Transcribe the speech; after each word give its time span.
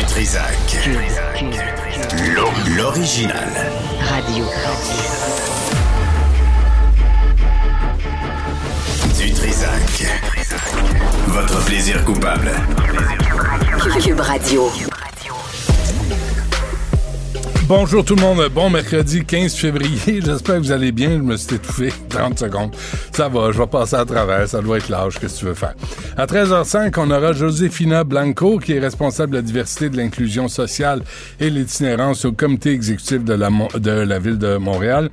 Du, 0.00 0.06
du 0.06 0.06
Trisac. 0.06 0.88
L'o- 2.34 2.50
L'original. 2.76 3.48
Radio. 4.08 4.44
Du 9.18 9.32
Trisac. 9.32 10.06
Votre 11.28 11.64
plaisir 11.64 12.04
coupable. 12.04 12.52
Cube 14.02 14.20
Radio. 14.20 14.70
Bonjour 17.70 18.04
tout 18.04 18.16
le 18.16 18.22
monde, 18.22 18.42
bon 18.52 18.68
mercredi 18.68 19.24
15 19.24 19.54
février, 19.54 20.20
j'espère 20.24 20.56
que 20.56 20.60
vous 20.62 20.72
allez 20.72 20.90
bien, 20.90 21.10
je 21.10 21.22
me 21.22 21.36
suis 21.36 21.54
étouffé 21.54 21.92
30 22.08 22.36
secondes. 22.36 22.74
Ça 23.12 23.28
va, 23.28 23.52
je 23.52 23.58
vais 23.58 23.66
passer 23.68 23.94
à 23.94 24.04
travers, 24.04 24.48
ça 24.48 24.60
doit 24.60 24.78
être 24.78 24.88
l'âge, 24.88 25.20
qu'est-ce 25.20 25.34
que 25.34 25.38
tu 25.38 25.44
veux 25.44 25.54
faire. 25.54 25.74
À 26.16 26.26
13h05, 26.26 26.92
on 26.96 27.12
aura 27.12 27.32
Josefina 27.32 28.02
Blanco, 28.02 28.58
qui 28.58 28.72
est 28.72 28.80
responsable 28.80 29.34
de 29.34 29.36
la 29.36 29.42
diversité, 29.42 29.88
de 29.88 29.96
l'inclusion 29.96 30.48
sociale 30.48 31.02
et 31.38 31.48
l'itinérance 31.48 32.24
au 32.24 32.32
comité 32.32 32.72
exécutif 32.72 33.22
de 33.22 33.34
la, 33.34 33.50
de 33.78 33.90
la 33.92 34.18
ville 34.18 34.38
de 34.38 34.56
Montréal. 34.56 35.08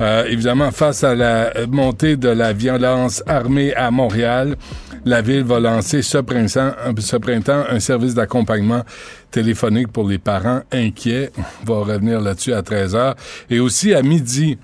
Euh, 0.00 0.24
évidemment, 0.24 0.72
face 0.72 1.04
à 1.04 1.14
la 1.14 1.52
montée 1.68 2.16
de 2.16 2.28
la 2.28 2.52
violence 2.52 3.22
armée 3.28 3.72
à 3.76 3.92
Montréal, 3.92 4.56
la 5.04 5.22
ville 5.22 5.44
va 5.44 5.60
lancer 5.60 6.02
ce 6.02 6.18
printemps, 6.18 7.64
un 7.68 7.80
service 7.80 8.14
d'accompagnement 8.14 8.82
téléphonique 9.30 9.88
pour 9.88 10.08
les 10.08 10.18
parents 10.18 10.62
inquiets. 10.72 11.30
On 11.62 11.72
va 11.72 11.92
revenir 11.92 12.20
là-dessus 12.20 12.52
à 12.52 12.62
13h. 12.62 13.14
Et 13.48 13.60
aussi 13.60 13.94
à 13.94 14.02
midi, 14.02 14.58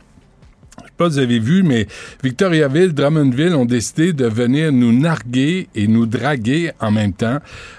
je 0.79 0.85
sais 0.85 0.93
pas 0.97 1.11
si 1.11 1.17
vous 1.17 1.19
avez 1.19 1.39
vu, 1.39 1.63
mais 1.63 1.87
Victoriaville, 2.23 2.93
Drummondville 2.93 3.55
ont 3.55 3.65
décidé 3.65 4.13
de 4.13 4.27
venir 4.27 4.73
nous 4.73 4.93
narguer 4.93 5.69
et 5.75 5.87
nous 5.89 6.07
draguer 6.07 6.73
en 6.81 6.91
même 6.91 7.13
temps 7.13 7.39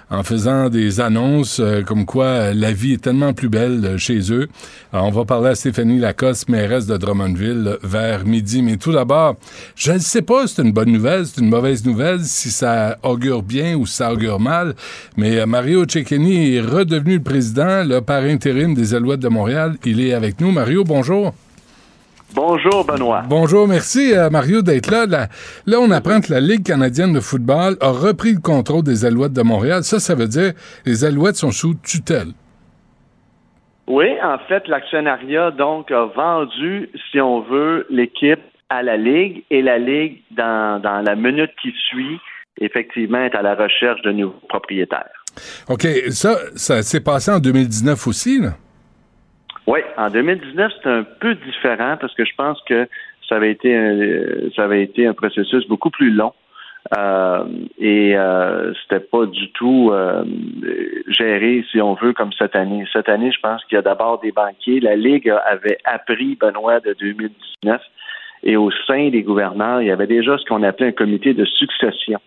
en 0.10 0.24
faisant 0.24 0.70
des 0.70 1.02
annonces 1.02 1.60
euh, 1.60 1.82
comme 1.82 2.06
quoi 2.06 2.26
euh, 2.26 2.54
la 2.54 2.72
vie 2.72 2.94
est 2.94 3.04
tellement 3.04 3.34
plus 3.34 3.50
belle 3.50 3.84
euh, 3.84 3.98
chez 3.98 4.32
eux. 4.32 4.48
Alors, 4.94 5.08
on 5.08 5.12
va 5.12 5.26
parler 5.26 5.50
à 5.50 5.56
Stéphanie 5.56 6.00
Lacoste, 6.00 6.48
mairesse 6.48 6.88
de 6.88 6.96
Drummondville, 6.96 7.78
vers 7.84 8.26
midi. 8.26 8.62
Mais 8.62 8.78
tout 8.78 8.94
d'abord, 8.94 9.36
je 9.76 9.92
ne 9.92 10.00
sais 10.00 10.22
pas 10.22 10.48
si 10.48 10.56
c'est 10.56 10.62
une 10.62 10.72
bonne 10.72 10.92
nouvelle, 10.92 11.26
c'est 11.26 11.42
une 11.42 11.50
mauvaise 11.50 11.86
nouvelle, 11.86 12.22
si 12.24 12.52
ça 12.52 12.98
augure 13.04 13.44
bien 13.44 13.76
ou 13.76 13.86
si 13.86 13.96
ça 13.96 14.14
augure 14.14 14.40
mal. 14.40 14.76
Mais 15.18 15.46
Mario 15.46 15.86
Cecchini 15.86 16.56
est 16.56 16.62
redevenu 16.62 17.16
le 17.16 17.24
président, 17.24 17.84
le 17.84 18.00
par 18.00 18.24
intérim 18.24 18.74
des 18.74 18.94
Alouettes 18.94 19.20
de 19.20 19.28
Montréal. 19.28 19.76
Il 19.86 20.00
est 20.00 20.14
avec 20.14 20.40
nous. 20.40 20.52
Mario, 20.52 20.84
bonjour. 20.86 21.34
Bonjour, 22.34 22.86
Benoît. 22.86 23.24
Bonjour, 23.28 23.68
merci 23.68 24.14
euh, 24.14 24.30
Mario 24.30 24.62
d'être 24.62 24.92
là. 24.92 25.06
là. 25.06 25.28
Là, 25.66 25.78
on 25.80 25.90
apprend 25.92 26.20
que 26.20 26.32
la 26.32 26.40
Ligue 26.40 26.64
canadienne 26.64 27.14
de 27.14 27.20
football 27.20 27.78
a 27.80 27.90
repris 27.90 28.34
le 28.34 28.42
contrôle 28.42 28.84
des 28.84 29.06
Alouettes 29.06 29.34
de 29.34 29.42
Montréal. 29.42 29.84
Ça, 29.84 30.00
ça 30.00 30.14
veut 30.14 30.28
dire 30.28 30.54
que 30.54 30.90
les 30.90 31.06
Alouettes 31.06 31.38
sont 31.38 31.52
sous 31.52 31.76
tutelle. 31.76 32.34
Oui, 33.88 34.08
en 34.22 34.38
fait, 34.50 34.68
l'actionnariat, 34.68 35.52
donc, 35.52 35.92
a 35.92 36.06
vendu, 36.06 36.90
si 37.10 37.22
on 37.22 37.42
veut, 37.42 37.88
l'équipe 37.90 38.42
à 38.70 38.84
la 38.84 38.98
Ligue 38.98 39.46
et 39.50 39.62
la 39.62 39.78
Ligue, 39.78 40.22
dans, 40.32 40.82
dans 40.82 41.02
la 41.02 41.16
minute 41.16 41.52
qui 41.62 41.74
suit, 41.90 42.20
effectivement, 42.60 43.24
est 43.24 43.36
à 43.36 43.42
la 43.42 43.56
recherche 43.56 44.02
de 44.02 44.12
nouveaux 44.12 44.42
propriétaires. 44.50 45.24
OK, 45.70 45.88
ça, 46.10 46.36
ça 46.56 46.84
s'est 46.84 47.00
passé 47.00 47.32
en 47.32 47.40
2019 47.40 48.08
aussi, 48.08 48.42
là? 48.42 48.50
Oui, 49.68 49.80
en 49.98 50.10
2019, 50.10 50.72
c'est 50.82 50.90
un 50.90 51.04
peu 51.04 51.36
différent 51.36 51.98
parce 52.00 52.14
que 52.16 52.24
je 52.24 52.34
pense 52.38 52.60
que 52.68 52.88
ça 53.28 53.36
avait 53.36 53.52
été 53.52 53.76
un, 53.76 54.50
ça 54.56 54.64
avait 54.64 54.82
été 54.82 55.06
un 55.06 55.14
processus 55.14 55.68
beaucoup 55.68 55.90
plus 55.90 56.12
long. 56.12 56.34
Euh, 56.98 57.44
et 57.78 58.18
euh, 58.18 58.74
c'était 58.82 59.04
pas 59.04 59.26
du 59.26 59.52
tout 59.52 59.90
euh, 59.92 60.24
géré, 61.08 61.66
si 61.70 61.82
on 61.82 61.96
veut, 61.96 62.14
comme 62.14 62.32
cette 62.32 62.56
année. 62.56 62.86
Cette 62.94 63.10
année, 63.10 63.32
je 63.32 63.40
pense 63.42 63.64
qu'il 63.66 63.76
y 63.76 63.80
a 63.80 63.82
d'abord 63.82 64.22
des 64.22 64.32
banquiers. 64.32 64.80
La 64.80 64.96
Ligue 64.96 65.30
avait 65.46 65.80
appris, 65.84 66.38
Benoît, 66.40 66.80
de 66.80 66.94
2019, 66.94 67.82
et 68.44 68.56
au 68.56 68.72
sein 68.86 69.10
des 69.10 69.24
gouverneurs, 69.24 69.82
il 69.82 69.88
y 69.88 69.92
avait 69.92 70.08
déjà 70.08 70.38
ce 70.38 70.46
qu'on 70.46 70.64
appelait 70.64 70.88
un 70.88 70.92
comité 70.94 71.34
de 71.34 71.44
succession 71.44 72.20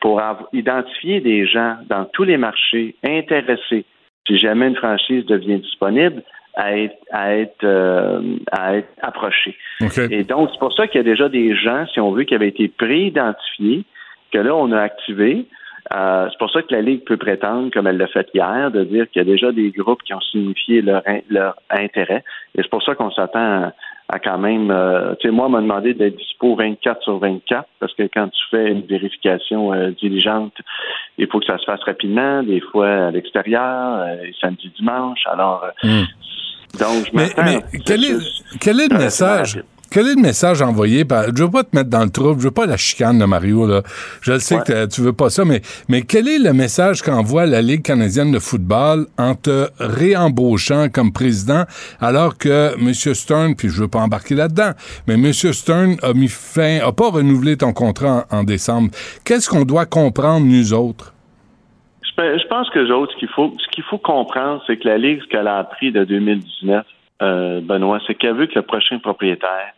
pour 0.00 0.22
identifier 0.52 1.20
des 1.20 1.44
gens 1.44 1.76
dans 1.88 2.04
tous 2.04 2.22
les 2.22 2.36
marchés 2.36 2.94
intéressés, 3.02 3.84
si 4.28 4.38
jamais 4.38 4.68
une 4.68 4.76
franchise 4.76 5.26
devient 5.26 5.58
disponible, 5.58 6.22
à 6.60 6.76
être, 6.76 6.96
à 7.12 7.36
être, 7.36 7.62
euh, 7.62 8.20
à 8.50 8.76
être 8.76 8.88
approchés. 9.00 9.56
OK. 9.80 9.96
Et 10.10 10.24
donc, 10.24 10.50
c'est 10.52 10.58
pour 10.58 10.72
ça 10.74 10.88
qu'il 10.88 10.98
y 10.98 11.00
a 11.00 11.04
déjà 11.04 11.28
des 11.28 11.54
gens, 11.54 11.86
si 11.92 12.00
on 12.00 12.10
veut, 12.10 12.24
qui 12.24 12.34
avaient 12.34 12.48
été 12.48 12.66
pré-identifiés, 12.68 13.84
que 14.32 14.38
là, 14.38 14.54
on 14.54 14.72
a 14.72 14.80
activé. 14.80 15.46
Euh, 15.94 16.26
c'est 16.30 16.38
pour 16.38 16.50
ça 16.50 16.60
que 16.62 16.74
la 16.74 16.82
Ligue 16.82 17.04
peut 17.04 17.16
prétendre, 17.16 17.70
comme 17.72 17.86
elle 17.86 17.96
l'a 17.96 18.08
fait 18.08 18.28
hier, 18.34 18.70
de 18.72 18.82
dire 18.84 19.08
qu'il 19.08 19.22
y 19.22 19.24
a 19.26 19.32
déjà 19.32 19.52
des 19.52 19.70
groupes 19.70 20.02
qui 20.02 20.12
ont 20.12 20.20
signifié 20.20 20.82
leur, 20.82 21.02
in- 21.06 21.20
leur 21.30 21.54
intérêt. 21.70 22.24
Et 22.56 22.62
c'est 22.62 22.68
pour 22.70 22.82
ça 22.82 22.94
qu'on 22.96 23.10
s'attend 23.12 23.38
à, 23.62 23.72
à 24.10 24.18
quand 24.18 24.36
même... 24.38 24.70
euh, 24.70 25.14
tu 25.20 25.28
sais, 25.28 25.32
moi, 25.32 25.46
on 25.46 25.50
m'a 25.50 25.60
demandé 25.60 25.94
d'être 25.94 26.16
dispo 26.16 26.56
24 26.56 27.02
sur 27.04 27.18
24, 27.18 27.68
parce 27.80 27.94
que 27.94 28.02
quand 28.12 28.28
tu 28.28 28.42
fais 28.50 28.70
une 28.72 28.82
vérification 28.82 29.72
euh, 29.72 29.90
diligente, 29.92 30.54
il 31.16 31.26
faut 31.28 31.38
que 31.40 31.46
ça 31.46 31.56
se 31.56 31.64
fasse 31.64 31.82
rapidement, 31.84 32.42
des 32.42 32.60
fois 32.60 33.06
à 33.06 33.10
l'extérieur, 33.12 34.00
euh, 34.00 34.16
samedi, 34.40 34.70
dimanche. 34.76 35.20
Alors, 35.26 35.64
Hmm. 35.84 36.02
Donc, 36.78 37.06
je 37.06 37.16
Mais, 37.16 37.30
quel, 37.84 38.04
est, 38.04 38.10
processus 38.12 38.44
quel 38.60 38.80
est 38.80 38.88
le 38.88 38.98
message? 38.98 39.62
Quel 39.90 40.06
est 40.06 40.16
le 40.16 40.20
message 40.20 40.60
envoyé 40.60 41.06
par. 41.06 41.34
Je 41.34 41.42
veux 41.44 41.50
pas 41.50 41.64
te 41.64 41.74
mettre 41.74 41.88
dans 41.88 42.04
le 42.04 42.10
trouble, 42.10 42.40
je 42.40 42.44
veux 42.48 42.50
pas 42.50 42.66
la 42.66 42.76
chicane 42.76 43.18
de 43.18 43.24
Mario, 43.24 43.66
là. 43.66 43.82
Je 44.20 44.32
le 44.32 44.38
sais 44.38 44.56
Ouais. 44.56 44.62
que 44.66 44.84
tu 44.84 45.00
veux 45.00 45.14
pas 45.14 45.30
ça, 45.30 45.46
mais, 45.46 45.62
mais 45.88 46.02
quel 46.02 46.28
est 46.28 46.38
le 46.38 46.52
message 46.52 47.00
qu'envoie 47.00 47.46
la 47.46 47.62
Ligue 47.62 47.80
canadienne 47.80 48.30
de 48.30 48.38
football 48.38 49.06
en 49.16 49.34
te 49.34 49.68
réembauchant 49.78 50.88
comme 50.90 51.10
président 51.10 51.64
alors 52.00 52.36
que 52.36 52.74
M. 52.78 52.92
Stern, 53.14 53.54
puis 53.54 53.70
je 53.70 53.80
veux 53.80 53.88
pas 53.88 54.00
embarquer 54.00 54.34
là-dedans, 54.34 54.72
mais 55.06 55.14
M. 55.14 55.32
Stern 55.32 55.96
a 56.02 56.12
mis 56.12 56.28
fin, 56.28 56.80
a 56.84 56.92
pas 56.92 57.08
renouvelé 57.08 57.56
ton 57.56 57.72
contrat 57.72 58.26
en, 58.30 58.40
en 58.40 58.44
décembre. 58.44 58.90
Qu'est-ce 59.24 59.48
qu'on 59.48 59.64
doit 59.64 59.86
comprendre, 59.86 60.44
nous 60.46 60.74
autres? 60.74 61.14
Je 62.18 62.22
pe- 62.22 62.38
je 62.38 62.46
pense 62.48 62.68
que 62.70 62.90
autres, 62.92 63.12
ce 63.12 63.18
qu'il 63.18 63.28
faut, 63.28 63.54
ce 63.58 63.68
qu'il 63.68 63.84
faut 63.84 63.98
comprendre, 63.98 64.62
c'est 64.66 64.76
que 64.76 64.88
la 64.88 64.98
Ligue, 64.98 65.20
ce 65.22 65.28
qu'elle 65.28 65.46
a 65.46 65.58
appris 65.58 65.92
de 65.92 66.04
2019, 66.04 66.84
euh, 67.22 67.60
Benoît, 67.60 68.00
c'est 68.06 68.14
qu'elle 68.14 68.34
veut 68.34 68.46
que 68.46 68.56
le 68.56 68.62
prochain 68.62 68.98
propriétaire 68.98 69.72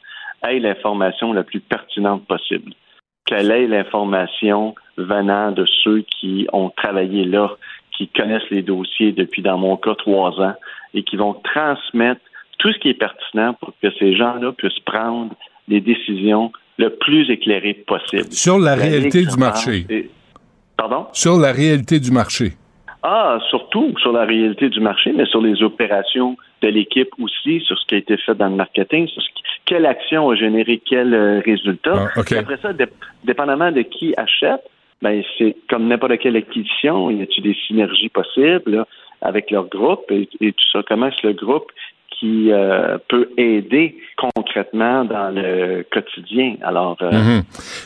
ait 0.48 0.58
l'information 0.58 1.32
la 1.32 1.42
plus 1.42 1.60
pertinente 1.60 2.26
possible. 2.26 2.72
Qu'elle 3.26 3.50
ait 3.50 3.66
l'information 3.66 4.74
venant 4.96 5.52
de 5.52 5.64
ceux 5.84 6.02
qui 6.18 6.46
ont 6.52 6.70
travaillé 6.70 7.24
là, 7.24 7.50
qui 7.96 8.08
connaissent 8.08 8.48
les 8.50 8.62
dossiers 8.62 9.12
depuis, 9.12 9.42
dans 9.42 9.58
mon 9.58 9.76
cas, 9.76 9.94
trois 9.94 10.40
ans, 10.40 10.54
et 10.94 11.02
qui 11.02 11.16
vont 11.16 11.34
transmettre 11.34 12.20
tout 12.58 12.72
ce 12.72 12.78
qui 12.78 12.88
est 12.88 12.94
pertinent 12.94 13.54
pour 13.54 13.72
que 13.82 13.88
ces 13.98 14.14
gens-là 14.16 14.52
puissent 14.52 14.80
prendre 14.80 15.34
des 15.68 15.80
décisions 15.80 16.52
le 16.78 16.88
plus 16.90 17.30
éclairées 17.30 17.74
possible. 17.74 18.32
Sur 18.32 18.58
la, 18.58 18.74
La 18.76 18.82
réalité 18.82 19.24
du 19.26 19.36
marché. 19.36 19.86
et- 19.90 20.10
Pardon? 20.80 21.06
Sur 21.12 21.36
la 21.38 21.52
réalité 21.52 22.00
du 22.00 22.10
marché. 22.10 22.52
Ah, 23.02 23.38
surtout 23.50 23.94
sur 24.02 24.12
la 24.12 24.24
réalité 24.24 24.68
du 24.70 24.80
marché, 24.80 25.12
mais 25.16 25.26
sur 25.26 25.40
les 25.42 25.62
opérations 25.62 26.36
de 26.62 26.68
l'équipe 26.68 27.10
aussi, 27.22 27.60
sur 27.66 27.78
ce 27.78 27.84
qui 27.86 27.94
a 27.96 27.98
été 27.98 28.16
fait 28.18 28.34
dans 28.34 28.48
le 28.48 28.56
marketing, 28.56 29.06
sur 29.08 29.22
ce 29.22 29.28
qui- 29.34 29.42
quelle 29.66 29.86
action 29.86 30.30
a 30.30 30.34
généré 30.36 30.80
quel 30.90 31.12
euh, 31.14 31.40
résultat. 31.44 32.08
Ah, 32.16 32.20
Après 32.20 32.58
ça, 32.62 32.72
dép- 32.72 32.92
dépendamment 33.24 33.72
de 33.72 33.82
qui 33.82 34.14
achète, 34.16 34.62
ben 35.02 35.22
c'est 35.38 35.54
comme 35.70 35.86
n'importe 35.88 36.18
quelle 36.18 36.36
acquisition, 36.36 37.10
y 37.10 37.22
a-t-il 37.22 37.42
des 37.44 37.56
synergies 37.66 38.10
possibles 38.10 38.70
là, 38.76 38.86
avec 39.22 39.50
leur 39.50 39.66
groupe 39.68 40.04
et, 40.10 40.28
et 40.40 40.52
tout 40.52 40.64
ça? 40.72 40.82
Comment 40.88 41.06
est-ce 41.08 41.26
le 41.26 41.32
groupe 41.34 41.70
qui 42.20 42.52
euh, 42.52 42.98
peut 43.08 43.30
aider 43.38 43.96
concrètement 44.18 45.04
dans 45.06 45.30
le 45.34 45.84
quotidien. 45.90 46.56
Alors, 46.62 46.98
euh, 47.00 47.10
Mhm. 47.10 47.42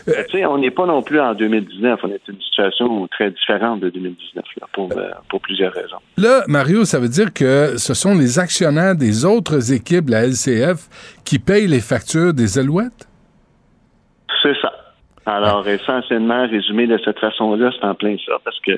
tu 0.06 0.12
sais, 0.32 0.44
on 0.44 0.58
n'est 0.58 0.72
pas 0.72 0.86
non 0.86 1.02
plus 1.02 1.20
en 1.20 1.34
2019. 1.34 2.00
On 2.02 2.08
est 2.08 2.20
dans 2.26 2.34
une 2.34 2.42
situation 2.42 3.06
très 3.08 3.30
différente 3.30 3.78
de 3.80 3.90
2019 3.90 4.44
là, 4.60 4.66
pour, 4.72 4.90
euh, 4.96 5.10
pour 5.28 5.40
plusieurs 5.40 5.72
raisons. 5.72 5.98
Là, 6.18 6.42
Mario, 6.48 6.84
ça 6.84 6.98
veut 6.98 7.08
dire 7.08 7.32
que 7.32 7.76
ce 7.76 7.94
sont 7.94 8.14
les 8.18 8.40
actionnaires 8.40 8.96
des 8.96 9.24
autres 9.24 9.72
équipes 9.72 10.06
de 10.06 10.10
la 10.10 10.24
LCF 10.26 10.88
qui 11.24 11.38
payent 11.38 11.68
les 11.68 11.80
factures 11.80 12.34
des 12.34 12.58
Alouettes? 12.58 13.08
C'est 14.42 14.56
ça. 14.60 14.72
Alors, 15.26 15.66
essentiellement, 15.68 16.46
résumé 16.48 16.86
de 16.86 16.98
cette 17.04 17.18
façon-là, 17.18 17.70
c'est 17.78 17.86
en 17.86 17.94
plein 17.94 18.16
ça, 18.26 18.34
parce 18.44 18.58
que 18.60 18.72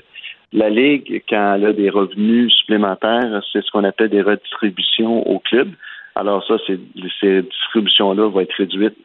la 0.52 0.70
Ligue, 0.70 1.22
quand 1.28 1.54
elle 1.54 1.66
a 1.66 1.72
des 1.72 1.90
revenus 1.90 2.52
supplémentaires, 2.54 3.42
c'est 3.52 3.64
ce 3.64 3.70
qu'on 3.70 3.84
appelle 3.84 4.10
des 4.10 4.22
redistributions 4.22 5.28
au 5.28 5.38
club. 5.38 5.70
Alors 6.14 6.44
ça, 6.46 6.54
ces 6.66 6.78
distributions-là 6.94 8.28
vont 8.28 8.40
être 8.40 8.54
réduites 8.54 8.96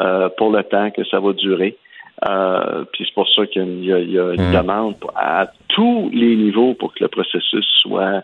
euh, 0.00 0.28
pour 0.36 0.50
le 0.50 0.62
temps 0.64 0.90
que 0.90 1.04
ça 1.04 1.20
va 1.20 1.32
durer. 1.32 1.76
Euh, 2.28 2.84
puis 2.92 3.04
c'est 3.06 3.14
pour 3.14 3.28
ça 3.28 3.46
qu'il 3.46 3.84
y 3.84 3.92
a, 3.92 3.98
il 3.98 4.10
y 4.10 4.18
a 4.18 4.32
une 4.32 4.50
Mm. 4.50 4.54
demande 4.54 4.94
à 5.14 5.46
tous 5.68 6.10
les 6.12 6.34
niveaux 6.34 6.74
pour 6.74 6.94
que 6.94 7.04
le 7.04 7.08
processus 7.08 7.66
soit 7.82 8.22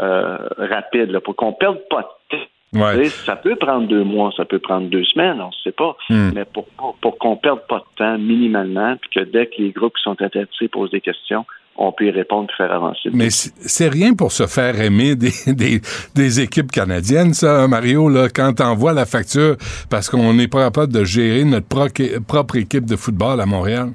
euh, 0.00 0.38
rapide, 0.56 1.10
là, 1.10 1.20
pour 1.20 1.36
qu'on 1.36 1.52
perde 1.52 1.78
pas 1.90 2.18
de 2.30 2.36
temps. 2.36 2.44
Ouais. 2.74 3.04
Ça 3.04 3.36
peut 3.36 3.54
prendre 3.54 3.86
deux 3.86 4.02
mois, 4.02 4.32
ça 4.36 4.44
peut 4.44 4.58
prendre 4.58 4.88
deux 4.88 5.04
semaines, 5.04 5.40
on 5.40 5.48
ne 5.48 5.62
sait 5.62 5.72
pas. 5.72 5.96
Hmm. 6.10 6.30
Mais 6.34 6.44
pour, 6.44 6.66
pour, 6.76 6.96
pour 6.96 7.18
qu'on 7.18 7.36
perde 7.36 7.60
pas 7.68 7.78
de 7.78 7.96
temps 7.96 8.18
minimalement, 8.18 8.96
puis 8.96 9.10
que 9.10 9.20
dès 9.20 9.46
que 9.46 9.62
les 9.62 9.70
groupes 9.70 9.94
qui 9.94 10.02
sont 10.02 10.20
intéressés 10.20 10.66
posent 10.66 10.90
des 10.90 11.00
questions, 11.00 11.44
on 11.76 11.92
peut 11.92 12.06
y 12.06 12.10
répondre 12.10 12.48
et 12.52 12.56
faire 12.56 12.72
avancer. 12.72 13.10
Mais 13.12 13.30
c'est 13.30 13.88
rien 13.88 14.14
pour 14.14 14.32
se 14.32 14.46
faire 14.46 14.80
aimer 14.80 15.16
des, 15.16 15.30
des, 15.52 15.80
des 16.14 16.40
équipes 16.40 16.70
canadiennes, 16.70 17.34
ça, 17.34 17.62
hein, 17.62 17.68
Mario, 17.68 18.08
là, 18.08 18.28
quand 18.34 18.52
t'envoies 18.54 18.92
la 18.92 19.06
facture 19.06 19.56
parce 19.90 20.08
qu'on 20.08 20.32
n'est 20.34 20.48
pas 20.48 20.64
capable 20.64 20.92
de 20.92 21.04
gérer 21.04 21.44
notre 21.44 21.66
pro- 21.68 21.88
propre 22.26 22.56
équipe 22.56 22.86
de 22.86 22.96
football 22.96 23.40
à 23.40 23.46
Montréal? 23.46 23.88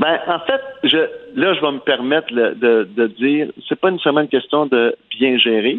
Ben, 0.00 0.18
en 0.26 0.40
fait, 0.40 0.60
je, 0.82 0.96
là, 1.36 1.54
je 1.54 1.60
vais 1.60 1.72
me 1.72 1.78
permettre 1.78 2.26
le- 2.32 2.54
de, 2.56 2.88
de 2.96 3.06
dire, 3.06 3.48
c'est 3.68 3.78
pas 3.78 3.90
nécessairement 3.90 4.22
une 4.22 4.28
question 4.28 4.66
de 4.66 4.96
bien 5.18 5.38
gérer, 5.38 5.78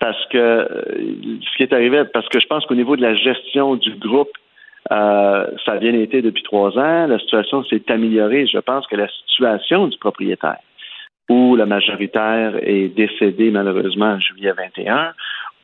parce 0.00 0.18
que 0.32 0.36
euh, 0.38 0.66
ce 0.98 1.56
qui 1.56 1.62
est 1.62 1.72
arrivé, 1.72 2.02
parce 2.12 2.28
que 2.28 2.40
je 2.40 2.46
pense 2.48 2.66
qu'au 2.66 2.74
niveau 2.74 2.96
de 2.96 3.02
la 3.02 3.14
gestion 3.14 3.76
du 3.76 3.94
groupe, 3.94 4.30
euh, 4.92 5.46
ça 5.64 5.72
a 5.72 5.78
bien 5.78 5.94
été 5.94 6.22
depuis 6.22 6.42
trois 6.42 6.76
ans. 6.78 7.06
La 7.06 7.18
situation 7.18 7.64
s'est 7.64 7.90
améliorée. 7.90 8.46
Je 8.46 8.58
pense 8.58 8.86
que 8.86 8.96
la 8.96 9.08
situation 9.26 9.88
du 9.88 9.96
propriétaire, 9.98 10.58
où 11.30 11.56
le 11.56 11.64
majoritaire 11.66 12.56
est 12.62 12.88
décédé 12.88 13.50
malheureusement 13.50 14.12
en 14.16 14.20
juillet 14.20 14.52
21, 14.52 15.12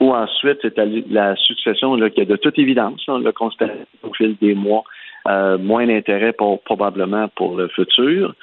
ou 0.01 0.15
ensuite 0.15 0.59
c'est 0.63 0.77
la- 0.79 0.87
la 1.11 1.37
succession 1.37 1.97
qui 2.11 2.21
a 2.21 2.25
de 2.25 2.37
toute 2.37 2.59
évidence, 2.59 3.03
on 3.09 3.19
l'a 3.19 3.33
constaté 3.33 3.75
au 4.03 4.13
fil 4.15 4.37
des 4.41 4.55
mois, 4.55 4.85
euh, 5.29 5.59
moins 5.59 5.87
d'intérêt 5.87 6.33
probablement 6.33 7.29
pour 7.37 7.57
le 7.57 7.69
futur. 7.69 8.35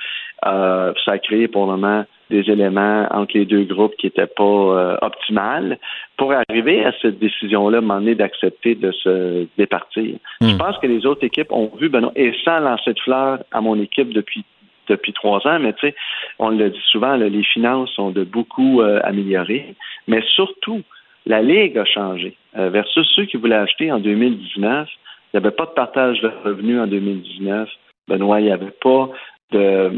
Euh, 0.45 0.93
ça 1.03 1.13
a 1.13 1.17
créé 1.17 1.47
pour 1.47 1.65
le 1.65 1.71
moment 1.71 2.05
des 2.29 2.49
éléments 2.49 3.07
entre 3.11 3.37
les 3.37 3.45
deux 3.45 3.63
groupes 3.63 3.95
qui 3.97 4.07
n'étaient 4.07 4.27
pas 4.27 4.43
euh, 4.43 4.97
optimales 5.01 5.77
pour 6.17 6.33
arriver 6.33 6.85
à 6.85 6.91
cette 7.01 7.19
décision-là, 7.19 7.81
donné, 7.81 8.15
d'accepter 8.15 8.75
de 8.75 8.91
se 8.91 9.47
départir. 9.57 10.15
Hmm. 10.41 10.49
Je 10.49 10.55
pense 10.55 10.77
que 10.79 10.87
les 10.87 11.05
autres 11.05 11.23
équipes 11.23 11.51
ont 11.51 11.71
vu, 11.79 11.89
Benoît, 11.89 12.11
et 12.15 12.33
sans 12.43 12.59
lancer 12.59 12.93
de 12.93 12.99
fleurs 12.99 13.39
à 13.51 13.61
mon 13.61 13.79
équipe 13.79 14.13
depuis 14.13 14.43
depuis 14.87 15.13
trois 15.13 15.45
ans, 15.47 15.57
mais 15.59 15.73
tu 15.73 15.87
sais, 15.87 15.95
on 16.37 16.49
le 16.49 16.69
dit 16.69 16.83
souvent, 16.91 17.15
là, 17.15 17.27
les 17.27 17.43
finances 17.43 17.89
sont 17.91 18.11
de 18.11 18.23
beaucoup 18.23 18.81
euh, 18.81 18.99
améliorées, 19.03 19.73
mais 20.07 20.21
surtout, 20.35 20.83
la 21.25 21.41
Ligue 21.41 21.77
a 21.79 21.85
changé. 21.85 22.37
Euh, 22.55 22.69
versus 22.69 23.07
ceux 23.15 23.25
qui 23.25 23.37
voulaient 23.37 23.55
acheter 23.55 23.91
en 23.91 23.99
2019, 23.99 24.87
il 24.87 25.39
n'y 25.39 25.45
avait 25.45 25.55
pas 25.55 25.65
de 25.65 25.71
partage 25.71 26.21
de 26.21 26.31
revenus 26.43 26.79
en 26.79 26.87
2019. 26.87 27.67
Benoît, 28.07 28.39
il 28.39 28.45
n'y 28.45 28.51
avait 28.51 28.75
pas 28.79 29.09
de, 29.51 29.91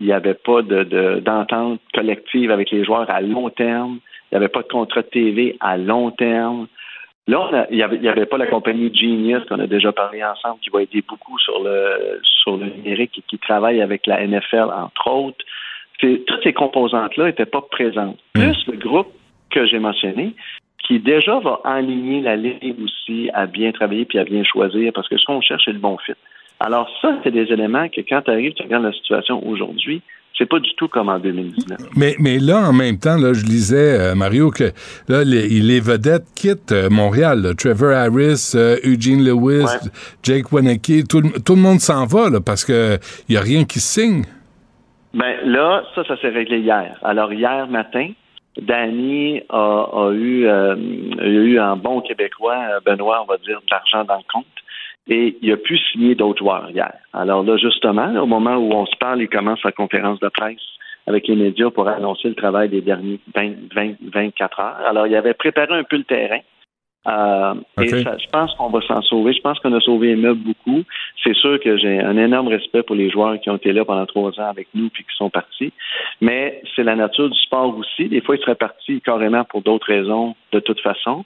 il 0.00 0.06
n'y 0.06 0.12
avait 0.12 0.34
pas 0.34 0.62
de, 0.62 0.84
de- 0.84 1.20
d'entente 1.20 1.80
collective 1.94 2.50
avec 2.50 2.70
les 2.70 2.84
joueurs 2.84 3.08
à 3.10 3.20
long 3.20 3.50
terme. 3.50 3.98
Il 4.30 4.34
n'y 4.34 4.36
avait 4.36 4.48
pas 4.48 4.62
de 4.62 4.68
contrat 4.68 5.02
de 5.02 5.08
TV 5.08 5.56
à 5.60 5.76
long 5.76 6.10
terme. 6.10 6.66
Là, 7.28 7.40
on 7.40 7.54
a- 7.54 7.66
il 7.70 7.76
n'y 7.76 8.08
avait, 8.08 8.26
pas 8.26 8.38
la 8.38 8.46
compagnie 8.46 8.92
Genius 8.94 9.44
qu'on 9.48 9.60
a 9.60 9.66
déjà 9.66 9.92
parlé 9.92 10.24
ensemble 10.24 10.58
qui 10.60 10.70
va 10.70 10.82
aider 10.82 11.02
beaucoup 11.06 11.38
sur 11.38 11.62
le 11.62 12.20
sur 12.22 12.56
le 12.56 12.66
numérique 12.66 13.18
et 13.18 13.22
qui 13.28 13.38
travaille 13.38 13.80
avec 13.80 14.06
la 14.06 14.20
NFL, 14.26 14.70
entre 14.74 15.08
autres. 15.10 15.44
Toutes 16.00 16.42
ces 16.42 16.52
composantes-là 16.52 17.26
n'étaient 17.26 17.46
pas 17.46 17.60
présentes. 17.62 18.18
Plus 18.32 18.66
le 18.66 18.76
groupe 18.76 19.12
que 19.50 19.66
j'ai 19.66 19.78
mentionné, 19.78 20.34
qui 20.84 20.98
déjà 20.98 21.38
va 21.38 21.60
enligner 21.64 22.20
la 22.22 22.34
ligue 22.34 22.74
aussi 22.82 23.30
à 23.34 23.46
bien 23.46 23.70
travailler 23.70 24.04
puis 24.04 24.18
à 24.18 24.24
bien 24.24 24.42
choisir, 24.42 24.92
parce 24.92 25.08
que 25.08 25.16
ce 25.16 25.24
qu'on 25.26 25.40
cherche, 25.40 25.62
c'est 25.64 25.72
le 25.72 25.78
bon 25.78 25.96
fit. 25.98 26.14
Alors 26.60 26.88
ça, 27.00 27.18
c'est 27.24 27.30
des 27.32 27.52
éléments 27.52 27.88
que 27.88 28.00
quand 28.08 28.22
tu 28.22 28.30
arrives, 28.30 28.52
tu 28.54 28.62
regardes 28.62 28.84
la 28.84 28.92
situation 28.92 29.46
aujourd'hui, 29.46 30.00
c'est 30.38 30.46
pas 30.48 30.58
du 30.60 30.70
tout 30.76 30.88
comme 30.88 31.08
en 31.08 31.18
2019. 31.18 31.78
Mais, 31.96 32.14
mais 32.18 32.38
là, 32.38 32.58
en 32.68 32.72
même 32.72 32.98
temps, 32.98 33.16
là, 33.16 33.32
je 33.34 33.44
lisais, 33.44 33.98
euh, 34.00 34.14
Mario, 34.14 34.50
que 34.50 34.72
là, 35.08 35.24
les, 35.24 35.46
les 35.48 35.80
vedettes 35.80 36.24
quittent 36.34 36.72
euh, 36.72 36.88
Montréal. 36.88 37.42
là. 37.42 37.54
Trevor 37.54 37.92
Harris, 37.94 38.52
euh, 38.54 38.76
Eugene 38.84 39.22
Lewis, 39.24 39.64
Ouais. 39.64 39.90
Jake 40.22 40.50
Waneke, 40.52 41.06
tout, 41.08 41.20
le- 41.20 41.38
tout 41.44 41.54
le 41.54 41.60
monde 41.60 41.80
s'en 41.80 42.06
va 42.06 42.30
là, 42.30 42.40
parce 42.40 42.64
que 42.64 42.96
il 43.28 43.34
y 43.34 43.38
a 43.38 43.42
rien 43.42 43.64
qui 43.64 43.78
signe. 43.80 44.22
Ben 45.14 45.34
là, 45.44 45.82
ça, 45.94 46.02
ça 46.04 46.16
s'est 46.20 46.30
réglé 46.30 46.60
hier. 46.60 46.96
Alors 47.02 47.30
hier 47.32 47.66
matin, 47.68 48.08
Danny 48.60 49.42
a, 49.50 49.86
a 49.92 50.10
eu, 50.12 50.48
a 50.48 50.74
eu 50.76 51.58
un 51.58 51.76
bon 51.76 52.00
québécois, 52.00 52.56
Benoît, 52.86 53.22
on 53.22 53.26
va 53.26 53.36
dire, 53.38 53.60
de 53.60 53.70
l'argent 53.70 54.04
dans 54.04 54.16
le 54.16 54.22
compte. 54.32 54.46
Et 55.08 55.36
il 55.42 55.52
a 55.52 55.56
pu 55.56 55.76
signer 55.78 56.14
d'autres 56.14 56.38
joueurs 56.38 56.70
hier. 56.70 56.92
Alors 57.12 57.42
là, 57.42 57.56
justement, 57.56 58.06
là, 58.06 58.22
au 58.22 58.26
moment 58.26 58.56
où 58.56 58.72
on 58.72 58.86
se 58.86 58.96
parle, 58.96 59.20
il 59.20 59.28
commence 59.28 59.60
sa 59.60 59.72
conférence 59.72 60.20
de 60.20 60.28
presse 60.28 60.60
avec 61.06 61.26
les 61.26 61.36
médias 61.36 61.70
pour 61.70 61.88
annoncer 61.88 62.28
le 62.28 62.34
travail 62.34 62.68
des 62.68 62.80
derniers 62.80 63.18
20, 63.34 63.74
20, 63.74 63.94
24 64.12 64.60
heures. 64.60 64.76
Alors, 64.86 65.06
il 65.06 65.16
avait 65.16 65.34
préparé 65.34 65.74
un 65.74 65.84
peu 65.84 65.96
le 65.96 66.04
terrain. 66.04 66.38
Euh. 67.08 67.54
Et 67.80 67.88
ça, 67.88 68.16
je 68.16 68.28
pense 68.30 68.54
qu'on 68.54 68.68
va 68.68 68.80
s'en 68.82 69.02
sauver. 69.02 69.32
Je 69.32 69.40
pense 69.40 69.58
qu'on 69.58 69.72
a 69.72 69.80
sauvé 69.80 70.08
les 70.08 70.16
meubles 70.16 70.42
beaucoup. 70.42 70.84
C'est 71.24 71.34
sûr 71.34 71.58
que 71.58 71.76
j'ai 71.76 71.98
un 71.98 72.16
énorme 72.16 72.46
respect 72.46 72.84
pour 72.84 72.94
les 72.94 73.10
joueurs 73.10 73.40
qui 73.40 73.50
ont 73.50 73.56
été 73.56 73.72
là 73.72 73.84
pendant 73.84 74.06
trois 74.06 74.38
ans 74.38 74.48
avec 74.48 74.68
nous 74.74 74.88
puis 74.90 75.02
qui 75.02 75.16
sont 75.16 75.30
partis. 75.30 75.72
Mais 76.20 76.62
c'est 76.76 76.84
la 76.84 76.94
nature 76.94 77.28
du 77.28 77.38
sport 77.40 77.76
aussi. 77.76 78.08
Des 78.08 78.20
fois, 78.20 78.36
ils 78.36 78.40
seraient 78.40 78.54
partis 78.54 79.00
carrément 79.00 79.42
pour 79.44 79.62
d'autres 79.62 79.88
raisons, 79.88 80.36
de 80.52 80.60
toute 80.60 80.80
façon. 80.80 81.24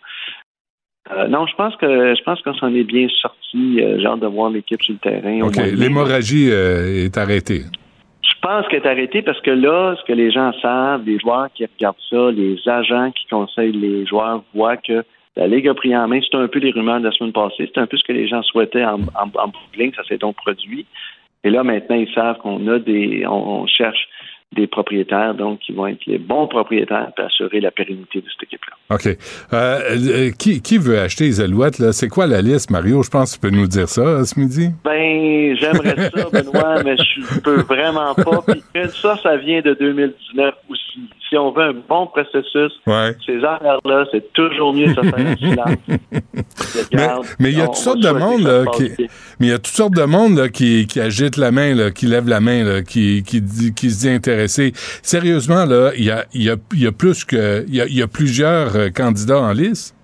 Euh, 1.12 1.28
non, 1.28 1.46
je 1.46 1.54
pense 1.54 1.76
que 1.76 2.14
je 2.14 2.22
pense 2.22 2.40
qu'on 2.42 2.54
s'en 2.54 2.74
est 2.74 2.84
bien 2.84 3.06
sorti. 3.20 3.80
Euh, 3.80 3.98
j'ai 3.98 4.06
hâte 4.06 4.20
de 4.20 4.26
voir 4.26 4.50
l'équipe 4.50 4.82
sur 4.82 4.94
le 4.94 4.98
terrain. 4.98 5.40
OK. 5.46 5.56
L'hémorragie 5.56 6.50
euh, 6.50 7.04
est 7.04 7.16
arrêtée. 7.16 7.62
Je 8.22 8.40
pense 8.42 8.66
qu'elle 8.68 8.82
est 8.82 8.88
arrêtée 8.88 9.22
parce 9.22 9.40
que 9.40 9.50
là, 9.50 9.96
ce 9.98 10.04
que 10.04 10.12
les 10.12 10.30
gens 10.30 10.52
savent, 10.60 11.04
les 11.06 11.18
joueurs 11.18 11.48
qui 11.54 11.64
regardent 11.64 11.96
ça, 12.10 12.30
les 12.30 12.56
agents 12.66 13.10
qui 13.12 13.26
conseillent 13.28 13.72
les 13.72 14.06
joueurs 14.06 14.42
voient 14.54 14.76
que 14.76 15.04
la 15.36 15.46
Ligue 15.46 15.68
a 15.68 15.74
pris 15.74 15.96
en 15.96 16.08
main. 16.08 16.20
C'est 16.20 16.36
un 16.36 16.48
peu 16.48 16.58
les 16.58 16.70
rumeurs 16.70 16.98
de 16.98 17.04
la 17.04 17.12
semaine 17.12 17.32
passée. 17.32 17.70
C'est 17.72 17.80
un 17.80 17.86
peu 17.86 17.96
ce 17.96 18.04
que 18.04 18.12
les 18.12 18.26
gens 18.26 18.42
souhaitaient 18.42 18.84
en, 18.84 19.00
en, 19.00 19.30
en 19.34 19.48
bout 19.48 19.58
de 19.74 19.78
ligne. 19.78 19.92
Ça 19.94 20.02
s'est 20.04 20.18
donc 20.18 20.36
produit. 20.36 20.86
Et 21.44 21.50
là, 21.50 21.62
maintenant, 21.62 21.96
ils 21.96 22.12
savent 22.12 22.38
qu'on 22.38 22.66
a 22.68 22.78
des, 22.78 23.24
on, 23.26 23.62
on 23.62 23.66
cherche 23.66 24.08
des 24.56 24.66
propriétaires, 24.66 25.34
donc 25.34 25.60
qui 25.60 25.72
vont 25.72 25.86
être 25.86 26.04
les 26.06 26.18
bons 26.18 26.46
propriétaires 26.48 27.10
pour 27.14 27.26
assurer 27.26 27.60
la 27.60 27.70
pérennité 27.70 28.20
de 28.20 28.26
cette 28.30 28.44
équipe-là. 28.44 28.96
OK. 28.96 29.06
Euh, 29.52 29.80
euh, 29.96 30.30
qui, 30.38 30.60
qui 30.62 30.78
veut 30.78 30.98
acheter 30.98 31.24
les 31.24 31.40
Alouettes? 31.40 31.78
là? 31.78 31.92
C'est 31.92 32.08
quoi 32.08 32.26
la 32.26 32.42
liste, 32.42 32.70
Mario? 32.70 33.02
Je 33.02 33.10
pense 33.10 33.36
que 33.36 33.40
tu 33.40 33.50
peux 33.50 33.56
nous 33.56 33.66
dire 33.66 33.88
ça 33.88 34.00
euh, 34.02 34.24
ce 34.24 34.38
midi. 34.38 34.70
Ben, 34.84 35.56
j'aimerais 35.60 36.10
ça, 36.14 36.28
Benoît, 36.32 36.82
mais 36.84 36.96
je 36.96 37.40
peux 37.40 37.60
vraiment 37.62 38.14
pas. 38.14 38.42
Puis 38.46 38.62
ça, 39.02 39.16
ça 39.22 39.36
vient 39.36 39.60
de 39.60 39.74
2019 39.74 40.54
aussi. 40.70 40.82
Si 41.28 41.36
on 41.36 41.50
veut 41.50 41.64
un 41.64 41.74
bon 41.88 42.06
processus, 42.06 42.72
Ouais. 42.86 43.16
ces 43.26 43.38
affaires-là, 43.42 44.06
c'est 44.12 44.32
toujours 44.32 44.72
mieux 44.72 44.86
de 44.86 44.94
se 44.94 45.00
faire 45.00 45.26
en 45.26 45.36
silence. 45.36 45.78
Mais 47.40 47.50
il 47.52 47.58
y 47.58 47.60
a 47.60 47.66
toutes 47.66 47.76
sortes 47.76 48.00
de 48.02 48.10
monde 48.10 48.42
là, 48.42 48.64
qui, 48.74 48.90
mais 49.40 49.46
il 49.46 49.50
y 49.50 49.52
a 49.52 49.58
toutes 49.58 49.66
sortes 49.66 49.94
de 49.94 50.04
monde 50.04 50.36
là, 50.38 50.48
qui, 50.48 50.86
qui 50.86 51.00
agite 51.00 51.36
la 51.36 51.50
main, 51.50 51.74
là, 51.74 51.90
qui 51.90 52.06
lève 52.06 52.28
la 52.28 52.40
main, 52.40 52.64
là, 52.64 52.82
qui, 52.82 53.22
qui, 53.26 53.40
dit, 53.40 53.74
qui 53.74 53.90
se 53.90 54.00
dit 54.00 54.08
intéressé. 54.08 54.45
Sérieusement, 54.48 55.64
là, 55.64 55.90
il 55.96 56.04
y 56.04 56.10
a, 56.10 56.24
il 56.34 56.42
y, 56.42 56.50
a, 56.50 56.56
il 56.72 56.82
y 56.82 56.86
a 56.86 56.92
plus 56.92 57.24
que 57.24 57.64
il 57.68 57.74
y 57.74 57.80
a, 57.80 57.86
il 57.86 57.96
y 57.96 58.02
a 58.02 58.06
plusieurs 58.06 58.76
euh, 58.76 58.88
candidats 58.90 59.40
en 59.40 59.52
lice. 59.52 59.94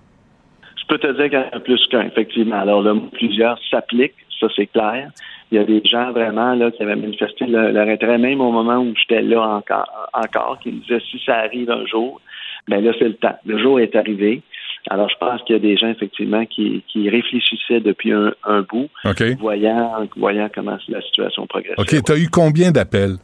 Je 0.77 0.87
peux 0.87 0.97
te 0.97 1.07
dire 1.07 1.29
qu'il 1.29 1.39
y 1.39 1.55
en 1.55 1.57
a 1.57 1.59
plus 1.59 1.81
qu'un, 1.89 2.01
effectivement. 2.01 2.59
Alors 2.59 2.81
là, 2.81 2.93
plusieurs 3.13 3.57
s'appliquent, 3.69 4.15
ça 4.39 4.47
c'est 4.55 4.67
clair. 4.67 5.09
Il 5.51 5.57
y 5.57 5.59
a 5.59 5.63
des 5.63 5.81
gens 5.85 6.11
vraiment 6.11 6.55
là 6.55 6.71
qui 6.71 6.81
avaient 6.81 6.95
manifesté 6.95 7.45
leur, 7.45 7.71
leur 7.71 7.87
intérêt, 7.87 8.17
même 8.17 8.41
au 8.41 8.51
moment 8.51 8.79
où 8.79 8.93
j'étais 8.95 9.21
là 9.21 9.41
encore, 9.41 10.09
encore, 10.13 10.59
qui 10.61 10.71
me 10.71 10.81
disaient 10.81 11.01
si 11.11 11.21
ça 11.25 11.37
arrive 11.37 11.69
un 11.69 11.85
jour, 11.85 12.19
ben 12.67 12.83
là 12.83 12.91
c'est 12.97 13.07
le 13.07 13.15
temps. 13.15 13.37
Le 13.45 13.57
jour 13.59 13.79
est 13.79 13.95
arrivé. 13.95 14.41
Alors 14.89 15.09
je 15.09 15.15
pense 15.17 15.41
qu'il 15.43 15.55
y 15.55 15.59
a 15.59 15.61
des 15.61 15.77
gens 15.77 15.89
effectivement 15.89 16.45
qui, 16.45 16.83
qui 16.87 17.09
réfléchissaient 17.09 17.79
depuis 17.79 18.11
un, 18.11 18.33
un 18.43 18.61
bout, 18.61 18.89
OK. 19.05 19.23
voyant, 19.39 20.07
voyant 20.17 20.49
comment 20.53 20.77
la 20.89 21.01
situation 21.01 21.47
progressait. 21.47 21.79
OK. 21.79 22.03
Tu 22.03 22.11
as 22.11 22.17
eu 22.17 22.27
combien 22.29 22.71
d'appels? 22.71 23.17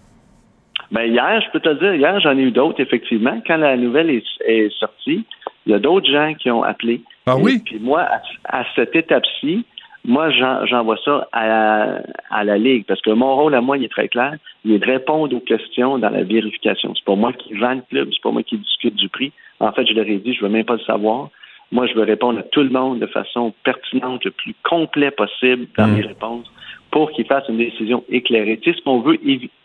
Ben 0.92 1.04
hier, 1.04 1.42
je 1.42 1.52
peux 1.52 1.60
te 1.60 1.70
le 1.70 1.76
dire, 1.76 1.94
hier, 1.94 2.20
j'en 2.20 2.38
ai 2.38 2.42
eu 2.42 2.52
d'autres, 2.52 2.80
effectivement. 2.80 3.42
Quand 3.46 3.58
la 3.58 3.78
nouvelle 3.78 4.10
est, 4.10 4.70
sortie, 4.80 5.24
il 5.66 5.72
y 5.72 5.76
a 5.76 5.80
d'autres 5.80 6.10
gens 6.10 6.34
qui 6.34 6.50
ont 6.50 6.64
appelé. 6.64 7.02
Ah 7.28 7.38
oui? 7.38 7.62
Puis 7.64 7.78
moi, 7.80 8.08
à, 8.46 8.64
cette 8.76 8.96
étape-ci, 8.96 9.66
moi, 10.04 10.32
j'envoie 10.32 10.98
ça 11.06 11.28
à, 11.32 12.00
à, 12.32 12.44
la 12.44 12.58
Ligue 12.58 12.86
parce 12.88 13.02
que 13.02 13.12
mon 13.12 13.36
rôle 13.36 13.54
à 13.54 13.62
moi, 13.62 13.78
il 13.78 13.84
est 13.84 13.92
très 13.92 14.08
clair. 14.08 14.36
Il 14.66 14.72
est 14.72 14.80
de 14.80 14.86
répondre 14.86 15.36
aux 15.36 15.42
questions 15.42 16.00
dans 16.00 16.10
la 16.10 16.24
vérification. 16.24 16.96
C'est 16.96 17.06
pas 17.06 17.16
moi 17.16 17.34
qui 17.34 17.54
vends 17.54 17.76
le 17.76 17.84
club, 17.90 18.10
c'est 18.12 18.22
pas 18.22 18.32
moi 18.32 18.42
qui 18.42 18.58
discute 18.58 18.96
du 18.96 19.10
prix. 19.10 19.32
En 19.60 19.72
fait, 19.72 19.86
je 19.86 19.94
leur 19.94 20.08
ai 20.08 20.18
dit, 20.18 20.34
je 20.34 20.42
veux 20.42 20.50
même 20.50 20.66
pas 20.66 20.76
le 20.76 20.80
savoir. 20.80 21.30
Moi, 21.72 21.86
je 21.86 21.94
veux 21.94 22.04
répondre 22.04 22.40
à 22.40 22.44
tout 22.44 22.64
le 22.64 22.70
monde 22.70 23.00
de 23.00 23.06
façon 23.06 23.54
pertinente, 23.64 24.26
le 24.26 24.32
plus 24.32 24.56
complet 24.64 25.12
possible 25.12 25.68
dans 25.78 25.88
mm. 25.88 25.94
mes 25.94 26.02
réponses 26.02 26.52
pour 26.90 27.12
qu'ils 27.12 27.26
fassent 27.26 27.48
une 27.48 27.58
décision 27.58 28.04
éclairée. 28.10 28.58
Tu 28.58 28.72
sais, 28.72 28.80
ce 28.80 28.84
qu'on 28.84 29.02
veut 29.02 29.20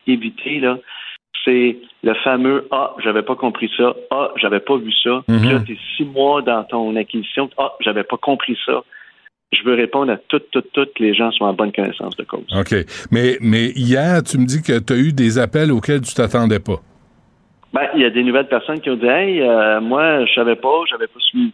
éviter, 0.06 0.60
là, 0.60 0.78
c'est 1.44 1.76
le 2.02 2.14
fameux 2.22 2.66
Ah, 2.70 2.94
j'avais 3.02 3.22
pas 3.22 3.34
compris 3.36 3.70
ça, 3.76 3.94
Ah, 4.10 4.30
j'avais 4.36 4.60
pas 4.60 4.76
vu 4.76 4.92
ça. 5.02 5.22
Puis 5.26 5.48
là, 5.48 5.60
tu 5.60 5.72
es 5.72 5.78
six 5.96 6.04
mois 6.04 6.42
dans 6.42 6.64
ton 6.64 6.94
acquisition, 6.96 7.48
Ah, 7.58 7.72
j'avais 7.80 8.04
pas 8.04 8.16
compris 8.16 8.56
ça. 8.64 8.82
Je 9.52 9.62
veux 9.62 9.74
répondre 9.74 10.10
à 10.12 10.16
toutes, 10.16 10.50
toutes, 10.50 10.72
toutes 10.72 10.98
les 10.98 11.14
gens 11.14 11.30
sont 11.30 11.44
en 11.44 11.52
bonne 11.52 11.72
connaissance 11.72 12.16
de 12.16 12.24
cause. 12.24 12.44
OK. 12.58 12.74
Mais, 13.12 13.38
mais 13.40 13.66
hier, 13.76 14.22
tu 14.22 14.38
me 14.38 14.46
dis 14.46 14.62
que 14.62 14.78
tu 14.80 14.92
as 14.92 14.96
eu 14.96 15.12
des 15.12 15.38
appels 15.38 15.70
auxquels 15.70 16.00
tu 16.00 16.12
t'attendais 16.14 16.58
pas. 16.58 16.80
Ben, 17.72 17.88
il 17.94 18.00
y 18.00 18.04
a 18.04 18.10
des 18.10 18.22
nouvelles 18.24 18.48
personnes 18.48 18.80
qui 18.80 18.90
ont 18.90 18.96
dit 18.96 19.06
Hey, 19.06 19.40
euh, 19.42 19.80
moi, 19.80 20.24
je 20.26 20.32
savais 20.32 20.56
pas, 20.56 20.80
j'avais 20.90 21.06
pas 21.06 21.20
suivi. 21.20 21.52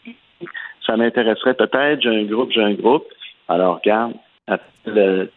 Ça 0.86 0.96
m'intéresserait 0.96 1.54
peut-être, 1.54 2.00
j'ai 2.02 2.08
un 2.08 2.24
groupe, 2.24 2.50
j'ai 2.52 2.62
un 2.62 2.72
groupe. 2.74 3.04
Alors, 3.48 3.76
regarde, 3.82 4.12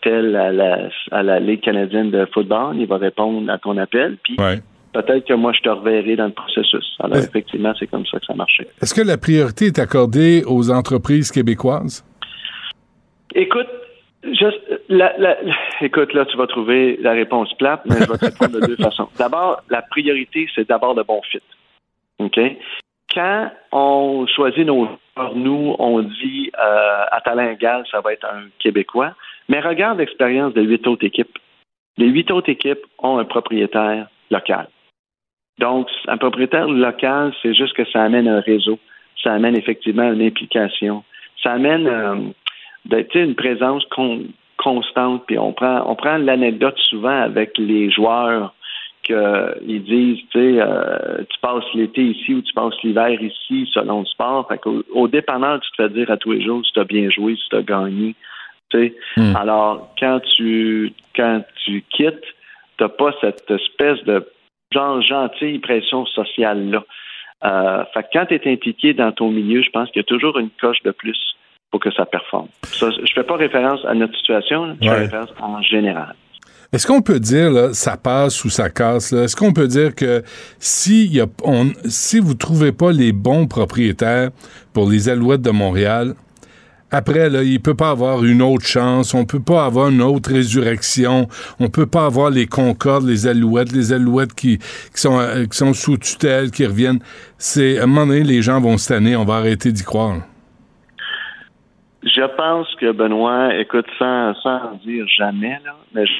tel 0.01 0.35
à 0.35 0.51
la, 0.51 0.89
à 1.11 1.23
la 1.23 1.39
Ligue 1.39 1.61
canadienne 1.61 2.11
de 2.11 2.25
football, 2.33 2.77
il 2.77 2.87
va 2.87 2.97
répondre 2.97 3.51
à 3.51 3.57
ton 3.57 3.77
appel, 3.77 4.17
puis 4.23 4.37
peut-être 4.93 5.27
que 5.27 5.33
moi, 5.33 5.51
je 5.53 5.61
te 5.61 5.69
reverrai 5.69 6.15
dans 6.15 6.27
le 6.27 6.31
processus. 6.31 6.95
Alors, 6.99 7.17
effectivement, 7.17 7.73
c'est 7.77 7.87
comme 7.87 8.05
ça 8.05 8.19
que 8.19 8.25
ça 8.25 8.35
marchait. 8.35 8.67
Est-ce 8.81 8.93
que 8.93 9.01
la 9.01 9.17
priorité 9.17 9.65
est 9.65 9.79
accordée 9.79 10.43
aux 10.45 10.71
entreprises 10.71 11.31
québécoises? 11.31 12.05
Écoute, 13.35 13.67
juste, 14.23 14.61
écoute, 15.81 16.13
là, 16.13 16.25
tu 16.25 16.37
vas 16.37 16.47
trouver 16.47 16.97
la 17.01 17.11
réponse 17.11 17.53
plate, 17.55 17.81
mais 17.85 17.95
je 17.95 18.11
vais 18.11 18.17
te 18.17 18.25
répondre 18.25 18.59
de 18.59 18.65
deux 18.67 18.75
façons. 18.83 19.09
D'abord, 19.17 19.61
la 19.69 19.81
priorité, 19.81 20.47
c'est 20.53 20.67
d'abord 20.67 20.93
le 20.93 21.03
bon 21.03 21.21
fit. 21.29 21.41
OK? 22.19 22.39
Quand 23.13 23.51
on 23.71 24.25
choisit 24.27 24.65
nos 24.65 24.87
nous, 25.35 25.75
on 25.79 26.01
dit 26.01 26.51
euh, 26.59 27.05
à 27.11 27.21
talent 27.21 27.49
égal, 27.49 27.83
ça 27.91 28.01
va 28.01 28.13
être 28.13 28.25
un 28.25 28.45
Québécois. 28.59 29.13
Mais 29.49 29.59
regarde 29.59 29.99
l'expérience 29.99 30.53
de 30.53 30.61
huit 30.61 30.85
autres 30.87 31.05
équipes. 31.05 31.37
Les 31.97 32.07
huit 32.07 32.31
autres 32.31 32.49
équipes 32.49 32.83
ont 32.99 33.19
un 33.19 33.25
propriétaire 33.25 34.07
local. 34.31 34.67
Donc, 35.59 35.87
un 36.07 36.17
propriétaire 36.17 36.67
local, 36.67 37.33
c'est 37.41 37.53
juste 37.53 37.73
que 37.73 37.85
ça 37.91 38.01
amène 38.01 38.27
un 38.27 38.39
réseau. 38.39 38.79
Ça 39.21 39.33
amène 39.33 39.55
effectivement 39.55 40.11
une 40.11 40.21
implication. 40.21 41.03
Ça 41.43 41.53
amène 41.53 41.87
euh, 41.87 42.15
une 43.13 43.35
présence 43.35 43.85
constante. 44.57 45.23
Puis 45.27 45.37
on 45.37 45.53
prend, 45.53 45.83
on 45.89 45.95
prend 45.95 46.17
l'anecdote 46.17 46.77
souvent 46.89 47.21
avec 47.21 47.57
les 47.57 47.91
joueurs 47.91 48.55
qu'ils 49.03 49.83
disent, 49.83 50.19
tu 50.31 50.39
sais, 50.39 50.61
euh, 50.61 51.23
tu 51.29 51.39
passes 51.41 51.63
l'été 51.73 52.01
ici 52.01 52.33
ou 52.33 52.41
tu 52.41 52.53
passes 52.53 52.81
l'hiver 52.83 53.21
ici 53.21 53.69
selon 53.73 54.01
le 54.01 54.05
sport. 54.05 54.47
Fait 54.47 54.57
qu'au 54.57 54.83
au 54.93 55.07
dépendant, 55.07 55.59
tu 55.59 55.69
te 55.71 55.83
fais 55.83 55.89
dire 55.89 56.09
à 56.09 56.17
tous 56.17 56.31
les 56.31 56.43
jours 56.43 56.65
si 56.65 56.71
tu 56.71 56.79
as 56.79 56.85
bien 56.85 57.09
joué, 57.09 57.35
si 57.35 57.49
tu 57.49 57.55
as 57.55 57.63
gagné. 57.63 58.15
Hmm. 59.17 59.35
Alors, 59.35 59.93
quand 59.99 60.19
tu 60.35 60.93
quand 61.15 61.43
tu 61.63 61.83
quittes, 61.91 62.25
tu 62.77 62.85
pas 62.89 63.13
cette 63.21 63.49
espèce 63.49 64.03
de 64.05 64.25
genre 64.71 65.01
gentille 65.01 65.59
pression 65.59 66.05
sociale-là. 66.07 66.83
Euh, 67.45 67.83
fait 67.93 68.03
que 68.03 68.07
quand 68.13 68.25
tu 68.25 68.35
es 68.35 68.51
impliqué 68.51 68.93
dans 68.93 69.11
ton 69.11 69.29
milieu, 69.29 69.61
je 69.61 69.69
pense 69.69 69.89
qu'il 69.89 69.99
y 69.99 70.05
a 70.05 70.07
toujours 70.07 70.39
une 70.39 70.49
coche 70.59 70.81
de 70.83 70.91
plus 70.91 71.35
pour 71.69 71.79
que 71.79 71.91
ça 71.91 72.05
performe. 72.05 72.47
Ça, 72.63 72.89
je 72.89 73.13
fais 73.13 73.23
pas 73.23 73.35
référence 73.35 73.83
à 73.85 73.93
notre 73.93 74.15
situation, 74.17 74.75
je 74.81 74.87
fais 74.87 74.95
référence 74.95 75.33
en 75.39 75.61
général. 75.61 76.15
Est-ce 76.73 76.87
qu'on 76.87 77.03
peut 77.03 77.19
dire, 77.19 77.51
là, 77.51 77.71
ça 77.73 77.97
passe 77.97 78.43
ou 78.43 78.49
ça 78.49 78.67
casse? 78.71 79.13
Est-ce 79.13 79.35
qu'on 79.35 79.53
peut 79.53 79.67
dire 79.67 79.93
que 79.93 80.23
si, 80.57 81.05
y 81.05 81.21
a, 81.21 81.27
on, 81.43 81.71
si 81.85 82.19
vous 82.19 82.33
trouvez 82.33 82.71
pas 82.71 82.91
les 82.91 83.11
bons 83.11 83.45
propriétaires 83.45 84.31
pour 84.73 84.89
les 84.89 85.07
Alouettes 85.07 85.43
de 85.43 85.51
Montréal, 85.51 86.15
après, 86.89 87.29
là, 87.29 87.43
il 87.43 87.59
peut 87.59 87.75
pas 87.75 87.91
avoir 87.91 88.23
une 88.23 88.41
autre 88.41 88.65
chance, 88.65 89.13
on 89.13 89.25
peut 89.25 89.39
pas 89.39 89.65
avoir 89.65 89.89
une 89.89 90.01
autre 90.01 90.31
résurrection, 90.31 91.27
on 91.59 91.69
peut 91.69 91.85
pas 91.85 92.05
avoir 92.05 92.31
les 92.31 92.47
Concordes, 92.47 93.05
les 93.05 93.27
Alouettes, 93.27 93.71
les 93.71 93.93
Alouettes 93.93 94.33
qui, 94.33 94.57
qui, 94.57 95.01
sont, 95.01 95.19
euh, 95.19 95.45
qui 95.45 95.57
sont 95.57 95.73
sous 95.73 95.97
tutelle, 95.97 96.49
qui 96.49 96.65
reviennent. 96.65 97.01
C'est, 97.37 97.77
à 97.77 97.83
un 97.83 97.85
moment 97.85 98.07
donné, 98.07 98.23
les 98.23 98.41
gens 98.41 98.59
vont 98.59 98.77
se 98.77 99.15
on 99.15 99.25
va 99.25 99.35
arrêter 99.35 99.71
d'y 99.71 99.83
croire. 99.83 100.21
Je 102.03 102.35
pense 102.35 102.67
que 102.79 102.91
Benoît, 102.91 103.55
écoute, 103.59 103.85
sans, 103.99 104.33
sans 104.41 104.75
dire 104.85 105.05
jamais, 105.17 105.59
là, 105.63 105.75
mais 105.93 106.05
je 106.05 106.13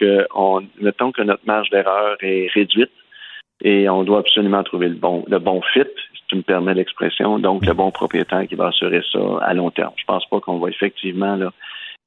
que 0.00 0.26
on, 0.34 0.62
mettons 0.80 1.12
que 1.12 1.22
notre 1.22 1.46
marge 1.46 1.70
d'erreur 1.70 2.16
est 2.22 2.48
réduite 2.52 2.90
et 3.62 3.88
on 3.88 4.04
doit 4.04 4.20
absolument 4.20 4.62
trouver 4.62 4.88
le 4.88 4.94
bon, 4.94 5.24
le 5.28 5.38
bon 5.38 5.60
fit, 5.72 5.82
si 6.14 6.22
tu 6.28 6.36
me 6.36 6.42
permets 6.42 6.74
l'expression, 6.74 7.38
donc 7.38 7.66
le 7.66 7.74
bon 7.74 7.90
propriétaire 7.90 8.46
qui 8.48 8.54
va 8.54 8.68
assurer 8.68 9.02
ça 9.12 9.18
à 9.42 9.52
long 9.54 9.70
terme. 9.70 9.92
Je 9.96 10.04
pense 10.04 10.24
pas 10.26 10.40
qu'on 10.40 10.58
va 10.58 10.70
effectivement, 10.70 11.36
là, 11.36 11.52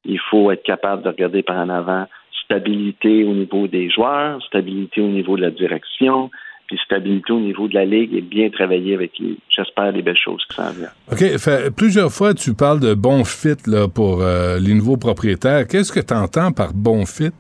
il 0.06 0.20
faut 0.20 0.52
être 0.52 0.64
capable 0.64 1.04
de 1.04 1.10
regarder 1.10 1.44
par 1.44 1.58
en 1.58 1.70
avant 1.70 2.08
stabilité 2.44 3.24
au 3.24 3.34
niveau 3.34 3.68
des 3.68 3.90
joueurs, 3.90 4.42
stabilité 4.44 5.02
au 5.02 5.08
niveau 5.08 5.38
de 5.38 5.42
la 5.42 5.52
direction, 5.52 6.30
puis 6.68 6.78
stabilité 6.84 7.32
au 7.32 7.40
niveau 7.40 7.68
de 7.68 7.76
la 7.76 7.86
ligue 7.86 8.14
et 8.14 8.22
bien 8.22 8.50
travailler 8.50 8.96
avec, 8.96 9.12
j'espère, 9.50 9.94
des 9.94 10.02
belles 10.02 10.18
choses 10.18 10.44
qui 10.50 10.56
s'en 10.56 10.72
viennent. 10.72 10.90
OK. 11.12 11.74
plusieurs 11.76 12.12
fois, 12.12 12.34
tu 12.34 12.54
parles 12.54 12.80
de 12.80 12.94
bon 12.94 13.24
fit 13.24 13.58
là, 13.68 13.88
pour 13.88 14.22
euh, 14.22 14.60
les 14.60 14.74
nouveaux 14.74 14.98
propriétaires. 14.98 15.68
Qu'est-ce 15.68 15.92
que 15.92 16.00
tu 16.00 16.14
entends 16.14 16.52
par 16.52 16.74
bon 16.74 17.06
fit? 17.06 17.32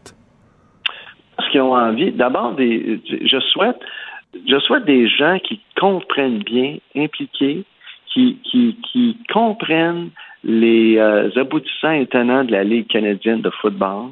Qu'ils 1.54 1.62
ont 1.62 1.76
envie. 1.76 2.12
D'abord, 2.12 2.54
des, 2.54 3.00
je 3.06 3.40
souhaite, 3.40 3.80
je 4.48 4.60
souhaite 4.60 4.86
des 4.86 5.08
gens 5.08 5.40
qui 5.40 5.62
comprennent 5.80 6.40
bien, 6.40 6.78
impliqués, 6.96 7.64
qui, 8.12 8.38
qui, 8.44 8.78
qui 8.92 9.18
comprennent 9.32 10.10
les 10.44 10.98
euh, 10.98 11.30
aboutissants 11.36 11.92
étonnants 11.92 12.44
de 12.44 12.52
la 12.52 12.64
Ligue 12.64 12.88
canadienne 12.88 13.42
de 13.42 13.50
football, 13.50 14.10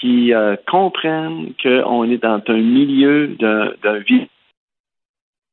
qui 0.00 0.32
euh, 0.32 0.56
comprennent 0.66 1.52
qu'on 1.62 2.10
est 2.10 2.22
dans 2.22 2.40
un 2.46 2.56
milieu 2.56 3.28
d'un 3.38 3.98
vie 3.98 4.28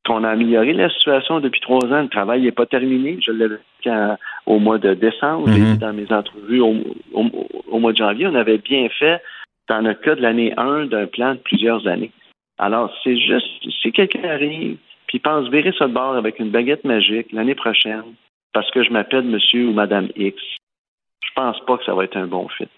qu'on 0.06 0.24
a 0.24 0.30
amélioré 0.30 0.72
la 0.72 0.88
situation 0.88 1.40
depuis 1.40 1.60
trois 1.60 1.84
ans. 1.92 2.02
Le 2.02 2.08
travail 2.08 2.42
n'est 2.42 2.52
pas 2.52 2.64
terminé. 2.64 3.18
Je 3.20 3.30
l'ai 3.30 3.48
dit 3.48 3.90
au 4.46 4.58
mois 4.58 4.78
de 4.78 4.94
décembre, 4.94 5.50
mm-hmm. 5.50 5.78
dans 5.78 5.92
mes 5.92 6.10
entrevues 6.10 6.60
au, 6.60 6.76
au, 7.12 7.78
mois 7.78 7.92
de 7.92 7.98
janvier. 7.98 8.26
On 8.26 8.34
avait 8.34 8.56
bien 8.56 8.88
fait 8.98 9.20
dans 9.68 9.80
le 9.80 9.94
cas 9.94 10.14
de 10.14 10.22
l'année 10.22 10.52
1 10.56 10.86
d'un 10.86 11.06
plan 11.06 11.34
de 11.34 11.40
plusieurs 11.40 11.86
années. 11.86 12.12
Alors, 12.58 12.92
c'est 13.04 13.16
juste, 13.16 13.70
si 13.82 13.92
quelqu'un 13.92 14.24
arrive, 14.24 14.78
puis 15.06 15.18
pense 15.18 15.48
virer 15.48 15.72
ça 15.78 15.86
de 15.86 15.92
bord 15.92 16.16
avec 16.16 16.38
une 16.38 16.50
baguette 16.50 16.84
magique 16.84 17.32
l'année 17.32 17.54
prochaine, 17.54 18.14
parce 18.52 18.70
que 18.70 18.82
je 18.82 18.90
m'appelle 18.90 19.24
monsieur 19.24 19.68
ou 19.68 19.72
madame 19.72 20.08
X, 20.16 20.42
je 21.24 21.30
pense 21.34 21.58
pas 21.66 21.78
que 21.78 21.84
ça 21.84 21.94
va 21.94 22.04
être 22.04 22.16
un 22.16 22.26
bon 22.26 22.48
fit 22.48 22.68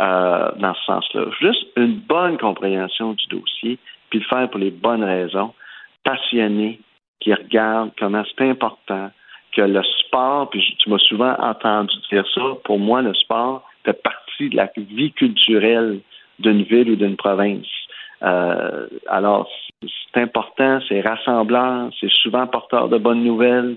euh, 0.00 0.50
dans 0.58 0.74
ce 0.74 0.84
sens-là. 0.84 1.24
Juste 1.40 1.66
une 1.76 1.96
bonne 1.96 2.36
compréhension 2.38 3.14
du 3.14 3.26
dossier, 3.28 3.78
puis 4.10 4.20
le 4.20 4.24
faire 4.26 4.50
pour 4.50 4.60
les 4.60 4.70
bonnes 4.70 5.04
raisons, 5.04 5.54
passionné, 6.04 6.80
qui 7.20 7.34
regarde 7.34 7.90
comment 7.98 8.24
c'est 8.24 8.48
important 8.48 9.10
que 9.52 9.62
le 9.62 9.82
sport, 9.82 10.50
puis 10.50 10.76
tu 10.78 10.90
m'as 10.90 10.98
souvent 10.98 11.34
entendu 11.38 11.94
dire 12.10 12.24
ça, 12.34 12.42
pour 12.64 12.78
moi, 12.78 13.02
le 13.02 13.14
sport 13.14 13.66
fait 13.84 14.00
partie 14.02 14.50
de 14.50 14.56
la 14.56 14.70
vie 14.76 15.12
culturelle 15.12 16.00
d'une 16.38 16.62
ville 16.62 16.90
ou 16.90 16.96
d'une 16.96 17.16
province. 17.16 17.66
Euh, 18.22 18.86
alors, 19.08 19.48
c'est 19.82 20.20
important, 20.20 20.80
c'est 20.88 21.00
rassemblant, 21.00 21.90
c'est 22.00 22.10
souvent 22.10 22.46
porteur 22.46 22.88
de 22.88 22.98
bonnes 22.98 23.22
nouvelles. 23.22 23.76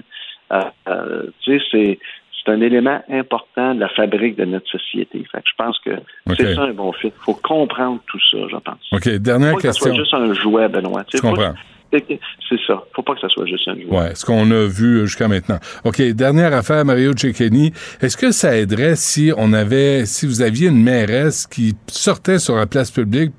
Euh, 0.51 0.61
euh, 0.89 1.23
tu 1.41 1.59
sais, 1.59 1.65
c'est 1.71 1.99
c'est 2.43 2.51
un 2.51 2.61
élément 2.61 2.99
important 3.09 3.75
de 3.75 3.81
la 3.81 3.89
fabrique 3.89 4.35
de 4.35 4.45
notre 4.45 4.67
société. 4.67 5.23
Fait 5.31 5.37
que 5.39 5.49
je 5.49 5.55
pense 5.55 5.77
que 5.79 5.91
c'est 6.35 6.55
ça 6.55 6.63
un 6.63 6.73
bon 6.73 6.91
fit. 6.91 7.07
Il 7.07 7.23
faut 7.23 7.35
comprendre 7.35 7.99
tout 8.07 8.19
ça, 8.31 8.37
je 8.49 8.57
pense. 8.57 8.79
OK, 8.91 9.07
dernière 9.19 9.57
question. 9.57 9.91
Que 9.91 10.03
soit 10.03 10.03
juste 10.03 10.13
un 10.15 10.33
jouet, 10.33 10.67
Benoît. 10.67 11.03
Je 11.13 11.19
comprends. 11.19 11.53
C'est 11.91 12.59
ça. 12.65 12.83
Faut 12.95 13.01
pas 13.01 13.15
que 13.15 13.21
ça 13.21 13.29
soit 13.29 13.45
juste 13.45 13.67
un 13.67 13.73
jouet. 13.73 13.85
Ouais, 13.85 14.15
ce 14.15 14.25
qu'on 14.25 14.49
a 14.51 14.65
vu 14.65 15.01
jusqu'à 15.01 15.27
maintenant. 15.27 15.59
OK, 15.83 16.01
dernière 16.13 16.53
affaire, 16.53 16.85
Mario 16.85 17.11
Cecchini. 17.13 17.71
Est-ce 18.01 18.15
que 18.15 18.31
ça 18.31 18.57
aiderait 18.57 18.95
si 18.95 19.31
on 19.35 19.51
avait, 19.53 20.05
si 20.05 20.25
vous 20.25 20.41
aviez 20.41 20.69
une 20.69 20.81
mairesse 20.81 21.47
qui 21.47 21.73
sortait 21.87 22.39
sur 22.39 22.55
la 22.55 22.65
place 22.65 22.91
publique 22.91 23.31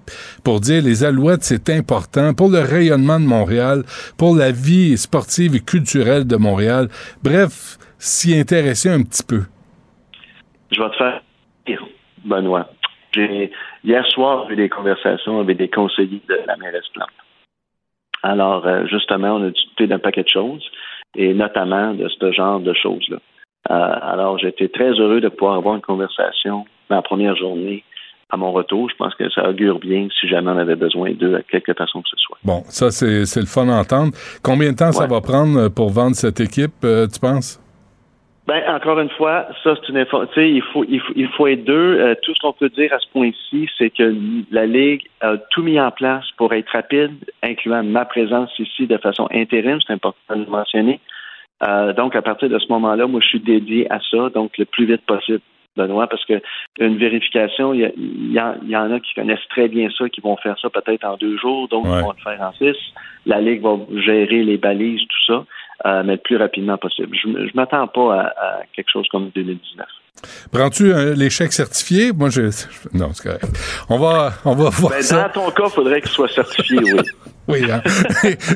pour 0.44 0.60
dire 0.60 0.82
les 0.82 1.04
Alouettes, 1.04 1.42
c'est 1.44 1.70
important 1.70 2.34
pour 2.34 2.50
le 2.50 2.60
rayonnement 2.60 3.18
de 3.18 3.24
Montréal, 3.24 3.84
pour 4.18 4.36
la 4.36 4.52
vie 4.52 4.98
sportive 4.98 5.56
et 5.56 5.60
culturelle 5.60 6.26
de 6.26 6.36
Montréal. 6.36 6.88
Bref, 7.22 7.78
s'y 7.98 8.38
intéresser 8.38 8.90
un 8.90 9.02
petit 9.02 9.22
peu. 9.22 9.42
Je 10.70 10.82
vais 10.82 10.90
te 10.90 10.96
faire 10.96 11.22
Benoît. 12.24 12.68
J'ai 13.14 13.50
hier 13.84 14.06
soir 14.08 14.50
eu 14.50 14.56
des 14.56 14.68
conversations 14.68 15.40
avec 15.40 15.58
des 15.58 15.68
conseillers 15.68 16.22
de 16.28 16.38
la 16.46 16.56
mairesse 16.56 16.88
Plante. 16.94 17.08
Alors, 18.22 18.66
euh, 18.66 18.86
justement, 18.86 19.36
on 19.36 19.46
a 19.46 19.50
discuté 19.50 19.86
d'un 19.86 19.98
paquet 19.98 20.22
de 20.22 20.28
choses, 20.28 20.64
et 21.16 21.34
notamment 21.34 21.94
de 21.94 22.08
ce 22.08 22.32
genre 22.32 22.60
de 22.60 22.72
choses-là. 22.72 23.18
Euh, 23.70 23.96
alors, 24.02 24.38
j'ai 24.38 24.48
été 24.48 24.68
très 24.68 24.90
heureux 24.90 25.20
de 25.20 25.28
pouvoir 25.28 25.56
avoir 25.56 25.76
une 25.76 25.82
conversation 25.82 26.64
la 26.90 27.02
première 27.02 27.36
journée 27.36 27.84
à 28.30 28.36
mon 28.36 28.52
retour. 28.52 28.88
Je 28.90 28.96
pense 28.96 29.14
que 29.14 29.30
ça 29.30 29.48
augure 29.48 29.78
bien 29.78 30.08
si 30.20 30.28
jamais 30.28 30.50
on 30.50 30.58
avait 30.58 30.76
besoin 30.76 31.12
d'eux 31.12 31.36
à 31.36 31.42
quelque 31.42 31.72
façon 31.74 32.02
que 32.02 32.08
ce 32.08 32.16
soit. 32.16 32.38
Bon, 32.44 32.62
ça, 32.66 32.90
c'est 32.90 33.40
le 33.40 33.46
fun 33.46 33.68
à 33.68 33.80
entendre. 33.80 34.12
Combien 34.42 34.72
de 34.72 34.76
temps 34.76 34.92
ça 34.92 35.06
va 35.06 35.20
prendre 35.20 35.68
pour 35.68 35.90
vendre 35.90 36.16
cette 36.16 36.40
équipe, 36.40 36.84
euh, 36.84 37.06
tu 37.06 37.20
penses? 37.20 37.61
Ben, 38.46 38.60
encore 38.68 38.98
une 38.98 39.10
fois, 39.10 39.46
ça, 39.62 39.74
c'est 39.76 39.88
une 39.88 39.98
information. 39.98 40.42
Il 40.42 40.62
faut, 40.62 40.84
il, 40.88 41.00
faut, 41.00 41.12
il 41.14 41.28
faut 41.28 41.46
être 41.46 41.64
deux. 41.64 42.00
Euh, 42.00 42.14
tout 42.22 42.34
ce 42.34 42.40
qu'on 42.40 42.52
peut 42.52 42.70
dire 42.70 42.92
à 42.92 42.98
ce 42.98 43.06
point-ci, 43.12 43.68
c'est 43.78 43.90
que 43.90 44.14
la 44.50 44.66
Ligue 44.66 45.02
a 45.20 45.36
tout 45.50 45.62
mis 45.62 45.78
en 45.78 45.92
place 45.92 46.24
pour 46.36 46.52
être 46.52 46.68
rapide, 46.70 47.12
incluant 47.42 47.84
ma 47.84 48.04
présence 48.04 48.50
ici 48.58 48.88
de 48.88 48.98
façon 48.98 49.28
intérim, 49.32 49.78
c'est 49.86 49.92
important 49.92 50.34
de 50.34 50.44
le 50.44 50.50
mentionner. 50.50 50.98
Euh, 51.62 51.92
donc, 51.92 52.16
à 52.16 52.22
partir 52.22 52.48
de 52.48 52.58
ce 52.58 52.66
moment-là, 52.70 53.06
moi, 53.06 53.20
je 53.22 53.28
suis 53.28 53.40
dédié 53.40 53.90
à 53.92 54.00
ça, 54.10 54.28
donc 54.30 54.58
le 54.58 54.64
plus 54.64 54.86
vite 54.86 55.02
possible. 55.06 55.40
Benoît, 55.76 56.06
parce 56.06 56.24
que 56.26 56.34
une 56.80 56.98
vérification, 56.98 57.72
il 57.72 57.80
y, 57.96 58.34
y, 58.34 58.76
en 58.76 58.92
a 58.92 59.00
qui 59.00 59.14
connaissent 59.14 59.48
très 59.48 59.68
bien 59.68 59.88
ça, 59.96 60.08
qui 60.10 60.20
vont 60.20 60.36
faire 60.36 60.58
ça 60.60 60.68
peut-être 60.68 61.04
en 61.04 61.16
deux 61.16 61.38
jours, 61.38 61.66
d'autres 61.68 61.88
vont 61.88 62.12
le 62.12 62.22
faire 62.22 62.42
en 62.42 62.52
six. 62.52 62.76
La 63.24 63.40
Ligue 63.40 63.62
va 63.62 63.78
gérer 63.94 64.42
les 64.42 64.58
balises, 64.58 65.00
tout 65.00 65.32
ça, 65.32 65.44
mais 65.84 66.12
le 66.14 66.18
plus 66.18 66.36
rapidement 66.36 66.78
possible. 66.78 67.16
Je 67.16 67.28
ne 67.28 67.48
m'attends 67.54 67.88
pas 67.88 68.20
à, 68.20 68.26
à, 68.26 68.62
quelque 68.74 68.90
chose 68.90 69.06
comme 69.08 69.30
2019. 69.30 69.86
Prends-tu 70.50 70.92
l'échec 71.14 71.52
certifié? 71.52 72.12
Moi, 72.12 72.28
je. 72.30 72.42
Non, 72.92 73.10
c'est 73.14 73.22
correct. 73.22 73.46
On 73.88 73.98
va, 73.98 74.34
on 74.44 74.54
va 74.54 74.68
voir 74.70 74.92
ben, 74.92 75.02
ça. 75.02 75.30
Dans 75.34 75.46
ton 75.46 75.50
cas, 75.50 75.64
il 75.66 75.70
faudrait 75.70 76.00
qu'il 76.02 76.10
soit 76.10 76.28
certifié, 76.28 76.78
oui. 76.78 77.00
oui, 77.48 77.70
hein? 77.70 77.82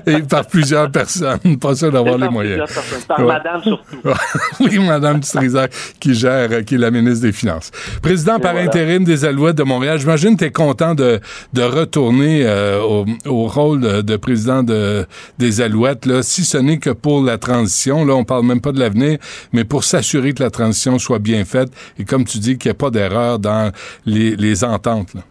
et, 0.07 0.21
par 0.23 0.47
plusieurs 0.47 0.91
personnes, 0.91 1.59
pas 1.61 1.75
sûr 1.75 1.91
d'avoir 1.91 2.19
les 2.19 2.29
moyens. 2.29 2.69
Par 3.09 3.21
madame 3.21 3.63
surtout. 3.63 3.97
oui, 4.61 4.79
madame 4.79 5.21
Dutrisac, 5.21 5.73
qui 5.99 6.15
gère, 6.15 6.65
qui 6.65 6.77
est 6.77 6.79
la 6.79 6.91
ministre 6.91 7.23
des 7.23 7.33
Finances. 7.33 7.71
Président 8.03 8.39
par 8.39 8.57
intérim 8.57 9.05
des 9.05 9.25
Alouettes 9.25 9.57
de 9.57 9.65
Montréal, 9.65 9.99
j'imagine 9.99 10.35
que 10.35 10.41
tu 10.41 10.45
es 10.45 10.53
content 10.53 10.95
de, 10.95 11.21
de 11.53 11.63
retourner 11.63 12.47
euh, 12.47 12.81
au, 12.81 13.07
au, 13.27 13.47
rôle 13.49 13.81
de, 13.81 14.03
de 14.03 14.17
président 14.17 14.63
de, 14.63 15.07
des 15.39 15.61
Alouettes, 15.61 16.07
là, 16.07 16.23
si 16.23 16.45
ce 16.45 16.59
n'est 16.59 16.79
que 16.79 16.91
pour 16.91 17.23
la 17.23 17.39
transition. 17.39 18.05
Là, 18.05 18.15
on 18.15 18.25
parle 18.25 18.45
même 18.45 18.61
pas 18.61 18.73
de 18.73 18.79
l'avenir, 18.79 19.19
mais 19.53 19.65
pour 19.65 19.85
s'assurer 19.85 20.33
que 20.33 20.43
la 20.43 20.51
transition 20.51 20.99
soit 20.99 21.19
bien 21.19 21.45
faite 21.47 21.69
et 21.99 22.05
comme 22.05 22.25
tu 22.25 22.39
dis, 22.39 22.59
qu'il 22.59 22.69
n'y 22.69 22.75
ait 22.75 22.79
pas 22.79 22.91
d'erreur 22.91 23.39
dans 23.39 23.73
les, 24.05 24.37
les 24.37 24.65
ententes. 24.65 25.15
Là. 25.15 25.23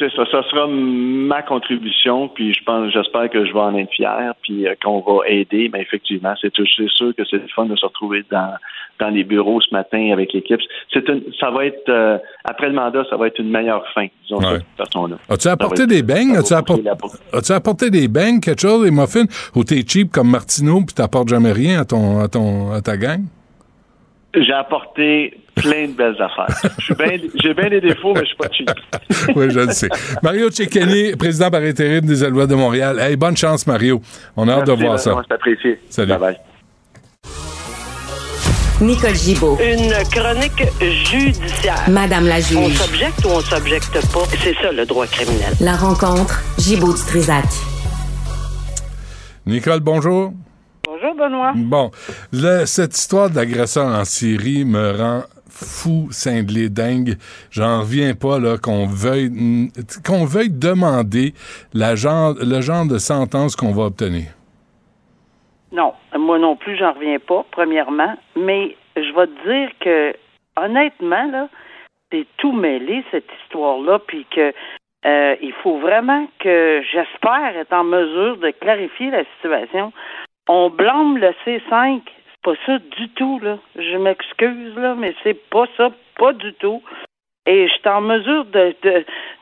C'est 0.00 0.10
ça, 0.16 0.24
ça 0.30 0.42
sera 0.48 0.66
ma 0.66 1.42
contribution, 1.42 2.28
puis 2.28 2.54
je 2.54 2.64
pense, 2.64 2.90
j'espère 2.90 3.28
que 3.28 3.44
je 3.44 3.52
vais 3.52 3.60
en 3.60 3.76
être 3.76 3.92
fier, 3.92 4.32
puis 4.42 4.66
euh, 4.66 4.74
qu'on 4.82 5.00
va 5.00 5.28
aider. 5.28 5.68
Mais 5.70 5.82
effectivement, 5.82 6.32
c'est 6.40 6.50
sûr 6.56 7.14
que 7.14 7.22
c'est 7.30 7.36
le 7.36 7.48
fun 7.54 7.66
de 7.66 7.76
se 7.76 7.84
retrouver 7.84 8.24
dans, 8.30 8.54
dans 8.98 9.10
les 9.10 9.24
bureaux 9.24 9.60
ce 9.60 9.68
matin 9.74 10.08
avec 10.10 10.32
l'équipe. 10.32 10.58
C'est 10.90 11.04
ça 11.38 11.50
va 11.50 11.66
être 11.66 11.86
euh, 11.90 12.16
après 12.44 12.68
le 12.68 12.74
mandat, 12.76 13.04
ça 13.10 13.18
va 13.18 13.26
être 13.26 13.38
une 13.40 13.50
meilleure 13.50 13.84
fin, 13.92 14.06
disons 14.22 14.38
ouais. 14.38 14.54
de 14.54 14.58
cette 14.60 14.86
façon-là. 14.86 15.16
As-tu 15.28 15.48
apporté 15.48 15.86
des 15.86 16.02
beignes? 16.02 16.34
As-tu 16.34 16.54
apporté, 16.54 16.88
as 16.88 17.54
apporté 17.54 17.90
des 17.90 18.08
beignes, 18.08 18.40
quelque 18.40 18.62
chose, 18.62 18.82
des 18.82 18.90
muffins, 18.90 19.26
ou 19.54 19.64
t'es 19.64 19.82
cheap 19.86 20.12
comme 20.12 20.30
Martineau, 20.30 20.76
puis 20.76 20.94
t'apportes 20.94 21.28
jamais 21.28 21.52
rien 21.52 21.78
à 21.78 21.84
ton 21.84 22.20
à 22.20 22.28
ton 22.28 22.72
à 22.72 22.80
ta 22.80 22.96
gang? 22.96 23.20
J'ai 24.34 24.52
apporté 24.52 25.38
plein 25.56 25.88
de 25.88 25.92
belles 25.92 26.16
affaires. 26.20 26.70
J'ai 27.34 27.54
bien 27.54 27.68
des 27.68 27.80
défauts, 27.80 28.14
mais 28.14 28.20
je 28.20 28.26
suis 28.26 28.36
pas 28.36 28.48
cheap. 28.52 28.70
oui, 29.36 29.50
je 29.50 29.60
le 29.60 29.72
sais. 29.72 29.88
Mario 30.22 30.50
Cecchini, 30.50 31.16
président 31.16 31.50
par 31.50 31.62
intérim 31.62 32.04
des 32.04 32.22
Alouettes 32.22 32.50
de 32.50 32.54
Montréal. 32.54 32.98
Hey, 33.00 33.16
bonne 33.16 33.36
chance, 33.36 33.66
Mario. 33.66 34.00
On 34.36 34.46
a 34.48 34.54
hâte 34.54 34.66
de 34.66 34.72
voir 34.72 34.98
ça. 34.98 35.20
C'est 35.26 35.34
apprécié. 35.34 35.80
Salut. 35.88 36.12
Bye 36.12 36.18
bye. 36.18 36.36
Nicole 38.80 39.14
Gibaud. 39.14 39.58
Une 39.60 39.92
chronique 40.10 40.64
judiciaire. 40.80 41.82
Madame 41.90 42.26
la 42.26 42.40
juge. 42.40 42.56
On 42.56 42.70
s'objecte 42.70 43.24
ou 43.26 43.28
on 43.28 43.40
s'objecte 43.40 43.92
pas? 44.12 44.24
C'est 44.42 44.54
ça, 44.54 44.72
le 44.72 44.86
droit 44.86 45.06
criminel. 45.06 45.52
La 45.60 45.76
rencontre, 45.76 46.40
Gibaud-Strisac. 46.58 47.44
Nicole, 49.44 49.80
bonjour. 49.80 50.32
Bonjour, 50.84 51.14
Benoît. 51.14 51.52
Bon, 51.54 51.90
le, 52.32 52.64
cette 52.66 52.96
histoire 52.96 53.30
d'agresseur 53.30 53.86
en 53.86 54.04
Syrie 54.04 54.64
me 54.64 54.96
rend 54.96 55.22
fou, 55.48 56.08
cinglé, 56.10 56.68
dingue. 56.68 57.16
J'en 57.50 57.80
reviens 57.80 58.14
pas 58.14 58.38
là 58.38 58.56
qu'on 58.58 58.86
veuille 58.86 59.30
qu'on 60.04 60.24
veuille 60.24 60.50
demander 60.50 61.34
la 61.74 61.94
genre, 61.94 62.34
le 62.40 62.60
genre 62.60 62.86
de 62.86 62.98
sentence 62.98 63.56
qu'on 63.56 63.72
va 63.72 63.84
obtenir. 63.84 64.32
Non, 65.72 65.92
moi 66.18 66.38
non 66.38 66.56
plus, 66.56 66.76
j'en 66.76 66.92
reviens 66.92 67.18
pas, 67.18 67.44
premièrement. 67.50 68.16
Mais 68.36 68.76
je 68.96 69.14
vais 69.14 69.26
te 69.26 69.48
dire 69.48 69.70
que 69.80 70.16
honnêtement, 70.56 71.30
là, 71.30 71.48
c'est 72.10 72.26
tout 72.38 72.52
mêlé, 72.52 73.04
cette 73.10 73.28
histoire-là, 73.44 74.00
puis 74.06 74.26
que 74.34 74.52
euh, 75.06 75.36
il 75.40 75.52
faut 75.62 75.78
vraiment 75.78 76.26
que 76.40 76.82
j'espère 76.92 77.56
être 77.56 77.72
en 77.72 77.84
mesure 77.84 78.36
de 78.36 78.50
clarifier 78.50 79.10
la 79.10 79.24
situation 79.36 79.92
on 80.50 80.68
blâme 80.68 81.16
le 81.16 81.32
C5. 81.46 82.02
C'est 82.04 82.42
pas 82.42 82.54
ça 82.66 82.78
du 82.78 83.08
tout, 83.10 83.38
là. 83.38 83.58
Je 83.76 83.96
m'excuse, 83.96 84.74
là, 84.76 84.96
mais 84.96 85.14
c'est 85.22 85.48
pas 85.48 85.66
ça, 85.76 85.90
pas 86.16 86.32
du 86.32 86.52
tout. 86.54 86.82
Et 87.46 87.68
je 87.68 87.72
suis 87.72 87.88
en 87.88 88.00
mesure 88.00 88.44
de, 88.46 88.74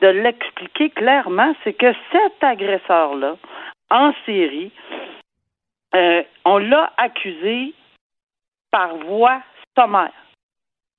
l'expliquer 0.01 0.91
clairement, 0.91 1.55
c'est 1.63 1.73
que 1.73 1.91
cet 2.11 2.43
agresseur-là, 2.43 3.37
en 3.89 4.13
Syrie, 4.23 4.71
euh, 5.95 6.21
on 6.45 6.59
l'a 6.59 6.93
accusé 6.97 7.73
par 8.71 8.95
voie 8.97 9.41
sommaire. 9.75 10.13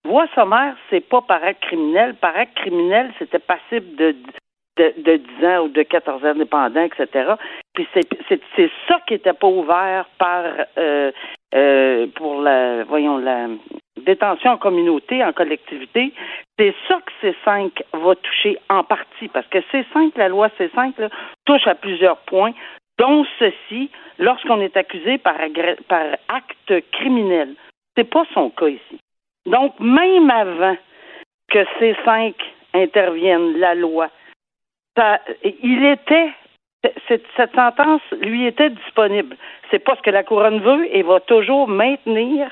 Voie 0.05 0.27
sommaire, 0.35 0.77
c'est 0.89 1.09
pas 1.09 1.21
par 1.21 1.45
acte 1.45 1.63
criminel. 1.63 2.15
Par 2.17 2.37
acte 2.37 2.57
criminel, 2.57 3.13
c'était 3.19 3.39
passible 3.39 3.95
de 3.95 4.17
de, 4.77 4.95
de 5.03 5.17
10 5.41 5.47
ans 5.47 5.65
ou 5.65 5.69
de 5.69 5.83
14 5.83 6.25
ans 6.25 6.35
dépendants, 6.35 6.83
etc. 6.85 7.35
Puis 7.75 7.87
c'est, 7.95 8.71
ça 8.89 9.01
qui 9.07 9.15
n'était 9.15 9.33
pas 9.33 9.47
ouvert 9.47 10.07
par 10.19 10.45
euh, 10.77 11.13
euh, 11.55 12.07
pour 12.15 12.43
la 12.43 12.85
voyons 12.85 13.19
la 13.19 13.47
détention 14.05 14.53
en 14.53 14.57
communauté, 14.59 15.25
en 15.25 15.33
collectivité. 15.33 16.13
C'est 16.59 16.75
ça 16.89 17.01
que 17.01 17.27
C5 17.29 17.71
va 17.93 18.15
toucher 18.17 18.59
en 18.69 18.83
partie, 18.83 19.29
parce 19.29 19.47
que 19.47 19.59
C5, 19.59 20.13
la 20.17 20.29
loi 20.29 20.49
C5, 20.59 20.99
là, 20.99 21.09
touche 21.45 21.67
à 21.67 21.75
plusieurs 21.75 22.19
points, 22.19 22.53
dont 22.99 23.25
ceci, 23.39 23.91
lorsqu'on 24.19 24.61
est 24.61 24.77
accusé 24.77 25.19
par, 25.19 25.37
par 25.89 26.05
acte 26.29 26.91
criminel. 26.93 27.55
C'est 27.97 28.09
pas 28.09 28.25
son 28.35 28.51
cas 28.51 28.69
ici. 28.69 29.01
Donc, 29.47 29.79
même 29.81 30.31
avant 30.31 30.77
que 31.51 31.59
C5 31.79 32.35
intervienne, 32.75 33.59
la 33.59 33.75
loi, 33.75 34.09
ça, 34.97 35.21
il 35.45 35.85
était 35.85 36.31
cette, 37.09 37.27
sentence 37.57 38.03
lui 38.21 38.47
était 38.47 38.71
disponible. 38.71 39.37
C'est 39.71 39.81
pas 39.81 39.97
ce 39.97 40.03
que 40.03 40.11
la 40.11 40.23
couronne 40.23 40.61
veut 40.61 40.95
et 40.95 41.03
va 41.03 41.21
toujours 41.21 41.69
maintenir 41.69 42.51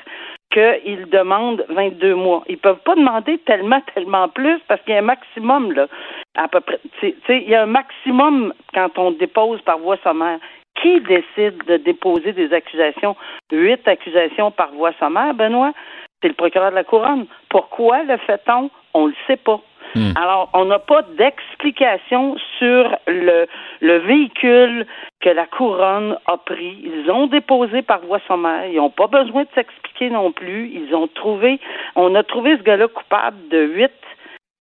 qu'il 0.51 1.09
demande 1.09 1.65
22 1.69 2.15
mois. 2.15 2.43
Ils 2.47 2.57
peuvent 2.57 2.81
pas 2.83 2.95
demander 2.95 3.37
tellement, 3.39 3.81
tellement 3.93 4.27
plus 4.29 4.59
parce 4.67 4.81
qu'il 4.81 4.93
y 4.93 4.97
a 4.97 4.99
un 4.99 5.03
maximum, 5.03 5.71
là, 5.73 5.87
à 6.35 6.47
peu 6.47 6.59
près. 6.59 6.79
Il 7.03 7.49
y 7.49 7.55
a 7.55 7.63
un 7.63 7.67
maximum 7.67 8.53
quand 8.73 8.97
on 8.97 9.11
dépose 9.11 9.61
par 9.61 9.77
voie 9.79 9.97
sommaire. 10.03 10.39
Qui 10.81 11.01
décide 11.01 11.61
de 11.65 11.77
déposer 11.77 12.31
des 12.31 12.53
accusations? 12.53 13.15
Huit 13.51 13.85
accusations 13.87 14.49
par 14.51 14.71
voie 14.71 14.93
sommaire, 14.99 15.33
Benoît? 15.33 15.73
C'est 16.21 16.29
le 16.29 16.35
procureur 16.35 16.71
de 16.71 16.75
la 16.75 16.83
couronne. 16.83 17.25
Pourquoi 17.49 18.03
le 18.03 18.17
fait-on? 18.17 18.69
On 18.93 19.07
le 19.07 19.13
sait 19.27 19.37
pas. 19.37 19.61
Hmm. 19.95 20.11
Alors, 20.15 20.49
on 20.53 20.65
n'a 20.65 20.79
pas 20.79 21.01
d'explication 21.17 22.35
sur 22.57 22.95
le, 23.07 23.47
le 23.81 23.97
véhicule 23.99 24.85
que 25.19 25.29
la 25.29 25.45
couronne 25.47 26.17
a 26.25 26.37
pris. 26.37 26.77
Ils 26.83 27.09
ont 27.11 27.27
déposé 27.27 27.81
par 27.81 28.01
voie 28.01 28.19
sommaire. 28.27 28.65
Ils 28.67 28.77
n'ont 28.77 28.89
pas 28.89 29.07
besoin 29.07 29.43
de 29.43 29.49
s'expliquer 29.55 30.09
non 30.09 30.31
plus. 30.31 30.69
Ils 30.69 30.93
ont 30.95 31.07
trouvé, 31.07 31.59
on 31.95 32.13
a 32.15 32.23
trouvé 32.23 32.57
ce 32.57 32.63
gars-là 32.63 32.87
coupable 32.87 33.47
de 33.49 33.63
huit. 33.63 33.91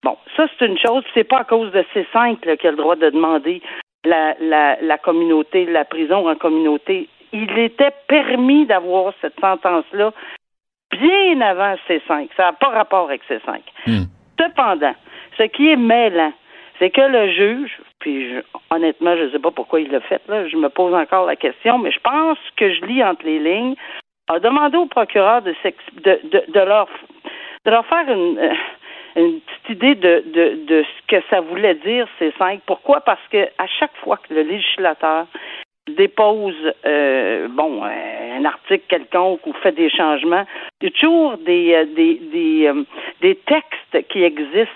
Bon, 0.02 0.16
ça, 0.36 0.46
c'est 0.58 0.66
une 0.66 0.78
chose. 0.78 1.04
C'est 1.14 1.24
pas 1.24 1.40
à 1.40 1.44
cause 1.44 1.72
de 1.72 1.84
ces 1.92 2.06
cinq 2.12 2.40
qu'il 2.40 2.50
a 2.50 2.70
le 2.70 2.76
droit 2.76 2.96
de 2.96 3.10
demander 3.10 3.62
la, 4.04 4.34
la, 4.40 4.80
la 4.80 4.98
communauté, 4.98 5.66
la 5.66 5.84
prison 5.84 6.28
en 6.28 6.36
communauté. 6.36 7.08
Il 7.32 7.58
était 7.58 7.92
permis 8.06 8.64
d'avoir 8.64 9.12
cette 9.20 9.38
sentence-là 9.40 10.12
bien 10.90 11.40
avant 11.40 11.74
C5. 11.88 12.28
Ça 12.36 12.44
n'a 12.44 12.52
pas 12.52 12.68
rapport 12.68 13.08
avec 13.08 13.22
C5. 13.28 13.60
Hmm. 13.86 14.04
Cependant, 14.38 14.94
ce 15.36 15.44
qui 15.44 15.70
est 15.70 15.76
mêlant, 15.76 16.32
c'est 16.78 16.90
que 16.90 17.00
le 17.00 17.30
juge, 17.32 17.76
puis 17.98 18.36
honnêtement, 18.70 19.16
je 19.16 19.24
ne 19.24 19.30
sais 19.30 19.38
pas 19.38 19.50
pourquoi 19.50 19.80
il 19.80 19.90
l'a 19.90 20.00
fait, 20.00 20.22
là, 20.28 20.46
je 20.46 20.56
me 20.56 20.68
pose 20.68 20.94
encore 20.94 21.26
la 21.26 21.36
question, 21.36 21.78
mais 21.78 21.90
je 21.90 22.00
pense 22.00 22.38
que 22.56 22.72
je 22.72 22.84
lis 22.84 23.02
entre 23.02 23.24
les 23.24 23.38
lignes, 23.38 23.74
a 24.28 24.38
demandé 24.38 24.76
au 24.76 24.86
procureur 24.86 25.42
de, 25.42 25.54
de, 26.02 26.60
leur, 26.60 26.88
de 27.64 27.70
leur 27.70 27.86
faire 27.86 28.08
une, 28.08 28.38
euh, 28.38 28.54
petite 29.14 29.70
idée 29.70 29.94
de, 29.94 30.22
de, 30.26 30.64
de 30.66 30.84
ce 30.84 31.06
que 31.16 31.22
ça 31.30 31.40
voulait 31.40 31.74
dire, 31.74 32.06
ces 32.18 32.32
cinq. 32.38 32.60
Pourquoi? 32.66 33.00
Parce 33.00 33.26
que 33.32 33.48
à 33.58 33.66
chaque 33.66 33.96
fois 33.96 34.18
que 34.18 34.34
le 34.34 34.42
législateur 34.42 35.26
dépose 35.88 36.54
euh, 36.86 37.48
bon 37.48 37.82
un 37.84 38.44
article 38.44 38.84
quelconque 38.88 39.46
ou 39.46 39.52
fait 39.54 39.72
des 39.72 39.90
changements, 39.90 40.44
il 40.80 40.88
y 40.88 40.88
a 40.88 40.98
toujours 40.98 41.36
des 41.38 41.74
euh, 41.74 41.84
des 41.94 42.14
des, 42.32 42.66
euh, 42.66 42.84
des 43.20 43.34
textes 43.34 44.08
qui 44.08 44.22
existent 44.22 44.72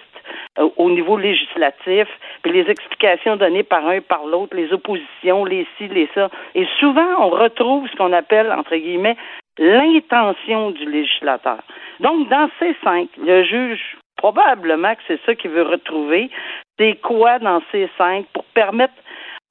au 0.76 0.90
niveau 0.90 1.16
législatif, 1.16 2.06
puis 2.42 2.52
les 2.52 2.70
explications 2.70 3.36
données 3.36 3.62
par 3.62 3.86
un 3.86 4.00
par 4.00 4.24
l'autre, 4.26 4.54
les 4.54 4.72
oppositions, 4.72 5.44
les 5.44 5.66
ci, 5.76 5.88
les 5.88 6.08
ça. 6.14 6.30
Et 6.54 6.66
souvent, 6.78 7.08
on 7.18 7.30
retrouve 7.30 7.88
ce 7.88 7.96
qu'on 7.96 8.12
appelle, 8.12 8.52
entre 8.52 8.76
guillemets, 8.76 9.16
l'intention 9.58 10.70
du 10.70 10.90
législateur. 10.90 11.62
Donc, 12.00 12.28
dans 12.28 12.48
ces 12.58 12.74
cinq, 12.84 13.08
le 13.18 13.44
juge, 13.44 13.96
probablement 14.16 14.94
que 14.94 15.02
c'est 15.08 15.20
ça 15.26 15.34
qu'il 15.34 15.50
veut 15.50 15.62
retrouver, 15.62 16.30
c'est 16.78 17.00
quoi 17.00 17.38
dans 17.38 17.62
ces 17.70 17.88
cinq 17.98 18.26
pour 18.32 18.44
permettre 18.54 18.94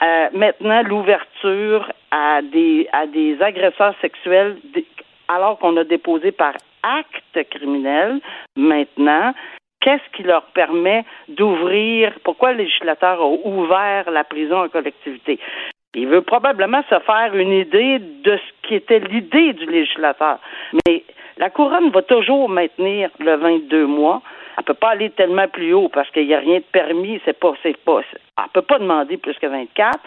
euh, 0.03 0.29
maintenant 0.33 0.81
l'ouverture 0.83 1.91
à 2.11 2.41
des, 2.41 2.87
à 2.91 3.07
des 3.07 3.41
agresseurs 3.41 3.95
sexuels 4.01 4.57
alors 5.27 5.59
qu'on 5.59 5.77
a 5.77 5.83
déposé 5.83 6.31
par 6.31 6.53
acte 6.83 7.49
criminel 7.49 8.19
maintenant 8.55 9.33
qu'est-ce 9.81 10.15
qui 10.15 10.23
leur 10.23 10.45
permet 10.53 11.03
d'ouvrir, 11.27 12.13
pourquoi 12.23 12.53
le 12.53 12.59
législateur 12.59 13.19
a 13.19 13.27
ouvert 13.27 14.09
la 14.09 14.23
prison 14.23 14.63
en 14.63 14.69
collectivité? 14.69 15.39
Il 15.93 16.07
veut 16.07 16.21
probablement 16.21 16.81
se 16.89 16.99
faire 16.99 17.35
une 17.35 17.51
idée 17.51 17.99
de 17.99 18.37
ce 18.37 18.67
qui 18.67 18.75
était 18.75 18.99
l'idée 18.99 19.53
du 19.53 19.65
législateur. 19.65 20.39
Mais 20.87 21.03
la 21.37 21.49
couronne 21.49 21.89
va 21.89 22.01
toujours 22.01 22.49
maintenir 22.49 23.09
le 23.19 23.35
22 23.35 23.85
mois. 23.87 24.21
Elle 24.57 24.63
peut 24.63 24.73
pas 24.73 24.91
aller 24.91 25.09
tellement 25.09 25.47
plus 25.47 25.73
haut 25.73 25.89
parce 25.89 26.09
qu'il 26.11 26.27
n'y 26.27 26.33
a 26.33 26.39
rien 26.39 26.59
de 26.59 26.65
permis. 26.71 27.19
C'est 27.25 27.37
pas, 27.37 27.53
c'est 27.63 27.77
pas, 27.77 28.01
elle 28.37 28.43
peut 28.53 28.61
pas 28.61 28.79
demander 28.79 29.17
plus 29.17 29.37
que 29.37 29.47
24. 29.47 29.99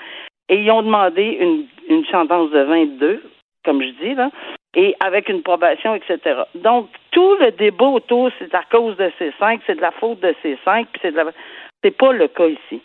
Et 0.48 0.56
ils 0.56 0.70
ont 0.70 0.82
demandé 0.82 1.38
une, 1.40 1.66
une 1.88 2.04
sentence 2.06 2.50
de 2.50 2.60
22, 2.60 3.22
comme 3.64 3.82
je 3.82 3.88
dis, 4.02 4.14
là 4.14 4.30
et 4.76 4.96
avec 5.00 5.28
une 5.28 5.42
probation, 5.42 5.94
etc. 5.94 6.42
Donc, 6.54 6.88
tout 7.10 7.36
le 7.40 7.52
débat 7.52 7.86
autour, 7.86 8.30
c'est 8.38 8.54
à 8.54 8.62
cause 8.70 8.96
de 8.96 9.10
ces 9.18 9.32
cinq, 9.38 9.60
c'est 9.66 9.76
de 9.76 9.80
la 9.80 9.92
faute 9.92 10.20
de 10.20 10.34
ces 10.42 10.58
cinq, 10.64 10.88
puis 10.92 11.00
c'est 11.02 11.12
de 11.12 11.16
la... 11.16 11.26
C'est 11.82 11.96
pas 11.96 12.12
le 12.12 12.28
cas 12.28 12.46
ici. 12.46 12.80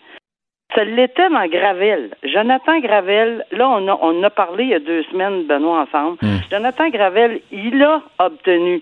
Ça 0.80 0.86
l'était 0.86 1.28
dans 1.28 1.46
Gravel. 1.48 2.12
Jonathan 2.24 2.80
Gravel, 2.80 3.44
là, 3.52 3.68
on 3.68 3.86
a, 3.90 4.00
on 4.02 4.24
a 4.24 4.30
parlé 4.30 4.64
il 4.64 4.70
y 4.70 4.74
a 4.74 4.80
deux 4.80 5.04
semaines, 5.12 5.44
Benoît, 5.44 5.82
ensemble. 5.82 6.18
Hmm. 6.22 6.38
Jonathan 6.50 6.88
Gravel, 6.88 7.42
il 7.52 7.84
a 7.84 8.02
obtenu 8.18 8.82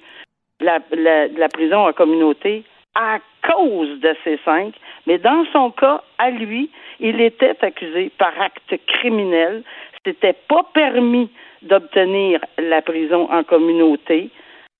la, 0.60 0.78
la, 0.92 1.28
la 1.28 1.50
prison 1.50 1.88
en 1.88 1.94
communauté 1.94 2.64
à 2.94 3.18
cause 3.42 4.00
de 4.00 4.16
ces 4.24 4.38
cinq, 4.46 4.76
mais 5.08 5.18
dans 5.18 5.44
son 5.52 5.72
cas, 5.72 6.04
à 6.20 6.30
lui, 6.30 6.70
il 7.00 7.20
était 7.20 7.56
accusé 7.66 8.12
par 8.20 8.40
acte 8.40 8.76
criminel. 8.86 9.64
C'était 10.06 10.36
pas 10.48 10.68
permis 10.76 11.32
d'obtenir 11.64 12.42
la 12.60 12.84
prison 12.84 13.28
en 13.32 13.44
communauté 13.44 14.30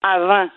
avant 0.04 0.50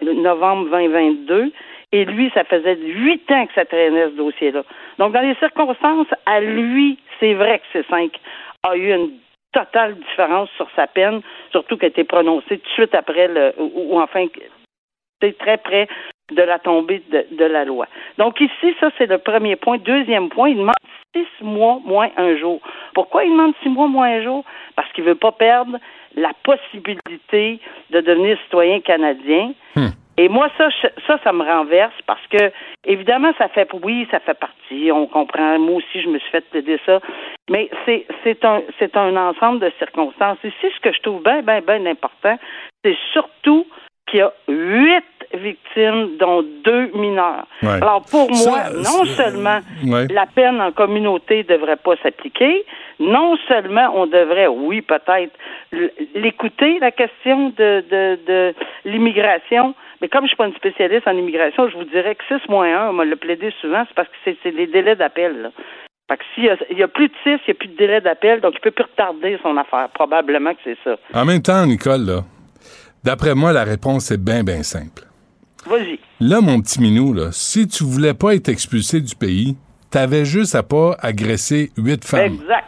novembre 0.00 0.70
2022. 0.70 1.52
Et 1.96 2.04
lui, 2.04 2.30
ça 2.34 2.44
faisait 2.44 2.76
huit 2.76 3.22
ans 3.30 3.46
que 3.46 3.54
ça 3.54 3.64
traînait 3.64 4.10
ce 4.10 4.16
dossier-là. 4.16 4.64
Donc, 4.98 5.14
dans 5.14 5.22
les 5.22 5.34
circonstances, 5.36 6.08
à 6.26 6.40
lui, 6.40 6.98
c'est 7.18 7.32
vrai 7.32 7.58
que 7.60 7.64
ces 7.72 7.88
cinq 7.88 8.20
a 8.64 8.76
eu 8.76 8.92
une 8.92 9.12
totale 9.50 9.94
différence 9.94 10.50
sur 10.58 10.68
sa 10.76 10.86
peine, 10.86 11.22
surtout 11.52 11.78
qu'elle 11.78 11.86
a 11.86 11.96
été 11.96 12.04
prononcée 12.04 12.58
tout 12.58 12.68
de 12.68 12.74
suite 12.74 12.94
après 12.94 13.28
le, 13.28 13.54
ou, 13.56 13.98
enfin, 13.98 14.26
c'est 15.22 15.38
très 15.38 15.56
près 15.56 15.88
de 16.32 16.42
la 16.42 16.58
tombée 16.58 17.02
de, 17.10 17.44
la 17.46 17.64
loi. 17.64 17.86
Donc 18.18 18.42
ici, 18.42 18.74
ça, 18.78 18.90
c'est 18.98 19.06
le 19.06 19.16
premier 19.16 19.56
point. 19.56 19.78
Deuxième 19.78 20.28
point, 20.28 20.50
il 20.50 20.58
demande 20.58 20.74
six 21.14 21.26
mois 21.40 21.80
moins 21.82 22.10
un 22.18 22.36
jour. 22.36 22.60
Pourquoi 22.92 23.24
il 23.24 23.30
demande 23.30 23.54
six 23.62 23.70
mois 23.70 23.88
moins 23.88 24.08
un 24.08 24.22
jour? 24.22 24.44
Parce 24.74 24.92
qu'il 24.92 25.04
ne 25.04 25.10
veut 25.10 25.14
pas 25.14 25.32
perdre 25.32 25.78
la 26.14 26.32
possibilité 26.42 27.58
de 27.88 28.00
devenir 28.02 28.36
citoyen 28.44 28.80
canadien. 28.80 29.54
Hmm. 29.74 29.92
Et 30.18 30.28
moi, 30.28 30.48
ça, 30.56 30.68
ça, 31.06 31.18
ça 31.22 31.32
me 31.32 31.44
renverse 31.44 31.94
parce 32.06 32.26
que, 32.28 32.50
évidemment, 32.84 33.32
ça 33.36 33.48
fait, 33.48 33.68
oui, 33.84 34.08
ça 34.10 34.20
fait 34.20 34.38
partie, 34.38 34.90
on 34.90 35.06
comprend. 35.06 35.58
Moi 35.58 35.76
aussi, 35.76 36.00
je 36.02 36.08
me 36.08 36.18
suis 36.18 36.30
fait 36.30 36.48
plaider 36.50 36.78
ça. 36.86 37.00
Mais 37.50 37.68
c'est, 37.84 38.06
c'est 38.24 38.44
un, 38.44 38.62
c'est 38.78 38.96
un 38.96 39.14
ensemble 39.16 39.60
de 39.60 39.70
circonstances. 39.78 40.38
Ici, 40.42 40.72
ce 40.74 40.80
que 40.80 40.92
je 40.92 41.00
trouve 41.02 41.22
bien, 41.22 41.42
bien, 41.42 41.60
bien 41.60 41.84
important, 41.86 42.38
c'est 42.82 42.96
surtout 43.12 43.66
qu'il 44.06 44.20
y 44.20 44.22
a 44.22 44.32
huit 44.48 45.04
victimes, 45.34 46.16
dont 46.18 46.42
deux 46.64 46.86
mineurs. 46.94 47.46
Alors, 47.62 48.04
pour 48.08 48.30
moi, 48.30 48.70
non 48.72 49.04
seulement 49.04 49.58
la 49.84 50.26
peine 50.26 50.60
en 50.60 50.70
communauté 50.70 51.38
ne 51.38 51.56
devrait 51.56 51.76
pas 51.76 51.96
s'appliquer, 52.02 52.64
non 53.00 53.36
seulement 53.48 53.90
on 53.94 54.06
devrait, 54.06 54.46
oui, 54.46 54.82
peut-être, 54.82 55.36
l'écouter, 56.14 56.78
la 56.78 56.92
question 56.92 57.48
de, 57.56 57.84
de, 57.90 58.18
de 58.26 58.54
l'immigration, 58.84 59.74
mais 60.00 60.08
comme 60.08 60.24
je 60.24 60.28
suis 60.28 60.36
pas 60.36 60.46
une 60.46 60.54
spécialiste 60.54 61.06
en 61.06 61.16
immigration, 61.16 61.68
je 61.68 61.76
vous 61.76 61.84
dirais 61.84 62.14
que 62.14 62.24
6 62.28 62.48
moins 62.48 62.86
1, 62.86 62.90
on 62.90 62.92
m'a 62.92 63.04
le 63.04 63.16
plaidé 63.16 63.52
souvent, 63.60 63.84
c'est 63.88 63.94
parce 63.94 64.08
que 64.08 64.30
c'est 64.42 64.50
les 64.50 64.66
délais 64.66 64.96
d'appel. 64.96 65.50
Fait 66.08 66.16
que 66.18 66.22
s'il 66.34 66.78
y, 66.78 66.82
a 66.82 66.88
plus 66.88 67.08
de 67.08 67.14
6, 67.24 67.26
il 67.26 67.40
n'y 67.48 67.50
a 67.50 67.54
plus 67.54 67.68
de 67.68 67.76
délai 67.76 68.00
d'appel, 68.00 68.40
donc 68.40 68.54
il 68.54 68.60
peut 68.60 68.70
plus 68.70 68.84
retarder 68.84 69.38
son 69.42 69.56
affaire. 69.56 69.88
Probablement 69.92 70.54
que 70.54 70.60
c'est 70.62 70.78
ça. 70.84 70.96
En 71.12 71.24
même 71.24 71.42
temps, 71.42 71.66
Nicole, 71.66 72.06
là, 72.06 72.24
d'après 73.02 73.34
moi, 73.34 73.52
la 73.52 73.64
réponse 73.64 74.12
est 74.12 74.22
bien, 74.22 74.44
bien 74.44 74.62
simple. 74.62 75.02
Vas-y. 75.66 75.98
Là, 76.20 76.40
mon 76.40 76.60
petit 76.60 76.80
minou, 76.80 77.12
là, 77.12 77.32
si 77.32 77.66
tu 77.66 77.82
voulais 77.82 78.14
pas 78.14 78.36
être 78.36 78.48
expulsé 78.48 79.00
du 79.00 79.16
pays, 79.16 79.56
t'avais 79.90 80.24
juste 80.24 80.54
à 80.54 80.62
pas 80.62 80.96
agresser 81.00 81.70
huit 81.76 82.04
femmes. 82.04 82.34
Exact. 82.34 82.66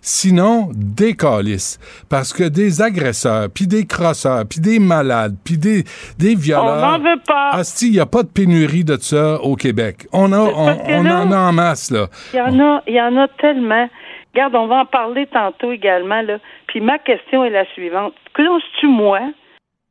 Sinon, 0.00 0.68
des 0.74 1.14
calices. 1.14 1.78
Parce 2.10 2.32
que 2.32 2.44
des 2.44 2.82
agresseurs, 2.82 3.48
puis 3.54 3.66
des 3.66 3.86
crosseurs, 3.86 4.44
puis 4.48 4.60
des 4.60 4.78
malades, 4.78 5.34
puis 5.44 5.58
des, 5.58 5.84
des 6.18 6.34
violeurs... 6.34 6.76
On 6.76 6.98
n'en 6.98 6.98
veut 6.98 7.20
pas. 7.26 7.50
Asti, 7.50 7.88
il 7.88 7.92
n'y 7.92 8.00
a 8.00 8.06
pas 8.06 8.22
de 8.22 8.28
pénurie 8.28 8.84
de 8.84 8.96
ça 8.96 9.40
au 9.42 9.56
Québec. 9.56 10.06
On, 10.12 10.32
a, 10.32 10.38
on, 10.38 11.06
en 11.06 11.32
a 11.32 11.38
en 11.38 11.52
masse, 11.52 11.90
là. 11.90 12.06
Il 12.32 12.38
y 12.38 12.40
en 12.40 12.58
a, 12.60 12.82
il 12.86 12.94
y 12.94 13.00
en 13.00 13.16
a 13.16 13.28
tellement. 13.28 13.88
Regarde, 14.34 14.54
on 14.54 14.66
va 14.66 14.80
en 14.80 14.86
parler 14.86 15.26
tantôt 15.26 15.72
également, 15.72 16.22
là. 16.22 16.38
Puis 16.66 16.80
ma 16.80 16.98
question 16.98 17.44
est 17.44 17.50
la 17.50 17.64
suivante. 17.72 18.14
Que 18.34 18.42
tu 18.80 18.86
moi 18.86 19.20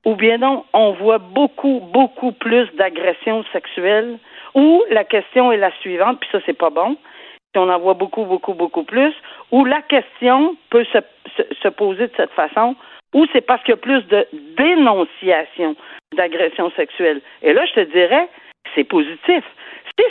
ou 0.07 0.15
bien 0.15 0.37
non, 0.37 0.63
on 0.71 0.93
voit 0.93 1.17
beaucoup, 1.17 1.81
beaucoup 1.91 2.31
plus 2.31 2.69
d'agressions 2.77 3.43
sexuelles, 3.51 4.17
ou 4.55 4.81
la 4.89 5.03
question 5.03 5.51
est 5.51 5.57
la 5.57 5.71
suivante, 5.81 6.21
puis 6.21 6.29
ça, 6.31 6.39
c'est 6.45 6.57
pas 6.57 6.69
bon, 6.69 6.95
si 7.57 7.59
on 7.59 7.69
en 7.69 7.79
voit 7.79 7.95
beaucoup, 7.95 8.25
beaucoup, 8.25 8.53
beaucoup 8.53 8.83
plus, 8.83 9.13
ou 9.51 9.65
la 9.65 9.81
question 9.81 10.55
peut 10.69 10.85
se, 10.93 10.99
se, 11.63 11.67
poser 11.69 12.07
de 12.07 12.13
cette 12.15 12.31
façon, 12.31 12.75
ou 13.15 13.25
c'est 13.33 13.41
parce 13.41 13.63
qu'il 13.63 13.71
y 13.71 13.73
a 13.73 13.77
plus 13.77 14.05
de 14.07 14.27
dénonciation 14.57 15.75
d'agressions 16.15 16.71
sexuelles. 16.75 17.21
Et 17.41 17.53
là, 17.53 17.65
je 17.65 17.81
te 17.81 17.91
dirais, 17.91 18.29
c'est 18.75 18.83
positif. 18.83 19.43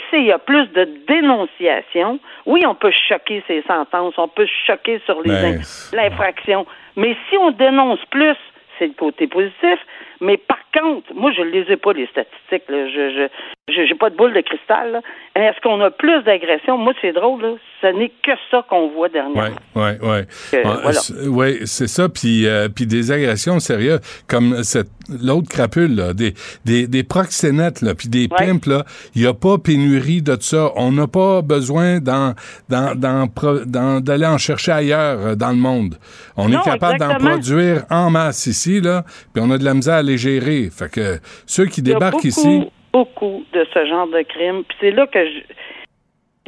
Si 0.09 0.17
il 0.17 0.25
y 0.25 0.31
a 0.31 0.39
plus 0.39 0.67
de 0.73 0.83
dénonciation, 1.07 2.19
oui, 2.45 2.65
on 2.65 2.75
peut 2.75 2.91
choquer 3.07 3.41
ces 3.47 3.61
sentences, 3.63 4.15
on 4.17 4.27
peut 4.27 4.47
choquer 4.65 4.99
sur 5.05 5.21
ben, 5.23 5.61
l'infraction, 5.93 6.65
mais 6.97 7.15
si 7.29 7.37
on 7.37 7.51
dénonce 7.51 8.03
plus, 8.11 8.35
c'est 8.77 8.87
le 8.87 8.93
côté 8.93 9.27
positif. 9.27 9.79
Mais 10.21 10.37
par 10.37 10.59
contre, 10.73 11.13
moi, 11.13 11.31
je 11.31 11.41
ne 11.41 11.49
les 11.49 11.77
pas, 11.77 11.93
les 11.93 12.07
statistiques. 12.07 12.63
Je 12.69 13.27
je 13.69 13.81
n'ai 13.81 13.95
pas 13.95 14.09
de 14.09 14.15
boule 14.15 14.33
de 14.33 14.41
cristal. 14.41 15.01
Est-ce 15.35 15.59
qu'on 15.61 15.81
a 15.81 15.91
plus 15.91 16.23
d'agressions? 16.23 16.77
Moi, 16.77 16.93
c'est 17.01 17.11
drôle. 17.11 17.41
Là. 17.41 17.53
Ce 17.81 17.87
n'est 17.87 18.09
que 18.09 18.31
ça 18.49 18.65
qu'on 18.67 18.89
voit 18.89 19.09
dernièrement. 19.09 19.55
Oui, 19.75 19.91
oui, 20.01 20.19
oui. 20.53 21.27
Oui, 21.27 21.59
c'est 21.65 21.87
ça. 21.87 22.09
Puis, 22.09 22.47
euh, 22.47 22.69
puis 22.69 22.87
des 22.87 23.11
agressions 23.11 23.59
sérieuses, 23.59 24.01
comme 24.27 24.63
cette 24.63 24.89
l'autre 25.09 25.49
crapule, 25.49 25.95
là, 25.95 26.13
des, 26.13 26.33
des, 26.65 26.87
des 26.87 27.03
proxénètes, 27.03 27.81
là, 27.81 27.95
puis 27.95 28.09
des 28.09 28.27
pimps, 28.27 28.67
là, 28.67 28.83
il 29.15 29.21
n'y 29.21 29.27
a 29.27 29.33
pas 29.33 29.57
pénurie 29.57 30.21
de 30.21 30.37
ça. 30.39 30.71
On 30.75 30.91
n'a 30.91 31.07
pas 31.07 31.41
besoin 31.41 31.99
d'en, 31.99 32.33
d'aller 32.69 34.25
en 34.25 34.37
chercher 34.37 34.71
ailleurs 34.71 35.19
euh, 35.19 35.35
dans 35.35 35.49
le 35.49 35.55
monde. 35.55 35.95
On 36.35 36.51
est 36.51 36.63
capable 36.63 36.99
d'en 36.99 37.15
produire 37.15 37.85
en 37.89 38.09
masse 38.09 38.47
ici, 38.47 38.81
là, 38.81 39.03
puis 39.33 39.43
on 39.45 39.51
a 39.51 39.57
de 39.57 39.63
la 39.63 39.73
misère 39.73 39.95
à 39.95 40.03
les 40.03 40.17
gérer. 40.17 40.69
Fait 40.71 40.91
que 40.91 41.19
ceux 41.45 41.65
qui 41.65 41.81
débarquent 41.81 42.23
ici... 42.23 42.69
beaucoup 42.93 43.43
de 43.53 43.65
ce 43.73 43.85
genre 43.85 44.07
de 44.07 44.21
crimes. 44.23 44.63
Puis 44.67 44.77
c'est 44.81 44.91
là 44.91 45.07
que 45.07 45.19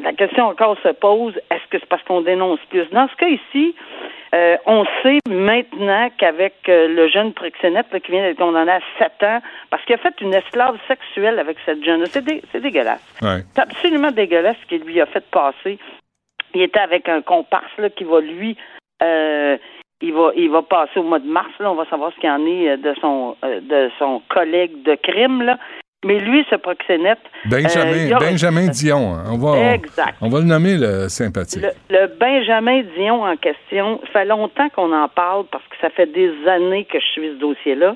la 0.03 0.13
question 0.13 0.45
encore 0.45 0.77
se 0.83 0.89
pose, 0.89 1.35
est-ce 1.51 1.67
que 1.69 1.79
c'est 1.79 1.89
parce 1.89 2.03
qu'on 2.03 2.21
dénonce 2.21 2.59
plus? 2.69 2.89
Dans 2.91 3.07
ce 3.07 3.15
cas 3.15 3.27
ici, 3.27 3.75
euh, 4.33 4.57
on 4.65 4.85
sait 5.01 5.19
maintenant 5.27 6.09
qu'avec 6.17 6.53
euh, 6.67 6.87
le 6.87 7.07
jeune 7.07 7.33
proxénète 7.33 7.87
qui 8.03 8.11
vient 8.11 8.21
d'être 8.21 8.37
condamné 8.37 8.71
à 8.71 8.79
7 8.99 9.11
ans 9.23 9.39
parce 9.69 9.83
qu'il 9.85 9.95
a 9.95 9.97
fait 9.97 10.13
une 10.21 10.33
esclave 10.33 10.77
sexuelle 10.87 11.39
avec 11.39 11.57
cette 11.65 11.83
jeune, 11.83 12.05
c'est, 12.05 12.23
dégueulasse. 12.61 13.03
C'est 13.53 13.61
absolument 13.61 14.11
dégueulasse 14.11 14.57
ce 14.61 14.67
qu'il 14.67 14.83
lui 14.83 15.01
a 15.01 15.05
fait 15.07 15.25
passer. 15.31 15.79
Il 16.53 16.61
était 16.61 16.79
avec 16.79 17.09
un 17.09 17.21
comparse 17.21 17.71
là, 17.77 17.89
qui 17.89 18.03
va 18.03 18.21
lui 18.21 18.57
euh, 19.01 19.57
il 20.01 20.13
va 20.13 20.31
il 20.35 20.49
va 20.49 20.61
passer 20.61 20.99
au 20.99 21.03
mois 21.03 21.19
de 21.19 21.27
mars 21.27 21.51
là, 21.59 21.71
on 21.71 21.75
va 21.75 21.85
savoir 21.85 22.11
ce 22.13 22.19
qu'il 22.19 22.29
en 22.29 22.45
est 22.45 22.77
de 22.77 22.93
son 23.01 23.35
de 23.43 23.89
son 23.97 24.21
collègue 24.29 24.83
de 24.83 24.95
crime 24.95 25.41
là. 25.41 25.57
Mais 26.05 26.17
lui, 26.19 26.45
ce 26.49 26.55
proxénète. 26.55 27.19
Benjamin, 27.45 28.11
euh, 28.11 28.15
a- 28.15 28.19
Benjamin 28.19 28.67
Dion. 28.67 29.15
hein. 29.15 29.23
On 29.33 29.37
va, 29.37 29.73
Exact. 29.73 30.15
on, 30.21 30.27
on 30.27 30.29
va 30.29 30.39
le 30.39 30.45
nommer 30.45 30.77
le 30.77 31.09
sympathique. 31.09 31.61
Le, 31.61 31.71
le 31.89 32.07
Benjamin 32.17 32.83
Dion 32.97 33.23
en 33.23 33.35
question, 33.35 33.99
ça 34.13 34.21
fait 34.21 34.25
longtemps 34.25 34.69
qu'on 34.69 34.93
en 34.93 35.09
parle 35.09 35.45
parce 35.51 35.63
que 35.65 35.75
ça 35.81 35.89
fait 35.89 36.05
des 36.05 36.31
années 36.47 36.85
que 36.85 36.99
je 36.99 37.05
suis 37.05 37.27
ce 37.29 37.39
dossier-là. 37.39 37.95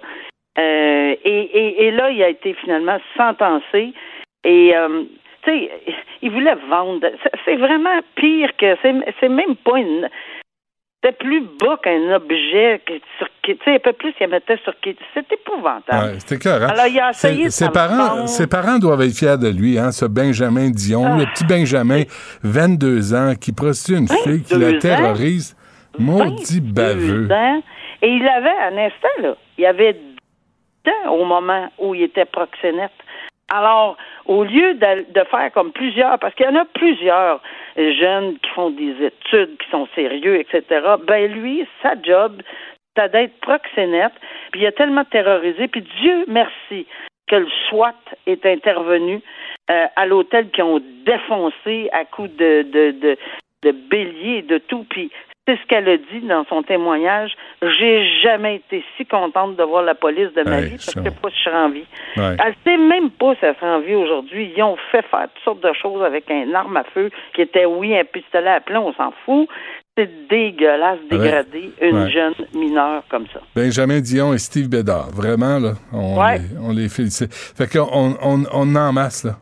Euh, 0.59 1.15
et, 1.23 1.41
et, 1.41 1.85
et 1.85 1.91
là, 1.91 2.09
il 2.09 2.21
a 2.21 2.27
été 2.29 2.53
finalement 2.55 2.97
sentencé. 3.17 3.93
Et, 4.43 4.75
euh, 4.75 5.03
tu 5.43 5.49
sais, 5.51 5.71
il 6.21 6.29
voulait 6.31 6.55
vendre. 6.69 7.07
C'est- 7.45 7.55
vraiment 7.55 7.99
pire 8.15 8.49
que. 8.57 8.75
C'est 9.21 9.29
même 9.29 9.55
pas 9.63 9.77
une. 9.79 10.09
C'était 11.03 11.17
plus 11.17 11.41
bas 11.59 11.77
qu'un 11.83 12.15
objet. 12.15 12.81
Que, 12.85 12.93
sur, 13.17 13.27
qui- 13.43 13.57
tu 13.57 13.63
sais, 13.65 13.75
un 13.75 13.79
peu 13.79 13.91
plus 13.93 14.13
qu'il 14.13 14.27
mettait 14.29 14.57
sur 14.63 14.73
qui. 14.79 14.95
C'est 15.13 15.25
épouvantable. 15.33 16.13
Ouais, 16.13 16.19
c'était 16.19 16.37
cœur. 16.39 16.63
Alors, 16.63 16.87
il 16.87 16.97
a 16.99 17.09
essayé 17.09 17.45
de 17.45 17.49
ses, 17.49 17.69
parents, 17.69 18.25
ses 18.27 18.47
parents 18.47 18.79
doivent 18.79 19.01
être 19.01 19.13
fiers 19.17 19.37
de 19.37 19.49
lui, 19.49 19.77
hein, 19.77 19.91
ce 19.91 20.05
Benjamin 20.05 20.69
Dion, 20.69 21.03
Ah. 21.05 21.17
le 21.17 21.25
petit 21.25 21.43
Benjamin, 21.45 22.03
22 22.43 23.13
ans, 23.13 23.33
qui 23.39 23.51
prostitue 23.51 23.97
une 23.97 24.07
fille, 24.07 24.43
qui 24.43 24.53
la 24.53 24.71
22 24.71 24.75
ans? 24.77 24.79
terrorise. 24.79 25.55
Maudit 25.99 26.59
22 26.59 26.71
baveux. 26.73 27.31
ans? 27.31 27.61
Et 28.01 28.07
il 28.09 28.27
avait, 28.27 28.49
un 28.49 28.77
instant, 28.85 29.07
là, 29.21 29.35
il 29.57 29.65
avait 29.65 29.93
10 29.93 30.91
ans 31.07 31.11
au 31.11 31.25
moment 31.25 31.69
où 31.79 31.93
il 31.95 32.03
était 32.03 32.25
proxénète. 32.25 32.91
Alors, 33.53 33.97
au 34.25 34.43
lieu 34.43 34.73
de, 34.73 35.11
de 35.13 35.23
faire 35.25 35.51
comme 35.53 35.71
plusieurs, 35.71 36.17
parce 36.17 36.33
qu'il 36.33 36.47
y 36.47 36.49
en 36.49 36.55
a 36.55 36.65
plusieurs 36.65 37.39
jeunes 37.77 38.39
qui 38.39 38.49
font 38.49 38.71
des 38.71 38.95
études, 39.05 39.57
qui 39.59 39.69
sont 39.69 39.87
sérieux, 39.93 40.39
etc., 40.39 40.63
ben 41.05 41.31
lui, 41.31 41.63
sa 41.83 41.93
job, 42.01 42.41
c'est 42.97 43.11
d'être 43.11 43.39
proxénète, 43.41 44.13
puis 44.51 44.61
il 44.61 44.65
a 44.65 44.71
tellement 44.71 45.05
terrorisé, 45.05 45.67
puis 45.67 45.83
Dieu 46.01 46.25
merci 46.27 46.87
que 47.27 47.35
le 47.35 47.47
SWAT 47.69 47.93
est 48.25 48.43
intervenu 48.43 49.21
euh, 49.69 49.85
à 49.95 50.05
l'hôtel 50.07 50.49
qui 50.49 50.63
ont 50.63 50.81
défoncé 51.05 51.89
à 51.91 52.05
coups 52.05 52.35
de, 52.35 52.63
de, 52.63 52.91
de, 52.91 53.17
et 53.63 54.41
de 54.41 54.57
tout, 54.57 54.85
puis 54.89 55.11
c'est 55.47 55.57
ce 55.57 55.65
qu'elle 55.67 55.89
a 55.89 55.97
dit 55.97 56.21
dans 56.27 56.45
son 56.45 56.63
témoignage. 56.63 57.31
J'ai 57.61 58.05
jamais 58.21 58.55
été 58.57 58.83
si 58.95 59.05
contente 59.05 59.55
de 59.57 59.63
voir 59.63 59.83
la 59.83 59.95
police 59.95 60.33
de 60.35 60.43
ma 60.43 60.57
Ouais, 60.57 60.65
vie 60.65 60.71
parce 60.77 60.93
que 60.95 61.09
pas 61.09 61.29
si 61.29 61.37
je 61.37 61.43
serais 61.43 61.57
en 61.57 61.69
vie. 61.69 61.85
Ouais. 62.17 62.37
Elle 62.45 62.55
sait 62.63 62.77
même 62.77 63.09
pas 63.11 63.33
si 63.35 63.39
elle 63.45 63.55
serait 63.55 63.69
en 63.71 63.79
vie 63.81 63.95
aujourd'hui. 63.95 64.53
Ils 64.55 64.63
ont 64.63 64.77
fait 64.91 65.01
faire 65.11 65.27
toutes 65.33 65.43
sortes 65.43 65.63
de 65.63 65.73
choses 65.73 66.01
avec 66.03 66.29
un 66.31 66.53
arme 66.53 66.77
à 66.77 66.83
feu 66.85 67.09
qui 67.35 67.41
était, 67.41 67.65
oui, 67.65 67.97
un 67.97 68.05
pistolet 68.05 68.49
à 68.51 68.61
plomb, 68.61 68.87
on 68.87 68.93
s'en 68.93 69.13
fout. 69.25 69.47
C'est 69.97 70.27
dégueulasse, 70.27 70.97
Ouais. 71.11 71.17
dégrader 71.17 71.71
une 71.81 72.09
jeune 72.09 72.33
mineure 72.55 73.03
comme 73.09 73.27
ça. 73.31 73.41
Benjamin 73.55 73.99
Dion 73.99 74.33
et 74.33 74.39
Steve 74.39 74.67
Bédard. 74.67 75.09
Vraiment, 75.11 75.59
là, 75.59 75.73
on, 75.93 76.19
Ouais. 76.19 76.39
les, 76.39 76.57
on 76.67 76.71
les 76.71 76.89
félicite. 76.89 77.31
Fait 77.33 77.67
qu'on 77.67 78.15
on, 78.23 78.43
on 78.51 78.75
en 78.75 78.91
masse, 78.93 79.23
là. 79.25 79.33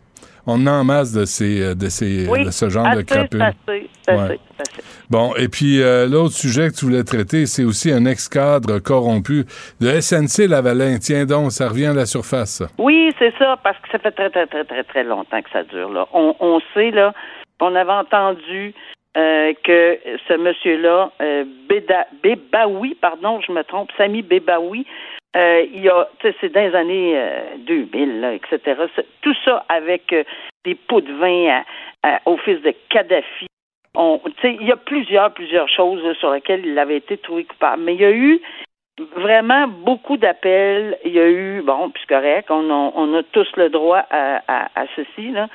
On 0.48 0.66
en 0.68 0.84
masse 0.84 1.14
de, 1.14 1.26
ces, 1.26 1.62
euh, 1.62 1.76
de, 1.76 1.88
ces, 1.88 2.28
Oui, 2.30 2.46
de 2.46 2.52
ce 2.52 2.70
genre 2.70 2.96
de 2.96 3.02
crapules. 3.02 3.42
assez, 3.42 3.90
assez, 4.08 4.18
Ouais. 4.20 4.40
assez. 4.60 4.82
Bon, 5.10 5.34
et 5.36 5.48
puis 5.50 5.82
euh, 5.82 6.08
l'autre 6.08 6.34
sujet 6.34 6.70
que 6.70 6.76
tu 6.76 6.86
voulais 6.86 7.04
traiter, 7.04 7.46
c'est 7.46 7.64
aussi 7.64 7.92
un 7.92 8.06
ex-cadre 8.06 8.80
corrompu 8.80 9.44
de 9.80 10.00
SNC 10.00 10.48
Lavalin. 10.48 10.98
Tiens 11.00 11.26
donc, 11.26 11.52
ça 11.52 11.68
revient 11.70 11.88
à 11.88 11.94
la 11.94 12.06
surface. 12.06 12.64
Oui, 12.78 13.12
c'est 13.20 13.34
ça, 13.38 13.58
parce 13.64 13.78
que 13.80 13.90
ça 13.92 14.00
fait 14.00 14.12
très, 14.12 14.30
très, 14.30 14.48
très, 14.48 14.64
très, 14.64 14.84
très 14.84 15.04
longtemps 15.04 15.42
que 15.42 15.50
ça 15.52 15.64
dure. 15.64 15.92
Là. 15.92 16.08
On, 16.14 16.36
on 16.40 16.60
sait, 16.74 16.92
là, 16.92 17.14
on 17.60 17.76
avait 17.76 17.92
entendu 17.92 18.74
euh, 19.18 19.52
que 19.64 20.00
ce 20.28 20.38
monsieur-là, 20.38 21.12
euh, 21.22 21.44
Bébaoui, 22.24 22.96
pardon, 23.02 23.40
je 23.46 23.52
me 23.52 23.64
trompe, 23.64 23.90
Sami 23.98 24.22
Bébaoui, 24.22 24.86
euh, 25.36 25.66
il 25.74 25.82
y 25.82 25.90
a, 25.90 26.08
c'est 26.22 26.52
dans 26.52 26.62
les 26.62 26.76
années 26.76 27.14
euh, 27.16 27.56
2000, 27.60 28.20
là, 28.22 28.34
etc. 28.34 28.60
Tout 29.22 29.36
ça 29.46 29.66
avec 29.70 30.12
euh, 30.14 30.24
des 30.66 30.76
pots 30.76 31.02
de 31.02 31.14
vin 31.14 31.62
à- 31.62 31.66
à- 32.04 32.22
au 32.26 32.38
fils 32.38 32.62
de 32.62 32.74
Kadhafi. 32.90 33.48
On, 33.96 34.22
il 34.44 34.64
y 34.68 34.72
a 34.72 34.78
plusieurs, 34.78 35.34
plusieurs 35.34 35.68
choses 35.70 36.04
là, 36.04 36.14
sur 36.16 36.32
lesquelles 36.32 36.66
il 36.66 36.78
avait 36.80 36.98
été 36.98 37.18
trouvé 37.18 37.44
coupable. 37.46 37.82
Mais 37.84 37.96
il 37.96 38.02
y 38.02 38.06
a 38.06 38.12
eu 38.12 38.42
vraiment 39.16 39.68
beaucoup 39.68 40.18
d'appels. 40.18 40.98
Il 41.06 41.12
y 41.14 41.20
a 41.20 41.28
eu, 41.30 41.62
bon, 41.62 41.90
puis 41.90 42.06
correct, 42.08 42.50
on 42.52 42.70
a, 42.70 42.92
on 42.96 43.14
a 43.16 43.24
tous 43.24 43.52
le 43.58 43.70
droit 43.70 44.06
à, 44.10 44.42
à, 44.48 44.82
à 44.82 44.86
ceci. 44.96 45.32
Là. 45.32 45.48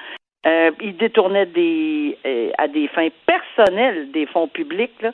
Euh, 0.47 0.71
il 0.81 0.97
détournait 0.97 1.47
des, 1.47 2.17
euh, 2.27 2.51
à 2.59 2.69
des 2.69 2.89
fins 2.89 3.09
personnelles 3.27 4.11
des 4.13 4.27
fonds 4.27 4.49
publics 4.49 5.01
là. 5.03 5.11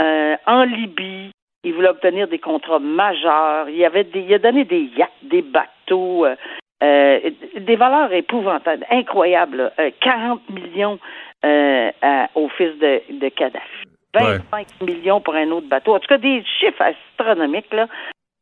Euh, 0.00 0.36
en 0.46 0.64
Libye. 0.64 1.30
Il 1.64 1.74
voulait 1.74 1.88
obtenir 1.88 2.26
des 2.28 2.38
contrats 2.38 2.78
majeurs. 2.80 3.68
Il, 3.68 3.84
avait 3.84 4.04
des, 4.04 4.20
il 4.20 4.34
a 4.34 4.38
donné 4.38 4.64
des 4.64 4.90
yachts, 4.96 5.12
des 5.22 5.42
bateaux, 5.42 6.26
euh, 6.26 6.34
euh, 6.82 7.20
des 7.56 7.76
valeurs 7.76 8.12
épouvantables, 8.12 8.84
incroyables. 8.90 9.70
Euh, 9.78 9.90
40 10.00 10.40
millions 10.50 10.98
euh, 11.44 11.90
à- 12.02 12.28
au 12.34 12.48
fils 12.48 12.76
de, 12.78 13.00
de 13.10 13.28
Kadhafi. 13.28 13.66
25 14.50 14.66
millions 14.82 15.20
pour 15.20 15.34
un 15.36 15.50
autre 15.52 15.68
bateau. 15.68 15.94
En 15.94 16.00
tout 16.00 16.08
cas, 16.08 16.18
des 16.18 16.42
chiffres 16.58 16.82
astronomiques, 16.82 17.72
là. 17.72 17.86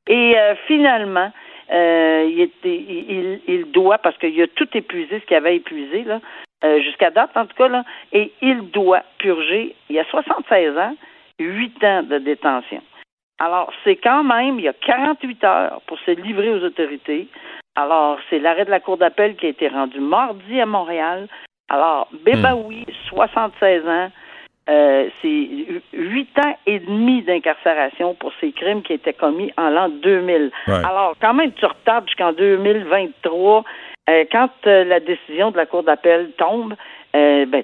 Et 0.09 0.37
euh, 0.39 0.55
finalement, 0.67 1.31
euh, 1.73 2.27
il, 2.29 2.41
était- 2.41 2.75
il, 2.89 3.11
il- 3.11 3.41
il 3.47 3.71
doit, 3.71 3.99
parce 3.99 4.17
qu'il 4.19 4.41
a 4.43 4.47
tout 4.49 4.69
épuisé, 4.75 5.21
ce 5.21 5.27
qu'il 5.27 5.37
avait 5.37 5.57
épuisé, 5.57 6.05
là, 6.05 6.21
euh, 6.65 6.81
jusqu'à 6.81 7.11
date, 7.11 7.31
en 7.37 7.47
tout 7.47 7.57
cas, 7.57 7.69
là, 7.69 7.85
et 8.13 8.33
il 8.43 8.71
doit 8.71 9.03
purger, 9.19 9.75
il 9.91 9.97
y 9.97 10.01
a 10.01 10.05
76 10.07 10.77
ans, 10.79 10.95
8 11.39 11.85
ans 11.85 12.03
de 12.03 12.19
détention. 12.19 12.83
Alors, 13.41 13.73
c'est 13.85 13.97
quand 13.97 14.23
même, 14.23 14.59
il 14.59 14.67
y 14.67 14.69
a 14.69 14.75
48 14.75 15.45
heures 15.45 15.81
pour 15.87 15.99
se 16.01 16.11
livrer 16.11 16.51
aux 16.51 16.63
autorités. 16.63 17.27
Alors, 17.75 18.19
c'est 18.29 18.39
l'arrêt 18.39 18.67
de 18.67 18.71
la 18.71 18.81
Cour 18.81 18.99
d'appel 18.99 19.35
qui 19.37 19.47
a 19.47 19.49
été 19.49 19.69
rendu 19.69 19.99
mardi 19.99 20.61
à 20.61 20.67
Montréal. 20.67 21.27
Alors, 21.71 22.09
Bébaoui, 22.25 22.85
76 23.09 23.89
ans, 23.89 24.11
euh, 24.69 25.09
c'est 25.23 25.49
huit 25.95 26.39
ans 26.39 26.55
et 26.67 26.81
demi 26.81 27.23
d'incarcération 27.23 28.15
pour 28.15 28.33
ces 28.41 28.53
crimes 28.53 28.83
qui 28.83 28.93
étaient 28.93 29.15
commis 29.15 29.53
en 29.57 29.71
l'an 29.71 29.89
2000. 29.89 30.51
Ouais. 30.69 30.75
Alors, 30.75 31.15
quand 31.19 31.33
même, 31.33 31.53
tu 31.53 31.65
retardes 31.65 32.07
jusqu'en 32.07 32.33
2023. 32.33 33.65
Euh, 34.11 34.25
quand 34.31 34.51
euh, 34.67 34.85
la 34.85 35.01
décision 35.01 35.51
de 35.51 35.57
la 35.57 35.65
Cour 35.65 35.83
d'appel 35.83 36.33
tombe, 36.37 36.75
euh, 37.17 37.45
ben, 37.47 37.63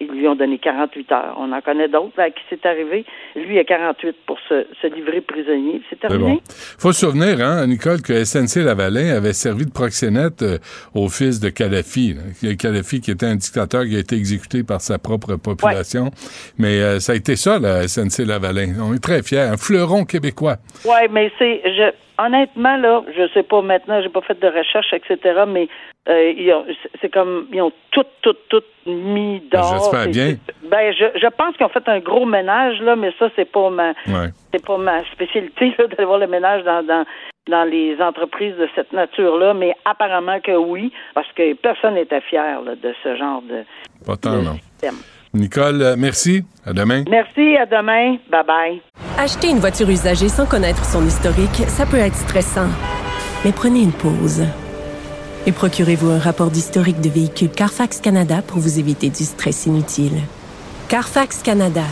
ils 0.00 0.06
lui 0.08 0.28
ont 0.28 0.34
donné 0.34 0.58
48 0.58 1.12
heures. 1.12 1.36
On 1.38 1.50
en 1.50 1.60
connaît 1.62 1.88
d'autres 1.88 2.18
à 2.20 2.28
qui 2.30 2.42
c'est 2.50 2.66
arrivé. 2.66 3.06
Lui, 3.34 3.54
il 3.54 3.58
a 3.58 3.64
48 3.64 4.16
pour 4.26 4.38
se, 4.48 4.66
se 4.82 4.86
livrer 4.86 5.22
prisonnier. 5.22 5.80
C'est 5.88 5.98
terminé. 5.98 6.34
bon. 6.34 6.40
faut 6.78 6.92
se 6.92 7.06
souvenir, 7.06 7.40
hein, 7.40 7.66
Nicole, 7.66 8.02
que 8.02 8.24
SNC 8.24 8.62
Lavalin 8.62 9.16
avait 9.16 9.32
servi 9.32 9.64
de 9.64 9.70
proxénète 9.70 10.42
euh, 10.42 10.58
au 10.94 11.08
fils 11.08 11.40
de 11.40 11.48
Kadhafi. 11.48 12.14
là. 12.14 12.54
Kadhafi, 12.54 13.00
qui 13.00 13.10
était 13.10 13.26
un 13.26 13.36
dictateur 13.36 13.84
qui 13.84 13.96
a 13.96 14.00
été 14.00 14.14
exécuté 14.16 14.62
par 14.62 14.82
sa 14.82 14.98
propre 14.98 15.36
population. 15.36 16.10
Mais 16.58 16.80
euh, 16.82 17.00
ça 17.00 17.12
a 17.12 17.14
été 17.16 17.36
ça, 17.36 17.58
la 17.58 17.88
SNC 17.88 18.26
Lavalin. 18.26 18.74
On 18.82 18.92
est 18.92 19.02
très 19.02 19.22
fiers. 19.22 19.40
Un 19.40 19.56
fleuron 19.56 20.04
québécois. 20.04 20.56
Oui, 20.84 21.08
mais 21.10 21.32
c'est 21.38 21.62
je 21.64 21.92
honnêtement 22.18 22.76
là, 22.76 23.02
je 23.16 23.28
sais 23.34 23.42
pas 23.42 23.62
maintenant, 23.62 24.00
j'ai 24.02 24.08
pas 24.08 24.22
fait 24.22 24.38
de 24.38 24.46
recherche, 24.46 24.92
etc. 24.92 25.44
Mais 25.46 25.68
euh, 26.08 26.32
ils 26.36 26.52
ont- 26.52 26.64
c'est- 27.00 27.08
comme 27.12 27.46
ils 27.52 27.60
ont 27.62 27.72
tout, 27.90 28.04
tout, 28.22 28.36
tout 28.48 28.62
mis 28.86 29.42
j'espère 29.52 30.02
C'est- 30.04 30.08
bien. 30.10 30.34
Ben 30.70 30.92
je, 30.92 31.04
je 31.20 31.26
pense 31.28 31.56
qu'ils 31.56 31.66
ont 31.66 31.70
fait 31.70 31.88
un 31.88 31.98
gros 32.00 32.26
ménage 32.26 32.80
là, 32.80 32.94
mais 32.96 33.12
ça 33.18 33.28
c'est 33.36 33.50
pas 33.50 33.70
ma 33.70 33.88
Ouais. 34.06 34.30
c'est 34.52 34.64
pas 34.64 34.78
ma 34.78 35.04
spécialité 35.12 35.74
là, 35.78 35.86
d'aller 35.88 36.04
voir 36.04 36.18
le 36.18 36.26
ménage 36.26 36.62
dans, 36.64 36.82
dans 36.84 37.04
dans 37.48 37.62
les 37.62 37.96
entreprises 38.02 38.56
de 38.56 38.68
cette 38.74 38.92
nature-là, 38.92 39.54
mais 39.54 39.72
apparemment 39.84 40.40
que 40.40 40.50
oui, 40.56 40.92
parce 41.14 41.28
que 41.36 41.54
personne 41.54 41.94
n'était 41.94 42.20
fier 42.22 42.60
là, 42.62 42.74
de 42.74 42.92
ce 43.04 43.14
genre 43.16 43.40
de, 43.42 43.62
Pas 44.04 44.16
tant, 44.16 44.38
de 44.38 44.42
non. 44.42 44.54
système. 44.54 44.96
Nicole, 45.32 45.80
euh, 45.80 45.94
merci. 45.96 46.42
À 46.64 46.72
demain. 46.72 47.04
Merci, 47.08 47.56
à 47.56 47.66
demain. 47.66 48.16
Bye 48.30 48.44
bye. 48.44 48.80
Acheter 49.16 49.50
une 49.50 49.58
voiture 49.58 49.88
usagée 49.88 50.28
sans 50.28 50.46
connaître 50.46 50.84
son 50.84 51.04
historique, 51.06 51.68
ça 51.68 51.86
peut 51.86 51.98
être 51.98 52.16
stressant. 52.16 52.68
Mais 53.44 53.52
prenez 53.52 53.80
une 53.82 53.92
pause. 53.92 54.42
Et 55.46 55.52
procurez-vous 55.52 56.08
un 56.10 56.18
rapport 56.18 56.50
d'historique 56.50 57.00
de 57.00 57.08
véhicule 57.08 57.50
Carfax 57.50 58.00
Canada 58.00 58.42
pour 58.42 58.58
vous 58.58 58.80
éviter 58.80 59.10
du 59.10 59.22
stress 59.22 59.66
inutile. 59.66 60.20
Carfax 60.88 61.40
Canada. 61.42 61.84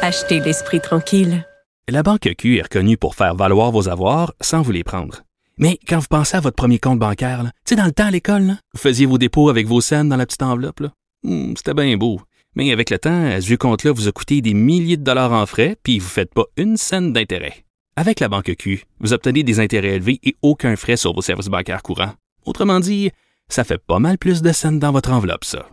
Achetez 0.00 0.40
l'esprit 0.40 0.80
tranquille. 0.80 1.46
La 1.90 2.02
Banque 2.02 2.32
Q 2.38 2.56
est 2.56 2.62
reconnue 2.62 2.96
pour 2.96 3.14
faire 3.14 3.34
valoir 3.34 3.70
vos 3.70 3.88
avoirs 3.88 4.32
sans 4.40 4.62
vous 4.62 4.72
les 4.72 4.82
prendre. 4.82 5.22
Mais 5.58 5.78
quand 5.86 5.98
vous 5.98 6.06
pensez 6.08 6.38
à 6.38 6.40
votre 6.40 6.56
premier 6.56 6.78
compte 6.78 6.98
bancaire, 6.98 7.42
tu 7.44 7.50
sais, 7.70 7.76
dans 7.76 7.84
le 7.84 7.92
temps 7.92 8.06
à 8.06 8.10
l'école, 8.10 8.56
vous 8.72 8.80
faisiez 8.80 9.04
vos 9.04 9.18
dépôts 9.18 9.50
avec 9.50 9.66
vos 9.66 9.82
scènes 9.82 10.08
dans 10.08 10.16
la 10.16 10.24
petite 10.24 10.42
enveloppe. 10.42 10.82
Hmm, 11.22 11.52
C'était 11.56 11.74
bien 11.74 11.94
beau. 11.98 12.20
Mais 12.56 12.72
avec 12.72 12.88
le 12.88 12.98
temps, 12.98 13.26
à 13.26 13.40
ce 13.40 13.54
compte-là 13.54 13.92
vous 13.92 14.08
a 14.08 14.12
coûté 14.12 14.40
des 14.40 14.54
milliers 14.54 14.96
de 14.96 15.04
dollars 15.04 15.32
en 15.32 15.44
frais, 15.44 15.76
puis 15.82 15.98
vous 15.98 16.06
ne 16.06 16.10
faites 16.10 16.32
pas 16.32 16.44
une 16.56 16.78
scène 16.78 17.12
d'intérêt. 17.12 17.64
Avec 17.94 18.20
la 18.20 18.28
Banque 18.28 18.54
Q, 18.58 18.84
vous 19.00 19.12
obtenez 19.12 19.42
des 19.42 19.60
intérêts 19.60 19.96
élevés 19.96 20.18
et 20.22 20.34
aucun 20.40 20.76
frais 20.76 20.96
sur 20.96 21.12
vos 21.12 21.20
services 21.20 21.48
bancaires 21.48 21.82
courants. 21.82 22.14
Autrement 22.44 22.80
dit, 22.80 23.10
ça 23.48 23.64
fait 23.64 23.78
pas 23.78 23.98
mal 23.98 24.18
plus 24.18 24.42
de 24.42 24.52
scènes 24.52 24.78
dans 24.78 24.92
votre 24.92 25.12
enveloppe, 25.12 25.44
ça. 25.44 25.66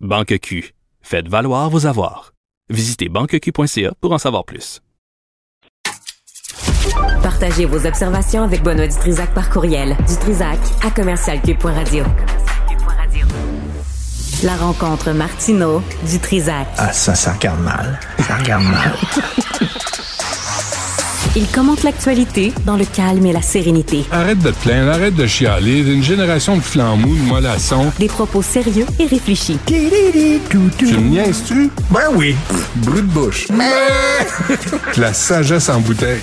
Banque 0.00 0.38
Q. 0.40 0.74
Faites 1.00 1.28
valoir 1.28 1.70
vos 1.70 1.86
avoirs. 1.86 2.32
Visitez 2.68 3.08
banqueq.ca 3.08 3.92
pour 4.00 4.12
en 4.12 4.18
savoir 4.18 4.44
plus. 4.44 4.80
Partagez 7.22 7.66
vos 7.66 7.86
observations 7.86 8.42
avec 8.42 8.62
Benoît 8.62 8.86
Dutrisac 8.86 9.32
par 9.34 9.50
courriel. 9.50 9.96
Dutrisac 10.08 10.58
à 10.82 10.90
commercialcube.radio. 10.90 12.04
La 14.42 14.56
rencontre 14.56 15.12
Martino 15.12 15.82
Dutrisac. 16.08 16.66
Ah, 16.78 16.92
ça, 16.92 17.14
ça 17.14 17.34
regarde 17.34 17.60
mal. 17.60 18.00
Ça 18.20 18.36
regarde 18.36 18.64
mal. 18.64 18.96
Il 21.36 21.46
commente 21.46 21.84
l'actualité 21.84 22.52
dans 22.66 22.76
le 22.76 22.84
calme 22.84 23.24
et 23.24 23.32
la 23.32 23.40
sérénité. 23.40 24.04
Arrête 24.10 24.40
de 24.40 24.50
te 24.50 24.58
plaindre, 24.62 24.90
arrête 24.90 25.14
de 25.14 25.26
chialer. 25.26 25.78
Une 25.78 26.02
génération 26.02 26.56
de 26.56 26.60
flambous, 26.60 27.14
de 27.14 27.22
mollassons. 27.22 27.92
Des 28.00 28.08
propos 28.08 28.42
sérieux 28.42 28.86
et 28.98 29.06
réfléchis. 29.06 29.58
Tu 29.64 29.74
me 29.74 31.08
niaises-tu? 31.08 31.70
Ben 31.90 32.00
oui. 32.14 32.34
Brut 32.76 33.06
de 33.06 33.12
bouche. 33.12 33.46
La 34.96 35.12
sagesse 35.12 35.68
en 35.68 35.78
bouteille. 35.80 36.20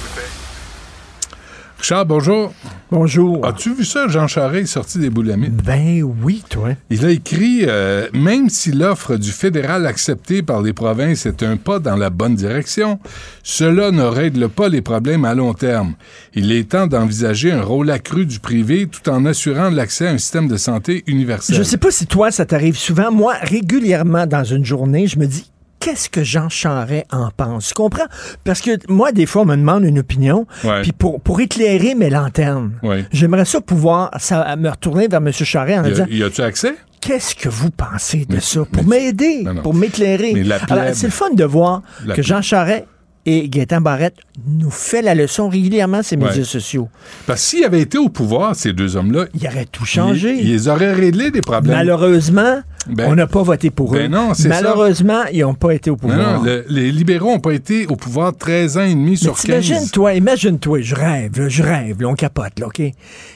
Richard, 1.79 2.05
bonjour. 2.07 2.53
Bonjour. 2.91 3.45
As-tu 3.45 3.73
vu 3.73 3.85
ça? 3.85 4.07
Jean 4.07 4.27
Charest 4.27 4.63
est 4.63 4.65
sorti 4.65 4.97
des 4.97 5.09
boulamites? 5.11 5.63
Ben 5.63 6.01
oui, 6.23 6.43
toi. 6.49 6.69
Il 6.89 7.05
a 7.05 7.11
écrit 7.11 7.65
euh, 7.67 8.07
Même 8.13 8.49
si 8.49 8.71
l'offre 8.71 9.15
du 9.15 9.31
fédéral 9.31 9.85
acceptée 9.85 10.41
par 10.41 10.61
les 10.61 10.73
provinces 10.73 11.25
est 11.25 11.43
un 11.43 11.55
pas 11.55 11.79
dans 11.79 11.95
la 11.95 12.09
bonne 12.09 12.33
direction, 12.35 12.99
cela 13.43 13.91
ne 13.91 14.01
règle 14.01 14.49
pas 14.49 14.69
les 14.69 14.81
problèmes 14.81 15.23
à 15.23 15.35
long 15.35 15.53
terme. 15.53 15.93
Il 16.33 16.51
est 16.51 16.69
temps 16.71 16.87
d'envisager 16.87 17.51
un 17.51 17.61
rôle 17.61 17.91
accru 17.91 18.25
du 18.25 18.39
privé 18.39 18.87
tout 18.87 19.07
en 19.09 19.25
assurant 19.25 19.69
l'accès 19.69 20.07
à 20.07 20.11
un 20.11 20.17
système 20.17 20.47
de 20.47 20.57
santé 20.57 21.03
universel. 21.05 21.55
Je 21.55 21.63
sais 21.63 21.77
pas 21.77 21.91
si 21.91 22.07
toi, 22.07 22.31
ça 22.31 22.45
t'arrive 22.45 22.77
souvent. 22.77 23.11
Moi, 23.11 23.35
régulièrement 23.41 24.25
dans 24.25 24.43
une 24.43 24.65
journée, 24.65 25.07
je 25.07 25.19
me 25.19 25.27
dis, 25.27 25.51
qu'est-ce 25.88 26.10
que 26.10 26.21
Jean 26.23 26.50
Charest 26.50 27.06
en 27.13 27.30
pense? 27.36 27.69
Tu 27.69 27.73
comprends? 27.73 28.08
Parce 28.43 28.60
que 28.60 28.71
moi, 28.91 29.13
des 29.13 29.26
fois, 29.26 29.43
on 29.43 29.45
me 29.45 29.56
demande 29.56 29.86
une 29.86 30.00
opinion, 30.00 30.45
puis 30.82 30.91
pour, 30.91 31.21
pour 31.21 31.39
éclairer 31.39 31.95
mes 31.95 32.10
lanternes, 32.10 32.71
Ouais. 32.84 33.06
j'aimerais 33.13 33.45
ça 33.45 33.62
pouvoir 33.62 34.12
ça, 34.19 34.54
me 34.58 34.69
retourner 34.69 35.08
vers 35.08 35.19
M. 35.21 35.32
Charest 35.32 35.80
en 35.80 35.86
Y, 35.86 35.89
disant, 35.91 36.06
y 36.10 36.23
a-tu 36.23 36.41
accès? 36.41 36.76
qu'est-ce 37.00 37.36
que 37.36 37.47
vous 37.47 37.69
pensez 37.71 38.26
de 38.26 38.36
Mais- 38.36 38.41
ça? 38.41 38.65
Pour 38.69 38.84
m'aider, 38.86 39.45
pour 39.63 39.73
m'éclairer. 39.73 40.34
Alors, 40.69 40.84
c'est 40.93 41.08
le 41.08 41.12
fun 41.13 41.30
de 41.34 41.43
voir 41.45 41.82
que 42.13 42.21
Jean 42.21 42.41
Charest 42.41 42.84
et 43.29 43.49
Gaétan 43.49 43.81
Barrette 43.81 44.15
nous 44.47 44.71
fait 44.71 45.01
la 45.01 45.13
leçon 45.13 45.49
régulièrement 45.49 46.01
ces 46.01 46.15
Ouais. 46.15 46.29
médias 46.29 46.45
sociaux. 46.45 46.87
Parce 47.25 47.41
que 47.41 47.47
s'ils 47.49 47.65
avaient 47.65 47.81
été 47.81 47.97
au 47.97 48.07
pouvoir, 48.07 48.55
ces 48.55 48.71
deux 48.71 48.95
hommes-là, 48.95 49.25
Il 49.39 49.45
aurait 49.45 49.65
tout 49.69 49.83
changé. 49.85 50.33
ils, 50.39 50.49
ils 50.49 50.69
auraient 50.69 50.93
réglé 50.93 51.29
des 51.29 51.41
problèmes. 51.41 51.75
Malheureusement, 51.75 52.61
Ben- 52.87 53.09
on 53.11 53.15
n'a 53.15 53.27
pas 53.27 53.43
voté 53.43 53.69
pour 53.69 53.91
Ben 53.91 54.05
eux. 54.05 54.07
non, 54.07 54.33
c'est 54.33 54.43
ça. 54.43 54.49
Malheureusement, 54.49 55.23
ils 55.33 55.41
n'ont 55.41 55.53
pas 55.55 55.73
été 55.73 55.89
au 55.89 55.97
pouvoir. 55.97 56.37
non, 56.39 56.43
le- 56.43 56.63
les 56.69 56.89
libéraux 56.89 57.31
n'ont 57.33 57.39
pas 57.41 57.51
été 57.51 57.85
au 57.87 57.97
pouvoir 57.97 58.33
13 58.33 58.77
ans 58.77 58.83
et 58.85 58.93
demi 58.95 59.11
Mais 59.11 59.15
sur 59.17 59.33
15. 59.33 59.41
t'imagines-toi, 59.41 60.13
imagine-toi, 60.13 60.79
je 60.81 60.95
rêve, 60.95 61.37
là, 61.41 61.49
je 61.49 61.63
rêve, 61.63 62.01
là, 62.01 62.07
on 62.07 62.15
capote, 62.15 62.57
là, 62.59 62.67
OK? 62.67 62.81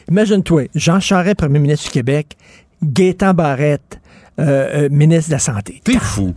Imagine-toi, 0.09 0.69
Jean 0.73 1.01
Charest, 1.01 1.35
premier 1.35 1.59
ministre 1.59 1.85
du 1.87 1.91
Québec, 1.91 2.37
Gaétan 2.81 3.33
Barrette, 3.33 3.99
euh, 4.39 4.85
euh, 4.85 4.89
ministre 4.89 5.29
de 5.29 5.35
la 5.35 5.39
Santé. 5.39 5.81
T'es 5.83 5.99
fou. 5.99 6.33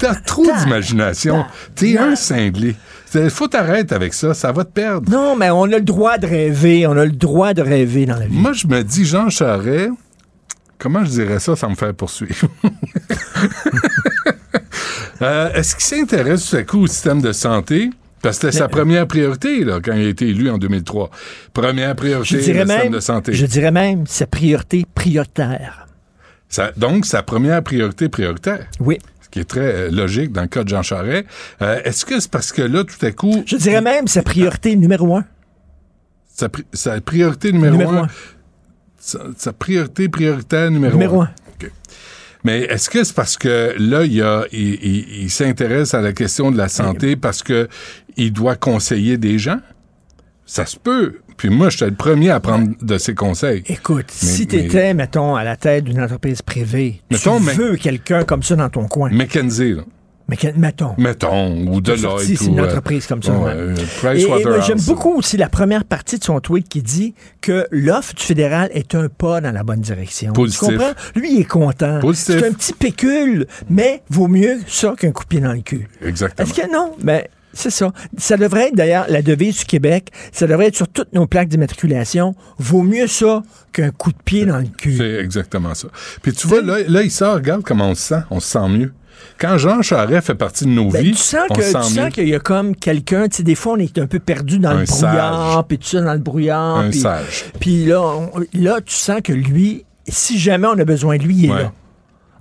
T'as 0.00 0.16
trop 0.16 0.44
d'imagination. 0.64 1.44
T'es 1.74 1.96
un 1.96 2.16
cinglé. 2.16 2.74
Faut 3.30 3.48
t'arrêter 3.48 3.94
avec 3.94 4.14
ça. 4.14 4.34
Ça 4.34 4.52
va 4.52 4.64
te 4.64 4.70
perdre. 4.72 5.10
Non, 5.10 5.36
mais 5.36 5.50
on 5.50 5.64
a 5.64 5.66
le 5.78 5.80
droit 5.80 6.18
de 6.18 6.26
rêver, 6.26 6.86
on 6.86 6.92
a 6.96 7.04
le 7.04 7.12
droit 7.12 7.54
de 7.54 7.62
rêver 7.62 8.06
dans 8.06 8.16
la 8.16 8.26
vie. 8.26 8.36
Moi, 8.36 8.52
je 8.52 8.66
me 8.66 8.82
dis, 8.82 9.04
Jean 9.04 9.28
Charest, 9.30 9.90
comment 10.78 11.04
je 11.04 11.10
dirais 11.10 11.38
ça 11.40 11.56
sans 11.56 11.70
me 11.70 11.74
faire 11.74 11.94
poursuivre? 11.94 12.48
Euh, 15.22 15.50
Est-ce 15.54 15.74
qu'il 15.76 15.84
s'intéresse 15.84 16.50
tout 16.50 16.56
à 16.56 16.62
coup 16.62 16.80
au 16.82 16.86
système 16.86 17.22
de 17.22 17.32
santé? 17.32 17.90
Parce 18.20 18.38
que 18.38 18.48
c'était 18.50 18.58
sa 18.58 18.68
première 18.68 19.06
priorité 19.06 19.64
là, 19.64 19.78
quand 19.82 19.94
il 19.94 20.04
a 20.06 20.08
été 20.08 20.28
élu 20.28 20.50
en 20.50 20.58
2003. 20.58 21.10
Première 21.54 21.96
priorité, 21.96 22.34
le 22.36 22.42
système 22.42 22.68
même, 22.68 22.92
de 22.92 23.00
santé. 23.00 23.32
je 23.32 23.46
dirais 23.46 23.70
même, 23.70 24.06
sa 24.06 24.26
priorité 24.26 24.84
prioritaire. 24.94 25.86
Ça- 26.50 26.70
donc, 26.76 27.06
sa 27.06 27.22
première 27.22 27.62
priorité 27.62 28.08
prioritaire. 28.10 28.66
Oui. 28.78 28.98
Qui 29.36 29.40
est 29.40 29.44
très 29.44 29.60
euh, 29.74 29.90
logique 29.90 30.32
dans 30.32 30.40
le 30.40 30.46
cas 30.48 30.64
de 30.64 30.68
Jean 30.70 30.82
Charest. 30.82 31.26
Euh, 31.60 31.78
Est-ce 31.84 32.06
que 32.06 32.18
c'est 32.20 32.30
parce 32.30 32.52
que 32.52 32.62
là, 32.62 32.84
tout 32.84 33.04
à 33.04 33.12
coup, 33.12 33.42
Je 33.46 33.56
dirais 33.56 33.82
même 33.82 34.08
sa 34.08 34.22
priorité 34.22 34.74
numéro 34.76 35.14
un. 35.14 35.26
sa, 36.34 36.48
pri- 36.48 36.64
sa 36.72 36.98
priorité 37.02 37.52
numéro, 37.52 37.72
Numéro 37.74 37.92
un, 37.92 38.02
un. 38.04 38.08
Sa, 38.98 39.18
sa 39.36 39.52
priorité 39.52 40.08
prioritaire 40.08 40.70
numéro, 40.70 40.94
Numéro 40.94 41.20
un. 41.20 41.30
OK. 41.60 41.70
Mais 42.44 42.60
est-ce 42.62 42.88
que 42.88 43.04
c'est 43.04 43.14
parce 43.14 43.36
que 43.36 43.74
là, 43.78 44.04
il, 44.04 44.24
il, 44.52 44.74
il- 44.82 45.22
il 45.24 45.30
s'intéresse 45.30 45.92
à 45.92 46.00
la 46.00 46.14
question 46.14 46.50
de 46.50 46.56
la 46.56 46.68
santé 46.68 47.14
parce 47.16 47.42
que 47.42 47.68
il 48.16 48.32
doit 48.32 48.56
conseiller 48.56 49.18
des 49.18 49.38
gens? 49.38 49.60
Ça 50.46 50.64
se 50.64 50.78
peut. 50.78 51.20
Puis 51.36 51.50
moi, 51.50 51.68
j'étais 51.70 51.86
le 51.86 51.94
premier 51.94 52.30
à 52.30 52.40
prendre 52.40 52.70
de 52.80 52.98
ses 52.98 53.14
conseils. 53.14 53.62
Écoute, 53.66 54.06
Mais- 54.22 54.28
si 54.28 54.46
tu 54.46 54.56
étais, 54.56 54.94
mettons, 54.94 55.34
à 55.36 55.44
la 55.44 55.56
tête 55.56 55.84
d'une 55.84 56.00
entreprise 56.00 56.42
privée, 56.42 57.02
Mettons, 57.10 57.38
tu 57.38 57.44
mais- 57.44 57.54
veux 57.54 57.76
quelqu'un 57.76 58.24
comme 58.24 58.42
ça 58.42 58.56
dans 58.56 58.68
ton 58.70 58.86
coin. 58.88 59.10
McKenzie, 59.10 59.74
là. 59.74 59.82
Mais 60.28 60.36
que- 60.36 60.48
mettons. 60.58 60.92
mettons, 60.98 61.56
ou 61.68 61.80
Deloitte. 61.80 62.22
c'est 62.22 62.40
ou, 62.42 62.46
une 62.48 62.58
euh, 62.58 62.64
entreprise 62.64 63.06
comme 63.06 63.22
ça, 63.22 63.30
ouais, 63.30 63.44
ouais. 63.44 63.50
euh, 63.54 64.14
Et, 64.16 64.22
et 64.22 64.62
j'aime 64.66 64.80
beaucoup 64.80 65.14
aussi 65.14 65.36
la 65.36 65.48
première 65.48 65.84
partie 65.84 66.18
de 66.18 66.24
son 66.24 66.40
tweet 66.40 66.68
qui 66.68 66.82
dit 66.82 67.14
que 67.40 67.68
l'offre 67.70 68.12
du 68.12 68.24
fédéral 68.24 68.68
est 68.72 68.96
un 68.96 69.06
pas 69.08 69.40
dans 69.40 69.52
la 69.52 69.62
bonne 69.62 69.82
direction. 69.82 70.32
Positif. 70.32 70.68
Tu 70.68 70.76
comprends? 70.78 70.92
Lui, 71.14 71.34
il 71.34 71.40
est 71.42 71.44
content. 71.44 72.00
Positif. 72.00 72.40
C'est 72.40 72.48
un 72.48 72.52
petit 72.52 72.72
pécule, 72.72 73.46
mais 73.70 74.02
vaut 74.10 74.26
mieux 74.26 74.58
ça 74.66 74.94
qu'un 74.98 75.12
coup 75.12 75.22
de 75.22 75.28
pied 75.28 75.40
dans 75.40 75.52
le 75.52 75.60
cul. 75.60 75.86
Exactement. 76.04 76.48
Est-ce 76.48 76.60
que 76.60 76.72
non? 76.72 76.92
Mais 77.04 77.30
c'est 77.56 77.70
ça. 77.70 77.92
Ça 78.18 78.36
devrait 78.36 78.68
être 78.68 78.76
d'ailleurs 78.76 79.06
la 79.08 79.22
devise 79.22 79.58
du 79.58 79.64
Québec. 79.64 80.10
Ça 80.32 80.46
devrait 80.46 80.66
être 80.66 80.76
sur 80.76 80.88
toutes 80.88 81.12
nos 81.12 81.26
plaques 81.26 81.48
d'immatriculation. 81.48 82.34
Vaut 82.58 82.82
mieux 82.82 83.06
ça 83.06 83.42
qu'un 83.72 83.90
coup 83.90 84.12
de 84.12 84.18
pied 84.24 84.44
dans 84.46 84.58
le 84.58 84.66
cul. 84.66 84.96
C'est 84.96 85.14
exactement 85.16 85.74
ça. 85.74 85.88
Puis 86.22 86.32
tu 86.32 86.46
vois, 86.46 86.62
là, 86.62 86.78
là, 86.86 87.02
il 87.02 87.10
sort, 87.10 87.34
regarde 87.34 87.62
comment 87.62 87.90
on 87.90 87.94
se 87.94 88.02
sent. 88.02 88.22
On 88.30 88.40
se 88.40 88.48
sent 88.48 88.68
mieux. 88.68 88.92
Quand 89.38 89.56
Jean 89.58 89.80
Charest 89.82 90.26
fait 90.26 90.34
partie 90.34 90.64
de 90.64 90.70
nos 90.70 90.90
Ben, 90.90 91.02
vies, 91.02 91.12
tu 91.12 91.16
sens 91.18 91.46
on 91.50 91.54
que 91.54 91.62
tu 91.62 91.70
sens 91.72 92.10
qu'il 92.12 92.28
y 92.28 92.34
a 92.34 92.38
comme 92.38 92.76
quelqu'un, 92.76 93.28
tu 93.28 93.38
sais, 93.38 93.42
des 93.42 93.54
fois 93.54 93.72
on 93.72 93.78
est 93.78 93.98
un 93.98 94.06
peu 94.06 94.18
perdu 94.18 94.58
dans 94.58 94.70
Un 94.70 94.80
le 94.80 94.84
brouillard, 94.86 95.64
puis 95.66 95.78
tout 95.78 95.86
ça 95.86 96.00
dans 96.02 96.12
le 96.12 96.18
brouillard. 96.18 96.76
Un 96.78 96.90
puis- 96.90 97.00
sage. 97.00 97.46
Puis 97.58 97.86
là, 97.86 98.02
on- 98.02 98.30
là, 98.54 98.80
tu 98.84 98.94
sens 98.94 99.20
que 99.24 99.32
lui, 99.32 99.84
si 100.06 100.38
jamais 100.38 100.66
on 100.68 100.78
a 100.78 100.84
besoin 100.84 101.16
de 101.16 101.22
lui, 101.22 101.34
il 101.34 101.44
est 101.46 101.50
Ouais. 101.50 101.62
Là. 101.62 101.72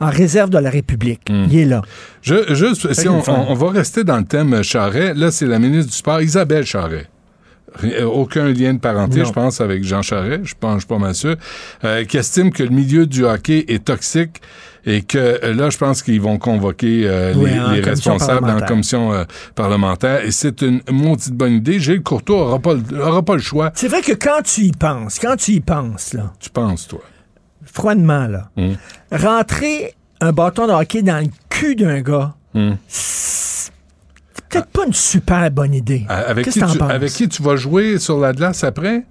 En 0.06 0.10
réserve 0.10 0.50
de 0.52 0.60
la 0.60 0.70
République. 0.70 1.22
Il 1.30 1.58
est 1.58 1.65
là. 1.65 1.82
Je, 2.22 2.54
juste, 2.54 2.94
si 2.94 3.08
on, 3.10 3.22
va 3.22 3.70
rester 3.72 4.04
dans 4.04 4.18
le 4.18 4.26
thème 4.26 4.62
Charret, 4.62 5.13
là, 5.15 5.32
c'est 5.32 5.48
la 5.48 5.58
ministre 5.58 5.91
du 5.91 5.98
Sport, 5.98 6.22
Isabelle 6.22 6.65
Charret. 6.65 7.08
Euh, 7.84 8.06
Aucun 8.06 8.46
lien 8.50 8.74
de 8.76 8.80
parenté, 8.80 9.20
Non. 9.20 9.26
je 9.26 9.34
pense, 9.34 9.62
avec 9.62 9.84
Jean 9.84 10.02
Charret, 10.04 10.41
je 10.44 10.54
pense, 10.60 10.76
je 10.76 10.80
suis 10.82 10.88
pas 10.88 11.00
mal 11.00 11.15
sûr, 11.15 11.36
euh, 11.84 12.06
qui 12.06 12.18
estime 12.18 12.52
que 12.52 12.62
le 12.63 12.70
milieu 12.70 13.08
du 13.08 13.26
hockey 13.26 13.65
est 13.68 13.84
toxique 13.86 14.41
et 14.86 15.02
que 15.02 15.18
euh, 15.18 15.54
là, 15.54 15.70
je 15.70 15.78
pense 15.78 16.04
qu'ils 16.04 16.22
vont 16.22 16.38
convoquer 16.38 17.04
euh, 17.06 17.34
Oui, 17.36 17.50
les, 17.50 17.60
en 17.60 17.72
les 17.72 17.82
commission 17.82 18.13
responsables 18.13 18.50
en 18.50 18.62
commission 18.62 19.13
euh, 19.13 19.24
parlementaire. 19.56 20.24
Et 20.24 20.32
c'est 20.32 20.62
une 20.62 20.82
maudite 20.91 21.34
bonne 21.34 21.54
idée. 21.54 21.80
Gilles 21.80 22.04
Courtois 22.04 22.41
aura 22.41 22.60
pas, 22.60 22.76
aura 23.00 23.24
pas 23.24 23.34
le 23.34 23.41
choix. 23.41 23.72
C'est 23.74 23.88
vrai 23.88 24.02
que 24.02 24.13
quand 24.13 24.44
tu 24.44 24.62
y 24.62 24.72
penses, 24.72 25.18
quand 25.20 25.36
tu 25.36 25.54
y 25.54 25.60
penses, 25.60 26.13
là, 26.13 26.32
Tu 26.39 26.50
penses, 26.52 26.88
toi? 26.88 27.02
Froidement, 27.76 28.28
là, 28.28 28.50
Hum. 28.58 28.76
rentrer 29.12 29.94
un 30.22 30.32
bâton 30.32 30.66
de 30.68 30.72
hockey 30.72 31.02
dans 31.02 31.20
le 31.24 31.30
cul 31.50 31.76
d'un 31.76 32.02
gars, 32.02 32.34
Hum. 32.56 32.78
c'est 32.88 33.72
peut-être 34.50 34.68
pas 34.68 34.86
une 34.88 34.94
super 34.94 35.52
bonne 35.52 35.74
idée. 35.74 36.06
Avec 36.08 36.46
Qu'est-ce 36.46 36.60
qui, 36.62 36.72
tu, 36.72 36.78
penses? 36.78 36.90
avec 36.92 37.12
qui 37.12 37.28
tu 37.28 37.44
vas 37.44 37.58
jouer 37.58 38.00
sur 38.00 38.18
la 38.20 38.32
glace 38.32 38.64
après? 38.64 39.04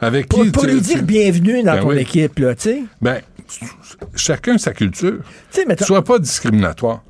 Avec 0.00 0.28
Pour, 0.28 0.44
qui 0.44 0.50
pour 0.50 0.62
tu- 0.64 0.70
lui 0.70 0.80
tu- 0.82 0.94
dire 0.94 1.02
bienvenue 1.02 1.62
dans 1.64 1.74
Ben 1.74 1.80
ton 1.80 1.88
oui. 1.88 1.98
équipe, 1.98 2.38
là, 2.38 2.54
tu 2.54 2.62
sais. 2.62 2.82
Ben, 3.00 3.20
chacun 4.14 4.56
sa 4.58 4.72
culture. 4.72 5.18
Tu 5.50 5.60
sais, 5.60 5.66
mettons- 5.66 5.84
Sois 5.84 6.04
pas 6.04 6.18
discriminatoire. 6.18 7.02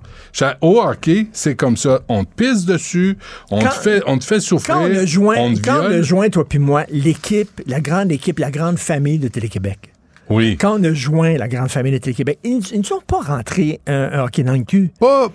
Au 0.63 0.81
hockey, 0.81 1.27
c'est 1.35 1.57
comme 1.57 1.77
ça. 1.77 2.01
On 2.09 2.25
te 2.25 2.35
pisse 2.35 2.65
dessus, 2.65 3.19
on, 3.51 3.61
Quand- 3.61 3.69
te, 3.69 3.75
fait, 3.75 4.03
on 4.07 4.17
te 4.17 4.25
fait 4.25 4.41
souffrir, 4.41 4.77
Quand 4.77 4.83
on 4.89 4.97
a 4.97 5.05
joint, 5.05 5.37
on 5.39 5.53
te 5.53 5.61
quand 5.61 5.81
on 5.83 5.91
a 5.91 6.01
joint, 6.01 6.31
toi 6.31 6.49
puis 6.49 6.59
moi, 6.59 6.85
l'équipe, 6.89 7.61
la 7.67 7.81
grande 7.83 8.11
équipe, 8.11 8.39
la 8.39 8.51
grande 8.51 8.79
famille 8.79 9.19
de 9.19 9.29
Télé-Québec. 9.29 9.92
Oui. 10.31 10.57
Quand 10.59 10.79
on 10.81 10.85
a 10.85 10.95
joint 10.95 11.37
la 11.37 11.49
grande 11.49 11.69
famille 11.71 11.93
de 11.93 11.99
Télé-Québec, 11.99 12.39
ils 12.45 12.61
ils 12.73 12.79
ne 12.79 12.85
sont 12.85 13.03
pas 13.07 13.19
rentrés 13.21 13.81
un, 13.87 14.11
un 14.13 14.25
hockey 14.25 14.43
dans 14.45 14.53
le 14.55 14.63
cul. 14.65 14.91
Pas, 14.99 15.29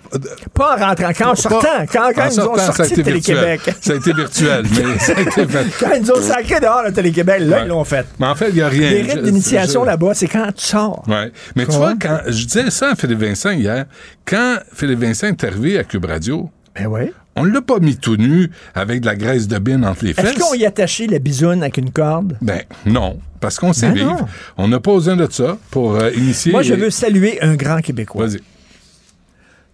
Pas 0.54 0.76
en 0.76 0.86
rentrant, 0.88 1.10
quand 1.16 1.30
en 1.32 1.34
sortant, 1.36 1.68
quand, 1.92 2.10
quand 2.14 2.22
en 2.22 2.30
ils 2.30 2.36
nous 2.36 2.40
ont 2.40 2.56
sortant, 2.56 2.62
a 2.68 2.72
sorti 2.72 2.94
de. 2.94 3.02
Télé-Québec. 3.02 3.60
Ça 3.80 3.92
a 3.92 3.96
été 3.96 4.12
virtuel, 4.12 4.64
mais 4.70 4.98
ça 4.98 5.12
a 5.16 5.20
été. 5.20 5.46
Quand 5.78 5.92
ils 5.94 6.02
nous 6.02 6.10
ont 6.12 6.20
sacré 6.22 6.58
dehors 6.60 6.84
de 6.84 6.90
Télé-Québec, 6.90 7.40
là, 7.40 7.56
Ouais. 7.58 7.62
ils 7.64 7.68
l'ont 7.68 7.84
fait. 7.84 8.06
Mais 8.18 8.26
en 8.26 8.34
fait, 8.34 8.48
il 8.48 8.54
n'y 8.56 8.62
a 8.62 8.68
rien. 8.68 8.90
Les 8.90 9.02
rites 9.02 9.22
d'initiation 9.22 9.84
là-bas, 9.84 10.14
c'est 10.14 10.26
quand 10.28 10.50
tu 10.54 10.64
sors. 10.64 11.04
Ouais. 11.06 11.30
Mais 11.54 11.64
tu 11.66 11.72
Ouais. 11.72 11.76
vois, 11.76 11.94
quand 12.00 12.18
je 12.26 12.44
disais 12.46 12.70
ça 12.70 12.90
à 12.92 12.94
Philippe 12.96 13.20
Vincent 13.20 13.50
hier, 13.50 13.84
quand 14.24 14.56
Philippe 14.74 15.00
Vincent 15.00 15.28
est 15.28 15.44
arrivé 15.44 15.78
à 15.78 15.84
Cube 15.84 16.06
Radio, 16.06 16.50
Ben 16.74 16.86
oui. 16.86 17.12
On 17.40 17.44
l'a 17.44 17.62
pas 17.62 17.78
mis 17.78 17.96
tout 17.96 18.16
nu 18.16 18.50
avec 18.74 19.00
de 19.00 19.06
la 19.06 19.16
graisse 19.16 19.48
de 19.48 19.58
bine 19.58 19.84
entre 19.84 20.04
les 20.04 20.14
fesses. 20.14 20.24
Est-ce 20.24 20.38
qu'on 20.38 20.54
y 20.54 20.64
attachait 20.66 21.06
la 21.06 21.18
bisoune 21.18 21.62
avec 21.62 21.76
une 21.78 21.90
corde? 21.90 22.36
Ben 22.42 22.62
non, 22.86 23.18
parce 23.40 23.58
qu'on 23.58 23.72
sait 23.72 23.88
Ben 23.88 23.94
vivre. 23.94 24.10
non. 24.20 24.26
On 24.56 24.68
n'a 24.68 24.80
pas 24.80 24.92
besoin 24.94 25.16
de 25.16 25.26
ça 25.30 25.58
pour 25.70 25.96
euh, 25.96 26.10
initier. 26.12 26.52
Moi, 26.52 26.62
je 26.62 26.74
veux 26.74 26.90
saluer 26.90 27.40
un 27.42 27.54
grand 27.56 27.80
Québécois. 27.80 28.26
Vas-y. 28.26 28.40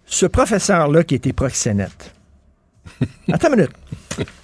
Ce 0.05 0.25
professeur-là 0.25 1.03
qui 1.03 1.15
était 1.15 1.33
proxénète. 1.33 2.13
Attends 3.31 3.49
une 3.49 3.55
minute. 3.55 3.71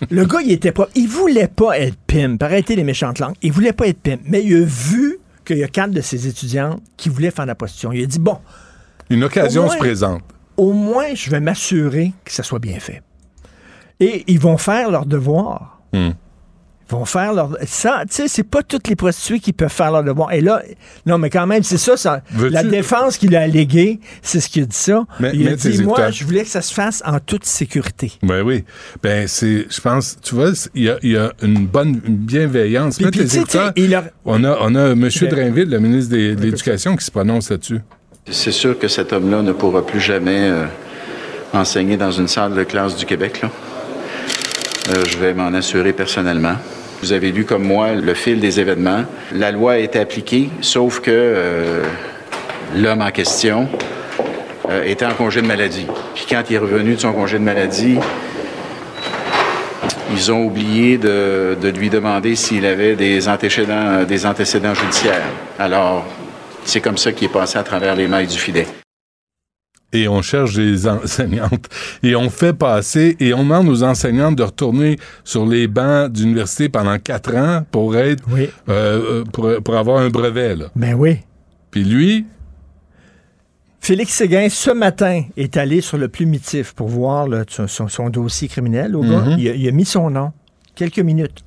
le 0.10 0.26
gars, 0.26 0.40
il 0.44 0.52
était 0.52 0.72
pas. 0.72 0.88
Il 0.96 1.08
voulait 1.08 1.48
pas 1.48 1.78
être 1.80 1.96
pimp. 2.08 2.42
Arrêtez 2.42 2.76
les 2.76 2.84
méchantes 2.84 3.20
langues. 3.20 3.36
Il 3.44 3.52
voulait 3.52 3.74
pas 3.74 3.88
être 3.88 4.00
pimp. 4.02 4.22
Mais 4.26 4.44
il 4.44 4.56
a 4.56 4.66
vu 4.66 5.20
qu'il 5.46 5.58
y 5.58 5.64
a 5.64 5.68
quatre 5.68 5.92
de 5.92 6.02
ses 6.02 6.28
étudiants 6.28 6.80
qui 6.98 7.10
voulaient 7.10 7.32
faire 7.32 7.46
la 7.46 7.56
position. 7.56 7.92
Il 7.92 8.04
a 8.04 8.08
dit 8.08 8.20
bon, 8.20 8.38
Une 9.12 9.24
occasion 9.24 9.66
moins- 9.66 9.74
se 9.74 9.78
présente. 9.78 10.24
au 10.58 10.74
moins, 10.74 11.14
je 11.14 11.30
vais 11.30 11.40
m'assurer 11.40 12.14
que 12.26 12.32
ça 12.32 12.42
soit 12.44 12.60
bien 12.60 12.80
fait. 12.80 13.02
Et 14.02 14.24
ils 14.28 14.40
vont 14.40 14.58
faire 14.58 14.92
leur 14.92 15.06
devoir. 15.06 15.80
Hmm. 15.94 16.10
Ils 16.90 16.92
vont 16.98 17.06
faire 17.06 17.32
leur. 17.34 17.56
Ça, 17.66 18.02
tu 18.10 18.14
sais, 18.16 18.28
c'est 18.28 18.44
pas 18.44 18.64
toutes 18.64 18.90
les 18.90 18.98
prostituées 18.98 19.40
qui 19.40 19.54
peuvent 19.54 19.70
faire 19.72 19.94
leur 19.94 20.04
devoir. 20.04 20.34
Et 20.34 20.42
là, 20.42 20.62
non, 21.06 21.18
mais 21.18 21.30
quand 21.30 21.48
même, 21.48 21.64
c'est 21.64 21.78
ça, 21.78 22.22
la 22.38 22.64
défense 22.66 23.18
qu'il 23.18 23.34
a 23.38 23.42
alléguée, 23.44 24.02
c'est 24.22 24.42
ce 24.42 24.50
qu'il 24.50 24.64
a 24.64 24.66
dit 24.66 24.76
ça. 24.76 25.06
Mais- 25.22 25.32
il 25.34 25.48
a 25.48 25.56
dit, 25.56 25.70
moi, 25.84 25.94
écouteurs. 25.94 26.12
je 26.12 26.26
voulais 26.26 26.42
que 26.44 26.50
ça 26.50 26.62
se 26.62 26.74
fasse 26.74 27.02
en 27.06 27.20
toute 27.22 27.46
sécurité. 27.46 28.12
Ben 28.24 28.42
oui. 28.42 28.66
Ben, 29.02 29.26
c'est, 29.30 29.68
je 29.70 29.80
pense, 29.80 30.18
tu 30.22 30.36
vois, 30.36 30.50
il 30.76 30.84
y 30.84 30.90
a, 30.90 30.98
il 31.02 31.12
y 31.12 31.18
a 31.18 31.32
une 31.44 31.66
bonne 31.66 32.02
une 32.06 32.18
bienveillance. 32.18 32.98
Puis, 32.98 33.06
puis, 33.10 33.22
il 33.78 33.96
a- 33.96 34.04
On 34.26 34.44
a, 34.44 34.58
on 34.60 34.76
a 34.76 34.90
M. 34.90 35.10
Ben- 35.22 35.30
Drainville, 35.30 35.70
le 35.70 35.80
ministre 35.80 36.12
de 36.12 36.36
l'Éducation, 36.42 36.98
qui 36.98 37.06
se 37.06 37.12
prononce 37.12 37.52
là-dessus. 37.52 37.80
C'est 38.30 38.52
sûr 38.52 38.78
que 38.78 38.90
cet 38.90 39.14
homme-là 39.14 39.42
ne 39.44 39.54
pourra 39.54 39.86
plus 39.86 40.02
jamais 40.02 40.50
euh, 40.50 40.66
enseigner 41.54 41.96
dans 41.96 42.12
une 42.12 42.28
salle 42.28 42.54
de 42.54 42.64
classe 42.64 42.98
du 42.98 43.06
Québec. 43.06 43.42
Là. 43.44 43.50
Euh, 44.90 45.04
je 45.08 45.18
vais 45.18 45.34
m'en 45.34 45.54
assurer 45.54 45.94
personnellement. 45.94 46.56
Vous 47.02 47.14
avez 47.14 47.32
lu 47.32 47.46
comme 47.46 47.64
moi 47.64 47.94
le 47.94 48.14
fil 48.14 48.40
des 48.40 48.60
événements. 48.60 49.06
La 49.32 49.52
loi 49.52 49.74
a 49.74 49.78
été 49.78 50.00
appliquée, 50.00 50.50
sauf 50.62 51.00
que 51.00 51.12
euh, 51.12 51.84
l'homme 52.76 53.02
en 53.02 53.12
question 53.12 53.70
euh, 54.70 54.84
était 54.84 55.06
en 55.06 55.14
congé 55.14 55.42
de 55.42 55.48
maladie. 55.48 55.86
Puis 56.16 56.26
quand 56.30 56.44
il 56.50 56.56
est 56.56 56.60
revenu 56.60 56.96
de 56.96 57.00
son 57.00 57.14
congé 57.14 57.38
de 57.38 57.44
maladie, 57.44 57.98
ils 60.14 60.32
ont 60.32 60.46
oublié 60.46 60.98
de, 60.98 61.58
de 61.62 61.70
lui 61.70 61.90
demander 61.90 62.36
s'il 62.36 62.66
avait 62.66 62.96
des 62.96 63.30
antécédents, 63.30 64.04
des 64.04 64.26
antécédents 64.26 64.74
judiciaires. 64.74 65.28
Alors, 65.58 66.06
c'est 66.66 66.82
comme 66.82 66.98
ça 66.98 67.12
qu'il 67.12 67.26
est 67.26 67.32
passé 67.34 67.58
à 67.58 67.64
travers 67.64 67.96
les 67.96 68.08
mailles 68.08 68.28
du 68.28 68.38
filet. 68.38 68.68
Et 69.94 70.08
on 70.08 70.22
cherche 70.22 70.56
des 70.56 70.88
enseignantes. 70.88 71.68
Et 72.04 72.16
on 72.16 72.30
fait 72.30 72.54
passer, 72.54 73.18
et 73.20 73.34
on 73.34 73.40
demande 73.44 73.68
aux 73.68 73.84
enseignantes 73.84 74.36
de 74.38 74.44
retourner 74.44 74.98
sur 75.24 75.46
les 75.46 75.68
bancs 75.68 76.12
d'université 76.12 76.70
pendant 76.70 76.98
quatre 76.98 77.36
ans 77.36 77.66
pour 77.72 77.98
être, 77.98 78.24
Oui. 78.32 78.50
euh, 78.70 79.22
euh, 79.22 79.24
pour, 79.26 79.50
pour 79.64 79.76
avoir 79.78 80.00
un 80.02 80.10
brevet, 80.10 80.56
là. 80.56 80.66
Ben 80.76 80.94
oui. 80.94 81.18
Puis 81.72 81.84
lui, 81.84 82.26
Félix 83.80 84.14
Séguin, 84.14 84.48
ce 84.50 84.72
matin, 84.72 85.24
est 85.38 85.58
allé 85.58 85.82
sur 85.82 85.98
le 85.98 86.08
plumitif 86.08 86.74
pour 86.74 86.88
voir 86.88 87.28
là, 87.28 87.44
son, 87.48 87.88
son- 87.88 88.10
dossier 88.10 88.48
criminel. 88.48 88.96
Au 88.96 89.02
gars. 89.02 89.22
Mhm. 89.22 89.36
il, 89.40 89.50
a, 89.50 89.54
il 89.56 89.68
a 89.68 89.72
mis 89.72 89.86
son 89.86 90.10
nom. 90.10 90.32
Quelques 90.76 91.00
minutes. 91.00 91.44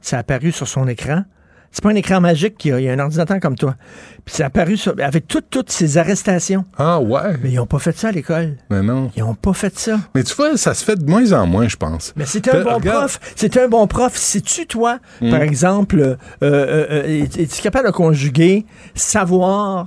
Ça 0.00 0.16
a 0.16 0.20
apparu 0.20 0.50
sur 0.50 0.66
son 0.66 0.88
écran. 0.88 1.24
C'est 1.74 1.82
pas 1.82 1.90
un 1.90 1.94
écran 1.94 2.20
magique 2.20 2.58
qu'il 2.58 2.70
y 2.70 2.74
a. 2.74 2.80
Il 2.80 2.84
y 2.84 2.88
a 2.90 2.92
un 2.92 2.98
ordinateur 2.98 3.40
comme 3.40 3.56
toi. 3.56 3.76
Puis 4.26 4.42
a 4.42 4.46
apparu 4.46 4.76
sur- 4.76 4.94
avec 5.02 5.26
toutes, 5.26 5.48
toutes 5.48 5.70
ces 5.70 5.96
arrestations. 5.96 6.66
ah 6.76 7.00
ouais, 7.00 7.38
Mais 7.42 7.50
ils 7.50 7.54
n'ont 7.56 7.66
pas 7.66 7.78
fait 7.78 7.96
ça 7.96 8.08
à 8.08 8.12
l'école. 8.12 8.58
mais 8.68 8.82
non. 8.82 9.10
Ils 9.16 9.20
n'ont 9.20 9.34
pas 9.34 9.54
fait 9.54 9.76
ça. 9.78 9.98
Mais 10.14 10.22
tu 10.22 10.34
vois, 10.34 10.56
ça 10.58 10.74
se 10.74 10.84
fait 10.84 10.96
de 10.96 11.08
moins 11.08 11.32
en 11.32 11.46
moins, 11.46 11.66
je 11.68 11.76
pense. 11.76 12.12
Mais 12.14 12.26
c'est 12.26 12.46
un 12.48 12.62
bon 12.62 12.74
regarde. 12.74 12.98
prof. 13.08 13.20
C'est 13.36 13.56
un 13.56 13.68
bon 13.68 13.86
prof. 13.86 14.14
Sais-tu, 14.14 14.66
toi, 14.66 14.98
Mm. 15.22 15.30
par 15.30 15.40
exemple, 15.40 15.98
euh, 16.00 16.16
euh, 16.42 16.86
euh, 16.90 17.02
es- 17.06 17.42
es-tu 17.42 17.62
capable 17.62 17.86
de 17.86 17.92
conjuguer 17.92 18.66
savoir 18.94 19.86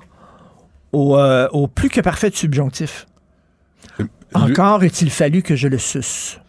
au, 0.92 1.16
au 1.52 1.68
plus 1.68 1.90
que 1.90 2.02
parfait 2.02 2.32
subjonctif? 2.34 3.06
Lui- 4.00 4.08
Encore 4.34 4.84
est-il 4.84 5.12
fallu 5.12 5.44
que 5.44 5.56
je 5.56 5.68
le 5.68 5.78
suce. 5.78 6.40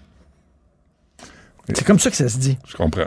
C'est 1.74 1.84
comme 1.84 1.98
ça 1.98 2.10
que 2.10 2.16
ça 2.16 2.28
se 2.28 2.38
dit. 2.38 2.56
Je 2.66 2.74
comprends. 2.76 3.06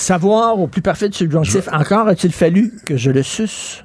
Savoir 0.00 0.58
au 0.58 0.66
plus 0.66 0.80
parfait 0.80 1.10
subjonctif. 1.12 1.68
Encore 1.70 2.08
a-t-il 2.08 2.32
fallu 2.32 2.72
que 2.86 2.96
je 2.96 3.10
le 3.10 3.22
suce? 3.22 3.84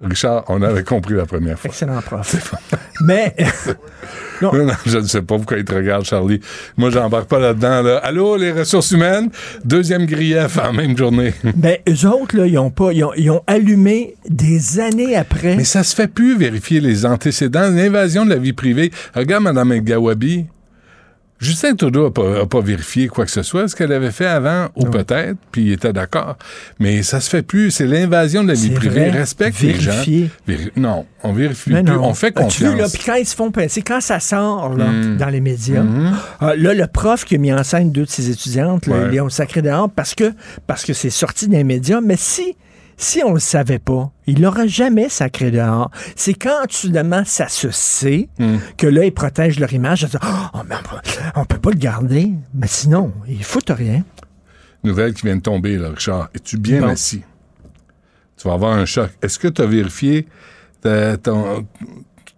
Richard, 0.00 0.44
on 0.48 0.62
avait 0.62 0.82
compris 0.82 1.14
la 1.14 1.26
première 1.26 1.58
fois. 1.58 1.68
Excellent 1.68 2.00
prof. 2.00 2.54
Mais, 3.02 3.34
Non, 4.42 4.52
non, 4.52 4.72
je 4.84 4.98
ne 4.98 5.06
sais 5.06 5.20
pas 5.22 5.36
pourquoi 5.36 5.58
il 5.58 5.64
te 5.64 5.74
regarde, 5.74 6.04
Charlie. 6.04 6.40
Moi, 6.76 6.90
j'embarque 6.90 7.28
pas 7.28 7.38
là-dedans. 7.38 7.82
Là. 7.82 7.98
Allô, 7.98 8.36
les 8.36 8.52
ressources 8.52 8.90
humaines? 8.92 9.30
Deuxième 9.64 10.06
grief 10.06 10.58
en 10.58 10.72
même 10.72 10.96
journée. 10.96 11.32
ben, 11.54 11.76
eux 11.88 12.06
autres, 12.06 12.36
là, 12.36 12.46
ils 12.46 12.58
ont 12.58 12.70
pas, 12.70 12.92
ils 12.92 13.04
ont, 13.04 13.12
ils 13.16 13.30
ont 13.30 13.42
allumé 13.46 14.14
des 14.28 14.80
années 14.80 15.16
après. 15.16 15.56
Mais 15.56 15.64
ça 15.64 15.82
se 15.84 15.94
fait 15.94 16.08
plus 16.08 16.36
vérifier 16.36 16.80
les 16.80 17.06
antécédents, 17.06 17.70
l'invasion 17.70 18.24
de 18.24 18.30
la 18.30 18.38
vie 18.38 18.52
privée. 18.52 18.90
Regarde 19.14 19.44
Mme 19.44 19.80
Gawabi. 19.80 20.46
Justin 21.38 21.74
Trudeau 21.74 22.04
n'a 22.04 22.10
pas, 22.10 22.40
a 22.42 22.46
pas 22.46 22.60
vérifié 22.60 23.08
quoi 23.08 23.24
que 23.26 23.30
ce 23.30 23.42
soit, 23.42 23.68
ce 23.68 23.76
qu'elle 23.76 23.92
avait 23.92 24.10
fait 24.10 24.26
avant, 24.26 24.68
ou 24.74 24.86
peut-être, 24.86 25.36
puis 25.52 25.64
il 25.66 25.72
était 25.72 25.92
d'accord. 25.92 26.36
Mais 26.78 27.02
ça 27.02 27.20
se 27.20 27.28
fait 27.28 27.42
plus. 27.42 27.70
C'est 27.70 27.86
l'invasion 27.86 28.42
de 28.42 28.48
la 28.48 28.54
vie 28.54 28.70
privée. 28.70 29.10
Respecte 29.10 29.60
les 29.60 29.78
gens. 29.78 30.02
Non, 30.76 31.04
on 31.22 31.32
vérifie 31.32 31.70
plus. 31.70 31.90
On 31.92 32.14
fait 32.14 32.38
As-tu 32.38 32.60
vu, 32.64 32.64
là, 32.64 32.72
confiance. 32.72 32.92
puis 32.92 33.02
quand 33.04 33.14
ils 33.14 33.26
se 33.26 33.34
font 33.36 33.50
pincer, 33.50 33.82
quand 33.82 34.00
ça 34.00 34.18
sort 34.20 34.74
là, 34.76 34.86
Mm. 34.86 35.16
dans 35.18 35.28
les 35.28 35.40
médias, 35.40 35.82
Mhm. 35.82 36.12
euh, 36.42 36.56
là, 36.56 36.72
le 36.74 36.86
prof 36.86 37.24
qui 37.24 37.34
a 37.34 37.38
mis 37.38 37.52
en 37.52 37.62
scène 37.62 37.90
deux 37.92 38.04
de 38.04 38.10
ses 38.10 38.30
étudiantes, 38.30 38.86
là, 38.86 38.96
Ouais. 38.96 39.14
ils 39.14 39.20
ont 39.20 39.28
sacré 39.28 39.60
dehors 39.62 39.90
parce 39.90 40.14
que 40.14 40.32
parce 40.66 40.84
que 40.84 40.92
c'est 40.94 41.10
sorti 41.10 41.48
des 41.48 41.64
médias. 41.64 42.00
Mais 42.00 42.16
si 42.16 42.56
si 42.96 43.22
on 43.24 43.34
le 43.34 43.40
savait 43.40 43.78
pas, 43.78 44.10
il 44.26 44.40
n'aurait 44.40 44.68
jamais 44.68 45.08
sacré 45.08 45.50
dehors. 45.50 45.90
C'est 46.14 46.34
quand 46.34 46.64
soudainement 46.70 47.22
ça 47.24 47.48
se 47.48 47.70
sait 47.70 48.28
Mm. 48.38 48.56
que 48.76 48.86
là, 48.86 49.04
ils 49.04 49.12
protègent 49.12 49.60
leur 49.60 49.72
image. 49.72 50.06
Oh, 50.22 50.58
mais 50.68 50.74
on, 50.76 50.82
peut, 50.88 51.10
on 51.36 51.44
peut 51.44 51.58
pas 51.58 51.70
le 51.70 51.76
garder. 51.78 52.30
Mais 52.54 52.66
sinon, 52.66 53.12
ils 53.28 53.44
foutent 53.44 53.70
rien. 53.70 54.02
Nouvelle 54.84 55.14
qui 55.14 55.26
vient 55.26 55.36
de 55.36 55.42
tomber, 55.42 55.76
là, 55.76 55.90
Richard. 55.90 56.28
Es-tu 56.34 56.58
bien 56.58 56.80
Bon. 56.80 56.88
assis? 56.88 57.22
Tu 58.36 58.46
vas 58.48 58.54
avoir 58.54 58.72
un 58.74 58.84
choc. 58.84 59.10
Est-ce 59.22 59.38
que 59.38 59.48
tu 59.48 59.62
as 59.62 59.66
vérifié 59.66 60.26
ta- 60.80 61.16
ton, 61.16 61.66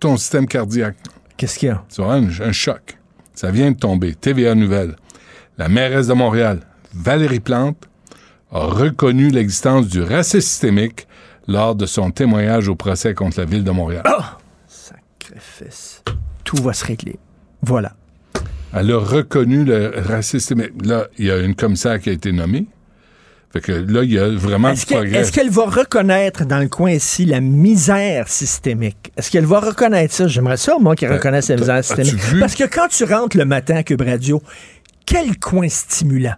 ton 0.01 0.17
système 0.17 0.47
cardiaque? 0.47 0.97
Qu'est-ce 1.37 1.59
qu'il 1.59 1.69
y 1.69 1.73
a? 1.73 1.85
Tu 1.93 2.01
vas 2.01 2.13
avoir 2.15 2.23
un, 2.43 2.49
un 2.49 2.53
choc. 2.53 2.97
Ça 3.35 3.51
vient 3.51 3.71
de 3.73 3.77
tomber. 3.77 4.15
TVA 4.15 4.55
Nouvelle. 4.55 4.97
La 5.59 5.69
mairesse 5.69 6.07
de 6.07 6.15
Montréal, 6.15 6.61
Valérie 6.95 7.41
Plante, 7.41 7.89
a 8.53 8.61
reconnu 8.61 9.29
l'existence 9.31 9.89
du 9.89 10.03
racisme 10.03 10.41
systémique 10.41 11.07
lors 11.47 11.75
de 11.75 11.87
son 11.87 12.11
témoignage 12.11 12.69
au 12.69 12.75
procès 12.75 13.15
contre 13.15 13.39
la 13.41 13.45
ville 13.47 13.65
de 13.65 13.71
Montréal. 13.71 14.03
Sacrifice. 14.67 16.03
Tout 16.45 16.63
va 16.63 16.73
se 16.73 16.85
régler. 16.85 17.19
Voilà. 17.63 17.93
Elle 18.75 18.91
a 18.93 18.99
reconnu 18.99 19.65
le 19.65 19.93
racisme 19.97 20.39
systémique. 20.39 20.73
Là, 20.85 21.07
il 21.19 21.27
y 21.27 21.31
a 21.31 21.39
une 21.39 21.55
commissaire 21.55 21.99
qui 22.01 22.11
a 22.11 22.13
été 22.13 22.33
nommée. 22.33 22.67
Fait 23.51 23.63
que 23.63 23.73
là, 23.73 24.03
il 24.03 24.13
y 24.13 24.19
a 24.19 24.29
vraiment 24.29 24.71
Est-ce 24.71 24.81
du 24.83 24.87
qu'elle 24.87 24.99
progrès. 24.99 25.19
est-ce 25.21 25.33
qu'elle 25.33 25.49
va 25.51 25.65
reconnaître 25.65 26.45
dans 26.45 26.59
le 26.59 26.69
coin 26.69 26.91
ici 26.91 27.25
la 27.25 27.41
misère 27.41 28.29
systémique? 28.29 29.11
Est-ce 29.17 29.31
qu'elle 29.31 29.47
va 29.47 29.61
reconnaître 29.61 30.13
ça? 30.13 30.29
J'aimerais 30.29 30.59
ça, 30.59 30.77
moi, 30.79 30.95
qu'elle 30.95 31.09
Ben, 31.09 31.17
reconnaisse 31.17 31.49
la 31.49 31.57
misère 31.57 31.83
systémique. 31.83 32.21
Parce 32.41 32.55
que 32.55 32.65
quand 32.65 32.89
tu 32.89 33.05
rentres 33.05 33.39
le 33.39 33.47
matin 33.47 33.77
à 33.77 33.83
Cube 33.83 34.03
Radio, 34.03 34.43
quel 35.07 35.39
coin 35.39 35.67
stimulant! 35.71 36.35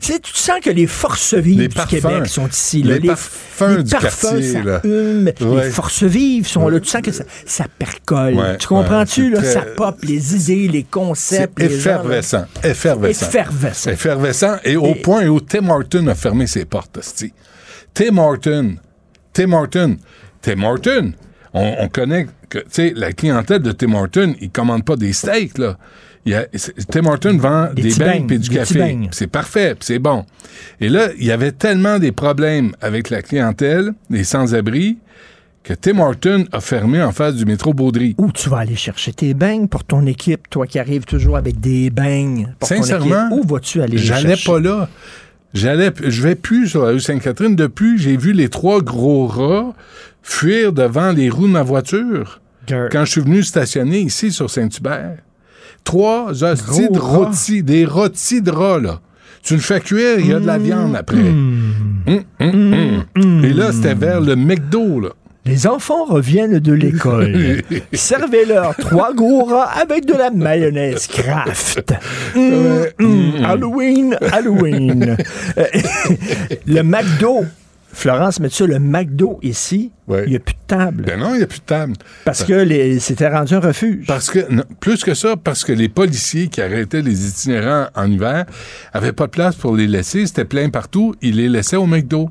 Tu 0.00 0.12
sais, 0.14 0.18
tu 0.18 0.32
sens 0.34 0.60
que 0.62 0.70
les 0.70 0.86
forces 0.86 1.34
vives 1.34 1.58
Les 1.60 1.68
du 1.68 1.74
parfums. 1.74 1.90
Québec 2.00 2.26
sont 2.26 2.48
ici. 2.48 2.82
là. 2.82 2.94
Les 2.98 3.06
parfums 3.08 3.82
du 3.82 3.90
quartier, 3.90 4.52
ça 4.54 4.62
là. 4.62 4.80
hume. 4.84 5.30
Ouais. 5.42 5.64
Les 5.64 5.70
forces 5.70 6.02
vives 6.04 6.46
sont 6.46 6.68
là. 6.68 6.80
Tu 6.80 6.88
sens 6.88 7.02
que 7.02 7.12
ça, 7.12 7.24
ça 7.44 7.66
percole. 7.78 8.34
Ouais, 8.34 8.56
tu 8.56 8.66
comprends-tu? 8.66 9.34
c'est 9.36 9.44
Ça 9.52 9.60
très- 9.60 9.74
pop, 9.74 9.96
les 10.02 10.34
idées, 10.36 10.68
les 10.68 10.84
concepts. 10.84 11.58
les 11.58 11.68
gens, 11.68 11.76
effervescent. 11.76 12.46
Effervescent. 12.64 13.26
Effervescent. 13.26 13.90
Effervescent. 13.90 14.56
Et 14.64 14.76
au 14.76 14.94
point 14.94 15.26
où 15.26 15.38
Tim 15.40 15.68
Horton 15.68 16.06
a 16.06 16.14
fermé 16.14 16.46
ses 16.46 16.64
portes. 16.64 16.98
Tim 17.92 18.16
Horton. 18.16 18.76
Tim 19.32 19.52
Horton. 19.52 19.96
Tim 20.40 20.62
Horton. 20.62 21.12
On, 21.52 21.74
on 21.80 21.88
connaît 21.88 22.26
que, 22.48 22.58
tu 22.58 22.64
sais, 22.70 22.92
la 22.96 23.12
clientèle 23.12 23.60
de 23.60 23.72
Tim 23.72 23.92
Horton, 23.94 24.34
ils 24.40 24.50
commandent 24.50 24.84
pas 24.84 24.96
des 24.96 25.12
steaks, 25.12 25.58
là. 25.58 25.76
Il 26.26 26.32
y 26.32 26.34
a- 26.34 26.46
c'est- 26.54 26.74
Tim 26.90 27.06
Horton 27.06 27.36
vend 27.38 27.68
Des 27.74 27.82
des, 27.82 27.94
beignes 27.94 28.26
puis 28.26 28.38
du 28.38 28.48
des 28.50 28.56
café. 28.56 28.98
C'est 29.12 29.26
parfait, 29.26 29.74
c'est 29.80 29.98
bon. 29.98 30.24
Et 30.80 30.88
là, 30.88 31.08
il 31.18 31.24
y 31.24 31.30
avait 31.32 31.52
tellement 31.52 31.98
des 31.98 32.12
problèmes 32.12 32.72
avec 32.82 33.08
la 33.10 33.22
clientèle, 33.22 33.92
les 34.10 34.24
sans-abri, 34.24 34.98
que 35.62 35.72
Tim 35.74 35.98
Horton 35.98 36.44
a 36.52 36.60
fermé 36.60 37.02
en 37.02 37.12
face 37.12 37.34
du 37.36 37.44
métro 37.46 37.72
Baudry. 37.74 38.14
Où 38.18 38.32
tu 38.32 38.48
vas 38.50 38.58
aller 38.58 38.76
chercher 38.76 39.12
tes 39.12 39.34
beignes 39.34 39.66
pour 39.68 39.84
ton 39.84 40.04
équipe, 40.06 40.48
toi 40.50 40.66
qui 40.66 40.78
arrives 40.78 41.04
toujours 41.04 41.36
avec 41.36 41.58
des 41.60 41.90
beignes 41.90 42.54
pour 42.58 42.68
ton 42.68 42.76
Sincèrement, 42.76 43.28
équipe. 43.30 43.44
Où 43.44 43.46
vas-tu 43.48 43.80
aller 43.82 43.96
les 43.96 44.02
J'allais 44.02 44.28
chercher? 44.36 44.50
pas 44.52 44.60
là. 44.60 44.88
J'allais, 45.52 45.90
je 46.06 46.22
vais 46.22 46.34
plus 46.36 46.68
sur 46.68 46.84
la 46.84 46.92
rue 46.92 47.00
Sainte-Catherine. 47.00 47.56
Depuis, 47.56 47.98
j'ai 47.98 48.16
vu 48.16 48.32
les 48.32 48.48
trois 48.48 48.80
gros 48.82 49.26
rats 49.26 49.74
fuir 50.22 50.72
devant 50.72 51.12
les 51.12 51.28
roues 51.28 51.46
de 51.48 51.52
ma 51.52 51.62
voiture 51.62 52.40
quand 52.68 53.04
je 53.04 53.10
suis 53.10 53.20
venu 53.20 53.42
stationner 53.42 53.98
ici 54.00 54.30
sur 54.30 54.48
Saint-Hubert. 54.48 55.16
Trois 55.90 56.44
hosties 56.44 56.88
de 56.88 57.00
rôtis, 57.00 57.62
des 57.64 57.84
rôtis 57.84 58.40
de 58.40 58.52
rats, 58.52 58.78
là. 58.78 59.00
Tu 59.42 59.54
le 59.54 59.60
fais 59.60 59.80
cuire, 59.80 60.20
il 60.20 60.28
y 60.28 60.32
a 60.32 60.38
de 60.38 60.46
la 60.46 60.56
viande 60.56 60.94
après. 60.94 61.16
Hum, 61.16 62.04
hum. 62.38 63.44
Et 63.44 63.52
là, 63.52 63.72
c'était 63.72 63.94
vers 63.94 64.20
le 64.20 64.36
McDo, 64.36 65.00
là. 65.00 65.08
Les 65.46 65.66
enfants 65.66 66.04
reviennent 66.04 66.60
de 66.60 66.72
l'école. 66.72 67.62
Servez-leur 67.92 68.76
trois 68.76 69.12
gros 69.12 69.42
rats 69.42 69.70
avec 69.80 70.04
de 70.04 70.12
la 70.14 70.30
mayonnaise 70.30 71.08
Kraft. 71.08 71.92
Hum, 72.36 73.44
Halloween, 73.44 74.16
Halloween. 74.30 75.16
Euh, 75.58 75.64
le 76.66 76.82
McDo. 76.82 77.44
Florence, 77.92 78.38
met 78.40 78.48
ça, 78.50 78.66
le 78.66 78.78
McDo 78.78 79.38
ici, 79.42 79.90
il 80.08 80.30
n'y 80.30 80.36
a 80.36 80.38
plus 80.38 80.54
de 80.54 80.66
table. 80.66 81.04
Ben 81.06 81.18
non, 81.18 81.34
il 81.34 81.38
n'y 81.38 81.42
a 81.42 81.46
plus 81.46 81.58
de 81.58 81.64
table. 81.64 81.94
Parce 82.24 82.44
que 82.44 82.98
c'était 82.98 83.28
rendu 83.28 83.54
un 83.54 83.60
refuge. 83.60 84.06
Parce 84.06 84.30
que, 84.30 84.50
non, 84.50 84.62
plus 84.78 85.02
que 85.02 85.14
ça, 85.14 85.36
parce 85.36 85.64
que 85.64 85.72
les 85.72 85.88
policiers 85.88 86.48
qui 86.48 86.62
arrêtaient 86.62 87.02
les 87.02 87.28
itinérants 87.28 87.88
en 87.94 88.10
hiver 88.10 88.46
avaient 88.92 89.12
pas 89.12 89.26
de 89.26 89.32
place 89.32 89.56
pour 89.56 89.76
les 89.76 89.86
laisser, 89.86 90.26
c'était 90.26 90.44
plein 90.44 90.70
partout, 90.70 91.14
ils 91.20 91.36
les 91.36 91.48
laissaient 91.48 91.76
au 91.76 91.86
McDo. 91.86 92.30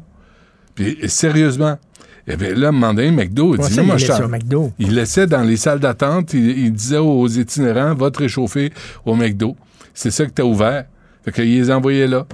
Puis, 0.76 0.98
sérieusement. 1.08 1.78
Il 2.26 2.32
y 2.32 2.34
avait 2.34 2.54
là, 2.54 2.68
à 2.68 2.70
un 2.70 2.74
moment 2.74 2.94
donné, 2.94 3.12
McDo, 3.12 3.56
il 3.56 3.62
dit, 3.62 3.74
ça, 3.74 3.82
non, 3.82 3.88
moi, 3.88 3.96
il 3.98 4.08
laissait 4.08 4.28
McDo? 4.28 4.72
Il 4.78 4.94
laissait 4.94 5.28
dans 5.28 5.42
les 5.42 5.58
salles 5.58 5.80
d'attente, 5.80 6.34
il, 6.34 6.60
il 6.60 6.72
disait 6.72 6.98
aux 6.98 7.28
itinérants, 7.28 7.96
va 7.96 8.12
te 8.12 8.20
réchauffer 8.20 8.72
au 9.04 9.16
McDo. 9.16 9.56
C'est 9.96 10.12
ça 10.12 10.26
que 10.26 10.32
t'as 10.32 10.44
ouvert. 10.44 10.86
Fait 11.26 11.32
qu'il 11.32 11.46
les 11.46 11.72
envoyait 11.72 12.08
là. 12.08 12.28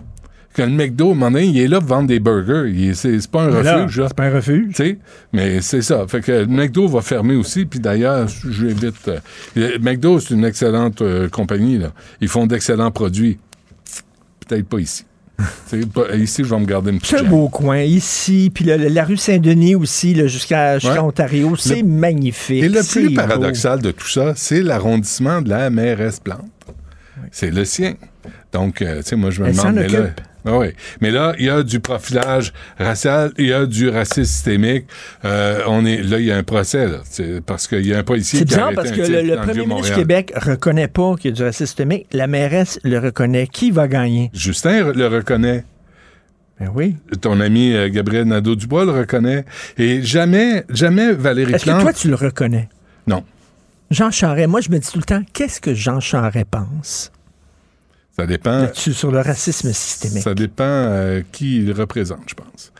Que 0.56 0.62
le 0.62 0.70
McDo, 0.70 1.10
à 1.10 1.12
un 1.12 1.16
moment 1.16 1.32
donné, 1.32 1.48
il 1.48 1.58
est 1.60 1.68
là 1.68 1.80
pour 1.82 1.90
vendre 1.90 2.08
des 2.08 2.22
burgers. 2.22 2.94
C'est 2.94 3.28
pas 3.30 3.44
un 3.44 3.62
Là, 3.62 3.78
refuge. 3.84 4.02
C'est 4.08 4.14
pas 4.16 4.24
un 4.24 4.34
refuge. 4.36 4.68
Tu 4.70 4.74
sais, 4.76 4.98
mais 5.34 5.60
c'est 5.62 5.82
ça. 5.82 6.06
Fait 6.08 6.22
que 6.22 6.32
le 6.32 6.46
McDo 6.48 6.88
va 6.88 7.02
fermer 7.02 7.36
aussi. 7.36 7.66
Puis 7.66 7.80
d'ailleurs, 7.82 8.28
j'invite. 8.50 9.10
euh, 9.58 9.78
McDo, 9.82 10.20
c'est 10.22 10.34
une 10.34 10.46
excellente 10.46 11.02
euh, 11.02 11.28
compagnie. 11.28 11.78
Là. 11.78 11.92
Ils 12.22 12.30
font 12.30 12.48
d'excellents 12.48 12.92
produits. 12.92 13.38
Peut-être 14.48 14.66
pas 14.68 14.80
ici. 14.80 15.04
Pas- 15.94 16.16
ici, 16.16 16.44
je 16.46 16.50
vais 16.50 16.60
me 16.62 16.66
garder 16.66 16.92
une 16.92 17.00
petite 17.00 17.18
gêne. 17.18 17.28
beau 17.28 17.50
coin 17.50 17.80
ici, 17.82 18.50
puis 18.54 18.64
le- 18.64 18.78
le- 18.78 18.88
la 18.88 19.04
rue 19.04 19.18
Saint-Denis 19.18 19.76
aussi, 19.76 20.16
jusqu'à 20.30 20.80
jusqu'à 20.80 20.94
Ouais. 20.94 21.00
Ontario, 21.10 21.58
c'est 21.58 21.84
magnifique. 21.84 22.64
Et 22.64 22.70
le 22.70 22.80
plus 22.90 23.10
beau. 23.10 23.16
paradoxal 23.16 23.82
de 23.82 23.92
tout 23.92 24.08
ça, 24.08 24.32
c'est 24.38 24.62
l'arrondissement 24.64 25.42
de 25.42 25.50
la 25.50 25.70
mairesse 25.70 26.22
Plante. 26.22 26.46
C'est 27.32 27.52
le 27.52 27.66
sien. 27.66 27.96
Donc, 28.54 28.82
euh, 28.82 29.00
tu 29.02 29.10
sais, 29.10 29.16
moi, 29.18 29.30
je 29.32 29.42
me 29.42 29.48
Elle 29.50 29.56
demande. 29.58 30.14
Ah 30.46 30.58
oui. 30.58 30.68
Mais 31.02 31.10
là, 31.10 31.34
il 31.40 31.46
y 31.46 31.50
a 31.50 31.64
du 31.64 31.80
profilage 31.80 32.54
racial, 32.78 33.32
il 33.38 33.48
y 33.48 33.54
a 33.54 33.66
du 33.66 33.90
racisme 33.90 34.24
systémique. 34.24 34.86
Euh, 35.24 35.62
on 35.68 35.86
est, 35.86 36.04
là, 36.04 36.20
il 36.20 36.26
y 36.26 36.32
a 36.32 36.38
un 36.38 36.44
procès, 36.44 36.88
là, 36.88 37.00
parce 37.46 37.68
qu'il 37.68 37.86
y 37.86 37.94
a 37.94 38.00
un 38.00 38.04
policier 38.04 38.40
C'est 38.40 38.46
qui 38.46 38.54
a 38.54 38.58
bizarre 38.58 38.72
parce 38.76 38.92
que 38.92 39.02
le, 39.02 39.36
premier 39.38 39.66
ministre 39.66 39.90
du 39.90 39.96
Québec 39.96 40.34
reconnaît 40.36 40.88
pas 40.88 41.16
qu'il 41.16 41.32
y 41.32 41.34
a 41.34 41.36
du 41.36 41.44
racisme 41.44 41.66
systémique. 41.66 42.08
La 42.14 42.28
mairesse 42.28 42.80
le 42.84 43.00
reconnaît. 43.00 43.48
Qui 43.48 43.72
va 43.72 43.88
gagner? 43.88 44.30
Justin 44.34 44.94
le 44.94 45.08
reconnaît. 45.08 45.66
Ben 46.60 46.72
oui. 46.74 46.96
Ton 47.22 47.40
ami 47.42 47.74
euh, 47.74 47.90
Gabriel 47.90 48.26
Nadeau-Dubois 48.26 48.86
le 48.86 48.92
reconnaît. 48.92 49.46
Et 49.78 50.02
jamais, 50.04 50.64
jamais 50.70 51.12
Valérie 51.12 51.54
Est-ce 51.54 51.66
que 51.66 51.82
toi, 51.82 51.92
tu 51.92 52.08
le 52.08 52.16
reconnais? 52.16 52.70
Non. 53.08 53.24
Jean 53.92 54.10
Charest, 54.12 54.48
moi, 54.48 54.62
je 54.62 54.70
me 54.70 54.80
dis 54.80 54.90
tout 54.90 54.98
le 54.98 55.04
temps, 55.04 55.22
qu'est-ce 55.34 55.60
que 55.60 55.74
Jean 55.74 56.00
Charest 56.00 56.48
pense? 56.50 57.12
Ça 58.18 58.26
dépend... 58.26 58.68
sur 58.74 59.12
le 59.12 59.20
racisme 59.20 59.72
systémique? 59.74 60.24
Ça 60.24 60.34
dépend 60.34 60.64
euh, 60.66 61.22
qui 61.32 61.58
il 61.58 61.72
représente, 61.74 62.24
je 62.28 62.34
pense. 62.36 62.72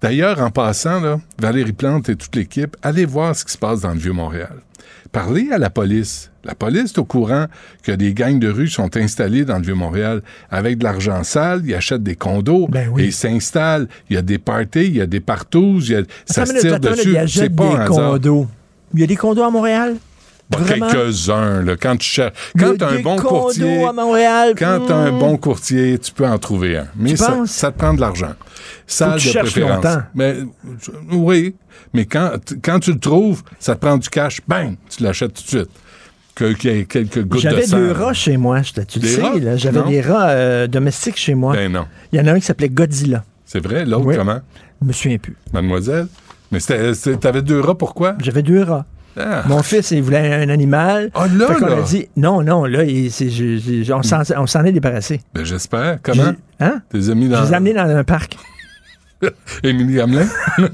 D'ailleurs, 0.00 0.40
en 0.40 0.50
passant, 0.50 1.00
là, 1.00 1.20
Valérie 1.38 1.72
Plante 1.72 2.08
et 2.08 2.16
toute 2.16 2.34
l'équipe, 2.36 2.76
allez 2.82 3.04
voir 3.04 3.34
ce 3.36 3.44
qui 3.44 3.52
se 3.52 3.58
passe 3.58 3.80
dans 3.80 3.92
le 3.92 3.98
Vieux-Montréal. 3.98 4.56
Parlez 5.12 5.48
à 5.52 5.58
la 5.58 5.70
police. 5.70 6.30
La 6.44 6.54
police 6.54 6.92
est 6.92 6.98
au 6.98 7.04
courant 7.04 7.46
que 7.82 7.92
des 7.92 8.14
gangs 8.14 8.38
de 8.38 8.48
rue 8.48 8.68
sont 8.68 8.96
installés 8.96 9.44
dans 9.44 9.56
le 9.58 9.64
Vieux-Montréal 9.64 10.22
avec 10.50 10.78
de 10.78 10.84
l'argent 10.84 11.22
sale, 11.24 11.62
ils 11.64 11.74
achètent 11.74 12.02
des 12.02 12.14
condos 12.16 12.68
Ben 12.68 12.88
oui. 12.92 13.02
et 13.02 13.06
ils 13.06 13.12
s'installent. 13.12 13.88
Il 14.08 14.14
y 14.14 14.18
a 14.18 14.22
des 14.22 14.38
parties, 14.38 14.86
il 14.86 14.96
y 14.96 15.00
a 15.00 15.06
des 15.06 15.20
partouzes, 15.20 15.88
il 15.88 15.92
y 15.92 15.96
a- 15.96 16.02
ça 16.26 16.46
se 16.46 16.58
tire 16.58 16.78
dessus. 16.80 17.08
il 17.08 17.12
C'est 17.12 17.18
achète 17.18 17.56
pas 17.56 17.64
des 17.68 17.74
un 17.74 17.80
hasard. 17.80 18.10
condos. 18.12 18.46
Il 18.94 19.00
y 19.00 19.02
a 19.02 19.06
des 19.06 19.16
condos 19.16 19.42
à 19.42 19.50
Montréal? 19.50 19.96
Quelques-uns, 20.50 21.64
quand 21.80 21.96
tu 21.96 22.08
cherches. 22.08 22.32
Quand 22.58 22.76
tu 22.76 22.84
as 22.84 22.88
un 22.88 23.00
bon 23.00 23.16
courtier. 23.16 23.84
à 23.84 23.92
Montréal. 23.92 24.54
Quand 24.58 24.80
tu 24.86 24.92
as 24.92 24.96
un 24.96 25.12
Hmm. 25.12 25.18
bon 25.18 25.36
courtier, 25.36 25.98
tu 25.98 26.12
peux 26.12 26.26
en 26.26 26.38
trouver 26.38 26.78
un. 26.78 26.86
Mais 26.96 27.16
ça, 27.16 27.42
ça 27.46 27.70
te 27.72 27.78
prend 27.78 27.94
de 27.94 28.00
l'argent. 28.00 28.32
Que 28.86 29.18
tu 29.18 29.28
de 29.28 29.38
préférence. 29.40 29.84
longtemps. 29.84 30.02
Mais, 30.14 30.34
euh, 30.36 30.44
oui, 31.12 31.54
mais 31.92 32.06
quand, 32.06 32.32
quand 32.62 32.80
tu 32.80 32.92
le 32.92 32.98
trouves, 32.98 33.42
ça 33.58 33.74
te 33.74 33.80
prend 33.80 33.96
du 33.98 34.08
cash, 34.08 34.40
bang, 34.48 34.76
tu 34.88 35.02
l'achètes 35.02 35.34
tout 35.34 35.42
de 35.42 35.48
suite. 35.48 35.70
Que- 36.34 36.52
Qu'il 36.52 36.70
y 36.72 36.78
ait 36.80 36.84
quelques 36.84 37.22
gouttes 37.24 37.42
de 37.44 37.50
J'avais 37.50 37.66
deux 37.66 37.90
rats 37.92 38.12
chez 38.14 38.36
moi, 38.36 38.62
je 38.62 38.72
te- 38.72 38.80
tu 38.82 39.00
le 39.00 39.08
sais. 39.08 39.22
J'avais 39.58 39.82
des 39.82 40.00
rats 40.00 40.28
euh, 40.30 40.66
domestiques 40.68 41.16
chez 41.16 41.34
moi. 41.34 41.52
Ben 41.52 41.70
non. 41.72 41.86
Il 42.12 42.18
y 42.18 42.22
en 42.22 42.26
a 42.28 42.32
un 42.32 42.38
qui 42.38 42.46
s'appelait 42.46 42.68
Godzilla. 42.68 43.24
C'est 43.44 43.60
vrai, 43.62 43.84
l'autre, 43.84 44.06
Oui. 44.06 44.16
comment? 44.16 44.40
Je 44.80 44.86
me 44.86 44.92
souviens 44.92 45.18
plus. 45.18 45.36
Mademoiselle? 45.52 46.06
Mais 46.52 46.60
c'était- 46.60 47.16
t'avais 47.16 47.42
deux 47.42 47.60
rats, 47.60 47.76
pourquoi? 47.76 48.14
J'avais 48.20 48.42
deux 48.42 48.62
rats. 48.62 48.86
Ah. 49.18 49.42
Mon 49.48 49.62
fils, 49.62 49.90
il 49.90 50.02
voulait 50.02 50.34
un 50.34 50.48
animal. 50.48 51.10
Ah, 51.14 51.26
là, 51.26 51.46
Fait 51.48 51.60
là. 51.60 51.76
a 51.78 51.82
dit, 51.82 52.08
non, 52.16 52.42
non, 52.42 52.64
là, 52.64 52.84
il- 52.84 53.10
c'est- 53.10 53.30
je- 53.30 53.58
je- 53.58 53.92
on 53.92 54.02
s'en 54.02 54.22
on 54.36 54.46
s'en 54.46 54.64
est 54.64 54.72
débarrassé. 54.72 55.20
Ben 55.34 55.44
j'espère. 55.44 55.98
Comment? 56.02 56.32
Hein? 56.60 56.80
T'es 56.90 57.10
amis 57.10 57.26
Je 57.26 57.30
dans... 57.32 57.42
les 57.42 57.52
ai 57.52 57.54
amenés 57.54 57.74
dans 57.74 57.88
un 57.88 58.04
parc. 58.04 58.36
Émilie 59.64 60.00
Hamelin? 60.00 60.26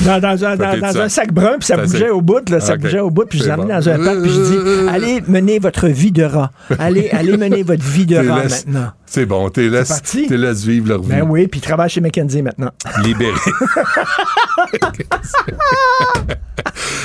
Dans, 0.00 0.20
dans 0.20 0.44
un, 0.44 0.56
dans- 0.56 0.92
dans 0.92 1.08
sac 1.08 1.32
brun, 1.32 1.56
puis 1.58 1.66
ça 1.66 1.76
bougeait 1.76 2.10
au 2.10 2.20
bout, 2.20 2.48
là, 2.50 2.60
ça 2.60 2.74
Ok. 2.74 2.80
bougeait 2.80 3.00
au 3.00 3.10
bout, 3.10 3.24
puis 3.24 3.38
je 3.40 3.44
les 3.44 3.56
bon. 3.56 3.64
dans 3.64 3.88
un 3.88 3.98
parc, 4.04 4.20
puis 4.22 4.30
je 4.30 4.40
dis, 4.40 4.88
allez 4.88 5.22
mener 5.26 5.58
votre 5.58 5.86
vie 5.88 6.12
de 6.12 6.22
rat. 6.24 6.50
Allez, 6.78 7.10
allez 7.10 7.36
mener 7.36 7.62
votre 7.64 7.82
vie 7.82 8.06
de 8.06 8.16
rat 8.16 8.42
laisse- 8.44 8.66
maintenant. 8.66 8.92
C'est 9.06 9.26
bon, 9.26 9.48
t'es 9.50 9.68
laisse, 9.68 9.88
parti? 9.88 10.26
t'es 10.28 10.36
laisse 10.36 10.62
vivre 10.64 10.88
leur 10.88 11.02
vie. 11.02 11.08
Ben 11.08 11.22
oui, 11.28 11.48
puis 11.48 11.58
il 11.60 11.62
travaille 11.62 11.88
chez 11.90 12.00
McKenzie 12.00 12.42
maintenant. 12.42 12.70
Libéré. 13.04 13.32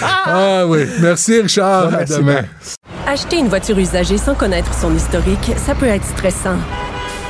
ah 0.03 0.65
oui. 0.67 0.85
Merci, 1.01 1.41
Richard. 1.41 1.89
Bon, 1.89 1.95
à 1.95 1.97
merci, 1.99 2.17
demain. 2.17 2.41
Acheter 3.07 3.37
une 3.39 3.47
voiture 3.47 3.77
usagée 3.77 4.17
sans 4.17 4.35
connaître 4.35 4.73
son 4.73 4.95
historique, 4.95 5.51
ça 5.57 5.75
peut 5.75 5.85
être 5.87 6.05
stressant. 6.05 6.57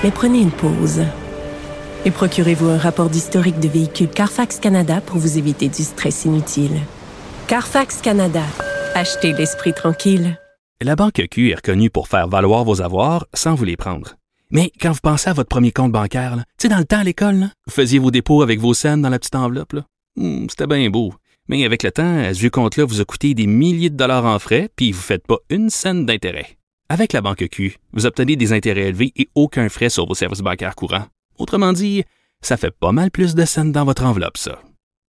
Mais 0.04 0.12
prenez 0.12 0.40
une 0.42 0.52
pause. 0.52 1.02
Et 2.06 2.12
procurez-vous 2.12 2.68
un 2.68 2.78
rapport 2.78 3.10
d'historique 3.10 3.60
de 3.60 3.68
véhicule 3.70 4.10
Carfax 4.10 4.60
Canada 4.60 5.00
pour 5.02 5.18
vous 5.18 5.38
éviter 5.38 5.70
du 5.70 5.84
stress 5.84 6.26
inutile. 6.26 6.82
Carfax 7.48 8.02
Canada. 8.02 8.44
Achetez 8.94 9.32
l'esprit 9.34 9.74
tranquille. 9.74 10.38
La 10.82 10.96
Banque 10.98 11.22
Q 11.32 11.52
est 11.52 11.56
reconnue 11.56 11.90
pour 11.90 12.10
faire 12.10 12.28
valoir 12.28 12.66
vos 12.66 12.82
avoirs 12.82 13.26
sans 13.34 13.56
vous 13.56 13.64
les 13.64 13.78
prendre. 13.78 14.16
Mais 14.52 14.70
quand 14.82 14.92
vous 14.92 15.00
pensez 15.02 15.30
à 15.30 15.34
votre 15.34 15.48
premier 15.48 15.72
compte 15.72 15.94
bancaire, 15.94 16.36
tu 16.60 16.64
sais, 16.64 16.70
dans 16.70 16.78
le 16.78 16.86
temps 16.86 17.00
à 17.00 17.04
l'école, 17.04 17.48
vous 17.68 17.74
faisiez 17.74 18.00
vos 18.00 18.12
dépôts 18.12 18.42
avec 18.42 18.60
vos 18.60 18.74
scènes 18.74 19.02
dans 19.02 19.10
la 19.10 19.18
petite 19.18 19.36
enveloppe. 19.36 19.78
Hmm, 20.18 20.48
C'était 20.50 20.68
bien 20.68 20.90
beau. 20.90 21.14
Mais 21.48 21.66
avec 21.66 21.84
le 21.84 21.92
temps, 21.92 22.24
ce 22.34 22.40
vieux 22.40 22.50
compte-là 22.50 22.86
vous 22.86 23.02
a 23.02 23.06
coûté 23.06 23.34
des 23.34 23.48
milliers 23.48 23.90
de 23.90 23.98
dollars 23.98 24.26
en 24.26 24.40
frais, 24.40 24.70
puis 24.76 24.92
vous 24.92 25.00
ne 25.00 25.04
faites 25.04 25.26
pas 25.26 25.38
une 25.50 25.70
scène 25.70 26.06
d'intérêt. 26.06 26.58
Avec 26.90 27.14
la 27.14 27.22
Banque 27.22 27.48
Q, 27.50 27.78
vous 27.94 28.06
obtenez 28.06 28.36
des 28.36 28.52
intérêts 28.54 28.90
élevés 28.90 29.14
et 29.16 29.30
aucun 29.36 29.70
frais 29.70 29.90
sur 29.90 30.06
vos 30.06 30.14
services 30.16 30.42
bancaires 30.42 30.76
courants. 30.76 31.06
Autrement 31.38 31.74
dit, 31.74 32.04
ça 32.42 32.58
fait 32.58 32.72
pas 32.72 32.92
mal 32.92 33.12
plus 33.12 33.36
de 33.36 33.46
scènes 33.46 33.72
dans 33.72 33.86
votre 33.86 34.04
enveloppe, 34.06 34.38
ça. 34.38 34.60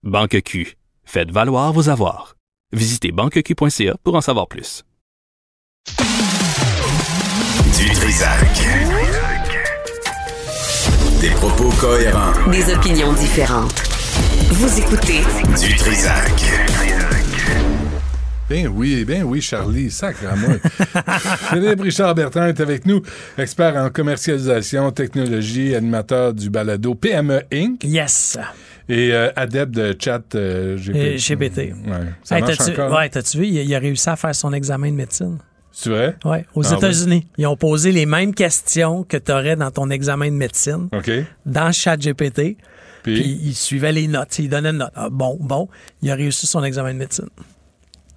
Banque 0.03 0.41
Q. 0.43 0.77
Faites 1.03 1.31
valoir 1.31 1.73
vos 1.73 1.89
avoirs. 1.89 2.35
Visitez 2.73 3.11
banqueq.ca 3.11 3.95
pour 4.03 4.15
en 4.15 4.21
savoir 4.21 4.47
plus. 4.47 4.83
Du 7.77 7.89
Trisac. 7.91 8.61
Des 11.19 11.29
propos 11.31 11.69
cohérents. 11.79 12.33
Des 12.51 12.73
opinions 12.73 13.13
différentes. 13.13 13.83
Vous 14.51 14.79
écoutez 14.79 15.21
Du 15.59 15.75
Trisac. 15.75 17.20
Ben 18.51 18.67
oui, 18.67 19.05
ben 19.05 19.23
oui, 19.23 19.39
Charlie, 19.41 19.89
sacre 19.89 20.25
à 20.29 20.35
moi. 20.35 20.55
Philippe 21.51 21.79
Richard 21.83 22.13
Bertrand 22.15 22.47
est 22.47 22.59
avec 22.59 22.85
nous, 22.85 23.01
expert 23.37 23.77
en 23.77 23.89
commercialisation, 23.89 24.91
technologie, 24.91 25.73
animateur 25.73 26.33
du 26.33 26.49
balado 26.49 26.93
PME 26.93 27.43
Inc. 27.53 27.81
Yes. 27.85 28.37
et 28.89 29.13
euh, 29.13 29.29
adepte 29.37 29.73
de 29.73 29.95
chat 29.97 30.21
euh, 30.35 30.75
GPT. 30.75 31.15
GPT. 31.17 31.57
Ouais. 31.59 31.73
Ça 32.25 32.35
Hey, 32.39 32.41
marche 32.43 32.59
encore? 32.67 32.91
ouais, 32.91 33.07
t'as-tu 33.07 33.37
vu, 33.37 33.47
il, 33.47 33.57
a- 33.59 33.61
il 33.61 33.73
a 33.73 33.79
réussi 33.79 34.09
à 34.09 34.17
faire 34.17 34.35
son 34.35 34.51
examen 34.51 34.91
de 34.91 34.95
médecine. 34.97 35.37
C'est 35.71 35.89
vrai? 35.89 36.17
Ouais, 36.25 36.45
aux 36.53 36.65
Ah 36.73 36.75
États-Unis. 36.75 37.25
Ils 37.37 37.47
ont 37.47 37.55
posé 37.55 37.93
les 37.93 38.05
mêmes 38.05 38.33
questions 38.35 39.03
que 39.05 39.15
tu 39.15 39.31
aurais 39.31 39.55
dans 39.55 39.71
ton 39.71 39.89
examen 39.89 40.27
de 40.29 40.35
médecine 40.35 40.89
OK. 40.91 41.09
dans 41.45 41.71
ChatGPT. 41.71 42.57
Puis 43.03 43.39
il 43.43 43.55
suivait 43.55 43.93
les 43.93 44.09
notes. 44.09 44.37
Il 44.39 44.49
donnait 44.49 44.71
une 44.71 44.77
note. 44.79 44.91
Ah, 44.93 45.07
bon, 45.09 45.37
bon. 45.39 45.69
Il 46.01 46.11
a 46.11 46.15
réussi 46.15 46.45
son 46.47 46.61
examen 46.65 46.91
de 46.93 46.99
médecine. 46.99 47.29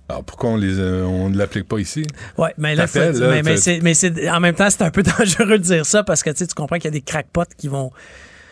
Alors, 0.08 0.24
pourquoi 0.24 0.50
on 0.50 0.56
les 0.56 0.78
euh, 0.78 1.04
on 1.04 1.30
ne 1.30 1.36
l'applique 1.38 1.66
pas 1.68 1.78
ici? 1.78 2.04
Ouais, 2.38 2.52
mais 2.58 2.74
là, 2.74 2.86
faut- 2.86 2.98
là, 2.98 3.10
mais, 3.12 3.42
mais 3.42 3.54
t'as- 3.54 3.56
c'est, 3.56 3.80
mais 3.82 3.94
c'est- 3.94 4.28
en 4.30 4.40
même 4.40 4.54
temps, 4.54 4.68
c'est 4.70 4.82
un 4.82 4.90
peu 4.90 5.02
dangereux 5.18 5.58
de 5.58 5.62
dire 5.64 5.86
ça 5.86 6.02
parce 6.02 6.22
que 6.22 6.30
tu 6.30 6.46
tu 6.46 6.54
comprends 6.54 6.76
qu'il 6.76 6.84
y 6.86 6.88
a 6.88 6.90
des 6.90 7.00
crackpots 7.00 7.42
qui 7.56 7.68
vont. 7.68 7.90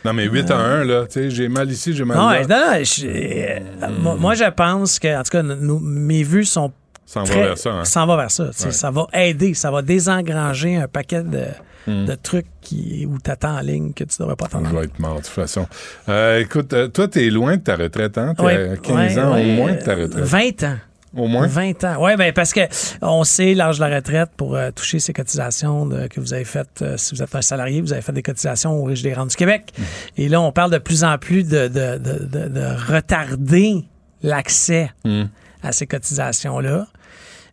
Non, 0.05 0.13
mais 0.15 0.25
8 0.25 0.51
à 0.51 0.57
1, 0.57 0.85
là, 0.85 1.05
tu 1.07 1.13
sais, 1.13 1.31
j'ai 1.31 1.49
mal 1.49 1.71
ici, 1.71 1.95
j'ai 1.95 2.05
mal 2.05 2.17
Non, 2.17 2.31
là. 2.31 2.41
non, 2.43 2.49
non, 2.79 2.85
je- 2.85 3.07
euh, 3.07 3.59
moi, 4.01 4.17
moi, 4.17 4.35
je 4.35 4.51
pense 4.51 4.99
que, 4.99 5.17
en 5.17 5.23
tout 5.23 5.31
cas, 5.31 5.43
nous- 5.43 5.79
mes 5.79 6.23
vues 6.25 6.45
sont 6.45 6.73
Ça 7.07 7.21
en 7.21 7.25
va 7.25 7.35
vers 7.35 7.59
ça, 7.59 7.71
hein? 7.71 7.85
s'en 7.85 8.07
va 8.07 8.17
vers 8.17 8.31
ça. 8.31 8.51
tu 8.59 8.65
Ouais. 8.67 8.73
Ça 8.73 8.91
va 8.91 9.07
aider, 9.13 9.55
ça 9.55 9.71
va 9.71 9.83
désengranger 9.83 10.77
un 10.77 10.89
paquet 10.89 11.23
de, 11.23 11.45
Hmm. 11.87 12.05
de 12.07 12.15
trucs 12.15 12.47
qui, 12.63 13.07
où 13.09 13.19
tu 13.23 13.31
attends 13.31 13.59
en 13.59 13.61
ligne 13.61 13.93
que 13.93 14.05
tu 14.05 14.17
devrais 14.19 14.37
pas 14.37 14.47
attendre. 14.47 14.69
Je 14.71 14.77
vais 14.77 14.85
être 14.85 14.99
mort, 15.01 15.17
de 15.17 15.21
toute 15.23 15.27
façon. 15.29 15.67
Euh, 16.09 16.41
écoute, 16.41 16.73
euh, 16.73 16.89
toi, 16.89 17.07
t'es 17.09 17.29
loin 17.29 17.57
de 17.57 17.63
ta 17.63 17.77
retraite, 17.77 18.19
hein? 18.19 18.35
T'es 18.37 18.43
Ouais, 18.45 18.69
à 18.71 18.77
15 18.77 19.17
ouais, 19.17 19.23
ans 19.23 19.39
au 19.39 19.43
moins 19.45 19.73
de 19.73 19.83
ta 19.83 19.93
euh, 19.93 20.03
retraite. 20.05 20.25
20 20.25 20.63
ans. 20.65 20.77
Au 21.17 21.27
moins? 21.27 21.47
20 21.47 21.85
ans. 21.85 21.97
Oui, 22.01 22.17
ben 22.17 22.33
parce 22.33 22.53
que 22.53 22.61
on 23.03 23.23
sait 23.25 23.53
l'âge 23.55 23.79
de 23.79 23.85
la 23.85 23.97
retraite 23.97 24.31
pour 24.37 24.57
euh, 24.57 24.71
toucher 24.71 24.99
ces 24.99 25.13
cotisations 25.13 25.85
de- 25.87 26.07
que 26.07 26.21
vous 26.21 26.33
avez 26.33 26.45
faites. 26.45 26.81
euh, 26.83 26.97
si 26.97 27.15
vous 27.15 27.23
êtes 27.23 27.35
un 27.35 27.43
salarié, 27.43 27.81
vous 27.83 27.93
avez 27.93 28.03
fait 28.03 28.13
des 28.13 28.23
cotisations 28.23 28.73
au 28.73 28.85
Riche 28.85 29.03
des 29.03 29.13
Rentes 29.13 29.31
du 29.31 29.37
Québec. 29.37 29.73
Mm. 29.79 29.83
Et 30.17 30.29
là, 30.29 30.41
on 30.41 30.53
parle 30.53 30.71
de 30.71 30.79
plus 30.79 31.05
en 31.05 31.19
plus 31.19 31.45
de, 31.45 31.69
de, 31.69 31.99
de, 31.99 32.25
de- 32.25 32.49
de 32.49 32.93
retarder 32.95 33.85
l'accès 34.23 34.91
Mm. 35.05 35.25
à 35.63 35.73
ces 35.73 35.87
cotisations-là. 35.87 36.87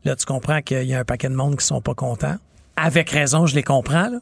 Là, 0.05 0.16
tu 0.16 0.26
comprends 0.26 0.62
qu'il 0.62 0.84
y 0.84 0.93
a 0.93 0.99
un 0.99 1.03
paquet 1.03 1.28
de 1.30 1.36
monde 1.36 1.57
qui 1.57 1.66
sont 1.66 1.82
pas 1.82 1.93
contents. 1.93 2.38
Avec 2.78 3.10
raison, 3.10 3.45
je 3.45 3.55
les 3.55 3.64
comprends, 3.64 4.07
là. 4.10 4.20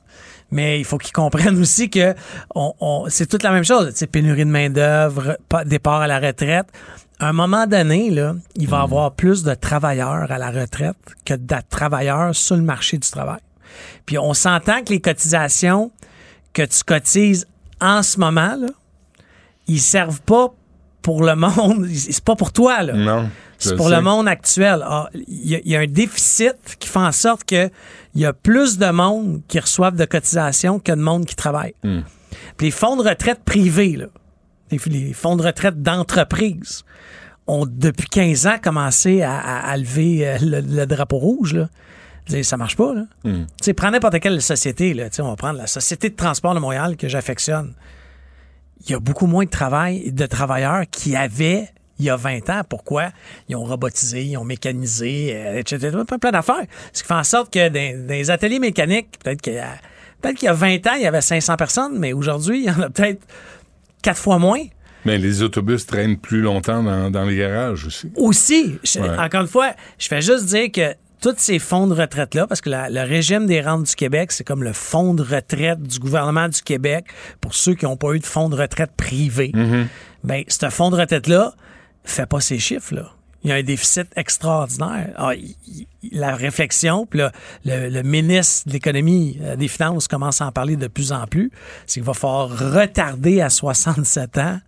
mais 0.50 0.80
il 0.80 0.84
faut 0.86 0.98
qu'ils 0.98 1.12
comprennent 1.14 1.60
aussi 1.60 1.92
que 1.92 2.16
on, 2.56 2.74
on- 2.80 3.06
c'est 3.10 3.28
toute 3.28 3.44
la 3.44 3.52
même 3.52 3.64
chose. 3.66 3.92
Sais, 3.94 4.08
pénurie 4.08 4.46
de 4.46 4.50
main-d'œuvre, 4.50 5.38
pas- 5.48 5.64
départ 5.64 6.02
à 6.02 6.08
la 6.08 6.20
retraite. 6.20 6.66
À 7.20 7.30
un 7.30 7.34
moment 7.34 7.66
donné, 7.66 8.12
là, 8.12 8.36
il 8.56 8.68
va 8.68 8.78
y 8.80 8.82
avoir 8.82 9.14
plus 9.14 9.44
de 9.44 9.54
travailleurs 9.56 10.32
à 10.32 10.38
la 10.38 10.52
retraite 10.52 10.98
que 11.26 11.34
de 11.34 11.56
travailleurs 11.70 12.36
sur 12.36 12.56
le 12.56 12.62
marché 12.62 12.98
du 12.98 13.10
travail. 13.10 13.40
Puis 14.06 14.18
on 14.18 14.34
s'entend 14.34 14.84
que 14.84 14.90
les 14.94 15.02
cotisations 15.02 15.92
que 16.54 16.62
tu 16.64 16.84
cotises 16.84 17.48
en 17.82 18.04
ce 18.04 18.20
moment, 18.20 18.56
là, 18.56 18.68
ils 19.68 19.80
servent 19.82 20.22
pas 20.22 20.54
pour 21.02 21.24
le 21.24 21.36
monde. 21.36 21.88
C'est 21.94 22.24
pas 22.24 22.36
pour 22.36 22.52
toi, 22.54 22.84
là. 22.84 22.94
Non. 22.94 23.30
C'est 23.60 23.76
pour 23.76 23.90
sais. 23.90 23.96
le 23.96 24.02
monde 24.02 24.28
actuel. 24.28 24.84
Ah, 24.86 25.10
Il 25.16 25.48
y, 25.50 25.56
a- 25.56 25.60
il 25.66 25.72
y 25.72 25.76
a 25.76 25.80
un 25.80 25.88
déficit 25.88 26.54
qui 26.80 26.88
fait 26.88 27.00
en 27.00 27.12
sorte 27.12 27.44
qu'il 27.44 27.72
y 28.14 28.26
a 28.26 28.32
plus 28.34 28.78
de 28.78 28.90
monde 28.92 29.42
qui 29.48 29.60
reçoivent 29.60 29.96
de 29.96 30.06
cotisations 30.06 30.78
que 30.78 30.92
de 30.92 31.02
monde 31.02 31.26
qui 31.26 31.36
travaille. 31.36 31.74
Hmm. 31.84 32.02
Puis 32.58 32.68
les 32.68 32.72
fonds 32.72 32.96
de 32.96 33.08
retraite 33.08 33.44
privés, 33.44 33.96
là, 33.96 34.06
les 34.70 35.14
fonds 35.14 35.36
de 35.36 35.42
retraite 35.44 35.82
d'entreprise, 35.82 36.84
ont 37.48 37.66
depuis 37.66 38.08
15 38.10 38.48
ans 38.48 38.58
commencé 38.62 39.22
à, 39.22 39.38
à- 39.40 39.70
à 39.72 39.78
lever 39.78 40.28
euh, 40.28 40.38
le, 40.42 40.62
le 40.62 40.86
drapeau 40.86 41.18
rouge. 41.18 41.54
Là. 41.54 41.70
Ça 42.44 42.58
marche 42.58 42.76
pas. 42.76 42.94
Là. 42.94 43.04
Tu 43.24 43.32
sais, 43.62 43.74
prends 43.74 43.90
n'importe 43.92 44.20
quelle 44.20 44.42
société. 44.42 44.94
Là. 44.94 45.10
Tu 45.10 45.16
sais, 45.18 45.22
On 45.22 45.30
va 45.30 45.36
prendre 45.38 45.58
la 45.58 45.68
Société 45.68 46.10
de 46.10 46.16
transport 46.16 46.54
de 46.54 46.60
Montréal 46.60 46.98
que 46.98 47.08
j'affectionne. 47.08 47.74
Il 48.86 48.92
y 48.92 48.94
a 48.94 49.00
beaucoup 49.00 49.28
moins 49.28 49.46
de 49.46 49.50
travail, 49.50 50.12
de 50.12 50.26
travailleurs 50.26 50.84
qui 50.92 51.16
avaient 51.16 51.70
il 52.00 52.06
y 52.06 52.10
a 52.12 52.16
20 52.16 52.50
ans. 52.52 52.62
Pourquoi? 52.68 53.10
Ils 53.50 53.56
ont 53.56 53.64
robotisé, 53.64 54.24
ils 54.24 54.38
ont 54.38 54.44
mécanisé, 54.44 55.32
euh, 55.34 55.58
etc. 55.58 55.90
Plein, 56.06 56.20
plein 56.20 56.32
d'affaires. 56.32 56.66
Ce 56.94 57.02
qui 57.02 57.08
fait 57.08 57.14
en 57.16 57.24
sorte 57.24 57.52
que 57.52 57.70
dans, 57.70 58.08
dans 58.08 58.14
les 58.14 58.30
ateliers 58.30 58.60
mécaniques, 58.60 59.18
peut-être 59.24 59.42
qu'il 59.42 59.54
y 59.54 59.60
a, 59.60 59.70
peut-être 60.22 60.36
qu'il 60.36 60.46
y 60.46 60.50
a 60.50 60.54
20 60.54 60.86
ans, 60.88 60.94
il 60.96 61.02
y 61.04 61.08
avait 61.08 61.22
500 61.22 61.56
personnes, 61.56 61.98
mais 61.98 62.14
aujourd'hui, 62.14 62.60
il 62.60 62.66
y 62.66 62.70
en 62.70 62.82
a 62.82 62.90
peut-être 62.92 63.26
quatre 64.04 64.20
fois 64.20 64.38
moins. 64.38 64.62
Mais 65.08 65.18
les 65.18 65.42
autobus 65.42 65.86
traînent 65.86 66.18
plus 66.18 66.42
longtemps 66.42 66.84
dans, 66.84 67.10
dans 67.10 67.24
les 67.24 67.38
garages 67.38 67.86
aussi. 67.86 68.12
Aussi, 68.16 68.78
je- 68.84 69.00
Ouais. 69.00 69.18
encore 69.18 69.42
une 69.42 69.48
fois, 69.48 69.72
je 69.98 70.08
fais 70.08 70.22
juste 70.22 70.46
dire 70.46 70.72
que 70.72 70.94
tous 71.22 71.34
ces 71.38 71.58
fonds 71.60 71.88
de 71.88 71.94
retraite-là, 71.96 72.46
parce 72.46 72.62
que 72.62 72.70
la- 72.70 72.90
le 72.90 73.02
régime 73.02 73.48
des 73.48 73.62
rentes 73.62 73.84
du 73.88 73.96
Québec, 73.96 74.32
c'est 74.32 74.44
comme 74.44 74.64
le 74.64 74.74
fonds 74.74 75.14
de 75.16 75.24
retraite 75.24 75.82
du 75.82 75.98
gouvernement 76.00 76.48
du 76.50 76.62
Québec 76.62 77.06
pour 77.42 77.56
ceux 77.56 77.74
qui 77.74 77.86
n'ont 77.86 77.98
pas 77.98 78.14
eu 78.14 78.20
de 78.20 78.26
fonds 78.26 78.50
de 78.50 78.56
retraite 78.56 78.92
privé. 78.96 79.52
Ben, 80.24 80.44
ce 80.48 80.70
fonds 80.70 80.92
de 80.92 80.96
retraite-là 80.98 81.54
fait 82.04 82.26
pas 82.28 82.40
ces 82.40 82.60
chiffres-là. 82.60 83.12
Il 83.44 83.50
y 83.52 83.54
a 83.54 83.56
un 83.56 83.64
déficit 83.64 84.08
extraordinaire. 84.16 85.14
Ah, 85.16 85.34
il- 85.36 85.56
il- 85.68 85.88
la 86.20 86.36
réflexion, 86.36 87.06
puis 87.06 87.20
là, 87.20 87.32
le, 87.66 87.90
le 87.90 88.02
ministre 88.04 88.68
de 88.68 88.74
l'économie, 88.74 89.40
euh, 89.42 89.56
des 89.56 89.68
finances 89.68 90.08
commence 90.08 90.42
à 90.42 90.48
en 90.48 90.52
parler 90.52 90.76
de 90.76 90.88
plus 90.88 91.12
en 91.12 91.28
plus, 91.28 91.52
c'est 91.86 91.96
qu'il 92.02 92.04
va 92.04 92.14
falloir 92.14 92.50
retarder 92.50 93.42
à 93.42 93.50
67 93.50 94.38
ans 94.38 94.60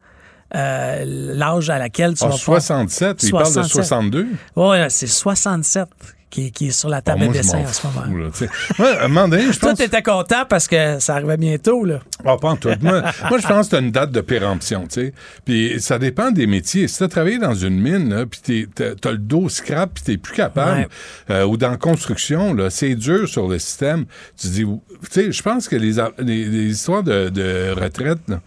euh, 0.56 1.04
l'âge 1.36 1.70
à 1.70 1.78
laquelle 1.78 2.14
tu 2.16 2.24
En 2.24 2.30
vas 2.30 2.38
pouvoir- 2.38 2.62
67, 2.62 3.24
il 3.24 3.32
parle 3.32 3.44
de 3.48 3.52
67. 3.52 3.84
62. 3.84 4.28
Ouais, 4.56 4.88
c'est 4.90 5.08
67 5.08 5.88
qui, 6.32 6.52
qui 6.52 6.68
est 6.68 6.72
sur 6.72 6.90
la 6.90 6.98
Ah, 6.98 7.02
table 7.02 7.20
moi, 7.24 7.28
de 7.30 7.34
dessin 7.34 7.58
en 7.60 7.68
ce 7.68 7.88
moment. 7.88 8.06
là. 8.06 8.30
Moi, 8.78 8.88
à 8.88 9.06
un 9.06 9.08
moment 9.08 9.28
donné, 9.28 9.52
je 9.52 9.60
Toi, 9.60 9.74
t'étais 9.74 10.04
content 10.04 10.46
parce 10.48 10.68
que 10.68 11.00
ça 11.00 11.16
arrivait 11.16 11.38
bientôt, 11.38 11.84
là. 11.86 12.02
Ah, 12.24 12.36
pas 12.40 12.50
en 12.50 12.56
tout. 12.56 12.70
Moi, 12.82 13.02
moi, 13.30 13.40
je 13.40 13.48
pense 13.48 13.66
que 13.66 13.70
tu 13.72 13.76
as 13.78 13.80
une 13.80 13.90
date 13.92 14.12
de 14.12 14.22
péremption, 14.22 14.84
tu 14.84 15.02
sais. 15.02 15.14
Puis 15.44 15.80
ça 15.82 15.98
dépend 15.98 16.30
des 16.30 16.46
métiers. 16.46 16.88
Si 16.88 16.98
tu 16.98 17.04
as 17.04 17.08
travaillé 17.08 17.40
dans 17.40 17.56
une 17.56 17.80
mine, 17.82 18.10
là, 18.14 18.26
puis 18.28 18.42
t'es- 18.44 18.68
t'as 18.74 18.94
t'as 18.94 19.12
le 19.12 19.18
dos 19.18 19.50
scrap, 19.50 19.92
puis 19.96 20.04
t'es 20.04 20.18
plus 20.18 20.36
capable, 20.36 20.82
Ouais. 20.82 20.88
euh, 21.32 21.46
ou 21.46 21.58
dans 21.58 21.72
la 21.72 21.78
construction, 21.78 22.54
là, 22.54 22.70
c'est 22.70 22.94
dur 22.94 23.28
sur 23.28 23.48
le 23.48 23.58
système. 23.58 24.06
Tu 24.40 24.48
dis, 24.50 24.66
tu 24.66 24.78
sais, 25.10 25.32
je 25.32 25.42
pense 25.42 25.68
que 25.68 25.76
les, 25.78 25.94
les 26.20 26.66
histoires 26.72 27.02
de, 27.02 27.30
de 27.30 27.72
retraite, 27.76 28.20
là, 28.28 28.40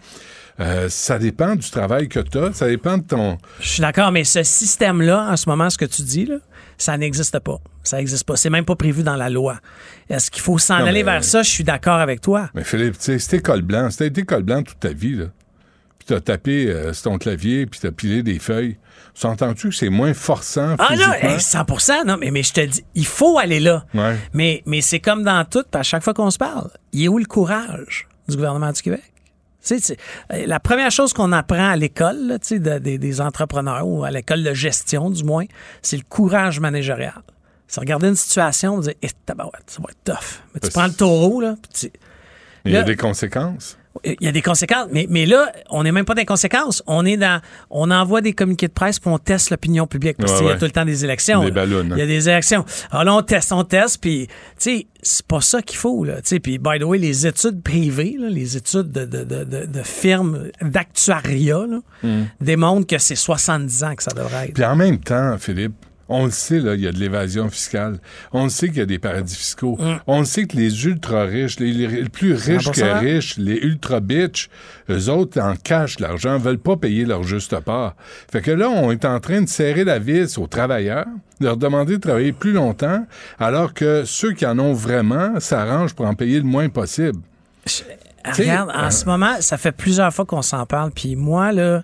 euh, 0.59 0.87
ça 0.89 1.17
dépend 1.17 1.55
du 1.55 1.69
travail 1.69 2.07
que 2.07 2.19
tu 2.19 2.37
as, 2.37 2.53
ça 2.53 2.67
dépend 2.67 2.97
de 2.97 3.03
ton... 3.03 3.37
Je 3.59 3.67
suis 3.67 3.81
d'accord, 3.81 4.11
mais 4.11 4.23
ce 4.23 4.43
système-là, 4.43 5.29
en 5.31 5.37
ce 5.37 5.49
moment, 5.49 5.69
ce 5.69 5.77
que 5.77 5.85
tu 5.85 6.03
dis, 6.03 6.25
là, 6.25 6.35
ça 6.77 6.97
n'existe 6.97 7.39
pas. 7.39 7.59
Ça 7.83 7.97
n'existe 7.97 8.25
pas. 8.25 8.35
C'est 8.35 8.49
même 8.49 8.65
pas 8.65 8.75
prévu 8.75 9.03
dans 9.03 9.15
la 9.15 9.29
loi. 9.29 9.59
Est-ce 10.09 10.29
qu'il 10.29 10.41
faut 10.41 10.57
s'en 10.57 10.75
aller 10.75 11.03
mais- 11.03 11.11
vers 11.11 11.23
ça? 11.23 11.41
Je 11.41 11.49
suis 11.49 11.63
d'accord 11.63 11.99
avec 11.99 12.21
toi. 12.21 12.49
Mais 12.53 12.63
Philippe, 12.63 12.97
tu 12.99 13.19
sais, 13.19 13.29
t'es 13.29 13.41
col 13.41 13.61
blanc, 13.61 13.89
si 13.89 13.97
t'as 13.97 14.05
été 14.05 14.23
col 14.23 14.43
blanc 14.43 14.61
toute 14.63 14.79
ta 14.79 14.93
vie, 14.93 15.15
là, 15.15 15.25
puis 15.97 16.07
t'as 16.07 16.19
tapé 16.19 16.67
euh, 16.67 16.93
sur 16.93 17.11
ton 17.11 17.17
clavier, 17.17 17.65
puis 17.65 17.79
t'as 17.79 17.91
pilé 17.91 18.23
des 18.23 18.37
feuilles, 18.37 18.77
s'entends-tu 19.13 19.69
que 19.69 19.75
c'est 19.75 19.89
moins 19.89 20.13
forçant 20.13 20.75
Ah 20.77 20.95
non, 20.95 21.13
hey, 21.13 21.39
100 21.39 21.65
non, 22.05 22.17
mais, 22.19 22.29
mais 22.29 22.43
je 22.43 22.53
te 22.53 22.61
dis, 22.61 22.83
il 22.93 23.05
faut 23.05 23.39
aller 23.39 23.59
là. 23.59 23.85
Ouais. 23.93 24.17
Mais, 24.33 24.63
mais 24.65 24.81
c'est 24.81 24.99
comme 24.99 25.23
dans 25.23 25.45
tout, 25.45 25.63
puis 25.69 25.79
à 25.79 25.83
chaque 25.83 26.03
fois 26.03 26.13
qu'on 26.13 26.29
se 26.29 26.37
parle, 26.37 26.69
il 26.91 27.05
est 27.05 27.07
où 27.07 27.17
le 27.17 27.25
courage 27.25 28.07
du 28.27 28.35
gouvernement 28.35 28.71
du 28.71 28.81
Québec? 28.81 29.12
Euh, 29.71 30.45
la 30.45 30.59
première 30.59 30.91
chose 30.91 31.13
qu'on 31.13 31.31
apprend 31.31 31.69
à 31.69 31.75
l'école, 31.75 32.17
là, 32.27 32.37
de- 32.37 32.79
des, 32.79 32.97
des 32.97 33.21
entrepreneurs 33.21 33.87
ou 33.87 34.03
à 34.03 34.11
l'école 34.11 34.43
de 34.43 34.53
gestion, 34.53 35.09
du 35.09 35.23
moins, 35.23 35.45
c'est 35.81 35.97
le 35.97 36.03
courage 36.07 36.59
managérial. 36.59 37.21
C'est 37.67 37.79
regarder 37.79 38.07
une 38.09 38.15
situation, 38.15 38.79
dire, 38.79 38.93
eh, 39.01 39.07
ça 39.07 39.81
va 39.81 39.89
être 39.89 40.03
tough. 40.03 40.41
Mais 40.53 40.59
tu 40.59 40.69
prends 40.69 40.85
le 40.87 40.93
taureau, 40.93 41.41
là, 41.41 41.55
puis 41.61 41.89
tu- 41.91 41.99
Il 42.65 42.71
y 42.71 42.77
a 42.77 42.83
des 42.83 42.95
conséquences. 42.95 43.77
Il 44.03 44.15
y 44.21 44.27
a 44.27 44.31
des 44.31 44.41
conséquences. 44.41 44.87
Mais, 44.91 45.05
mais 45.09 45.25
là, 45.25 45.51
on 45.69 45.83
n'est 45.83 45.91
même 45.91 46.05
pas 46.05 46.15
dans 46.15 46.21
les 46.21 46.25
conséquences. 46.25 46.81
On 46.87 47.05
est 47.05 47.17
dans, 47.17 47.41
on 47.69 47.91
envoie 47.91 48.21
des 48.21 48.33
communiqués 48.33 48.67
de 48.67 48.73
presse 48.73 48.99
puis 48.99 49.09
on 49.09 49.19
teste 49.19 49.51
l'opinion 49.51 49.85
publique. 49.87 50.17
Parce 50.17 50.31
Ouais, 50.31 50.37
qu'il 50.39 50.47
y 50.47 50.49
a 50.49 50.53
ouais. 50.53 50.59
tout 50.59 50.65
le 50.65 50.71
temps 50.71 50.85
des 50.85 51.05
élections. 51.05 51.43
Des 51.43 51.51
ballons, 51.51 51.81
hein. 51.81 51.89
Il 51.91 51.99
y 51.99 52.01
a 52.01 52.07
des 52.07 52.27
élections. 52.27 52.65
Alors 52.91 53.03
là, 53.03 53.13
on 53.15 53.21
teste, 53.21 53.51
on 53.51 53.63
teste, 53.63 53.99
puis, 54.01 54.27
tu 54.27 54.33
sais, 54.57 54.87
c'est 55.01 55.25
pas 55.27 55.41
ça 55.41 55.61
qu'il 55.61 55.77
faut, 55.77 56.03
là. 56.05 56.15
Tu 56.15 56.21
sais, 56.29 56.39
puis, 56.39 56.57
by 56.57 56.79
the 56.79 56.83
way, 56.83 56.97
les 56.97 57.27
études 57.27 57.61
privées, 57.61 58.15
là, 58.19 58.29
les 58.29 58.57
études 58.57 58.91
de, 58.91 59.05
de, 59.05 59.23
de, 59.23 59.43
de, 59.65 59.81
firmes 59.83 60.49
d'actuariat, 60.61 61.65
Hmm. 62.03 62.23
démontrent 62.41 62.87
que 62.87 62.97
c'est 62.97 63.15
70 63.15 63.83
ans 63.83 63.95
que 63.95 64.03
ça 64.03 64.11
devrait 64.11 64.45
être. 64.47 64.53
Puis 64.53 64.63
en 64.65 64.75
même 64.75 64.97
temps, 64.99 65.37
Philippe, 65.37 65.73
on 66.13 66.25
le 66.25 66.31
sait, 66.31 66.59
là, 66.59 66.75
il 66.75 66.81
y 66.81 66.87
a 66.87 66.91
de 66.91 66.99
l'évasion 66.99 67.49
fiscale. 67.49 67.97
On 68.31 68.43
le 68.43 68.49
sait 68.49 68.67
qu'il 68.67 68.77
y 68.77 68.81
a 68.81 68.85
des 68.85 68.99
paradis 68.99 69.35
fiscaux. 69.35 69.77
Mm. 69.79 69.95
On 70.07 70.19
le 70.19 70.25
sait 70.25 70.45
que 70.45 70.55
les 70.55 70.85
ultra-riches, 70.85 71.59
les, 71.59 72.03
plus 72.09 72.33
riches 72.33 72.71
que 72.71 72.79
100%. 72.79 72.99
riches, 72.99 73.37
les 73.37 73.57
ultra-bitches, 73.57 74.49
eux 74.89 75.09
autres 75.09 75.41
en 75.41 75.55
cachent 75.55 75.99
l'argent, 75.99 76.37
veulent 76.37 76.59
pas 76.59 76.77
payer 76.77 77.05
leur 77.05 77.23
juste 77.23 77.59
part. 77.61 77.95
Fait 78.31 78.41
que 78.41 78.51
là, 78.51 78.69
on 78.69 78.91
est 78.91 79.05
en 79.05 79.19
train 79.19 79.41
de 79.41 79.49
serrer 79.49 79.83
la 79.83 79.99
vis 79.99 80.37
aux 80.37 80.47
travailleurs, 80.47 81.07
de 81.39 81.45
leur 81.45 81.57
demander 81.57 81.93
de 81.97 82.01
travailler 82.01 82.31
plus 82.31 82.53
longtemps, 82.53 83.05
alors 83.39 83.73
que 83.73 84.03
ceux 84.05 84.33
qui 84.33 84.45
en 84.45 84.59
ont 84.59 84.73
vraiment 84.73 85.39
s'arrangent 85.39 85.95
pour 85.95 86.05
en 86.05 86.13
payer 86.13 86.37
le 86.37 86.45
moins 86.45 86.69
possible. 86.69 87.19
Regarde, 88.25 88.69
en 88.69 88.85
euh, 88.85 88.89
ce 88.89 89.05
moment, 89.05 89.41
ça 89.41 89.57
fait 89.57 89.71
plusieurs 89.71 90.13
fois 90.13 90.25
qu'on 90.25 90.41
s'en 90.41 90.65
parle. 90.65 90.91
Puis 90.91 91.15
moi, 91.15 91.51
là, 91.51 91.83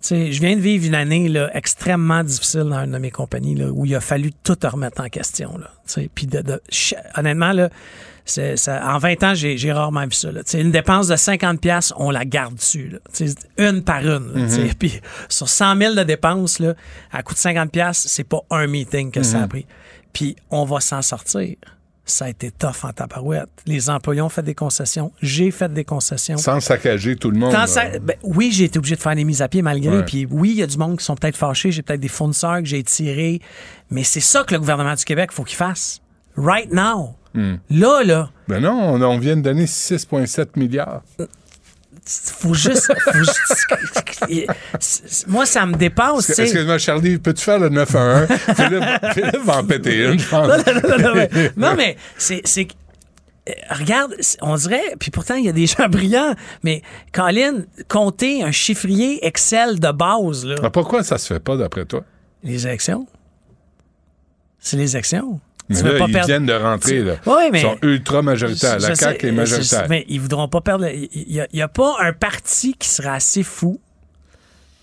sais, 0.00 0.32
je 0.32 0.40
viens 0.40 0.56
de 0.56 0.60
vivre 0.60 0.86
une 0.86 0.94
année 0.94 1.28
là, 1.28 1.50
extrêmement 1.54 2.24
difficile 2.24 2.64
dans 2.64 2.84
une 2.84 2.92
de 2.92 2.98
mes 2.98 3.10
compagnies 3.10 3.54
là, 3.54 3.70
où 3.70 3.84
il 3.86 3.94
a 3.94 4.00
fallu 4.00 4.32
tout 4.32 4.56
remettre 4.62 5.02
en 5.02 5.08
question. 5.08 5.58
Là, 5.58 5.70
tu 5.86 5.94
sais. 5.94 6.10
puis 6.14 6.26
de, 6.26 6.40
de- 6.40 6.62
honnêtement, 7.16 7.52
là, 7.52 7.68
ça, 8.24 8.94
en 8.94 8.98
20 8.98 9.22
ans, 9.24 9.34
j'ai, 9.34 9.72
rarement 9.72 10.04
vu 10.04 10.12
ça. 10.12 10.30
Là. 10.30 10.44
Tu 10.44 10.52
sais, 10.52 10.60
Une 10.60 10.70
dépense 10.70 11.08
de 11.08 11.16
50$, 11.16 11.58
piastres, 11.58 11.94
on 11.96 12.10
la 12.10 12.24
garde 12.24 12.54
dessus. 12.54 12.88
Là. 12.88 12.98
Une 13.58 13.82
par 13.82 14.00
une. 14.02 14.32
là, 14.34 14.48
sais. 14.48 14.70
Puis 14.78 15.00
sur 15.28 15.48
100 15.48 15.76
000 15.76 15.94
de 15.94 16.02
dépenses, 16.02 16.58
là, 16.58 16.74
à 17.12 17.22
coût 17.22 17.34
de 17.34 17.38
50$, 17.38 17.68
piastres, 17.68 18.08
c'est 18.08 18.24
pas 18.24 18.40
un 18.50 18.66
meeting 18.66 19.10
que 19.10 19.22
ça 19.22 19.42
a 19.42 19.48
pris. 19.48 19.66
Puis 20.12 20.36
on 20.50 20.64
va 20.64 20.80
s'en 20.80 21.02
sortir. 21.02 21.56
Ça 22.06 22.24
a 22.24 22.28
été 22.30 22.50
tough 22.50 22.84
en 22.84 22.92
tabarouette. 22.92 23.48
Les 23.66 23.88
employés 23.88 24.20
ont 24.20 24.28
fait 24.28 24.42
des 24.42 24.54
concessions. 24.54 25.12
J'ai 25.22 25.50
fait 25.50 25.72
des 25.72 25.84
concessions. 25.84 26.36
Sans 26.38 26.58
saccager 26.60 27.14
tout 27.14 27.30
le 27.30 27.38
monde. 27.38 27.52
Ça- 27.66 27.98
ben, 28.00 28.16
oui, 28.24 28.50
j'ai 28.52 28.64
été 28.64 28.78
obligé 28.78 28.96
de 28.96 29.00
faire 29.00 29.14
des 29.14 29.22
mises 29.24 29.42
à 29.42 29.48
pied 29.48 29.62
malgré. 29.62 29.98
Ouais. 29.98 30.04
Puis 30.04 30.26
oui, 30.30 30.50
il 30.50 30.56
y 30.56 30.62
a 30.62 30.66
du 30.66 30.76
monde 30.78 30.98
qui 30.98 31.04
sont 31.04 31.14
peut-être 31.14 31.36
fâchés. 31.36 31.70
J'ai 31.70 31.82
peut-être 31.82 32.00
des 32.00 32.08
fournisseurs 32.08 32.58
que 32.58 32.64
j'ai 32.64 32.82
tirés. 32.82 33.40
Mais 33.90 34.02
c'est 34.02 34.20
ça 34.20 34.42
que 34.44 34.54
le 34.54 34.60
gouvernement 34.60 34.94
du 34.94 35.04
Québec, 35.04 35.30
faut 35.32 35.44
qu'il 35.44 35.56
fasse. 35.56 36.00
Right 36.36 36.72
now. 36.72 37.14
Hmm. 37.34 37.56
Là, 37.70 38.02
là. 38.02 38.30
Ben 38.48 38.58
non, 38.60 38.72
on, 38.94 39.00
on 39.02 39.18
vient 39.18 39.36
de 39.36 39.42
donner 39.42 39.66
6,7 39.66 40.58
milliards. 40.58 41.02
Faut 42.06 42.54
juste. 42.54 42.92
faut 43.00 43.18
juste- 43.18 43.66
moi, 45.28 45.46
ça 45.46 45.66
me 45.66 45.74
dépasse. 45.76 46.38
Excuse-moi, 46.38 46.78
Charlie, 46.78 47.18
peux-tu 47.18 47.42
faire 47.44 47.58
le 47.58 47.68
9 47.68 47.94
à 47.94 48.00
1? 48.00 48.26
Philippe, 48.54 48.84
Philippe 49.14 49.44
va 49.44 49.58
en 49.58 49.64
péter 49.64 50.04
une, 50.06 50.18
je 50.18 50.28
pense. 50.28 50.48
Non, 50.48 50.56
non, 50.56 50.88
non, 50.88 50.98
non, 50.98 51.14
mais, 51.14 51.52
non, 51.56 51.74
mais 51.76 51.96
c'est. 52.16 52.42
euh, 52.58 52.64
Regarde, 53.70 54.14
on 54.42 54.54
dirait, 54.56 54.94
puis 54.98 55.10
pourtant, 55.10 55.34
il 55.34 55.44
y 55.44 55.48
a 55.48 55.52
des 55.52 55.66
gens 55.66 55.86
brillants, 55.88 56.34
mais 56.62 56.82
Colin, 57.12 57.62
compter 57.88 58.42
un 58.42 58.52
chiffrier 58.52 59.24
Excel 59.26 59.80
de 59.80 59.92
base, 59.92 60.44
là, 60.44 60.56
Ah, 60.62 60.70
pourquoi 60.70 61.02
ça 61.02 61.18
se 61.18 61.32
fait 61.34 61.40
pas, 61.40 61.56
d'après 61.56 61.84
toi? 61.84 62.04
les 62.42 62.66
élections. 62.66 63.06
C'est 64.58 64.76
les 64.76 64.94
élections. 64.94 65.40
Mais 65.70 65.76
Tu 65.76 65.82
veux 65.84 65.92
là, 65.92 65.98
pas 66.00 66.04
ils 66.08 66.12
perdre- 66.12 66.26
viens 66.26 66.40
de 66.40 66.52
rentrer, 66.52 67.00
là. 67.02 67.14
Oui, 67.26 67.44
mais- 67.52 67.60
Ils 67.60 67.62
sont 67.62 67.78
ultra 67.82 68.22
majoritaires. 68.22 68.78
Je 68.80 68.88
La 68.88 68.94
CAQ 68.96 69.26
est 69.26 69.30
je 69.30 69.34
majoritaire. 69.36 69.80
sais, 69.82 69.88
Mais 69.88 70.04
ils 70.08 70.20
voudront 70.20 70.48
pas 70.48 70.60
perdre. 70.60 70.86
Il 70.88 71.46
n'y 71.54 71.62
a, 71.62 71.68
pas 71.68 71.94
un 72.00 72.12
parti 72.12 72.74
qui 72.78 72.88
sera 72.88 73.14
assez 73.14 73.42
fou 73.44 73.80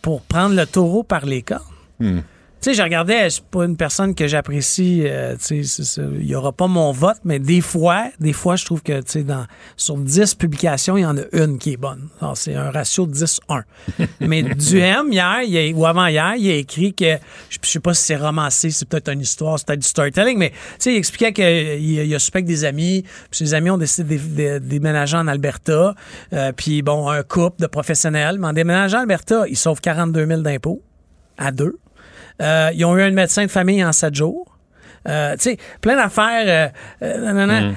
pour 0.01 0.21
prendre 0.21 0.55
le 0.55 0.65
taureau 0.65 1.03
par 1.03 1.25
les 1.25 1.41
cornes. 1.41 1.61
Hmm. 1.99 2.19
Tu 2.60 2.72
sais, 2.72 2.74
je 2.74 2.82
regardais, 2.82 3.30
c'est 3.30 3.43
pas 3.45 3.66
une 3.66 3.78
personne 3.78 4.16
que 4.16 4.26
j'apprécie, 4.28 5.03
euh, 5.05 5.36
tu 5.38 5.64
sais, 5.64 6.01
il 6.20 6.26
y 6.26 6.34
aura 6.34 6.51
pas 6.51 6.66
mon 6.66 6.91
vote, 6.91 7.18
mais 7.24 7.38
des 7.38 7.62
fois, 7.62 8.05
des 8.20 8.34
fois, 8.34 8.55
je 8.55 8.66
trouve 8.66 8.82
que, 8.82 8.97
tu 9.01 9.12
sais, 9.12 9.24
dans, 9.24 9.45
sur 9.76 9.95
10 9.95 10.34
publications, 10.34 10.97
il 10.97 11.01
y 11.01 11.05
en 11.05 11.16
a 11.18 11.22
une 11.34 11.60
qui 11.60 11.74
est 11.74 11.78
bonne. 11.78 12.10
Alors, 12.20 12.36
c'est 12.36 12.55
un 12.55 12.72
ratio 12.72 13.05
10-1. 13.05 13.62
mais 14.22 14.41
Duhem, 14.41 15.12
hier, 15.14 15.41
il 15.45 15.55
a- 15.55 15.78
ou 15.78 15.86
avant-hier, 15.86 16.34
il 16.38 16.49
a 16.49 16.55
écrit 16.55 16.95
que, 16.95 17.18
je, 17.49 17.60
je 17.64 17.70
sais 17.70 17.80
pas 17.80 17.93
si 17.93 18.03
c'est 18.03 18.16
romancé, 18.16 18.72
c'est 18.72 18.89
peut-être 18.89 19.14
une 19.14 19.22
histoire, 19.22 19.60
c'est 19.60 19.68
peut-être 19.68 19.82
du 19.82 19.88
storytelling, 19.88 20.39
mais, 20.39 20.49
tu 20.49 20.55
sais, 20.80 20.93
il 20.93 20.97
expliquait 20.97 21.34
qu'il 21.34 21.45
il 21.84 22.16
a 22.16 22.18
suspect 22.18 22.41
des 22.41 22.66
amis, 22.66 23.03
puis 23.30 23.38
ses 23.38 23.53
amis 23.53 23.70
ont 23.70 23.78
décidé 23.78 24.18
de, 24.18 24.36
de- 24.36 24.53
de 24.60 24.66
déménager 24.68 25.16
en 25.16 25.28
Alberta, 25.28 25.93
euh, 26.34 26.51
puis 26.53 26.82
bon, 26.82 27.08
un 27.08 27.22
couple 27.22 27.62
de 27.62 27.68
professionnels, 27.68 28.38
mais 28.39 28.47
en 28.47 28.53
déménageant 28.53 28.97
en 28.97 29.01
Alberta, 29.01 29.43
ils 29.47 29.55
sauvent 29.58 29.80
42 29.80 30.26
000 30.26 30.41
d'impôts 30.41 30.82
à 31.38 31.51
deux. 31.51 31.78
Euh, 32.41 32.69
ils 32.73 32.85
ont 32.85 32.95
eu 32.97 33.01
un 33.01 33.11
médecin 33.11 33.43
de 33.45 33.51
famille 33.51 33.83
en 33.83 33.91
sept 33.91 34.13
jours. 34.15 34.55
Euh, 35.07 35.33
tu 35.35 35.41
sais, 35.51 35.57
plein 35.81 35.95
d'affaires. 35.95 36.71
Euh, 37.01 37.05
euh, 37.05 37.21
nanana. 37.33 37.73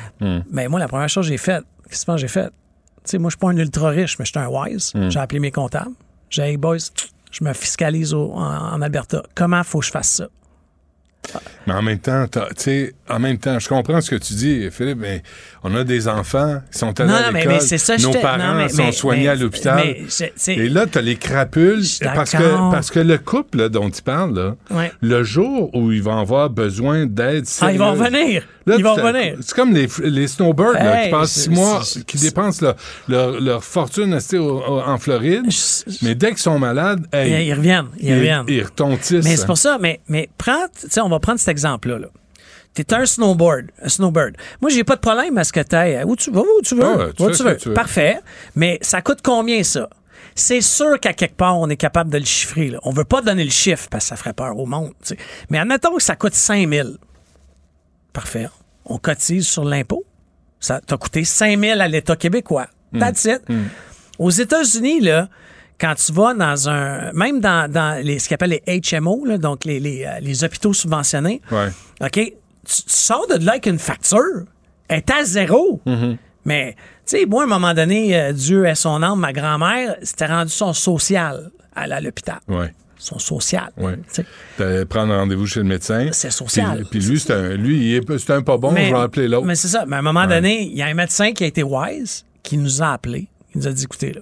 Mais 0.50 0.68
moi, 0.68 0.80
la 0.80 0.88
première 0.88 1.08
chose 1.08 1.26
que 1.26 1.32
j'ai 1.32 1.38
faite, 1.38 1.64
qu'est-ce 1.88 2.04
que 2.06 2.16
j'ai 2.16 2.28
fait? 2.28 2.48
Tu 2.48 2.52
sais, 3.12 3.18
moi, 3.18 3.30
je 3.30 3.36
suis 3.36 3.38
pas 3.40 3.48
un 3.48 3.56
ultra 3.56 3.88
riche, 3.90 4.18
mais 4.18 4.24
je 4.24 4.30
suis 4.30 4.38
un 4.38 4.48
wise. 4.48 4.92
J'ai 5.10 5.18
appelé 5.20 5.40
mes 5.40 5.50
comptables. 5.50 5.92
J'ai 6.28 6.42
dit, 6.42 6.48
hey, 6.50 6.56
boys, 6.56 6.76
je 7.30 7.44
me 7.44 7.52
fiscalise 7.52 8.12
au- 8.14 8.32
en, 8.32 8.74
en 8.74 8.82
Alberta. 8.82 9.22
Comment 9.34 9.62
faut 9.64 9.80
que 9.80 9.86
je 9.86 9.90
fasse 9.90 10.08
ça? 10.08 10.26
Mais 11.66 11.74
en 11.74 11.82
même 11.82 11.98
temps, 11.98 12.26
tu 12.28 12.40
sais, 12.56 12.94
en 13.08 13.18
même 13.20 13.38
temps, 13.38 13.58
je 13.58 13.68
comprends 13.68 14.00
ce 14.00 14.10
que 14.10 14.16
tu 14.16 14.32
dis, 14.34 14.68
Philippe, 14.72 14.98
mais 14.98 15.22
on 15.62 15.74
a 15.76 15.84
des 15.84 16.08
enfants 16.08 16.60
qui 16.72 16.78
sont 16.78 16.98
allés 16.98 17.10
Non, 17.10 17.16
à 17.16 17.22
non, 17.26 17.32
mais- 17.32 17.40
l'école. 17.40 17.54
mais 17.54 17.60
c'est 17.60 17.78
ça, 17.78 17.96
je 17.98 18.06
Nos 18.06 18.14
parents 18.14 18.38
non, 18.38 18.54
mais- 18.54 18.68
sont 18.70 18.84
mais- 18.86 18.92
soignés 18.92 19.22
mais- 19.24 19.28
à 19.28 19.34
l'hôpital. 19.36 19.94
Et 20.48 20.68
là, 20.68 20.86
t'as 20.90 21.02
les 21.02 21.16
crapules. 21.16 21.84
Parce 22.02 22.32
que, 22.32 22.38
d'accord. 22.38 22.70
parce 22.72 22.90
que 22.90 22.98
le 23.00 23.18
couple 23.18 23.58
là, 23.58 23.68
dont 23.68 23.90
tu 23.90 24.02
parles, 24.02 24.34
là, 24.34 24.56
Ouais. 24.76 24.90
le 25.02 25.22
jour 25.22 25.70
où 25.74 25.92
ils 25.92 26.02
vont 26.02 26.18
avoir 26.18 26.50
besoin 26.50 27.06
d'aide 27.06 27.44
Ah, 27.60 27.70
ils 27.72 27.78
vont 27.78 27.92
revenir. 27.92 28.42
Là, 28.66 28.76
ils 28.78 28.84
vont 28.84 28.94
revenir. 28.94 29.36
C'est 29.40 29.54
comme 29.54 29.72
les, 29.72 29.88
les 30.04 30.28
snowbirds 30.28 30.74
là, 30.74 31.04
qui 31.04 31.10
passent 31.10 31.32
six 31.32 31.50
mois, 31.50 31.82
qui 32.06 32.18
dépensent 32.18 32.60
leur, 32.64 32.76
leur, 33.08 33.40
leur 33.40 33.64
fortune 33.64 34.18
au- 34.34 34.38
au- 34.38 34.80
en 34.80 34.98
Floride, 34.98 35.44
mais 36.02 36.14
dès 36.14 36.28
qu'ils 36.30 36.38
sont 36.38 36.58
malades, 36.58 37.06
hey, 37.12 37.46
Ils, 37.48 37.54
reviennent. 37.54 37.88
Ils, 37.98 38.08
ils, 38.08 38.14
reviennent. 38.14 38.44
ils 38.48 38.62
retontissent. 38.64 39.24
Mais 39.24 39.36
c'est 39.36 39.46
pour 39.46 39.58
ça, 39.58 39.78
mais, 39.80 40.00
mais 40.08 40.28
prends, 40.36 40.66
tu 40.78 40.88
sais, 40.90 41.00
on 41.00 41.08
va 41.08 41.18
prendre 41.20 41.38
cet 41.38 41.48
exemple-là. 41.48 41.98
Là. 41.98 42.08
T'es 42.74 42.94
un 42.94 43.04
snowboard, 43.04 43.66
un 43.82 43.88
snowbird. 43.88 44.36
Moi, 44.60 44.70
j'ai 44.70 44.84
pas 44.84 44.94
de 44.94 45.00
problème 45.00 45.36
à 45.38 45.44
ce 45.44 45.52
que 45.52 45.60
t'ailles. 45.60 46.02
Où 46.06 46.14
tu 46.14 46.30
vas, 46.30 46.40
où 46.42 46.62
tu 46.62 46.76
veux. 46.76 46.84
Ah 46.84 46.96
ouais, 46.98 47.12
tu 47.16 47.22
où 47.22 47.30
tu 47.30 47.42
veux. 47.42 47.56
tu 47.56 47.68
veux. 47.68 47.74
Parfait. 47.74 48.20
Mais 48.54 48.78
ça 48.80 49.02
coûte 49.02 49.18
combien, 49.24 49.62
ça? 49.64 49.88
C'est 50.36 50.60
sûr 50.60 51.00
qu'à 51.00 51.12
quelque 51.12 51.34
part, 51.36 51.58
on 51.58 51.68
est 51.68 51.76
capable 51.76 52.10
de 52.10 52.18
le 52.18 52.24
chiffrer. 52.24 52.68
Là. 52.68 52.78
On 52.84 52.92
veut 52.92 53.04
pas 53.04 53.22
donner 53.22 53.42
le 53.42 53.50
chiffre 53.50 53.88
parce 53.90 54.04
que 54.04 54.08
ça 54.10 54.16
ferait 54.16 54.32
peur 54.34 54.56
au 54.56 54.66
monde. 54.66 54.92
Mais 55.50 55.58
admettons 55.58 55.96
que 55.96 56.02
ça 56.02 56.14
coûte 56.14 56.34
5 56.34 56.68
000. 56.68 56.88
Parfait. 58.12 58.48
On 58.84 58.98
cotise 58.98 59.46
sur 59.46 59.64
l'impôt. 59.64 60.04
Ça 60.58 60.80
t'a 60.80 60.96
coûté 60.96 61.24
5 61.24 61.58
000 61.58 61.80
à 61.80 61.88
l'État 61.88 62.16
québécois. 62.16 62.66
Hmm. 62.92 62.98
That's 62.98 63.24
it. 63.24 63.42
Aux 64.18 64.30
États-Unis, 64.30 65.00
là, 65.00 65.28
quand 65.80 65.94
tu 65.94 66.12
vas 66.12 66.34
dans 66.34 66.68
un. 66.68 67.12
Même 67.12 67.40
dans, 67.40 67.70
dans 67.70 68.04
les, 68.04 68.18
ce 68.18 68.28
qu'on 68.28 68.34
appelle 68.34 68.60
les 68.66 68.80
HMO, 68.80 69.24
là, 69.24 69.38
donc 69.38 69.64
les, 69.64 69.80
les, 69.80 70.04
euh, 70.04 70.20
les 70.20 70.44
hôpitaux 70.44 70.74
subventionnés, 70.74 71.40
Ouais. 71.50 71.68
OK, 72.02 72.12
tu, 72.12 72.32
tu 72.64 72.82
sors 72.86 73.26
de 73.28 73.44
là 73.44 73.52
avec 73.52 73.66
une 73.66 73.78
facture. 73.78 74.44
Elle 74.88 74.98
est 74.98 75.10
à 75.10 75.24
zéro. 75.24 75.80
Mm-hmm. 75.86 76.16
Mais, 76.44 76.74
tu 77.06 77.18
sais, 77.18 77.26
moi, 77.26 77.42
à 77.42 77.46
un 77.46 77.48
moment 77.48 77.74
donné, 77.74 78.18
euh, 78.18 78.32
Dieu 78.32 78.66
est 78.66 78.74
son 78.74 79.02
âme, 79.02 79.20
ma 79.20 79.32
grand-mère, 79.32 79.96
c'était 80.02 80.26
rendu 80.26 80.50
son 80.50 80.72
social 80.72 81.50
à 81.74 82.00
l'hôpital. 82.00 82.40
Ouais. 82.48 82.72
Son 83.00 83.18
social. 83.18 83.70
Ouais. 83.78 83.96
tu 83.96 84.02
sais. 84.08 84.26
T'allais 84.58 84.84
prendre 84.84 85.14
rendez-vous 85.14 85.46
chez 85.46 85.60
le 85.60 85.66
médecin. 85.66 86.08
C'est 86.12 86.30
social. 86.30 86.84
Puis, 86.90 87.00
puis 87.00 87.08
lui, 87.08 87.18
c'est 87.18 87.32
un, 87.32 87.54
lui, 87.54 87.78
il 87.78 87.94
est, 87.96 88.18
c'est 88.18 88.32
un 88.32 88.42
pas 88.42 88.58
bon, 88.58 88.70
je 88.70 88.74
vais 88.76 88.94
appeler 88.94 89.26
l'autre. 89.26 89.46
Mais 89.46 89.54
c'est 89.54 89.68
ça. 89.68 89.84
Mais 89.86 89.96
à 89.96 89.98
un 90.00 90.02
moment 90.02 90.26
donné, 90.26 90.62
il 90.62 90.76
y 90.76 90.82
a 90.82 90.86
un 90.86 90.94
médecin 90.94 91.32
qui 91.32 91.44
a 91.44 91.46
été 91.46 91.62
wise, 91.62 92.24
qui 92.42 92.58
nous 92.58 92.82
a 92.82 92.92
appelés. 92.92 93.28
Il 93.54 93.62
nous 93.62 93.68
a 93.68 93.72
dit, 93.72 93.84
écoutez, 93.84 94.12
là. 94.12 94.20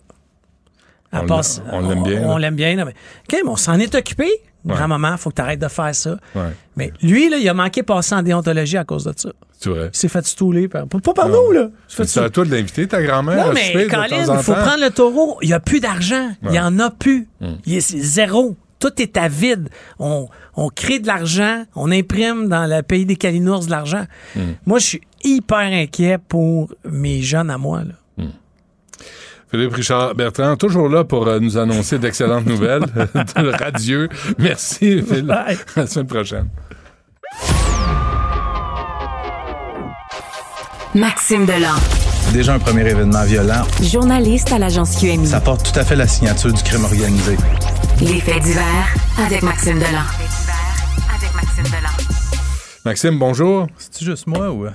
On 1.13 1.81
l'aime 1.81 2.03
bien, 2.03 2.23
On, 2.27 2.37
l'aime 2.37 2.55
bien. 2.55 2.77
là, 2.77 2.85
mais, 2.85 2.93
OK, 2.93 3.41
mais 3.45 3.51
on 3.51 3.57
s'en 3.57 3.79
est 3.79 3.95
occupé. 3.95 4.29
Grand-maman, 4.67 5.13
il 5.13 5.19
faut 5.19 5.31
que 5.31 5.37
tu 5.37 5.43
arrêtes 5.43 5.61
de 5.61 5.69
faire 5.69 5.95
ça. 5.95 6.19
Ouais. 6.35 6.53
Mais 6.77 6.93
lui, 7.01 7.31
là, 7.31 7.39
il 7.39 7.49
a 7.49 7.55
manqué 7.55 7.83
passer 7.83 8.15
en 8.15 8.23
déontologie 8.23 8.77
à 8.77 8.85
cause 8.85 9.05
de 9.05 9.15
ça. 9.17 9.31
C'est 9.59 9.71
vrai. 9.71 9.91
Il 9.93 9.97
s'est 9.97 10.09
fait 10.09 10.27
stouler. 10.27 10.69
Par... 10.69 10.87
Pas 10.87 11.15
par 11.15 11.29
nous, 11.29 11.53
là. 11.53 11.71
C'est 11.89 12.19
à 12.19 12.29
toi 12.29 12.45
de 12.45 12.51
l'inviter, 12.51 12.87
ta 12.87 13.03
grand-mère. 13.03 13.47
non, 13.47 13.53
mais 13.53 13.87
Colin, 13.87 14.37
il 14.37 14.43
faut 14.43 14.53
prendre 14.53 14.81
le 14.81 14.91
taureau. 14.91 15.39
Il 15.43 15.49
n'y 15.49 15.55
a 15.55 15.61
plus 15.61 15.81
d'argent. 15.81 16.31
Il 16.43 16.51
n'y 16.51 16.61
en 16.61 16.79
a 16.79 16.91
plus. 16.91 17.29
Hmm. 17.41 17.55
Il 17.67 17.77
est 17.77 17.97
zéro. 17.97 18.57
Tout 18.79 19.01
est 19.03 19.17
à 19.17 19.29
vide. 19.29 19.69
On, 19.99 20.29
on 20.57 20.69
crée 20.69 20.99
de 20.99 21.07
l'argent. 21.07 21.65
On 21.75 21.91
imprime 21.91 22.49
dans 22.49 22.67
le 22.67 22.83
pays 22.83 23.07
des 23.07 23.17
Calinours 23.17 23.67
de 23.67 23.71
l'argent. 23.71 24.05
Hmm. 24.37 24.53
Moi, 24.67 24.79
je 24.79 24.85
suis 24.87 25.01
hyper 25.25 25.59
inquiet 25.59 26.19
pour 26.19 26.73
mes 26.85 27.23
jeunes 27.23 27.51
à 27.51 27.59
moi. 27.59 27.83
Là. 27.85 27.95
Philippe 29.51 29.73
Richard 29.75 30.15
Bertrand, 30.15 30.57
toujours 30.57 30.91
là 30.91 31.05
pour 31.05 31.27
euh, 31.27 31.41
nous 31.41 31.57
annoncer 31.57 31.99
d'excellentes 31.99 32.45
nouvelles. 32.53 32.85
Radieux. 33.37 34.09
Merci, 34.39 35.03
Phil. 35.03 35.23
Bye. 35.23 35.57
À 35.75 35.81
la 35.81 35.87
semaine 35.87 36.07
prochaine. 36.07 36.49
Maxime 40.95 41.47
Delan. 41.47 41.77
Déjà 42.33 42.55
un 42.55 42.59
premier 42.59 42.87
événement 42.87 43.25
violent. 43.25 43.63
Journaliste 43.83 44.53
à 44.53 44.59
l'agence 44.59 44.97
QMI. 45.01 45.27
Ça 45.27 45.41
porte 45.41 45.73
tout 45.73 45.79
à 45.81 45.85
fait 45.85 45.97
la 45.97 46.07
signature 46.07 46.53
du 46.53 46.63
crime 46.63 46.85
organisé. 46.85 47.37
Les 48.01 48.21
faits 48.21 48.43
divers 48.43 48.95
avec 49.19 49.43
Maxime 49.43 49.79
Delan. 49.79 50.05
Avec 51.17 51.35
Maxime 51.35 51.65
Delan. 51.65 51.89
Maxime, 52.85 53.19
bonjour. 53.19 53.67
C'est 53.79 54.05
juste 54.05 54.27
moi 54.27 54.51
ou. 54.51 54.67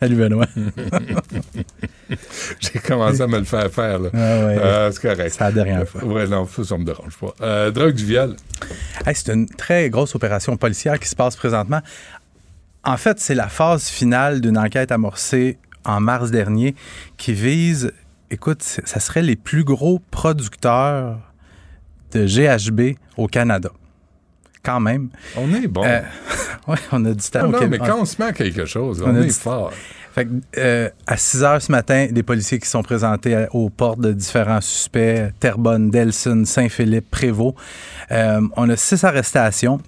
Salut 0.00 0.16
Benoît. 0.16 0.46
J'ai 2.60 2.78
commencé 2.80 3.20
à 3.22 3.26
me 3.28 3.38
le 3.38 3.44
faire 3.44 3.70
faire. 3.70 4.00
Là. 4.00 4.10
Ah 4.12 4.16
ouais. 4.16 4.58
Euh, 4.58 4.90
c'est 4.90 5.02
correct. 5.02 5.34
C'est 5.38 5.40
la 5.40 5.52
dernière 5.52 5.88
fois. 5.88 6.04
Ouais, 6.04 6.26
non, 6.26 6.46
ça, 6.48 6.64
ça 6.64 6.76
me 6.76 6.84
dérange 6.84 7.16
pas. 7.16 7.32
Euh, 7.42 7.70
drogue 7.70 7.94
du 7.94 8.04
viol. 8.04 8.34
Hey, 9.06 9.14
c'est 9.14 9.32
une 9.32 9.46
très 9.46 9.88
grosse 9.88 10.14
opération 10.16 10.56
policière 10.56 10.98
qui 10.98 11.08
se 11.08 11.14
passe 11.14 11.36
présentement. 11.36 11.80
En 12.82 12.96
fait, 12.96 13.20
c'est 13.20 13.36
la 13.36 13.48
phase 13.48 13.86
finale 13.88 14.40
d'une 14.40 14.58
enquête 14.58 14.90
amorcée 14.92 15.58
en 15.84 16.00
mars 16.00 16.30
dernier 16.30 16.74
qui 17.16 17.32
vise, 17.32 17.92
écoute, 18.30 18.62
ça 18.62 19.00
serait 19.00 19.22
les 19.22 19.36
plus 19.36 19.64
gros 19.64 20.00
producteurs 20.10 21.18
de 22.12 22.26
GHB 22.26 22.96
au 23.16 23.26
Canada. 23.26 23.70
Quand 24.62 24.80
même. 24.80 25.10
On 25.36 25.52
est 25.52 25.66
bon. 25.66 25.84
Euh, 25.84 26.00
ouais, 26.68 26.78
on 26.90 27.04
a 27.04 27.12
du 27.12 27.28
temps 27.28 27.40
Ah 27.42 27.48
non, 27.48 27.58
Québec. 27.58 27.80
mais 27.82 27.86
quand 27.86 28.00
on 28.00 28.04
se 28.06 28.20
met 28.20 28.28
à 28.28 28.32
quelque 28.32 28.64
chose, 28.64 29.02
on, 29.04 29.14
est 29.14 29.28
fort. 29.30 29.72
Fait 30.14 30.24
que, 30.24 30.30
euh, 30.56 30.88
à 31.06 31.16
6 31.16 31.42
heures 31.42 31.60
ce 31.60 31.70
matin, 31.70 32.06
des 32.10 32.22
policiers 32.22 32.58
qui 32.58 32.68
sont 32.68 32.82
présentés 32.82 33.46
aux 33.52 33.68
portes 33.68 34.00
de 34.00 34.12
différents 34.12 34.62
suspects, 34.62 35.32
Terrebonne, 35.38 35.90
Delson, 35.90 36.44
Saint-Philippe, 36.46 37.10
Prévost. 37.10 37.56
Euh, 38.10 38.40
on 38.56 38.70
a 38.70 38.76
six 38.76 39.04
arrestations. 39.04 39.80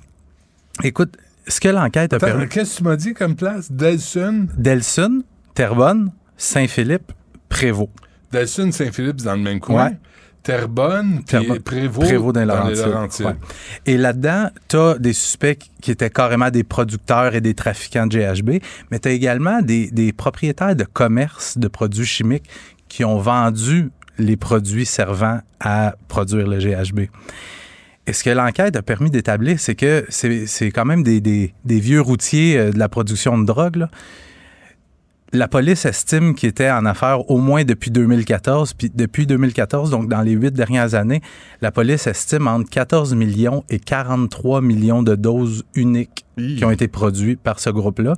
Écoute, 0.83 1.17
ce 1.47 1.61
que 1.61 1.69
l'enquête 1.69 2.13
a 2.13 2.19
permis... 2.19 2.49
Qu'est-ce 2.49 2.73
que 2.73 2.79
tu 2.79 2.85
m'as 2.85 2.97
dit 2.97 3.15
comme 3.15 3.37
place? 3.37 3.71
Delsun? 3.71 4.49
Delson, 4.59 5.23
Terrebonne, 5.57 6.13
Saint-Philippe, 6.37 7.11
Prévost. 7.49 7.91
Delsun, 8.31 8.71
Saint-Philippe, 8.71 9.17
c'est 9.19 9.25
dans 9.27 9.35
le 9.37 9.41
même 9.43 9.59
coin. 9.59 9.87
Ouais. 9.89 9.97
Terrebonne, 10.43 11.25
Terrebonne. 11.25 11.59
Prévost, 11.61 12.07
Prévost 12.07 12.35
dans 12.35 12.41
les 12.43 12.47
Laurentides. 12.47 13.27
Ouais. 13.27 13.35
Et 13.87 13.97
là-dedans, 13.97 14.49
tu 14.69 14.77
as 14.77 14.99
des 14.99 15.13
suspects 15.13 15.59
qui 15.81 15.91
étaient 15.91 16.11
carrément 16.11 16.51
des 16.51 16.63
producteurs 16.63 17.35
et 17.35 17.41
des 17.41 17.55
trafiquants 17.55 18.07
de 18.07 18.17
GHB, 18.17 18.63
mais 18.93 19.01
tu 19.01 19.09
as 19.09 19.13
également 19.13 19.61
des, 19.63 19.91
des 19.91 20.13
propriétaires 20.13 20.77
de 20.77 20.85
commerce 20.85 21.59
de 21.59 21.67
produits 21.67 22.07
chimiques 22.07 22.49
qui 22.89 23.05
ont 23.05 23.19
vendu 23.19 23.91
les 24.19 24.37
produits 24.37 24.87
servant 24.87 25.41
à 25.59 25.97
produire 26.07 26.47
le 26.47 26.59
GHB. 26.59 27.01
Et 28.07 28.13
ce 28.13 28.23
que 28.23 28.31
l'enquête 28.31 28.77
a 28.77 28.83
permis 28.83 29.11
d'établir, 29.11 29.59
c'est 29.59 29.75
que 29.75 30.07
c'est 30.11 30.71
quand 30.71 30.85
même 30.85 31.03
des, 31.03 31.21
des- 31.21 31.55
des 31.65 31.81
vieux 31.81 32.01
routiers 32.01 32.57
euh, 32.57 32.71
de 32.71 32.79
la 32.79 32.89
production 32.89 33.37
de 33.37 33.45
drogue. 33.45 33.77
là. 33.77 33.91
La 35.33 35.49
police 35.49 35.85
estime 35.85 36.35
qu'il 36.35 36.49
était 36.49 36.71
en 36.71 36.87
affaires 36.87 37.29
au 37.31 37.39
moins 37.39 37.65
depuis 37.65 37.91
2014. 37.91 38.75
Puis 38.75 38.91
depuis 38.95 39.27
2014, 39.27 39.91
donc 39.91 40.09
dans 40.09 40.23
les 40.23 40.33
huit 40.33 40.53
dernières 40.53 40.95
années, 40.95 41.21
la 41.61 41.71
police 41.73 42.07
estime 42.07 42.47
entre 42.47 42.71
14 42.71 43.15
millions 43.15 43.65
et 43.69 43.79
43 43.79 44.61
millions 44.61 45.03
de 45.03 45.15
doses 45.17 45.65
uniques 45.75 46.25
qui 46.39 46.65
ont 46.65 46.71
été 46.71 46.89
produites 46.89 47.41
par 47.41 47.59
ce 47.61 47.71
groupe-là. 47.71 48.15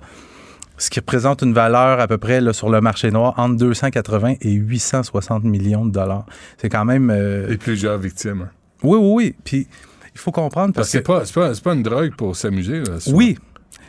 Ce 0.76 0.90
qui 0.90 1.00
représente 1.00 1.42
une 1.42 1.52
valeur 1.54 1.98
à 1.98 2.06
peu 2.06 2.18
près 2.18 2.40
là, 2.40 2.52
sur 2.52 2.68
le 2.68 2.80
marché 2.80 3.10
noir 3.10 3.34
entre 3.36 3.56
280 3.56 4.34
et 4.42 4.52
860 4.52 5.42
millions 5.44 5.84
de 5.86 5.90
dollars. 5.90 6.24
C'est 6.56 6.68
quand 6.68 6.84
même. 6.84 7.10
euh, 7.10 7.50
Et 7.50 7.56
plusieurs 7.56 7.98
victimes. 7.98 8.42
hein. 8.42 8.50
Oui, 8.84 8.96
oui, 9.00 9.10
oui. 9.14 9.34
Puis 9.42 9.66
il 10.14 10.20
faut 10.20 10.30
comprendre 10.30 10.72
Parce 10.74 10.92
parce, 10.92 10.92
que 10.92 11.24
c'est 11.26 11.40
pas, 11.42 11.50
pas, 11.52 11.60
pas 11.60 11.74
une 11.74 11.82
drogue 11.82 12.14
pour 12.16 12.36
s'amuser. 12.36 12.82
oui. 13.08 13.36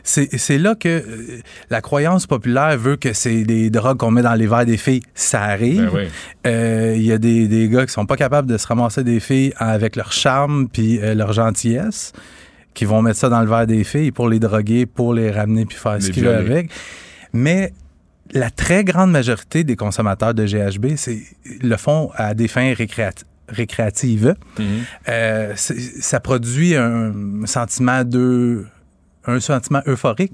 C'est 0.02 0.58
là 0.58 0.74
que 0.74 0.88
euh, 0.88 1.40
la 1.70 1.80
croyance 1.80 2.26
populaire 2.26 2.76
veut 2.78 2.96
que 2.96 3.12
c'est 3.12 3.42
des 3.44 3.70
drogues 3.70 3.98
qu'on 3.98 4.10
met 4.10 4.22
dans 4.22 4.34
les 4.34 4.46
verres 4.46 4.66
des 4.66 4.76
filles. 4.76 5.02
Ça 5.14 5.42
arrive. 5.42 5.82
Ben 5.82 5.90
oui. 5.94 6.02
Euh, 6.46 6.94
Il 6.96 7.02
y 7.02 7.12
a 7.12 7.18
des, 7.18 7.48
des 7.48 7.68
gars 7.68 7.86
qui 7.86 7.92
sont 7.92 8.06
pas 8.06 8.16
capables 8.16 8.48
de 8.48 8.56
se 8.56 8.66
ramasser 8.66 9.04
des 9.04 9.20
filles 9.20 9.52
avec 9.56 9.96
leur 9.96 10.12
charme 10.12 10.68
puis 10.68 10.98
euh, 11.00 11.14
leur 11.14 11.32
gentillesse, 11.32 12.12
qui 12.74 12.84
vont 12.84 13.02
mettre 13.02 13.18
ça 13.18 13.28
dans 13.28 13.40
le 13.40 13.48
verre 13.48 13.66
des 13.66 13.84
filles 13.84 14.10
pour 14.12 14.28
les 14.28 14.38
droguer, 14.38 14.86
pour 14.86 15.12
les 15.14 15.30
ramener 15.30 15.66
puis 15.66 15.76
faire 15.76 16.00
ce 16.00 16.10
qu'ils 16.10 16.24
veulent 16.24 16.50
avec. 16.50 16.70
Mais 17.32 17.72
la 18.32 18.50
très 18.50 18.84
grande 18.84 19.10
majorité 19.10 19.64
des 19.64 19.76
consommateurs 19.76 20.34
de 20.34 20.46
GHB 20.46 20.86
le 21.62 21.76
font 21.76 22.10
à 22.14 22.32
des 22.34 22.46
fins 22.48 22.72
récréati- 22.72 23.24
récréatives. 23.48 24.34
Euh, 25.08 25.52
c'est- 25.56 26.00
ça 26.00 26.20
produit 26.20 26.76
un 26.76 27.12
sentiment 27.46 28.04
de 28.04 28.64
un 29.26 29.40
sentiment 29.40 29.80
euphorique. 29.86 30.32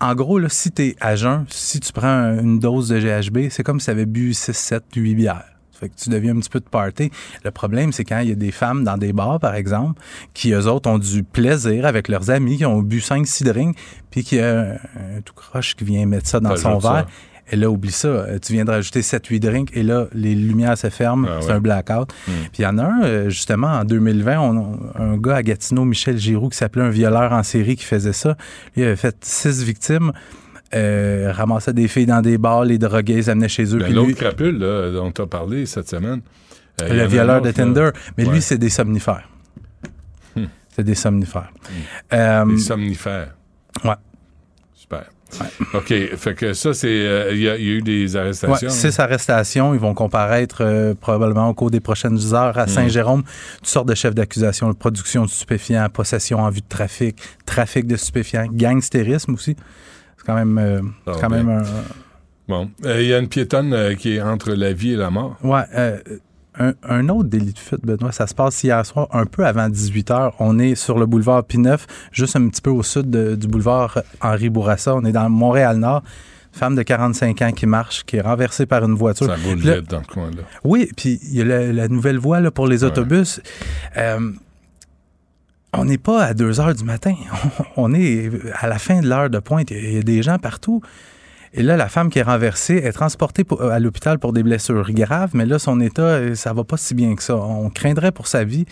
En 0.00 0.14
gros, 0.14 0.38
là, 0.38 0.48
si 0.48 0.70
tu 0.70 0.82
es 0.82 0.96
à 1.00 1.16
jeun, 1.16 1.44
si 1.48 1.80
tu 1.80 1.92
prends 1.92 2.06
un- 2.06 2.38
une 2.40 2.58
dose 2.60 2.88
de 2.88 3.00
GHB, 3.00 3.48
c'est 3.50 3.62
comme 3.64 3.80
si 3.80 3.86
tu 3.86 3.90
avais 3.90 4.06
bu 4.06 4.32
6, 4.32 4.52
7, 4.56 4.84
8 4.94 5.14
bières. 5.14 5.44
Fait 5.72 5.88
que 5.88 5.94
tu 5.96 6.08
deviens 6.10 6.36
un 6.36 6.40
petit 6.40 6.50
peu 6.50 6.58
de 6.58 6.64
party. 6.68 7.10
Le 7.44 7.50
problème, 7.52 7.92
c'est 7.92 8.04
quand 8.04 8.18
il 8.18 8.28
y 8.28 8.32
a 8.32 8.34
des 8.34 8.50
femmes 8.50 8.82
dans 8.82 8.96
des 8.98 9.12
bars, 9.12 9.38
par 9.38 9.54
exemple, 9.54 10.00
qui, 10.34 10.50
eux 10.52 10.66
autres, 10.66 10.90
ont 10.90 10.98
du 10.98 11.22
plaisir 11.22 11.86
avec 11.86 12.08
leurs 12.08 12.30
amis, 12.30 12.56
qui 12.58 12.66
ont 12.66 12.82
bu 12.82 13.00
5, 13.00 13.24
6 13.26 13.44
drinks, 13.44 13.76
puis 14.10 14.24
qu'il 14.24 14.38
y 14.38 14.40
a 14.40 14.58
un, 14.60 14.72
un 14.72 15.20
tout 15.24 15.34
croche 15.34 15.76
qui 15.76 15.84
vient 15.84 16.04
mettre 16.06 16.26
ça 16.28 16.40
dans 16.40 16.50
son 16.56 16.80
ça. 16.80 17.06
Et 17.50 17.56
là, 17.56 17.70
oublie 17.70 17.90
ça. 17.92 18.08
Euh, 18.08 18.38
Tu 18.38 18.52
viens 18.52 18.64
de 18.64 18.70
rajouter 18.70 19.00
7-8 19.02 19.40
drinks 19.40 19.70
et 19.74 19.82
là, 19.82 20.06
les 20.12 20.34
lumières 20.34 20.76
se 20.76 20.90
ferment. 20.90 21.26
Ah 21.30 21.38
c'est 21.40 21.48
ouais. 21.48 21.52
un 21.54 21.60
blackout. 21.60 22.12
Mm. 22.26 22.30
Puis 22.30 22.50
il 22.58 22.62
y 22.62 22.66
en 22.66 22.78
a 22.78 22.84
un, 22.84 23.02
euh, 23.04 23.28
justement, 23.30 23.68
en 23.68 23.84
2020, 23.84 24.38
on- 24.38 24.78
un 24.96 25.16
gars 25.16 25.36
à 25.36 25.42
Gatineau, 25.42 25.84
Michel 25.84 26.18
Giroux, 26.18 26.48
qui 26.50 26.58
s'appelait 26.58 26.82
un 26.82 26.90
violeur 26.90 27.32
en 27.32 27.42
série 27.42 27.76
qui 27.76 27.84
faisait 27.84 28.12
ça. 28.12 28.36
Lui, 28.76 28.82
il 28.82 28.84
avait 28.84 28.96
fait 28.96 29.16
six 29.22 29.62
victimes, 29.64 30.12
euh, 30.74 31.32
ramassait 31.32 31.72
des 31.72 31.88
filles 31.88 32.06
dans 32.06 32.20
des 32.20 32.36
bars, 32.36 32.64
les 32.64 32.76
droguait, 32.78 33.14
les 33.14 33.30
amenait 33.30 33.48
chez 33.48 33.74
eux. 33.74 33.78
Ben, 33.78 33.92
L'autre 33.94 34.08
lui, 34.08 34.14
crapule 34.14 34.58
là, 34.58 34.90
dont 34.92 35.10
tu 35.10 35.22
as 35.22 35.26
parlé 35.26 35.64
cette 35.66 35.88
semaine. 35.88 36.20
euh, 36.82 36.88
le 36.92 37.06
violeur 37.06 37.40
de 37.40 37.46
là. 37.46 37.52
Tinder. 37.54 37.90
Mais 38.16 38.26
Ouais. 38.26 38.34
lui, 38.34 38.42
c'est 38.42 38.58
des 38.58 38.68
somnifères. 38.68 39.28
Hmm. 40.36 40.44
C'est 40.68 40.84
des 40.84 40.94
somnifères. 40.94 41.50
Euh, 42.12 42.44
Les 42.46 42.58
somnifères. 42.58 43.34
ouais. 43.84 43.94
Super. 44.74 45.04
OK. 45.74 45.92
Fait 46.16 46.34
que 46.34 46.52
ça, 46.54 46.72
c'est. 46.72 46.86
euh, 46.88 47.30
Il 47.32 47.40
y, 47.40 47.48
a 47.48 47.56
il 47.56 47.64
y 47.64 47.68
a 47.70 47.72
eu 47.74 47.82
des 47.82 48.14
Ouais, 48.16 48.20
arrestations. 48.22 48.70
six 48.70 48.98
arrestations. 48.98 49.74
Ils 49.74 49.80
vont 49.80 49.94
comparaître 49.94 50.58
euh, 50.62 50.94
probablement 50.94 51.48
au 51.48 51.54
cours 51.54 51.70
des 51.70 51.80
prochaines 51.80 52.18
heures 52.34 52.56
à 52.58 52.66
Saint-Jérôme. 52.66 53.22
Toutes 53.58 53.66
sortes 53.66 53.88
de 53.88 53.94
chefs 53.94 54.14
d'accusation. 54.14 54.72
Production 54.74 55.24
de 55.24 55.30
stupéfiants, 55.30 55.88
possession 55.90 56.38
en 56.40 56.50
vue 56.50 56.60
de 56.60 56.68
trafic, 56.68 57.16
trafic 57.44 57.86
de 57.86 57.96
stupéfiants, 57.96 58.46
gangstérisme 58.50 59.34
aussi. 59.34 59.54
C'est 60.16 60.26
quand 60.26 60.34
même, 60.34 60.58
euh, 60.58 60.80
quand 61.04 61.28
ben. 61.28 61.42
même 61.44 61.48
un, 61.50 61.62
Bon. 62.48 62.70
Il 62.82 63.02
y 63.02 63.12
a 63.12 63.18
une 63.18 63.28
piétonne 63.28 63.94
qui 63.96 64.14
est 64.16 64.22
entre 64.22 64.52
la 64.52 64.72
vie 64.72 64.92
et 64.94 64.96
la 64.96 65.10
mort. 65.10 65.36
Ouais, 65.42 65.64
un, 66.58 66.74
un 66.88 67.08
autre 67.08 67.28
délit 67.28 67.52
de 67.52 67.58
fuite, 67.58 67.84
Benoît, 67.84 68.12
ça 68.12 68.26
se 68.26 68.34
passe 68.34 68.62
hier 68.64 68.84
soir, 68.84 69.08
un 69.12 69.26
peu 69.26 69.46
avant 69.46 69.68
18 69.68 70.10
h. 70.10 70.32
On 70.38 70.58
est 70.58 70.74
sur 70.74 70.98
le 70.98 71.06
boulevard 71.06 71.42
P9, 71.42 71.78
juste 72.12 72.36
un 72.36 72.48
petit 72.48 72.60
peu 72.60 72.70
au 72.70 72.82
sud 72.82 73.10
de- 73.10 73.34
du 73.36 73.46
boulevard 73.46 74.02
Henri 74.20 74.48
Bourassa. 74.50 74.94
On 74.94 75.04
est 75.04 75.12
dans 75.12 75.28
Montréal-Nord. 75.30 76.02
Femme 76.50 76.74
de 76.74 76.82
45 76.82 77.42
ans 77.42 77.52
qui 77.52 77.66
marche, 77.66 78.04
qui 78.04 78.16
est 78.16 78.20
renversée 78.20 78.66
par 78.66 78.82
une 78.84 78.94
voiture. 78.94 79.26
Ça 79.26 79.36
vite 79.80 79.90
dans 79.90 79.98
le 80.00 80.04
coin, 80.12 80.30
là. 80.30 80.42
oui, 80.64 80.90
puis 80.96 81.20
il 81.24 81.34
y 81.36 81.42
a 81.42 81.44
la, 81.44 81.72
la 81.72 81.88
nouvelle 81.88 82.18
voie 82.18 82.40
là, 82.40 82.50
pour 82.50 82.66
les 82.66 82.82
autobus. 82.84 83.40
Euh, 83.96 84.32
on 85.74 85.84
n'est 85.84 85.98
pas 85.98 86.24
à 86.24 86.34
2 86.34 86.60
heures 86.60 86.74
du 86.74 86.82
matin. 86.84 87.14
On 87.76 87.92
est 87.94 88.30
à 88.54 88.66
la 88.66 88.78
fin 88.78 89.00
de 89.00 89.06
l'heure 89.08 89.28
de 89.30 89.38
pointe. 89.38 89.70
Il 89.70 89.94
y 89.94 89.98
a 89.98 90.02
des 90.02 90.22
gens 90.22 90.38
partout. 90.38 90.80
Et 91.54 91.62
là, 91.62 91.76
la 91.76 91.88
femme 91.88 92.10
qui 92.10 92.18
est 92.18 92.22
renversée 92.22 92.76
est 92.76 92.92
transportée 92.92 93.44
pour- 93.44 93.62
à 93.62 93.78
l'hôpital 93.78 94.18
pour 94.18 94.32
des 94.32 94.42
blessures 94.42 94.90
graves, 94.92 95.30
mais 95.34 95.46
là, 95.46 95.58
son 95.58 95.80
état, 95.80 96.02
euh, 96.02 96.34
ça 96.34 96.52
va 96.52 96.64
pas 96.64 96.76
si 96.76 96.94
bien 96.94 97.14
que 97.14 97.22
ça. 97.22 97.36
On 97.36 97.70
craindrait 97.70 98.12
pour 98.12 98.26
sa 98.26 98.44
vie. 98.44 98.66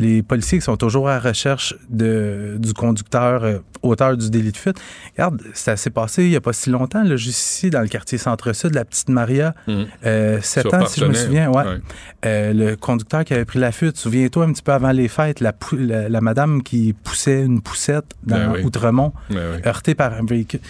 Les 0.00 0.22
policiers 0.22 0.58
qui 0.58 0.64
sont 0.64 0.76
toujours 0.76 1.08
à 1.08 1.14
la 1.14 1.18
recherche 1.20 1.74
de, 1.90 2.54
du 2.60 2.72
conducteur 2.72 3.42
euh, 3.42 3.58
auteur 3.82 4.16
du 4.16 4.30
délit 4.30 4.52
de 4.52 4.56
fuite. 4.56 4.78
Regarde, 5.16 5.42
ça 5.54 5.76
s'est 5.76 5.90
passé 5.90 6.22
il 6.22 6.30
n'y 6.30 6.36
a 6.36 6.40
pas 6.40 6.52
si 6.52 6.70
longtemps, 6.70 7.02
là, 7.02 7.16
juste 7.16 7.40
ici, 7.40 7.68
dans 7.70 7.80
le 7.80 7.88
quartier 7.88 8.16
Centre-Sud, 8.16 8.76
la 8.76 8.84
petite 8.84 9.08
Maria, 9.08 9.56
Mhm. 9.66 9.86
euh, 10.06 10.40
7 10.40 10.62
Sur 10.68 10.74
ans, 10.74 10.86
si 10.86 11.00
je 11.00 11.04
me 11.04 11.14
souviens. 11.14 11.50
Ouais. 11.50 11.64
ouais. 11.64 11.78
Euh, 12.26 12.52
le 12.52 12.76
conducteur 12.76 13.24
qui 13.24 13.34
avait 13.34 13.44
pris 13.44 13.58
la 13.58 13.72
fuite, 13.72 13.96
souviens-toi 13.96 14.44
un 14.44 14.52
petit 14.52 14.62
peu 14.62 14.72
avant 14.72 14.92
les 14.92 15.08
fêtes, 15.08 15.40
la, 15.40 15.52
pou- 15.52 15.76
la, 15.76 16.08
la 16.08 16.20
madame 16.20 16.62
qui 16.62 16.92
poussait 17.02 17.42
une 17.42 17.60
poussette 17.60 18.06
dans 18.22 18.36
Ben 18.36 18.52
oui. 18.54 18.62
Outremont, 18.64 19.12
Ben 19.30 19.56
oui. 19.56 19.62
heurtée 19.66 19.96
par 19.96 20.12
un 20.14 20.24
véhicule. 20.24 20.60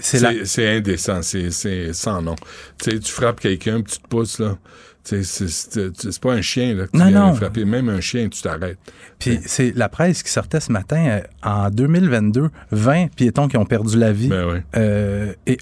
C'est 0.00 0.20
la... 0.20 0.32
Indécent, 0.76 1.22
c'est 1.22 1.50
c'est 1.50 1.92
sans 1.92 2.22
nom. 2.22 2.36
Tu 2.82 2.90
sais, 2.90 2.98
tu 2.98 3.12
frappes 3.12 3.40
quelqu'un, 3.40 3.80
puis 3.82 3.92
tu 3.94 3.98
te 4.00 4.08
pousses, 4.08 4.38
là. 4.38 4.56
C'est- 5.04 5.22
c'est 5.22 5.48
c'est 5.96 6.20
pas 6.20 6.32
un 6.34 6.42
chien, 6.42 6.74
là, 6.74 6.86
que 6.86 6.90
tu 6.90 6.98
Non, 6.98 7.06
viens 7.08 7.26
non. 7.28 7.34
frapper. 7.34 7.64
Même 7.64 7.88
un 7.88 8.00
chien, 8.00 8.28
tu 8.28 8.42
t'arrêtes. 8.42 8.76
Puis 9.18 9.38
c'est 9.46 9.72
la 9.74 9.88
presse 9.88 10.22
qui 10.22 10.30
sortait 10.30 10.60
ce 10.60 10.70
matin, 10.70 10.98
euh, 11.08 11.20
en 11.42 11.70
2022, 11.70 12.50
20 12.72 13.06
piétons 13.14 13.48
qui 13.48 13.56
ont 13.56 13.64
perdu 13.64 13.96
la 13.98 14.12
vie. 14.12 14.28
Ben 14.28 14.46
oui. 14.52 14.58
Euh, 14.76 15.32
et 15.46 15.56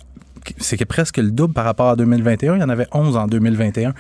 c'est 0.59 0.77
que 0.77 0.85
presque 0.85 1.19
le 1.19 1.31
double 1.31 1.55
par 1.55 1.65
rapport 1.65 1.91
à 1.91 1.97
2021. 1.97 2.57
Il 2.57 2.61
y 2.61 2.65
en 2.65 2.69
avait 2.69 2.87
11 2.93 3.17
en 3.17 3.27
2021. 3.29 3.95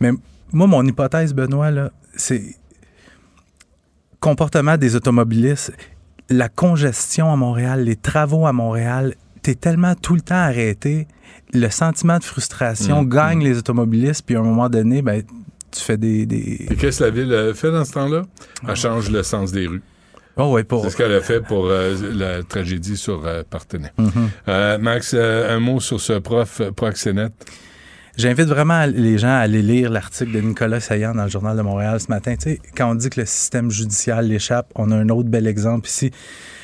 Mais 0.00 0.12
moi, 0.52 0.66
mon 0.68 0.84
hypothèse, 0.86 1.34
Benoît, 1.34 1.70
là, 1.72 1.90
c'est 2.14 2.42
comportement 4.20 4.76
des 4.76 4.96
automobilistes, 4.96 5.72
la 6.30 6.48
congestion 6.48 7.32
à 7.32 7.36
Montréal, 7.36 7.84
les 7.84 7.96
travaux 7.96 8.46
à 8.46 8.52
Montréal, 8.52 9.14
t'es 9.42 9.54
tellement 9.54 9.94
tout 9.94 10.14
le 10.14 10.20
temps 10.20 10.34
arrêté, 10.34 11.06
le 11.54 11.68
sentiment 11.70 12.18
de 12.18 12.24
frustration 12.24 13.02
Mm, 13.02 13.08
gagne 13.08 13.44
les 13.44 13.58
automobilistes, 13.58 14.22
puis 14.26 14.36
à 14.36 14.40
un 14.40 14.42
moment 14.42 14.68
donné, 14.68 15.02
ben, 15.02 15.22
tu 15.70 15.80
fais 15.80 15.96
des... 15.96 16.26
des... 16.26 16.66
Et 16.70 16.76
qu'est-ce 16.76 16.98
que 17.00 17.04
la 17.04 17.10
ville 17.10 17.52
fait 17.54 17.70
dans 17.70 17.84
ce 17.84 17.92
temps-là? 17.92 18.22
Elle 18.66 18.76
change 18.76 19.10
le 19.10 19.22
sens 19.22 19.52
des 19.52 19.66
rues. 19.66 19.82
Oh, 20.36 20.52
ouais, 20.52 20.64
pour... 20.64 20.84
C'est 20.84 20.90
ce 20.90 20.96
qu'elle 20.96 21.12
a 21.12 21.20
fait 21.20 21.40
pour 21.40 21.66
euh, 21.66 21.94
la 22.14 22.42
tragédie 22.42 22.96
sur 22.96 23.26
euh, 23.26 23.42
Partenay. 23.48 23.90
Mhm. 23.98 24.10
Euh, 24.48 24.78
Max, 24.78 25.12
euh, 25.14 25.56
un 25.56 25.60
mot 25.60 25.80
sur 25.80 26.00
ce 26.00 26.12
prof 26.14 26.62
proxénète. 26.76 27.32
J'invite 28.18 28.48
vraiment 28.48 28.84
les 28.86 29.16
gens 29.16 29.28
à 29.28 29.36
aller 29.36 29.62
lire 29.62 29.90
l'article 29.90 30.32
de 30.32 30.40
Nicolas 30.40 30.80
Saillant 30.80 31.14
dans 31.14 31.22
le 31.22 31.30
Journal 31.30 31.56
de 31.56 31.62
Montréal 31.62 32.00
ce 32.00 32.08
matin. 32.08 32.34
Quand 32.76 32.90
on 32.90 32.96
dit 32.96 33.10
que 33.10 33.20
le 33.20 33.26
système 33.26 33.70
judiciaire 33.70 34.22
l'échappe, 34.22 34.72
on 34.74 34.90
a 34.90 34.96
un 34.96 35.08
autre 35.10 35.28
bel 35.28 35.46
exemple 35.46 35.86
ici. 35.88 36.10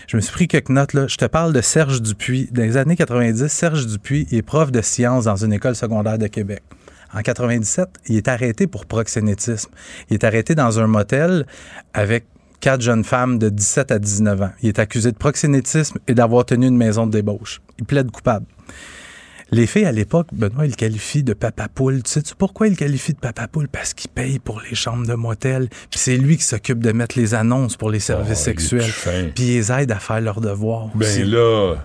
Je 0.09 0.17
me 0.17 0.21
suis 0.21 0.33
pris 0.33 0.49
quelques 0.49 0.71
notes. 0.71 0.91
Je 1.07 1.17
te 1.17 1.27
parle 1.27 1.53
de 1.53 1.61
Serge 1.61 2.03
Dupuis. 2.03 2.49
Dans 2.51 2.63
les 2.63 2.77
années 2.77 2.97
90, 2.97 3.47
Serge 3.47 3.87
Dupuis 3.87 4.27
est 4.33 4.43
prof 4.43 4.73
de 4.73 4.83
sciences 4.83 5.27
dans 5.27 5.37
une 5.37 5.53
école 5.53 5.77
secondaire 5.77 6.19
de 6.19 6.27
Québec. 6.27 6.65
En 7.13 7.23
97, 7.23 7.89
il 8.09 8.17
est 8.17 8.27
arrêté 8.27 8.67
pour 8.67 8.85
proxénétisme. 8.87 9.71
Il 10.11 10.15
est 10.15 10.25
arrêté 10.25 10.57
dans 10.57 10.81
un 10.81 10.89
motel 10.89 11.47
avec 11.93 12.25
quatre 12.59 12.81
jeunes 12.81 13.05
femmes 13.05 13.39
de 13.39 13.49
17 13.49 13.93
à 13.93 14.01
19 14.01 14.43
ans. 14.43 14.51
Il 14.61 14.71
est 14.71 14.81
accusé 14.81 15.13
de 15.13 15.17
proxénétisme 15.17 15.99
et 16.09 16.15
d'avoir 16.15 16.47
tenu 16.47 16.67
une 16.67 16.77
maison 16.77 17.07
de 17.07 17.13
débauche. 17.13 17.63
Il 17.79 17.85
plaide 17.85 18.11
coupable. 18.11 18.47
Les 19.55 19.67
filles, 19.69 19.85
à 19.85 19.93
l'époque, 19.93 20.27
Benoît, 20.33 20.65
il 20.67 20.71
le 20.71 20.75
qualifie 20.77 21.23
de 21.23 21.33
papa 21.33 21.69
poule. 21.69 22.03
Tu 22.03 22.11
sais-tu 22.11 22.35
pourquoi 22.35 22.67
il 22.67 22.71
le 22.71 22.77
qualifie 22.77 23.13
de 23.13 23.19
papa 23.19 23.47
poule? 23.47 23.69
Parce 23.69 23.95
qu'il 23.95 24.11
paye 24.11 24.39
pour 24.41 24.61
les 24.69 24.75
chambres 24.75 25.07
de 25.07 25.15
motel. 25.15 25.69
Puis 25.91 26.01
c'est 26.01 26.17
lui 26.17 26.37
qui 26.37 26.43
s'occupe 26.45 26.81
de 26.81 26.91
mettre 26.93 27.19
les 27.19 27.35
annonces 27.35 27.77
pour 27.77 27.91
les 27.91 28.01
services 28.01 28.25
Oh, 28.47 28.51
il 28.51 28.51
est 28.57 28.61
sexuels. 28.61 29.33
Puis 29.35 29.45
il 29.45 29.53
les 29.55 29.73
aide 29.73 29.93
à 29.93 30.01
faire 30.01 30.21
leurs 30.21 30.41
devoirs 30.41 30.89
Ben 30.95 31.07
aussi. 31.07 31.23
là, 31.25 31.77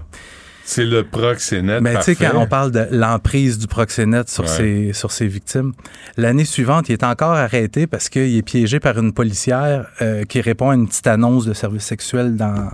c'est 0.65 0.85
le 0.85 1.03
proxénète 1.03 1.81
Mais 1.81 1.95
tu 1.97 2.03
sais, 2.03 2.15
quand 2.15 2.31
on 2.35 2.47
parle 2.47 2.71
de 2.71 2.87
l'emprise 2.91 3.57
du 3.59 3.67
proxénète 3.67 4.29
sur, 4.29 4.43
Ouais. 4.45 4.49
ses, 4.49 4.93
sur 4.93 5.11
ses 5.11 5.27
victimes, 5.27 5.73
l'année 6.17 6.45
suivante, 6.45 6.89
il 6.89 6.93
est 6.93 7.03
encore 7.03 7.31
arrêté 7.33 7.85
parce 7.87 8.09
qu'il 8.09 8.35
est 8.35 8.41
piégé 8.41 8.79
par 8.79 8.97
une 8.97 9.13
policière 9.13 9.87
euh, 10.01 10.23
qui 10.25 10.41
répond 10.41 10.69
à 10.71 10.75
une 10.75 10.87
petite 10.87 11.07
annonce 11.07 11.45
de 11.45 11.53
service 11.53 11.83
sexuel 11.85 12.35
dans, 12.35 12.67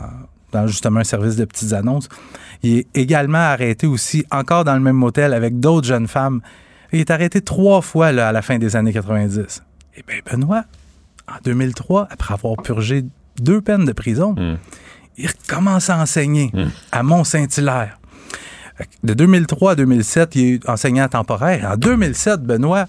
dans 0.56 0.68
justement 0.68 1.02
un 1.02 1.04
service 1.04 1.36
de 1.36 1.46
petites 1.46 1.74
annonces. 1.74 2.10
Il 2.64 2.80
est 2.80 2.88
également 2.96 3.38
arrêté 3.38 3.86
aussi, 3.88 4.26
encore 4.32 4.64
dans 4.64 4.74
le 4.76 4.80
même 4.82 4.96
motel, 4.96 5.34
avec 5.34 5.60
d'autres 5.60 5.88
jeunes 5.88 6.08
femmes. 6.08 6.42
Il 6.92 7.00
est 7.00 7.12
arrêté 7.12 7.42
trois 7.42 7.82
fois 7.82 8.12
là, 8.12 8.30
à 8.30 8.32
la 8.32 8.42
fin 8.42 8.58
des 8.58 8.76
années 8.76 8.94
90. 8.94 9.62
Et 9.98 10.04
bien, 10.08 10.18
Benoît, 10.30 10.64
en 11.28 11.36
2003, 11.44 12.08
après 12.10 12.34
avoir 12.34 12.56
purgé 12.58 13.04
deux 13.40 13.62
peines 13.62 13.86
de 13.86 13.92
prison, 13.92 14.34
Mm. 14.34 14.58
il 15.18 15.28
recommence 15.28 15.90
à 15.90 15.98
enseigner 16.00 16.50
Mm. 16.54 16.66
à 16.92 17.04
Mont-Saint-Hilaire. 17.04 18.00
De 19.04 19.14
2003 19.14 19.72
à 19.72 19.76
2007, 19.76 20.36
il 20.36 20.54
est 20.56 20.70
enseignant 20.70 21.08
temporaire. 21.08 21.70
En 21.74 21.78
2007, 21.78 22.42
Benoît, 22.42 22.88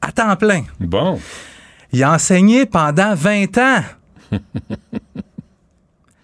à 0.00 0.10
temps 0.12 0.34
plein. 0.36 0.62
Bon. 0.80 1.20
Il 1.92 2.02
a 2.02 2.12
enseigné 2.12 2.66
pendant 2.66 3.14
20 3.14 3.58
ans. 3.58 3.82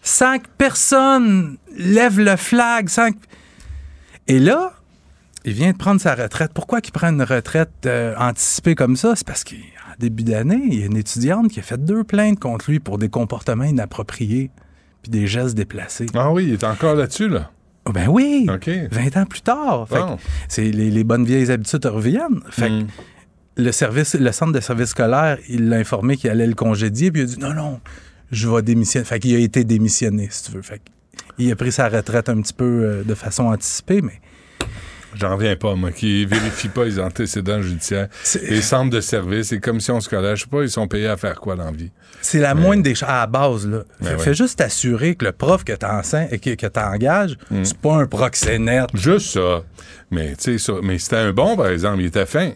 Cinq 0.06 0.48
personnes 0.58 1.56
lèvent 1.76 2.20
le 2.20 2.36
flag. 2.36 2.88
Et 4.28 4.38
là, 4.38 4.74
il 5.46 5.52
vient 5.54 5.72
de 5.72 5.76
prendre 5.76 6.00
sa 6.00 6.14
retraite. 6.14 6.50
Pourquoi 6.54 6.80
qu'il 6.82 6.92
prend 6.92 7.08
une 7.08 7.22
retraite 7.22 7.70
euh, 7.86 8.14
anticipée 8.18 8.74
comme 8.74 8.96
ça? 8.96 9.14
C'est 9.16 9.26
parce 9.26 9.44
qu'en 9.44 9.56
début 9.98 10.22
d'année, 10.22 10.60
il 10.66 10.80
y 10.80 10.82
a 10.82 10.86
une 10.86 10.96
étudiante 10.96 11.48
qui 11.50 11.58
a 11.60 11.62
fait 11.62 11.82
deux 11.82 12.04
plaintes 12.04 12.38
contre 12.38 12.70
lui 12.70 12.80
pour 12.80 12.98
des 12.98 13.08
comportements 13.08 13.64
inappropriés 13.64 14.50
puis 15.02 15.10
des 15.10 15.26
gestes 15.26 15.54
déplacés. 15.54 16.06
Ah 16.14 16.30
oui, 16.30 16.44
il 16.48 16.52
est 16.54 16.64
encore 16.64 16.94
là-dessus, 16.94 17.28
là. 17.28 17.50
Oh 17.86 17.92
ben 17.92 18.08
oui! 18.08 18.46
OK. 18.48 18.70
20 18.90 19.16
ans 19.18 19.26
plus 19.26 19.42
tard. 19.42 19.86
Fait 19.88 19.96
que 19.96 20.00
Bon. 20.00 20.18
c'est 20.48 20.70
les, 20.70 20.90
les 20.90 21.04
bonnes 21.04 21.24
vieilles 21.26 21.50
habitudes 21.50 21.84
reviennent. 21.86 22.40
Fait 22.50 22.68
que 22.68 22.80
Mm. 22.82 22.86
le 23.58 23.72
service, 23.72 24.14
le 24.14 24.32
centre 24.32 24.52
de 24.52 24.60
service 24.60 24.88
scolaire, 24.90 25.36
il 25.50 25.68
l'a 25.68 25.76
informé 25.76 26.16
qu'il 26.16 26.28
allait 26.30 26.46
le 26.46 26.54
congédier, 26.54 27.10
puis 27.12 27.20
il 27.22 27.24
a 27.24 27.26
dit 27.26 27.38
non, 27.38 27.52
non, 27.52 27.80
je 28.30 28.48
vais 28.48 28.62
démissionner. 28.62 29.04
Fait 29.04 29.18
qu'il 29.20 29.34
a 29.36 29.38
été 29.38 29.64
démissionné, 29.64 30.28
si 30.30 30.44
tu 30.44 30.52
veux. 30.52 30.62
Fait 30.62 30.80
il 31.38 31.50
a 31.50 31.56
pris 31.56 31.72
sa 31.72 31.88
retraite 31.88 32.28
un 32.28 32.40
petit 32.40 32.52
peu 32.52 32.64
euh, 32.64 33.02
de 33.04 33.14
façon 33.14 33.44
anticipée, 33.44 34.02
mais 34.02 34.20
J'en 35.16 35.36
reviens 35.36 35.54
pas, 35.54 35.76
moi, 35.76 35.92
qui 35.92 36.26
vérifient 36.26 36.68
pas 36.70 36.84
les 36.86 36.98
antécédents 36.98 37.62
judiciaires. 37.62 38.08
Les 38.48 38.60
centres 38.60 38.90
de 38.90 39.00
services, 39.00 39.52
les 39.52 39.60
commissions 39.60 40.00
scolaires, 40.00 40.34
je 40.34 40.42
sais 40.42 40.50
pas, 40.50 40.62
ils 40.62 40.70
sont 40.70 40.88
payés 40.88 41.06
à 41.06 41.16
faire 41.16 41.38
quoi 41.40 41.54
dans 41.54 41.66
la 41.66 41.70
vie? 41.70 41.92
c'est 42.20 42.40
la 42.40 42.54
moindre 42.56 42.82
des 42.82 42.96
choses 42.96 43.08
à 43.08 43.20
la 43.20 43.26
base. 43.28 43.64
Là. 43.64 43.84
Fais, 44.02 44.08
ouais. 44.14 44.18
fais 44.18 44.34
juste 44.34 44.58
t'assurer 44.58 45.14
que 45.14 45.26
le 45.26 45.30
prof 45.30 45.62
que 45.62 45.72
tu 45.72 45.86
enseignes, 45.86 46.36
que, 46.38 46.54
que 46.56 46.78
engages, 46.80 47.36
c'est 47.62 47.76
pas 47.78 47.94
un 47.94 48.06
proxénète. 48.06 48.88
Juste 48.94 49.34
ça. 49.34 49.62
Mais, 50.10 50.34
tu 50.34 50.58
sais, 50.58 50.58
ça- 50.58 50.80
mais 50.82 50.98
c'était 50.98 51.16
un 51.16 51.32
bon, 51.32 51.56
par 51.56 51.68
exemple, 51.68 52.00
il 52.00 52.06
était 52.06 52.26
fin. 52.26 52.50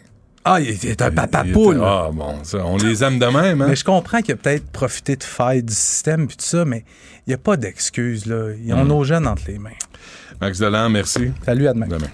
Ah, 0.45 0.59
il 0.61 0.69
est 0.85 1.01
un 1.01 1.11
papa 1.11 1.43
poule. 1.51 1.81
Ah, 1.83 2.09
bon, 2.13 2.35
ça, 2.43 2.59
on 2.65 2.77
les 2.77 3.03
aime 3.03 3.19
de 3.19 3.25
même, 3.25 3.61
hein? 3.61 3.65
Mais 3.69 3.75
je 3.75 3.83
comprends 3.83 4.21
qu'il 4.21 4.33
a 4.33 4.37
peut-être 4.37 4.69
profité 4.71 5.15
de 5.15 5.23
failles 5.23 5.63
du 5.63 5.73
système 5.73 6.27
puis 6.27 6.37
tout 6.37 6.45
ça, 6.45 6.63
mais 6.65 6.85
il 7.27 7.31
n'y 7.31 7.33
a 7.33 7.37
pas 7.37 7.57
d'excuses. 7.57 8.25
là. 8.25 8.51
Ils 8.63 8.73
ont 8.73 8.83
Mm. 8.85 8.87
nos 8.87 9.03
jeunes 9.03 9.27
entre 9.27 9.43
les 9.47 9.59
mains. 9.59 9.69
Max 10.41 10.57
Delan, 10.59 10.89
merci. 10.89 11.31
Salut, 11.45 11.67
à 11.67 11.73
demain. 11.73 11.87
Demain. 11.87 12.07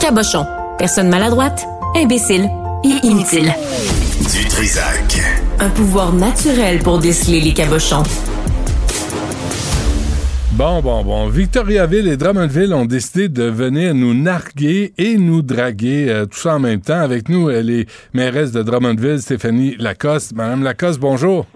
Cabochon. 0.00 0.46
Personne 0.78 1.08
maladroite, 1.08 1.64
imbécile 1.96 2.48
et 2.84 3.06
inutile. 3.06 3.52
Du 4.32 4.48
Trisac. 4.48 5.20
Un 5.60 5.68
pouvoir 5.70 6.12
naturel 6.12 6.78
pour 6.80 6.98
déceler 6.98 7.40
les 7.40 7.54
cabochons. 7.54 8.02
Bon, 10.54 10.80
bon, 10.80 11.02
bon. 11.02 11.28
Victoriaville 11.28 12.08
et 12.08 12.16
Drummondville 12.18 12.74
ont 12.74 12.84
décidé 12.84 13.28
de 13.30 13.44
venir 13.44 13.94
nous 13.94 14.12
narguer 14.12 14.92
et 14.98 15.16
nous 15.16 15.40
draguer, 15.40 16.06
euh, 16.10 16.26
tout 16.26 16.36
ça 16.36 16.56
en 16.56 16.58
même 16.58 16.82
temps. 16.82 17.00
Avec 17.00 17.30
nous, 17.30 17.48
elle 17.48 17.70
est 17.70 17.86
mairesse 18.12 18.52
de 18.52 18.62
Drummondville, 18.62 19.18
Stéphanie 19.18 19.76
Lacoste. 19.78 20.36
Madame 20.36 20.62
Lacoste, 20.62 21.00
bonjour. 21.00 21.46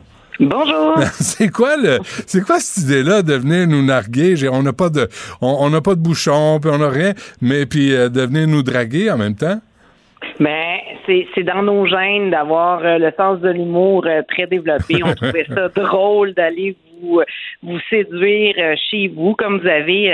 Bonjour. 0.41 0.95
c'est 1.13 1.51
quoi 1.51 1.77
le, 1.77 1.99
c'est 2.27 2.43
quoi 2.43 2.59
cette 2.59 2.85
idée-là 2.85 3.23
de 3.23 3.35
venir 3.35 3.67
nous 3.69 3.85
narguer? 3.85 4.35
On 4.51 4.63
n'a 4.63 4.73
pas 4.73 4.89
de, 4.89 5.09
on 5.43 5.69
n'a 5.69 5.83
pas 5.83 5.95
de 5.95 6.01
bouchon, 6.01 6.59
puis 6.61 6.71
on 6.73 6.79
n'a 6.79 6.89
rien, 6.89 7.13
mais 7.43 7.67
puis 7.67 7.95
euh, 7.95 8.09
de 8.09 8.23
venir 8.23 8.49
nous 8.49 8.63
draguer 8.63 9.11
en 9.11 9.19
même 9.19 9.35
temps? 9.35 9.61
Ben, 10.41 10.79
c'est 11.07 11.27
c'est 11.35 11.45
dans 11.45 11.63
nos 11.63 11.87
gènes 11.87 12.31
d'avoir 12.31 12.85
euh, 12.85 12.99
le 12.99 13.13
sens 13.17 13.41
de 13.41 13.49
l'humour 13.49 14.05
euh, 14.07 14.23
très 14.29 14.47
développé. 14.47 15.01
On 15.05 15.15
trouvait 15.15 15.47
ça 15.49 15.69
drôle 15.75 16.35
d'aller 16.35 16.77
vous, 17.03 17.21
euh, 17.21 17.25
vous 17.63 17.79
séduire 17.91 18.55
euh, 18.59 18.75
chez 18.91 19.09
vous, 19.09 19.35
comme 19.35 19.61
vous 19.61 19.67
avez 19.69 20.13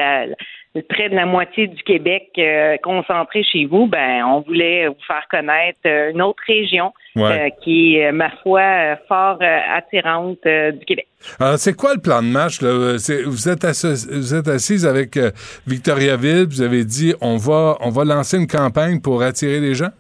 près 0.88 1.10
de 1.10 1.14
la 1.14 1.26
moitié 1.26 1.66
du 1.66 1.82
Québec 1.82 2.30
euh, 2.38 2.76
concentré 2.82 3.42
chez 3.42 3.66
vous. 3.66 3.86
Ben, 3.86 4.24
on 4.24 4.40
voulait 4.40 4.88
vous 4.88 4.96
faire 5.06 5.26
connaître 5.30 5.78
une 5.84 6.22
autre 6.22 6.42
région 6.46 6.92
Ouais. 7.14 7.24
euh, 7.24 7.48
qui 7.62 7.96
est, 7.96 8.10
ma 8.10 8.30
foi, 8.42 8.96
fort 9.06 9.36
euh, 9.42 9.58
attirante 9.76 10.38
du 10.44 10.84
Québec. 10.86 11.06
Alors, 11.38 11.58
c'est 11.58 11.76
quoi 11.76 11.92
le 11.94 12.00
plan 12.00 12.22
de 12.22 12.28
match? 12.28 12.62
Là? 12.62 12.72
Vous, 12.72 13.48
êtes 13.50 13.66
vous 14.08 14.34
êtes 14.34 14.48
assise 14.48 14.86
avec 14.86 15.18
Victoriaville, 15.66 16.46
vous 16.48 16.62
avez 16.62 16.84
dit 16.86 17.12
on 17.20 17.36
va, 17.36 17.76
on 17.80 17.90
va 17.90 18.04
lancer 18.04 18.38
une 18.38 18.46
campagne 18.46 18.98
pour 19.02 19.22
attirer 19.22 19.60
les 19.60 19.74
gens? 19.74 19.90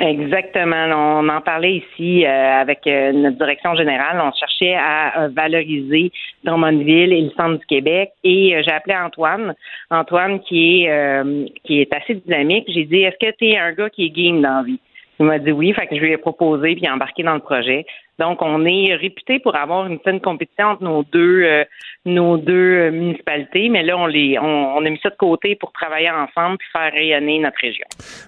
Exactement. 0.00 0.86
On 0.94 1.28
en 1.28 1.40
parlait 1.40 1.76
ici 1.76 2.24
euh, 2.24 2.60
avec 2.60 2.86
euh, 2.86 3.12
notre 3.12 3.36
direction 3.36 3.74
générale. 3.74 4.20
On 4.22 4.32
cherchait 4.32 4.74
à 4.74 5.24
euh, 5.24 5.28
valoriser 5.28 6.12
Drummondville 6.44 7.12
et 7.12 7.22
le 7.22 7.30
centre 7.30 7.58
du 7.58 7.66
Québec. 7.66 8.12
Et 8.22 8.54
euh, 8.54 8.62
j'ai 8.64 8.72
appelé 8.72 8.94
Antoine. 8.94 9.54
Antoine 9.90 10.40
qui 10.40 10.84
est 10.84 10.90
euh, 10.90 11.46
qui 11.64 11.80
est 11.80 11.92
assez 11.92 12.14
dynamique. 12.14 12.66
J'ai 12.68 12.84
dit 12.84 13.02
Est-ce 13.02 13.18
que 13.18 13.34
tu 13.36 13.48
es 13.48 13.58
un 13.58 13.72
gars 13.72 13.90
qui 13.90 14.06
est 14.06 14.10
game 14.10 14.40
dans 14.40 14.58
la 14.58 14.62
vie? 14.62 14.80
Il 15.20 15.26
m'a 15.26 15.38
dit 15.38 15.50
oui, 15.50 15.72
fait 15.72 15.86
que 15.88 15.96
je 15.96 16.00
lui 16.00 16.12
ai 16.12 16.16
proposé 16.16 16.76
puis 16.76 16.88
embarqué 16.88 17.24
dans 17.24 17.34
le 17.34 17.40
projet. 17.40 17.84
Donc, 18.18 18.42
on 18.42 18.64
est 18.64 18.94
réputé 18.94 19.38
pour 19.38 19.56
avoir 19.56 19.86
une 19.86 19.98
saine 20.04 20.20
compétition 20.20 20.66
entre 20.66 20.82
nos 20.82 21.02
deux 21.04 21.42
euh, 21.42 21.64
nos 22.08 22.36
deux 22.36 22.52
euh, 22.52 22.90
municipalités, 22.90 23.68
mais 23.68 23.82
là, 23.82 23.96
on 23.96 24.06
les 24.06 24.38
on, 24.38 24.84
a 24.84 24.90
mis 24.90 24.98
ça 25.02 25.10
de 25.10 25.16
côté 25.16 25.56
pour 25.56 25.72
travailler 25.72 26.10
ensemble 26.10 26.58
puis 26.58 26.68
faire 26.72 26.92
rayonner 26.92 27.38
notre 27.38 27.58
région. 27.60 27.84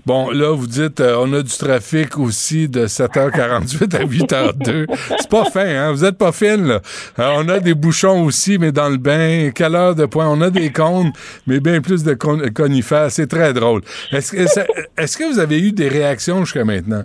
Bon, 0.07 0.31
là, 0.31 0.55
vous 0.55 0.67
dites, 0.67 1.01
euh, 1.01 1.17
on 1.19 1.33
a 1.33 1.43
du 1.43 1.57
trafic 1.57 2.19
aussi 2.19 2.69
de 2.69 2.87
7h48 2.87 3.97
à 3.97 4.05
8h02. 4.05 4.87
C'est 5.19 5.31
pas 5.31 5.45
fin, 5.47 5.67
hein? 5.67 5.93
Vous 5.93 6.05
êtes 6.05 6.19
pas 6.19 6.33
fine, 6.33 6.67
là. 6.67 6.81
Euh, 7.19 7.33
on 7.37 7.49
a 7.49 7.61
des 7.61 7.75
bouchons 7.75 8.25
aussi, 8.25 8.59
mais 8.59 8.73
dans 8.73 8.89
le 8.89 8.99
bain. 8.99 9.51
Quelle 9.55 9.75
heure 9.75 9.95
de 9.95 10.07
point? 10.07 10.29
On 10.29 10.41
a 10.41 10.51
des 10.51 10.71
cônes, 10.71 11.13
mais 11.47 11.61
bien 11.61 11.81
plus 11.81 12.05
de 12.05 12.15
con- 12.15 12.43
conifères. 12.55 13.11
C'est 13.11 13.27
très 13.29 13.53
drôle. 13.53 13.83
Est-ce 14.13 15.17
que 15.17 15.33
vous 15.33 15.39
avez 15.39 15.61
eu 15.61 15.73
des 15.73 15.89
réactions 15.89 16.45
jusqu'à 16.45 16.65
maintenant? 16.65 17.05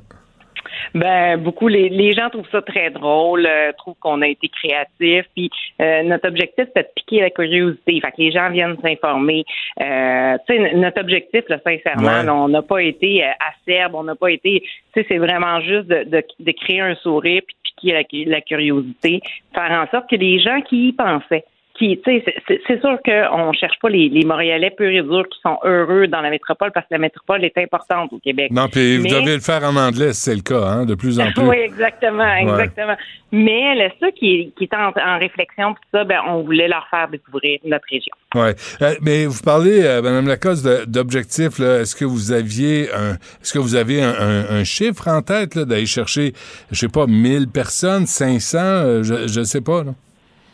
Ben 0.93 1.37
beaucoup 1.37 1.67
les, 1.67 1.89
les 1.89 2.13
gens 2.13 2.29
trouvent 2.29 2.49
ça 2.51 2.61
très 2.61 2.89
drôle, 2.89 3.45
euh, 3.45 3.71
trouvent 3.77 3.97
qu'on 3.99 4.21
a 4.21 4.27
été 4.27 4.47
créatif. 4.49 5.25
Puis 5.35 5.49
euh, 5.81 6.03
notre 6.03 6.27
objectif 6.27 6.65
c'est 6.75 6.83
de 6.83 6.87
piquer 6.95 7.21
la 7.21 7.29
curiosité. 7.29 7.99
Fait 8.01 8.11
que 8.11 8.17
les 8.21 8.31
gens 8.31 8.49
viennent 8.49 8.77
s'informer. 8.81 9.43
Euh, 9.81 10.37
tu 10.47 10.55
sais 10.55 10.73
notre 10.75 11.01
objectif 11.01 11.43
là, 11.49 11.57
sincèrement, 11.63 12.19
Ouais. 12.19 12.23
là, 12.25 12.35
on 12.35 12.47
n'a 12.47 12.61
pas 12.61 12.81
été 12.83 13.23
euh, 13.23 13.29
acerbe, 13.67 13.95
on 13.95 14.03
n'a 14.03 14.15
pas 14.15 14.31
été. 14.31 14.61
Tu 14.61 15.01
sais 15.01 15.05
c'est 15.09 15.17
vraiment 15.17 15.59
juste 15.61 15.87
de, 15.87 16.03
de, 16.03 16.23
de 16.39 16.51
créer 16.51 16.81
un 16.81 16.95
sourire 16.95 17.41
puis 17.45 17.55
de 17.55 17.69
piquer 18.03 18.25
la, 18.25 18.35
la 18.35 18.41
curiosité, 18.41 19.21
faire 19.53 19.71
en 19.71 19.87
sorte 19.89 20.09
que 20.09 20.15
les 20.15 20.39
gens 20.39 20.61
qui 20.61 20.89
y 20.89 20.93
pensaient 20.93 21.43
qui, 21.77 21.99
tu 22.05 22.19
sais, 22.19 22.23
c'est- 22.47 22.79
sûr 22.81 22.97
qu'on 23.03 23.51
cherche 23.53 23.77
pas 23.81 23.89
les, 23.89 24.09
les 24.09 24.23
Montréalais 24.25 24.71
purs 24.71 24.89
et 24.89 25.01
durs 25.01 25.27
qui 25.29 25.39
sont 25.41 25.57
heureux 25.63 26.07
dans 26.07 26.21
la 26.21 26.29
métropole 26.29 26.71
parce 26.73 26.85
que 26.87 26.93
la 26.93 26.99
métropole 26.99 27.43
est 27.43 27.57
importante 27.57 28.13
au 28.13 28.19
Québec. 28.19 28.51
Non, 28.51 28.67
puis 28.69 28.97
vous 28.97 29.07
devez 29.07 29.35
le 29.35 29.41
faire 29.41 29.63
en 29.63 29.75
anglais, 29.75 30.13
si 30.13 30.21
c'est 30.21 30.35
le 30.35 30.41
cas, 30.41 30.61
hein, 30.65 30.85
de 30.85 30.95
plus 30.95 31.19
en 31.19 31.31
plus. 31.31 31.41
oui, 31.47 31.57
exactement, 31.57 32.33
exactement. 32.35 32.95
Mais 33.31 33.75
le, 33.75 33.89
ça 33.99 34.11
qui 34.11 34.35
est, 34.35 34.49
qui 34.57 34.69
en, 34.75 34.91
en 34.99 35.19
réflexion, 35.19 35.73
puis 35.73 35.83
ça, 35.91 36.03
ben, 36.05 36.19
on 36.27 36.43
voulait 36.43 36.67
leur 36.67 36.87
faire 36.89 37.07
découvrir 37.09 37.59
notre 37.65 37.85
région. 37.91 38.13
Ouais. 38.35 38.55
Euh, 38.81 38.93
mais 39.01 39.25
vous 39.25 39.41
parlez, 39.43 39.83
euh, 39.83 40.01
Mme 40.01 40.27
Lacoste, 40.27 40.65
d'objectifs. 40.89 41.59
là. 41.59 41.79
Est-ce 41.81 41.95
que 41.95 42.05
vous 42.05 42.31
aviez 42.31 42.89
un, 42.93 43.13
est-ce 43.41 43.53
que 43.53 43.59
vous 43.59 43.75
avez 43.75 44.01
un, 44.01 44.13
un- 44.17 44.45
un 44.59 44.63
chiffre 44.63 45.07
en 45.07 45.21
tête 45.21 45.55
là, 45.55 45.65
d'aller 45.65 45.85
chercher, 45.85 46.33
je 46.71 46.79
sais 46.79 46.87
pas, 46.89 47.05
1000 47.07 47.47
personnes, 47.49 48.05
500, 48.05 48.57
euh, 48.61 49.03
je, 49.03 49.27
je 49.27 49.43
sais 49.43 49.61
pas. 49.61 49.83
Là? 49.83 49.91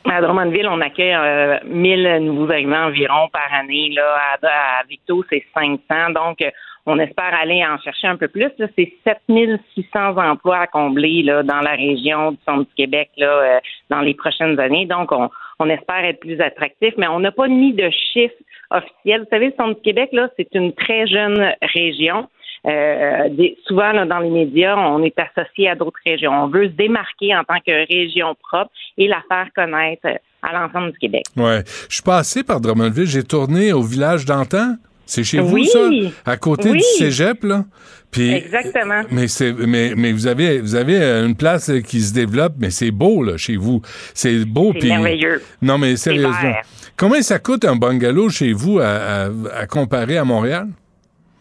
À 0.09 0.19
Drummondville, 0.19 0.67
on 0.67 0.81
accueille 0.81 1.13
euh, 1.13 1.59
1000 1.65 2.25
nouveaux 2.25 2.51
arrivants 2.51 2.85
environ 2.85 3.29
par 3.31 3.53
année. 3.53 3.91
Là, 3.93 4.17
à, 4.41 4.83
Victo, 4.89 5.23
c'est 5.29 5.43
500. 5.53 6.11
Donc, 6.13 6.41
euh, 6.41 6.49
on 6.85 6.97
espère 6.97 7.33
aller 7.39 7.63
en 7.63 7.77
chercher 7.77 8.07
un 8.07 8.17
peu 8.17 8.27
plus. 8.27 8.49
Là, 8.57 8.67
c'est 8.75 8.91
7600 9.05 10.17
emplois 10.17 10.57
à 10.57 10.67
combler 10.67 11.21
là, 11.21 11.43
dans 11.43 11.61
la 11.61 11.71
région 11.71 12.31
du 12.31 12.37
centre 12.47 12.67
du 12.67 12.75
Québec 12.75 13.11
là, 13.17 13.27
euh, 13.27 13.59
dans 13.89 14.01
les 14.01 14.15
prochaines 14.15 14.59
années. 14.59 14.87
Donc, 14.87 15.11
on, 15.11 15.29
on 15.59 15.69
espère 15.69 16.03
être 16.03 16.19
plus 16.19 16.41
attractif, 16.41 16.95
mais 16.97 17.07
on 17.07 17.19
n'a 17.19 17.31
pas 17.31 17.47
mis 17.47 17.73
de 17.73 17.89
chiffres 18.13 18.33
officiels. 18.71 19.21
Vous 19.21 19.29
savez, 19.29 19.47
le 19.47 19.53
centre 19.55 19.75
du 19.75 19.81
Québec, 19.81 20.09
là, 20.13 20.29
c'est 20.35 20.49
une 20.55 20.73
très 20.73 21.05
jeune 21.05 21.53
région. 21.61 22.27
Euh, 22.67 23.29
des- 23.29 23.57
souvent, 23.67 23.91
là, 23.91 24.05
dans 24.05 24.19
les 24.19 24.29
médias, 24.29 24.75
on 24.77 25.01
est 25.03 25.15
associé 25.17 25.69
à 25.69 25.75
d'autres 25.75 25.99
régions. 26.05 26.31
On 26.31 26.47
veut 26.47 26.65
se 26.67 26.73
démarquer 26.73 27.35
en 27.35 27.43
tant 27.43 27.59
que 27.65 27.71
région 27.91 28.35
propre 28.35 28.69
et 28.97 29.07
la 29.07 29.21
faire 29.27 29.47
connaître 29.55 30.07
à 30.43 30.53
l'ensemble 30.53 30.91
du 30.91 30.97
Québec. 30.99 31.23
Ouais. 31.35 31.63
Je 31.89 31.95
suis 31.95 32.03
passé 32.03 32.43
par 32.43 32.61
Drummondville, 32.61 33.07
j'ai 33.07 33.23
tourné 33.23 33.73
au 33.73 33.81
village 33.81 34.25
d'antan. 34.25 34.75
C'est 35.07 35.23
chez 35.23 35.39
vous, 35.39 35.63
ça? 35.65 35.79
À 36.25 36.37
côté 36.37 36.69
Oui. 36.69 36.77
du 36.77 36.83
cégep, 36.83 37.43
là? 37.43 37.65
Puis, 38.11 38.31
Exactement. 38.31 39.01
mais 39.09 39.27
c'est 39.27 39.51
mais, 39.53 39.93
mais 39.97 40.11
vous 40.11 40.27
avez 40.27 40.59
vous 40.59 40.75
avez 40.75 41.01
euh, 41.01 41.25
une 41.25 41.35
place 41.35 41.69
euh, 41.69 41.79
qui 41.79 42.01
se 42.01 42.13
développe 42.13 42.53
mais 42.59 42.69
c'est 42.69 42.91
beau 42.91 43.23
là 43.23 43.37
chez 43.37 43.55
vous 43.55 43.81
c'est 44.13 44.43
beau 44.43 44.73
C'est 44.77 44.89
merveilleux. 44.89 45.41
non 45.61 45.77
mais 45.77 45.95
sérieusement 45.95 46.55
combien 46.97 47.21
ça 47.21 47.39
coûte 47.39 47.63
un 47.63 47.77
bungalow 47.77 48.27
chez 48.29 48.51
vous 48.51 48.79
à, 48.79 48.85
à- 48.85 49.29
à 49.61 49.65
comparer 49.65 50.17
à 50.17 50.25
Montréal? 50.25 50.67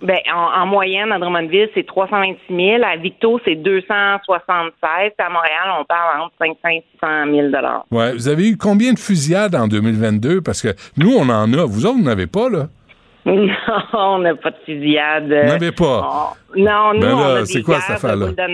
Ben, 0.03 0.18
en, 0.34 0.66
moyenne, 0.66 1.12
à 1.12 1.18
Drummondville, 1.18 1.68
c'est 1.74 1.86
326 1.86 2.55
000. 2.55 2.82
À 2.82 2.96
Victo, 2.96 3.38
c'est 3.44 3.57
276. 3.57 5.12
À 5.18 5.28
Montréal, 5.28 5.68
on 5.78 5.84
parle 5.84 6.22
entre 6.22 6.34
500 6.38 6.57
et 6.68 6.84
600 7.01 7.51
000 7.53 7.66
Ouais. 7.90 8.12
Vous 8.14 8.28
avez 8.28 8.48
eu 8.48 8.57
combien 8.57 8.94
de 8.94 8.98
fusillades 8.98 9.55
en 9.55 9.68
2022? 9.68 10.40
Parce 10.40 10.62
que 10.62 10.68
nous, 10.96 11.12
on 11.12 11.28
en 11.28 11.53
a. 11.53 11.64
Vous 11.66 11.84
autres, 11.84 11.98
vous 11.98 12.05
n'avez 12.05 12.26
pas, 12.26 12.48
là? 12.48 12.68
Non, 13.26 13.46
on 13.92 14.18
n'a 14.20 14.34
pas 14.34 14.51
de 14.51 14.57
fusillade. 14.64 15.24
Vous 15.24 15.48
n'avez 15.48 15.72
pas? 15.72 16.34
non, 16.57 16.94
nous, 16.94 17.01
ben 17.01 17.14
on 17.14 17.36
a 17.36 17.42
des 17.42 17.62
quoi, 17.62 17.76
de, 17.76 18.34
de 18.34 18.48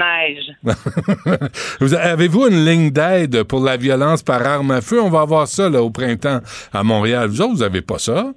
neige. 1.80 1.94
Avez-vous 2.02 2.48
une 2.48 2.64
ligne 2.64 2.90
d'aide 2.90 3.44
pour 3.44 3.60
la 3.60 3.76
violence 3.76 4.24
par 4.24 4.44
arme 4.44 4.72
à 4.72 4.80
feu? 4.80 5.00
On 5.00 5.08
va 5.08 5.20
avoir 5.20 5.46
ça 5.46 5.70
là, 5.70 5.82
au 5.82 5.90
printemps 5.90 6.40
à 6.72 6.82
Montréal. 6.82 7.28
Vous 7.28 7.40
autres, 7.40 7.54
vous 7.54 7.60
n'avez 7.60 7.80
pas 7.80 7.98
ça? 7.98 8.32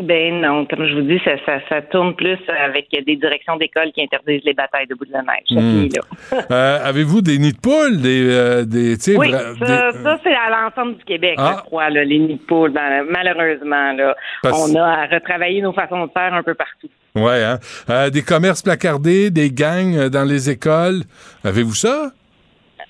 Ben 0.00 0.40
non, 0.40 0.66
comme 0.66 0.86
je 0.86 0.94
vous 0.94 1.02
dis, 1.02 1.18
ça, 1.24 1.32
ça, 1.46 1.58
ça 1.68 1.82
tourne 1.82 2.14
plus 2.14 2.38
avec 2.48 2.88
des 2.90 3.16
directions 3.16 3.56
d'école 3.56 3.92
qui 3.92 4.02
interdisent 4.02 4.44
les 4.44 4.52
batailles 4.52 4.86
de 4.86 4.94
bout 4.94 5.06
de 5.06 5.12
la 5.12 5.22
neige. 5.22 5.50
Hmm. 5.50 5.88
euh, 6.50 6.78
Avez-vous 6.84 7.22
des 7.22 7.38
nids 7.38 7.54
de 7.54 7.60
poules, 7.60 8.00
des, 8.02 8.28
euh, 8.28 8.64
des 8.64 8.96
Oui, 9.16 9.30
ça, 9.30 9.92
ça 9.92 10.18
c'est 10.22 10.34
à 10.34 10.50
l'ensemble 10.50 10.98
du 10.98 11.04
Québec, 11.04 11.36
je 11.38 11.42
ah. 11.42 11.62
crois, 11.64 11.88
là, 11.88 12.04
les 12.04 12.18
nids 12.18 12.34
de 12.34 12.46
poules. 12.46 12.72
Ben, 12.72 13.04
malheureusement, 13.08 13.92
là, 13.92 14.14
on 14.44 14.74
a 14.74 14.82
à 14.82 15.06
retravailler 15.06 15.62
nos 15.62 15.72
façons 15.72 16.06
de 16.06 16.10
faire 16.12 16.34
un 16.34 16.42
peu 16.42 16.54
partout. 16.54 16.90
Ouais, 17.14 17.42
hein? 17.42 17.58
Euh, 17.88 18.10
des 18.10 18.22
commerces 18.22 18.62
placardés, 18.62 19.30
des 19.30 19.50
gangs 19.50 20.08
dans 20.08 20.24
les 20.24 20.50
écoles. 20.50 21.02
Avez-vous 21.44 21.74
ça? 21.74 22.10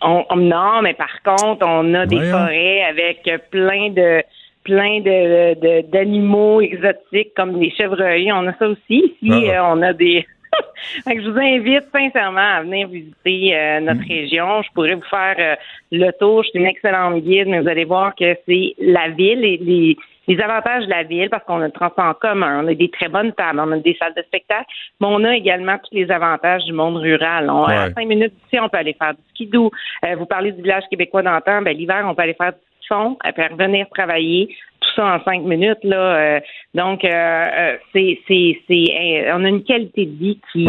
On, 0.02 0.24
non, 0.36 0.82
mais 0.82 0.94
par 0.94 1.22
contre, 1.24 1.64
on 1.66 1.94
a 1.94 2.04
des 2.06 2.30
forêts 2.30 2.82
avec 2.82 3.30
plein 3.50 3.90
de 3.90 4.22
plein 4.66 5.00
de, 5.00 5.82
d'animaux 5.92 6.60
exotiques 6.60 7.32
comme 7.36 7.58
des 7.60 7.70
chevreuils. 7.70 8.32
On 8.32 8.46
a 8.48 8.52
ça 8.58 8.68
aussi. 8.68 9.14
Ici, 9.22 9.50
ah. 9.50 9.70
euh, 9.70 9.74
on 9.74 9.82
a 9.82 9.92
des. 9.92 10.26
je 11.06 11.30
vous 11.30 11.38
invite 11.38 11.84
sincèrement 11.92 12.56
à 12.56 12.62
venir 12.62 12.88
visiter 12.88 13.56
euh, 13.56 13.80
notre 13.80 14.00
mm. 14.00 14.08
région. 14.08 14.62
Je 14.62 14.68
pourrais 14.74 14.94
vous 14.94 15.08
faire 15.08 15.36
euh, 15.38 15.54
le 15.92 16.10
tour. 16.18 16.42
Je 16.42 16.48
suis 16.48 16.58
une 16.58 16.66
excellente 16.66 17.22
guide, 17.22 17.46
mais 17.46 17.60
vous 17.60 17.68
allez 17.68 17.84
voir 17.84 18.14
que 18.16 18.36
c'est 18.44 18.74
la 18.80 19.08
ville 19.10 19.44
et 19.44 19.56
les, 19.58 19.96
les 20.26 20.40
avantages 20.40 20.86
de 20.86 20.90
la 20.90 21.04
ville 21.04 21.30
parce 21.30 21.44
qu'on 21.44 21.60
a 21.60 21.66
le 21.66 21.70
transport 21.70 22.06
en 22.06 22.14
commun, 22.14 22.64
on 22.64 22.66
a 22.66 22.74
des 22.74 22.90
très 22.90 23.08
bonnes 23.08 23.32
tables, 23.34 23.60
on 23.64 23.70
a 23.70 23.78
des 23.78 23.96
salles 24.00 24.14
de 24.16 24.22
spectacle, 24.22 24.66
mais 25.00 25.06
on 25.08 25.22
a 25.22 25.36
également 25.36 25.78
tous 25.78 25.94
les 25.94 26.10
avantages 26.10 26.64
du 26.64 26.72
monde 26.72 26.96
rural. 26.96 27.48
On, 27.48 27.64
À 27.64 27.92
cinq 27.92 28.08
minutes 28.08 28.34
d'ici, 28.42 28.58
on 28.60 28.68
peut 28.68 28.78
aller 28.78 28.96
faire 29.00 29.14
du 29.14 29.20
skidoo. 29.30 29.70
vous 30.18 30.26
parlez 30.26 30.50
du 30.50 30.62
village 30.62 30.84
québécois 30.90 31.22
d'antan, 31.22 31.62
ben, 31.62 31.76
l'hiver, 31.76 32.04
on 32.04 32.16
peut 32.16 32.22
aller 32.22 32.34
faire 32.34 32.52
du 32.52 32.58
font, 32.88 33.16
après 33.24 33.48
revenir 33.48 33.86
travailler, 33.94 34.48
tout 34.80 34.88
ça 34.96 35.16
en 35.16 35.24
cinq 35.24 35.42
minutes 35.42 35.82
là. 35.82 35.96
Euh, 35.96 36.40
donc 36.74 37.04
euh, 37.04 37.08
euh, 37.08 37.76
c'est 37.92 38.18
c'est 38.28 38.60
c'est 38.68 39.32
on 39.32 39.44
a 39.44 39.48
une 39.48 39.64
qualité 39.64 40.06
de 40.06 40.16
vie 40.16 40.40
qui 40.52 40.68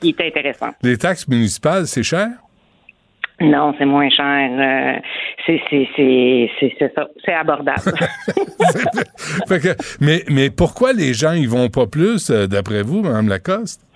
qui 0.00 0.08
est 0.10 0.26
intéressante. 0.26 0.74
Les 0.82 0.96
taxes 0.96 1.28
municipales, 1.28 1.86
c'est 1.86 2.02
cher? 2.02 2.28
Non, 3.40 3.72
c'est 3.78 3.84
moins 3.84 4.10
cher. 4.10 5.00
c'est 5.46 5.60
c'est 5.70 5.88
c'est 5.96 6.50
c'est 6.78 6.92
ça, 6.94 7.06
c'est 7.24 7.34
abordable. 7.34 7.92
mais 10.00 10.24
mais 10.28 10.50
pourquoi 10.50 10.92
les 10.92 11.14
gens 11.14 11.32
ils 11.32 11.48
vont 11.48 11.68
pas 11.68 11.86
plus 11.86 12.30
d'après 12.30 12.82
vous, 12.82 13.02
Mme 13.02 13.28
Lacoste? 13.28 13.87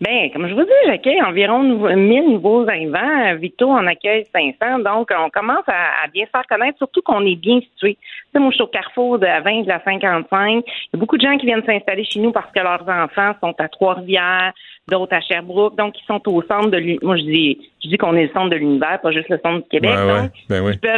Bien, 0.00 0.28
comme 0.32 0.48
je 0.48 0.54
vous 0.54 0.62
dis, 0.62 0.70
j'accueille 0.86 1.22
environ 1.22 1.62
1000 1.62 2.30
nouveaux 2.30 2.68
arrivants. 2.68 3.34
Vito 3.36 3.68
en 3.68 3.86
accueille 3.86 4.24
500. 4.32 4.80
Donc, 4.80 5.10
on 5.16 5.30
commence 5.30 5.64
à, 5.66 6.06
bien 6.12 6.24
se 6.24 6.30
faire 6.30 6.46
connaître, 6.48 6.78
surtout 6.78 7.02
qu'on 7.02 7.24
est 7.26 7.36
bien 7.36 7.60
situé. 7.60 7.94
Tu 7.94 8.30
sais, 8.32 8.38
moi, 8.38 8.50
je 8.50 8.56
suis 8.56 8.64
au 8.64 8.68
carrefour 8.68 9.18
de 9.18 9.26
la 9.26 9.40
20 9.40 9.62
de 9.62 9.68
la 9.68 9.82
55. 9.82 10.64
Il 10.66 10.70
y 10.92 10.96
a 10.96 10.98
beaucoup 10.98 11.16
de 11.16 11.22
gens 11.22 11.36
qui 11.36 11.46
viennent 11.46 11.64
s'installer 11.64 12.04
chez 12.04 12.20
nous 12.20 12.32
parce 12.32 12.50
que 12.52 12.60
leurs 12.60 12.88
enfants 12.88 13.34
sont 13.40 13.54
à 13.58 13.68
Trois-Rivières, 13.68 14.52
d'autres 14.88 15.14
à 15.14 15.20
Sherbrooke. 15.20 15.76
Donc, 15.76 15.94
ils 16.00 16.06
sont 16.06 16.20
au 16.28 16.42
centre 16.42 16.70
de 16.70 16.78
l'univers. 16.78 17.04
Moi, 17.04 17.16
je 17.16 17.22
dis, 17.22 17.70
je 17.82 17.88
dis 17.88 17.96
qu'on 17.96 18.14
est 18.16 18.24
le 18.24 18.32
centre 18.32 18.50
de 18.50 18.56
l'univers, 18.56 19.00
pas 19.00 19.12
juste 19.12 19.28
le 19.28 19.38
centre 19.38 19.62
du 19.62 19.68
Québec. 19.68 19.94
donc, 19.94 20.30
ben 20.48 20.64
oui. 20.64 20.78
tu 20.80 20.88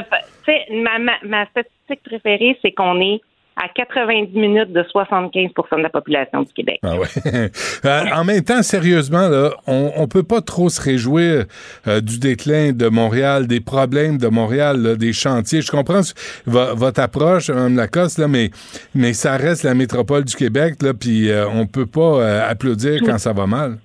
sais, 0.44 0.66
ma, 0.70 0.98
ma, 0.98 1.12
ma 1.22 1.46
statistique 1.46 2.02
préférée, 2.04 2.58
c'est 2.62 2.72
qu'on 2.72 3.00
est 3.00 3.20
à 3.56 3.68
90 3.68 4.38
minutes 4.38 4.72
de 4.72 4.82
75% 4.82 5.76
de 5.78 5.82
la 5.82 5.88
population 5.88 6.42
du 6.42 6.52
Québec. 6.52 6.78
Ah 6.82 6.96
ouais. 6.96 7.06
Euh, 7.84 8.02
en 8.14 8.24
même 8.24 8.42
temps, 8.42 8.62
sérieusement, 8.62 9.28
là, 9.28 9.50
on 9.66 10.00
ne 10.00 10.06
peut 10.06 10.22
pas 10.22 10.40
trop 10.40 10.68
se 10.68 10.80
réjouir 10.80 11.44
euh, 11.86 12.00
du 12.00 12.18
déclin 12.18 12.72
de 12.72 12.88
Montréal, 12.88 13.46
des 13.46 13.60
problèmes 13.60 14.18
de 14.18 14.28
Montréal, 14.28 14.96
des 14.96 15.12
chantiers. 15.12 15.62
Je 15.62 15.70
comprends 15.70 16.00
votre 16.46 17.00
approche, 17.00 17.48
Mme 17.48 17.76
Lacoste, 17.76 18.18
là, 18.18 18.28
mais, 18.28 18.50
mais 18.94 19.12
ça 19.12 19.36
reste 19.36 19.62
la 19.62 19.74
métropole 19.74 20.24
du 20.24 20.34
Québec, 20.34 20.74
puis 20.98 21.30
euh, 21.30 21.46
on 21.48 21.66
peut 21.66 21.86
pas 21.86 22.42
applaudir 22.42 23.00
quand 23.04 23.18
ça 23.18 23.32
va 23.32 23.46
mal. 23.46 23.78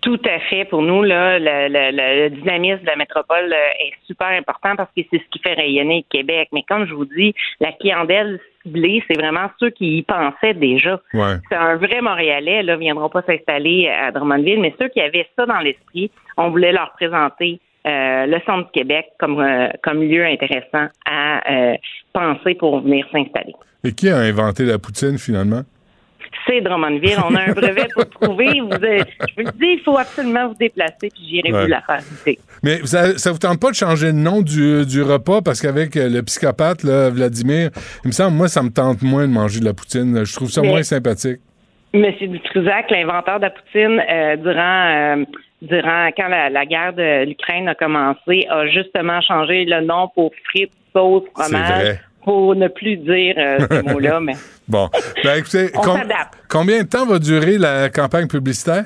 Tout 0.00 0.20
à 0.24 0.38
fait. 0.50 0.64
Pour 0.66 0.82
nous, 0.82 1.02
là, 1.02 1.38
le, 1.38 2.28
dynamisme 2.28 2.82
de 2.82 2.86
la 2.86 2.96
métropole 2.96 3.52
est 3.52 3.92
super 4.06 4.28
important 4.28 4.76
parce 4.76 4.90
que 4.96 5.02
c'est 5.10 5.18
ce 5.18 5.30
qui 5.30 5.38
fait 5.40 5.54
rayonner 5.54 6.04
le 6.06 6.18
Québec. 6.18 6.48
Mais 6.52 6.62
comme 6.68 6.86
je 6.86 6.94
vous 6.94 7.06
dis, 7.06 7.34
la 7.60 7.72
clientèle 7.72 8.40
c'est 8.64 9.18
vraiment 9.18 9.50
ceux 9.60 9.70
qui 9.70 9.98
y 9.98 10.02
pensaient 10.02 10.54
déjà. 10.54 11.00
C'est 11.12 11.56
un 11.56 11.76
vrai 11.76 12.00
Montréalais, 12.00 12.62
là, 12.62 12.76
viendront 12.76 13.08
pas 13.08 13.22
s'installer 13.22 13.88
à 13.88 14.10
Drummondville, 14.10 14.60
mais 14.60 14.74
ceux 14.78 14.88
qui 14.88 15.00
avaient 15.00 15.26
ça 15.36 15.46
dans 15.46 15.58
l'esprit, 15.58 16.10
on 16.36 16.50
voulait 16.50 16.72
leur 16.72 16.92
présenter 16.92 17.60
euh, 17.86 18.26
le 18.26 18.40
centre 18.46 18.66
du 18.66 18.72
Québec 18.72 19.08
comme, 19.18 19.38
euh, 19.40 19.68
comme 19.82 20.00
lieu 20.00 20.24
intéressant 20.24 20.88
à 21.04 21.52
euh, 21.52 21.76
penser 22.14 22.54
pour 22.54 22.80
venir 22.80 23.06
s'installer. 23.12 23.54
Et 23.84 23.92
qui 23.92 24.08
a 24.08 24.16
inventé 24.16 24.64
la 24.64 24.78
poutine 24.78 25.18
finalement? 25.18 25.62
C'est 26.46 26.60
Drummondville. 26.60 27.18
On 27.28 27.34
a 27.34 27.42
un 27.42 27.52
brevet 27.52 27.86
pour 27.94 28.08
trouver. 28.08 28.60
Vous, 28.60 28.70
je 28.72 29.34
vous 29.36 29.46
le 29.46 29.52
dis, 29.52 29.78
il 29.78 29.80
faut 29.84 29.98
absolument 29.98 30.48
vous 30.48 30.54
déplacer, 30.54 31.10
puis 31.12 31.22
j'irai 31.28 31.50
vous 31.50 31.66
la 31.66 31.80
faire 31.82 32.00
Mais 32.62 32.78
ça, 32.84 33.16
ça 33.18 33.32
vous 33.32 33.38
tente 33.38 33.60
pas 33.60 33.70
de 33.70 33.76
changer 33.76 34.06
le 34.06 34.12
nom 34.12 34.42
du, 34.42 34.86
du 34.86 35.02
repas? 35.02 35.40
Parce 35.42 35.60
qu'avec 35.60 35.96
euh, 35.96 36.08
le 36.08 36.22
psychopathe, 36.22 36.82
là, 36.82 37.10
Vladimir, 37.10 37.70
il 38.04 38.08
me 38.08 38.12
semble, 38.12 38.36
moi, 38.36 38.48
ça 38.48 38.62
me 38.62 38.70
tente 38.70 39.02
moins 39.02 39.26
de 39.26 39.32
manger 39.32 39.60
de 39.60 39.64
la 39.64 39.74
poutine. 39.74 40.24
Je 40.24 40.34
trouve 40.34 40.50
ça 40.50 40.62
moins 40.62 40.82
sympathique. 40.82 41.40
Monsieur 41.92 42.26
Dutrisac, 42.26 42.90
l'inventeur 42.90 43.38
de 43.38 43.44
la 43.44 43.50
poutine, 43.50 44.02
euh, 44.10 44.36
durant 44.36 45.20
euh, 45.20 45.24
durant 45.62 46.08
quand 46.16 46.28
la, 46.28 46.66
guerre 46.66 46.92
de 46.92 47.24
l'Ukraine 47.24 47.68
a 47.68 47.74
commencé, 47.74 48.46
a 48.50 48.66
justement 48.66 49.20
changé 49.20 49.64
le 49.64 49.80
nom 49.80 50.08
pour 50.14 50.32
frites, 50.50 50.72
sauce, 50.92 51.22
fromage 51.34 51.98
pour 52.24 52.54
ne 52.56 52.68
plus 52.68 52.96
dire 52.96 53.34
euh, 53.38 53.58
ces 53.70 53.82
mots-là, 53.92 54.20
mais. 54.20 54.34
Bon. 54.66 54.88
Ben, 55.22 55.38
écoutez, 55.38 55.70
combien 56.48 56.82
de 56.82 56.88
temps 56.88 57.06
va 57.06 57.18
durer 57.18 57.58
la 57.58 57.90
campagne 57.90 58.26
publicitaire? 58.26 58.84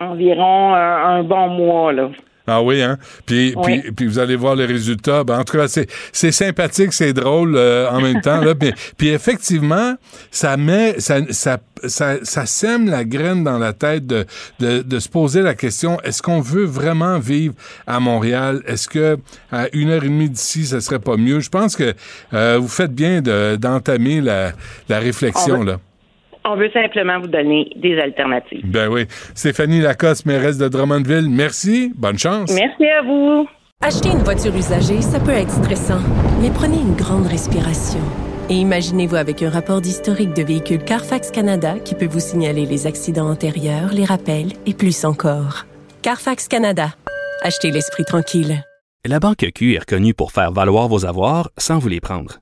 Environ 0.00 0.74
un 0.74 1.22
bon 1.22 1.48
mois, 1.48 1.92
là. 1.92 2.10
Ah 2.46 2.62
oui, 2.62 2.82
hein? 2.82 2.98
Puis, 3.24 3.54
puis, 3.62 3.92
puis, 3.92 4.06
vous 4.06 4.18
allez 4.18 4.36
voir 4.36 4.56
les 4.56 4.66
résultats. 4.66 5.22
Ben, 5.22 5.38
en 5.38 5.44
tout 5.44 5.56
cas, 5.56 5.68
c'est, 5.68 5.88
c'est 6.12 6.32
sympathique, 6.32 6.92
c'est 6.92 7.12
drôle 7.12 7.54
euh, 7.56 7.88
en 7.88 8.00
même 8.00 8.20
temps. 8.20 8.40
Là. 8.40 8.54
Puis, 8.54 8.72
puis, 8.96 9.08
effectivement, 9.08 9.94
ça 10.30 10.56
met, 10.56 10.98
ça, 10.98 11.20
ça, 11.30 11.58
ça, 11.84 12.16
ça, 12.22 12.46
sème 12.46 12.90
la 12.90 13.04
graine 13.04 13.44
dans 13.44 13.58
la 13.58 13.72
tête 13.72 14.06
de, 14.06 14.26
de, 14.58 14.82
de 14.82 14.98
se 14.98 15.08
poser 15.08 15.42
la 15.42 15.54
question 15.54 16.00
est-ce 16.02 16.22
qu'on 16.22 16.40
veut 16.40 16.64
vraiment 16.64 17.18
vivre 17.18 17.54
à 17.86 18.00
Montréal? 18.00 18.62
Est-ce 18.66 18.88
que 18.88 19.18
à 19.50 19.66
une 19.72 19.90
heure 19.90 20.04
et 20.04 20.08
demie 20.08 20.30
d'ici, 20.30 20.66
ce 20.66 20.80
serait 20.80 20.98
pas 20.98 21.16
mieux? 21.16 21.40
Je 21.40 21.48
pense 21.48 21.76
que 21.76 21.94
euh, 22.34 22.58
vous 22.60 22.68
faites 22.68 22.92
bien 22.92 23.22
de, 23.22 23.56
d'entamer 23.56 24.20
la, 24.20 24.52
la 24.88 24.98
réflexion 24.98 25.62
là. 25.62 25.78
On 26.44 26.56
veut 26.56 26.70
simplement 26.72 27.20
vous 27.20 27.28
donner 27.28 27.70
des 27.76 27.98
alternatives. 27.98 28.62
Ben 28.64 28.88
oui. 28.88 29.06
Stéphanie 29.34 29.80
Lacoste, 29.80 30.26
mairesse 30.26 30.58
de 30.58 30.68
Drummondville, 30.68 31.28
merci. 31.30 31.92
Bonne 31.94 32.18
chance. 32.18 32.52
Merci 32.52 32.86
à 32.86 33.02
vous. 33.02 33.48
Acheter 33.80 34.10
une 34.10 34.22
voiture 34.22 34.54
usagée, 34.54 35.00
ça 35.00 35.18
peut 35.18 35.32
être 35.32 35.50
stressant, 35.50 36.00
mais 36.40 36.50
prenez 36.50 36.76
une 36.76 36.94
grande 36.94 37.26
respiration. 37.26 38.00
Et 38.48 38.54
imaginez-vous 38.54 39.16
avec 39.16 39.42
un 39.42 39.50
rapport 39.50 39.80
d'historique 39.80 40.34
de 40.34 40.42
véhicule 40.42 40.84
Carfax 40.84 41.30
Canada 41.30 41.74
qui 41.84 41.94
peut 41.94 42.06
vous 42.06 42.20
signaler 42.20 42.66
les 42.66 42.86
accidents 42.86 43.30
antérieurs, 43.30 43.92
les 43.92 44.04
rappels 44.04 44.52
et 44.66 44.74
plus 44.74 45.04
encore. 45.04 45.66
Carfax 46.02 46.48
Canada. 46.48 46.88
Achetez 47.42 47.70
l'esprit 47.70 48.04
tranquille. 48.04 48.62
La 49.04 49.18
Banque 49.18 49.46
Q 49.52 49.74
est 49.74 49.80
reconnue 49.80 50.14
pour 50.14 50.30
faire 50.30 50.52
valoir 50.52 50.86
vos 50.88 51.06
avoirs 51.06 51.50
sans 51.56 51.78
vous 51.78 51.88
les 51.88 52.00
prendre. 52.00 52.41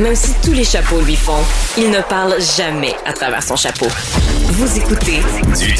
Même 0.00 0.16
si 0.16 0.32
tous 0.42 0.52
les 0.52 0.64
chapeaux 0.64 1.00
lui 1.00 1.16
font, 1.16 1.42
il 1.76 1.90
ne 1.90 2.00
parle 2.00 2.40
jamais 2.40 2.94
à 3.04 3.12
travers 3.12 3.42
son 3.42 3.56
chapeau. 3.56 3.86
Vous 4.50 4.78
écoutez 4.78 5.20
Du. 5.58 5.74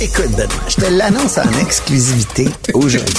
Écoute, 0.00 0.30
Benoît, 0.32 0.46
je 0.68 0.74
te 0.76 0.84
l'annonce 0.90 1.38
en 1.38 1.50
exclusivité 1.60 2.48
aujourd'hui. 2.74 3.14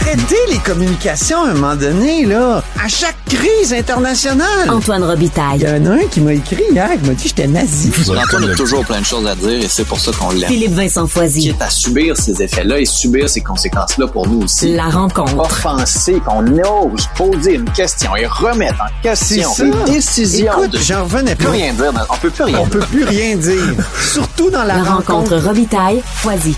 Arrêtez 0.00 0.36
les 0.50 0.58
communications 0.58 1.42
à 1.44 1.48
un 1.50 1.54
moment 1.54 1.74
donné, 1.74 2.26
là. 2.26 2.62
À 2.84 2.86
chaque 2.88 3.16
crise 3.26 3.72
internationale. 3.72 4.68
Antoine 4.68 5.02
Robitaille. 5.04 5.60
Il 5.60 5.62
y 5.62 5.70
en 5.70 5.86
a 5.92 5.94
un 5.94 6.06
qui 6.10 6.20
m'a 6.20 6.34
écrit 6.34 6.62
hier, 6.70 6.88
qui 7.02 7.08
m'a 7.08 7.14
dit 7.14 7.22
que 7.22 7.28
j'étais 7.30 7.46
nazi. 7.46 7.90
Antoine 8.10 8.50
a 8.50 8.54
toujours 8.54 8.84
plein 8.84 9.00
de 9.00 9.06
choses 9.06 9.26
à 9.26 9.34
dire 9.34 9.48
et 9.62 9.68
c'est 9.68 9.84
pour 9.84 9.98
ça 9.98 10.10
qu'on 10.12 10.30
l'aime. 10.32 10.48
Philippe 10.48 10.74
Vincent 10.74 11.06
Foisy. 11.06 11.40
Quitte 11.48 11.62
à 11.62 11.70
subir 11.70 12.14
ces 12.16 12.42
effets-là 12.42 12.78
et 12.80 12.84
subir 12.84 13.28
ces 13.30 13.40
conséquences-là 13.40 14.06
pour 14.08 14.28
nous 14.28 14.42
aussi. 14.42 14.74
La 14.74 14.88
rencontre. 14.90 15.38
Offenser, 15.38 16.20
qu'on 16.26 16.44
ose 16.46 17.08
poser 17.16 17.54
une 17.54 17.70
question 17.70 18.14
et 18.16 18.26
remettre 18.26 18.80
en 18.82 19.02
question 19.02 19.50
les 19.86 19.92
décisions. 19.94 20.52
Écoute, 20.52 20.72
de- 20.72 20.78
j'en 20.78 21.04
revenais 21.04 21.32
On 21.32 21.36
peut 21.36 21.44
pas. 21.44 21.52
dire. 21.52 22.06
On 22.10 22.16
peut 22.16 22.30
plus 22.30 22.44
rien 22.44 22.60
On 22.60 22.66
peut 22.68 22.78
dire. 22.80 22.88
plus 22.88 23.04
rien 23.04 23.36
dire. 23.36 23.84
Surtout 24.12 24.50
dans 24.50 24.62
la, 24.64 24.76
La 24.76 24.82
rencontre 24.82 25.36
Robitaille, 25.38 25.85
Foisy. 25.94 26.56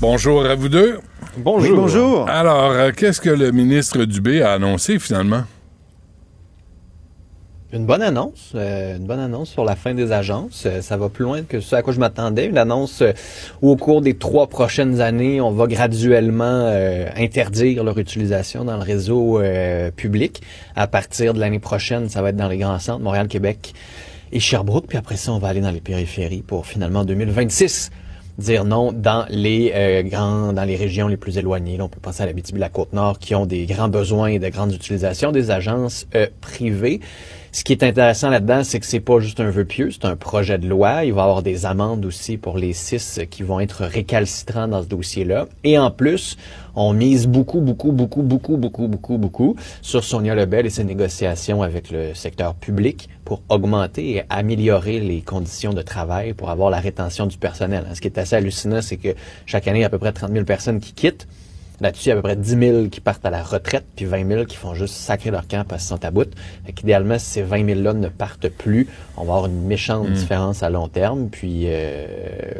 Bonjour 0.00 0.46
à 0.46 0.54
vous 0.54 0.68
deux. 0.70 0.98
Bonjour. 1.36 1.70
Oui, 1.70 1.76
bonjour. 1.76 2.28
Alors, 2.28 2.70
euh, 2.70 2.90
qu'est-ce 2.96 3.20
que 3.20 3.30
le 3.30 3.52
ministre 3.52 4.04
Dubé 4.04 4.42
a 4.42 4.52
annoncé 4.52 4.98
finalement? 4.98 5.42
Une 7.74 7.86
bonne 7.86 8.02
annonce, 8.02 8.52
euh, 8.54 8.96
une 8.96 9.06
bonne 9.06 9.20
annonce 9.20 9.50
sur 9.50 9.64
la 9.64 9.76
fin 9.76 9.94
des 9.94 10.12
agences. 10.12 10.64
Euh, 10.66 10.80
ça 10.80 10.96
va 10.96 11.08
plus 11.08 11.24
loin 11.24 11.42
que 11.42 11.60
ce 11.60 11.76
à 11.76 11.82
quoi 11.82 11.92
je 11.92 12.00
m'attendais. 12.00 12.46
Une 12.46 12.58
annonce 12.58 13.02
euh, 13.02 13.12
où 13.60 13.70
au 13.70 13.76
cours 13.76 14.00
des 14.00 14.14
trois 14.14 14.46
prochaines 14.46 15.00
années, 15.00 15.40
on 15.40 15.50
va 15.52 15.66
graduellement 15.66 16.44
euh, 16.44 17.06
interdire 17.16 17.84
leur 17.84 17.98
utilisation 17.98 18.64
dans 18.64 18.76
le 18.76 18.82
réseau 18.82 19.40
euh, 19.40 19.90
public. 19.90 20.42
À 20.76 20.86
partir 20.86 21.34
de 21.34 21.40
l'année 21.40 21.60
prochaine, 21.60 22.08
ça 22.08 22.22
va 22.22 22.30
être 22.30 22.36
dans 22.36 22.48
les 22.48 22.58
grands 22.58 22.78
centres, 22.78 23.02
Montréal, 23.02 23.28
Québec 23.28 23.74
et 24.32 24.40
Sherbrooke. 24.40 24.86
Puis 24.88 24.98
après 24.98 25.16
ça, 25.16 25.32
on 25.32 25.38
va 25.38 25.48
aller 25.48 25.60
dans 25.60 25.70
les 25.70 25.80
périphéries 25.80 26.42
pour 26.42 26.66
finalement 26.66 27.00
en 27.00 27.04
2026 27.04 27.90
dire 28.38 28.64
non 28.64 28.92
dans 28.92 29.26
les 29.28 29.72
euh, 29.74 30.02
grands, 30.02 30.52
dans 30.52 30.64
les 30.64 30.76
régions 30.76 31.08
les 31.08 31.16
plus 31.16 31.38
éloignées. 31.38 31.80
On 31.80 31.88
peut 31.88 32.00
penser 32.00 32.22
à 32.22 32.26
la 32.26 32.32
la 32.32 32.68
Côte-Nord 32.68 33.18
qui 33.18 33.34
ont 33.34 33.46
des 33.46 33.66
grands 33.66 33.88
besoins 33.88 34.28
et 34.28 34.38
de 34.38 34.48
grandes 34.48 34.72
utilisations 34.72 35.32
des 35.32 35.50
agences 35.50 36.06
euh, 36.14 36.26
privées. 36.40 37.00
Ce 37.54 37.64
qui 37.64 37.74
est 37.74 37.82
intéressant 37.82 38.30
là-dedans, 38.30 38.64
c'est 38.64 38.80
que 38.80 38.86
c'est 38.86 38.98
pas 38.98 39.20
juste 39.20 39.38
un 39.38 39.50
vœu 39.50 39.66
pieux, 39.66 39.90
c'est 39.90 40.06
un 40.06 40.16
projet 40.16 40.56
de 40.56 40.66
loi. 40.66 41.04
Il 41.04 41.12
va 41.12 41.20
y 41.20 41.24
avoir 41.24 41.42
des 41.42 41.66
amendes 41.66 42.06
aussi 42.06 42.38
pour 42.38 42.56
les 42.56 42.72
six 42.72 43.20
qui 43.30 43.42
vont 43.42 43.60
être 43.60 43.84
récalcitrants 43.84 44.68
dans 44.68 44.82
ce 44.82 44.88
dossier-là. 44.88 45.48
Et 45.62 45.76
en 45.76 45.90
plus, 45.90 46.38
on 46.74 46.94
mise 46.94 47.26
beaucoup, 47.26 47.60
beaucoup, 47.60 47.92
beaucoup, 47.92 48.22
beaucoup, 48.22 48.56
beaucoup, 48.56 48.88
beaucoup, 48.88 49.18
beaucoup 49.18 49.56
sur 49.82 50.02
Sonia 50.02 50.34
Lebel 50.34 50.64
et 50.64 50.70
ses 50.70 50.84
négociations 50.84 51.60
avec 51.60 51.90
le 51.90 52.14
secteur 52.14 52.54
public 52.54 53.10
pour 53.26 53.42
augmenter 53.50 54.12
et 54.12 54.22
améliorer 54.30 55.00
les 55.00 55.20
conditions 55.20 55.74
de 55.74 55.82
travail 55.82 56.32
pour 56.32 56.48
avoir 56.48 56.70
la 56.70 56.80
rétention 56.80 57.26
du 57.26 57.36
personnel. 57.36 57.84
Ce 57.92 58.00
qui 58.00 58.08
est 58.08 58.16
assez 58.16 58.34
hallucinant, 58.34 58.80
c'est 58.80 58.96
que 58.96 59.14
chaque 59.44 59.68
année, 59.68 59.80
il 59.80 59.82
y 59.82 59.84
a 59.84 59.88
à 59.88 59.90
peu 59.90 59.98
près 59.98 60.12
30 60.12 60.32
000 60.32 60.46
personnes 60.46 60.80
qui 60.80 60.94
quittent. 60.94 61.28
Là-dessus, 61.82 62.06
il 62.06 62.08
y 62.08 62.12
a 62.12 62.14
à 62.14 62.16
peu 62.18 62.22
près 62.22 62.36
10 62.36 62.58
000 62.58 62.86
qui 62.86 63.00
partent 63.00 63.24
à 63.26 63.30
la 63.30 63.42
retraite, 63.42 63.84
puis 63.96 64.04
20 64.04 64.28
000 64.28 64.44
qui 64.44 64.56
font 64.56 64.74
juste 64.74 64.94
sacrer 64.94 65.30
leur 65.30 65.48
camp 65.48 65.64
parce 65.66 65.82
qu'ils 65.82 65.96
sont 65.96 66.04
à 66.04 66.10
bout. 66.10 66.28
Fait 66.64 66.72
qu'idéalement, 66.72 67.18
si 67.18 67.26
ces 67.26 67.42
20 67.42 67.64
000-là 67.64 67.92
ne 67.94 68.08
partent 68.08 68.48
plus, 68.48 68.86
on 69.16 69.24
va 69.24 69.34
avoir 69.34 69.46
une 69.46 69.62
méchante 69.66 70.08
Mm. 70.08 70.12
différence 70.12 70.62
à 70.62 70.70
long 70.70 70.88
terme. 70.88 71.28
Puis 71.30 71.64
euh, 71.66 72.06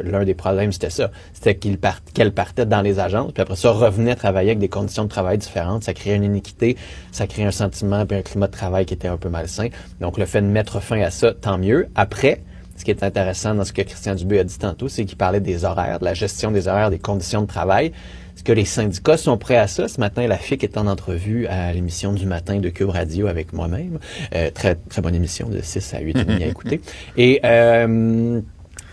l'un 0.03 0.23
des 0.25 0.33
problèmes, 0.33 0.71
c'était 0.71 0.89
ça. 0.89 1.11
C'était 1.33 1.55
qu'ils 1.55 1.77
partent, 1.77 2.03
qu'elles 2.13 2.33
partaient 2.33 2.65
dans 2.65 2.81
les 2.81 2.99
agences, 2.99 3.31
puis 3.31 3.41
après 3.41 3.55
ça, 3.55 3.71
revenaient 3.71 4.15
travailler 4.15 4.49
avec 4.49 4.59
des 4.59 4.69
conditions 4.69 5.03
de 5.03 5.09
travail 5.09 5.37
différentes. 5.37 5.83
Ça 5.83 5.93
créait 5.93 6.15
une 6.15 6.23
iniquité, 6.23 6.77
ça 7.11 7.27
créait 7.27 7.45
un 7.45 7.51
sentiment, 7.51 8.05
puis 8.05 8.17
un 8.17 8.21
climat 8.21 8.47
de 8.47 8.51
travail 8.51 8.85
qui 8.85 8.93
était 8.93 9.07
un 9.07 9.17
peu 9.17 9.29
malsain. 9.29 9.69
Donc, 10.01 10.17
le 10.17 10.25
fait 10.25 10.41
de 10.41 10.47
mettre 10.47 10.81
fin 10.81 11.01
à 11.01 11.11
ça, 11.11 11.33
tant 11.33 11.57
mieux. 11.57 11.87
Après, 11.95 12.41
ce 12.75 12.83
qui 12.83 12.91
est 12.91 13.03
intéressant 13.03 13.53
dans 13.53 13.63
ce 13.65 13.73
que 13.73 13.83
Christian 13.83 14.15
Dubé 14.15 14.39
a 14.39 14.43
dit 14.43 14.57
tantôt, 14.57 14.87
c'est 14.89 15.05
qu'il 15.05 15.17
parlait 15.17 15.39
des 15.39 15.63
horaires, 15.63 15.99
de 15.99 16.05
la 16.05 16.13
gestion 16.13 16.51
des 16.51 16.67
horaires, 16.67 16.89
des 16.89 16.99
conditions 16.99 17.41
de 17.41 17.47
travail. 17.47 17.91
Est-ce 18.35 18.43
que 18.43 18.51
les 18.51 18.65
syndicats 18.65 19.17
sont 19.17 19.37
prêts 19.37 19.57
à 19.57 19.67
ça? 19.67 19.87
Ce 19.87 19.99
matin, 19.99 20.27
la 20.27 20.37
FIC 20.37 20.63
est 20.63 20.77
en 20.77 20.87
entrevue 20.87 21.45
à 21.47 21.71
l'émission 21.71 22.13
du 22.13 22.25
matin 22.25 22.59
de 22.59 22.69
Cube 22.69 22.89
Radio 22.89 23.27
avec 23.27 23.53
moi-même. 23.53 23.99
Euh, 24.33 24.49
très, 24.51 24.75
très 24.75 25.01
bonne 25.01 25.15
émission 25.15 25.49
de 25.49 25.61
6 25.61 25.93
à 25.93 25.99
8 25.99 26.17
et 26.17 26.25
demi 26.25 26.43
à 26.43 26.47
écouter. 26.47 26.81
Et 27.17 27.39
euh, 27.43 28.41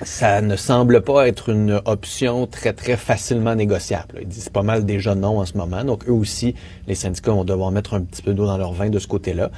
ça 0.03 0.41
ne 0.41 0.57
semble 0.57 1.03
pas 1.03 1.29
être 1.29 1.49
une 1.51 1.81
option 1.85 2.47
très, 2.47 2.73
très 2.73 2.97
facilement 2.97 3.55
négociable. 3.55 4.19
Ils 4.21 4.29
disent 4.29 4.49
pas 4.49 4.63
mal 4.63 4.85
déjà 4.85 5.15
non 5.15 5.39
en 5.39 5.47
ce 5.47 5.57
moment. 5.57 5.85
Donc, 5.85 6.09
eux 6.09 6.13
aussi, 6.13 6.55
les 6.87 6.95
syndicats 6.95 7.33
vont 7.33 7.45
devoir 7.45 7.71
mettre 7.71 7.95
un 7.95 8.03
petit 8.03 8.23
peu 8.23 8.35
d'eau 8.35 8.47
dans 8.47 8.59
leur 8.59 8.73
vin 8.73 8.91
de 8.91 8.99
ce 8.99 9.07
côté-là. 9.07 9.51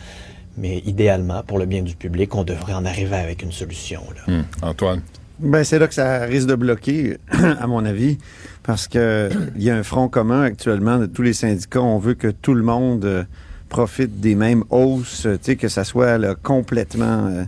Mais 0.57 0.79
idéalement, 0.85 1.43
pour 1.43 1.59
le 1.59 1.67
bien 1.67 1.83
du 1.83 1.97
public, 1.97 2.35
on 2.35 2.45
devrait 2.45 2.75
en 2.75 2.85
arriver 2.85 3.17
avec 3.17 3.43
une 3.43 3.53
solution. 3.53 4.03
Là. 4.15 4.35
Hmm. 4.35 4.45
Antoine? 4.63 5.03
Ben, 5.43 5.65
c'est 5.65 5.79
là 5.79 5.89
que 5.89 5.95
ça 5.95 6.21
risque 6.21 6.47
de 6.47 6.55
bloquer, 6.55 7.19
à 7.61 7.67
mon 7.67 7.85
avis, 7.85 8.19
parce 8.63 8.87
que 8.87 9.29
il 9.57 9.63
y 9.63 9.71
a 9.71 9.77
un 9.77 9.83
front 9.83 10.09
commun 10.09 10.43
actuellement 10.43 10.99
de 10.99 11.07
tous 11.07 11.23
les 11.23 11.33
syndicats. 11.33 11.81
On 11.83 11.99
veut 11.99 12.15
que 12.15 12.29
tout 12.29 12.55
le 12.55 12.63
monde 12.63 13.05
euh, 13.05 13.25
profite 13.69 14.21
des 14.21 14.35
mêmes 14.37 14.63
hausses, 14.71 15.23
tu 15.23 15.39
sais, 15.43 15.57
que 15.57 15.69
ça 15.69 15.83
soit 15.85 16.17
là, 16.19 16.37
complètement 16.41 17.27
euh, 17.27 17.45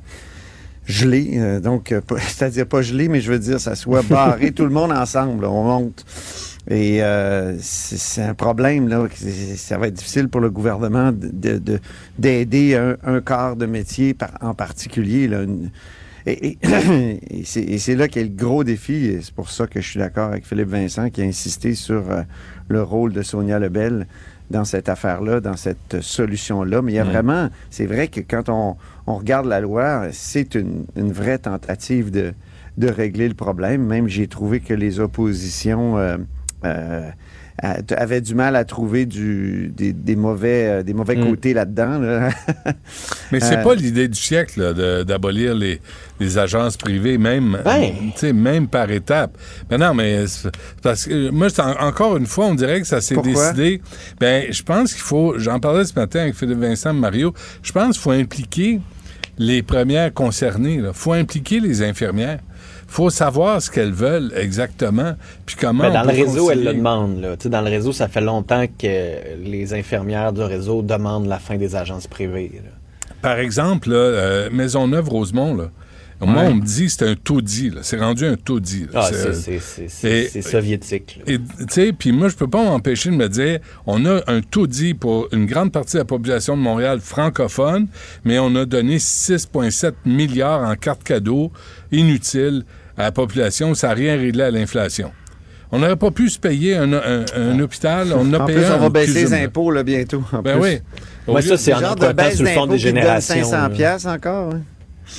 gelé. 0.87 1.33
euh, 1.37 1.61
donc, 1.61 1.95
c'est-à-dire 2.19 2.67
pas 2.67 2.83
gelé, 2.83 3.09
mais 3.09 3.21
je 3.21 3.31
veux 3.31 3.39
dire, 3.39 3.61
ça 3.61 3.77
soit 3.77 4.03
barré, 4.09 4.51
tout 4.51 4.65
le 4.65 4.71
monde 4.71 4.91
ensemble, 4.93 5.43
là, 5.43 5.51
on 5.51 5.63
monte. 5.63 6.05
Et 6.69 7.03
euh, 7.03 7.57
c'est 7.61 8.23
un 8.23 8.33
problème, 8.35 8.89
là. 8.89 9.07
Ça 9.57 9.77
va 9.79 9.87
être 9.89 9.95
difficile 9.95 10.29
pour 10.29 10.41
le 10.41 10.51
gouvernement 10.51 11.13
de- 11.13 11.59
de- 11.59 11.79
d'aider 12.19 12.75
un, 12.75 12.97
un 13.05 13.21
quart 13.21 13.55
de 13.55 13.67
métier 13.67 14.15
par- 14.15 14.39
en 14.41 14.55
particulier, 14.55 15.29
là. 15.29 15.43
Une- 15.43 15.71
et, 16.27 16.49
et- 16.49 16.59
et 17.41 17.79
c'est 17.79 17.95
là 17.97 18.09
qu'est 18.09 18.23
le 18.23 18.29
gros 18.31 18.65
défi. 18.65 19.07
et 19.07 19.21
C'est 19.23 19.35
pour 19.35 19.51
ça 19.51 19.67
que 19.67 19.81
je 19.81 19.89
suis 19.89 19.99
d'accord 20.01 20.29
avec 20.31 20.47
Philippe 20.47 20.69
Vincent 20.69 21.11
qui 21.11 21.23
a 21.23 21.25
insisté 21.25 21.75
sur 21.75 22.11
euh, 22.11 22.23
le 22.69 22.83
rôle 22.83 23.13
de 23.13 23.23
Sonia 23.23 23.59
Lebel 23.59 24.07
dans 24.51 24.65
cette 24.65 24.89
affaire-là, 24.89 25.41
dans 25.41 25.57
cette 25.57 26.01
solution-là. 26.01 26.83
Mais 26.83 26.93
il 26.93 26.95
y 26.97 26.99
a 26.99 27.05
vraiment, 27.05 27.49
c'est 27.71 27.87
vrai 27.87 28.09
que 28.09 28.21
quand 28.21 28.49
on, 28.49 28.77
on 29.07 29.17
regarde 29.17 29.47
la 29.47 29.61
loi, 29.61 30.09
c'est 30.13 30.55
une, 30.55 30.85
une 30.97 31.13
vraie 31.13 31.39
tentative 31.39 32.11
de, 32.11 32.33
de 32.79 32.89
régler 32.89 33.29
le 33.29 33.35
problème. 33.35 33.85
Même 33.87 34.07
j'ai 34.09 34.27
trouvé 34.27 34.61
que 34.61 34.75
les 34.75 35.01
oppositions 35.01 35.97
euh, 35.99 36.17
euh, 36.65 37.09
a- 37.65 37.81
avaient 37.97 38.21
du 38.21 38.35
mal 38.35 38.55
à 38.57 38.65
trouver 38.65 39.07
du, 39.07 39.73
des, 39.77 39.93
des 39.93 40.17
mauvais, 40.17 40.67
euh, 40.67 40.83
des 40.83 40.95
mauvais 40.95 41.17
Mm. 41.17 41.25
côtés 41.31 41.55
là-dedans. 41.55 41.99
là. 41.99 42.29
Mais 43.33 43.41
c'est 43.41 43.59
Euh, 43.59 43.63
pas 43.63 43.75
l'idée 43.75 44.09
du 44.09 44.19
siècle 44.19 44.75
d'abolir 45.07 45.55
les, 45.55 45.81
les 46.21 46.39
agences 46.39 46.77
privées, 46.77 47.19
même, 47.19 47.59
Ben. 47.65 47.93
même 48.35 48.69
par 48.69 48.91
étapes. 48.91 49.37
Ben 49.69 49.79
non, 49.79 49.95
mais 49.95 50.25
parce 50.83 51.07
que 51.07 51.31
moi, 51.31 51.49
en- 51.59 51.87
encore 51.89 52.17
une 52.17 52.27
fois, 52.27 52.47
on 52.47 52.55
dirait 52.55 52.81
que 52.81 52.87
ça 52.87 53.01
s'est 53.01 53.17
décidé. 53.17 53.81
Ben, 54.21 54.47
je 54.53 54.63
pense 54.63 54.93
qu'il 54.93 55.03
faut. 55.03 55.35
J'en 55.39 55.59
parlais 55.61 55.85
ce 55.85 55.95
matin 55.99 56.21
avec 56.21 56.35
Philippe 56.35 56.59
Vincent 56.61 56.93
Mario. 56.95 57.33
Je 57.63 57.73
pense 57.73 57.95
qu'il 57.95 58.03
faut 58.03 58.11
impliquer 58.13 58.81
les 59.39 59.63
premières 59.63 60.13
concernées. 60.15 60.75
Il 60.75 60.91
faut 60.93 61.13
impliquer 61.13 61.59
les 61.61 61.83
infirmières. 61.83 62.39
Faut 62.95 63.11
savoir 63.11 63.61
ce 63.61 63.71
qu'elles 63.73 63.93
veulent 63.93 64.33
exactement, 64.37 65.15
puis 65.45 65.57
comment. 65.61 65.83
Mais 65.83 65.91
on 65.91 65.95
dans 65.95 66.03
le 66.03 66.09
réseau, 66.11 66.51
elle 66.51 66.59
concilier. 66.59 66.65
le 66.73 66.75
demande. 66.79 67.21
Là. 67.21 67.37
Tu 67.37 67.43
sais, 67.45 67.49
Dans 67.49 67.61
le 67.61 67.71
réseau, 67.71 67.93
ça 67.93 68.07
fait 68.07 68.21
longtemps 68.21 68.67
que 68.67 69.37
les 69.43 69.75
infirmières 69.75 70.33
du 70.33 70.43
réseau 70.43 70.81
demandent 70.83 71.27
la 71.27 71.39
fin 71.41 71.57
des 71.57 71.75
agences 71.75 72.07
privées. 72.07 72.53
là. 72.55 72.71
Par 73.21 73.39
exemple, 73.39 73.91
là, 73.91 73.97
euh, 73.97 74.49
Maisonneuve-Rosemont, 74.53 75.57
là. 75.57 75.71
Moi, 76.21 76.43
Ouais. 76.43 76.49
on 76.49 76.55
me 76.55 76.63
dit 76.65 76.87
que 76.87 76.93
c'est 76.93 77.07
un 77.09 77.17
taudis. 77.17 77.73
C'est 77.83 77.99
rendu 77.99 78.25
un 78.25 78.37
taudis. 78.37 78.87
Ah, 78.95 79.11
C'est- 79.13 79.89
c'est 79.89 80.43
soviétique. 80.43 81.19
là. 81.27 81.33
Et 81.35 81.39
tu 81.39 81.45
sais, 81.69 81.93
puis 81.93 82.13
moi, 82.13 82.29
je 82.29 82.37
peux 82.37 82.47
pas 82.47 82.63
m'empêcher 82.63 83.11
de 83.11 83.17
me 83.17 83.29
dire, 83.29 83.59
on 83.87 84.07
a 84.07 84.21
un 84.29 84.41
taudis 84.41 84.95
pour 84.95 85.29
une 85.33 85.45
grande 85.45 85.73
partie 85.73 85.95
de 85.95 85.99
la 85.99 86.05
population 86.05 86.57
de 86.57 86.63
Montréal 86.63 87.01
francophone, 87.01 87.89
mais 88.25 88.39
on 88.39 88.55
a 88.55 88.65
donné 88.65 88.99
6,7 89.01 89.95
milliards 90.07 90.63
en 90.63 90.77
cartes 90.77 91.03
cadeaux 91.03 91.51
inutiles 91.93 92.65
à 92.97 93.03
la 93.03 93.13
population. 93.13 93.75
Ça 93.75 93.89
n'a 93.89 93.95
rien 93.95 94.17
réglé 94.17 94.43
à 94.45 94.51
l'inflation. 94.51 95.11
On 95.73 95.79
n'aurait 95.81 95.97
pas 95.97 96.11
pu 96.13 96.29
se 96.31 96.39
payer 96.39 96.77
un, 96.77 96.93
un- 96.93 97.25
un 97.37 97.59
hôpital. 97.61 98.13
On 98.15 98.33
a 98.35 98.39
en 98.39 98.45
payé 98.47 98.59
plus, 98.59 98.67
on 98.71 98.75
un 98.75 98.79
va 98.79 98.89
baisser 98.91 99.13
cuisine, 99.13 99.37
les 99.39 99.45
impôts 99.45 99.71
là, 99.71 99.83
bientôt. 99.83 100.23
en 100.33 100.41
Ben 100.43 100.53
plus. 100.59 100.63
oui. 100.63 100.79
Au 101.27 101.33
Ouais, 101.35 101.43
lieu- 101.43 101.49
ça, 101.49 101.57
c'est 101.57 101.73
en 101.75 101.79
Le 101.81 101.85
genre 101.87 101.97
de 101.97 102.13
baisse 102.13 102.37
sur 102.37 102.45
le 102.45 102.51
fonds 102.51 102.61
d'impôts 102.63 102.73
des 102.75 102.79
générations. 102.79 103.35
500 103.45 103.57
là. 103.57 103.69
encore. 104.07 104.55
hein. 104.55 104.61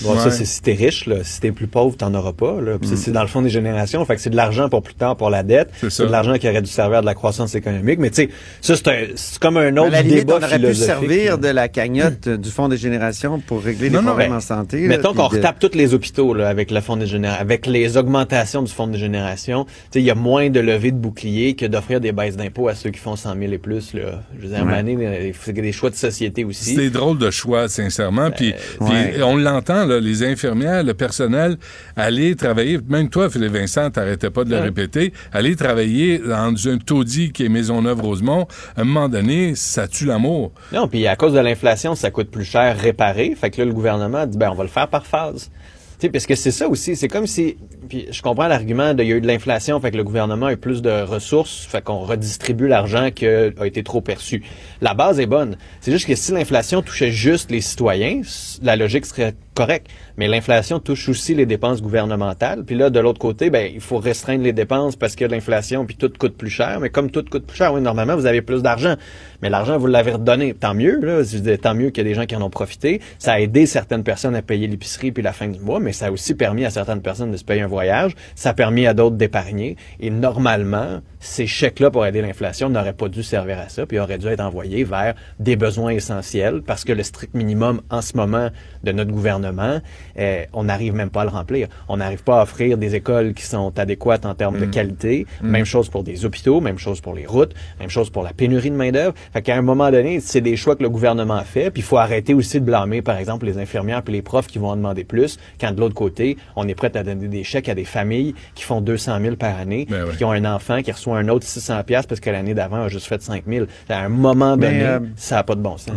Bon, 0.02 0.14
Ouais. 0.14 0.20
ça, 0.20 0.32
c'est 0.32 0.46
si 0.46 0.62
t'es 0.62 0.74
riche, 0.74 1.06
là. 1.06 1.18
Si 1.24 1.40
t'es 1.40 1.52
plus 1.52 1.68
pauvre, 1.68 1.96
t'en 1.98 2.14
auras 2.14 2.34
pas, 2.34 2.60
là. 2.62 2.78
Puis 2.80 2.92
Mm. 2.92 2.96
c'est 2.98 3.12
dans 3.12 3.22
le 3.22 3.28
fond 3.28 3.42
des 3.42 3.50
générations. 3.50 4.04
Fait 4.06 4.16
que 4.16 4.22
c'est 4.22 4.30
de 4.30 4.36
l'argent 4.36 4.68
pour 4.70 4.82
plus 4.82 4.96
tard 4.96 5.16
pour 5.16 5.30
la 5.30 5.44
dette. 5.44 5.70
ça. 5.82 5.90
C'est 5.90 6.06
de 6.06 6.12
l'argent 6.12 6.36
qui 6.38 6.48
aurait 6.50 6.62
dû 6.62 6.70
servir 6.72 6.98
à 7.00 7.02
de 7.02 7.06
la 7.06 7.14
croissance 7.14 7.56
économique. 7.56 8.00
Mais 8.00 8.10
tu 8.10 8.24
sais, 8.24 8.30
ça, 8.62 8.76
c'est 8.76 8.88
un- 8.88 9.06
c'est 9.16 9.40
comme 9.40 9.58
un 9.58 9.76
À 9.78 9.82
autre 9.82 9.92
la 9.92 10.02
limite, 10.02 10.20
débat 10.26 10.40
on 10.42 10.44
aurait 10.44 10.60
pu 10.60 10.74
servir 10.76 11.38
de 11.38 11.48
la 11.48 11.68
cagnotte 11.68 12.28
euh, 12.28 12.38
du 12.38 12.50
Fonds 12.50 12.68
des 12.70 12.78
générations 12.78 13.40
pour 13.40 13.62
régler 13.64 13.90
les 13.90 13.96
Non, 13.96 14.04
problèmes 14.04 14.32
mais 14.32 14.38
en 14.38 14.42
santé. 14.42 14.82
là, 14.82 14.88
Mettons 14.88 15.10
puis 15.14 15.18
qu'on 15.22 15.30
de- 15.30 15.36
retape 15.36 15.60
tous 15.60 15.76
les 15.76 15.94
hôpitaux 15.94 16.34
là, 16.34 16.50
avec 16.50 16.72
le 16.72 16.82
fonds 16.82 16.98
des 16.98 17.06
générations, 17.08 17.42
avec 17.42 17.66
les 17.68 17.98
augmentations 17.98 18.62
du 18.62 18.72
fonds 18.72 18.88
des 18.88 18.98
générations. 18.98 19.66
Tu 19.66 19.72
sais, 19.92 20.00
il 20.00 20.06
y 20.06 20.12
a 20.12 20.16
moins 20.16 20.50
de 20.50 20.60
levées 20.60 20.92
de 20.92 20.98
boucliers 20.98 21.56
que 21.56 21.66
d'offrir 21.66 22.00
des 22.02 22.12
baisses 22.12 22.38
d'impôts 22.38 22.68
à 22.68 22.76
ceux 22.76 22.90
qui 22.92 23.00
font 23.00 23.16
100 23.16 23.36
000 23.38 23.52
et 23.54 23.58
plus. 23.58 23.94
Là. 23.94 24.22
Je 24.38 24.42
veux 24.44 24.48
dire, 24.50 24.58
à 24.58 24.62
un 24.62 24.64
Ouais. 24.66 24.84
moment 24.84 24.98
donné, 25.06 25.28
il 25.28 25.34
faut 25.34 25.52
des 25.52 25.72
choix 25.72 25.90
de 25.90 25.96
société 25.96 26.44
aussi. 26.44 26.74
C'est 26.76 26.76
des 26.76 26.90
drôles 26.90 27.18
de 27.18 27.30
choix, 27.32 27.68
sincèrement. 27.70 28.32
Puis, 28.32 28.54
puis 28.80 28.90
ouais. 28.90 29.22
on 29.24 29.36
l'entend, 29.38 29.75
là, 29.84 30.00
les 30.00 30.24
infirmières, 30.24 30.84
le 30.84 30.94
personnel, 30.94 31.58
aller 31.96 32.36
travailler, 32.36 32.80
même 32.88 33.10
toi, 33.10 33.30
Philippe 33.30 33.54
Vincent, 33.54 33.90
t'arrêtais 33.90 34.30
pas 34.30 34.44
de 34.44 34.52
le 34.52 34.58
Ouais. 34.58 34.62
répéter, 34.62 35.12
aller 35.34 35.56
travailler 35.56 36.20
dans 36.20 36.54
un 36.70 36.78
taudis 36.78 37.32
qui 37.32 37.46
est 37.46 37.50
Maisonneuve-Rosemont, 37.50 38.48
à 38.78 38.82
un 38.82 38.84
moment 38.86 39.10
donné, 39.10 39.56
ça 39.56 39.88
tue 39.88 40.06
l'amour. 40.06 40.52
Non, 40.72 40.88
puis 40.88 41.08
à 41.08 41.16
cause 41.16 41.34
de 41.34 41.40
l'inflation, 41.40 41.96
ça 41.96 42.12
coûte 42.12 42.30
plus 42.32 42.46
cher 42.46 42.78
réparer. 42.78 43.36
Fait 43.36 43.50
que 43.50 43.60
là, 43.62 43.66
le 43.66 43.74
gouvernement 43.74 44.26
dit, 44.28 44.38
ben, 44.38 44.52
on 44.52 44.56
va 44.56 44.64
le 44.64 44.70
faire 44.70 44.88
par 44.88 45.06
phase. 45.06 45.50
Tu 45.98 46.08
sais, 46.08 46.10
parce 46.10 46.26
que 46.26 46.36
c'est 46.36 46.52
ça 46.52 46.68
aussi, 46.68 46.98
c'est 46.98 47.08
comme 47.08 47.26
si, 47.26 47.56
puis 47.88 48.06
je 48.12 48.22
comprends 48.22 48.50
l'argument 48.50 48.94
de, 48.94 49.02
il 49.02 49.08
y 49.10 49.14
a 49.14 49.16
eu 49.16 49.22
de 49.22 49.28
l'inflation, 49.28 49.80
fait 49.80 49.92
que 49.92 49.96
le 49.98 50.04
gouvernement 50.04 50.48
a 50.48 50.52
eu 50.52 50.58
plus 50.58 50.82
de 50.82 50.90
ressources, 50.90 51.66
fait 51.66 51.82
qu'on 51.82 52.00
redistribue 52.00 52.68
l'argent 52.68 53.12
qui 53.16 53.26
a 53.26 53.48
été 53.66 53.82
trop 53.82 54.02
perçu. 54.02 54.44
La 54.82 54.94
base 54.94 55.22
est 55.22 55.26
bonne. 55.26 55.56
C'est 55.80 55.94
juste 55.94 56.06
que 56.06 56.16
si 56.16 56.34
l'inflation 56.34 56.82
touchait 56.82 57.12
juste 57.12 57.50
les 57.50 57.62
citoyens, 57.62 58.22
la 58.62 58.76
logique 58.76 59.06
serait 59.06 59.36
correcte. 59.56 59.88
Mais 60.18 60.28
l'inflation 60.28 60.80
touche 60.80 61.10
aussi 61.10 61.34
les 61.34 61.48
dépenses 61.48 61.82
gouvernementales. 61.82 62.64
Puis 62.64 62.76
là, 62.76 62.92
de 62.92 63.00
l'autre 63.00 63.20
côté, 63.20 63.50
ben, 63.50 63.72
il 63.74 63.82
faut 63.82 63.98
restreindre 63.98 64.44
les 64.44 64.54
dépenses 64.54 64.96
parce 64.96 65.16
qu'il 65.16 65.24
y 65.24 65.26
a 65.26 65.28
de 65.30 65.34
l'inflation 65.34 65.86
puis 65.86 65.96
tout 65.96 66.12
coûte 66.20 66.38
plus 66.38 66.50
cher. 66.50 66.80
Mais 66.80 66.90
comme 66.90 67.10
tout 67.10 67.24
coûte 67.24 67.48
plus 67.48 67.58
cher, 67.58 67.74
oui, 67.74 67.82
normalement, 67.82 68.16
vous 68.16 68.28
avez 68.28 68.42
plus 68.42 68.62
d'argent. 68.62 68.96
Mais 69.42 69.50
l'argent, 69.50 69.78
vous 69.78 69.88
l'avez 69.88 70.12
redonné. 70.12 70.54
Tant 70.54 70.76
mieux, 70.76 71.00
là. 71.02 71.24
Tant 71.58 71.74
mieux 71.74 71.90
qu'il 71.90 72.04
y 72.04 72.08
a 72.08 72.10
des 72.10 72.16
gens 72.16 72.26
qui 72.26 72.36
en 72.36 72.42
ont 72.42 72.50
profité. 72.50 73.02
Ça 73.18 73.34
a 73.34 73.40
aidé 73.40 73.66
certaines 73.66 74.04
personnes 74.04 74.36
à 74.36 74.42
payer 74.42 74.68
l'épicerie 74.68 75.12
puis 75.12 75.24
la 75.24 75.34
fin 75.34 75.48
du 75.48 75.60
mois, 75.60 75.80
mais 75.80 75.94
ça 75.94 76.08
a 76.08 76.12
aussi 76.12 76.36
permis 76.36 76.66
à 76.66 76.70
certaines 76.70 77.02
personnes 77.02 77.32
de 77.32 77.38
se 77.38 77.44
payer 77.44 77.62
un 77.62 77.68
voyage. 77.68 78.14
Ça 78.36 78.50
a 78.50 78.54
permis 78.54 78.86
à 78.86 78.94
d'autres 78.94 79.16
d'épargner. 79.16 79.78
Et 80.00 80.10
normalement, 80.10 81.02
ces 81.26 81.48
chèques-là 81.48 81.90
pour 81.90 82.06
aider 82.06 82.22
l'inflation 82.22 82.70
n'auraient 82.70 82.94
pas 82.94 83.10
dû 83.10 83.24
servir 83.24 83.60
à 83.60 83.68
ça, 83.68 83.86
puis 83.86 84.00
auraient 84.00 84.18
dû 84.18 84.28
être 84.28 84.42
envoyés 84.42 84.84
vers 84.84 85.16
des 85.40 85.56
besoins 85.56 85.92
essentiels, 85.92 86.62
parce 86.62 86.84
que 86.84 86.94
le 86.94 87.04
strict 87.04 87.34
minimum 87.34 87.82
en 87.90 88.02
ce 88.02 88.16
moment 88.16 88.50
de 88.84 88.92
notre 88.92 89.12
gouvernement, 89.12 89.82
euh, 90.20 90.46
on 90.54 90.66
n'arrive 90.66 90.94
même 90.94 91.10
pas 91.10 91.22
à 91.22 91.26
le 91.26 91.32
remplir. 91.32 91.68
On 91.90 91.98
n'arrive 91.98 92.24
pas 92.24 92.40
à 92.40 92.44
offrir 92.44 92.78
des 92.78 92.96
écoles 92.96 93.34
qui 93.34 93.44
sont 93.44 93.78
adéquates 93.80 94.26
en 94.26 94.36
termes 94.36 94.60
de 94.60 94.66
qualité. 94.66 95.26
Même 95.42 95.66
chose 95.66 95.90
pour 95.90 96.04
des 96.04 96.26
hôpitaux, 96.26 96.62
même 96.62 96.78
chose 96.78 97.02
pour 97.02 97.14
les 97.14 97.26
routes, 97.26 97.54
même 97.80 97.90
chose 97.90 98.10
pour 98.10 98.24
la 98.24 98.34
pénurie 98.34 98.70
de 98.70 98.76
main-d'œuvre. 98.76 99.16
Fait 99.34 99.42
qu'à 99.42 99.56
un 99.56 99.62
moment 99.62 99.90
donné, 99.90 100.20
c'est 100.20 100.42
des 100.42 100.56
choix 100.56 100.76
que 100.76 100.84
le 100.84 100.90
gouvernement 100.90 101.42
fait, 101.42 101.72
puis 101.72 101.82
il 101.82 101.86
faut 101.86 101.98
arrêter 101.98 102.34
aussi 102.34 102.60
de 102.60 102.66
blâmer, 102.66 103.02
par 103.02 103.18
exemple, 103.18 103.46
les 103.46 103.58
infirmières 103.58 104.04
puis 104.04 104.14
les 104.14 104.22
profs 104.22 104.48
qui 104.48 104.60
vont 104.60 104.70
en 104.70 104.76
demander 104.76 105.04
plus, 105.04 105.40
quand 105.60 105.72
de 105.72 105.80
l'autre 105.80 105.96
côté, 105.96 106.38
on 106.56 106.68
est 106.68 106.76
prêt 106.76 106.96
à 106.96 107.04
donner 107.04 107.28
des 107.28 107.44
chèques 107.44 107.70
à 107.70 107.76
des 107.76 107.86
familles 107.86 108.36
qui 108.54 108.64
font 108.64 108.82
200 108.82 109.20
000 109.22 109.36
par 109.36 109.58
année, 109.58 109.88
puis 109.88 110.18
qui 110.18 110.24
ont 110.24 110.32
un 110.32 110.46
enfant 110.46 110.82
qui 110.82 110.92
reçoit 110.92 111.15
un 111.16 111.28
autre 111.30 111.46
600 111.46 111.84
pièces 111.84 112.06
parce 112.06 112.20
que 112.22 112.30
l'année 112.30 112.54
d'avant 112.54 112.84
a 112.84 112.88
juste 112.90 113.08
fait 113.08 113.22
5 113.22 113.44
000. 113.48 113.66
À 113.90 114.00
un 114.00 114.10
moment 114.10 114.58
donné, 114.58 114.84
euh, 114.84 115.00
ça 115.16 115.36
n'a 115.36 115.44
pas 115.44 115.56
de 115.56 115.62
bon 115.62 115.78
sens. 115.78 115.96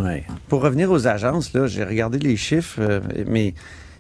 Pour 0.49 0.63
revenir 0.63 0.91
aux 0.91 1.07
agences, 1.07 1.53
là, 1.53 1.67
j'ai 1.67 1.85
regardé 1.85 2.19
les 2.19 2.37
chiffres, 2.37 2.81
euh, 2.81 3.01
mais 3.27 3.55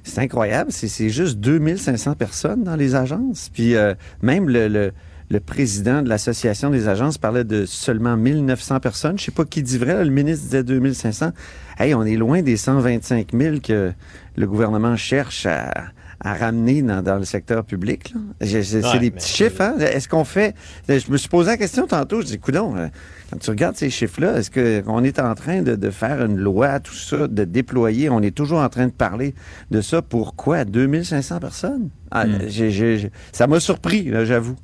c'est 0.04 0.20
incroyable. 0.20 0.72
C'est, 0.72 0.88
c'est 0.88 1.10
juste 1.10 1.38
2500 1.38 2.14
personnes 2.14 2.64
dans 2.64 2.76
les 2.76 2.94
agences. 2.94 3.50
Puis 3.52 3.74
euh, 3.74 3.94
même 4.22 4.48
le, 4.48 4.68
le, 4.68 4.92
le 5.30 5.40
président 5.40 6.02
de 6.02 6.08
l'Association 6.08 6.70
des 6.70 6.88
agences 6.88 7.18
parlait 7.18 7.44
de 7.44 7.66
seulement 7.66 8.16
1900 8.16 8.80
personnes. 8.80 9.18
Je 9.18 9.24
sais 9.24 9.32
pas 9.32 9.44
qui 9.44 9.62
dit 9.62 9.78
vrai. 9.78 9.94
là, 9.94 10.04
le 10.04 10.10
ministre 10.10 10.44
disait 10.44 10.62
2500. 10.62 11.32
Hey, 11.78 11.94
on 11.94 12.04
est 12.04 12.16
loin 12.16 12.42
des 12.42 12.56
125 12.56 13.28
000 13.32 13.56
que 13.60 13.92
le 14.36 14.46
gouvernement 14.46 14.96
cherche 14.96 15.46
à, 15.46 15.88
à 16.20 16.34
ramener 16.34 16.82
dans, 16.82 17.00
dans 17.02 17.16
le 17.16 17.24
secteur 17.24 17.64
public. 17.64 18.12
c'est 18.40 18.98
des 18.98 19.10
petits 19.10 19.28
chiffres. 19.32 19.60
Hein? 19.60 19.76
Est-ce 19.78 20.08
qu'on 20.08 20.24
fait... 20.24 20.54
Je 20.88 21.10
me 21.10 21.16
suis 21.16 21.28
posé 21.28 21.50
la 21.50 21.56
question 21.56 21.86
tantôt. 21.86 22.20
Je 22.20 22.26
dis, 22.26 22.38
coudon, 22.38 22.74
euh, 22.76 22.88
quand 23.30 23.38
tu 23.38 23.50
regardes 23.50 23.76
ces 23.76 23.88
chiffres-là, 23.90 24.38
est-ce 24.38 24.50
qu'on 24.50 25.04
est 25.04 25.20
en 25.20 25.34
train 25.34 25.62
de, 25.62 25.76
de 25.76 25.90
faire 25.90 26.24
une 26.24 26.36
loi, 26.36 26.80
tout 26.80 26.94
ça, 26.94 27.28
de 27.28 27.44
déployer? 27.44 28.10
On 28.10 28.20
est 28.20 28.34
toujours 28.34 28.58
en 28.60 28.68
train 28.68 28.86
de 28.86 28.92
parler 28.92 29.34
de 29.70 29.80
ça. 29.80 30.02
Pourquoi 30.02 30.64
2500 30.64 31.38
personnes? 31.38 31.88
Ah, 32.10 32.24
Hmm. 32.26 32.38
ça 33.32 33.46
m'a 33.46 33.60
surpris, 33.60 34.10
j'avoue. 34.24 34.56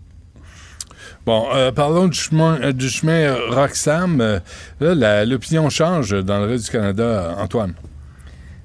Bon, 1.26 1.46
euh, 1.54 1.72
parlons 1.72 2.06
du 2.08 2.18
chemin, 2.18 2.58
euh, 2.60 2.72
du 2.72 2.88
chemin 2.90 3.12
euh, 3.12 3.36
Roxham. 3.50 4.20
Euh, 4.20 5.24
l'opinion 5.24 5.70
change 5.70 6.10
dans 6.24 6.38
le 6.40 6.46
reste 6.46 6.66
du 6.66 6.70
Canada, 6.72 7.36
Antoine. 7.38 7.72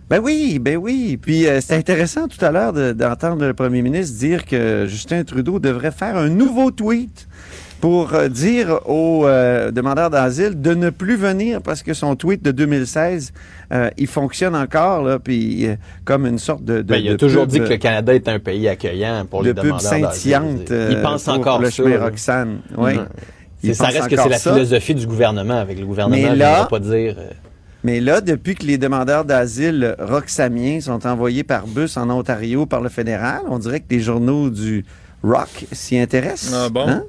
Ben 0.09 0.19
oui, 0.23 0.57
ben 0.59 0.75
oui. 0.77 1.17
Puis 1.21 1.47
euh, 1.47 1.59
c'est 1.61 1.75
intéressant 1.75 2.27
tout 2.27 2.43
à 2.43 2.51
l'heure 2.51 2.73
de- 2.73 2.93
d'entendre 2.93 3.45
le 3.45 3.53
premier 3.53 3.81
ministre 3.83 4.17
dire 4.17 4.45
que 4.45 4.85
Justin 4.87 5.23
Trudeau 5.23 5.59
devrait 5.59 5.91
faire 5.91 6.17
un 6.17 6.29
nouveau 6.29 6.71
tweet 6.71 7.27
pour 7.79 8.13
euh, 8.13 8.27
dire 8.27 8.79
aux 8.87 9.25
euh, 9.27 9.69
demandeurs 9.71 10.09
d'asile 10.09 10.59
de 10.59 10.73
ne 10.73 10.89
plus 10.89 11.15
venir 11.15 11.61
parce 11.61 11.83
que 11.83 11.93
son 11.93 12.15
tweet 12.15 12.43
de 12.43 12.51
2016, 12.51 13.31
euh, 13.71 13.89
il 13.97 14.07
fonctionne 14.07 14.55
encore, 14.55 15.03
là, 15.03 15.19
puis 15.19 15.67
euh, 15.67 15.75
comme 16.05 16.25
une 16.25 16.39
sorte 16.39 16.63
de... 16.65 16.77
de- 16.77 16.81
Ben, 16.81 16.97
il 16.97 17.09
a 17.09 17.11
de 17.11 17.17
toujours 17.17 17.43
pub, 17.43 17.51
dit 17.51 17.59
que 17.59 17.69
le 17.69 17.77
Canada 17.77 18.13
est 18.13 18.27
un 18.27 18.39
pays 18.39 18.67
accueillant 18.67 19.25
pour 19.29 19.43
de 19.43 19.49
les 19.49 19.53
pub 19.53 19.63
demandeurs 19.65 20.01
d'asile. 20.01 20.39
Il 20.89 21.01
pense 21.03 21.23
pour 21.23 21.33
encore 21.35 21.61
le 21.61 21.69
ça. 21.69 21.83
là. 21.83 22.03
Roxane. 22.05 22.57
Oui. 22.77 22.93
Ça 23.73 23.85
reste 23.85 24.07
que 24.07 24.17
c'est 24.17 24.29
la 24.29 24.39
ça. 24.39 24.53
philosophie 24.53 24.95
du 24.95 25.05
gouvernement. 25.05 25.59
Avec 25.59 25.79
le 25.79 25.85
gouvernement, 25.85 26.15
Mais 26.17 26.23
il 26.29 26.31
ne 26.33 26.35
là- 26.39 26.61
va 26.61 26.65
pas 26.65 26.79
dire... 26.79 27.15
Mais 27.83 28.01
là, 28.01 28.19
depuis 28.19 28.55
que 28.55 28.65
les 28.65 28.77
demandeurs 28.77 29.23
d'asile 29.23 29.95
roxamiens 29.99 30.81
sont 30.81 31.07
envoyés 31.07 31.43
par 31.43 31.65
bus 31.65 31.95
en 31.95 32.09
Ontario 32.09 32.65
par 32.65 32.81
le 32.81 32.89
fédéral, 32.89 33.41
on 33.47 33.57
dirait 33.57 33.79
que 33.79 33.85
les 33.89 34.01
journaux 34.01 34.49
du 34.49 34.85
Rock 35.23 35.65
s'y 35.71 35.97
intéressent. 35.97 36.53
Ah 36.53 36.69
bon? 36.69 36.87
Hein? 36.89 37.03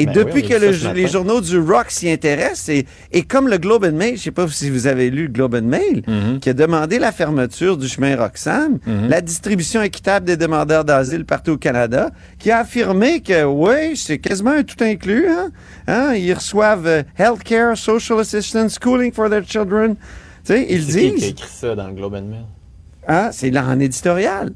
Et 0.00 0.06
Ben 0.06 0.12
depuis 0.14 0.42
oui, 0.42 0.48
que 0.48 0.54
le- 0.54 0.92
les 0.94 1.08
journaux 1.08 1.40
du 1.40 1.58
Rock 1.58 1.86
s'y 1.90 2.08
intéressent, 2.08 2.68
et, 2.68 2.86
et 3.12 3.22
comme 3.22 3.48
le 3.48 3.58
Globe 3.58 3.84
and 3.84 3.92
Mail, 3.96 4.16
je 4.16 4.22
sais 4.22 4.30
pas 4.30 4.46
si 4.48 4.70
vous 4.70 4.86
avez 4.86 5.10
lu 5.10 5.22
le 5.24 5.28
Globe 5.32 5.54
and 5.56 5.62
Mail, 5.62 6.02
Mm-hmm. 6.06 6.38
qui 6.38 6.50
a 6.50 6.52
demandé 6.54 6.98
la 7.00 7.10
fermeture 7.12 7.76
du 7.76 7.88
chemin 7.88 8.14
Roxham, 8.16 8.78
la 8.86 9.20
distribution 9.20 9.82
équitable 9.82 10.24
des 10.26 10.36
demandeurs 10.36 10.84
d'asile 10.84 11.24
partout 11.24 11.52
au 11.52 11.56
Canada, 11.58 12.10
qui 12.38 12.50
a 12.52 12.58
affirmé 12.60 13.20
que 13.20 13.44
oui, 13.44 13.96
c'est 13.96 14.18
quasiment 14.18 14.52
un 14.52 14.62
tout 14.62 14.82
inclus. 14.84 15.26
Hein? 15.28 15.50
Hein? 15.88 16.14
Ils 16.14 16.32
reçoivent 16.34 16.86
euh, 16.86 17.02
healthcare, 17.18 17.76
social 17.76 18.20
assistance, 18.20 18.74
schooling 18.80 19.12
for 19.12 19.28
their 19.28 19.42
children. 19.44 19.96
Tu 20.44 20.52
sais, 20.54 20.66
ils 20.70 20.84
c'est 20.84 21.00
qui 21.00 21.00
qui 21.00 21.06
a 21.08 21.10
disent. 21.16 21.28
écrit 21.30 21.48
ça 21.52 21.74
dans 21.74 21.88
le 21.88 21.94
Globe 21.94 22.14
and 22.14 22.22
Mail? 22.22 22.44
Hein? 23.08 23.30
C'est 23.32 23.50
là 23.50 23.64
en 23.66 23.80
éditorial. 23.80 24.52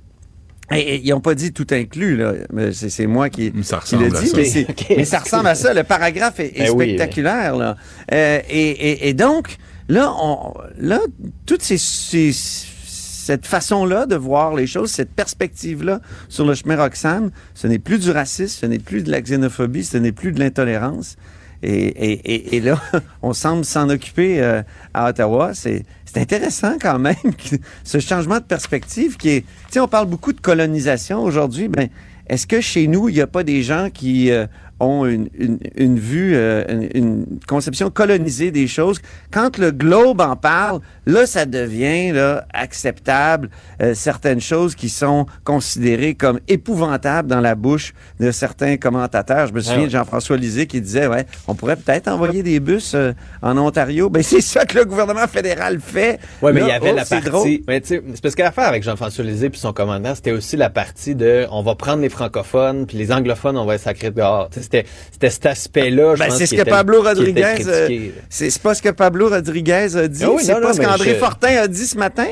Et, 0.74 0.81
et 0.97 1.01
ils 1.05 1.11
n'ont 1.11 1.20
pas 1.20 1.35
dit 1.35 1.53
tout 1.53 1.66
inclus, 1.70 2.16
là. 2.16 2.32
Mais 2.53 2.73
c'est, 2.73 2.90
c'est 2.90 3.07
moi 3.07 3.28
qui, 3.31 3.53
qui 3.53 3.74
ressemble 3.74 4.05
le 4.05 4.11
dis, 4.11 4.28
ça. 4.28 4.36
mais, 4.36 4.44
c'est- 4.44 4.70
Ok. 4.70 4.86
mais 4.97 5.05
ça 5.05 5.19
ressemble 5.20 5.47
à 5.49 5.55
ça. 5.55 5.73
Le 5.74 5.85
paragraphe 5.85 6.40
est, 6.40 6.53
est 6.59 6.66
Ben 6.66 6.70
oui, 6.74 6.85
spectaculaire, 6.89 7.57
là. 7.57 7.77
Euh, 8.12 8.40
et, 8.49 8.70
et- 8.70 9.09
et 9.09 9.15
donc, 9.15 9.57
là, 9.89 10.12
on, 10.20 10.55
là, 10.78 11.01
toutes 11.47 11.62
ces, 11.62 11.78
ces- 11.78 12.32
cette 12.32 13.47
façon-là 13.47 14.07
de 14.07 14.16
voir 14.16 14.55
les 14.55 14.66
choses, 14.66 14.90
cette 14.90 15.12
perspective-là 15.15 16.01
sur 16.28 16.44
le 16.44 16.55
chemin 16.55 16.77
Roxham, 16.77 17.31
ce 17.55 17.66
n'est 17.69 17.78
plus 17.78 17.99
du 18.01 18.11
racisme, 18.11 18.59
ce 18.62 18.66
n'est 18.66 18.78
plus 18.81 19.03
de 19.03 19.11
la 19.11 19.20
xénophobie, 19.20 19.85
ce 19.85 19.97
n'est 19.97 20.11
plus 20.12 20.32
de 20.32 20.40
l'intolérance. 20.40 21.16
Et, 21.62 21.70
et- 21.70 22.35
et- 22.35 22.57
et 22.57 22.61
là, 22.61 22.81
on 23.23 23.32
semble 23.32 23.65
s'en 23.65 23.89
occuper 23.90 24.40
euh, 24.43 24.62
à 24.94 25.09
Ottawa. 25.11 25.53
C'est 25.55 25.85
c'est 26.13 26.21
intéressant 26.21 26.77
quand 26.81 26.99
même, 26.99 27.15
ce 27.85 27.99
changement 27.99 28.37
de 28.37 28.45
perspective 28.45 29.17
qui 29.17 29.31
est... 29.31 29.45
Tu 29.71 29.81
on 29.81 29.89
parle 29.89 30.07
beaucoup 30.07 30.33
de 30.33 30.41
colonisation 30.41 31.23
aujourd'hui. 31.23 31.69
Ben, 31.69 31.89
est-ce 32.27 32.47
que 32.47 32.61
chez 32.61 32.87
nous, 32.87 33.09
il 33.09 33.15
n'y 33.15 33.21
a 33.21 33.27
pas 33.27 33.43
des 33.43 33.63
gens 33.63 33.89
qui 33.93 34.31
euh, 34.31 34.47
ont 34.83 35.07
une, 35.07 35.29
une- 35.39 35.59
une 35.77 35.99
vue, 35.99 36.33
euh, 36.35 36.65
une, 36.69 36.89
une 36.95 37.27
conception 37.47 37.91
colonisée 37.91 38.51
des 38.51 38.67
choses? 38.67 39.01
Quand 39.31 39.59
le 39.59 39.71
globe 39.71 40.21
en 40.21 40.37
parle, 40.37 40.81
là, 41.07 41.27
ça 41.27 41.47
devient 41.47 42.13
là, 42.13 42.45
acceptable 42.53 43.49
euh, 43.81 43.95
certaines 43.95 44.41
choses 44.41 44.75
qui 44.75 44.89
sont 44.89 45.27
considérées 45.45 46.15
comme 46.15 46.41
épouvantables 46.49 47.29
dans 47.29 47.41
la 47.41 47.55
bouche 47.55 47.95
de 48.21 48.31
certains 48.31 48.77
commentateurs. 48.77 49.47
Je 49.47 49.53
me 49.53 49.61
souviens 49.61 49.81
ouais. 49.81 49.87
de 49.87 49.91
Jean-François 49.93 50.37
Lisée 50.37 50.67
qui 50.67 50.81
disait, 50.81 51.07
ouais, 51.07 51.27
on 51.47 51.55
pourrait 51.55 51.77
peut-être 51.77 52.09
envoyer 52.09 52.43
des 52.43 52.61
bus 52.61 52.93
euh, 52.95 53.13
en 53.43 53.57
Ontario. 53.59 54.11
Ben, 54.11 54.23
c'est 54.23 54.41
ça 54.41 54.65
que 54.65 54.79
le 54.79 54.85
gouvernement 54.85 55.27
fédéral 55.27 55.79
fait. 55.81 56.19
Oui, 56.43 56.53
mais 56.53 56.61
il 56.63 56.67
y 56.67 56.71
avait 56.73 56.93
oh, 56.93 56.97
la 56.97 57.05
partie. 57.05 57.63
c'est 57.85 58.01
parce 58.23 58.35
que 58.35 58.43
l'affaire 58.43 58.69
avec 58.69 58.83
Jean-François 58.83 59.25
Lisée 59.25 59.51
puis 59.51 59.61
son 59.61 59.73
commandant, 59.73 60.15
c'était 60.15 60.33
aussi 60.33 60.57
la 60.57 60.71
partie 60.71 61.15
de 61.15 61.47
on 61.51 61.63
va 61.63 61.75
prendre 61.75 62.03
les 62.03 62.09
francophones 62.09 62.87
puis 62.87 62.99
les 62.99 63.13
anglophones, 63.13 63.57
on 63.57 63.65
va 63.65 63.75
les 63.75 63.79
sacrer 63.79 64.11
dehors. 64.11 64.49
C'était 64.73 64.86
c'était 65.11 65.31
cet 65.31 65.47
aspect-là. 65.47 66.15
je 66.15 66.20
Ben, 66.20 66.31
c'est 66.31 66.47
ce 66.47 66.55
que 66.55 66.61
était- 66.62 66.70
Pablo 66.70 67.03
Rodriguez. 67.03 67.55
euh, 67.66 67.89
c'est 68.31 68.59
pas 68.62 68.74
ce 68.74 68.82
que 68.82 68.89
Pablo 68.89 69.28
Rodriguez 69.28 69.97
a 69.97 70.09
dit. 70.09 70.24
Ah 70.24 70.31
oui, 70.31 70.43
c'est 70.43 70.53
pas 70.55 70.61
non, 70.61 70.73
ce 70.73 70.81
qu'André 70.81 71.11
je- 71.11 71.15
Fortin 71.16 71.57
a 71.57 71.69
dit 71.69 71.86
ce 71.86 71.99
matin. 71.99 72.27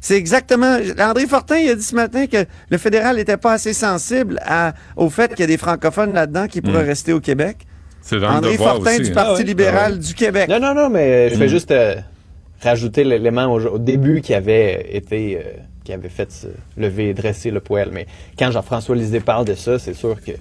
C'est 0.00 0.16
exactement. 0.16 0.78
André 0.98 1.26
Fortin, 1.26 1.58
il 1.58 1.68
a 1.70 1.74
dit 1.74 1.82
ce 1.82 1.94
matin 1.94 2.26
que 2.26 2.44
le 2.70 2.78
fédéral 2.78 3.16
n'était 3.16 3.36
pas 3.36 3.52
assez 3.52 3.74
sensible 3.74 4.40
à, 4.46 4.72
au 4.96 5.10
fait 5.10 5.28
qu'il 5.30 5.40
y 5.40 5.42
a 5.42 5.46
des 5.46 5.58
francophones 5.58 6.14
là-dedans 6.14 6.46
qui 6.46 6.60
pourraient 6.62 6.84
Mm. 6.84 6.88
rester 6.88 7.12
au 7.12 7.20
Québec. 7.20 7.58
C'est 8.00 8.18
dans 8.18 8.30
le 8.30 8.36
André 8.38 8.56
Fortin 8.56 8.92
aussi, 8.92 9.00
du 9.02 9.10
hein. 9.10 9.14
Parti 9.14 9.30
Ah 9.34 9.38
ouais. 9.38 9.42
libéral 9.44 9.82
Ah 9.88 9.90
ouais. 9.92 9.98
du 9.98 10.14
Québec. 10.14 10.48
Non, 10.48 10.58
non, 10.58 10.74
non, 10.74 10.88
mais 10.88 11.28
je 11.28 11.34
fais 11.34 11.46
Mm. 11.46 11.50
juste 11.50 11.70
euh, 11.70 11.96
rajouter 12.62 13.04
l'élément 13.04 13.46
au, 13.52 13.60
au 13.60 13.78
début 13.78 14.20
qui 14.22 14.32
avait 14.32 14.86
été, 14.90 15.36
euh, 15.36 15.40
qui 15.84 15.92
avait 15.92 16.08
fait 16.08 16.30
se 16.32 16.46
lever 16.78 17.10
et 17.10 17.14
dresser 17.14 17.50
le 17.50 17.60
poêle. 17.60 17.90
Mais 17.92 18.06
quand 18.38 18.50
Jean-François 18.50 18.96
Lisée 18.96 19.20
parle 19.20 19.44
de 19.44 19.54
ça, 19.54 19.78
c'est 19.78 19.94
sûr 19.94 20.16
que. 20.24 20.32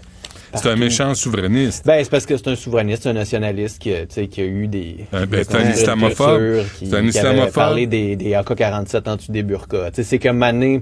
C'est 0.53 0.69
un 0.69 0.75
méchant 0.75 1.13
souverainiste. 1.15 1.85
Ben, 1.85 2.03
c'est 2.03 2.09
parce 2.09 2.25
que 2.25 2.35
c'est 2.37 2.47
un 2.47 2.55
souverainiste, 2.55 3.05
un 3.07 3.13
nationaliste 3.13 3.79
qui, 3.79 3.93
a- 3.93 4.01
tu 4.05 4.15
sais, 4.15 4.27
qui 4.27 4.41
a 4.41 4.45
eu 4.45 4.67
des. 4.67 5.05
Ben, 5.11 5.25
ben, 5.25 5.39
des 5.39 5.43
c'est 5.43 5.55
un 5.55 5.69
islamophobe. 5.71 6.63
Qui, 6.77 6.87
C'est 6.87 6.95
un 6.95 6.99
qui 7.09 7.17
avait 7.19 7.29
islamophobe. 7.35 7.53
parlé 7.53 7.87
des, 7.87 8.15
des 8.15 8.33
AK-47 8.33 9.07
en 9.09 9.15
dessous 9.15 9.31
des 9.31 9.43
burkas. 9.43 9.91
Tu 9.91 9.95
sais, 9.97 10.03
c'est 10.03 10.19
que 10.19 10.29
Mané. 10.29 10.81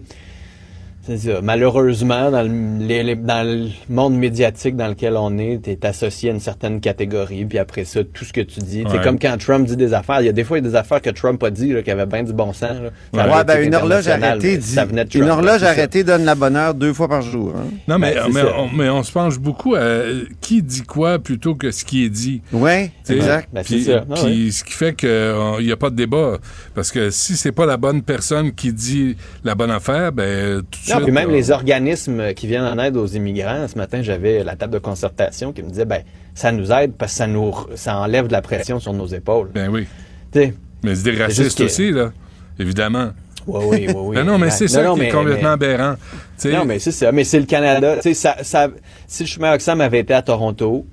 Ça. 1.16 1.42
Malheureusement, 1.42 2.32
dans 2.32 2.42
le, 2.44 2.86
les- 2.86 3.04
les- 3.04 3.16
dans 3.16 3.46
le 3.48 3.68
monde 3.90 4.16
médiatique 4.18 4.76
dans 4.76 4.88
lequel 4.88 5.16
on 5.16 5.38
est, 5.38 5.62
tu 5.64 5.72
es 5.72 5.86
associé 5.86 6.30
à 6.30 6.34
une 6.34 6.40
certaine 6.40 6.80
catégorie, 6.82 7.46
puis 7.46 7.58
après 7.58 7.86
ça, 7.86 8.04
tout 8.04 8.26
ce 8.26 8.34
que 8.34 8.42
tu 8.42 8.60
dis. 8.60 8.84
C'est 8.90 8.98
Ouais. 8.98 9.04
comme 9.04 9.20
quand 9.20 9.38
Trump 9.38 9.66
dit 9.68 9.78
des 9.78 9.94
affaires. 9.94 10.22
Il 10.22 10.26
y 10.26 10.30
a 10.30 10.34
des 10.34 10.44
fois, 10.44 10.58
il 10.60 10.64
y 10.64 10.68
a 10.68 10.70
des 10.70 10.76
affaires 10.76 11.02
que 11.02 11.10
Trump 11.10 11.42
a 11.44 11.50
dit 11.50 11.74
qui 11.84 11.92
avaient 11.92 12.06
bien 12.06 12.24
du 12.24 12.34
bon 12.34 12.52
sens. 12.54 12.72
là. 13.14 13.28
Ouais, 13.38 13.44
ben, 13.44 13.64
une 13.64 13.76
horloge 13.76 14.08
arrêtée 14.08 14.58
dit. 14.58 14.68
ça 14.68 14.86
venait 14.86 15.06
de 15.06 15.18
Une 15.18 15.26
Trump, 15.26 15.38
horloge 15.40 15.64
arrêtée 15.64 16.04
donne 16.04 16.26
la 16.26 16.36
bonne 16.36 16.56
heure 16.56 16.74
deux 16.74 16.94
fois 16.94 17.08
par 17.08 17.22
jour. 17.22 17.54
hein. 17.58 17.68
Non, 17.88 18.00
mais, 18.00 18.14
Ben, 18.16 18.24
mais, 18.34 18.42
on, 18.58 18.70
mais 18.76 18.90
on 18.90 19.04
se 19.04 19.12
penche 19.12 19.38
beaucoup 19.40 19.76
à 19.76 20.02
qui 20.42 20.62
dit 20.62 20.82
quoi 20.84 21.20
plutôt 21.20 21.56
que 21.56 21.72
ce 21.72 21.86
qui 21.86 22.04
est 22.06 22.10
dit. 22.10 22.42
Oui, 22.52 22.90
exact. 23.10 23.50
Ben, 23.54 23.64
c'est 23.66 23.76
Puis, 23.76 23.84
ça. 23.86 24.04
Ah 24.10 24.14
puis 24.16 24.46
ouais. 24.46 24.52
ce 24.52 24.64
qui 24.64 24.74
fait 24.74 24.96
qu'il 24.96 25.66
n'y 25.66 25.72
a 25.72 25.78
pas 25.78 25.90
de 25.90 25.96
débat. 25.96 26.38
Parce 26.76 26.92
que 26.92 27.10
si 27.10 27.36
c'est 27.38 27.52
pas 27.52 27.66
la 27.66 27.78
bonne 27.78 28.02
personne 28.02 28.52
qui 28.54 28.74
dit 28.74 29.16
la 29.44 29.56
bonne 29.56 29.72
affaire, 29.72 30.12
ben 30.12 30.62
tout 30.70 30.80
de 30.88 30.94
Non, 30.94 30.97
suite, 30.98 31.06
puis 31.06 31.14
même 31.14 31.30
euh, 31.30 31.34
les 31.34 31.52
organismes 31.52 32.34
qui 32.34 32.48
viennent 32.48 32.64
en 32.65 32.78
aide 32.80 32.98
aux 32.98 33.07
immigrants, 33.07 33.68
ce 33.68 33.78
matin, 33.78 34.02
j'avais 34.02 34.44
la 34.44 34.56
table 34.56 34.74
de 34.74 34.80
concertation 34.80 35.53
qui 35.53 35.64
me 35.64 35.69
disait, 35.69 35.86
ben, 35.86 36.02
ça 36.36 36.52
nous 36.52 36.72
aide 36.72 36.94
parce 36.98 37.11
que 37.14 37.18
ça 37.18 37.28
nous, 37.28 37.53
ça 37.76 37.98
enlève 37.98 38.28
de 38.28 38.32
la 38.34 38.41
pression 38.41 38.80
sur 38.80 38.94
nos 38.94 39.07
épaules. 39.07 39.49
Ben 39.53 39.69
oui. 39.69 39.88
Mais 40.84 40.95
c'est 40.95 41.03
des 41.11 41.22
racistes 41.24 41.57
que- 41.57 41.64
aussi, 41.64 41.91
là. 41.91 42.11
Évidemment. 42.60 43.10
Oui, 43.48 43.64
oui, 43.65 43.88
oui, 43.88 43.94
oui. 43.98 44.15
Ben 44.15 44.24
non, 44.26 44.38
mais 44.38 44.49
c'est 44.49 44.68
ça 44.68 44.84
Non, 44.84 44.95
qui 44.95 45.03
est 45.03 45.10
complètement 45.10 45.56
mais- 45.57 45.65
aberrant. 45.68 45.95
Non, 46.45 46.65
mais 46.65 46.80
c'est 46.80 46.91
ça. 46.91 47.11
Mais 47.11 47.24
c'est 47.24 47.40
le 47.40 47.45
Canada. 47.45 47.95
Ça, 48.14 48.36
ça, 48.44 48.68
si 49.07 49.24
le 49.24 49.28
chemin 49.28 49.53
Oxfam 49.53 49.80
avait 49.82 49.99
été 49.99 50.14
à 50.14 50.22
Toronto, 50.22 50.86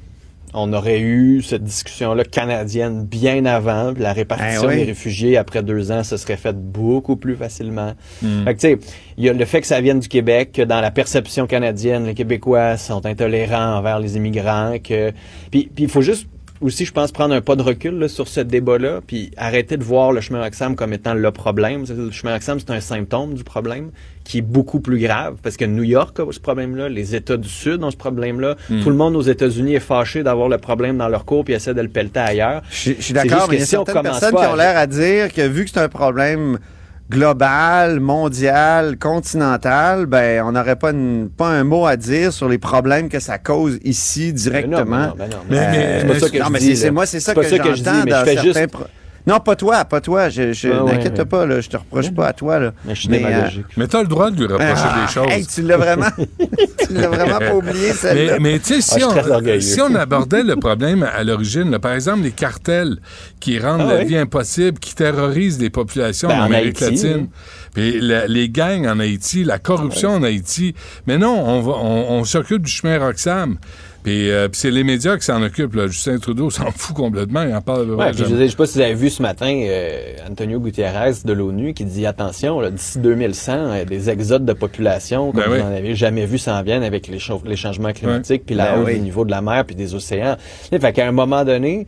on 0.55 0.73
aurait 0.73 1.01
eu 1.01 1.43
cette 1.43 1.65
discussion-là 1.65 2.25
canadienne 2.25 3.05
bien 3.05 3.45
avant. 3.45 3.93
puis 3.93 4.03
la 4.03 4.13
répartition 4.13 4.63
Eh 4.65 4.67
oui. 4.69 4.77
des 4.77 4.85
réfugiés 4.85 5.37
après 5.37 5.63
deux 5.63 5.91
ans, 5.93 6.05
se 6.05 6.17
serait 6.17 6.37
faite 6.37 6.57
beaucoup 6.59 7.17
plus 7.17 7.35
facilement. 7.37 7.95
Hmm. 8.23 8.45
Fait 8.45 8.55
que, 8.55 8.61
tu 8.61 8.69
sais, 8.69 8.79
il 9.19 9.25
y 9.25 9.29
a 9.29 9.33
le 9.33 9.45
fait 9.45 9.61
que 9.61 9.67
ça 9.67 9.81
vienne 9.81 10.01
du 10.01 10.09
Québec, 10.09 10.53
que 10.53 10.63
dans 10.63 10.81
la 10.81 10.91
perception 10.91 11.47
canadienne, 11.47 12.07
les 12.07 12.15
Québécois 12.15 12.77
sont 12.77 13.05
intolérants 13.05 13.77
envers 13.79 13.99
les 13.99 14.17
immigrants, 14.17 14.77
que 14.83 15.13
puis 15.51 15.69
puis 15.75 15.85
il 15.85 15.91
faut 15.91 16.03
juste 16.03 16.27
aussi, 16.61 16.85
je 16.85 16.93
pense, 16.93 17.13
prendre 17.13 17.35
un 17.35 17.41
pas 17.41 17.57
de 17.57 17.63
recul 17.63 17.99
là, 17.99 18.09
sur 18.09 18.29
ce 18.29 18.41
débat-là, 18.41 19.01
puis 19.07 19.31
arrêter 19.37 19.77
de 19.77 19.85
voir 19.85 20.13
le 20.13 20.21
chemin 20.21 20.47
Oxfam 20.47 20.77
comme 20.77 20.93
étant 20.93 21.15
le 21.15 21.31
problème. 21.31 21.85
Le 21.89 22.11
chemin 22.11 22.35
Oxfam, 22.37 22.59
c'est 22.61 22.71
un 22.71 22.81
symptôme 22.81 23.35
du 23.35 23.45
problème 23.45 23.91
qui 24.25 24.39
est 24.39 24.43
beaucoup 24.43 24.81
plus 24.81 24.99
grave, 24.99 25.37
parce 25.43 25.57
que 25.57 25.65
New 25.67 25.83
York 25.83 26.19
a 26.19 26.25
ce 26.33 26.41
problème-là, 26.41 26.89
les 26.89 27.15
États 27.15 27.37
du 27.37 27.49
Sud 27.49 27.85
ont 27.85 27.91
ce 27.91 27.97
problème-là, 27.97 28.57
Mm. 28.71 28.83
tout 28.83 28.89
le 28.89 28.97
monde 28.97 29.17
aux 29.17 29.23
États-Unis 29.23 29.75
est 29.75 29.81
fâché 29.81 30.23
d'avoir 30.23 30.49
le 30.49 30.57
problème 30.59 30.97
dans 30.97 31.09
leur 31.09 31.25
cours, 31.27 31.45
puis 31.45 31.53
essaie 31.55 31.75
de 31.75 31.83
le 31.83 31.89
pelleter 31.89 32.21
ailleurs. 32.21 32.63
Je 32.71 32.93
je 32.97 33.03
suis 33.03 33.13
d'accord, 33.15 33.47
mais 33.51 33.57
il 33.57 33.61
y 33.61 33.63
a 33.63 33.67
certaines 33.67 34.03
personnes 34.03 34.35
qui 34.35 34.47
ont 34.47 34.55
l'air 34.57 34.77
à 34.79 34.87
dire 34.87 35.33
que 35.33 35.47
vu 35.47 35.65
que 35.65 35.71
c'est 35.71 35.81
un 35.81 35.89
problème 35.89 36.59
global, 37.11 38.01
mondial, 38.01 38.97
continental, 38.99 40.07
ben 40.07 40.43
on 40.45 40.53
n'aurait 40.53 40.77
pas, 40.77 40.91
une- 40.91 41.29
pas 41.29 41.49
un 41.49 41.65
mot 41.65 41.87
à 41.87 41.97
dire 41.97 42.33
sur 42.33 42.49
les 42.49 42.59
problèmes 42.59 43.09
que 43.09 43.21
ça 43.21 43.39
cause 43.39 43.79
ici 43.85 44.33
directement. 44.33 45.09
non, 45.09 45.15
non, 45.19 45.27
mais- 45.51 45.57
mais 45.71 46.01
c'est 46.01 46.07
pas 46.07 46.19
ça 46.21 46.29
que 46.31 46.39
non, 46.39 46.45
je 46.47 46.53
mais 46.53 46.59
dis, 46.59 46.67
c'est- 46.69 46.75
c'est 46.77 46.87
là. 46.87 46.93
moi, 46.93 47.07
c'est 47.07 47.21
ça 47.21 47.35
que 47.35 47.43
ça 47.43 47.59
que 47.59 47.69
je 47.71 47.75
dis, 47.75 47.85
j'entends 47.85 48.05
mais 48.05 48.11
dans 48.11 48.21
je 48.21 48.25
fais 48.25 48.35
certains 48.35 48.43
juste- 48.61 48.67
pro- 48.73 48.85
Non, 49.27 49.41
pas 49.41 49.57
toi, 49.57 49.85
pas 49.87 50.01
toi. 50.03 50.29
Je, 50.29 50.53
je 50.53 50.69
Ah 50.69 50.85
ouais, 50.85 50.93
n'inquiète 50.97 51.17
mais- 51.19 51.25
pas, 51.25 51.47
là, 51.47 51.61
je 51.63 51.69
te 51.71 51.77
reproche 51.79 52.11
pas 52.13 52.27
à 52.29 52.33
toi. 52.35 52.59
Là. 52.59 52.73
Mais 52.85 52.95
je 52.95 53.01
suis 53.01 53.09
Mais, 53.09 53.19
démagogique. 53.19 53.65
Mais 53.79 53.87
t'as 53.87 54.03
le 54.03 54.07
droit 54.09 54.31
de 54.31 54.37
lui 54.37 54.45
reprocher 54.47 54.73
Ah, 54.77 55.07
des 55.07 55.13
choses. 55.13 55.27
hey, 55.31 55.47
tu 55.47 55.63
l'as 55.63 55.79
vraiment, 55.79 56.07
tu 56.19 56.93
l'as 56.93 57.09
vraiment 57.09 57.39
pas 57.39 57.55
oublié, 57.55 57.89
Mais, 57.89 57.93
celle-là. 57.95 58.39
mais 58.39 58.59
tu 58.59 58.75
sais, 58.75 58.81
si, 58.83 59.03
Ah, 59.03 59.61
si 59.61 59.81
on 59.81 59.95
abordait 59.95 60.43
le 60.43 60.57
problème 60.57 61.03
à 61.03 61.25
l'origine, 61.25 61.71
là, 61.71 61.79
par 61.79 61.93
exemple, 61.93 62.23
les 62.25 62.33
cartels 62.33 62.99
qui 63.41 63.59
rendent 63.59 63.83
Ah 63.89 63.95
la 63.95 63.99
oui. 64.01 64.07
vie 64.09 64.17
impossible, 64.19 64.79
qui 64.79 64.95
terrorisent 64.95 65.59
les 65.59 65.71
populations 65.71 66.29
Ben, 66.29 66.35
en 66.37 66.41
en 66.43 66.45
Amérique 66.45 66.83
Haïti, 66.83 67.07
latine, 67.09 67.29
puis 67.73 68.01
la- 68.01 68.27
les 68.27 68.51
gangs 68.51 68.87
en 68.87 69.01
Haïti, 69.01 69.43
la 69.45 69.59
corruption 69.59 70.11
en 70.11 70.23
Haïti. 70.23 70.75
Mais 71.07 71.17
non, 71.17 71.43
on, 71.47 71.61
va, 71.63 71.73
on, 71.73 72.19
on 72.19 72.25
s'occupe 72.25 72.63
du 72.63 72.71
chemin 72.71 72.99
Roxham. 72.99 73.57
Puis, 74.05 74.31
euh, 74.31 74.49
puis 74.49 74.61
c'est 74.61 74.71
les 74.71 74.85
médias 74.85 75.17
qui 75.17 75.25
s'en 75.25 75.43
occupent. 75.43 75.75
Là. 75.75 75.87
Justin 75.87 76.19
Trudeau 76.19 76.51
s'en 76.51 76.71
fout 76.71 76.95
complètement. 76.95 77.43
Il 77.43 77.55
en 77.55 77.63
parle. 77.63 77.91
Ouais, 77.91 78.11
puis 78.13 78.25
je 78.29 78.35
ne 78.35 78.47
sais 78.47 78.55
pas 78.55 78.67
si 78.67 78.75
vous 78.75 78.85
avez 78.85 78.95
vu 78.95 79.09
ce 79.09 79.23
matin 79.23 79.63
euh, 79.67 80.17
Antonio 80.31 80.61
Gutiérrez 80.61 81.13
de 81.25 81.33
l'ONU 81.33 81.73
qui 81.73 81.87
dit 81.87 82.05
attention, 82.05 82.61
là, 82.61 82.71
d'ici 82.71 82.99
2100, 82.99 83.53
euh, 83.53 83.85
des 83.87 84.11
exodes 84.11 84.45
de 84.45 84.53
population 84.53 85.33
comme 85.33 85.41
Ben 85.41 85.49
vous 85.49 85.55
oui. 85.55 85.63
n'en 85.63 85.75
avez 85.75 85.95
jamais 85.95 86.27
vu 86.27 86.37
s'en 86.37 86.63
viennent 86.63 86.83
avec 86.83 87.09
les, 87.09 87.19
les 87.47 87.57
changements 87.57 87.93
climatiques, 87.93 88.45
puis 88.45 88.55
la 88.55 88.73
Ben 88.75 88.83
hausse 88.83 88.89
oui. 88.89 88.95
du 88.97 89.01
niveau 89.01 89.25
de 89.25 89.31
la 89.31 89.41
mer 89.41 89.65
puis 89.65 89.75
des 89.75 89.95
océans. 89.95 90.37
Fait 90.71 90.93
qu'à 90.93 91.09
un 91.09 91.13
moment 91.13 91.43
donné, 91.47 91.87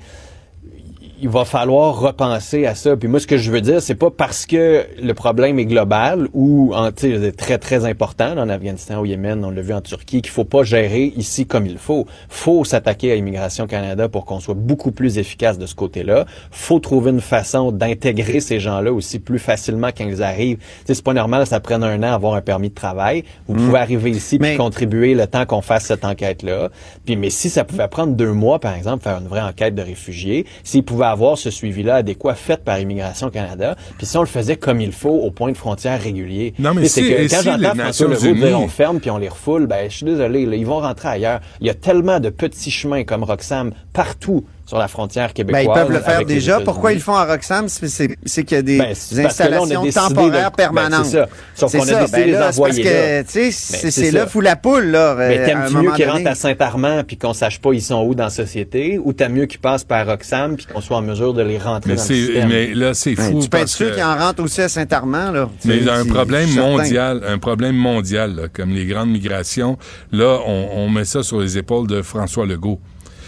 il 1.21 1.29
va 1.29 1.45
falloir 1.45 1.99
repenser 1.99 2.67
à 2.67 2.75
ça. 2.75 2.97
Puis 2.97 3.09
moi, 3.09 3.21
ce 3.21 3.27
que 3.27 3.37
je 3.37 3.51
veux 3.51 3.61
dire, 3.61 3.81
c'est 3.81 3.95
pas 3.95 4.11
parce 4.11 4.45
que 4.47 4.85
le 5.03 5.15
problème 5.15 5.59
est 5.59 5.65
global 5.67 6.29
ou 6.35 6.73
en, 6.75 6.91
très 6.93 7.59
très 7.59 7.85
important 7.85 8.37
en 8.37 8.49
Afghanistan, 8.49 9.01
au 9.01 9.05
Yémen, 9.05 9.45
on 9.45 9.51
l'a 9.51 9.63
vu 9.63 9.73
en 9.73 9.81
Turquie, 9.81 10.21
qu'il 10.23 10.31
faut 10.31 10.45
pas 10.45 10.63
gérer 10.63 11.13
ici 11.17 11.47
comme 11.47 11.67
il 11.67 11.79
faut. 11.79 12.07
Faut 12.29 12.65
s'attaquer 12.65 13.13
à 13.13 13.15
Immigration 13.15 13.67
Canada 13.67 14.09
pour 14.09 14.25
qu'on 14.25 14.41
soit 14.41 14.55
beaucoup 14.55 14.93
plus 14.93 15.19
efficace 15.19 15.59
de 15.59 15.67
ce 15.67 15.75
côté-là. 15.75 16.27
Faut 16.51 16.79
trouver 16.81 17.11
une 17.11 17.21
façon 17.21 17.73
d'intégrer 17.73 18.41
ces 18.41 18.61
gens-là 18.61 18.93
aussi 18.93 19.19
plus 19.19 19.39
facilement 19.39 19.89
quand 19.97 20.05
ils 20.07 20.23
arrivent. 20.23 20.59
C'est 20.85 21.03
pas 21.03 21.15
normal, 21.15 21.47
ça 21.47 21.61
prenne 21.61 21.83
un 21.83 21.99
an 22.03 22.13
à 22.13 22.15
avoir 22.15 22.35
un 22.35 22.41
permis 22.43 22.69
de 22.69 22.75
travail. 22.75 23.25
Vous 23.49 23.55
Mm. 23.55 23.67
pouvez 23.67 23.79
arriver 23.79 24.11
ici 24.11 24.39
puis 24.39 24.51
Mais- 24.51 24.57
contribuer 24.57 25.15
le 25.15 25.27
temps 25.27 25.47
qu'on 25.47 25.63
fasse 25.63 25.85
cette 25.87 26.05
enquête-là. 26.05 26.69
Puis, 27.05 27.17
mais 27.17 27.31
si 27.31 27.49
ça 27.51 27.65
pouvait 27.65 27.89
prendre 27.89 28.13
deux 28.15 28.33
mois, 28.33 28.59
par 28.59 28.75
exemple, 28.75 29.03
faire 29.03 29.19
une 29.21 29.29
vraie 29.29 29.41
enquête 29.41 29.75
de 29.75 29.83
réfugiés, 29.83 30.45
s'ils 30.63 30.83
pouvaient 30.85 31.06
avoir 31.11 31.39
ce 31.39 31.51
suivi-là 31.51 31.97
adéquat 31.97 32.35
fait 32.35 32.63
par 32.65 32.79
Immigration 32.79 33.31
Canada, 33.31 33.77
puis 33.99 34.07
si 34.07 34.17
on 34.17 34.21
le 34.21 34.27
faisait 34.27 34.57
comme 34.57 34.81
il 34.81 34.93
faut 34.93 35.11
au 35.11 35.31
point 35.31 35.51
de 35.53 35.57
frontière 35.57 36.01
régulier. 36.01 36.55
Non, 36.59 36.75
mais 36.75 36.87
si- 36.89 37.03
que 37.03 37.23
quand 37.23 37.39
si 37.39 37.45
j'entends 37.45 37.57
les 37.75 37.81
François 37.81 38.09
Legault 38.09 38.35
dire 38.47 38.61
on 38.61 38.69
ferme 38.69 39.01
puis 39.01 39.11
on 39.11 39.19
les 39.19 39.29
refoule, 39.29 39.67
ben 39.67 39.89
je 39.91 39.97
suis 39.97 40.07
désolé, 40.07 40.47
là, 40.47 40.57
ils 40.57 40.67
vont 40.67 40.81
rentrer 40.81 41.09
ailleurs. 41.09 41.41
Il 41.61 41.67
y 41.67 41.71
a 41.71 41.75
tellement 41.75 42.21
de 42.21 42.31
petits 42.31 42.71
chemins 42.71 43.05
comme 43.05 43.25
Roxham 43.25 43.73
partout 43.93 44.45
sur 44.67 44.79
la 44.79 44.89
frontière 44.89 45.29
Ben, 45.29 45.33
québécoise. 45.33 45.65
ils 45.65 45.73
peuvent 45.73 45.93
le 45.93 46.01
faire 46.01 46.25
déjà. 46.25 46.61
Pourquoi 46.61 46.93
ils 46.93 46.97
le 46.97 47.01
font 47.01 47.15
à 47.15 47.25
Roxham? 47.25 47.69
C'est- 47.69 47.87
C'est 47.89 48.17
c'est 48.25 48.43
qu'il 48.45 48.57
y 48.57 48.59
a 48.59 48.63
des 48.63 48.79
Ben, 48.79 48.85
là, 49.13 49.23
a 49.23 49.27
installations 49.27 49.91
temporaires 49.93 50.51
de- 50.51 50.57
permanentes. 50.57 50.91
ben, 50.91 51.05
c'est 51.05 51.17
ça. 51.19 51.29
Sauf 51.55 51.71
C'est 51.71 51.79
qu'on 51.79 51.85
a 51.85 51.87
ça. 51.87 52.01
décidé 52.01 52.17
Ben 52.19 52.21
de 52.23 52.27
les 52.27 52.33
là, 52.33 52.53
c'est 52.53 52.59
envoyer 52.59 52.83
parce 52.83 52.95
que, 52.95 52.99
là. 53.17 53.25
tu 53.25 53.31
sais, 53.31 53.41
Ben, 53.45 53.53
c'est 53.53 53.77
c'est 53.77 53.91
c'est 53.93 54.11
ça. 54.11 54.19
là 54.19 54.27
fou 54.27 54.41
la 54.41 54.57
poule, 54.57 54.87
là. 54.87 55.15
Mais 55.17 55.25
euh, 55.39 55.41
à 55.41 55.43
un 55.43 55.47
t'aimes-tu 55.47 55.77
mieux 55.77 55.93
qu'ils 55.93 56.11
rentrent 56.11 56.27
à 56.27 56.35
Saint-Armand 56.35 57.05
puis 57.07 57.17
qu'on 57.17 57.33
sache 57.33 57.61
pas 57.61 57.73
ils 57.73 57.81
sont 57.83 58.03
où 58.05 58.15
dans 58.17 58.25
la 58.25 58.31
société 58.31 58.99
ou 59.03 59.13
t'aimes 59.13 59.35
mieux 59.35 59.47
qu'ils 59.47 59.61
passent 59.61 59.85
par 59.85 60.05
Roxham 60.05 60.57
puis 60.57 60.67
qu'on 60.67 60.81
soit 60.81 60.97
en 60.97 61.03
mesure 61.03 61.33
de 61.33 61.43
les 61.43 61.59
rentrer 61.59 61.91
Mais, 61.93 61.97
dans 61.97 62.03
le 62.03 62.09
système? 62.15 62.49
mais 62.49 62.75
là, 62.75 62.93
c'est 62.95 63.15
Ben, 63.15 63.23
fou. 63.31 63.41
tu 63.43 63.49
peux 63.49 63.59
être 63.59 63.63
parce 63.63 63.73
sûr 63.77 63.91
que- 63.91 63.95
qu'il 63.95 64.03
en 64.05 64.17
rentre 64.17 64.43
aussi 64.43 64.61
à 64.63 64.69
Saint-Armand, 64.69 65.31
là? 65.31 65.49
Mais 65.65 65.79
Tu 65.79 65.85
sais, 65.85 65.91
un 65.91 66.03
c'est- 66.03 66.09
problème 66.09 66.51
mondial, 66.55 67.23
un 67.27 67.39
problème 67.39 67.77
mondial, 67.77 68.35
là, 68.35 68.43
comme 68.53 68.71
les 68.71 68.87
grandes 68.87 69.11
migrations, 69.11 69.79
là, 70.11 70.39
on, 70.45 70.69
on 70.75 70.89
met 70.91 71.05
ça 71.05 71.23
sur 71.23 71.41
les 71.41 71.57
épaules 71.57 71.87
de 71.87 72.03
François 72.03 72.47
Legault. 72.47 72.81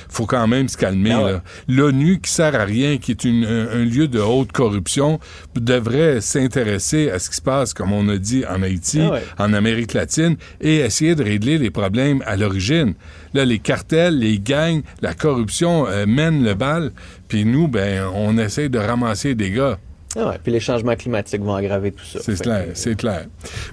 Faut 0.09 0.27
quand 0.27 0.47
même 0.47 0.69
se 0.69 0.77
calmer. 0.77 1.13
Ah 1.13 1.23
ouais. 1.25 1.33
là. 1.33 1.43
L'ONU, 1.69 2.21
qui 2.21 2.31
sert 2.31 2.55
à 2.55 2.65
rien, 2.65 2.99
qui 2.99 3.11
est 3.13 3.25
une- 3.25 3.45
un, 3.45 3.69
un 3.81 3.85
lieu 3.85 4.09
de 4.09 4.19
haute 4.21 4.53
corruption, 4.53 5.21
devrait 5.55 6.21
s'intéresser 6.21 7.11
à 7.11 7.19
ce 7.19 7.31
qui 7.31 7.37
se 7.37 7.43
passe, 7.43 7.75
comme 7.75 7.93
on 7.93 8.09
a 8.09 8.17
dit, 8.17 8.45
en 8.49 8.63
Haïti, 8.63 9.01
Ah 9.03 9.13
ouais. 9.13 9.23
en 9.39 9.53
Amérique 9.53 9.95
latine, 9.95 10.37
et 10.61 10.77
essayer 10.77 11.15
de 11.15 11.23
régler 11.23 11.59
les 11.59 11.71
problèmes 11.71 12.23
à 12.27 12.37
l'origine. 12.37 12.95
Là, 13.35 13.45
les 13.45 13.59
cartels, 13.59 14.19
les 14.19 14.39
gangs, 14.39 14.83
la 15.03 15.15
corruption 15.15 15.87
euh, 15.89 16.07
mènent 16.07 16.45
le 16.45 16.55
bal, 16.55 16.93
puis 17.29 17.45
nous, 17.45 17.69
ben, 17.69 18.05
on 18.15 18.39
essaie 18.39 18.69
de 18.69 18.79
ramasser 18.79 19.35
des 19.35 19.51
gars. 19.51 19.79
Ah 20.17 20.29
ouais, 20.29 20.39
puis 20.43 20.51
les 20.51 20.59
changements 20.61 20.97
climatiques 20.97 21.43
vont 21.43 21.55
aggraver 21.55 21.93
tout 21.93 22.05
ça. 22.05 22.19
C'est 22.23 22.41
clair, 22.41 22.65
que- 22.69 22.71
c'est 22.75 22.97
clair. 22.97 23.27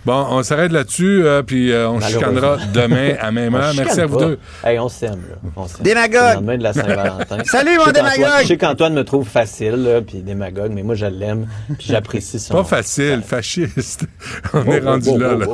Bon, 0.05 0.25
on 0.29 0.43
s'arrête 0.43 0.71
là-dessus, 0.73 1.23
euh, 1.25 1.41
puis 1.43 1.71
euh, 1.71 1.89
on 1.89 2.01
chicanera 2.01 2.57
demain 2.73 3.13
à 3.21 3.31
même 3.31 3.55
heure. 3.55 3.73
Merci 3.77 4.01
à 4.01 4.05
vous 4.05 4.17
pas. 4.17 4.25
deux. 4.25 4.39
Hey, 4.65 4.77
on 4.77 4.89
s'aime, 4.89 5.21
là. 5.29 5.49
On 5.55 5.65
s'aime. 5.67 5.83
Démagogue! 5.83 6.45
Le 6.45 6.57
de 6.57 6.63
la 6.63 6.73
Saint-Valentin. 6.73 7.37
Salut, 7.45 7.77
mon 7.77 7.89
démagogue! 7.91 8.41
Je 8.43 8.47
sais 8.47 8.57
qu'Antoine 8.57 8.93
me 8.93 9.03
trouve 9.05 9.25
facile, 9.27 9.75
là, 9.75 10.01
puis 10.01 10.17
démagogue, 10.19 10.73
mais 10.73 10.83
moi, 10.83 10.95
je 10.95 11.05
l'aime, 11.05 11.47
puis 11.77 11.87
j'apprécie 11.87 12.37
son... 12.37 12.53
Pas 12.53 12.63
facile, 12.65 13.21
fasciste. 13.25 14.05
On 14.53 14.65
est 14.65 14.79
rendu 14.81 15.17
là. 15.17 15.35
là. 15.35 15.45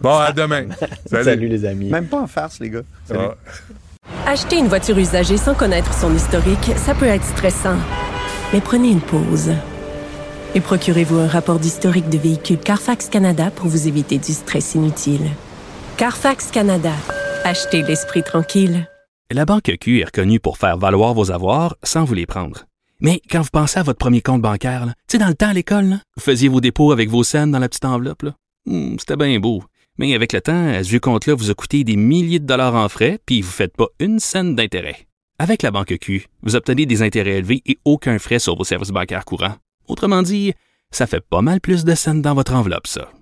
Bon, 0.00 0.16
à 0.18 0.32
demain. 0.32 0.64
Salut. 1.10 1.24
Salut, 1.24 1.48
les 1.48 1.64
amis. 1.66 1.90
Même 1.90 2.06
pas 2.06 2.20
en 2.20 2.26
farce, 2.26 2.58
les 2.60 2.70
gars. 2.70 2.80
Salut. 3.06 3.20
Ah. 3.22 4.30
Acheter 4.30 4.56
une 4.56 4.68
voiture 4.68 4.96
usagée 4.98 5.36
sans 5.36 5.52
connaître 5.54 5.92
son 5.92 6.14
historique, 6.16 6.72
ça 6.76 6.94
peut 6.94 7.06
être 7.06 7.24
stressant. 7.24 7.76
Mais 8.52 8.60
prenez 8.60 8.90
une 8.90 9.00
pause. 9.00 9.52
Et 10.54 10.60
procurez-vous 10.60 11.18
un 11.18 11.28
rapport 11.28 11.58
d'historique 11.58 12.08
de 12.08 12.16
véhicule 12.18 12.58
Carfax 12.58 13.08
Canada 13.08 13.50
pour 13.50 13.66
vous 13.68 13.86
éviter 13.88 14.18
du 14.18 14.32
stress 14.32 14.74
inutile. 14.74 15.26
Carfax 15.98 16.50
Canada. 16.50 16.92
Achetez 17.44 17.82
l'esprit 17.82 18.22
tranquille. 18.22 18.88
La 19.30 19.44
Banque 19.44 19.70
Q 19.78 20.00
est 20.00 20.06
reconnue 20.06 20.40
pour 20.40 20.56
faire 20.56 20.78
valoir 20.78 21.12
vos 21.12 21.30
avoirs 21.30 21.76
sans 21.82 22.04
vous 22.04 22.14
les 22.14 22.24
prendre. 22.24 22.64
Mais 23.00 23.20
quand 23.30 23.42
vous 23.42 23.50
pensez 23.52 23.78
à 23.78 23.82
votre 23.82 23.98
premier 23.98 24.22
compte 24.22 24.40
bancaire, 24.42 24.86
tu 24.86 24.92
sais, 25.12 25.18
dans 25.18 25.28
le 25.28 25.34
temps 25.34 25.50
à 25.50 25.52
l'école, 25.52 25.98
vous 26.16 26.22
faisiez 26.22 26.48
vos 26.48 26.60
dépôts 26.62 26.90
avec 26.90 27.10
vos 27.10 27.22
scènes 27.22 27.52
dans 27.52 27.58
la 27.58 27.68
petite 27.68 27.84
enveloppe. 27.84 28.24
Hmm, 28.66 28.96
C'était 28.98 29.16
bien 29.16 29.38
beau. 29.38 29.62
Mais 29.98 30.14
avec 30.14 30.32
le 30.32 30.40
temps, 30.40 30.72
ce 30.82 30.88
vieux 30.88 31.00
compte-là 31.00 31.34
vous 31.34 31.50
a 31.50 31.54
coûté 31.54 31.84
des 31.84 31.96
milliers 31.96 32.38
de 32.38 32.46
dollars 32.46 32.74
en 32.74 32.88
frais, 32.88 33.18
puis 33.26 33.42
vous 33.42 33.48
ne 33.48 33.52
faites 33.52 33.76
pas 33.76 33.88
une 34.00 34.18
scène 34.20 34.54
d'intérêt. 34.54 35.07
Avec 35.40 35.62
la 35.62 35.70
Banque 35.70 35.98
Q, 36.00 36.26
vous 36.42 36.56
obtenez 36.56 36.84
des 36.84 37.02
intérêts 37.02 37.38
élevés 37.38 37.62
et 37.64 37.78
aucun 37.84 38.18
frais 38.18 38.40
sur 38.40 38.56
vos 38.56 38.64
services 38.64 38.90
bancaires 38.90 39.24
courants. 39.24 39.54
Autrement 39.86 40.22
dit, 40.22 40.52
ça 40.90 41.06
fait 41.06 41.20
pas 41.20 41.42
mal 41.42 41.60
plus 41.60 41.84
de 41.84 41.94
scènes 41.94 42.22
dans 42.22 42.34
votre 42.34 42.54
enveloppe, 42.54 42.88
ça. 42.88 43.12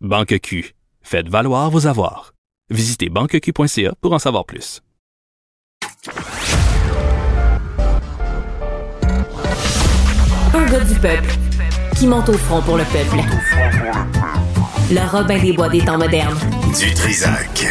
Banque 0.00 0.38
Q. 0.40 0.76
Faites 1.02 1.28
valoir 1.28 1.70
vos 1.70 1.88
avoirs. 1.88 2.32
Visitez 2.70 3.08
banqueq.ca 3.08 3.92
pour 4.00 4.12
en 4.12 4.20
savoir 4.20 4.44
plus. 4.44 4.82
Un 10.54 10.66
gars 10.66 10.84
du 10.84 10.94
peuple 10.94 11.34
qui 11.96 12.06
monte 12.06 12.28
au 12.28 12.38
front 12.38 12.62
pour 12.62 12.76
le 12.76 12.84
peuple. 12.84 13.16
Le 14.92 15.10
Robin 15.10 15.42
des 15.42 15.52
Bois 15.52 15.68
des 15.70 15.84
temps 15.84 15.98
modernes. 15.98 16.38
Du 16.78 16.94
Trisac. 16.94 17.66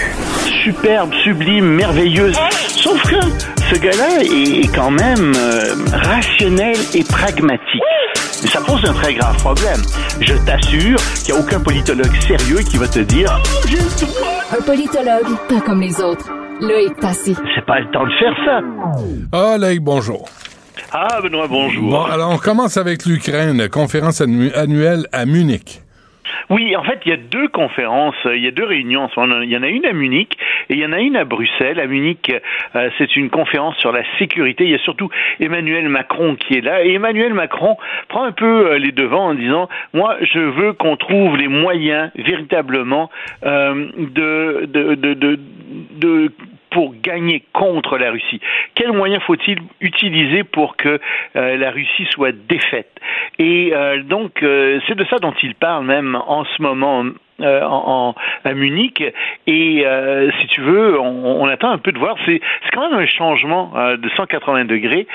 Superbe, 0.63 1.13
sublime, 1.23 1.65
merveilleuse. 1.75 2.35
Sauf 2.67 3.01
que 3.03 3.19
ce 3.73 3.79
gars-là 3.79 4.23
est 4.23 4.73
quand 4.75 4.91
même 4.91 5.33
euh, 5.35 5.75
rationnel 5.91 6.75
et 6.93 7.03
pragmatique. 7.03 7.81
Mais 8.41 8.49
ça 8.49 8.59
pose 8.61 8.83
un 8.85 8.93
très 8.93 9.13
grave 9.13 9.35
problème. 9.37 9.81
Je 10.19 10.33
t'assure 10.45 10.97
qu'il 11.23 11.33
n'y 11.33 11.39
a 11.39 11.43
aucun 11.43 11.59
politologue 11.59 12.11
sérieux 12.27 12.59
qui 12.59 12.77
va 12.77 12.87
te 12.87 12.99
dire 12.99 13.39
Un 14.57 14.61
politologue, 14.61 15.37
pas 15.49 15.61
comme 15.61 15.81
les 15.81 15.99
autres. 16.01 16.29
Loïc 16.61 16.95
Passy. 16.99 17.35
c'est 17.55 17.65
pas 17.65 17.79
le 17.79 17.91
temps 17.91 18.05
de 18.05 18.11
faire 18.19 18.35
ça. 18.45 18.59
Ah, 19.31 19.57
Loïc, 19.57 19.81
bonjour. 19.81 20.25
Ah, 20.91 21.19
Benoît, 21.21 21.47
bonjour. 21.47 21.89
Bon, 21.89 22.03
alors 22.05 22.31
on 22.31 22.37
commence 22.37 22.77
avec 22.77 23.05
l'Ukraine, 23.05 23.67
conférence 23.69 24.21
annu- 24.21 24.53
annuelle 24.53 25.07
à 25.11 25.25
Munich. 25.25 25.81
Oui, 26.49 26.75
en 26.75 26.83
fait, 26.83 26.99
il 27.05 27.09
y 27.09 27.13
a 27.13 27.17
deux 27.17 27.47
conférences, 27.47 28.15
euh, 28.25 28.35
il 28.35 28.43
y 28.43 28.47
a 28.47 28.51
deux 28.51 28.65
réunions. 28.65 29.09
Il 29.17 29.49
y 29.49 29.57
en 29.57 29.63
a 29.63 29.67
une 29.67 29.85
à 29.85 29.93
Munich 29.93 30.37
et 30.69 30.73
il 30.73 30.79
y 30.79 30.85
en 30.85 30.91
a 30.91 30.99
une 30.99 31.15
à 31.15 31.25
Bruxelles. 31.25 31.79
À 31.79 31.87
Munich, 31.87 32.31
euh, 32.75 32.89
c'est 32.97 33.15
une 33.15 33.29
conférence 33.29 33.77
sur 33.77 33.91
la 33.91 34.03
sécurité. 34.17 34.63
Il 34.65 34.71
y 34.71 34.75
a 34.75 34.79
surtout 34.79 35.09
Emmanuel 35.39 35.89
Macron 35.89 36.35
qui 36.35 36.55
est 36.55 36.61
là. 36.61 36.83
Et 36.83 36.93
Emmanuel 36.93 37.33
Macron 37.33 37.77
prend 38.07 38.23
un 38.23 38.31
peu 38.31 38.71
euh, 38.71 38.77
les 38.77 38.91
devants 38.91 39.27
en 39.27 39.33
disant, 39.33 39.69
moi, 39.93 40.17
je 40.21 40.39
veux 40.39 40.73
qu'on 40.73 40.97
trouve 40.97 41.37
les 41.37 41.47
moyens 41.47 42.11
véritablement 42.15 43.09
de, 43.43 44.65
de, 44.65 44.95
de, 44.95 45.39
de 45.95 46.31
pour 46.73 46.93
gagner 47.01 47.43
contre 47.53 47.97
la 47.97 48.11
Russie. 48.11 48.41
Quels 48.75 48.91
moyens 48.91 49.21
faut-il 49.23 49.59
utiliser 49.79 50.43
pour 50.43 50.75
que 50.75 50.99
euh, 51.35 51.57
la 51.57 51.71
Russie 51.71 52.05
soit 52.09 52.31
défaite? 52.33 52.91
Et 53.39 53.71
euh, 53.73 54.01
donc, 54.03 54.43
euh, 54.43 54.79
c'est 54.87 54.95
de 54.95 55.05
ça 55.05 55.17
dont 55.19 55.33
il 55.43 55.55
parle 55.55 55.85
même 55.85 56.15
en 56.15 56.43
ce 56.45 56.61
moment. 56.61 57.05
en, 57.39 57.43
en- 57.43 58.15
à 58.45 58.53
Munich 58.53 59.01
et 59.47 59.85
si 60.39 60.47
tu 60.47 60.61
veux 60.61 60.99
on, 60.99 61.45
attend 61.47 61.71
un 61.71 61.79
peu 61.79 61.91
de 61.91 61.97
voir 61.97 62.15
c'est 62.25 62.39
quand 62.71 62.87
même 62.89 62.99
un 62.99 63.07
changement 63.07 63.73
de 63.97 64.09
180 64.15 64.65
degrés 64.65 65.07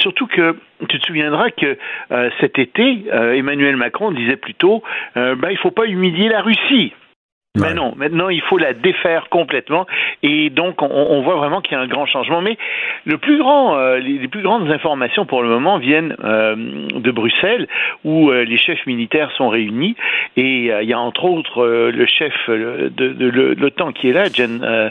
surtout 0.00 0.26
que 0.26 0.54
tu 0.88 0.98
te 1.00 1.06
souviendras 1.06 1.48
que 1.50 1.78
cet 2.40 2.58
été 2.58 3.04
Emmanuel 3.10 3.76
Macron 3.76 4.10
disait 4.10 4.36
plutôt 4.36 4.82
ben 5.14 5.48
il 5.50 5.56
faut 5.56 5.70
pas 5.70 5.86
humilier 5.86 6.28
la 6.28 6.42
Russie 6.42 6.92
mais 7.54 7.74
non, 7.74 7.92
maintenant 7.96 8.30
il 8.30 8.40
faut 8.40 8.56
la 8.56 8.72
défaire 8.72 9.28
complètement 9.28 9.86
et 10.22 10.48
donc 10.48 10.80
on, 10.80 10.86
on 10.86 11.20
voit 11.20 11.36
vraiment 11.36 11.60
qu'il 11.60 11.76
y 11.76 11.76
a 11.76 11.82
un 11.82 11.86
grand 11.86 12.06
changement. 12.06 12.40
Mais 12.40 12.56
le 13.04 13.18
plus 13.18 13.36
grand, 13.36 13.76
euh, 13.76 13.98
les, 13.98 14.18
les 14.18 14.28
plus 14.28 14.40
grandes 14.40 14.70
informations 14.70 15.26
pour 15.26 15.42
le 15.42 15.50
moment 15.50 15.76
viennent 15.76 16.16
euh, 16.24 16.56
de 16.56 17.10
Bruxelles 17.10 17.68
où 18.04 18.30
euh, 18.30 18.44
les 18.44 18.56
chefs 18.56 18.86
militaires 18.86 19.30
sont 19.32 19.50
réunis 19.50 19.96
et 20.38 20.72
euh, 20.72 20.82
il 20.82 20.88
y 20.88 20.94
a 20.94 20.98
entre 20.98 21.24
autres 21.26 21.62
euh, 21.62 21.90
le 21.90 22.06
chef 22.06 22.32
euh, 22.48 22.88
de, 22.88 23.08
de, 23.08 23.30
de 23.30 23.60
l'OTAN 23.60 23.92
qui 23.92 24.08
est 24.08 24.14
là, 24.14 24.24
Jen 24.32 24.62
euh, 24.64 24.88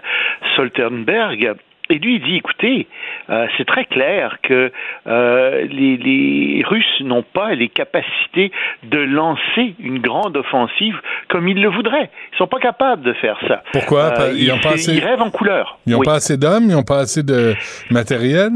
Stoltenberg. 0.53 1.55
Et 1.91 1.99
lui, 1.99 2.15
il 2.15 2.23
dit, 2.23 2.38
écoutez, 2.38 2.88
euh, 3.30 3.47
c'est 3.57 3.65
très 3.65 3.84
clair 3.85 4.38
que 4.43 4.72
euh, 5.07 5.61
les, 5.69 5.97
les 5.97 6.63
Russes 6.65 7.01
n'ont 7.01 7.22
pas 7.23 7.53
les 7.53 7.68
capacités 7.68 8.51
de 8.84 8.97
lancer 8.97 9.76
une 9.80 9.99
grande 9.99 10.38
offensive 10.38 10.95
comme 11.30 11.47
ils 11.49 11.61
le 11.61 11.69
voudraient. 11.69 12.09
Ils 12.34 12.38
sont 12.38 12.47
pas 12.47 12.59
capables 12.59 13.01
de 13.03 13.13
faire 13.13 13.38
ça. 13.47 13.61
Pourquoi? 13.73 14.13
Euh, 14.19 14.34
ils 14.38 14.51
ont 14.51 14.57
pas 14.59 14.77
c'est- 14.77 14.91
assez- 14.91 14.95
ils 14.95 15.03
rêvent 15.05 15.22
en 15.22 15.31
couleur. 15.31 15.80
Ils 15.85 15.91
n'ont 15.93 15.99
Oui. 15.99 16.05
pas 16.05 16.15
assez 16.15 16.38
d'hommes, 16.38 16.63
ils 16.69 16.73
n'ont 16.76 16.84
pas 16.84 16.99
assez 16.99 17.23
de 17.23 17.55
matériel? 17.89 18.51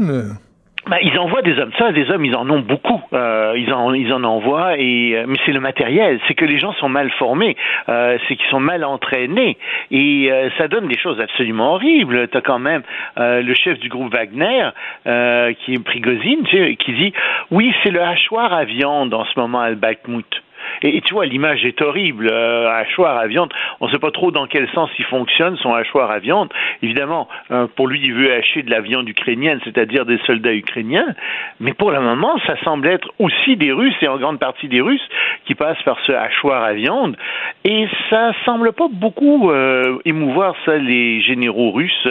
Ben, 0.88 0.98
ils 1.02 1.18
envoient 1.18 1.42
des 1.42 1.58
hommes. 1.58 1.72
Ça, 1.78 1.90
des 1.90 2.08
hommes, 2.10 2.24
ils 2.24 2.36
en 2.36 2.48
ont 2.48 2.60
beaucoup. 2.60 3.02
Euh, 3.12 3.54
ils 3.56 3.72
en, 3.72 3.92
ils 3.92 4.12
en 4.12 4.22
envoient. 4.22 4.78
Et 4.78 5.16
euh, 5.16 5.24
mais 5.26 5.36
c'est 5.44 5.52
le 5.52 5.58
matériel. 5.58 6.20
C'est 6.28 6.34
que 6.34 6.44
les 6.44 6.58
gens 6.58 6.72
sont 6.74 6.88
mal 6.88 7.10
formés. 7.12 7.56
Euh, 7.88 8.18
c'est 8.26 8.36
qu'ils 8.36 8.48
sont 8.50 8.60
mal 8.60 8.84
entraînés. 8.84 9.56
Et 9.90 10.30
euh, 10.30 10.48
ça 10.58 10.68
donne 10.68 10.86
des 10.86 10.98
choses 10.98 11.20
absolument 11.20 11.74
horribles. 11.74 12.28
T'as 12.28 12.40
quand 12.40 12.60
même 12.60 12.82
euh, 13.18 13.42
le 13.42 13.54
chef 13.54 13.80
du 13.80 13.88
groupe 13.88 14.14
Wagner, 14.14 14.68
euh, 15.08 15.52
qui 15.54 15.74
est 15.74 15.84
Prigozhin, 15.84 16.44
tu 16.44 16.56
sais, 16.56 16.76
qui 16.76 16.92
dit 16.92 17.12
oui, 17.50 17.74
c'est 17.82 17.90
le 17.90 18.02
hachoir 18.02 18.52
à 18.52 18.64
viande 18.64 19.12
en 19.12 19.24
ce 19.24 19.38
moment 19.38 19.60
à 19.60 19.72
Bakhmut. 19.72 20.42
Et, 20.82 21.00
tu 21.02 21.14
vois, 21.14 21.26
l'image 21.26 21.64
est 21.64 21.80
horrible. 21.82 22.28
Euh, 22.30 22.68
hachoir 22.70 23.16
à 23.18 23.26
viande, 23.26 23.52
on 23.80 23.86
ne 23.86 23.92
sait 23.92 23.98
pas 23.98 24.10
trop 24.10 24.30
dans 24.30 24.46
quel 24.46 24.68
sens 24.70 24.90
il 24.98 25.04
fonctionne, 25.06 25.56
son 25.56 25.74
hachoir 25.74 26.10
à 26.10 26.18
viande. 26.18 26.52
Évidemment, 26.82 27.28
euh, 27.50 27.66
pour 27.76 27.88
lui, 27.88 28.00
il 28.02 28.12
veut 28.12 28.32
hacher 28.32 28.62
de 28.62 28.70
la 28.70 28.80
viande 28.80 29.08
ukrainienne, 29.08 29.60
c'est-à-dire 29.64 30.04
des 30.04 30.18
soldats 30.26 30.54
ukrainiens. 30.54 31.14
Mais 31.60 31.72
pour 31.72 31.90
le 31.90 32.00
moment, 32.00 32.38
ça 32.46 32.56
semble 32.64 32.86
être 32.88 33.08
aussi 33.18 33.56
des 33.56 33.72
Russes, 33.72 33.96
et 34.02 34.08
en 34.08 34.18
grande 34.18 34.38
partie 34.38 34.68
des 34.68 34.80
Russes, 34.80 35.06
qui 35.46 35.54
passent 35.54 35.82
par 35.84 35.98
ce 36.06 36.12
hachoir 36.12 36.62
à 36.62 36.72
viande. 36.72 37.16
Et 37.64 37.86
ça 38.10 38.32
semble 38.44 38.72
pas 38.72 38.88
beaucoup 38.90 39.50
euh, 39.50 39.98
émouvoir, 40.04 40.54
ça, 40.64 40.76
les 40.76 41.20
généraux 41.20 41.70
russes, 41.70 42.08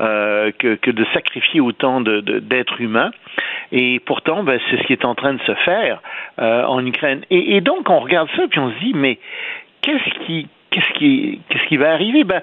euh, 0.00 0.50
que, 0.58 0.74
que 0.76 0.90
de 0.90 1.04
sacrifier 1.12 1.60
autant 1.60 2.00
de- 2.00 2.20
de- 2.20 2.38
d'êtres 2.38 2.80
humains. 2.80 3.10
Et 3.72 4.00
pourtant, 4.00 4.42
ben, 4.42 4.60
c'est 4.70 4.78
ce 4.78 4.82
qui 4.84 4.92
est 4.92 5.04
en 5.04 5.14
train 5.14 5.34
de 5.34 5.42
se 5.42 5.54
faire 5.54 6.00
euh, 6.38 6.64
en 6.64 6.84
Ukraine. 6.84 7.22
Et, 7.30 7.60
donc, 7.60 7.90
on 7.90 8.00
regarde 8.00 8.28
ça, 8.36 8.42
puis 8.48 8.60
on 8.60 8.70
se 8.70 8.78
dit, 8.78 8.92
mais 8.94 9.18
qu'est-ce 9.82 10.08
qui, 10.24 11.76
va 11.76 11.92
arriver? 11.92 12.24
Ben, 12.24 12.42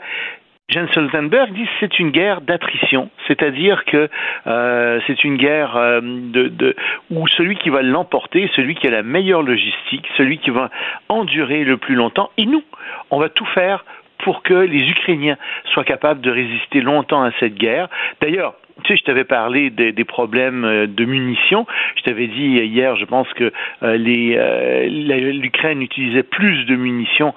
Jens 0.69 0.89
Stoltenberg 0.91 1.51
dit 1.51 1.67
c'est 1.81 1.99
une 1.99 2.11
guerre 2.11 2.39
d'attrition, 2.39 3.09
c'est-à-dire 3.27 3.83
que 3.83 4.09
euh, 4.47 5.01
c'est 5.05 5.25
une 5.25 5.35
guerre 5.35 5.75
euh, 5.75 5.99
de, 6.01 6.75
où 7.09 7.27
celui 7.27 7.57
qui 7.57 7.69
va 7.69 7.81
l'emporter, 7.81 8.49
celui 8.55 8.75
qui 8.75 8.87
a 8.87 8.91
la 8.91 9.03
meilleure 9.03 9.41
logistique, 9.41 10.07
celui 10.15 10.37
qui 10.37 10.49
va 10.49 10.69
endurer 11.09 11.65
le 11.65 11.75
plus 11.75 11.95
longtemps, 11.95 12.29
et 12.37 12.45
nous, 12.45 12.63
on 13.09 13.19
va 13.19 13.27
tout 13.27 13.45
faire 13.47 13.83
pour 14.19 14.43
que 14.43 14.53
les 14.53 14.89
Ukrainiens 14.89 15.37
soient 15.73 15.83
capables 15.83 16.21
de 16.21 16.31
résister 16.31 16.81
longtemps 16.81 17.23
à 17.23 17.31
cette 17.39 17.55
guerre. 17.55 17.89
D'ailleurs, 18.21 18.53
tu 18.83 18.93
sais, 18.93 18.97
je 18.99 19.03
t'avais 19.03 19.23
parlé 19.23 19.69
des, 19.69 20.03
problèmes 20.03 20.65
euh, 20.65 20.87
de 20.87 21.05
munitions. 21.05 21.65
Je 21.95 22.03
t'avais 22.03 22.27
dit 22.27 22.47
hier, 22.65 22.95
je 22.95 23.05
pense 23.05 23.31
que 23.33 23.51
euh, 23.83 23.97
euh, 23.97 25.31
l'Ukraine 25.31 25.81
utilisait 25.81 26.23
plus 26.23 26.65
de 26.65 26.75
munitions 26.75 27.33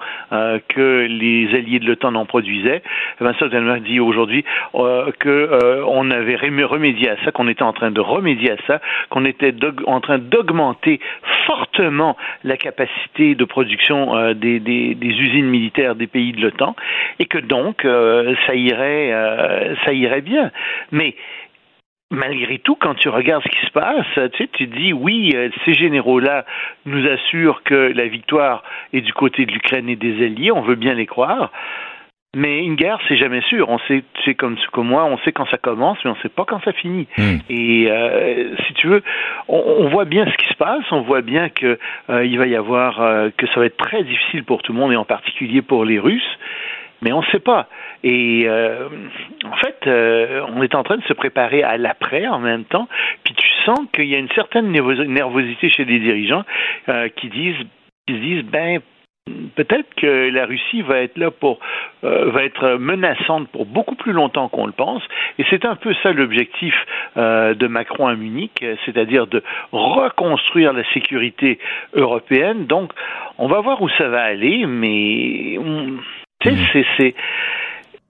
que 0.69 1.05
les 1.09 1.53
alliés 1.55 1.79
de 1.79 1.85
l'OTAN 1.87 2.11
n'en 2.11 2.25
produisaient. 2.25 2.81
Eh 3.19 3.23
ben, 3.23 3.33
Stoltenberg 3.33 3.83
dit 3.83 3.99
aujourd'hui 3.99 4.43
euh, 4.75 5.11
que 5.19 5.29
euh, 5.29 5.83
on 5.87 6.09
avait 6.11 6.35
remé- 6.35 6.63
remédié 6.63 7.09
à 7.09 7.15
ça, 7.23 7.31
qu'on 7.31 7.47
était 7.47 7.63
en 7.63 7.73
train 7.73 7.91
de 7.91 7.99
remédier 8.01 8.51
à 8.51 8.57
ça, 8.67 8.81
qu'on 9.09 9.25
était 9.25 9.53
en 9.85 10.01
train 10.01 10.17
d'augmenter 10.17 10.99
fortement 11.45 12.17
la 12.43 12.57
capacité 12.57 13.35
de 13.35 13.45
production 13.45 14.33
des, 14.33 14.59
des- 14.59 14.95
usines 15.01 15.45
militaires 15.45 15.95
des 15.95 16.07
pays 16.07 16.31
de 16.33 16.41
l'OTAN, 16.41 16.75
et 17.19 17.25
que 17.25 17.37
donc 17.37 17.85
ça 18.47 18.55
irait, 18.55 19.11
ça 19.85 19.93
irait 19.93 20.21
bien. 20.21 20.51
Mais 20.91 21.15
malgré 22.11 22.59
tout, 22.59 22.75
quand 22.75 22.95
tu 22.95 23.09
regardes 23.09 23.43
ce 23.43 23.49
qui 23.49 23.65
se 23.65 23.71
passe, 23.71 24.05
tu 24.15 24.37
sais, 24.37 24.49
tu 24.53 24.69
te 24.69 24.75
dis 24.75 24.93
oui, 24.93 25.31
euh, 25.35 25.49
ces 25.65 25.73
généraux-là 25.73 26.45
nous 26.85 27.07
assurent 27.07 27.63
que 27.63 27.93
la 27.95 28.07
victoire 28.07 28.63
est 28.93 29.01
du 29.01 29.13
côté 29.13 29.45
de 29.45 29.51
l'Ukraine 29.51 29.89
et 29.89 29.95
des 29.95 30.23
alliés, 30.25 30.51
on 30.51 30.61
veut 30.61 30.75
bien 30.75 30.93
les 30.93 31.05
croire. 31.05 31.51
Mais 32.35 32.59
une 32.65 32.75
guerre, 32.75 32.99
c'est 33.07 33.15
jamais 33.15 33.39
sûr. 33.43 33.69
On 33.69 33.79
sait, 33.87 34.03
tu 34.13 34.23
sais 34.23 34.35
comme, 34.35 34.57
comme 34.73 34.87
moi, 34.87 35.05
on 35.05 35.17
sait 35.19 35.31
quand 35.31 35.45
ça 35.49 35.57
commence, 35.57 35.97
mais 36.03 36.11
on 36.11 36.17
sait 36.17 36.27
pas 36.27 36.43
quand 36.43 36.61
ça 36.65 36.73
finit. 36.73 37.07
Et 37.49 37.87
euh, 37.89 38.53
si 38.67 38.73
tu 38.73 38.87
veux, 38.87 39.01
on, 39.47 39.63
on 39.79 39.87
voit 39.87 40.03
bien 40.03 40.25
ce 40.29 40.35
qui 40.35 40.47
se 40.49 40.57
passe. 40.57 40.83
On 40.91 41.01
voit 41.01 41.21
bien 41.21 41.47
que 41.47 41.79
euh, 42.09 42.25
il 42.25 42.37
va 42.37 42.45
y 42.47 42.57
avoir, 42.57 43.01
euh, 43.01 43.29
que 43.37 43.47
ça 43.47 43.61
va 43.61 43.67
être 43.67 43.77
très 43.77 44.03
difficile 44.03 44.43
pour 44.43 44.61
tout 44.63 44.73
le 44.73 44.79
monde 44.79 44.91
et 44.91 44.97
en 44.97 45.05
particulier 45.05 45.61
pour 45.61 45.85
les 45.85 45.97
Russes. 45.97 46.37
Mais 47.01 47.11
on 47.11 47.21
ne 47.21 47.25
sait 47.27 47.39
pas. 47.39 47.67
Et 48.03 48.43
euh, 48.47 48.87
en 49.43 49.55
fait, 49.57 49.77
euh, 49.87 50.45
on 50.55 50.61
est 50.63 50.75
en 50.75 50.83
train 50.83 50.97
de 50.97 51.03
se 51.03 51.13
préparer 51.13 51.63
à 51.63 51.77
l'après 51.77 52.27
en 52.27 52.39
même 52.39 52.65
temps. 52.65 52.87
Puis 53.23 53.33
tu 53.33 53.47
sent 53.65 53.81
qu'il 53.93 54.05
y 54.05 54.15
a 54.15 54.19
une 54.19 54.31
certaine 54.33 54.71
nervosité 54.71 55.69
chez 55.69 55.85
les 55.85 55.99
dirigeants 55.99 56.43
qui 57.15 57.29
disent 57.29 57.65
qui 58.07 58.13
se 58.13 58.19
disent 58.19 58.43
ben 58.43 58.79
Peut-être 59.55 59.95
que 59.95 60.29
la 60.29 60.45
Russie 60.45 60.83
va 60.83 60.99
être 60.99 61.17
là 61.17 61.31
pour 61.31 61.57
euh, 62.03 62.29
va 62.29 62.43
être 62.43 62.77
menaçante 62.77 63.49
pour 63.49 63.65
beaucoup 63.65 63.95
plus 63.95 64.11
longtemps 64.11 64.49
qu'on 64.49 64.67
le 64.67 64.71
pense, 64.71 65.01
et 65.39 65.45
c'est 65.49 65.65
un 65.65 65.75
peu 65.75 65.95
ça 66.03 66.11
l'objectif 66.11 66.75
euh, 67.17 67.55
de 67.55 67.65
Macron 67.65 68.05
à 68.05 68.15
Munich, 68.15 68.63
c'est-à-dire 68.85 69.25
de 69.25 69.41
reconstruire 69.71 70.73
la 70.73 70.83
sécurité 70.93 71.57
européenne. 71.95 72.67
Donc, 72.67 72.91
on 73.39 73.47
va 73.47 73.61
voir 73.61 73.81
où 73.81 73.89
ça 73.97 74.09
va 74.09 74.21
aller, 74.21 74.67
mais 74.67 75.57
c'est 76.43 76.85
c'est 76.97 77.15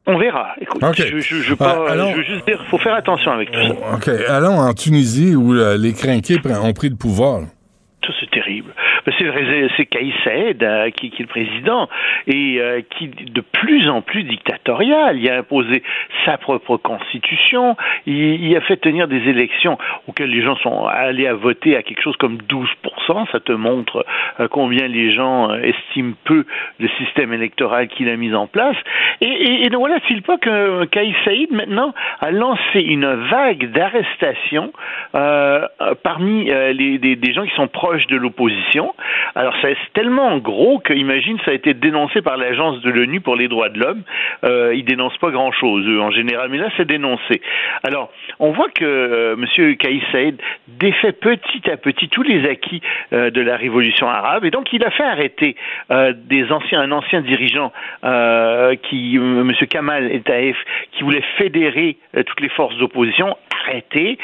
on 0.07 0.18
verra. 0.19 0.53
Écoute, 0.61 0.84
je, 0.95 1.19
je, 1.19 1.35
je, 1.41 1.53
pas, 1.56 1.88
je, 1.89 2.15
veux 2.15 2.23
juste 2.23 2.45
dire, 2.45 2.64
faut 2.69 2.77
faire 2.77 2.93
attention 2.93 3.31
avec 3.31 3.52
tout 3.52 3.60
ça. 3.60 3.95
OK. 3.95 4.07
Allons 4.30 4.60
en 4.60 4.73
Tunisie 4.73 5.35
où 5.35 5.56
euh, 5.56 5.77
les 5.77 5.93
crinqués 5.93 6.38
ont 6.61 6.73
pris 6.73 6.89
le 6.89 6.95
pouvoir. 6.95 7.41
Ça, 8.06 8.14
c'est 8.19 8.30
terrible 8.30 8.72
c'est 9.77 9.86
Kais 9.86 10.14
Saïd 10.23 10.64
euh, 10.64 10.90
qui, 10.90 11.10
qui, 11.10 11.22
est 11.22 11.26
le 11.26 11.27
président 11.27 11.88
et 12.27 12.57
euh, 12.60 12.82
qui 12.90 13.07
de 13.07 13.41
plus 13.41 13.90
en 13.90 14.02
plus 14.02 14.23
dictatorial. 14.23 15.18
Il 15.19 15.30
a 15.30 15.38
imposé 15.38 15.84
sa 16.26 16.38
propre 16.38 16.77
constitution. 16.77 17.76
Il, 18.06 18.56
a 18.56 18.61
fait 18.61 18.77
tenir 18.77 19.07
des 19.07 19.30
élections 19.30 19.77
auxquelles 20.07 20.30
les 20.30 20.41
gens 20.41 20.56
sont 20.57 20.86
allés 20.86 21.27
à 21.27 21.34
voter 21.34 21.76
à 21.76 21.84
quelque 21.84 22.02
chose 22.02 22.15
comme 22.18 22.38
12 22.38 22.68
Ça 23.32 23.40
te 23.40 23.52
montre 23.52 24.06
euh, 24.40 24.48
combien 24.48 24.88
les 24.88 25.11
gens 25.11 25.53
estiment 25.53 26.14
peu 26.23 26.45
le 26.80 26.88
système 26.98 27.34
électoral 27.34 27.88
qu'il 27.88 28.10
a 28.10 28.15
mis 28.15 28.34
en 28.34 28.48
place. 28.48 28.77
Et, 29.22 29.65
et, 29.65 29.69
donc 29.69 29.82
voilà, 29.82 29.99
s'il 30.07 30.22
pas 30.22 30.38
que 30.38 30.86
Kais 30.86 31.14
Saïd 31.23 31.52
maintenant 31.52 31.94
a 32.22 32.32
lancé 32.32 32.82
une 32.82 33.14
vague 33.30 33.72
d'arrestations 33.72 34.73
parmi 36.03 36.45
les, 36.45 36.98
des 36.98 37.34
gens 37.34 37.45
qui 37.45 37.56
sont 37.56 37.68
proches 37.68 38.07
de 38.07 38.15
l'opposition 38.15 38.94
alors 39.35 39.53
c'est 39.61 39.76
tellement 39.93 40.38
gros 40.38 40.80
que, 40.80 40.93
imagine, 40.93 41.38
ça 41.45 41.51
a 41.51 41.53
été 41.53 41.73
dénoncé 41.73 42.22
par 42.22 42.38
l'agence 42.38 42.81
de 42.81 42.89
l'ONU 42.89 43.22
pour 43.22 43.35
les 43.35 43.47
droits 43.47 43.69
de 43.69 43.80
l'homme. 43.80 44.03
Euh, 44.43 44.73
ils 44.76 44.85
dénoncent 44.85 45.17
pas 45.17 45.31
grand-chose, 45.31 45.85
eux, 45.88 46.01
en 46.01 46.11
général, 46.11 46.49
mais 46.49 46.57
là, 46.57 46.69
c'est 46.77 46.85
dénoncé. 46.85 47.41
Alors, 47.84 48.11
on 48.39 48.51
voit 48.51 48.69
que 48.69 48.85
euh, 48.85 49.35
M. 49.35 49.76
Kais 49.76 50.01
Saïd 50.11 50.41
défait 50.67 51.11
petit 51.11 51.69
à 51.69 51.77
petit 51.77 52.09
tous 52.09 52.23
les 52.23 52.47
acquis 52.49 52.81
euh, 53.13 53.30
de 53.30 53.41
la 53.41 53.57
révolution 53.57 54.07
arabe, 54.07 54.45
et 54.45 54.51
donc 54.51 54.72
il 54.73 54.84
a 54.84 54.91
fait 54.91 55.03
arrêter 55.03 55.55
euh, 55.91 56.13
des 56.15 56.51
anciens, 56.51 56.81
un 56.81 56.91
ancien 56.91 57.22
dirigeant 57.22 57.72
qui, 58.84 59.15
M. 59.15 59.51
Kamal 59.69 60.11
El 60.11 60.22
Taef, 60.22 60.57
qui 60.91 61.03
voulait 61.03 61.23
fédérer 61.38 61.97
toutes 62.26 62.39
les 62.39 62.49
forces 62.49 62.76
d'opposition, 62.77 63.35
arrêté. 63.65 64.17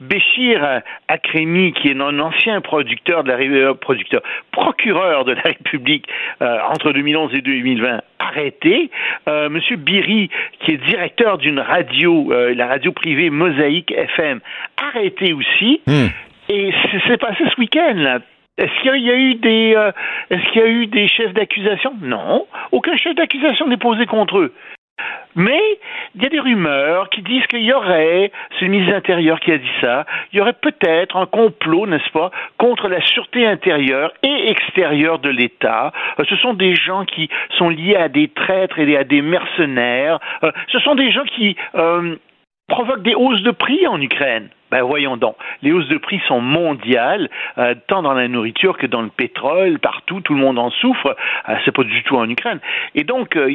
Béchir 0.00 0.80
Akremi, 1.08 1.72
qui 1.72 1.88
est 1.88 2.00
un 2.00 2.18
ancien 2.18 2.60
producteur 2.60 3.24
de 3.24 3.28
la 3.28 3.36
euh, 3.60 3.74
producteur, 3.74 4.22
procureur 4.52 5.24
de 5.24 5.32
la 5.32 5.42
République 5.42 6.06
euh, 6.42 6.58
entre 6.68 6.92
2011 6.92 7.34
et 7.34 7.40
2020, 7.40 8.00
arrêté. 8.18 8.90
Euh, 9.28 9.48
Monsieur 9.48 9.76
Biri, 9.76 10.30
qui 10.60 10.72
est 10.72 10.76
directeur 10.88 11.38
d'une 11.38 11.60
radio, 11.60 12.32
la 12.32 12.66
radio 12.66 12.92
privée 12.92 13.30
Mosaïque 13.30 13.92
FM, 13.92 14.40
arrêté 14.76 15.32
aussi. 15.32 15.80
Hmm. 15.86 16.08
Et 16.48 16.72
c'est 17.06 17.20
passé 17.20 17.44
ce 17.54 17.60
week-end 17.60 17.94
là. 17.94 18.18
Est-ce 18.58 18.82
qu'il 18.82 19.02
y 19.02 19.10
a 19.10 19.16
eu 19.16 19.34
des 19.36 19.90
est-ce 20.30 20.52
qu'il 20.52 20.60
y 20.60 20.64
a 20.64 20.68
eu 20.68 20.86
des 20.86 21.08
chefs 21.08 21.32
d'accusation? 21.32 21.94
Non, 22.02 22.46
aucun 22.72 22.96
chef 22.96 23.14
d'accusation 23.14 23.66
n'est 23.68 23.78
posé 23.78 24.04
contre 24.06 24.38
eux. 24.38 24.52
Mais 25.36 25.62
il 26.14 26.22
y 26.22 26.26
a 26.26 26.28
des 26.28 26.40
rumeurs 26.40 27.08
qui 27.10 27.22
disent 27.22 27.46
qu'il 27.46 27.62
y 27.62 27.72
aurait, 27.72 28.32
c'est 28.58 28.64
le 28.64 28.70
ministre 28.70 28.94
de 28.98 29.38
qui 29.38 29.52
a 29.52 29.58
dit 29.58 29.70
ça, 29.80 30.04
il 30.32 30.38
y 30.38 30.42
aurait 30.42 30.54
peut-être 30.54 31.16
un 31.16 31.26
complot, 31.26 31.86
n'est-ce 31.86 32.10
pas, 32.10 32.30
contre 32.58 32.88
la 32.88 33.00
sûreté 33.00 33.46
intérieure 33.46 34.12
et 34.22 34.50
extérieure 34.50 35.18
de 35.20 35.30
l'État. 35.30 35.92
Euh, 36.18 36.24
ce 36.28 36.36
sont 36.36 36.54
des 36.54 36.74
gens 36.74 37.04
qui 37.04 37.28
sont 37.56 37.68
liés 37.68 37.96
à 37.96 38.08
des 38.08 38.28
traîtres 38.28 38.78
et 38.78 38.96
à 38.96 39.04
des 39.04 39.22
mercenaires. 39.22 40.18
Euh, 40.42 40.50
ce 40.68 40.78
sont 40.80 40.94
des 40.94 41.12
gens 41.12 41.24
qui 41.24 41.56
euh, 41.76 42.16
provoquent 42.68 43.02
des 43.02 43.14
hausses 43.14 43.42
de 43.42 43.52
prix 43.52 43.86
en 43.86 44.00
Ukraine. 44.00 44.48
Ben 44.70 44.82
voyons 44.82 45.16
donc, 45.16 45.36
les 45.62 45.72
hausses 45.72 45.88
de 45.88 45.98
prix 45.98 46.20
sont 46.28 46.40
mondiales, 46.40 47.28
euh, 47.58 47.74
tant 47.88 48.02
dans 48.02 48.12
la 48.12 48.28
nourriture 48.28 48.78
que 48.78 48.86
dans 48.86 49.02
le 49.02 49.08
pétrole, 49.08 49.78
partout, 49.78 50.20
tout 50.20 50.34
le 50.34 50.40
monde 50.40 50.58
en 50.58 50.70
souffre. 50.70 51.16
Euh, 51.48 51.54
c'est 51.64 51.74
pas 51.74 51.82
du 51.82 52.02
tout 52.04 52.16
en 52.16 52.28
Ukraine. 52.28 52.60
Et 52.94 53.04
donc, 53.04 53.36
euh, 53.36 53.52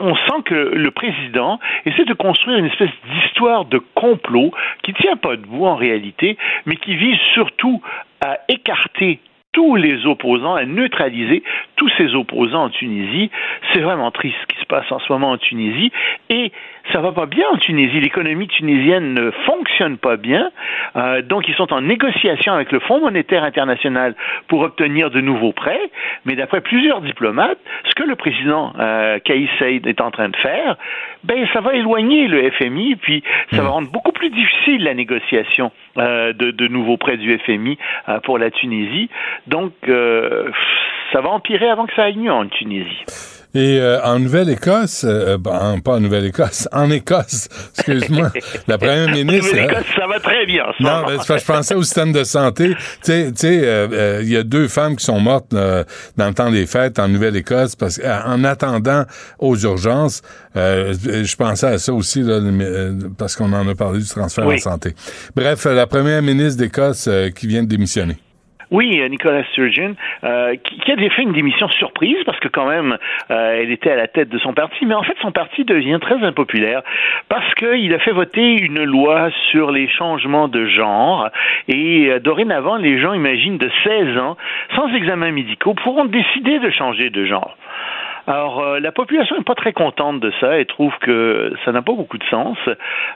on 0.00 0.14
sent 0.14 0.42
que 0.44 0.54
le 0.54 0.90
président 0.90 1.60
essaie 1.84 2.04
de 2.04 2.14
construire 2.14 2.58
une 2.58 2.66
espèce 2.66 2.90
d'histoire 3.12 3.64
de 3.64 3.78
complot 3.94 4.52
qui 4.82 4.92
tient 4.94 5.16
pas 5.16 5.36
debout 5.36 5.66
en 5.66 5.76
réalité, 5.76 6.36
mais 6.66 6.76
qui 6.76 6.96
vise 6.96 7.18
surtout 7.34 7.80
à 8.20 8.38
écarter 8.48 9.20
tous 9.56 9.74
les 9.74 10.04
opposants, 10.04 10.54
à 10.54 10.66
neutraliser 10.66 11.42
tous 11.76 11.90
ces 11.96 12.14
opposants 12.14 12.64
en 12.64 12.68
Tunisie. 12.68 13.30
C'est 13.72 13.80
vraiment 13.80 14.10
triste 14.10 14.36
ce 14.42 14.54
qui 14.54 14.60
se 14.60 14.66
passe 14.66 14.84
en 14.92 14.98
ce 14.98 15.10
moment 15.10 15.30
en 15.30 15.38
Tunisie. 15.38 15.90
Et 16.28 16.52
ça 16.92 17.00
va 17.00 17.12
pas 17.12 17.26
bien 17.26 17.44
en 17.52 17.56
Tunisie. 17.56 18.00
L'économie 18.00 18.48
tunisienne 18.48 19.14
ne 19.14 19.30
fonctionne 19.44 19.98
pas 19.98 20.16
bien. 20.16 20.50
Euh, 20.96 21.22
donc, 21.22 21.48
ils 21.48 21.54
sont 21.54 21.72
en 21.72 21.80
négociation 21.80 22.52
avec 22.52 22.72
le 22.72 22.80
Fonds 22.80 23.00
monétaire 23.00 23.44
international 23.44 24.14
pour 24.48 24.60
obtenir 24.60 25.10
de 25.10 25.20
nouveaux 25.20 25.52
prêts. 25.52 25.90
Mais 26.24 26.36
d'après 26.36 26.60
plusieurs 26.60 27.00
diplomates, 27.00 27.58
ce 27.84 27.94
que 27.94 28.04
le 28.04 28.16
président 28.16 28.72
euh, 28.78 29.18
Kais 29.18 29.48
Saïd 29.58 29.86
est 29.86 30.00
en 30.00 30.10
train 30.10 30.28
de 30.28 30.36
faire, 30.36 30.76
ben, 31.24 31.46
ça 31.52 31.60
va 31.60 31.74
éloigner 31.74 32.28
le 32.28 32.50
FMI, 32.50 32.96
puis 32.96 33.22
ça 33.50 33.62
va 33.62 33.68
hmm. 33.68 33.72
rendre 33.72 33.90
beaucoup 33.90 34.12
plus 34.12 34.30
difficile 34.30 34.84
la 34.84 34.94
négociation 34.94 35.72
euh, 35.98 36.32
de, 36.32 36.50
de, 36.50 36.68
nouveaux 36.68 36.96
prêts 36.96 37.16
du 37.16 37.36
FMI 37.38 37.78
euh, 38.08 38.20
pour 38.20 38.38
la 38.38 38.50
Tunisie. 38.50 39.08
Donc, 39.46 39.72
ça 41.12 41.20
va 41.20 41.30
empirer 41.30 41.68
avant 41.68 41.86
que 41.86 41.94
ça 41.94 42.04
aille 42.04 42.16
mieux 42.16 42.32
en 42.32 42.46
Tunisie. 42.46 43.35
Et 43.56 43.80
euh, 43.80 43.98
en 44.02 44.18
Nouvelle-Écosse, 44.18 45.06
euh, 45.08 45.38
ben, 45.38 45.80
pas 45.82 45.94
en 45.94 46.00
Nouvelle-Écosse, 46.00 46.68
en 46.72 46.90
Écosse, 46.90 47.48
excuse-moi, 47.78 48.30
la 48.68 48.76
première 48.76 49.08
ministre. 49.14 49.46
En 49.46 49.56
Nouvelle-Écosse, 49.56 49.86
ça 49.96 50.06
va 50.06 50.20
très 50.20 50.44
bien. 50.44 50.64
Ça. 50.78 50.84
Non, 50.84 51.06
mais 51.08 51.38
je 51.38 51.44
pensais 51.46 51.74
au 51.74 51.82
système 51.82 52.12
de 52.12 52.22
santé. 52.22 52.74
Tu 53.02 53.32
sais, 53.34 53.62
euh, 53.64 54.20
il 54.22 54.28
y 54.28 54.36
a 54.36 54.42
deux 54.42 54.68
femmes 54.68 54.96
qui 54.96 55.06
sont 55.06 55.20
mortes 55.20 55.52
dans 55.52 56.28
le 56.28 56.34
temps 56.34 56.50
des 56.50 56.66
fêtes 56.66 56.98
en 56.98 57.08
Nouvelle-Écosse 57.08 57.76
parce 57.76 57.96
qu'en 57.96 58.44
attendant 58.44 59.04
aux 59.38 59.56
urgences, 59.56 60.20
je 60.54 61.36
pensais 61.36 61.66
à 61.66 61.78
ça 61.78 61.94
aussi 61.94 62.20
là, 62.20 62.40
parce 63.16 63.36
qu'on 63.36 63.54
en 63.54 63.66
a 63.66 63.74
parlé 63.74 64.00
du 64.00 64.08
transfert 64.08 64.46
en 64.46 64.58
santé. 64.58 64.94
Bref, 65.34 65.64
la 65.64 65.86
première 65.86 66.20
ministre 66.20 66.58
d'Écosse 66.58 67.08
qui 67.34 67.46
vient 67.46 67.62
de 67.62 67.68
démissionner. 67.68 68.18
Oui, 68.70 69.00
euh, 69.00 69.08
Nicolas 69.08 69.44
Sturgeon, 69.52 69.94
euh, 70.24 70.56
qui, 70.56 70.92
a 70.92 70.96
fait 70.96 71.22
une 71.22 71.32
démission 71.32 71.68
surprise 71.68 72.16
parce 72.24 72.40
que 72.40 72.48
quand 72.48 72.66
même, 72.66 72.96
euh, 73.30 73.60
elle 73.62 73.70
était 73.70 73.90
à 73.90 73.96
la 73.96 74.08
tête 74.08 74.28
de 74.28 74.38
son 74.38 74.54
parti, 74.54 74.86
mais 74.86 74.94
en 74.94 75.02
fait, 75.02 75.14
son 75.22 75.30
parti 75.30 75.64
devient 75.64 75.98
très 76.00 76.22
impopulaire 76.22 76.82
parce 77.28 77.54
qu'il 77.54 77.92
a 77.94 77.98
fait 78.00 78.12
voter 78.12 78.58
une 78.58 78.82
loi 78.84 79.30
sur 79.50 79.70
les 79.70 79.88
changements 79.88 80.48
de 80.48 80.66
genre 80.66 81.28
et 81.68 82.10
dorénavant, 82.20 82.76
les 82.76 82.98
gens 83.00 83.12
imaginent 83.12 83.58
de 83.58 83.70
16 83.84 84.18
ans, 84.18 84.36
sans 84.74 84.92
examen 84.94 85.30
médicaux, 85.30 85.74
pourront 85.74 86.04
décider 86.04 86.58
de 86.58 86.70
changer 86.70 87.10
de 87.10 87.24
genre. 87.24 87.56
Alors, 88.26 88.60
euh, 88.60 88.80
la 88.80 88.92
population 88.92 89.36
n'est 89.36 89.44
pas 89.44 89.54
très 89.54 89.72
contente 89.72 90.20
de 90.20 90.32
ça 90.40 90.58
et 90.58 90.64
trouve 90.64 90.92
que 91.00 91.52
ça 91.64 91.72
n'a 91.72 91.82
pas 91.82 91.92
beaucoup 91.92 92.18
de 92.18 92.24
sens. 92.24 92.58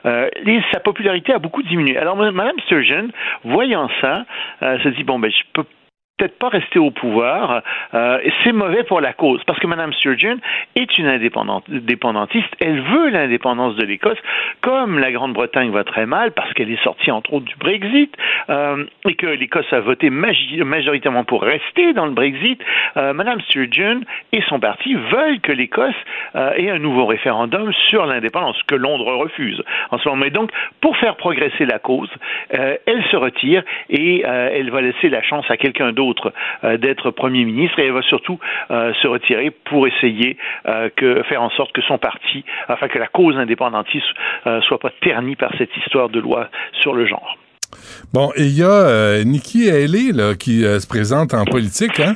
Euh, 0.06 0.28
et 0.46 0.60
sa 0.72 0.80
popularité 0.80 1.32
a 1.32 1.38
beaucoup 1.38 1.62
diminué. 1.62 1.96
Alors, 1.96 2.16
Mme 2.16 2.58
Sturgeon, 2.66 3.08
voyant 3.44 3.88
ça, 4.00 4.24
euh, 4.62 4.78
se 4.78 4.88
dit, 4.90 5.04
bon, 5.04 5.18
ben, 5.18 5.30
je 5.30 5.42
peux 5.52 5.64
peut-être 6.20 6.38
pas 6.38 6.48
rester 6.48 6.78
au 6.78 6.90
pouvoir. 6.90 7.62
Euh, 7.94 8.18
c'est 8.44 8.52
mauvais 8.52 8.84
pour 8.84 9.00
la 9.00 9.12
cause, 9.12 9.42
parce 9.46 9.58
que 9.58 9.66
Mme 9.66 9.92
Sturgeon 9.94 10.36
est 10.76 10.98
une 10.98 11.06
indépendantiste. 11.06 12.54
Elle 12.60 12.80
veut 12.80 13.08
l'indépendance 13.08 13.74
de 13.76 13.84
l'Écosse, 13.84 14.18
comme 14.60 14.98
la 14.98 15.12
Grande-Bretagne 15.12 15.70
va 15.70 15.84
très 15.84 16.04
mal, 16.04 16.32
parce 16.32 16.52
qu'elle 16.52 16.70
est 16.70 16.82
sortie 16.82 17.10
entre 17.10 17.32
autres 17.32 17.46
du 17.46 17.56
Brexit, 17.56 18.14
euh, 18.50 18.84
et 19.08 19.14
que 19.14 19.26
l'Écosse 19.26 19.72
a 19.72 19.80
voté 19.80 20.10
majoritairement 20.10 21.24
pour 21.24 21.42
rester 21.42 21.94
dans 21.94 22.06
le 22.06 22.12
Brexit. 22.12 22.60
Euh, 22.96 23.14
Mme 23.14 23.40
Sturgeon 23.42 24.00
et 24.32 24.42
son 24.48 24.60
parti 24.60 24.94
veulent 24.94 25.40
que 25.40 25.52
l'Écosse 25.52 25.94
euh, 26.36 26.52
ait 26.56 26.70
un 26.70 26.78
nouveau 26.78 27.06
référendum 27.06 27.72
sur 27.88 28.04
l'indépendance, 28.04 28.62
que 28.64 28.74
Londres 28.74 29.14
refuse 29.14 29.62
en 29.90 29.98
ce 29.98 30.08
moment. 30.08 30.24
Mais 30.24 30.30
donc, 30.30 30.50
pour 30.82 30.96
faire 30.98 31.16
progresser 31.16 31.64
la 31.64 31.78
cause, 31.78 32.10
elle 32.50 33.02
se 33.10 33.16
retire 33.16 33.62
et 33.88 34.22
elle 34.22 34.70
va 34.70 34.80
laisser 34.80 35.08
la 35.08 35.22
chance 35.22 35.46
à 35.48 35.56
quelqu'un 35.56 35.92
d'autre 35.92 36.09
euh, 36.64 36.76
d'être 36.76 37.10
Premier 37.10 37.44
ministre 37.44 37.78
et 37.78 37.86
elle 37.86 37.92
va 37.92 38.02
surtout 38.02 38.38
euh, 38.70 38.92
se 39.02 39.06
retirer 39.06 39.50
pour 39.50 39.86
essayer 39.86 40.36
euh, 40.66 40.88
que 40.96 41.22
faire 41.24 41.42
en 41.42 41.50
sorte 41.50 41.72
que 41.72 41.82
son 41.82 41.98
parti, 41.98 42.44
afin 42.68 42.88
que 42.88 42.98
la 42.98 43.06
cause 43.06 43.36
indépendantiste 43.36 44.06
soit 44.62 44.78
pas 44.78 44.90
ternie 45.02 45.36
par 45.36 45.52
cette 45.58 45.74
histoire 45.76 46.08
de 46.08 46.20
loi 46.20 46.48
sur 46.80 46.94
le 46.94 47.06
genre. 47.06 47.36
Bon, 48.12 48.30
et 48.36 48.42
il 48.42 48.58
y 48.58 48.64
a 48.64 49.22
Nikki 49.24 49.70
Haley 49.70 50.12
là, 50.12 50.34
qui 50.34 50.62
se 50.62 50.86
présente 50.86 51.34
en 51.34 51.44
politique. 51.44 52.00
Hein? 52.00 52.14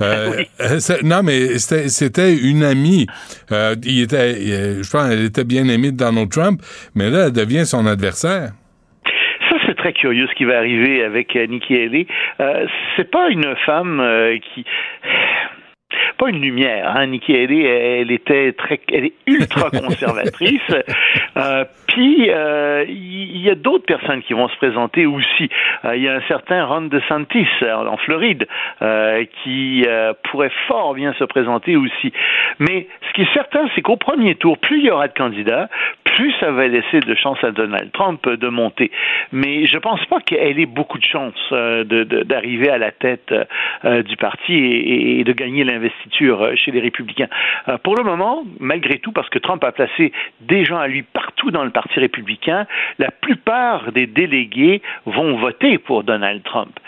non, 1.04 1.22
mais 1.22 1.58
c'était 1.58 2.34
une 2.34 2.64
amie. 2.64 3.06
il 3.50 4.02
était, 4.02 4.34
je 4.82 4.90
pense, 4.90 5.08
elle 5.10 5.24
était 5.24 5.44
bien 5.44 5.68
aimée 5.68 5.92
de 5.92 5.96
Donald 5.96 6.30
Trump, 6.30 6.60
mais 6.94 7.10
là, 7.10 7.26
elle 7.26 7.32
devient 7.32 7.66
son 7.66 7.86
adversaire 7.86 8.50
très 9.86 9.92
curieux 9.92 10.26
ce 10.26 10.34
qui 10.34 10.44
va 10.44 10.58
arriver 10.58 11.04
avec 11.04 11.34
Nikki 11.36 11.76
Haley. 11.76 12.06
c'est 12.96 13.10
pas 13.10 13.28
une 13.28 13.54
femme 13.64 14.02
qui 14.54 14.64
pas 16.18 16.28
une 16.28 16.40
lumière. 16.40 16.94
Hein. 16.96 17.06
Nikki 17.06 17.34
Haley, 17.36 17.62
elle 17.62 18.10
était 18.10 18.52
très, 18.52 18.80
elle 18.92 19.06
est 19.06 19.14
ultra 19.26 19.70
conservatrice. 19.80 20.60
euh, 21.36 21.64
euh, 21.98 22.84
il 22.88 23.40
y, 23.40 23.50
a 23.50 23.54
d'autres 23.54 23.84
personnes 23.84 24.22
qui 24.22 24.32
vont 24.32 24.48
se 24.48 24.56
présenter 24.56 25.06
aussi. 25.06 25.48
Euh, 25.84 25.96
il 25.96 26.02
y 26.02 26.08
a 26.08 26.14
un 26.14 26.22
certain 26.28 26.64
Ron 26.64 26.82
DeSantis 26.82 27.46
en, 27.62 27.86
en 27.86 27.96
Floride 27.96 28.46
euh, 28.82 29.24
qui 29.42 29.84
euh, 29.86 30.12
pourrait 30.24 30.52
fort 30.66 30.94
bien 30.94 31.12
se 31.14 31.24
présenter 31.24 31.76
aussi. 31.76 32.12
Mais 32.58 32.86
ce 33.08 33.12
qui 33.14 33.22
est 33.22 33.34
certain, 33.34 33.68
c'est 33.74 33.82
qu'au 33.82 33.96
premier 33.96 34.34
tour, 34.34 34.58
plus 34.58 34.78
il 34.78 34.86
y 34.86 34.90
aura 34.90 35.08
de 35.08 35.14
candidats, 35.14 35.68
plus 36.04 36.32
ça 36.40 36.50
va 36.50 36.66
laisser 36.66 37.00
de 37.00 37.14
chance 37.14 37.42
à 37.42 37.50
Donald 37.50 37.92
Trump 37.92 38.28
de 38.28 38.48
monter. 38.48 38.90
Mais 39.32 39.66
je 39.66 39.78
pense 39.78 40.04
pas 40.06 40.20
qu'elle 40.20 40.58
ait 40.58 40.66
beaucoup 40.66 40.98
de 40.98 41.04
chance 41.04 41.34
d'arriver 41.52 42.70
à 42.70 42.78
la 42.78 42.90
tête 42.90 43.34
du 43.84 44.16
parti 44.16 44.54
et 44.54 45.24
de 45.24 45.32
gagner 45.32 45.64
l'investiture 45.64 46.56
chez 46.56 46.70
les 46.70 46.80
républicains. 46.80 47.28
pour 47.82 47.96
le 47.96 48.04
moment, 48.04 48.44
malgré 48.60 48.98
tout, 48.98 49.12
parce 49.12 49.28
que 49.28 49.38
Trump 49.38 49.62
a 49.64 49.72
placé 49.72 50.12
des 50.40 50.64
gens 50.64 50.78
à 50.78 50.88
lui 50.88 51.02
partout 51.02 51.50
dans 51.50 51.64
le 51.64 51.70
Parti 51.70 51.85
républicain, 51.94 52.66
la 52.98 53.10
plupart 53.10 53.92
des 53.92 54.06
délégués 54.06 54.82
vont 55.04 55.36
voter 55.36 55.78
pour 55.78 56.04
Donald 56.04 56.42
Trump. 56.42 56.78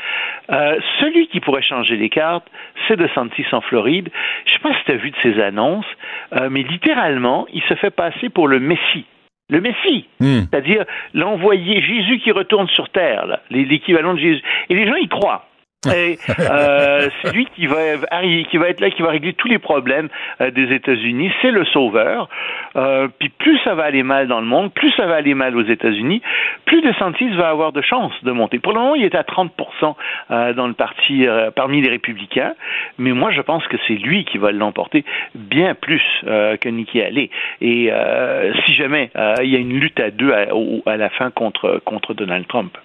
Euh, 0.50 0.78
celui 1.00 1.28
qui 1.28 1.40
pourrait 1.40 1.62
changer 1.62 1.96
les 1.96 2.08
cartes, 2.08 2.46
c'est 2.86 2.96
de 2.96 3.08
Santis 3.14 3.46
en 3.52 3.60
Floride. 3.60 4.08
Je 4.46 4.52
ne 4.52 4.56
sais 4.56 4.62
pas 4.62 4.74
si 4.78 4.84
tu 4.84 4.92
as 4.92 4.96
vu 4.96 5.10
de 5.10 5.16
ses 5.22 5.40
annonces, 5.40 5.86
euh, 6.34 6.48
mais 6.50 6.62
littéralement, 6.62 7.46
il 7.52 7.62
se 7.62 7.74
fait 7.74 7.90
passer 7.90 8.28
pour 8.28 8.48
le 8.48 8.58
Messie. 8.60 9.06
Le 9.50 9.62
Messie, 9.62 10.06
hmm. 10.20 10.40
c'est-à-dire 10.40 10.84
l'envoyé 11.14 11.80
Jésus 11.80 12.18
qui 12.18 12.32
retourne 12.32 12.68
sur 12.68 12.90
terre, 12.90 13.38
l'équivalent 13.50 14.12
de 14.12 14.18
Jésus. 14.18 14.42
Et 14.68 14.74
les 14.74 14.86
gens 14.86 14.96
y 14.96 15.08
croient. 15.08 15.47
Et 15.86 16.18
euh, 16.40 17.08
c'est 17.22 17.32
lui 17.32 17.46
qui 17.54 17.68
va 17.68 17.76
qui 18.50 18.56
va 18.56 18.68
être 18.68 18.80
là, 18.80 18.90
qui 18.90 19.00
va 19.00 19.10
régler 19.10 19.32
tous 19.34 19.46
les 19.46 19.60
problèmes 19.60 20.08
euh, 20.40 20.50
des 20.50 20.74
États-Unis. 20.74 21.30
C'est 21.40 21.52
le 21.52 21.64
sauveur. 21.66 22.28
Euh, 22.74 23.06
puis 23.20 23.28
plus 23.28 23.58
ça 23.62 23.76
va 23.76 23.84
aller 23.84 24.02
mal 24.02 24.26
dans 24.26 24.40
le 24.40 24.46
monde, 24.46 24.72
plus 24.72 24.90
ça 24.96 25.06
va 25.06 25.14
aller 25.14 25.34
mal 25.34 25.56
aux 25.56 25.62
États-Unis, 25.62 26.20
plus 26.64 26.82
DeSantis 26.82 27.28
va 27.36 27.50
avoir 27.50 27.70
de 27.70 27.80
chances 27.80 28.12
de 28.24 28.32
monter. 28.32 28.58
Pour 28.58 28.72
le 28.72 28.80
moment, 28.80 28.94
il 28.96 29.04
est 29.04 29.14
à 29.14 29.22
30 29.22 29.52
euh, 30.30 30.52
dans 30.52 30.66
le 30.66 30.74
parti 30.74 31.26
parmi 31.54 31.80
les 31.80 31.90
républicains, 31.90 32.54
mais 32.98 33.12
moi 33.12 33.30
je 33.30 33.40
pense 33.40 33.64
que 33.68 33.76
c'est 33.86 33.94
lui 33.94 34.24
qui 34.24 34.38
va 34.38 34.50
l'emporter 34.50 35.04
bien 35.36 35.74
plus 35.74 36.02
que 36.24 36.68
Nikki 36.68 37.00
Haley. 37.00 37.30
Et 37.60 37.92
si 38.66 38.74
jamais 38.74 39.10
il 39.42 39.48
y 39.48 39.56
a 39.56 39.58
une 39.58 39.78
lutte 39.78 40.00
à 40.00 40.10
deux 40.10 40.32
à, 40.32 40.96
la 40.96 41.08
fin 41.10 41.30
contre 41.30 42.14
Donald 42.14 42.46
Trump. 42.48 42.76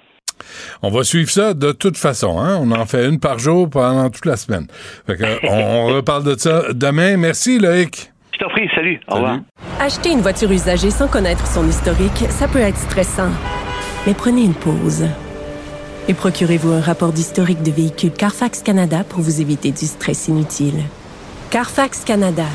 On 0.81 0.89
va 0.89 1.03
suivre 1.03 1.29
ça 1.29 1.53
de 1.53 1.71
toute 1.71 1.97
façon. 1.97 2.39
Hein? 2.39 2.57
On 2.61 2.71
en 2.71 2.85
fait 2.85 3.07
une 3.07 3.19
par 3.19 3.39
jour 3.39 3.69
pendant 3.69 4.09
toute 4.09 4.25
la 4.25 4.37
semaine. 4.37 4.67
on, 5.07 5.87
reparle 5.87 6.23
de 6.23 6.37
ça 6.37 6.73
demain. 6.73 7.17
Merci, 7.17 7.59
Loïc. 7.59 8.11
Je 8.33 8.39
t'en 8.39 8.49
prie. 8.49 8.69
Salut. 8.75 8.99
Au 9.07 9.15
revoir. 9.15 9.39
Acheter 9.79 10.11
une 10.11 10.21
voiture 10.21 10.51
usagée 10.51 10.91
sans 10.91 11.07
connaître 11.07 11.45
son 11.47 11.67
historique, 11.67 12.25
ça 12.29 12.47
peut 12.47 12.59
être 12.59 12.77
stressant. 12.77 13.31
Mais 14.05 14.13
prenez 14.13 14.43
une 14.43 14.55
pause. 14.55 15.05
Et 16.07 16.13
procurez-vous 16.13 16.71
un 16.71 16.81
rapport 16.81 17.13
d'historique 17.13 17.63
de 17.63 17.71
véhicule 17.71 18.11
Carfax 18.11 18.61
Canada 18.61 19.03
pour 19.07 19.21
vous 19.21 19.39
éviter 19.39 19.71
du 19.71 19.85
stress 19.85 20.27
inutile. 20.27 20.83
Carfax 21.49 22.03
Canada. 22.03 22.45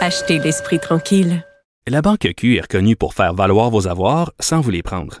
Achetez 0.00 0.38
l'esprit 0.38 0.80
tranquille. 0.80 1.44
La 1.86 2.02
Banque 2.02 2.26
Q 2.36 2.56
est 2.56 2.62
reconnue 2.62 2.96
pour 2.96 3.14
faire 3.14 3.32
valoir 3.32 3.70
vos 3.70 3.86
avoirs 3.86 4.32
sans 4.40 4.60
vous 4.60 4.70
les 4.70 4.82
prendre. 4.82 5.20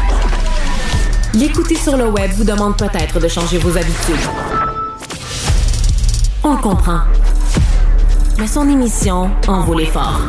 L'écouter 1.33 1.75
sur 1.75 1.95
le 1.95 2.09
web 2.09 2.31
vous 2.35 2.43
demande 2.43 2.75
peut-être 2.77 3.19
de 3.19 3.27
changer 3.27 3.57
vos 3.57 3.77
habitudes. 3.77 4.15
On 6.43 6.55
le 6.55 6.61
comprend. 6.61 6.99
Mais 8.37 8.47
son 8.47 8.67
émission 8.67 9.31
en 9.47 9.63
vaut 9.63 9.77
l'effort. 9.77 10.19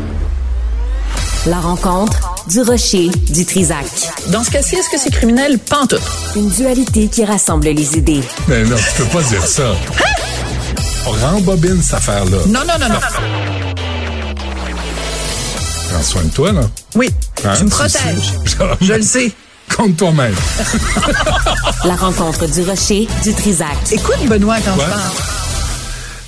La 1.47 1.59
rencontre 1.59 2.37
du 2.47 2.63
rocher 2.63 3.09
du 3.09 3.45
Trisac. 3.45 3.87
Dans 4.29 4.45
ce 4.45 4.51
cas-ci, 4.51 4.77
est-ce 4.77 4.91
que 4.91 4.99
c'est 4.99 5.11
criminel? 5.11 5.59
Pantoute. 5.59 6.03
Une 6.37 6.49
dualité 6.51 7.09
qui 7.09 7.25
rassemble 7.25 7.67
les 7.67 7.97
idées. 7.99 8.23
Mais 8.47 8.63
non, 8.63 8.77
tu 8.77 9.03
peux 9.03 9.09
pas 9.09 9.23
dire 9.23 9.45
ça. 9.45 9.71
Hein? 9.71 10.03
On 11.07 11.11
rembobine 11.11 11.83
cette 11.83 11.95
affaire-là. 11.95 12.39
Non, 12.47 12.61
non, 12.61 12.79
non, 12.81 12.89
non. 12.89 13.01
Prends 15.91 16.03
soin 16.03 16.23
de 16.23 16.31
toi, 16.31 16.53
là. 16.53 16.63
Oui, 16.95 17.11
hein? 17.45 17.55
tu 17.59 17.65
me 17.65 17.71
protèges. 17.71 18.35
Je 18.81 18.93
le 18.93 19.03
sais. 19.03 19.33
Compte 19.77 19.97
toi-même. 19.97 20.35
La 21.85 21.97
rencontre 21.97 22.47
du 22.47 22.63
rocher 22.63 23.09
du 23.23 23.35
Trisac. 23.35 23.77
Écoute, 23.91 24.17
Benoît, 24.29 24.57
quand 24.65 24.75
je 24.75 24.79
parle. 24.79 25.13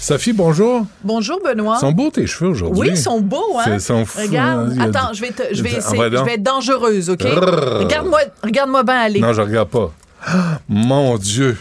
Sophie, 0.01 0.33
bonjour. 0.33 0.87
Bonjour, 1.03 1.41
Benoît. 1.45 1.77
Ils 1.79 1.81
sont 1.81 1.93
beaux 1.93 2.11
tes 2.11 2.27
cheveux 2.27 2.51
aujourd'hui. 2.51 2.81
Oui, 2.81 2.89
ils 2.91 2.97
sont 2.97 3.21
beaux, 3.21 3.59
hein? 3.59 3.73
Ils 3.75 3.81
sont 3.81 4.05
fous, 4.05 4.21
Regarde, 4.21 4.77
hein? 4.79 4.91
attends, 4.91 5.13
je 5.13 5.21
vais, 5.21 5.31
te, 5.31 5.43
je, 5.53 5.63
vais 5.63 5.73
essayer, 5.73 6.03
je 6.11 6.25
vais 6.25 6.35
être 6.35 6.43
dangereuse, 6.43 7.11
OK? 7.11 7.23
Regarde-moi 7.23 8.21
regarde 8.43 8.71
bien 8.85 8.95
aller. 8.95 9.21
Non, 9.21 9.33
je 9.33 9.43
regarde 9.43 9.69
pas. 9.69 9.93
Mon 10.69 11.17
Dieu 11.17 11.57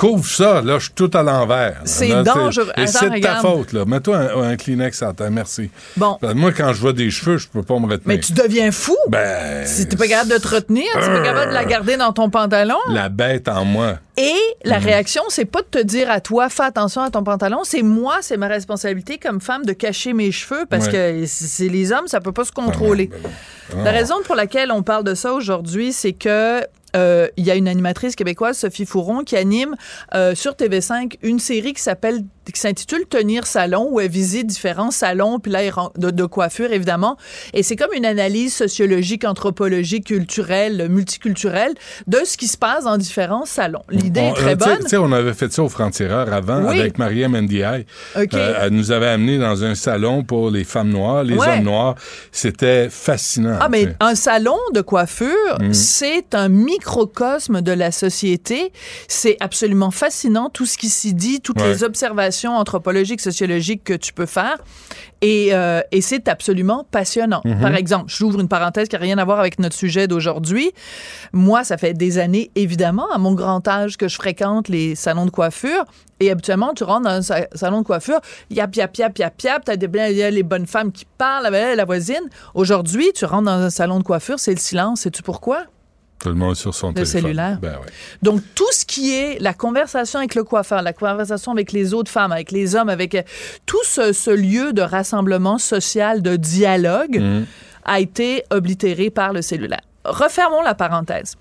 couvre 0.00 0.26
ça, 0.26 0.62
là, 0.62 0.78
je 0.78 0.84
suis 0.84 0.94
tout 0.94 1.10
à 1.12 1.22
l'envers. 1.22 1.82
C'est 1.84 2.22
dangereux. 2.22 2.72
Et 2.78 2.86
c'est 2.86 3.10
de 3.10 3.20
ta 3.20 3.36
faute, 3.36 3.74
là. 3.74 3.84
Mets-toi 3.84 4.16
un, 4.16 4.56
Kleenex 4.56 5.02
à 5.02 5.12
terre, 5.12 5.30
merci. 5.30 5.70
Bon. 5.94 6.16
moi, 6.34 6.52
quand 6.52 6.72
je 6.72 6.80
vois 6.80 6.94
des 6.94 7.10
cheveux, 7.10 7.36
je 7.36 7.46
peux 7.48 7.62
pas 7.62 7.78
me 7.78 7.84
retenir. 7.84 8.00
Mais 8.06 8.18
tu 8.18 8.32
deviens 8.32 8.72
fou. 8.72 8.96
Ben. 9.08 9.66
Si 9.66 9.86
t'es 9.86 9.96
pas 9.96 10.08
capable 10.08 10.30
de 10.30 10.38
te 10.38 10.48
retenir, 10.48 10.86
tu 10.94 11.00
pas 11.00 11.20
capable 11.20 11.50
de 11.50 11.54
la 11.54 11.64
garder 11.66 11.98
dans 11.98 12.12
ton 12.12 12.30
pantalon. 12.30 12.78
La 12.88 13.10
bête 13.10 13.46
en 13.48 13.66
moi. 13.66 13.98
Et 14.16 14.38
la 14.64 14.80
mm. 14.80 14.84
réaction, 14.84 15.22
c'est 15.28 15.44
pas 15.44 15.60
de 15.60 15.66
te 15.66 15.82
dire 15.82 16.10
à 16.10 16.20
toi, 16.20 16.48
fais 16.48 16.64
attention 16.64 17.02
à 17.02 17.10
ton 17.10 17.22
pantalon. 17.22 17.60
C'est 17.64 17.82
moi, 17.82 18.18
c'est 18.22 18.38
ma 18.38 18.48
responsabilité 18.48 19.18
comme 19.18 19.40
femme 19.40 19.66
de 19.66 19.72
cacher 19.74 20.14
mes 20.14 20.32
cheveux 20.32 20.64
parce 20.68 20.88
que 20.88 21.24
c'est 21.26 21.68
les 21.68 21.92
hommes, 21.92 22.06
ça 22.06 22.20
peut 22.20 22.32
pas 22.32 22.44
se 22.44 22.52
contrôler. 22.52 23.06
Ben 23.06 23.18
ben 23.74 23.84
la 23.84 23.90
raison 23.92 24.16
pour 24.24 24.34
laquelle 24.34 24.72
on 24.72 24.82
parle 24.82 25.04
de 25.04 25.14
ça 25.14 25.32
aujourd'hui, 25.32 25.92
c'est 25.92 26.12
que 26.12 26.62
euh, 26.96 27.28
il 27.36 27.44
y 27.44 27.50
a 27.50 27.54
une 27.54 27.68
animatrice 27.68 28.16
québécoise, 28.16 28.58
Sophie 28.58 28.86
Fouron, 28.86 29.24
qui 29.24 29.36
anime 29.36 29.76
euh, 30.14 30.34
sur 30.34 30.52
TV5 30.52 31.16
une 31.22 31.38
série 31.38 31.72
qui 31.72 31.82
s'appelle 31.82 32.24
qui 32.52 32.60
s'intitule 32.60 33.06
Tenir 33.08 33.46
salon, 33.46 33.88
où 33.90 34.00
elle 34.00 34.10
visite 34.10 34.46
différents 34.46 34.90
salons, 34.90 35.38
puis 35.38 35.50
là, 35.50 35.60
de, 35.96 36.10
de 36.10 36.24
coiffure, 36.24 36.72
évidemment. 36.72 37.16
Et 37.54 37.62
c'est 37.62 37.76
comme 37.76 37.92
une 37.94 38.06
analyse 38.06 38.54
sociologique, 38.54 39.24
anthropologique, 39.24 40.06
culturelle, 40.06 40.88
multiculturelle 40.88 41.74
de 42.06 42.20
ce 42.24 42.36
qui 42.36 42.46
se 42.46 42.56
passe 42.56 42.84
dans 42.84 42.98
différents 42.98 43.46
salons. 43.46 43.82
L'idée 43.90 44.20
est 44.20 44.34
très 44.34 44.56
bonne. 44.56 44.78
Tu 44.80 44.88
sais, 44.88 44.96
on 44.96 45.12
avait 45.12 45.34
fait 45.34 45.52
ça 45.52 45.62
au 45.62 45.68
Franc-Tireur 45.68 46.32
avant 46.32 46.66
avec 46.66 46.98
Mariam 46.98 47.36
Ndiaye. 47.38 47.86
Euh, 48.16 48.54
elle 48.60 48.72
nous 48.72 48.92
avait 48.92 49.08
amené 49.08 49.38
dans 49.38 49.64
un 49.64 49.74
salon 49.74 50.22
pour 50.24 50.50
les 50.50 50.64
femmes 50.64 50.90
noires, 50.90 51.24
les 51.24 51.36
hommes 51.36 51.62
noirs. 51.62 51.94
C'était 52.32 52.88
fascinant. 52.90 53.58
Ah, 53.60 53.68
mais 53.68 53.94
un 54.00 54.14
salon 54.14 54.58
de 54.74 54.80
coiffure, 54.80 55.58
mm. 55.60 55.72
c'est 55.72 56.34
un 56.34 56.48
microcosme 56.48 57.60
de 57.60 57.72
la 57.72 57.92
société. 57.92 58.72
C'est 59.08 59.36
absolument 59.40 59.90
fascinant, 59.90 60.50
tout 60.50 60.66
ce 60.66 60.78
qui 60.78 60.88
s'y 60.88 61.14
dit, 61.14 61.40
toutes 61.40 61.60
les 61.60 61.84
observations 61.84 62.39
anthropologique, 62.48 63.20
sociologique 63.20 63.84
que 63.84 63.94
tu 63.94 64.12
peux 64.12 64.26
faire. 64.26 64.58
Et, 65.22 65.48
euh, 65.52 65.80
et 65.92 66.00
c'est 66.00 66.28
absolument 66.28 66.86
passionnant. 66.90 67.42
Mhm. 67.44 67.60
Par 67.60 67.74
exemple, 67.74 68.06
j'ouvre 68.08 68.40
une 68.40 68.48
parenthèse 68.48 68.88
qui 68.88 68.96
n'a 68.96 69.02
rien 69.02 69.18
à 69.18 69.24
voir 69.24 69.38
avec 69.38 69.58
notre 69.58 69.76
sujet 69.76 70.08
d'aujourd'hui. 70.08 70.72
Moi, 71.32 71.64
ça 71.64 71.76
fait 71.76 71.92
des 71.92 72.18
années, 72.18 72.50
évidemment, 72.54 73.10
à 73.12 73.18
mon 73.18 73.34
grand 73.34 73.66
âge, 73.68 73.96
que 73.96 74.08
je 74.08 74.16
fréquente 74.16 74.68
les 74.68 74.94
salons 74.94 75.26
de 75.26 75.30
coiffure. 75.30 75.84
Et 76.20 76.30
habituellement, 76.30 76.74
tu 76.74 76.84
rentres 76.84 77.04
dans 77.04 77.32
un 77.32 77.44
salon 77.54 77.80
de 77.80 77.86
coiffure, 77.86 78.20
yap, 78.50 78.76
yap, 78.76 78.96
yap, 78.96 79.18
yap, 79.18 79.40
yap, 79.42 79.64
t'as 79.64 79.76
des, 79.76 80.30
les 80.30 80.42
bonnes 80.42 80.66
femmes 80.66 80.92
qui 80.92 81.06
parlent 81.18 81.46
avec 81.46 81.76
la 81.76 81.84
voisine. 81.84 82.28
Aujourd'hui, 82.54 83.10
tu 83.14 83.24
rentres 83.24 83.46
dans 83.46 83.52
un 83.52 83.70
salon 83.70 83.98
de 83.98 84.04
coiffure, 84.04 84.38
c'est 84.38 84.52
le 84.52 84.58
silence. 84.58 85.00
Sais-tu 85.00 85.22
pourquoi? 85.22 85.64
Tout 86.20 86.28
le 86.28 86.34
monde 86.34 86.54
sur 86.54 86.74
son 86.74 86.88
le 86.88 86.94
téléphone. 86.94 87.20
cellulaire. 87.22 87.58
Ben 87.60 87.78
Donc, 88.22 88.42
tout 88.54 88.70
ce 88.72 88.84
qui 88.84 89.14
est 89.14 89.38
la 89.40 89.54
conversation 89.54 90.18
avec 90.18 90.34
le 90.34 90.44
coiffeur, 90.44 90.82
la 90.82 90.92
conversation 90.92 91.52
avec 91.52 91.72
les 91.72 91.94
autres 91.94 92.10
femmes, 92.10 92.30
avec 92.32 92.52
les 92.52 92.76
hommes, 92.76 92.90
avec 92.90 93.14
euh, 93.14 93.22
tout 93.66 93.82
ce, 93.84 94.30
lieu 94.30 94.72
de 94.72 94.82
rassemblement 94.82 95.56
social, 95.58 96.20
de 96.22 96.36
dialogue, 96.36 97.18
Mhm. 97.18 97.46
a 97.84 98.00
été 98.00 98.44
oblitéré 98.50 99.08
par 99.10 99.32
le 99.32 99.40
cellulaire. 99.42 99.80
Refermons 100.04 100.62
la 100.62 100.74
parenthèse. 100.74 101.36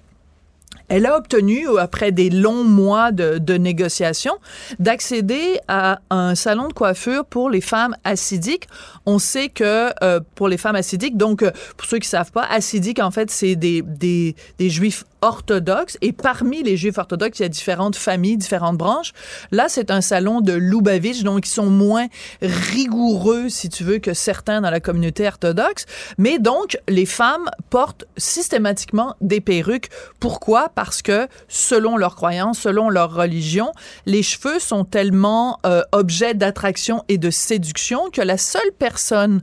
Elle 0.89 1.05
a 1.05 1.17
obtenu, 1.17 1.65
après 1.79 2.11
des 2.11 2.29
longs 2.29 2.63
mois 2.63 3.11
de, 3.11 3.57
négociations, 3.57 4.35
d'accéder 4.79 5.59
à 5.67 5.99
un 6.09 6.35
salon 6.35 6.67
de 6.67 6.73
coiffure 6.73 7.25
pour 7.25 7.49
les 7.49 7.61
femmes 7.61 7.95
acidiques. 8.03 8.67
On 9.05 9.19
sait 9.19 9.49
que 9.49 9.91
euh, 10.03 10.19
pour 10.35 10.47
les 10.47 10.57
femmes 10.57 10.75
acidiques, 10.75 11.17
donc 11.17 11.43
euh, 11.43 11.51
pour 11.77 11.87
ceux 11.87 11.99
qui 11.99 12.07
savent 12.07 12.31
pas, 12.31 12.43
acidiques 12.43 12.99
en 12.99 13.11
fait 13.11 13.29
c'est 13.31 13.55
des, 13.55 13.81
des, 13.81 14.35
des 14.57 14.69
juifs 14.69 15.03
orthodoxes 15.21 15.97
et 16.01 16.11
parmi 16.11 16.63
les 16.63 16.77
juifs 16.77 16.97
orthodoxes 16.97 17.39
il 17.39 17.43
y 17.43 17.45
a 17.45 17.49
différentes 17.49 17.95
familles, 17.95 18.37
différentes 18.37 18.77
branches. 18.77 19.13
Là 19.51 19.65
c'est 19.69 19.91
un 19.91 20.01
salon 20.01 20.41
de 20.41 20.53
Lubavitch 20.53 21.23
donc 21.23 21.47
ils 21.47 21.51
sont 21.51 21.69
moins 21.69 22.07
rigoureux 22.41 23.49
si 23.49 23.69
tu 23.69 23.83
veux 23.83 23.99
que 23.99 24.13
certains 24.13 24.61
dans 24.61 24.69
la 24.69 24.79
communauté 24.79 25.27
orthodoxe, 25.27 25.85
mais 26.17 26.39
donc 26.39 26.77
les 26.87 27.05
femmes 27.05 27.49
portent 27.69 28.05
systématiquement 28.17 29.15
des 29.21 29.41
perruques. 29.41 29.89
Pourquoi? 30.19 30.69
Parce 30.69 31.01
que 31.01 31.27
selon 31.47 31.97
leurs 31.97 32.15
croyances, 32.15 32.59
selon 32.59 32.89
leur 32.89 33.13
religion, 33.13 33.71
les 34.05 34.23
cheveux 34.23 34.59
sont 34.59 34.85
tellement 34.85 35.59
euh, 35.65 35.81
objet 35.91 36.33
d'attraction 36.33 37.03
et 37.07 37.17
de 37.17 37.29
séduction 37.29 38.09
que 38.11 38.21
la 38.21 38.37
seule 38.37 38.71
personne 38.77 39.41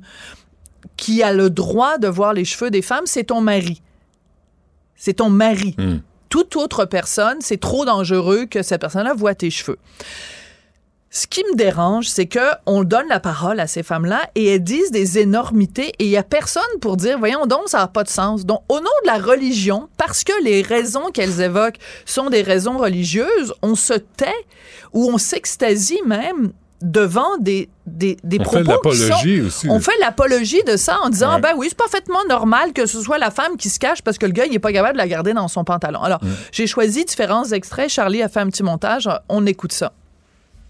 qui 0.96 1.22
a 1.22 1.32
le 1.32 1.50
droit 1.50 1.98
de 1.98 2.08
voir 2.08 2.32
les 2.32 2.44
cheveux 2.44 2.70
des 2.70 2.82
femmes, 2.82 3.06
c'est 3.06 3.24
ton 3.24 3.40
mari. 3.40 3.82
C'est 4.96 5.14
ton 5.14 5.30
mari. 5.30 5.74
Hmm. 5.78 5.98
Toute 6.28 6.56
autre 6.56 6.84
personne, 6.84 7.38
c'est 7.40 7.60
trop 7.60 7.84
dangereux 7.84 8.46
que 8.46 8.62
cette 8.62 8.80
personne-là 8.80 9.14
voit 9.14 9.34
tes 9.34 9.50
cheveux. 9.50 9.78
Ce 11.10 11.26
qui 11.26 11.42
me 11.44 11.56
dérange, 11.56 12.08
c'est 12.08 12.26
que 12.26 12.50
on 12.66 12.84
donne 12.84 13.08
la 13.08 13.20
parole 13.20 13.58
à 13.60 13.66
ces 13.66 13.82
femmes-là 13.82 14.28
et 14.34 14.46
elles 14.46 14.62
disent 14.62 14.90
des 14.90 15.18
énormités 15.18 15.92
et 15.98 16.04
il 16.04 16.10
y 16.10 16.16
a 16.16 16.22
personne 16.22 16.62
pour 16.80 16.98
dire, 16.98 17.18
voyons 17.18 17.46
donc, 17.46 17.68
ça 17.68 17.78
n'a 17.78 17.88
pas 17.88 18.02
de 18.02 18.10
sens. 18.10 18.44
Donc, 18.44 18.60
au 18.68 18.80
nom 18.80 18.90
de 19.02 19.06
la 19.06 19.18
religion, 19.18 19.88
parce 19.96 20.24
que 20.24 20.32
les 20.44 20.60
raisons 20.60 21.10
qu'elles 21.12 21.40
évoquent 21.40 21.78
sont 22.04 22.28
des 22.28 22.42
raisons 22.42 22.76
religieuses, 22.76 23.54
on 23.62 23.76
se 23.76 23.94
tait 23.94 24.44
ou 24.92 25.10
on 25.10 25.16
s'extasie 25.16 26.02
même 26.04 26.52
devant 26.82 27.36
des, 27.40 27.68
des, 27.86 28.16
des 28.22 28.38
On 28.40 28.42
propos 28.42 28.90
fait 28.90 29.10
qui 29.22 29.38
sont- 29.40 29.46
aussi. 29.46 29.68
On 29.70 29.80
fait 29.80 29.96
l'apologie 30.00 30.62
de 30.66 30.76
ça 30.76 30.98
en 31.02 31.08
disant, 31.08 31.36
Ouais. 31.36 31.40
ben 31.40 31.54
oui, 31.56 31.66
c'est 31.70 31.76
parfaitement 31.78 32.24
normal 32.28 32.72
que 32.72 32.86
ce 32.86 33.00
soit 33.00 33.18
la 33.18 33.30
femme 33.30 33.56
qui 33.56 33.70
se 33.70 33.78
cache 33.78 34.02
parce 34.02 34.18
que 34.18 34.26
le 34.26 34.32
gars, 34.32 34.44
il 34.46 34.54
est 34.54 34.58
pas 34.58 34.72
capable 34.72 34.94
de 34.94 34.98
la 34.98 35.08
garder 35.08 35.32
dans 35.32 35.48
son 35.48 35.64
pantalon. 35.64 36.02
Alors, 36.02 36.20
j'ai 36.52 36.66
choisi 36.66 37.04
différents 37.04 37.44
extraits. 37.44 37.88
Charlie 37.88 38.22
a 38.22 38.28
fait 38.28 38.40
un 38.40 38.46
petit 38.48 38.62
montage. 38.62 39.08
On 39.28 39.46
écoute 39.46 39.72
ça. 39.72 39.92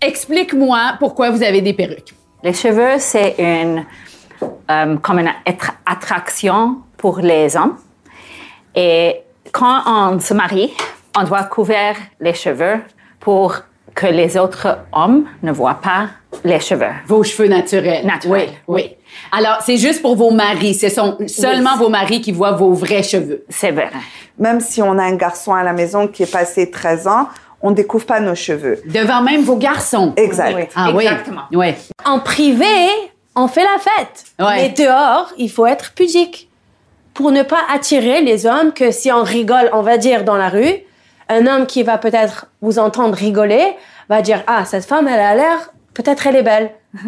Explique-moi 0.00 0.94
pourquoi 0.98 1.30
vous 1.30 1.42
avez 1.42 1.62
des 1.62 1.72
perruques. 1.72 2.14
Les 2.42 2.52
cheveux, 2.52 2.98
c'est 2.98 3.34
une, 3.38 3.84
euh, 4.70 4.96
comme 4.98 5.18
une 5.18 5.30
attra- 5.46 5.74
attraction 5.86 6.76
pour 6.96 7.18
les 7.20 7.56
hommes. 7.56 7.76
Et 8.74 9.16
quand 9.52 9.82
on 9.86 10.20
se 10.20 10.34
marie, 10.34 10.72
on 11.18 11.24
doit 11.24 11.44
couvrir 11.44 11.96
les 12.20 12.34
cheveux 12.34 12.76
pour 13.20 13.56
que 13.96 14.06
les 14.06 14.36
autres 14.36 14.78
hommes 14.92 15.24
ne 15.42 15.50
voient 15.50 15.80
pas 15.82 16.10
les 16.44 16.60
cheveux. 16.60 16.92
Vos 17.06 17.24
cheveux 17.24 17.48
naturels. 17.48 18.06
Naturels. 18.06 18.50
Oui, 18.68 18.84
oui. 18.84 18.96
Alors, 19.32 19.56
c'est 19.64 19.78
juste 19.78 20.02
pour 20.02 20.16
vos 20.16 20.30
maris. 20.30 20.74
Ce 20.74 20.90
sont 20.90 21.16
seulement 21.26 21.76
vos 21.78 21.88
maris 21.88 22.20
qui 22.20 22.30
voient 22.30 22.52
vos 22.52 22.74
vrais 22.74 23.02
cheveux. 23.02 23.44
C'est 23.48 23.70
vrai. 23.70 23.90
Même 24.38 24.60
si 24.60 24.82
on 24.82 24.98
a 24.98 25.02
un 25.02 25.16
garçon 25.16 25.54
à 25.54 25.62
la 25.62 25.72
maison 25.72 26.06
qui 26.08 26.22
est 26.22 26.30
passé 26.30 26.70
13 26.70 27.08
ans, 27.08 27.28
on 27.62 27.70
découvre 27.70 28.04
pas 28.04 28.20
nos 28.20 28.34
cheveux. 28.34 28.82
Devant 28.84 29.22
même 29.22 29.42
vos 29.42 29.56
garçons. 29.56 30.12
Exact. 30.18 30.72
Ah 30.76 30.90
oui. 30.94 31.04
Exactement. 31.04 31.42
Oui. 31.52 31.68
En 32.04 32.18
privé, 32.18 32.66
on 33.34 33.48
fait 33.48 33.64
la 33.64 33.78
fête. 33.78 34.24
Ouais. 34.38 34.56
Mais 34.56 34.68
dehors, 34.68 35.32
il 35.38 35.50
faut 35.50 35.66
être 35.66 35.92
pudique. 35.94 36.50
Pour 37.14 37.30
ne 37.30 37.42
pas 37.42 37.60
attirer 37.72 38.20
les 38.20 38.44
hommes 38.44 38.74
que 38.74 38.90
si 38.90 39.10
on 39.10 39.22
rigole, 39.22 39.70
on 39.72 39.80
va 39.80 39.96
dire 39.96 40.22
dans 40.22 40.36
la 40.36 40.50
rue, 40.50 40.82
un 41.28 41.46
homme 41.46 41.66
qui 41.66 41.82
va 41.82 41.98
peut-être 41.98 42.46
vous 42.60 42.78
entendre 42.78 43.14
rigoler 43.14 43.74
va 44.08 44.22
dire 44.22 44.42
Ah, 44.46 44.64
cette 44.64 44.84
femme, 44.84 45.08
elle 45.08 45.20
a 45.20 45.34
l'air, 45.34 45.72
peut-être 45.94 46.26
elle 46.26 46.36
est 46.36 46.42
belle. 46.42 46.70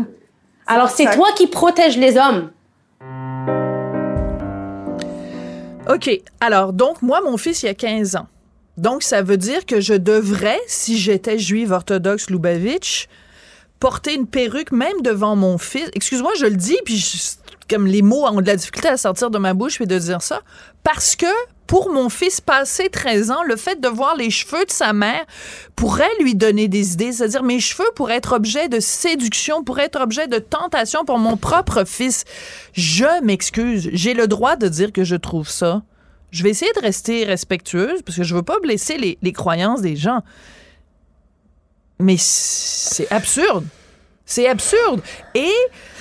Alors 0.67 0.91
c'est 0.91 1.11
toi 1.11 1.29
qui 1.37 1.47
protèges 1.47 1.97
les 1.97 2.17
hommes. 2.17 2.51
OK. 5.89 6.11
Alors, 6.41 6.75
donc, 6.75 7.01
moi, 7.01 7.23
mon 7.23 7.39
fils, 7.39 7.63
il 7.63 7.69
a 7.69 7.75
15 7.75 8.17
ans. 8.17 8.27
Donc, 8.77 9.03
ça 9.03 9.23
veut 9.23 9.39
dire 9.39 9.65
que 9.65 9.81
je 9.81 9.95
devrais, 9.95 10.61
si 10.67 10.99
j'étais 10.99 11.39
juive 11.39 11.73
orthodoxe 11.73 12.29
Lubavitch, 12.29 13.09
porter 13.81 14.15
une 14.15 14.27
perruque 14.27 14.73
même 14.73 15.01
devant 15.03 15.37
mon 15.37 15.59
fils. 15.59 15.89
Excuse-moi, 15.95 16.33
je 16.39 16.47
le 16.47 16.57
dis, 16.57 16.79
puis 16.85 17.39
comme 17.69 17.87
les 17.87 18.03
mots 18.03 18.27
ont 18.27 18.41
de 18.41 18.47
la 18.47 18.57
difficulté 18.57 18.89
à 18.89 18.97
sortir 18.97 19.31
de 19.31 19.39
ma 19.39 19.55
bouche 19.55 19.81
et 19.81 19.87
de 19.87 19.99
dire 19.99 20.23
ça, 20.23 20.41
parce 20.83 21.17
que 21.17 21.27
pour 21.67 21.93
mon 21.93 22.09
fils 22.09 22.41
passé 22.41 22.89
13 22.89 23.31
ans, 23.31 23.43
le 23.47 23.55
fait 23.57 23.79
de 23.79 23.89
voir 23.89 24.17
les 24.17 24.31
cheveux 24.31 24.65
de 24.65 24.71
sa 24.71 24.95
mère 24.95 25.27
pourrait 25.77 26.09
lui 26.19 26.35
donner 26.35 26.67
des 26.67 26.95
idées. 26.95 27.13
C'est-à-dire, 27.13 27.43
mes 27.43 27.61
cheveux 27.61 27.91
pourraient 27.95 28.17
être 28.17 28.33
objet 28.33 28.71
de 28.71 28.81
séduction, 28.81 29.63
pourraient 29.63 29.85
être 29.85 30.01
objet 30.01 30.29
de 30.29 30.39
tentation 30.39 31.05
pour 31.05 31.19
mon 31.19 31.37
propre 31.37 31.85
fils. 31.85 32.25
Je 32.73 33.23
m'excuse. 33.23 33.91
J'ai 33.93 34.15
le 34.15 34.27
droit 34.27 34.57
de 34.57 34.67
dire 34.67 34.93
que 34.93 35.05
je 35.05 35.15
trouve 35.15 35.51
ça. 35.51 35.83
Je 36.31 36.43
vais 36.43 36.51
essayer 36.51 36.73
de 36.75 36.81
rester 36.81 37.25
respectueuse 37.25 38.01
parce 38.03 38.17
que 38.17 38.25
je 38.25 38.35
veux 38.35 38.43
pas 38.43 38.61
blesser 38.61 38.97
les, 38.97 39.19
les 39.21 39.33
croyances 39.33 39.83
des 39.83 39.97
gens. 39.97 40.23
Mais 42.01 42.17
c'est 42.19 43.11
absurde. 43.13 43.65
C'est 44.25 44.47
absurde. 44.47 45.01
Et 45.35 45.51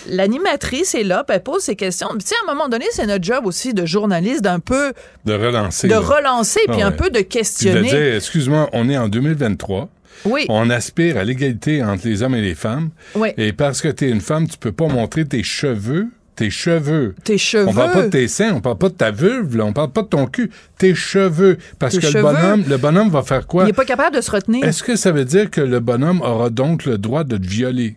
l'animatrice 0.10 0.96
est 0.96 1.04
là, 1.04 1.24
elle 1.30 1.42
pose 1.44 1.64
ses 1.64 1.76
questions. 1.76 2.08
Puis, 2.10 2.20
tu 2.20 2.28
sais, 2.28 2.36
à 2.46 2.52
un 2.52 2.54
moment 2.54 2.68
donné, 2.70 2.86
c'est 2.92 3.06
notre 3.06 3.24
job 3.24 3.46
aussi 3.46 3.74
de 3.74 3.86
journaliste 3.86 4.42
d'un 4.42 4.60
peu 4.60 4.94
De 5.26 5.34
relancer. 5.34 5.88
de 5.88 5.94
là. 5.94 6.00
relancer, 6.00 6.60
puis 6.68 6.82
Ah 6.82 6.88
un 6.88 6.92
peu 6.92 7.10
de 7.10 7.16
Puis 7.20 7.24
de 7.24 7.28
questionner. 7.30 7.90
dire, 7.90 8.16
excuse-moi, 8.16 8.70
on 8.74 8.90
est 8.90 8.98
en 8.98 9.08
2023. 9.08 9.90
Oui. 10.26 10.46
On 10.50 10.70
aspire 10.70 11.18
à 11.18 11.24
l'égalité 11.24 11.84
entre 11.84 12.08
les 12.08 12.22
hommes 12.24 12.36
et 12.36 12.42
les 12.42 12.56
femmes. 12.56 12.90
Oui. 13.16 13.30
Et 13.38 13.54
parce 13.54 13.82
que 13.82 13.88
tu 13.88 14.08
es 14.08 14.10
une 14.10 14.22
femme, 14.22 14.48
tu 14.50 14.58
peux 14.58 14.72
pas 14.72 14.88
montrer 14.88 15.26
tes 15.26 15.44
cheveux. 15.44 16.08
Tes 16.38 16.52
cheveux. 16.52 17.16
Tes 17.24 17.40
cheveux. 17.40 17.68
On 17.68 17.74
parle 17.74 17.92
pas 17.92 18.04
de 18.04 18.10
tes 18.10 18.28
seins, 18.28 18.54
on 18.54 18.62
parle 18.62 18.78
pas 18.78 18.90
de 18.90 18.94
ta 18.94 19.10
vulve, 19.10 19.58
là, 19.58 19.66
on 19.66 19.74
parle 19.74 19.90
pas 19.90 20.04
de 20.04 20.08
ton 20.08 20.28
cul. 20.28 20.52
Tes 20.78 20.94
cheveux. 20.94 21.58
Parce 21.80 21.96
Tes 21.96 22.00
que 22.00 22.08
cheveux. 22.08 22.20
le 22.20 22.34
bonhomme, 22.34 22.64
le 22.70 22.78
bonhomme 22.78 23.10
va 23.10 23.24
faire 23.24 23.48
quoi? 23.48 23.64
Il 23.66 23.70
est 23.70 23.74
pas 23.74 23.86
capable 23.86 24.16
de 24.16 24.22
se 24.22 24.30
retenir. 24.30 24.64
Est-ce 24.64 24.84
que 24.84 24.96
ça 24.96 25.12
veut 25.12 25.26
dire 25.26 25.50
que 25.50 25.62
le 25.62 25.80
bonhomme 25.80 26.22
aura 26.22 26.52
donc 26.52 26.86
le 26.86 27.00
droit 27.00 27.24
de 27.24 27.38
te 27.38 27.46
violer? 27.48 27.96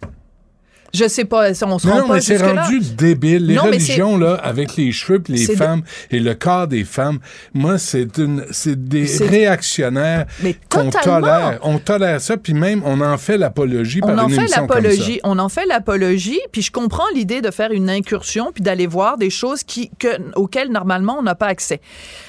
Je 0.93 1.07
sais 1.09 1.25
pas, 1.25 1.51
on 1.51 1.79
se 1.79 1.87
Non, 1.87 1.93
rend 1.95 1.99
non, 2.01 2.09
pas 2.09 2.15
mais 2.15 2.21
c'est 2.21 2.37
rendu 2.39 2.81
débile. 2.81 3.47
Les 3.47 3.55
Non, 3.55 3.63
religions, 3.63 4.17
là, 4.19 4.35
avec 4.35 4.77
les 4.77 4.91
cheveux 4.93 5.23
les 5.29 5.47
de- 5.47 5.53
femmes 5.55 5.83
et 6.11 6.19
le 6.19 6.35
corps 6.35 6.67
des 6.67 6.85
femmes, 6.85 7.19
moi, 7.55 7.79
c'est 7.79 8.19
une, 8.19 8.45
c'est 8.51 8.89
des 8.89 9.07
réactionnaires 9.21 10.27
Mais 10.43 10.57
qu'on 10.69 10.91
tolère. 10.91 11.59
On 11.63 11.79
tolère 11.79 12.21
ça, 12.21 12.37
puis 12.37 12.55
même, 12.55 12.83
on 12.85 13.01
en 13.01 13.19
fait 13.19 13.39
l'apologie 13.39 14.01
par 14.01 14.11
en 14.11 14.29
une 14.29 14.35
fait 14.35 14.41
émission 14.43 14.67
comme 14.67 14.77
ça. 14.77 14.81
l'apologie, 14.83 15.21
on 15.25 15.39
en 15.39 15.49
fait 15.49 15.67
l'apologie, 15.67 16.41
puis 16.53 16.63
je 16.63 16.71
comprends 16.73 17.09
l'idée 17.15 17.41
de 17.41 17.51
faire 17.51 17.71
une 17.73 17.89
incursion 17.91 18.51
puis 18.53 18.63
d'aller 18.63 18.87
voir 18.87 19.17
des 19.19 19.31
choses 19.31 19.63
qui 19.63 19.91
que, 19.99 20.09
auxquelles 20.37 20.71
normalement 20.71 21.17
on 21.19 21.23
n'a 21.23 21.35
pas 21.35 21.47
accès. 21.47 21.81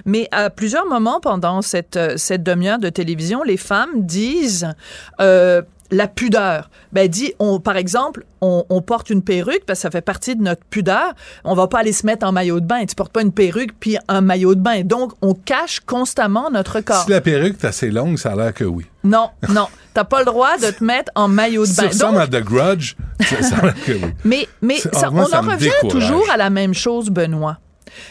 Mais 0.05 0.27
à 0.31 0.49
plusieurs 0.49 0.85
moments 0.85 1.19
pendant 1.19 1.61
cette 1.61 1.97
euh, 1.97 2.13
cette 2.17 2.43
demi-heure 2.43 2.79
de 2.79 2.89
télévision, 2.89 3.43
les 3.43 3.57
femmes 3.57 3.89
disent 4.05 4.67
euh, 5.19 5.61
la 5.91 6.07
pudeur. 6.07 6.69
Ben 6.93 7.07
dit, 7.07 7.33
on, 7.39 7.59
par 7.59 7.75
exemple, 7.77 8.25
on, 8.41 8.63
on 8.69 8.81
porte 8.81 9.09
une 9.09 9.21
perruque 9.21 9.63
parce 9.67 9.79
que 9.79 9.81
ça 9.83 9.91
fait 9.91 10.01
partie 10.01 10.35
de 10.35 10.41
notre 10.41 10.63
pudeur. 10.65 11.13
On 11.43 11.53
va 11.53 11.67
pas 11.67 11.79
aller 11.79 11.91
se 11.93 12.05
mettre 12.05 12.25
en 12.25 12.31
maillot 12.31 12.59
de 12.61 12.65
bain. 12.65 12.85
Tu 12.85 12.95
portes 12.95 13.11
pas 13.11 13.21
une 13.21 13.31
perruque 13.33 13.71
puis 13.79 13.97
un 14.07 14.21
maillot 14.21 14.55
de 14.55 14.61
bain. 14.61 14.81
Donc, 14.83 15.11
on 15.21 15.33
cache 15.33 15.81
constamment 15.81 16.49
notre 16.49 16.79
corps. 16.81 17.03
Si 17.03 17.09
la 17.11 17.21
perruque 17.21 17.57
est 17.61 17.67
assez 17.67 17.91
longue, 17.91 18.17
ça 18.17 18.31
a 18.31 18.35
l'air 18.35 18.53
que 18.53 18.63
oui. 18.63 18.85
Non, 19.03 19.29
non. 19.49 19.67
T'as 19.93 20.03
pas 20.05 20.19
le 20.19 20.25
droit 20.25 20.57
de 20.57 20.71
te 20.71 20.83
mettre 20.83 21.11
en 21.15 21.27
maillot 21.27 21.65
de 21.65 21.71
bain. 21.75 21.83
tu 21.83 21.87
ressembles 21.89 22.21
à 22.21 22.27
The 22.27 22.41
Grudge, 22.43 22.95
ça, 23.21 23.41
ça 23.43 23.57
a 23.57 23.61
l'air 23.65 23.83
que 23.83 23.91
oui. 23.91 24.11
Mais, 24.23 24.47
mais 24.61 24.77
ça- 24.77 25.09
moi, 25.09 25.23
on 25.25 25.27
ça 25.27 25.39
en 25.39 25.41
revient 25.43 25.69
décourage. 25.81 25.91
toujours 26.07 26.31
à 26.31 26.37
la 26.37 26.49
même 26.49 26.73
chose, 26.73 27.09
Benoît. 27.09 27.57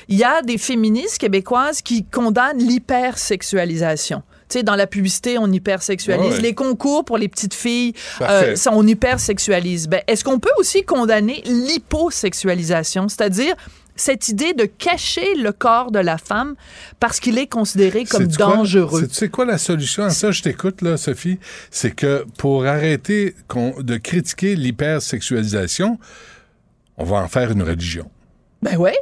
Il 0.08 0.18
y 0.18 0.24
a 0.24 0.42
des 0.42 0.58
féministes 0.58 1.16
québécoises 1.16 1.80
qui 1.80 2.04
condamnent 2.04 2.58
l'hypersexualisation. 2.58 4.22
Sais, 4.52 4.62
dans 4.64 4.74
la 4.76 4.86
publicité, 4.86 5.38
on 5.38 5.50
hypersexualise. 5.52 6.34
Ouais. 6.36 6.40
Les 6.40 6.54
concours 6.54 7.04
pour 7.04 7.18
les 7.18 7.28
petites 7.28 7.54
filles, 7.54 7.92
euh, 8.20 8.56
ça, 8.56 8.70
on 8.74 8.86
hypersexualise. 8.86 9.88
Ben, 9.88 10.00
Est-ce 10.08 10.24
qu'on 10.24 10.38
peut 10.40 10.50
aussi 10.58 10.82
condamner 10.82 11.42
l'hyposexualisation, 11.46 13.08
c'est-à-dire 13.08 13.54
cette 13.96 14.28
idée 14.28 14.54
de 14.54 14.64
cacher 14.64 15.34
le 15.36 15.52
corps 15.52 15.90
de 15.90 15.98
la 15.98 16.16
femme 16.16 16.54
parce 17.00 17.20
qu'il 17.20 17.36
est 17.38 17.46
considéré 17.46 18.04
comme 18.04 18.26
dangereux? 18.28 19.02
Sais- 19.02 19.08
Tu 19.08 19.14
sais 19.14 19.28
quoi 19.28 19.44
la 19.44 19.58
solution 19.58 20.04
à 20.04 20.10
ça? 20.10 20.30
Je 20.30 20.42
t'écoute, 20.42 20.80
là, 20.82 20.96
Sophie. 20.96 21.38
C'est 21.70 21.90
que 21.94 22.24
pour 22.38 22.64
arrêter 22.66 23.34
de 23.78 23.96
critiquer 23.98 24.56
l'hypersexualisation, 24.56 25.98
on 26.96 27.04
va 27.04 27.16
en 27.18 27.28
faire 27.28 27.50
une 27.50 27.62
religion. 27.62 28.10
Ben 28.62 28.76
ouais. 28.76 28.96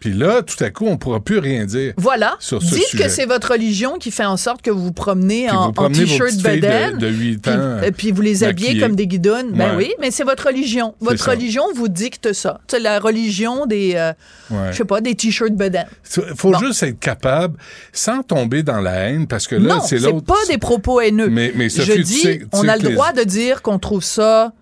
Puis 0.00 0.12
là, 0.12 0.42
tout 0.42 0.62
à 0.62 0.70
coup, 0.70 0.86
on 0.86 0.96
pourra 0.96 1.20
plus 1.20 1.38
rien 1.38 1.64
dire. 1.64 1.92
Voilà. 1.96 2.36
Sur 2.38 2.62
ce 2.62 2.74
Dites 2.74 2.84
sujet. 2.84 3.04
que 3.04 3.08
c'est 3.10 3.26
votre 3.26 3.52
religion 3.52 3.98
qui 3.98 4.10
fait 4.10 4.24
en 4.24 4.36
sorte 4.36 4.62
que 4.62 4.70
vous 4.70 4.84
vous 4.84 4.92
promenez 4.92 5.50
en, 5.50 5.72
t-shirt 5.72 6.30
filles 6.30 6.38
de- 6.38 6.42
bedaine. 6.42 6.98
de 6.98 7.08
8 7.08 7.38
puis, 7.42 7.50
ans, 7.52 7.56
euh, 7.58 7.90
puis 7.96 8.12
vous 8.12 8.22
les 8.22 8.44
habillez 8.44 8.68
maquillées. 8.68 8.82
comme 8.82 8.96
des 8.96 9.06
guidonnes. 9.06 9.52
Ben 9.52 9.70
Ouais. 9.70 9.76
oui, 9.86 9.92
mais 10.00 10.10
c'est 10.10 10.24
votre 10.24 10.46
religion. 10.46 10.94
Votre 11.00 11.24
ça. 11.24 11.30
religion 11.32 11.64
vous 11.74 11.88
dicte 11.88 12.32
ça. 12.32 12.60
C'est 12.68 12.78
la 12.80 12.98
religion 13.00 13.66
des, 13.66 13.94
euh, 13.96 14.12
Ouais. 14.50 14.72
je 14.72 14.76
sais 14.78 14.84
pas, 14.84 15.00
des 15.00 15.14
t-shirts 15.14 15.54
bedaine. 15.54 15.86
Il 16.16 16.22
faut 16.36 16.54
juste 16.58 16.82
être 16.82 16.98
capable, 17.00 17.56
sans 17.92 18.22
tomber 18.22 18.62
dans 18.62 18.80
la 18.80 19.08
haine, 19.10 19.26
parce 19.26 19.46
que 19.46 19.56
là, 19.56 19.74
non, 19.76 19.80
c'est 19.80 19.98
l'autre. 19.98 20.24
pas 20.26 20.34
des 20.48 20.58
propos 20.58 21.00
haineux. 21.00 21.28
Mais- 21.28 21.52
mais 21.54 21.68
Sophie, 21.68 21.86
Je 21.90 21.92
tu 21.94 22.02
dis, 22.02 22.18
sais- 22.20 22.38
tu 22.38 22.46
on 22.52 22.68
a 22.68 22.76
le 22.76 22.88
les- 22.88 22.94
droit 22.94 23.12
de 23.12 23.22
dire 23.24 23.62
qu'on 23.62 23.78
trouve 23.78 24.02
ça 24.04 24.52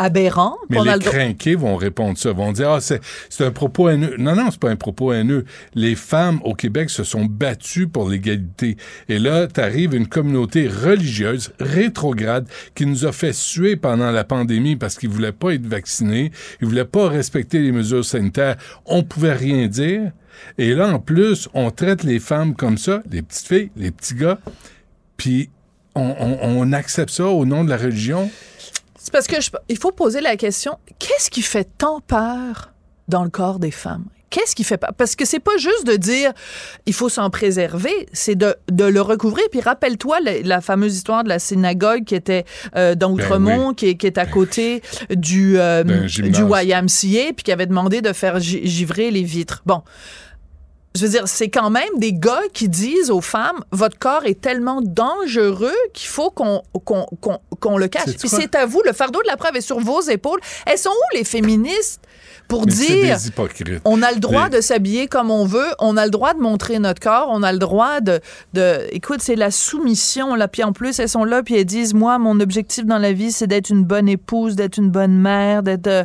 aberrant. 0.00 0.56
Mais 0.68 0.78
les 0.84 0.92
le 0.92 0.98
crinqués 0.98 1.54
vont 1.54 1.76
répondre 1.76 2.16
ça, 2.18 2.32
vont 2.32 2.52
dire 2.52 2.70
ah 2.70 2.80
c'est 2.80 3.00
c'est 3.28 3.44
un 3.44 3.50
propos 3.50 3.88
haineux. 3.88 4.14
Non 4.18 4.34
non, 4.34 4.48
c'est 4.50 4.60
pas 4.60 4.70
un 4.70 4.76
propos 4.76 5.12
haineux. 5.12 5.44
Les 5.74 5.94
femmes 5.94 6.40
au 6.44 6.54
Québec 6.54 6.90
se 6.90 7.04
sont 7.04 7.24
battues 7.24 7.88
pour 7.88 8.08
l'égalité. 8.08 8.76
Et 9.08 9.18
là, 9.18 9.46
t'arrives 9.46 9.94
une 9.94 10.06
communauté 10.06 10.68
religieuse 10.68 11.52
rétrograde 11.60 12.46
qui 12.74 12.86
nous 12.86 13.04
a 13.06 13.12
fait 13.12 13.32
suer 13.32 13.76
pendant 13.76 14.10
la 14.10 14.24
pandémie 14.24 14.76
parce 14.76 14.96
qu'ils 14.96 15.10
voulaient 15.10 15.32
pas 15.32 15.54
être 15.54 15.66
vaccinés, 15.66 16.30
ils 16.60 16.66
voulaient 16.66 16.84
pas 16.84 17.08
respecter 17.08 17.60
les 17.60 17.72
mesures 17.72 18.04
sanitaires. 18.04 18.56
On 18.86 19.02
pouvait 19.02 19.34
rien 19.34 19.66
dire. 19.66 20.12
Et 20.56 20.74
là, 20.74 20.88
en 20.88 20.98
plus, 20.98 21.48
on 21.54 21.70
traite 21.70 22.02
les 22.02 22.18
femmes 22.18 22.54
comme 22.54 22.78
ça, 22.78 23.02
les 23.10 23.20
petites 23.20 23.46
filles, 23.46 23.70
les 23.76 23.90
petits 23.90 24.14
gars, 24.14 24.38
puis 25.16 25.50
on, 25.94 26.14
on- 26.18 26.38
on 26.42 26.72
accepte 26.72 27.10
ça 27.10 27.26
au 27.26 27.44
nom 27.44 27.64
de 27.64 27.68
la 27.70 27.76
religion? 27.76 28.30
C'est 29.02 29.12
parce 29.12 29.26
que 29.26 29.40
je- 29.40 29.50
il 29.68 29.78
faut 29.78 29.92
poser 29.92 30.20
la 30.20 30.36
question 30.36 30.76
qu'est-ce 30.98 31.30
qui 31.30 31.42
fait 31.42 31.66
tant 31.78 32.00
peur 32.00 32.72
dans 33.08 33.24
le 33.24 33.30
corps 33.30 33.58
des 33.58 33.70
femmes? 33.70 34.04
Qu'est-ce 34.28 34.54
qui 34.54 34.62
fait 34.62 34.76
peur 34.76 34.92
Parce 34.96 35.16
que 35.16 35.24
c'est 35.24 35.40
pas 35.40 35.56
juste 35.56 35.84
de 35.86 35.96
dire 35.96 36.32
il 36.86 36.92
faut 36.92 37.08
s'en 37.08 37.30
préserver, 37.30 38.06
c'est 38.12 38.36
de, 38.36 38.54
de 38.70 38.84
le 38.84 39.00
recouvrir. 39.00 39.44
Puis 39.50 39.60
rappelle-toi 39.60 40.20
la, 40.20 40.40
la 40.42 40.60
fameuse 40.60 40.94
histoire 40.96 41.24
de 41.24 41.28
la 41.28 41.38
synagogue 41.40 42.04
qui 42.04 42.14
était 42.14 42.44
euh, 42.76 42.94
dans 42.94 43.08
Ben 43.12 43.24
Outremont, 43.24 43.74
qui, 43.74 43.88
est- 43.88 43.96
qui 43.96 44.06
est 44.06 44.18
à 44.18 44.26
côté 44.26 44.82
du, 45.10 45.58
euh, 45.58 45.82
du. 45.82 46.42
YMCA, 46.44 47.32
puis 47.34 47.42
qui 47.42 47.50
avait 47.52 47.66
demandé 47.66 48.02
de 48.02 48.12
faire 48.12 48.38
gi- 48.38 48.64
givrer 48.66 49.10
les 49.10 49.24
vitres. 49.24 49.62
Bon. 49.66 49.82
Je 50.96 51.06
veux 51.06 51.10
dire, 51.12 51.22
c'est 51.28 51.48
quand 51.50 51.70
même 51.70 51.88
des 51.98 52.12
gars 52.12 52.40
qui 52.52 52.68
disent 52.68 53.10
aux 53.12 53.20
femmes, 53.20 53.60
votre 53.70 53.96
corps 53.96 54.24
est 54.24 54.40
tellement 54.40 54.80
dangereux 54.82 55.70
qu'il 55.94 56.08
faut 56.08 56.30
qu'on 56.30 56.62
qu'on 56.84 57.06
qu'on- 57.20 57.38
qu'on 57.60 57.78
le 57.78 57.86
cache. 57.86 58.16
Puis 58.18 58.28
c'est 58.28 58.54
à 58.56 58.66
vous, 58.66 58.82
le 58.84 58.92
fardeau 58.92 59.20
de 59.22 59.28
la 59.28 59.36
preuve 59.36 59.54
est 59.56 59.60
sur 59.60 59.78
vos 59.78 60.00
épaules. 60.02 60.40
Elles 60.66 60.78
sont 60.78 60.90
où 60.90 61.16
les 61.16 61.22
féministes 61.24 62.00
pour 62.48 62.66
Mais 62.66 62.72
dire 62.72 62.88
des 63.04 63.12
on 63.84 64.02
a 64.02 64.10
le 64.10 64.18
droit 64.18 64.48
Les- 64.48 64.56
de 64.56 64.60
s'habiller 64.60 65.06
comme 65.06 65.30
on 65.30 65.44
veut, 65.44 65.68
on 65.78 65.96
a 65.96 66.04
le 66.04 66.10
droit 66.10 66.34
de 66.34 66.40
montrer 66.40 66.80
notre 66.80 67.00
corps, 67.00 67.28
on 67.30 67.44
a 67.44 67.52
le 67.52 67.58
droit 67.58 68.00
de, 68.00 68.18
de 68.54 68.78
écoute, 68.90 69.20
c'est 69.22 69.36
la 69.36 69.52
soumission 69.52 70.34
là, 70.34 70.48
puis 70.48 70.64
en 70.64 70.72
plus 70.72 70.98
elles 70.98 71.08
sont 71.08 71.22
là 71.24 71.44
puis 71.44 71.56
elles 71.56 71.64
disent 71.64 71.94
moi 71.94 72.18
mon 72.18 72.40
objectif 72.40 72.84
dans 72.84 72.98
la 72.98 73.12
vie 73.12 73.30
c'est 73.30 73.46
d'être 73.46 73.70
une 73.70 73.84
bonne 73.84 74.08
épouse, 74.08 74.56
d'être 74.56 74.78
une 74.78 74.90
bonne 74.90 75.16
mère, 75.16 75.62
d'être 75.62 75.86
euh, 75.86 76.04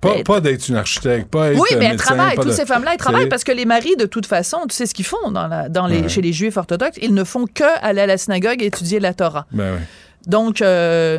Pas, 0.00 0.22
pas 0.24 0.40
d'être 0.40 0.68
une 0.68 0.76
architecte, 0.76 1.28
pas 1.28 1.50
être 1.52 1.58
oui, 1.60 1.68
mais 1.78 1.86
elles 1.86 1.96
travaillent. 1.96 2.36
Toutes 2.36 2.46
de- 2.46 2.52
ces 2.52 2.66
femmes-là, 2.66 2.92
elles 2.92 2.98
travaillent 2.98 3.28
parce 3.28 3.42
que 3.42 3.52
les 3.52 3.64
maris, 3.64 3.96
de 3.96 4.04
toute 4.20 4.26
façon, 4.26 4.58
tu 4.68 4.74
sais 4.76 4.86
ce 4.86 4.94
qu'ils 4.94 5.04
font 5.06 5.30
dans 5.30 5.46
la, 5.46 5.68
dans 5.68 5.86
les, 5.86 6.02
Ouais. 6.02 6.08
chez 6.08 6.22
les 6.22 6.32
juifs 6.32 6.56
orthodoxes, 6.56 6.98
ils 7.02 7.14
ne 7.14 7.24
font 7.24 7.46
que 7.46 7.64
aller 7.82 8.00
à 8.02 8.06
la 8.06 8.18
synagogue 8.18 8.62
et 8.62 8.66
étudier 8.66 9.00
la 9.00 9.14
Torah. 9.14 9.46
Ben. 9.52 9.78
Donc, 10.26 10.60
euh, 10.62 11.18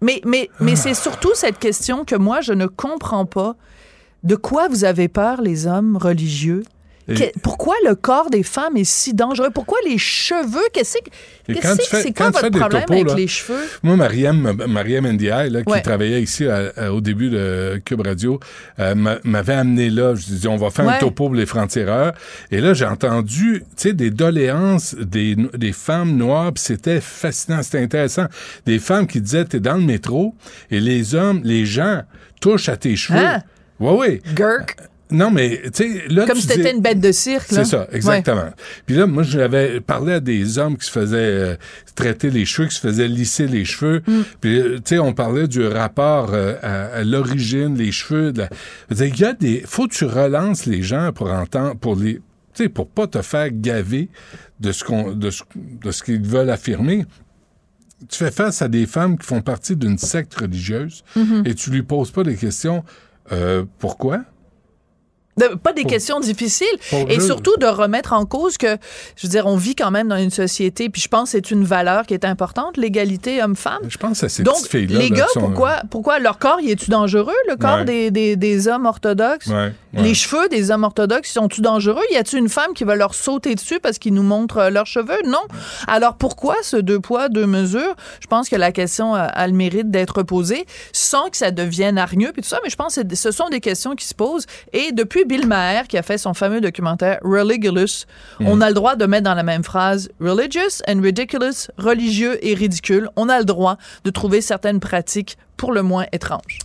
mais, 0.00 0.20
mais, 0.24 0.50
mais 0.60 0.76
c'est 0.76 0.94
surtout 0.94 1.32
cette 1.34 1.58
question 1.58 2.04
que 2.04 2.14
moi, 2.16 2.40
je 2.40 2.52
ne 2.52 2.66
comprends 2.66 3.26
pas. 3.26 3.54
De 4.22 4.36
quoi 4.36 4.68
vous 4.68 4.84
avez 4.84 5.08
peur, 5.08 5.42
les 5.42 5.66
hommes 5.66 5.96
religieux? 5.96 6.62
Et- 7.06 7.32
pourquoi 7.42 7.74
le 7.86 7.94
corps 7.94 8.30
des 8.30 8.42
femmes 8.42 8.76
est 8.76 8.84
si 8.84 9.12
dangereux? 9.12 9.50
Pourquoi 9.52 9.78
les 9.86 9.98
cheveux? 9.98 10.62
Qu'est-ce 10.72 10.96
que 10.98 11.10
c'est? 11.82 12.12
Quand 12.12 12.30
quoi 12.30 12.40
votre 12.42 12.58
problème 12.58 12.82
topos, 12.82 12.92
avec 12.94 13.08
là, 13.08 13.14
les 13.14 13.26
cheveux? 13.28 13.60
Moi, 13.82 13.96
Mariam, 13.96 14.56
Mariam 14.66 15.06
Ndiaye, 15.12 15.50
là, 15.50 15.62
qui 15.62 15.70
Ouais. 15.72 15.82
travaillait 15.82 16.22
ici 16.22 16.46
à- 16.46 16.72
à- 16.76 16.90
au 16.92 17.00
début 17.02 17.28
de 17.28 17.80
Cube 17.84 18.00
Radio, 18.00 18.40
euh, 18.78 18.94
m'a- 18.94 19.18
m'avait 19.24 19.52
amené 19.54 19.90
là. 19.90 20.14
Je 20.14 20.24
disais, 20.24 20.48
on 20.48 20.56
va 20.56 20.70
faire 20.70 20.86
Ouais. 20.86 20.94
un 20.94 20.98
topo 20.98 21.26
pour 21.26 21.34
les 21.34 21.46
francs-tireurs. 21.46 22.14
Et 22.50 22.60
là, 22.60 22.72
j'ai 22.74 22.86
entendu, 22.86 23.64
des 23.84 24.10
doléances 24.10 24.94
des, 24.94 25.36
des 25.36 25.72
femmes 25.72 26.16
noires, 26.16 26.52
c'était 26.56 27.00
fascinant, 27.00 27.62
c'était 27.62 27.80
intéressant. 27.82 28.26
Des 28.66 28.78
femmes 28.78 29.06
qui 29.06 29.20
disaient, 29.20 29.44
t'es 29.44 29.60
dans 29.60 29.74
le 29.76 29.82
métro, 29.82 30.34
et 30.70 30.80
les 30.80 31.14
hommes, 31.14 31.40
les 31.44 31.66
gens 31.66 32.02
touchent 32.40 32.68
à 32.70 32.76
tes 32.76 32.96
cheveux. 32.96 33.18
Hein? 33.18 33.42
Oui, 33.80 33.94
oui. 33.98 34.20
Gurk. 34.34 34.76
Non, 35.10 35.30
mais, 35.30 35.60
tu 35.66 35.70
sais, 35.74 36.08
là, 36.08 36.26
Comme 36.26 36.36
si 36.38 36.46
dis- 36.46 36.54
t'étais 36.54 36.72
une 36.72 36.80
bête 36.80 36.98
de 36.98 37.12
cirque. 37.12 37.50
là. 37.52 37.62
c'est 37.64 37.70
ça, 37.70 37.86
exactement. 37.92 38.50
Puis 38.86 38.96
là, 38.96 39.06
moi, 39.06 39.22
j'avais 39.22 39.80
parlé 39.80 40.14
à 40.14 40.20
des 40.20 40.58
hommes 40.58 40.76
qui 40.78 40.86
se 40.86 40.90
faisaient 40.90 41.16
euh, 41.18 41.56
traiter 41.94 42.30
les 42.30 42.46
cheveux, 42.46 42.68
qui 42.68 42.74
se 42.74 42.80
faisaient 42.80 43.06
lisser 43.06 43.46
les 43.46 43.64
cheveux. 43.66 44.02
Mm. 44.06 44.20
Puis, 44.40 44.58
euh, 44.58 44.76
tu 44.76 44.82
sais, 44.86 44.98
on 44.98 45.12
parlait 45.12 45.46
du 45.46 45.64
rapport 45.66 46.30
euh, 46.32 46.54
à, 46.62 46.84
à 46.96 47.04
l'origine, 47.04 47.76
les 47.76 47.92
cheveux. 47.92 48.32
de 48.32 48.40
la- 48.42 48.48
Il 49.06 49.18
y 49.20 49.24
a 49.24 49.34
des... 49.34 49.62
faut 49.66 49.86
que 49.86 49.92
tu 49.94 50.06
relances 50.06 50.64
les 50.66 50.82
gens 50.82 51.12
pour 51.12 51.30
entendre, 51.30 51.76
pour 51.76 51.96
les... 51.96 52.14
Tu 52.54 52.62
sais, 52.64 52.68
pour 52.68 52.88
pas 52.88 53.06
te 53.06 53.20
faire 53.20 53.48
gaver 53.52 54.08
de 54.60 54.72
ce 54.72 54.84
qu'on, 54.84 55.12
de 55.12 55.30
ce, 55.30 55.42
de 55.54 55.90
ce 55.90 56.02
qu'ils 56.02 56.22
veulent 56.26 56.50
affirmer. 56.50 57.04
Tu 58.08 58.18
fais 58.18 58.30
face 58.30 58.62
à 58.62 58.68
des 58.68 58.86
femmes 58.86 59.18
qui 59.18 59.26
font 59.26 59.42
partie 59.42 59.76
d'une 59.76 59.98
secte 59.98 60.34
religieuse 60.34 61.04
Mhm. 61.14 61.42
et 61.46 61.54
tu 61.54 61.70
lui 61.70 61.82
poses 61.82 62.10
pas 62.10 62.22
des 62.22 62.36
questions. 62.36 62.84
Euh, 63.32 63.64
pourquoi? 63.78 64.22
De- 65.36 65.54
pas 65.56 65.72
des 65.72 65.82
Pour- 65.82 65.90
questions 65.90 66.20
difficiles. 66.20 66.66
et 67.08 67.18
surtout 67.20 67.56
de 67.56 67.66
remettre 67.66 68.12
en 68.12 68.24
cause 68.24 68.56
que, 68.56 68.76
je 69.16 69.26
veux 69.26 69.30
dire, 69.30 69.46
on 69.46 69.56
vit 69.56 69.74
quand 69.74 69.90
même 69.90 70.08
dans 70.08 70.16
une 70.16 70.30
société, 70.30 70.88
puis 70.88 71.02
je 71.02 71.08
pense 71.08 71.24
que 71.24 71.38
c'est 71.38 71.50
une 71.50 71.64
valeur 71.64 72.06
qui 72.06 72.14
est 72.14 72.24
importante, 72.24 72.76
l'égalité 72.76 73.42
homme-femme. 73.42 73.80
Je 73.88 73.98
pense 73.98 74.22
à 74.22 74.28
ces 74.28 74.42
Donc, 74.44 74.56
filles-là. 74.68 74.98
les 74.98 75.08
là, 75.08 75.16
gars, 75.16 75.26
qui 75.26 75.32
sont- 75.34 75.40
pourquoi, 75.40 75.82
pourquoi 75.90 76.18
leur 76.20 76.38
corps, 76.38 76.60
y 76.60 76.70
est-tu 76.70 76.90
dangereux, 76.90 77.32
le 77.48 77.56
corps 77.56 77.78
Ouais. 77.78 77.84
des, 77.84 78.10
des, 78.12 78.36
des 78.36 78.68
hommes 78.68 78.86
orthodoxes? 78.86 79.46
Ouais, 79.48 79.54
ouais. 79.94 80.02
Les 80.02 80.14
cheveux 80.14 80.48
des 80.48 80.70
hommes 80.70 80.84
orthodoxes 80.84 81.32
sont-ils 81.32 81.62
dangereux? 81.62 82.02
Y 82.12 82.16
a-t-il 82.16 82.38
une 82.38 82.48
femme 82.48 82.72
qui 82.74 82.84
va 82.84 82.94
leur 82.94 83.14
sauter 83.14 83.54
dessus 83.56 83.80
parce 83.80 83.98
qu'ils 83.98 84.14
nous 84.14 84.22
montrent 84.22 84.58
euh, 84.58 84.70
leurs 84.70 84.86
cheveux? 84.86 85.18
Non. 85.26 85.42
Alors 85.88 86.14
pourquoi 86.16 86.56
ce 86.62 86.76
deux 86.76 87.00
poids, 87.00 87.28
deux 87.28 87.46
mesures? 87.46 87.94
Je 88.20 88.26
pense 88.28 88.48
que 88.48 88.56
la 88.56 88.70
question 88.72 89.14
a, 89.14 89.22
a 89.22 89.46
le 89.48 89.52
mérite 89.52 89.90
d'être 89.90 90.22
posée 90.22 90.66
sans 90.92 91.28
que 91.30 91.36
ça 91.36 91.50
devienne 91.50 91.98
hargneux 91.98 92.30
puis 92.32 92.42
tout 92.42 92.48
ça, 92.48 92.60
mais 92.62 92.70
je 92.70 92.76
pense 92.76 92.94
que 92.96 93.14
ce 93.16 93.30
sont 93.32 93.48
des 93.48 93.60
questions 93.60 93.94
qui 93.96 94.06
se 94.06 94.14
posent. 94.14 94.46
Et 94.72 94.92
depuis 94.92 95.23
Bill 95.26 95.46
Maher, 95.46 95.86
qui 95.88 95.96
a 95.98 96.02
fait 96.02 96.18
son 96.18 96.34
fameux 96.34 96.60
documentaire 96.60 97.18
Religulous, 97.22 98.04
Mm. 98.40 98.46
on 98.48 98.60
a 98.60 98.68
le 98.68 98.74
droit 98.74 98.96
de 98.96 99.06
mettre 99.06 99.24
dans 99.24 99.34
la 99.34 99.42
même 99.42 99.64
phrase 99.64 100.08
religious 100.20 100.82
and 100.88 101.00
ridiculous, 101.02 101.68
religieux 101.78 102.38
et 102.44 102.54
ridicule. 102.54 103.08
On 103.16 103.28
a 103.28 103.38
le 103.38 103.44
droit 103.44 103.76
de 104.04 104.10
trouver 104.10 104.40
certaines 104.40 104.80
pratiques 104.80 105.36
pour 105.56 105.72
le 105.72 105.82
moins 105.82 106.06
étranges. 106.12 106.58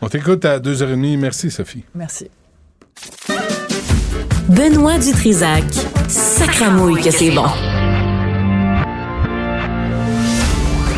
On 0.00 0.08
t'écoute 0.08 0.44
à 0.44 0.58
2h30. 0.58 1.16
Merci, 1.18 1.50
Sophie. 1.50 1.84
Merci. 1.94 2.28
Benoît 4.48 4.98
Dutrisac. 4.98 5.64
Sacramouille 6.08 7.00
que 7.02 7.10
c'est 7.10 7.30
bon. 7.30 7.46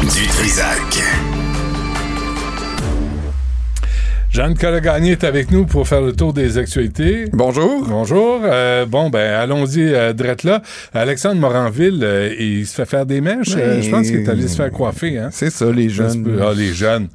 Du 0.03 1.26
Trisac. 4.37 4.47
Jeanne 4.47 4.57
Collegagné 4.57 5.13
est 5.13 5.25
avec 5.25 5.51
nous 5.51 5.65
pour 5.65 5.89
faire 5.89 6.03
le 6.03 6.13
tour 6.13 6.33
des 6.33 6.59
actualités. 6.59 7.25
Bonjour. 7.33 7.85
Bonjour. 7.89 8.41
Euh, 8.45 8.85
bon, 8.85 9.09
ben, 9.09 9.35
allons-y, 9.35 9.95
euh, 9.95 10.13
drette 10.13 10.45
là. 10.45 10.63
Alexandre 10.93 11.41
Moranville, 11.41 12.01
euh, 12.03 12.35
il 12.39 12.67
se 12.67 12.75
fait 12.75 12.85
faire 12.85 13.07
des 13.07 13.21
mèches. 13.21 13.55
Euh, 13.57 13.81
je 13.81 13.91
pense 13.91 14.07
qu'il 14.07 14.17
est 14.17 14.29
allé 14.29 14.47
se 14.47 14.57
faire 14.57 14.71
coiffer. 14.71 15.19
Hein? 15.19 15.29
C'est 15.33 15.51
ça, 15.51 15.71
les 15.73 15.89
jeunes. 15.89 16.39
Ah, 16.41 16.53
les 16.55 16.73
jeunes. 16.75 17.09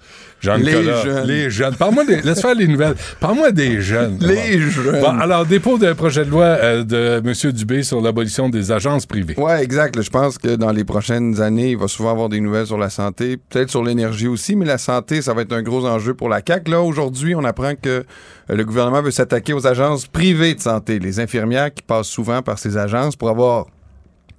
Les 0.43 0.71
jeunes. 0.83 1.27
Les 1.27 1.49
jeunes. 1.49 1.75
Parle-moi 1.75 2.05
des... 2.05 2.21
Laisse 2.21 2.41
faire 2.41 2.55
les 2.55 2.67
nouvelles. 2.67 2.95
Parle-moi 3.19 3.51
des 3.51 3.81
jeunes. 3.81 4.17
Les 4.21 4.57
Bon. 4.57 4.69
jeunes. 4.71 5.01
Bon, 5.01 5.19
alors, 5.19 5.45
dépôt 5.45 5.77
d'un 5.77 5.93
projet 5.95 6.25
de 6.25 6.29
loi 6.31 6.43
euh, 6.45 6.83
de 6.83 7.21
M. 7.23 7.51
Dubé 7.51 7.83
sur 7.83 8.01
l'abolition 8.01 8.49
des 8.49 8.71
agences 8.71 9.05
privées. 9.05 9.35
Ouais, 9.37 9.63
exact. 9.63 10.01
Je 10.01 10.09
pense 10.09 10.37
que 10.37 10.55
dans 10.55 10.71
les 10.71 10.83
prochaines 10.83 11.41
années, 11.41 11.71
il 11.71 11.77
va 11.77 11.87
souvent 11.87 12.11
avoir 12.11 12.29
des 12.29 12.39
nouvelles 12.39 12.67
sur 12.67 12.77
la 12.77 12.89
santé, 12.89 13.37
peut-être 13.37 13.69
sur 13.69 13.83
l'énergie 13.83 14.27
aussi, 14.27 14.55
mais 14.55 14.65
la 14.65 14.77
santé, 14.77 15.21
ça 15.21 15.33
va 15.33 15.43
être 15.43 15.53
un 15.53 15.61
gros 15.61 15.85
enjeu 15.85 16.13
pour 16.13 16.29
la 16.29 16.41
CAQ. 16.45 16.71
Là, 16.71 16.81
aujourd'hui, 16.81 17.35
on 17.35 17.43
apprend 17.43 17.75
que 17.75 17.89
euh, 17.89 18.03
le 18.49 18.65
gouvernement 18.65 19.01
veut 19.01 19.11
s'attaquer 19.11 19.53
aux 19.53 19.67
agences 19.67 20.07
privées 20.07 20.55
de 20.55 20.59
santé, 20.61 20.99
les 20.99 21.19
infirmières 21.19 21.73
qui 21.73 21.83
passent 21.83 22.07
souvent 22.07 22.41
par 22.41 22.57
ces 22.59 22.77
agences 22.77 23.15
pour 23.15 23.29
avoir 23.29 23.65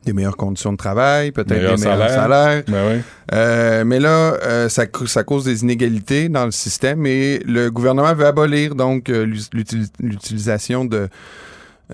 des 0.05 0.13
meilleures 0.13 0.37
conditions 0.37 0.73
de 0.73 0.77
travail, 0.77 1.31
peut-être 1.33 1.51
Meilleur 1.51 1.77
des 1.77 1.83
meilleurs 1.83 2.09
salaire. 2.11 2.15
salaires. 2.23 2.63
Ben 2.69 2.83
oui. 2.97 3.03
Euh, 3.33 3.85
mais 3.85 4.01
là, 4.01 4.35
euh, 4.43 4.69
ça, 4.69 4.85
ça 5.07 5.23
cause 5.25 5.45
des 5.45 5.63
inégalités 5.63 6.29
dans 6.29 6.45
le 6.45 6.51
système 6.51 7.07
et 7.07 7.41
le 7.47 7.71
gouvernement 7.71 8.13
veut 8.15 8.27
abolir 8.27 8.75
donc 8.75 9.09
euh, 9.09 9.25
l'ut- 9.25 9.51
l'util- 9.55 9.91
l'utilisation 10.01 10.85
de 10.85 11.09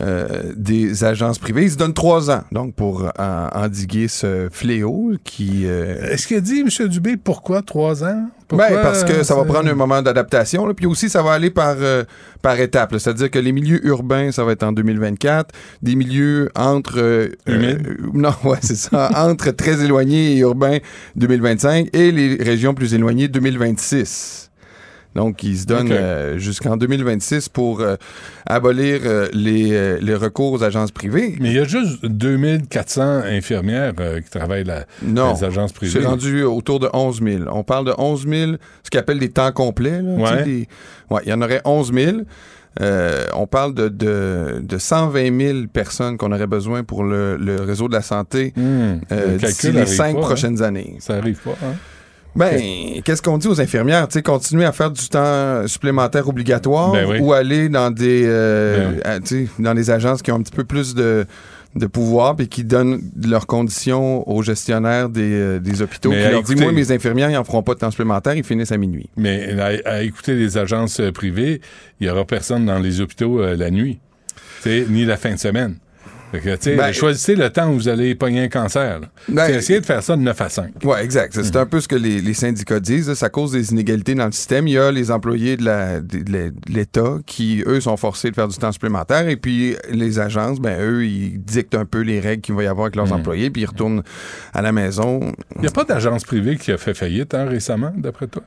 euh, 0.00 0.52
des 0.54 1.02
agences 1.02 1.38
privées. 1.38 1.64
Ils 1.64 1.72
se 1.72 1.76
donnent 1.76 1.94
trois 1.94 2.30
ans, 2.30 2.42
donc, 2.52 2.74
pour 2.74 3.10
en- 3.18 3.48
endiguer 3.52 4.06
ce 4.06 4.48
fléau 4.50 5.12
qui... 5.24 5.62
euh, 5.64 6.10
Est-ce 6.12 6.26
qu'il 6.28 6.36
a 6.36 6.40
dit, 6.40 6.60
M. 6.60 6.88
Dubé, 6.88 7.16
pourquoi 7.16 7.62
trois 7.62 8.04
ans? 8.04 8.28
ben, 8.50 8.78
parce 8.82 9.04
que 9.04 9.24
ça 9.24 9.34
va 9.34 9.42
euh, 9.42 9.44
prendre 9.44 9.68
un 9.68 9.74
moment 9.74 10.00
d'adaptation. 10.00 10.72
Puis 10.72 10.86
aussi, 10.86 11.10
ça 11.10 11.20
va 11.22 11.32
aller 11.32 11.50
par, 11.50 11.74
euh, 11.80 12.04
par 12.40 12.58
étapes. 12.60 12.94
C'est-à-dire 12.96 13.30
que 13.30 13.38
les 13.38 13.52
milieux 13.52 13.84
urbains, 13.86 14.30
ça 14.32 14.44
va 14.44 14.52
être 14.52 14.62
en 14.62 14.72
2024. 14.72 15.54
Des 15.82 15.94
milieux 15.96 16.48
entre... 16.54 16.98
euh, 16.98 17.28
euh, 17.48 17.76
non, 18.14 18.32
ouais, 18.44 18.58
c'est 18.62 18.76
ça. 18.76 19.10
entre 19.28 19.50
très 19.50 19.84
éloignés 19.84 20.32
et 20.32 20.38
urbains, 20.38 20.78
2025. 21.16 21.88
Et 21.92 22.10
les 22.12 22.36
régions 22.36 22.72
plus 22.72 22.94
éloignées, 22.94 23.28
2026. 23.28 24.47
Donc, 25.14 25.42
ils 25.42 25.58
se 25.58 25.66
donnent 25.66 25.86
Ok. 25.88 25.92
euh, 25.98 26.38
jusqu'en 26.38 26.76
2026 26.76 27.48
pour 27.48 27.80
euh, 27.80 27.96
abolir 28.46 29.00
euh, 29.04 29.28
les, 29.32 29.72
euh, 29.72 29.98
les 30.00 30.14
recours 30.14 30.52
aux 30.52 30.62
agences 30.62 30.92
privées. 30.92 31.34
Mais 31.40 31.48
il 31.48 31.54
y 31.56 31.58
a 31.58 31.64
juste 31.64 32.04
2400 32.06 33.22
infirmières 33.24 33.94
qui 34.24 34.30
travaillent 34.30 34.64
là, 34.64 34.84
Non, 35.02 35.34
les 35.34 35.44
agences 35.44 35.72
privées. 35.72 35.98
c'est 36.00 36.06
rendu 36.06 36.42
autour 36.44 36.78
de 36.78 36.88
11 36.92 37.20
000. 37.22 37.44
On 37.50 37.64
parle 37.64 37.86
de 37.86 37.94
11 37.98 38.26
000, 38.28 38.52
ce 38.84 38.90
qu'ils 38.90 39.00
appellent 39.00 39.18
des 39.18 39.30
temps 39.30 39.50
complets. 39.52 40.02
là, 40.02 40.14
Ouais. 40.36 40.42
des- 40.44 40.68
ouais, 41.10 41.20
il 41.24 41.30
y 41.30 41.32
en 41.32 41.42
aurait 41.42 41.62
11 41.64 41.92
000. 41.92 42.18
Euh, 42.80 43.24
on 43.34 43.46
parle 43.48 43.74
de, 43.74 43.88
de, 43.88 44.60
de 44.62 44.78
120 44.78 45.36
000 45.40 45.58
personnes 45.72 46.16
qu'on 46.16 46.30
aurait 46.30 46.46
besoin 46.46 46.84
pour 46.84 47.02
le, 47.02 47.36
le 47.36 47.56
réseau 47.62 47.88
de 47.88 47.94
la 47.94 48.02
santé 48.02 48.52
euh, 48.56 48.98
le 49.10 49.38
d'ici 49.38 49.62
calcul 49.62 49.80
les 49.80 49.86
cinq 49.86 50.12
pas, 50.14 50.18
hein? 50.20 50.22
prochaines 50.22 50.62
années. 50.62 50.96
Ça 51.00 51.14
arrive 51.16 51.40
pas, 51.42 51.56
hein? 51.64 51.74
Ben, 52.38 53.02
qu'est-ce 53.04 53.20
qu'on 53.22 53.36
dit 53.38 53.48
aux 53.48 53.60
infirmières? 53.60 54.08
Tu 54.08 54.14
sais, 54.14 54.22
continuer 54.22 54.64
à 54.64 54.72
faire 54.72 54.90
du 54.90 55.08
temps 55.08 55.66
supplémentaire 55.66 56.28
obligatoire 56.28 56.92
Ben 56.92 57.06
oui. 57.08 57.18
ou 57.20 57.32
aller 57.32 57.68
dans 57.68 57.90
des, 57.90 58.22
euh, 58.26 58.90
Ben 59.02 59.20
oui. 59.22 59.46
à- 59.58 59.62
dans 59.62 59.74
des 59.74 59.90
agences 59.90 60.22
qui 60.22 60.30
ont 60.32 60.36
un 60.36 60.42
petit 60.42 60.54
peu 60.54 60.64
plus 60.64 60.94
de, 60.94 61.26
de 61.74 61.86
pouvoir 61.86 62.36
et 62.38 62.46
qui 62.46 62.64
donnent 62.64 63.00
leurs 63.26 63.46
conditions 63.46 64.28
aux 64.28 64.42
gestionnaires 64.42 65.08
des, 65.08 65.20
euh, 65.32 65.58
des 65.58 65.82
hôpitaux. 65.82 66.10
Mais 66.10 66.24
qui 66.26 66.30
leur 66.30 66.42
dit, 66.42 66.52
écouter- 66.52 66.64
moi, 66.64 66.72
mes 66.72 66.92
infirmières, 66.92 67.30
ils 67.30 67.34
n'en 67.34 67.44
feront 67.44 67.62
pas 67.62 67.74
de 67.74 67.80
temps 67.80 67.90
supplémentaire, 67.90 68.34
ils 68.34 68.44
finissent 68.44 68.72
à 68.72 68.78
minuit. 68.78 69.08
Mais 69.16 69.58
à, 69.84 69.90
à 69.96 70.02
écouter 70.02 70.34
les 70.34 70.56
agences 70.58 71.00
euh, 71.00 71.12
privées, 71.12 71.60
il 72.00 72.06
n'y 72.06 72.10
aura 72.10 72.24
personne 72.24 72.64
dans 72.66 72.78
les 72.78 73.00
hôpitaux 73.00 73.40
euh, 73.40 73.56
la 73.56 73.70
nuit, 73.70 73.98
ni 74.66 75.04
la 75.04 75.16
fin 75.16 75.32
de 75.32 75.38
semaine. 75.38 75.76
Que, 76.32 76.76
Ben- 76.76 76.92
choisissez 76.92 77.34
le 77.34 77.48
temps 77.50 77.70
où 77.70 77.74
vous 77.74 77.88
allez 77.88 78.14
pogner 78.14 78.42
un 78.42 78.48
cancer. 78.48 79.00
Ben- 79.28 79.46
C'est 79.46 79.54
essayer 79.54 79.80
de 79.80 79.86
faire 79.86 80.02
ça 80.02 80.14
de 80.16 80.20
9 80.22 80.40
à 80.40 80.48
5. 80.48 80.72
Oui, 80.84 80.96
exact. 81.02 81.40
C'est 81.42 81.56
un 81.56 81.64
peu 81.66 81.80
ce 81.80 81.88
que 81.88 81.96
les, 81.96 82.20
les 82.20 82.34
syndicats 82.34 82.80
disent. 82.80 83.08
là. 83.08 83.14
Ça 83.14 83.28
cause 83.30 83.52
des 83.52 83.72
inégalités 83.72 84.14
dans 84.14 84.26
le 84.26 84.32
système. 84.32 84.68
Il 84.68 84.72
y 84.74 84.78
a 84.78 84.90
les 84.92 85.10
employés 85.10 85.56
de 85.56 86.52
l'État 86.68 87.16
qui, 87.26 87.62
eux, 87.66 87.80
sont 87.80 87.96
forcés 87.96 88.30
de 88.30 88.34
faire 88.34 88.48
du 88.48 88.56
temps 88.58 88.72
supplémentaire. 88.72 89.28
Et 89.28 89.36
puis, 89.36 89.76
les 89.90 90.18
agences, 90.18 90.60
ben 90.60 90.78
eux, 90.80 91.06
ils 91.06 91.38
dictent 91.42 91.74
un 91.74 91.84
peu 91.86 92.00
les 92.00 92.20
règles 92.20 92.42
qu'il 92.42 92.54
va 92.54 92.62
y 92.62 92.66
avoir 92.66 92.86
avec 92.86 92.96
leurs 92.96 93.12
employés. 93.12 93.50
Puis, 93.50 93.62
ils 93.62 93.66
retournent 93.66 94.02
à 94.52 94.60
la 94.62 94.72
maison. 94.72 95.20
Il 95.56 95.62
n'y 95.62 95.68
a 95.68 95.70
pas 95.70 95.84
d'agence 95.84 96.24
privée 96.24 96.56
qui 96.56 96.72
a 96.72 96.76
fait 96.78 96.94
faillite 96.94 97.34
hein, 97.34 97.46
récemment, 97.46 97.92
d'après 97.96 98.26
toi? 98.26 98.42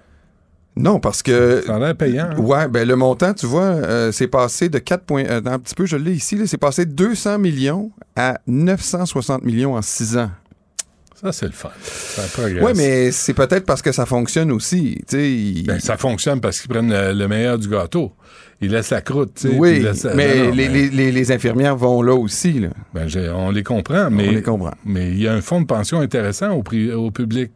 Non, 0.76 1.00
parce 1.00 1.22
que. 1.22 1.64
Ça 1.66 1.76
a 1.76 1.80
l'air 1.80 1.96
payant. 1.96 2.30
hein? 2.32 2.40
Ouais, 2.40 2.68
ben 2.68 2.88
le 2.88 2.96
montant, 2.96 3.34
tu 3.34 3.46
vois, 3.46 3.64
euh, 3.64 4.12
c'est 4.12 4.28
passé 4.28 4.70
de 4.70 4.80
4 4.80 5.04
points. 5.04 5.26
euh, 5.26 5.42
un 5.46 5.60
petit 5.60 5.76
peu, 5.76 5.86
je 5.86 5.98
l'ai 5.98 6.14
ici, 6.14 6.40
c'est 6.48 6.58
passé 6.58 6.86
de 6.86 6.92
200 6.94 7.40
millions 7.40 7.92
à 8.16 8.40
960 8.48 9.44
millions 9.44 9.76
en 9.76 9.82
6 9.82 10.18
ans. 10.18 10.32
Ça, 11.22 11.32
c'est 11.32 11.46
le 11.46 11.52
fun. 11.52 11.70
Ça 11.84 12.24
progresse. 12.34 12.64
Oui, 12.64 12.72
mais 12.76 13.12
c'est 13.12 13.36
peut-être 13.36 13.66
parce 13.66 13.84
que 13.84 13.92
ça 13.92 14.08
fonctionne 14.08 14.52
aussi. 14.52 14.98
Ils- 15.14 15.66
Ben, 15.68 15.80
ça 15.80 15.96
fonctionne 15.98 16.42
parce 16.42 16.60
qu'ils 16.60 16.70
prennent 16.70 16.90
le, 16.92 17.14
le 17.14 17.28
meilleur 17.28 17.60
du 17.60 17.68
gâteau. 17.68 18.12
Ils 18.60 18.72
laissent 18.72 18.90
la 18.92 19.02
croûte. 19.02 19.34
tu 19.36 19.42
sais, 19.44 19.50
puis 19.50 19.60
oui, 19.60 19.80
laissent- 19.82 20.08
mais, 20.16 20.36
Non, 20.38 20.44
non, 20.46 20.52
les, 20.56 20.68
les- 20.68 20.90
les- 20.90 21.12
les 21.12 21.32
infirmières 21.32 21.76
vont 21.76 22.02
là 22.02 22.14
aussi. 22.16 22.54
Là. 22.54 22.70
Ben, 22.94 23.08
on 23.36 23.52
les 23.52 23.62
comprend, 23.64 24.10
mais. 24.10 24.30
On 24.30 24.32
les 24.32 24.42
comprend. 24.42 24.74
Mais 24.86 25.10
il 25.12 25.22
y 25.22 25.28
a 25.28 25.34
un 25.34 25.42
fonds 25.42 25.62
de 25.62 25.68
pension 25.68 26.00
intéressant 26.00 26.54
au, 26.56 26.64
au 26.96 27.12
public. 27.12 27.52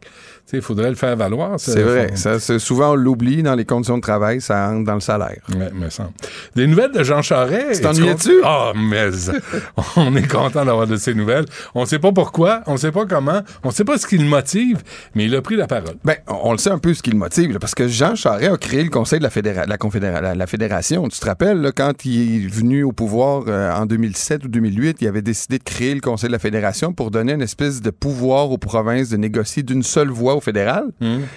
Il 0.52 0.62
faudrait 0.62 0.90
le 0.90 0.94
faire 0.96 1.16
valoir. 1.16 1.58
ce 1.58 1.72
C'est 1.72 1.82
vrai. 1.82 2.12
Ça, 2.14 2.38
souvent, 2.58 2.92
on 2.92 2.94
l'oublie 2.94 3.42
dans 3.42 3.54
les 3.54 3.64
conditions 3.64 3.96
de 3.96 4.02
travail, 4.02 4.40
ça 4.40 4.68
entre 4.70 4.84
dans 4.84 4.94
le 4.94 5.00
salaire. 5.00 5.40
Ouais, 5.56 5.70
me 5.74 5.90
semble. 5.90 6.10
Des 6.54 6.66
nouvelles 6.66 6.92
de 6.92 7.02
Jean 7.02 7.20
Charest. 7.22 7.74
Tu 7.74 7.80
t'ennuyais-tu? 7.80 8.32
Ah, 8.44 8.72
mais 8.76 9.06
on 9.96 10.14
est 10.16 10.26
content 10.30 10.64
d'avoir 10.64 10.86
de 10.86 10.96
ces 10.96 11.14
nouvelles. 11.14 11.46
On 11.74 11.80
ne 11.82 11.86
sait 11.86 11.98
pas 11.98 12.12
pourquoi, 12.12 12.62
on 12.66 12.72
ne 12.74 12.78
sait 12.78 12.92
pas 12.92 13.06
comment, 13.06 13.40
on 13.64 13.68
ne 13.68 13.72
sait 13.72 13.84
pas 13.84 13.98
ce 13.98 14.06
qui 14.06 14.18
le 14.18 14.24
motive, 14.28 14.82
mais 15.14 15.24
il 15.24 15.34
a 15.34 15.42
pris 15.42 15.56
la 15.56 15.66
parole. 15.66 15.96
Ben, 16.04 16.16
on 16.28 16.46
on 16.46 16.52
le 16.52 16.58
sait 16.58 16.70
un 16.70 16.78
peu 16.78 16.94
ce 16.94 17.02
qui 17.02 17.10
le 17.10 17.18
motive, 17.18 17.52
là, 17.52 17.58
parce 17.58 17.74
que 17.74 17.88
Jean 17.88 18.14
Charest 18.14 18.52
a 18.52 18.56
créé 18.56 18.84
le 18.84 18.90
Conseil 18.90 19.18
de 19.18 19.24
la, 19.24 19.30
fédéra- 19.30 19.66
la, 19.66 19.76
confédéra- 19.76 20.20
la- 20.20 20.34
la 20.36 20.46
Fédération. 20.46 21.06
Tu 21.08 21.18
te 21.18 21.26
rappelles, 21.26 21.60
là, 21.60 21.72
quand 21.72 22.04
il 22.04 22.44
est 22.44 22.48
venu 22.48 22.84
au 22.84 22.92
pouvoir 22.92 23.42
euh, 23.48 23.72
en 23.74 23.84
2007 23.84 24.44
ou 24.44 24.48
2008, 24.48 24.98
il 25.00 25.08
avait 25.08 25.22
décidé 25.22 25.58
de 25.58 25.64
créer 25.64 25.92
le 25.92 26.00
Conseil 26.00 26.28
de 26.28 26.32
la 26.32 26.38
Fédération 26.38 26.92
pour 26.92 27.10
donner 27.10 27.32
une 27.32 27.42
espèce 27.42 27.80
de 27.82 27.90
pouvoir 27.90 28.52
aux 28.52 28.58
provinces 28.58 29.08
de 29.08 29.16
négocier 29.16 29.64
d'une 29.64 29.82
seule 29.82 30.10
voix 30.10 30.35
au 30.36 30.40
fédéral. 30.40 30.84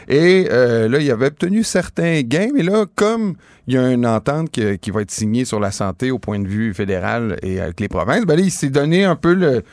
Et 0.07 0.47
euh, 0.51 0.87
là, 0.87 0.99
il 0.99 1.09
avait 1.11 1.27
obtenu 1.27 1.63
certains 1.63 2.21
gains, 2.21 2.49
mais 2.53 2.63
là, 2.63 2.85
comme 2.95 3.35
il 3.67 3.73
y 3.75 3.77
a 3.77 3.91
une 3.91 4.05
entente 4.05 4.49
qui 4.51 4.91
va 4.91 5.01
être 5.01 5.11
signée 5.11 5.45
sur 5.45 5.59
la 5.59 5.71
santé 5.71 6.11
au 6.11 6.19
point 6.19 6.39
de 6.39 6.47
vue 6.47 6.73
fédéral 6.73 7.37
et 7.43 7.59
avec 7.59 7.79
les 7.79 7.87
provinces, 7.87 8.25
ben 8.25 8.35
là, 8.35 8.41
il 8.43 8.51
s'est 8.51 8.69
donné 8.69 9.03
un 9.03 9.15
peu 9.15 9.33
le 9.33 9.63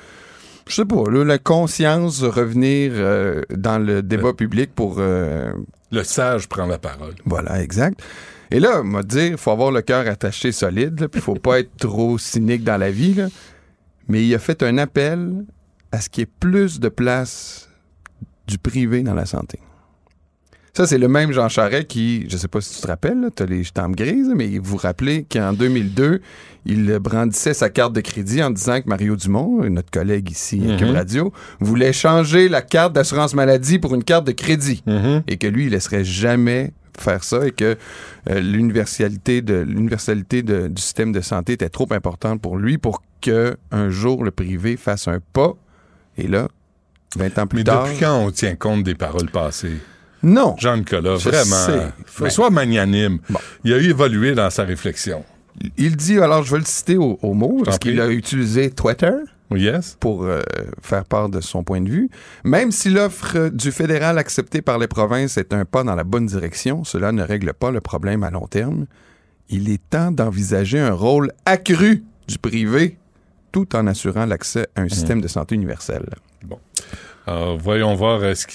je 0.69 0.75
sais 0.75 0.85
pas, 0.85 1.09
là, 1.09 1.25
la 1.25 1.39
conscience 1.39 2.21
de 2.21 2.27
revenir 2.27 2.91
euh, 2.95 3.41
dans 3.51 3.79
le 3.79 4.03
débat 4.03 4.33
public 4.33 4.71
pour... 4.75 4.97
euh, 4.99 5.53
Le 5.93 6.03
sage 6.03 6.49
prend 6.49 6.67
la 6.67 6.79
parole. 6.79 7.15
Voilà, 7.25 7.63
exact. 7.63 8.01
Et 8.51 8.59
là, 8.59 8.83
m'a 8.83 9.05
dire, 9.05 9.27
il 9.33 9.37
faut 9.37 9.53
avoir 9.53 9.71
le 9.71 9.81
cœur 9.83 10.09
attaché 10.09 10.51
solide, 10.51 11.07
puis 11.07 11.21
il 11.21 11.21
faut 11.21 11.35
pas 11.37 11.61
être 11.61 11.71
trop 11.79 12.19
cynique 12.19 12.65
dans 12.65 12.79
la 12.79 12.91
vie, 12.91 13.15
là. 13.15 13.29
mais 14.09 14.25
il 14.25 14.35
a 14.35 14.41
fait 14.41 14.63
un 14.65 14.77
appel 14.79 15.45
à 15.93 16.01
ce 16.01 16.09
qu'il 16.09 16.23
y 16.23 16.25
ait 16.25 16.31
plus 16.41 16.81
de 16.81 16.89
place 16.89 17.66
du 18.47 18.59
privé 18.59 19.03
dans 19.03 19.15
la 19.15 19.27
santé. 19.27 19.59
Ça, 20.73 20.87
c'est 20.87 20.99
le 20.99 21.09
même 21.09 21.33
Jean 21.33 21.49
Charest 21.49 21.87
qui, 21.87 22.27
je 22.29 22.37
sais 22.37 22.49
pas 22.49 22.61
si 22.61 22.75
tu 22.75 22.83
te 22.83 22.87
rappelles, 22.87 23.31
tu 23.35 23.43
as 23.43 23.47
les 23.47 23.63
jambes 23.65 23.97
grises, 23.97 24.31
mais 24.37 24.59
vous 24.59 24.73
vous 24.73 24.77
rappelez 24.77 25.25
qu'en 25.25 25.55
2002, 25.55 26.21
il 26.67 26.99
brandissait 26.99 27.55
sa 27.55 27.71
carte 27.71 27.95
de 27.95 28.03
crédit 28.03 28.43
en 28.43 28.51
disant 28.51 28.83
que 28.83 28.89
Mario 28.89 29.17
Dumont, 29.17 29.65
notre 29.71 29.91
collègue 29.91 30.31
ici 30.31 30.61
à 30.71 30.77
Cube 30.77 30.89
Mhm. 30.89 30.95
Radio, 30.97 31.33
voulait 31.61 31.95
changer 31.95 32.51
la 32.51 32.61
carte 32.61 32.93
d'assurance 32.93 33.33
maladie 33.33 33.79
pour 33.79 33.95
une 33.95 34.05
carte 34.05 34.27
de 34.27 34.33
crédit. 34.33 34.83
Et 35.29 35.39
que 35.39 35.47
lui, 35.47 35.65
il 35.67 35.71
laisserait 35.71 36.05
jamais 36.05 36.73
faire 36.99 37.25
ça 37.25 37.47
et 37.47 37.53
que 37.53 37.77
euh, 38.31 38.41
l'universalité 38.41 39.41
de 39.43 39.55
l'universalité 39.55 40.43
du 40.43 40.71
système 40.81 41.13
de 41.13 41.21
santé 41.23 41.55
était 41.55 41.69
trop 41.71 41.87
importante 41.93 42.41
pour 42.43 42.57
lui 42.59 42.77
pour 42.79 43.03
que 43.23 43.57
un 43.71 43.89
jour 43.91 44.25
le 44.25 44.31
privé 44.31 44.77
fasse 44.77 45.09
un 45.09 45.21
pas. 45.33 45.53
Et 46.19 46.27
là, 46.27 46.49
20 47.17 47.39
ans 47.39 47.47
plus 47.47 47.59
Mais 47.59 47.65
tard, 47.65 47.85
depuis 47.85 47.99
quand 48.01 48.19
on 48.19 48.31
tient 48.31 48.55
compte 48.55 48.85
des 48.85 48.95
paroles 48.95 49.31
passées? 49.31 49.77
Non. 50.23 50.55
Jean-Nicolas, 50.59 51.17
Je 51.17 51.29
vraiment. 51.29 51.67
sais. 51.67 51.93
Faut 52.07 52.29
Sois 52.31 52.51
magnanime. 52.51 53.19
Il 53.65 53.73
a 53.75 53.79
évolué 53.79 54.35
dans 54.35 54.51
sa 54.51 54.65
réflexion. 54.65 55.25
Il 55.77 55.97
dit, 55.97 56.19
alors 56.19 56.43
je 56.43 56.53
vais 56.53 56.59
le 56.59 56.65
citer 56.65 56.97
au, 56.97 57.19
au 57.23 57.33
mot, 57.35 57.63
parce 57.65 57.79
qu'il 57.79 58.01
a 58.01 58.09
utilisé 58.09 58.71
Twitter 58.71 59.13
Yes. 59.55 59.97
pour 60.01 60.25
euh, 60.25 60.43
faire 60.83 61.05
part 61.05 61.29
de 61.29 61.41
son 61.41 61.63
point 61.63 61.81
de 61.81 61.89
vue. 61.89 62.11
Même 62.45 62.73
si 62.73 62.91
l'offre 62.91 63.49
du 63.51 63.71
fédéral 63.71 64.19
acceptée 64.19 64.61
par 64.61 64.79
les 64.79 64.89
provinces 64.89 65.37
est 65.39 65.53
un 65.55 65.65
pas 65.65 65.85
dans 65.85 65.95
la 65.95 66.03
bonne 66.03 66.27
direction, 66.27 66.83
cela 66.83 67.13
ne 67.13 67.23
règle 67.23 67.53
pas 67.55 67.71
le 67.71 67.81
problème 67.81 68.25
à 68.25 68.31
long 68.31 68.49
terme. 68.49 68.87
Il 69.49 69.71
est 69.71 69.81
temps 69.89 70.11
d'envisager 70.11 70.81
un 70.81 70.93
rôle 70.93 71.31
accru 71.45 72.03
du 72.27 72.39
privé 72.39 72.99
tout 73.57 73.75
en 73.75 73.87
assurant 73.87 74.27
l'accès 74.27 74.67
à 74.77 74.83
un 74.83 74.89
système 74.91 75.23
de 75.23 75.29
santé 75.29 75.55
universel. 75.55 76.05
Bon. 76.45 76.59
Alors, 77.27 77.57
voyons 77.57 77.95
voir 77.95 78.21
euh, 78.23 78.35
ce 78.35 78.47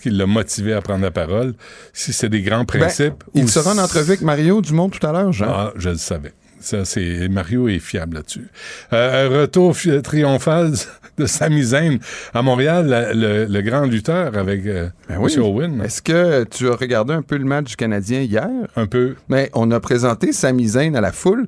qui 0.00 0.10
l'a 0.10 0.26
motivé 0.26 0.72
à 0.72 0.80
prendre 0.82 1.02
la 1.02 1.12
parole. 1.12 1.54
Si 1.92 2.12
c'est 2.12 2.28
des 2.28 2.42
grands 2.42 2.64
Ben, 2.64 2.78
principes. 2.80 3.22
il 3.34 3.44
ou 3.44 3.46
sera 3.48 3.72
en 3.72 3.78
entrevue 3.78 4.10
avec 4.10 4.20
Mario 4.22 4.60
Dumont 4.60 4.88
tout 4.88 5.06
à 5.06 5.12
l'heure, 5.12 5.32
Jean. 5.32 5.46
Ah, 5.48 5.72
je 5.76 5.90
le 5.90 5.96
savais. 5.96 6.32
Ça, 6.62 6.84
c'est 6.84 7.28
Mario 7.28 7.68
est 7.68 7.78
fiable 7.78 8.16
là-dessus. 8.16 8.46
Euh, 8.92 9.26
un 9.28 9.40
retour 9.40 9.76
triomphal 10.02 10.72
de 11.18 11.26
Sami 11.26 11.62
Zayn 11.62 11.98
à 12.32 12.42
Montréal, 12.42 12.86
la- 12.86 13.12
le, 13.12 13.44
le 13.44 13.60
grand 13.62 13.84
lutteur 13.84 14.36
avec 14.38 14.64
euh, 14.66 14.88
Ben 15.08 15.18
oui. 15.20 15.32
M. 15.36 15.42
Owen. 15.42 15.82
Est-ce 15.82 16.00
que 16.02 16.44
tu 16.44 16.68
as 16.68 16.74
regardé 16.76 17.12
un 17.12 17.22
peu 17.22 17.36
le 17.36 17.44
match 17.44 17.70
du 17.70 17.76
Canadien 17.76 18.20
hier? 18.20 18.48
Un 18.76 18.86
peu. 18.86 19.16
Mais 19.28 19.50
on 19.54 19.70
a 19.70 19.80
présenté 19.80 20.32
Sami 20.32 20.68
Zayn 20.68 20.94
à 20.94 21.00
la 21.00 21.12
foule. 21.12 21.46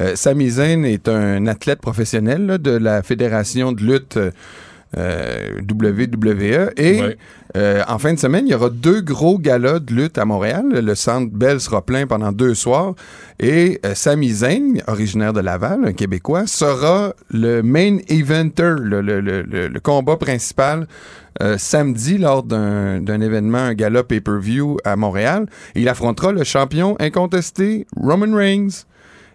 Euh, 0.00 0.16
Sami 0.16 0.50
Zayn 0.50 0.84
est 0.84 1.08
un 1.08 1.46
athlète 1.46 1.80
professionnel 1.80 2.44
là, 2.46 2.58
de 2.58 2.72
la 2.72 3.02
Fédération 3.02 3.72
de 3.72 3.82
lutte 3.82 4.16
euh, 4.18 4.30
euh, 4.96 5.60
WWE. 5.70 6.70
Et 6.76 7.00
Ouais. 7.00 7.16
Euh, 7.56 7.82
en 7.88 7.98
fin 7.98 8.12
de 8.12 8.18
semaine, 8.18 8.46
il 8.46 8.50
y 8.50 8.54
aura 8.54 8.68
deux 8.68 9.00
gros 9.00 9.38
galas 9.38 9.78
de 9.78 9.94
lutte 9.94 10.18
à 10.18 10.26
Montréal. 10.26 10.68
Le 10.68 10.94
centre 10.94 11.32
Bell 11.32 11.58
sera 11.58 11.80
plein 11.80 12.06
pendant 12.06 12.30
deux 12.30 12.54
soirs. 12.54 12.94
Et 13.40 13.80
euh, 13.86 13.94
Sami 13.94 14.30
Zayn, 14.30 14.74
originaire 14.86 15.32
de 15.32 15.40
Laval, 15.40 15.86
un 15.86 15.92
Québécois, 15.94 16.46
sera 16.46 17.14
le 17.30 17.62
main 17.62 17.98
eventer, 18.08 18.74
le, 18.78 19.78
combat 19.80 20.16
principal 20.16 20.86
euh, 21.42 21.56
samedi 21.56 22.18
lors 22.18 22.42
d'un 22.42 23.00
d'un 23.00 23.20
événement, 23.20 23.58
un 23.58 23.74
gala 23.74 24.04
pay-per-view 24.04 24.76
à 24.84 24.96
Montréal. 24.96 25.46
Il 25.74 25.88
affrontera 25.88 26.32
le 26.32 26.44
champion 26.44 26.96
incontesté 27.00 27.86
Roman 27.96 28.36
Reigns. 28.36 28.84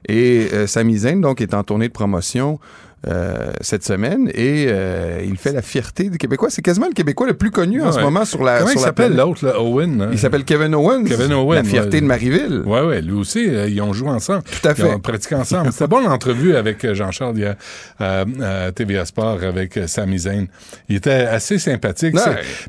Et 0.07 0.47
euh, 0.53 0.67
Sami 0.67 0.97
Zayn, 0.97 1.21
donc, 1.21 1.41
est 1.41 1.53
en 1.53 1.63
tournée 1.63 1.87
de 1.87 1.93
promotion 1.93 2.59
euh, 3.07 3.51
cette 3.61 3.83
semaine 3.83 4.29
et 4.35 4.65
euh, 4.67 5.21
il 5.25 5.35
fait 5.37 5.51
la 5.53 5.61
fierté 5.63 6.09
des 6.09 6.17
Québécois. 6.19 6.49
C'est 6.51 6.61
quasiment 6.61 6.87
le 6.87 6.93
Québécois 6.93 7.25
le 7.27 7.33
plus 7.33 7.49
connu 7.51 7.81
en 7.81 7.91
ce 7.91 7.99
moment 7.99 8.25
sur 8.25 8.43
la 8.43 8.59
Comment 8.59 8.69
sur 8.71 8.79
il 8.79 8.83
s'appelle 8.83 9.15
l'autre, 9.15 9.45
là, 9.45 9.59
Owen? 9.59 10.01
hein? 10.01 10.09
Il 10.11 10.19
s'appelle 10.19 10.43
Kevin 10.43 10.75
Owens. 10.75 11.03
Kevin 11.05 11.33
Owen. 11.33 11.57
La 11.57 11.63
fierté 11.63 11.97
ouais. 11.97 12.01
de 12.01 12.05
Marieville. 12.05 12.61
Oui, 12.65 12.79
oui, 12.85 13.01
lui 13.01 13.13
aussi, 13.13 13.47
euh, 13.49 13.67
ils 13.67 13.81
ont 13.81 13.91
joué 13.93 14.09
ensemble. 14.09 14.43
Tout 14.43 14.67
à 14.67 14.75
fait. 14.75 14.83
Ils 14.87 14.93
ont 14.95 14.99
pratiqué 14.99 15.35
ensemble. 15.35 15.71
C'était 15.71 15.87
bon 15.87 16.01
l'entrevue 16.01 16.55
avec 16.55 16.85
euh, 16.85 16.93
Jean-Charles 16.93 17.37
hier, 17.37 17.55
euh, 18.01 18.67
à 18.67 18.71
TVA 18.71 19.05
Sport 19.05 19.39
avec 19.43 19.79
Sami 19.87 20.19
Zayn. 20.19 20.45
Il 20.87 20.97
était 20.97 21.11
assez 21.11 21.57
sympathique. 21.57 22.15
Ouais. 22.15 22.21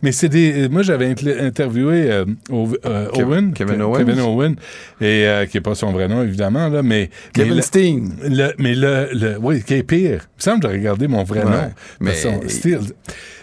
Mais 0.02 0.12
c'est 0.12 0.28
des. 0.30 0.68
Moi, 0.70 0.82
j'avais 0.82 1.14
interviewé 1.40 2.24
Owen. 2.50 3.52
Kevin 3.54 3.76
Ke- 3.78 3.82
Owens. 3.82 3.98
Kevin 3.98 4.20
Owen. 4.20 4.56
Et 5.00 5.26
euh, 5.26 5.46
qui 5.46 5.56
n'est 5.56 5.60
pas 5.62 5.74
son 5.74 5.92
vrai 5.92 6.08
nom, 6.08 6.22
évidemment, 6.22 6.68
là, 6.68 6.82
mais. 6.82 7.10
Kevin 7.34 7.56
mais 7.56 7.62
Steen. 7.62 8.14
le- 8.28 8.52
mais 8.58 8.74
le, 8.74 9.08
le- 9.12 9.36
oui, 9.40 9.62
qui 9.62 9.74
est 9.74 9.82
pire. 9.82 10.21
Il 10.22 10.38
me 10.38 10.42
semble 10.42 10.62
que 10.62 10.68
j'ai 10.70 10.78
regardé 10.78 11.08
mon 11.08 11.24
vrai 11.24 11.44
Ouais, 11.44 11.50
nom. 11.50 11.70
mais- 12.00 12.48
style. 12.48 12.80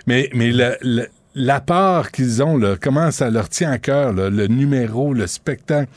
Mais, 0.08 0.30
mais 0.34 0.52
le, 0.52 0.76
le- 0.82 1.08
l'apport 1.36 2.12
qu'ils 2.12 2.42
ont, 2.44 2.58
là, 2.58 2.76
comment 2.82 3.12
ça 3.12 3.30
leur 3.30 3.50
tient 3.50 3.72
à 3.72 3.78
cœur, 3.78 4.14
là, 4.14 4.30
le 4.30 4.48
numéro, 4.48 5.14
le 5.14 5.28
spectacle, 5.28 5.90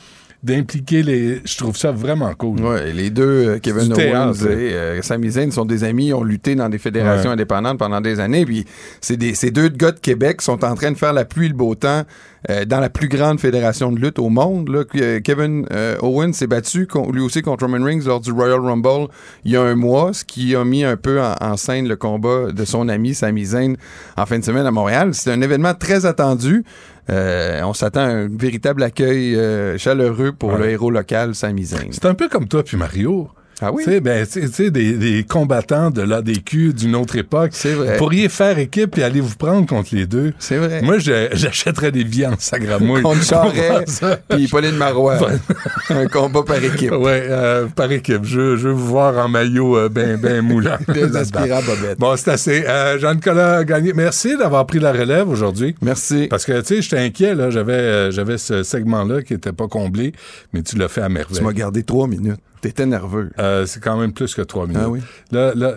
d'impliquer 0.43 1.03
les. 1.03 1.41
Je 1.45 1.57
trouve 1.57 1.77
ça 1.77 1.91
vraiment 1.91 2.33
cool. 2.33 2.59
Ouais, 2.61 2.91
les 2.91 3.09
deux, 3.09 3.23
euh, 3.47 3.59
Kevin 3.59 3.93
Owens 3.93 4.33
et 4.33 4.73
euh, 4.73 5.01
Sami 5.01 5.31
Zayn, 5.31 5.51
sont 5.51 5.63
des 5.65 5.85
amis, 5.85 6.11
ont 6.13 6.23
lutté 6.23 6.53
dans 6.55 6.67
des 6.67 6.77
fédérations 6.79 7.29
Ouais. 7.29 7.33
indépendantes 7.35 7.79
pendant 7.79 8.01
des 8.01 8.19
années. 8.19 8.45
Puis 8.45 8.65
c'est 8.99 9.15
des, 9.15 9.35
ces 9.35 9.51
deux 9.51 9.69
gars 9.69 9.91
de 9.93 9.99
Québec 9.99 10.41
sont 10.41 10.63
en 10.65 10.75
train 10.75 10.91
de 10.91 10.97
faire 10.97 11.13
la 11.13 11.23
pluie 11.23 11.45
et 11.45 11.49
le 11.49 11.55
beau 11.55 11.75
temps 11.75 12.03
euh, 12.49 12.65
dans 12.65 12.79
la 12.79 12.89
plus 12.89 13.07
grande 13.07 13.39
fédération 13.39 13.91
de 13.91 13.99
lutte 13.99 14.19
au 14.19 14.29
monde. 14.29 14.69
Là. 14.69 14.83
Que- 14.83 15.19
Kevin 15.19 15.65
euh, 15.71 15.95
Owens 16.01 16.33
s'est 16.33 16.47
battu 16.47 16.87
lui 17.11 17.21
aussi 17.21 17.41
contre 17.41 17.65
Roman 17.65 17.83
Reigns 17.83 18.01
lors 18.05 18.19
du 18.19 18.31
Royal 18.31 18.59
Rumble 18.59 19.07
il 19.45 19.51
y 19.51 19.55
a 19.57 19.61
un 19.61 19.75
mois, 19.75 20.13
ce 20.13 20.23
qui 20.25 20.55
a 20.55 20.63
mis 20.65 20.83
un 20.83 20.97
peu 20.97 21.21
en, 21.21 21.35
en 21.41 21.57
scène 21.57 21.87
le 21.87 21.95
combat 21.95 22.51
de 22.51 22.65
son 22.65 22.89
ami 22.89 23.13
Sami 23.13 23.45
Zayn 23.45 23.75
en 24.17 24.25
fin 24.25 24.39
de 24.39 24.43
semaine 24.43 24.65
à 24.65 24.71
Montréal. 24.71 25.13
C'est 25.13 25.31
un 25.31 25.41
événement 25.41 25.73
très 25.73 26.05
attendu. 26.05 26.63
Euh, 27.09 27.61
on 27.63 27.73
s'attend 27.73 28.01
à 28.01 28.07
un 28.07 28.27
véritable 28.29 28.81
accueil 28.83 29.35
euh, 29.35 29.77
chaleureux 29.77 30.31
pour 30.31 30.53
Ouais. 30.53 30.59
le 30.59 30.69
héros 30.69 30.89
local 30.91 31.35
Sami 31.35 31.65
Zayn. 31.65 31.89
C'est 31.91 32.05
un 32.05 32.13
peu 32.13 32.29
comme 32.29 32.47
toi 32.47 32.63
puis 32.63 32.77
Mario. 32.77 33.29
Ah 33.65 33.71
oui? 33.71 33.83
Tu 33.85 33.91
sais, 33.91 33.99
ben, 34.01 34.25
tu 34.25 34.31
sais- 34.41 34.47
tu 34.49 34.53
sais, 34.53 34.71
des, 34.71 34.93
des 34.93 35.23
combattants 35.23 35.89
de 35.89 36.01
l'ADQ 36.01 36.73
d'une 36.73 36.95
autre 36.95 37.15
époque. 37.15 37.51
C'est 37.53 37.73
vrai. 37.73 37.93
Vous 37.93 37.97
pourriez 37.97 38.27
faire 38.27 38.59
équipe 38.59 38.97
et 38.97 39.03
aller 39.03 39.21
vous 39.21 39.35
prendre 39.37 39.65
contre 39.65 39.95
les 39.95 40.05
deux. 40.05 40.33
C'est 40.39 40.57
vrai. 40.57 40.81
Moi, 40.81 40.97
j'achèterais 40.99 41.91
des 41.91 42.03
vies 42.03 42.25
en 42.27 42.35
sagramouille. 42.37 43.01
Contre 43.01 43.23
Charret 43.23 43.85
puis 44.29 44.47
Pauline 44.47 44.75
Marois. 44.75 45.17
un 45.89 46.07
combat 46.07 46.43
par 46.43 46.63
équipe. 46.63 46.91
Ouais, 46.91 47.25
euh, 47.29 47.67
par 47.67 47.91
équipe. 47.91 48.23
Je, 48.23 48.57
je 48.57 48.67
veux 48.67 48.73
vous 48.73 48.87
voir 48.87 49.17
en 49.17 49.29
maillot 49.29 49.77
euh, 49.77 49.89
ben, 49.89 50.17
ben 50.17 50.41
moulant. 50.41 50.77
Bobettes. 50.87 51.99
Bon, 51.99 52.15
c'est 52.17 52.31
assez. 52.31 52.65
Euh, 52.67 52.99
Jean-Nicolas 52.99 53.63
Gagné, 53.63 53.93
merci 53.93 54.35
d'avoir 54.37 54.65
pris 54.65 54.79
la 54.79 54.91
relève 54.91 55.29
aujourd'hui. 55.29 55.75
Merci. 55.81 56.27
Parce 56.29 56.45
que, 56.45 56.59
tu 56.61 56.67
sais, 56.67 56.81
j'étais 56.81 56.99
inquiet, 56.99 57.35
là. 57.35 57.49
J'avais, 57.49 57.73
euh, 57.73 58.11
j'avais 58.11 58.37
ce 58.37 58.63
segment-là 58.63 59.21
qui 59.21 59.33
était 59.33 59.51
pas 59.53 59.67
comblé, 59.67 60.13
mais 60.51 60.61
tu 60.63 60.77
l'as 60.77 60.87
fait 60.87 61.01
à 61.01 61.09
merveille. 61.09 61.37
Tu 61.37 61.43
m'as 61.43 61.53
gardé 61.53 61.83
trois 61.83 62.07
minutes. 62.07 62.39
T'étais 62.63 62.85
nerveux. 62.85 63.29
Euh, 63.39 63.65
c'est 63.65 63.83
quand 63.83 63.97
même 63.97 64.13
plus 64.13 64.33
que 64.33 64.41
trois 64.41 64.67
minutes. 64.67 64.83
Ah 64.85 64.89
oui? 64.89 65.01
Là, 65.31 65.51
là 65.53 65.75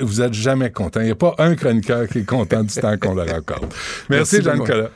vous 0.00 0.22
êtes 0.22 0.32
jamais 0.32 0.70
content. 0.70 1.00
Il 1.00 1.06
n'y 1.06 1.10
a 1.10 1.16
pas 1.16 1.34
un 1.38 1.56
chroniqueur 1.56 2.06
qui 2.06 2.18
est 2.18 2.24
content 2.24 2.62
du 2.62 2.72
temps 2.72 2.96
qu'on 2.96 3.16
leur 3.16 3.28
accorde. 3.34 3.66
Merci, 4.08 4.36
Merci, 4.36 4.42
Jean-Nicolas. 4.42 4.90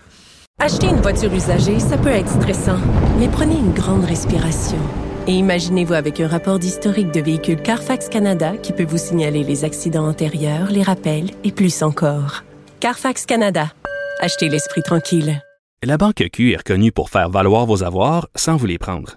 Acheter 0.60 0.86
une 0.86 1.00
voiture 1.00 1.34
usagée, 1.34 1.80
ça 1.80 1.98
peut 1.98 2.08
être 2.08 2.28
stressant, 2.28 2.78
mais 3.18 3.26
prenez 3.26 3.56
une 3.56 3.72
grande 3.72 4.04
respiration. 4.04 4.78
Et 5.26 5.32
imaginez-vous 5.32 5.94
avec 5.94 6.20
un 6.20 6.28
rapport 6.28 6.60
d'historique 6.60 7.10
de 7.10 7.20
véhicule 7.20 7.60
Carfax 7.60 8.08
Canada 8.08 8.52
qui 8.62 8.72
peut 8.72 8.84
vous 8.84 8.98
signaler 8.98 9.42
les 9.42 9.64
accidents 9.64 10.06
antérieurs, 10.06 10.70
les 10.70 10.84
rappels 10.84 11.30
et 11.42 11.50
plus 11.50 11.82
encore. 11.82 12.44
Carfax 12.78 13.26
Canada. 13.26 13.72
Achetez 14.20 14.48
l'esprit 14.48 14.84
tranquille. 14.84 15.42
La 15.82 15.96
Banque 15.96 16.22
Q 16.32 16.52
est 16.52 16.58
reconnue 16.58 16.92
pour 16.92 17.10
faire 17.10 17.28
valoir 17.28 17.66
vos 17.66 17.82
avoirs 17.82 18.28
sans 18.36 18.54
vous 18.54 18.66
les 18.66 18.78
prendre. 18.78 19.16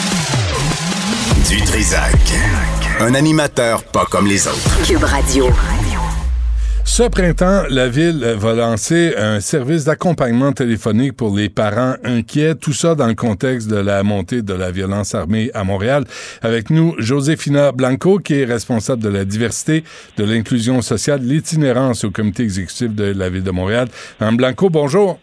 Du 1.49 1.61
Trisac. 1.61 2.13
Un 2.99 3.15
animateur 3.15 3.83
pas 3.85 4.05
comme 4.05 4.27
les 4.27 4.47
autres. 4.47 4.85
Cube 4.85 5.03
Radio. 5.03 5.49
Ce 6.83 7.03
printemps, 7.03 7.63
la 7.69 7.87
ville 7.87 8.35
va 8.37 8.53
lancer 8.53 9.13
un 9.17 9.39
service 9.39 9.85
d'accompagnement 9.85 10.51
téléphonique 10.51 11.13
pour 11.13 11.35
les 11.35 11.47
parents 11.47 11.95
inquiets. 12.03 12.55
Tout 12.55 12.73
ça 12.73 12.95
dans 12.95 13.07
le 13.07 13.15
contexte 13.15 13.69
de 13.69 13.77
la 13.77 14.03
montée 14.03 14.41
de 14.41 14.53
la 14.53 14.71
violence 14.71 15.15
armée 15.15 15.49
à 15.53 15.63
Montréal. 15.63 16.03
Avec 16.41 16.69
nous, 16.69 16.95
Josefina 16.97 17.71
Blanco, 17.71 18.19
qui 18.19 18.41
est 18.41 18.45
responsable 18.45 19.01
de 19.01 19.09
la 19.09 19.23
diversité, 19.23 19.83
de 20.17 20.25
l'inclusion 20.25 20.81
sociale, 20.81 21.21
l'itinérance 21.23 22.03
au 22.03 22.11
comité 22.11 22.43
exécutif 22.43 22.93
de 22.93 23.05
la 23.05 23.29
ville 23.29 23.43
de 23.43 23.51
Montréal. 23.51 23.87
Mme 24.19 24.37
Blanco, 24.37 24.69
bonjour. 24.69 25.17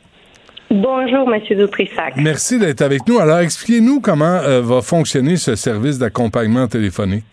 Bonjour, 0.71 1.27
Monsieur 1.27 1.57
Dutrissac. 1.57 2.15
Merci 2.17 2.59
d'être 2.59 2.83
avec 2.83 3.01
nous. 3.09 3.19
Alors, 3.19 3.39
expliquez-nous 3.39 4.01
comment 4.01 4.25
euh, 4.45 4.61
va 4.61 4.83
fonctionner 4.83 5.37
ce 5.37 5.55
service 5.57 5.99
d'accompagnement 5.99 6.67
téléphonique. 6.67 7.25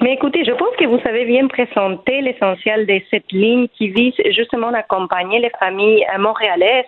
Mais 0.00 0.14
écoutez, 0.14 0.44
je 0.44 0.50
pense 0.50 0.74
que 0.76 0.86
vous 0.86 0.98
avez 1.08 1.24
bien 1.24 1.46
présenté 1.46 2.20
l'essentiel 2.20 2.86
de 2.86 3.00
cette 3.10 3.30
ligne 3.30 3.68
qui 3.78 3.88
vise 3.88 4.14
justement 4.34 4.70
à 4.70 4.78
accompagner 4.78 5.38
les 5.38 5.50
familles 5.60 6.04
euh, 6.12 6.18
montréalaises 6.18 6.86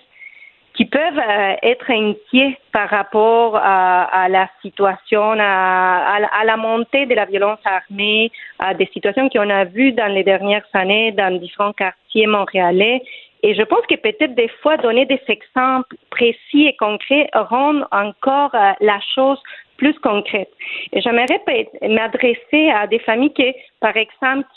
qui 0.77 0.87
peuvent 0.87 1.19
euh, 1.19 1.55
être 1.63 1.89
inquiets 1.89 2.59
par 2.73 2.89
rapport 2.89 3.57
à, 3.57 4.03
à 4.25 4.29
la 4.29 4.49
situation, 4.61 5.37
à, 5.39 6.19
à 6.33 6.45
la 6.45 6.57
montée 6.57 7.07
de 7.07 7.15
la 7.15 7.27
violence 7.27 7.61
armée, 7.65 8.33
à 8.59 8.75
des 8.75 8.89
situations 8.93 9.29
qu'on 9.29 9.49
a 9.51 9.65
vues 9.65 9.93
dans 9.93 10.13
les 10.13 10.25
dernières 10.25 10.67
années 10.73 11.13
dans 11.13 11.39
différents 11.39 11.73
quartiers 11.73 12.27
montréalais. 12.27 13.03
Et 13.47 13.55
je 13.55 13.63
pense 13.63 13.85
que 13.87 13.97
peut-être 13.97 14.35
des 14.35 14.49
fois 14.63 14.79
donner 14.79 15.05
des 15.05 15.21
exemples 15.29 15.97
précis 16.09 16.67
et 16.67 16.75
concrets 16.77 17.29
rend 17.35 17.83
encore 17.93 18.55
euh, 18.55 18.73
la 18.81 18.99
chose 19.15 19.39
plus 19.77 19.93
concrète. 19.99 20.49
Et 20.95 21.03
j'aimerais 21.03 21.43
m'adresser 21.83 22.71
à 22.71 22.87
des 22.87 23.01
familles 23.01 23.35
qui, 23.35 23.53
par 23.81 23.95
exemple, 23.99 24.49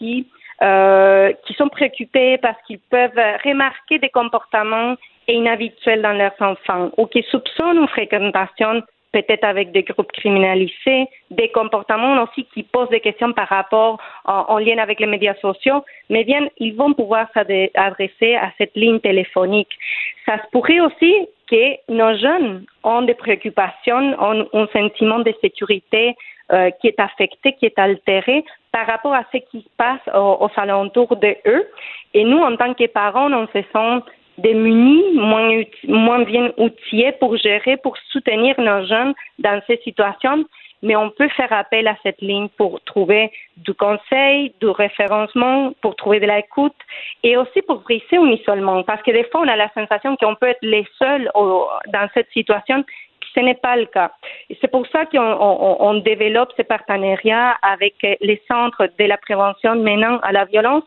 euh, 0.62 1.34
qui 1.46 1.54
sont 1.56 1.68
préoccupées 1.68 2.38
parce 2.38 2.58
qu'ils 2.66 2.80
peuvent 2.80 3.20
remarquer 3.44 4.00
des 4.00 4.08
comportements 4.08 4.96
inhabituels 5.28 6.02
dans 6.02 6.14
leurs 6.14 6.40
enfants 6.40 6.90
ou 6.96 7.08
qui 7.08 7.24
soupçonnent 7.24 7.80
une 7.80 7.90
fréquentation 7.90 8.84
peut-être 9.22 9.44
avec 9.44 9.72
des 9.72 9.84
groupes 9.84 10.12
criminalisés, 10.12 11.08
des 11.32 11.50
comportements 11.50 12.22
aussi 12.24 12.46
qui 12.54 12.64
posent 12.64 12.90
des 12.90 13.00
questions 13.00 13.34
par 13.34 13.48
rapport 13.48 14.00
en, 14.26 14.46
en 14.54 14.58
lien 14.60 14.78
avec 14.78 15.00
les 15.00 15.08
médias 15.08 15.36
sociaux, 15.36 15.84
mais 16.10 16.24
bien, 16.24 16.48
ils 16.58 16.76
vont 16.76 16.94
pouvoir 16.94 17.28
s'adresser 17.34 18.36
à 18.36 18.52
cette 18.58 18.76
ligne 18.76 19.00
téléphonique. 19.00 19.74
Ça 20.26 20.38
se 20.38 20.50
pourrait 20.52 20.80
aussi 20.80 21.14
que 21.50 21.64
nos 21.90 22.18
jeunes 22.18 22.66
ont 22.84 23.02
des 23.04 23.14
préoccupations, 23.14 24.16
ont 24.20 24.48
un 24.54 24.68
sentiment 24.68 25.20
de 25.20 25.34
sécurité 25.42 26.16
euh, 26.52 26.70
qui 26.80 26.88
est 26.88 27.00
affecté, 27.00 27.54
qui 27.54 27.66
est 27.66 27.80
altéré 27.80 28.44
par 28.72 28.86
rapport 28.86 29.14
à 29.14 29.24
ce 29.32 29.38
qui 29.38 29.62
se 29.62 29.70
passe 29.78 30.06
aux, 30.14 30.46
aux 30.46 30.52
alentours 30.56 31.16
de 31.16 31.36
eux. 31.46 31.68
Et 32.14 32.24
nous, 32.24 32.40
en 32.40 32.56
tant 32.56 32.74
que 32.74 32.88
parents, 32.88 33.32
on 33.32 33.48
se 33.48 33.62
sent 33.74 34.12
démunis, 34.38 35.04
moins, 35.14 35.64
moins 35.88 36.24
bien 36.24 36.52
outillés 36.58 37.12
pour 37.14 37.38
gérer, 37.38 37.78
pour 37.78 37.98
soutenir 38.12 38.60
nos 38.60 38.86
jeunes 38.86 39.14
dans 39.40 39.62
ces 39.68 39.78
situations, 39.78 40.46
mais 40.84 40.96
on 40.96 41.10
peut 41.10 41.30
faire 41.30 41.52
appel 41.52 41.88
à 41.88 41.96
cette 42.04 42.22
ligne 42.22 42.50
pour 42.58 42.80
trouver 42.82 43.32
du 43.58 43.74
conseil, 43.74 44.54
du 44.62 44.68
référencement, 44.70 45.74
pour 45.82 45.96
trouver 45.96 46.20
de 46.20 46.28
l'écoute 46.28 46.76
et 47.24 47.36
aussi 47.36 47.62
pour 47.64 47.80
briser 47.82 48.18
un 48.18 48.28
isolement. 48.32 48.84
Parce 48.84 49.02
que 49.02 49.12
des 49.12 49.24
fois, 49.26 49.42
on 49.42 49.48
a 49.48 49.56
la 49.56 49.72
sensation 49.74 50.16
qu'on 50.18 50.36
peut 50.36 50.48
être 50.50 50.62
les 50.62 50.86
seuls 51.00 51.32
dans 51.36 52.08
cette 52.14 52.30
situation, 52.32 52.84
ce 53.34 53.40
n'est 53.40 53.56
pas 53.56 53.76
le 53.76 53.86
cas. 53.86 54.12
C'est 54.62 54.70
pour 54.70 54.86
ça 54.88 55.06
qu'on 55.06 55.20
on- 55.20 55.78
on 55.80 55.94
développe 55.96 56.54
ce 56.58 56.62
partenariat 56.64 57.56
avec 57.62 57.96
les 58.22 58.42
centres 58.48 58.88
de 59.00 59.06
la 59.06 59.18
prévention 59.18 59.76
menant 59.76 60.18
à 60.20 60.32
la 60.32 60.46
violence 60.46 60.84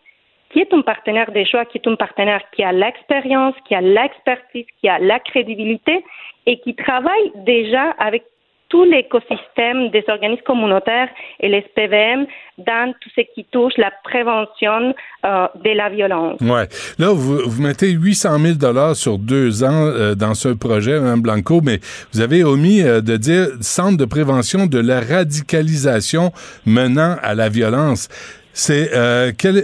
qui 0.50 0.60
est 0.60 0.72
un 0.72 0.82
partenaire 0.82 1.30
de 1.32 1.44
choix, 1.44 1.64
qui 1.64 1.78
est 1.78 1.88
un 1.88 1.96
partenaire 1.96 2.42
qui 2.52 2.62
a 2.62 2.72
l'expérience, 2.72 3.54
qui 3.66 3.74
a 3.74 3.80
l'expertise, 3.80 4.66
qui 4.80 4.88
a 4.88 4.98
la 4.98 5.18
crédibilité 5.20 6.04
et 6.46 6.58
qui 6.60 6.74
travaille 6.74 7.32
déjà 7.46 7.90
avec 7.98 8.24
tout 8.70 8.84
l'écosystème 8.84 9.90
des 9.90 10.04
organismes 10.08 10.44
communautaires 10.44 11.08
et 11.40 11.48
les 11.48 11.62
PVM 11.74 12.24
dans 12.58 12.94
tout 13.00 13.10
ce 13.16 13.22
qui 13.34 13.44
touche 13.50 13.72
la 13.76 13.90
prévention 14.04 14.94
euh, 15.24 15.46
de 15.62 15.70
la 15.70 15.90
violence? 15.90 16.40
Ouais. 16.40 16.68
Là, 16.98 17.08
vous, 17.12 17.38
vous 17.44 17.62
mettez 17.62 17.90
800 17.90 18.38
000 18.38 18.54
dollars 18.54 18.94
sur 18.94 19.18
deux 19.18 19.64
ans 19.64 19.86
euh, 19.86 20.14
dans 20.14 20.34
ce 20.34 20.50
projet, 20.50 21.00
Mme 21.00 21.20
Blanco, 21.20 21.60
mais 21.62 21.80
vous 22.12 22.20
avez 22.20 22.44
omis 22.44 22.82
euh, 22.82 23.00
de 23.00 23.16
dire 23.16 23.48
Centre 23.60 23.98
de 23.98 24.04
prévention 24.04 24.66
de 24.66 24.78
la 24.78 25.00
radicalisation 25.00 26.30
menant 26.64 27.16
à 27.22 27.34
la 27.34 27.48
violence. 27.48 28.08
C'est 28.52 28.94
euh, 28.94 29.32
quel, 29.36 29.62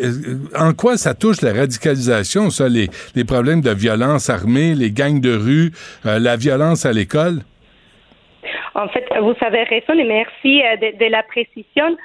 en 0.58 0.72
quoi 0.72 0.96
ça 0.96 1.14
touche 1.14 1.42
la 1.42 1.52
radicalisation, 1.52 2.50
ça, 2.50 2.68
les, 2.68 2.88
problèmes 3.24 3.60
de 3.60 3.70
violence 3.70 4.30
armée, 4.30 4.74
les 4.74 4.90
gangs 4.92 5.20
de 5.20 5.36
rue, 5.36 5.72
la 6.04 6.36
violence 6.36 6.86
à 6.86 6.92
l'école? 6.92 7.40
En 8.74 8.88
fait, 8.88 9.04
vous 9.20 9.34
avez 9.40 9.64
raison 9.64 9.94
et 9.94 10.04
merci 10.04 10.62
de, 10.80 10.98
de 10.98 11.10
la 11.10 11.22
précision. 11.24 11.96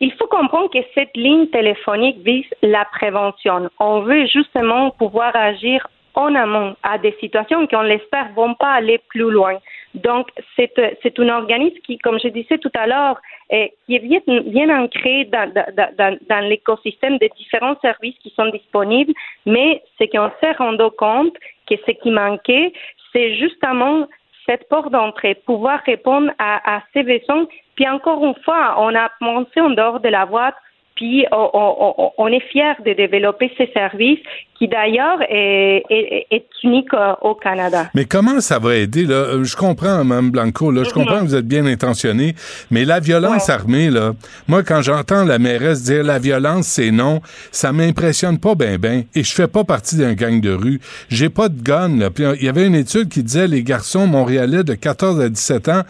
Il 0.00 0.12
faut 0.12 0.26
comprendre 0.26 0.70
que 0.70 0.78
cette 0.94 1.16
ligne 1.16 1.46
téléphonique 1.48 2.18
vise 2.24 2.44
la 2.62 2.84
prévention. 2.84 3.70
On 3.78 4.00
veut 4.00 4.26
justement 4.26 4.90
pouvoir 4.90 5.34
agir 5.34 5.86
en 6.14 6.34
amont 6.34 6.76
à 6.82 6.98
des 6.98 7.14
situations 7.20 7.66
qui, 7.66 7.76
on 7.76 7.82
l'espère, 7.82 8.28
vont 8.34 8.54
pas 8.54 8.72
aller 8.72 9.00
plus 9.08 9.30
loin. 9.30 9.58
Donc, 9.96 10.28
c'est, 10.54 10.72
c'est 11.02 11.18
un 11.18 11.28
organisme 11.28 11.78
qui, 11.84 11.98
comme 11.98 12.18
je 12.20 12.28
disais 12.28 12.58
tout 12.58 12.70
à 12.74 12.86
l'heure, 12.86 13.20
est, 13.50 13.72
bien, 13.88 14.70
ancré 14.78 15.24
dans, 15.24 16.48
l'écosystème 16.48 17.18
des 17.18 17.30
différents 17.36 17.78
services 17.80 18.16
qui 18.22 18.32
sont 18.36 18.48
disponibles, 18.50 19.12
mais 19.46 19.82
ce 19.98 20.04
qu'on 20.04 20.30
s'est 20.40 20.52
rendu 20.52 20.84
compte 20.98 21.34
ce 21.68 21.92
qui 21.92 22.10
manquait, 22.10 22.72
c'est 23.12 23.34
justement 23.36 24.06
cette 24.46 24.68
porte 24.68 24.92
d'entrée, 24.92 25.34
pouvoir 25.34 25.80
répondre 25.84 26.30
à, 26.38 26.82
ces 26.92 27.02
besoins. 27.02 27.46
Puis 27.74 27.88
encore 27.88 28.24
une 28.24 28.36
fois, 28.44 28.76
on 28.78 28.94
a 28.94 29.10
pensé 29.18 29.60
en 29.60 29.70
dehors 29.70 30.00
de 30.00 30.08
la 30.08 30.26
boîte 30.26 30.54
puis 30.94 31.26
on, 31.30 32.12
on, 32.16 32.26
est 32.28 32.40
fiers 32.40 32.72
de 32.82 32.94
développer 32.94 33.52
ces 33.58 33.66
services 33.72 34.18
qui 34.58 34.68
d'ailleurs 34.68 35.18
est, 35.28 35.82
est, 35.90 36.26
est, 36.30 36.46
unique 36.62 36.92
euh, 36.94 37.12
au 37.20 37.34
Canada. 37.34 37.90
Mais 37.94 38.06
comment 38.06 38.40
ça 38.40 38.58
va 38.58 38.76
aider 38.76 39.04
là? 39.04 39.14
Euh, 39.14 39.44
Je 39.44 39.56
comprends, 39.56 40.04
Mme 40.04 40.30
Blanco, 40.30 40.70
là, 40.70 40.82
je 40.84 40.90
comprends 40.90 41.20
que 41.20 41.26
vous 41.26 41.34
êtes 41.34 41.46
bien 41.46 41.66
intentionné, 41.66 42.34
mais 42.70 42.84
la 42.84 43.00
violence 43.00 43.50
armée 43.50 43.90
là, 43.90 44.12
moi 44.48 44.62
quand 44.62 44.82
j'entends 44.82 45.24
la 45.24 45.38
mairesse 45.38 45.82
dire 45.82 46.02
la 46.02 46.18
violence 46.18 46.66
c'est 46.66 46.90
non, 46.90 47.20
ça 47.52 47.72
m'impressionne 47.72 48.38
pas 48.38 48.54
ben 48.54 48.78
ben. 48.78 49.04
Et 49.14 49.22
je 49.22 49.32
fais 49.32 49.48
pas 49.48 49.64
partie 49.64 49.96
d'un 49.96 50.14
gang 50.14 50.40
de 50.40 50.52
rue. 50.52 50.80
J'ai 51.08 51.28
pas 51.28 51.48
de 51.48 51.60
gun. 51.60 51.96
Là. 51.98 52.10
Puis 52.10 52.24
il 52.38 52.44
y 52.44 52.48
avait 52.48 52.66
une 52.66 52.74
étude 52.74 53.08
qui 53.08 53.22
disait 53.22 53.48
les 53.48 53.62
garçons 53.62 54.06
montréalais 54.06 54.64
de 54.64 54.74
14 54.74 55.20
à 55.20 55.28
17 55.28 55.68
ans 55.68 55.82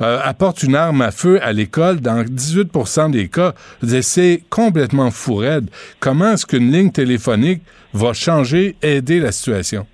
euh, 0.00 0.18
apportent 0.22 0.62
une 0.62 0.76
arme 0.76 1.02
à 1.02 1.10
feu 1.10 1.40
à 1.42 1.52
l'école 1.52 2.00
dans 2.00 2.22
18% 2.22 3.10
des 3.10 3.28
cas. 3.28 3.54
C'est 4.02 4.42
complètement 4.50 5.10
fou 5.10 5.36
raide. 5.36 5.68
Comment 6.00 6.32
est-ce 6.32 6.46
qu'une 6.46 6.70
ligne 6.70 6.90
téléphonique 6.90 7.62
va 7.92 8.12
changer, 8.12 8.76
aider 8.82 9.20
la 9.20 9.32
situation? 9.32 9.86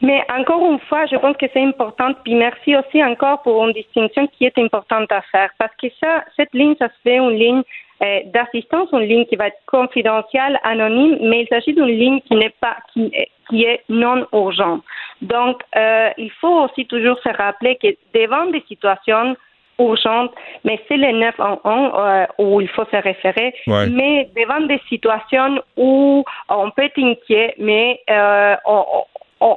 Mais 0.00 0.22
encore 0.28 0.64
une 0.70 0.78
fois, 0.80 1.06
je 1.06 1.16
pense 1.16 1.36
que 1.36 1.46
c'est 1.52 1.62
important. 1.62 2.12
Puis 2.24 2.34
merci 2.34 2.76
aussi 2.76 3.02
encore 3.02 3.42
pour 3.42 3.66
une 3.66 3.72
distinction 3.72 4.26
qui 4.28 4.44
est 4.44 4.56
importante 4.58 5.10
à 5.10 5.22
faire. 5.32 5.50
Parce 5.58 5.74
que 5.80 5.88
ça, 6.00 6.24
cette 6.36 6.54
ligne, 6.54 6.76
ça 6.78 6.88
se 6.88 6.94
fait 7.02 7.16
une 7.16 7.36
ligne 7.36 7.62
euh, 8.00 8.20
d'assistance, 8.26 8.88
une 8.92 9.08
ligne 9.08 9.26
qui 9.26 9.34
va 9.34 9.48
être 9.48 9.60
confidentielle, 9.66 10.60
anonyme, 10.62 11.18
mais 11.22 11.42
il 11.42 11.48
s'agit 11.48 11.74
d'une 11.74 11.86
ligne 11.86 12.20
qui 12.20 12.36
n'est 12.36 12.54
pas, 12.60 12.76
qui, 12.92 13.64
est 13.64 13.82
non 13.88 14.24
urgente. 14.32 14.84
Donc, 15.20 15.62
euh, 15.74 16.10
il 16.16 16.30
faut 16.40 16.62
aussi 16.62 16.86
toujours 16.86 17.18
se 17.18 17.28
rappeler 17.30 17.76
que 17.76 17.88
devant 18.14 18.46
des 18.52 18.62
situations 18.68 19.36
urgente, 19.78 20.32
mais 20.64 20.80
c'est 20.88 20.96
le 20.96 21.12
911 21.18 21.92
euh, 21.94 22.26
où 22.38 22.60
il 22.60 22.68
faut 22.68 22.84
se 22.84 22.96
référer. 22.96 23.54
Ouais. 23.66 23.88
Mais 23.88 24.28
devant 24.36 24.66
des 24.66 24.80
situations 24.88 25.62
où 25.76 26.24
on 26.48 26.70
peut 26.70 26.84
être 26.84 26.98
inquiet, 26.98 27.54
mais 27.58 28.00
euh, 28.10 28.56
on, 28.66 28.84
on, 29.40 29.56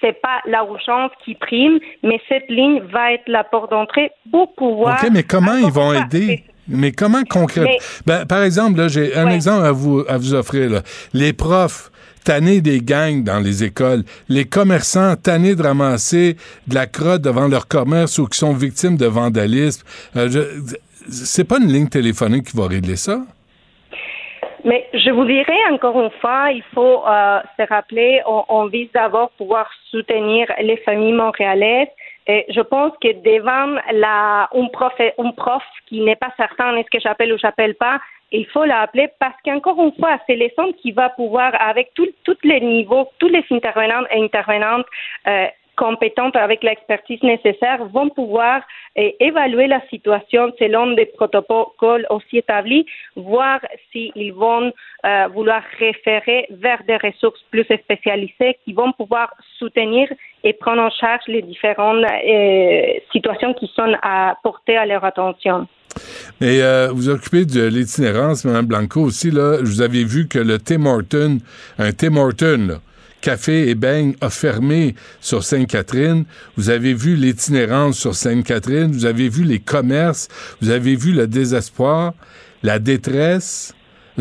c'est 0.00 0.20
pas 0.20 0.40
la 0.46 0.64
urgence 0.64 1.12
qui 1.24 1.34
prime, 1.34 1.78
mais 2.02 2.20
cette 2.28 2.48
ligne 2.48 2.80
va 2.92 3.12
être 3.12 3.28
la 3.28 3.44
porte 3.44 3.70
d'entrée 3.70 4.10
pour 4.30 4.54
pouvoir. 4.54 4.98
OK, 5.02 5.10
mais 5.12 5.22
comment 5.22 5.54
ils 5.54 5.70
vont 5.70 5.92
aider? 5.92 6.44
Mais 6.68 6.92
comment 6.92 7.22
concrètement? 7.28 7.72
Ben, 8.06 8.26
par 8.26 8.42
exemple, 8.42 8.88
j'ai 8.88 9.16
un 9.16 9.28
exemple 9.28 9.64
à 9.64 9.72
vous, 9.72 10.04
à 10.08 10.16
vous 10.16 10.34
offrir. 10.34 10.70
Là. 10.70 10.82
Les 11.12 11.32
profs 11.32 11.91
tannés 12.24 12.60
des 12.60 12.80
gangs 12.80 13.24
dans 13.24 13.38
les 13.38 13.64
écoles, 13.64 14.02
les 14.28 14.44
commerçants 14.44 15.16
tannés 15.16 15.54
de 15.54 15.62
ramasser 15.62 16.36
de 16.66 16.74
la 16.74 16.86
crotte 16.86 17.22
devant 17.22 17.48
leur 17.48 17.68
commerce 17.68 18.18
ou 18.18 18.26
qui 18.26 18.38
sont 18.38 18.54
victimes 18.54 18.96
de 18.96 19.06
vandalisme. 19.06 19.84
Euh, 20.16 20.28
c'est 21.08 21.48
pas 21.48 21.58
une 21.58 21.72
ligne 21.72 21.88
téléphonique 21.88 22.48
qui 22.48 22.56
va 22.56 22.68
régler 22.68 22.96
ça? 22.96 23.18
Mais 24.64 24.86
je 24.94 25.10
vous 25.10 25.24
dirais 25.24 25.58
encore 25.72 26.00
une 26.00 26.10
fois, 26.20 26.52
il 26.52 26.62
faut 26.72 27.02
euh, 27.04 27.40
se 27.58 27.68
rappeler, 27.68 28.20
on, 28.26 28.44
on 28.48 28.66
vise 28.66 28.88
d'abord 28.94 29.30
pouvoir 29.32 29.68
soutenir 29.90 30.46
les 30.60 30.76
familles 30.78 31.12
montréalaises. 31.12 31.88
Et 32.28 32.46
je 32.48 32.60
pense 32.60 32.92
que 33.02 33.08
devant 33.24 33.80
la, 33.92 34.48
un, 34.54 34.66
prof, 34.68 34.92
un 35.18 35.30
prof 35.32 35.62
qui 35.88 36.00
n'est 36.00 36.16
pas 36.16 36.32
certain 36.36 36.76
est-ce 36.76 36.90
que 36.90 37.00
j'appelle 37.00 37.32
ou 37.32 37.38
j'appelle 37.38 37.74
pas, 37.74 37.98
il 38.32 38.46
faut 38.46 38.64
l'appeler 38.64 39.08
parce 39.18 39.36
qu'encore 39.44 39.80
une 39.82 39.92
fois, 39.94 40.18
c'est 40.26 40.36
les 40.36 40.52
centres 40.56 40.76
qui 40.80 40.92
va 40.92 41.10
pouvoir, 41.10 41.52
avec 41.60 41.92
tous 41.94 42.08
les 42.42 42.60
niveaux, 42.60 43.08
tous 43.18 43.28
les 43.28 43.44
intervenants 43.50 44.04
et 44.10 44.22
intervenantes 44.22 44.86
euh, 45.28 45.46
compétentes 45.76 46.36
avec 46.36 46.62
l'expertise 46.62 47.22
nécessaire 47.22 47.84
vont 47.86 48.10
pouvoir 48.10 48.62
euh, 48.98 49.10
évaluer 49.20 49.66
la 49.66 49.80
situation 49.88 50.52
selon 50.58 50.92
des 50.92 51.06
protocoles 51.06 52.06
aussi 52.10 52.38
établis, 52.38 52.84
voir 53.16 53.60
s'ils 53.90 54.32
vont 54.34 54.72
euh, 55.06 55.28
vouloir 55.28 55.62
référer 55.78 56.46
vers 56.50 56.82
des 56.84 56.96
ressources 56.96 57.42
plus 57.50 57.64
spécialisées 57.64 58.58
qui 58.64 58.72
vont 58.72 58.92
pouvoir 58.92 59.32
soutenir 59.58 60.08
et 60.44 60.52
prendre 60.52 60.82
en 60.82 60.90
charge 60.90 61.26
les 61.26 61.42
différentes 61.42 62.04
situations 63.12 63.54
qui 63.54 63.70
sont 63.74 63.94
à 64.02 64.36
porter 64.42 64.76
à 64.76 64.84
leur 64.84 65.04
attention. 65.04 65.66
Mais 66.40 66.60
euh, 66.62 66.90
vous 66.92 67.08
occupez 67.08 67.44
de 67.44 67.64
l'itinérance, 67.64 68.44
Mme 68.44 68.66
Blanco 68.66 69.00
aussi, 69.02 69.30
là. 69.30 69.58
Vous 69.62 69.80
avez 69.80 70.04
vu 70.04 70.28
que 70.28 70.38
le 70.38 70.58
Tim 70.58 70.86
Horton, 70.86 71.38
un 71.78 71.92
Tim 71.92 72.16
Horton, 72.16 72.80
café 73.22 73.68
et 73.68 73.74
beigne 73.74 74.14
a 74.20 74.28
fermé 74.28 74.94
sur 75.20 75.42
Sainte-Catherine. 75.44 76.24
Vous 76.56 76.68
avez 76.68 76.92
vu 76.92 77.16
l'itinérance 77.16 77.98
sur 77.98 78.14
Sainte-Catherine. 78.14 78.92
Vous 78.92 79.06
avez 79.06 79.28
vu 79.28 79.44
les 79.44 79.60
commerces. 79.60 80.28
Vous 80.60 80.70
avez 80.70 80.96
vu 80.96 81.12
le 81.12 81.26
désespoir, 81.26 82.12
la 82.62 82.78
détresse. 82.78 83.74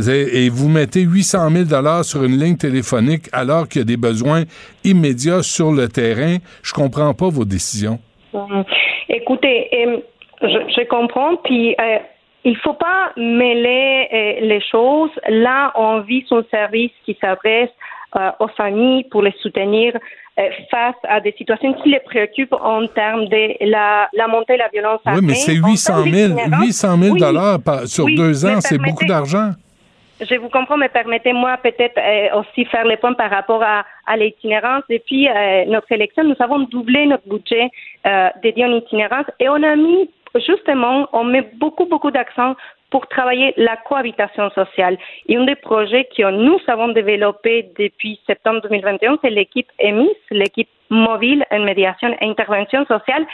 Et 0.07 0.47
vous 0.47 0.69
mettez 0.69 1.01
800 1.01 1.49
000 1.51 1.63
dollars 1.65 2.05
sur 2.05 2.23
une 2.23 2.39
ligne 2.39 2.55
téléphonique 2.55 3.27
alors 3.33 3.67
qu'il 3.67 3.79
y 3.79 3.81
a 3.81 3.85
des 3.85 3.97
besoins 3.97 4.43
immédiats 4.85 5.43
sur 5.43 5.73
le 5.73 5.89
terrain. 5.89 6.37
Je 6.63 6.71
comprends 6.71 7.13
pas 7.13 7.27
vos 7.27 7.43
décisions. 7.43 7.99
Mmh. 8.33 8.61
Écoutez, 9.09 9.67
euh, 9.73 9.97
je, 10.41 10.47
je, 10.75 10.87
comprends. 10.87 11.35
Puis 11.37 11.75
euh, 11.79 11.99
il 12.43 12.57
faut 12.57 12.73
pas 12.73 13.11
mêler 13.17 14.07
euh, 14.13 14.45
les 14.45 14.61
choses. 14.61 15.11
Là, 15.27 15.71
on 15.75 15.99
vit 16.01 16.25
son 16.27 16.43
service 16.49 16.91
qui 17.05 17.17
s'adresse 17.21 17.69
euh, 18.15 18.31
aux 18.39 18.47
familles 18.49 19.05
pour 19.05 19.21
les 19.21 19.33
soutenir 19.41 19.93
euh, 20.39 20.49
face 20.69 20.95
à 21.03 21.19
des 21.19 21.33
situations 21.33 21.73
qui 21.75 21.89
les 21.89 21.99
préoccupent 21.99 22.53
en 22.53 22.87
termes 22.87 23.27
de 23.27 23.69
la, 23.69 24.09
la 24.13 24.27
montée 24.27 24.53
de 24.53 24.59
la 24.59 24.69
violence 24.69 25.01
armée. 25.05 25.19
Oui, 25.19 25.25
mais 25.27 25.35
c'est 25.35 25.55
800 25.55 26.03
000, 26.03 26.33
800 26.61 26.97
000 26.97 27.15
dollars 27.17 27.59
sur 27.85 28.05
oui, 28.05 28.15
deux 28.15 28.45
ans, 28.45 28.59
c'est 28.59 28.77
beaucoup 28.77 29.05
d'argent. 29.05 29.51
Je 30.21 30.35
vous 30.35 30.49
comprends, 30.49 30.77
mais 30.77 30.89
permettez-moi 30.89 31.57
peut-être 31.63 31.97
euh, 31.97 32.39
aussi 32.39 32.65
faire 32.65 32.85
les 32.85 32.97
points 32.97 33.13
par 33.13 33.31
rapport 33.31 33.63
à, 33.63 33.83
à 34.05 34.17
l'itinérance. 34.17 34.83
Depuis 34.87 35.27
euh, 35.27 35.65
notre 35.65 35.91
élection, 35.91 36.23
nous 36.23 36.35
avons 36.39 36.59
doublé 36.59 37.07
notre 37.07 37.27
budget 37.27 37.69
euh, 38.05 38.29
dédié 38.43 38.65
à 38.65 38.67
l'itinérance 38.67 39.25
et 39.39 39.49
on 39.49 39.63
a 39.63 39.75
mis 39.75 40.09
justement, 40.35 41.07
on 41.13 41.23
met 41.23 41.49
beaucoup, 41.55 41.85
beaucoup 41.85 42.11
d'accent 42.11 42.55
pour 42.89 43.07
travailler 43.07 43.53
la 43.57 43.77
cohabitation 43.77 44.49
sociale. 44.51 44.97
Et 45.27 45.37
un 45.37 45.45
des 45.45 45.55
projets 45.55 46.07
que 46.15 46.29
nous 46.29 46.59
avons 46.67 46.89
développé 46.89 47.69
depuis 47.77 48.19
septembre 48.27 48.61
2021, 48.61 49.17
c'est 49.21 49.29
l'équipe 49.29 49.71
EMIS, 49.79 50.15
l'équipe 50.29 50.69
mobile 50.89 51.45
en 51.51 51.59
médiation 51.59 52.09
et 52.19 52.29
intervention 52.29 52.85
sociale, 52.85 53.25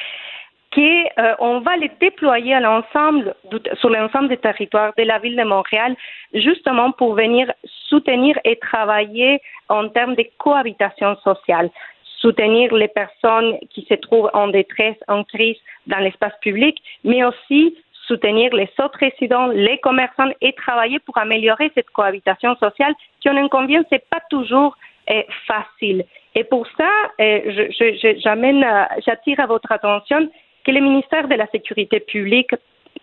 qui 0.71 1.05
euh, 1.17 1.33
on 1.39 1.59
va 1.61 1.75
les 1.77 1.89
déployer 1.99 2.55
sur 3.79 3.89
l'ensemble 3.89 4.27
des 4.29 4.37
territoires 4.37 4.93
de 4.97 5.03
la 5.03 5.17
ville 5.17 5.35
de 5.35 5.43
Montréal, 5.43 5.95
justement 6.33 6.91
pour 6.91 7.15
venir 7.15 7.51
soutenir 7.89 8.37
et 8.43 8.57
travailler 8.57 9.41
en 9.69 9.89
termes 9.89 10.15
de 10.15 10.25
cohabitation 10.37 11.15
sociale 11.23 11.71
soutenir 12.19 12.73
les 12.73 12.87
personnes 12.87 13.57
qui 13.69 13.85
se 13.89 13.93
trouvent 13.95 14.29
en 14.33 14.47
détresse, 14.47 14.97
en 15.07 15.23
crise 15.23 15.57
dans 15.87 15.99
l'espace 15.99 16.33
public, 16.41 16.77
mais 17.03 17.23
aussi 17.23 17.75
soutenir 18.07 18.53
les 18.55 18.69
autres 18.79 18.99
résidents, 18.99 19.47
les 19.47 19.77
commerçants 19.79 20.31
et 20.41 20.53
travailler 20.53 20.99
pour 20.99 21.17
améliorer 21.17 21.71
cette 21.75 21.89
cohabitation 21.89 22.55
sociale 22.55 22.93
qui, 23.19 23.29
on 23.29 23.37
en 23.37 23.49
convient, 23.49 23.83
c'est 23.89 24.07
pas 24.09 24.21
toujours 24.29 24.75
euh, 25.09 25.21
facile. 25.45 26.05
Et 26.35 26.43
pour 26.43 26.65
ça, 26.77 26.89
j'amène, 27.19 28.63
euh, 28.63 28.83
j'attire 29.05 29.39
à 29.39 29.45
votre 29.45 29.71
attention 29.71 30.29
que 30.63 30.71
le 30.71 30.81
ministère 30.81 31.27
de 31.27 31.35
la 31.35 31.47
Sécurité 31.47 31.99
publique 31.99 32.51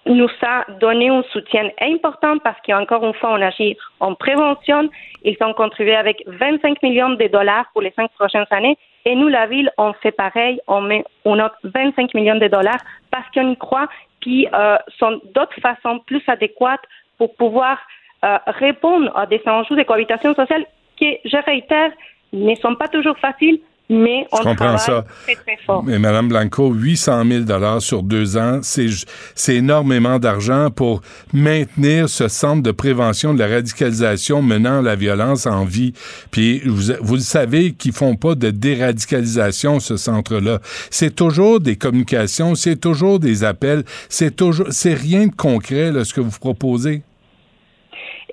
nous 0.06 0.28
a 0.42 0.64
donné 0.80 1.08
un 1.08 1.22
soutien 1.32 1.70
important 1.80 2.38
parce 2.38 2.60
qu'encore 2.66 3.04
une 3.04 3.14
fois, 3.14 3.32
on 3.32 3.40
agit 3.40 3.76
en 4.00 4.14
prévention. 4.14 4.88
Ils 5.22 5.36
ont 5.40 5.54
contribué 5.54 5.94
avec 5.94 6.22
25 6.26 6.82
millions 6.82 7.10
de 7.10 7.26
dollars 7.28 7.66
pour 7.72 7.82
les 7.82 7.92
cinq 7.92 8.10
prochaines 8.12 8.46
années. 8.50 8.76
Et 9.04 9.14
nous, 9.14 9.28
la 9.28 9.46
ville, 9.46 9.70
on 9.76 9.92
fait 9.94 10.12
pareil. 10.12 10.60
On 10.66 10.80
met 10.80 11.04
un 11.26 11.38
autre 11.40 11.56
25 11.64 12.14
millions 12.14 12.38
de 12.38 12.48
dollars 12.48 12.80
parce 13.10 13.26
qu'on 13.32 13.50
y 13.50 13.56
croit. 13.56 13.88
Puis, 14.20 14.48
euh, 14.52 14.76
sont 14.98 15.20
d'autres 15.34 15.60
façons 15.60 15.98
plus 16.00 16.22
adéquates 16.26 16.84
pour 17.18 17.34
pouvoir 17.36 17.78
euh, 18.24 18.38
répondre 18.46 19.14
à 19.16 19.26
des 19.26 19.42
enjeux 19.46 19.76
de 19.76 19.82
cohabitation 19.82 20.34
sociale 20.34 20.64
qui, 20.96 21.18
je 21.24 21.36
réitère, 21.44 21.92
ne 22.32 22.54
sont 22.56 22.74
pas 22.74 22.88
toujours 22.88 23.18
faciles, 23.18 23.60
mais 23.90 24.26
on 24.32 24.38
Je 24.38 24.42
comprends 24.42 24.76
travaille 24.76 24.78
ça. 24.78 25.04
très, 25.24 25.34
très 25.34 25.58
fort. 25.66 25.82
Mais 25.84 25.98
Madame 25.98 26.28
Blanco, 26.28 26.72
800 26.72 27.24
000 27.28 27.40
dollars 27.44 27.82
sur 27.82 28.02
deux 28.02 28.36
ans, 28.36 28.60
c'est 28.62 28.86
c'est 29.34 29.56
énormément 29.56 30.18
d'argent 30.18 30.70
pour 30.70 31.02
maintenir 31.32 32.08
ce 32.08 32.28
centre 32.28 32.62
de 32.62 32.70
prévention 32.70 33.34
de 33.34 33.38
la 33.38 33.48
radicalisation 33.48 34.40
menant 34.42 34.78
à 34.78 34.82
la 34.82 34.96
violence 34.96 35.46
en 35.46 35.64
vie. 35.64 35.92
Puis 36.30 36.60
vous, 36.64 36.92
vous 37.02 37.14
le 37.14 37.20
savez 37.20 37.72
qu'ils 37.72 37.92
font 37.92 38.16
pas 38.16 38.34
de 38.34 38.50
déradicalisation 38.50 39.80
ce 39.80 39.96
centre-là. 39.96 40.60
C'est 40.90 41.14
toujours 41.14 41.60
des 41.60 41.76
communications, 41.76 42.54
c'est 42.54 42.76
toujours 42.76 43.18
des 43.18 43.44
appels, 43.44 43.84
c'est 44.08 44.34
toujours 44.34 44.68
c'est 44.70 44.94
rien 44.94 45.26
de 45.26 45.34
concret 45.34 45.92
là, 45.92 46.04
ce 46.04 46.14
que 46.14 46.20
vous 46.20 46.38
proposez. 46.38 47.02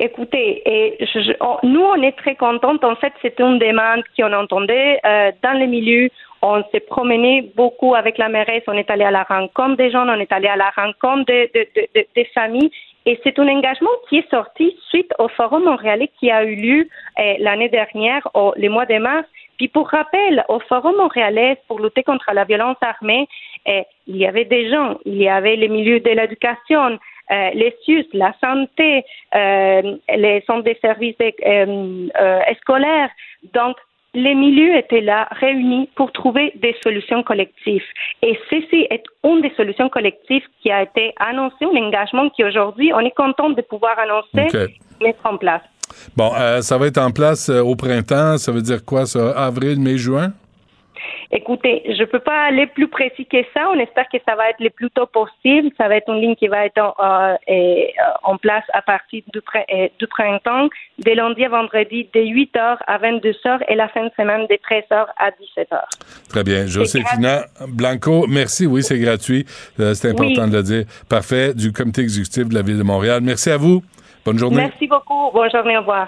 Écoutez, 0.04 0.64
je- 1.00 1.68
nous, 1.68 1.82
on 1.96 2.02
est 2.02 2.18
très 2.18 2.34
contente. 2.36 2.84
En 2.84 2.96
fait, 2.96 3.14
c'était 3.22 3.44
une 3.44 3.60
demande 3.60 4.02
qu'on 4.18 4.34
entendait 4.34 5.00
euh, 5.06 5.32
dans 5.44 5.52
les 5.52 5.68
milieux. 5.68 6.10
On 6.42 6.64
s'est 6.72 6.80
promené 6.80 7.52
beaucoup 7.56 7.94
avec 7.94 8.18
la 8.18 8.28
mairesse. 8.28 8.64
On 8.68 8.74
est 8.74 8.90
allé 8.90 9.04
à 9.04 9.12
la 9.12 9.22
rencontre 9.22 9.76
des 9.78 9.92
gens, 9.92 10.08
on 10.10 10.20
est 10.20 10.32
allé 10.32 10.48
à 10.48 10.56
la 10.56 10.72
rencontre 10.76 11.26
de- 11.32 11.50
de- 11.54 11.68
de- 11.76 11.88
de- 11.96 12.08
des 12.16 12.26
familles. 12.34 12.72
Et 13.06 13.20
c'est 13.24 13.38
un 13.38 13.48
engagement 13.48 13.92
qui 14.10 14.18
est 14.18 14.30
sorti 14.32 14.76
suite 14.90 15.12
au 15.20 15.28
Forum 15.28 15.66
montréalais 15.66 16.10
qui 16.20 16.32
a 16.32 16.44
eu 16.46 16.56
lieu 16.56 16.88
euh, 17.20 17.36
l'année 17.38 17.70
dernière, 17.70 18.28
au, 18.34 18.54
le 18.58 18.70
mois 18.70 18.88
de 18.88 18.98
mars. 18.98 19.28
Puis 19.58 19.68
pour 19.68 19.88
rappel, 19.90 20.44
au 20.50 20.60
Forum 20.62 20.96
montréalais 20.98 21.58
pour 21.68 21.80
lutter 21.80 22.02
contre 22.02 22.32
la 22.34 22.44
violence 22.46 22.78
armée, 22.82 23.28
euh, 23.68 23.82
il 24.08 24.18
y 24.18 24.26
avait 24.26 24.46
des 24.46 24.68
gens, 24.72 24.98
il 25.06 25.18
y 25.22 25.30
avait 25.30 25.56
les 25.58 25.68
milieux 25.68 26.00
de 26.00 26.10
l'éducation, 26.10 26.98
euh, 27.32 27.50
les 27.54 27.76
SUS, 27.84 28.06
la 28.14 28.34
santé, 28.44 29.04
euh, 29.36 29.98
les 30.16 30.44
centres 30.48 30.64
de 30.64 30.76
services 30.82 31.16
euh, 31.20 32.40
scolaires. 32.62 33.10
Donc, 33.54 33.78
les 34.14 34.36
milieux 34.36 34.76
étaient 34.76 35.02
là, 35.02 35.28
réunis 35.32 35.90
pour 35.96 36.12
trouver 36.12 36.52
des 36.56 36.76
solutions 36.84 37.24
collectives. 37.24 37.84
Et 38.22 38.38
ceci 38.50 38.88
est 38.90 39.04
une 39.24 39.42
des 39.42 39.54
solutions 39.56 39.90
collectives 39.90 40.44
qui 40.62 40.70
a 40.70 40.84
été 40.84 41.14
annoncée, 41.18 41.66
un 41.66 41.78
engagement 41.78 42.30
qui 42.30 42.44
aujourd'hui, 42.44 42.92
on 42.94 43.00
est 43.00 43.16
content 43.16 43.50
de 43.52 43.62
pouvoir 43.62 43.98
annoncer, 43.98 44.48
OK. 44.54 45.02
mettre 45.02 45.26
en 45.26 45.38
place. 45.38 45.62
Bon, 46.16 46.32
euh, 46.38 46.62
ça 46.62 46.78
va 46.78 46.88
être 46.88 46.98
en 46.98 47.12
place 47.12 47.50
euh, 47.50 47.62
au 47.62 47.76
printemps. 47.76 48.38
Ça 48.38 48.52
veut 48.52 48.62
dire 48.62 48.84
quoi, 48.86 49.06
ça? 49.06 49.32
Avril, 49.32 49.80
mai, 49.80 49.98
juin? 49.98 50.34
Écoutez, 51.32 51.84
je 51.88 52.02
ne 52.02 52.06
peux 52.06 52.20
pas 52.20 52.44
aller 52.46 52.68
plus 52.68 52.88
précis 52.88 53.26
que 53.26 53.38
ça. 53.54 53.70
On 53.74 53.80
espère 53.80 54.08
que 54.12 54.18
ça 54.28 54.36
va 54.36 54.50
être 54.50 54.60
le 54.60 54.70
plus 54.70 54.90
tôt 54.92 55.06
possible. 55.06 55.70
Ça 55.78 55.88
va 55.88 55.96
être 55.96 56.10
une 56.12 56.22
ligne 56.22 56.36
qui 56.36 56.48
va 56.48 56.66
être 56.66 56.80
en, 56.82 56.94
euh, 57.00 57.36
euh, 57.50 57.84
en 58.24 58.38
place 58.38 58.64
à 58.74 58.82
partir 58.82 59.24
du, 59.34 59.40
euh, 59.40 59.88
du 60.00 60.08
printemps, 60.08 60.68
de 61.00 61.12
lundi 61.12 61.46
à 61.46 61.50
vendredi, 61.50 62.10
de 62.14 62.20
8h 62.20 62.78
à 62.86 62.98
22h 62.98 63.60
et 63.68 63.76
la 63.76 63.88
fin 63.90 64.06
de 64.06 64.12
semaine 64.18 64.46
de 64.48 64.56
13h 64.56 65.06
à 65.18 65.30
17h. 65.32 65.80
Très 66.30 66.44
bien. 66.44 66.66
Joséphina 66.68 67.46
Blanco, 67.68 68.26
merci. 68.28 68.66
Oui, 68.66 68.84
c'est 68.84 69.00
gratuit. 69.00 69.46
C'est 69.78 70.10
important 70.10 70.44
Oui. 70.44 70.52
de 70.52 70.58
le 70.58 70.64
dire. 70.64 70.84
Parfait. 71.10 71.54
Du 71.54 71.72
comité 71.72 72.02
exécutif 72.02 72.50
de 72.50 72.56
la 72.56 72.62
Ville 72.62 72.78
de 72.78 72.84
Montréal. 72.84 73.22
Merci 73.24 73.50
à 73.52 73.58
vous. 73.58 73.82
Bonne 74.26 74.38
journée. 74.38 74.58
Merci 74.58 74.88
beaucoup. 74.88 75.32
Bonne 75.34 75.50
journée. 75.50 75.78
Au 75.78 75.82
revoir. 75.82 76.08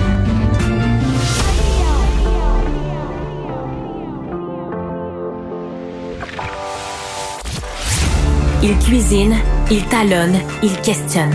Il 8.63 8.77
cuisine, 8.77 9.35
il 9.71 9.83
talonne, 9.85 10.39
il 10.61 10.79
questionne 10.81 11.33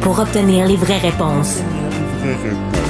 pour 0.00 0.18
obtenir 0.18 0.66
les 0.66 0.76
vraies 0.76 0.98
réponses. 0.98 1.58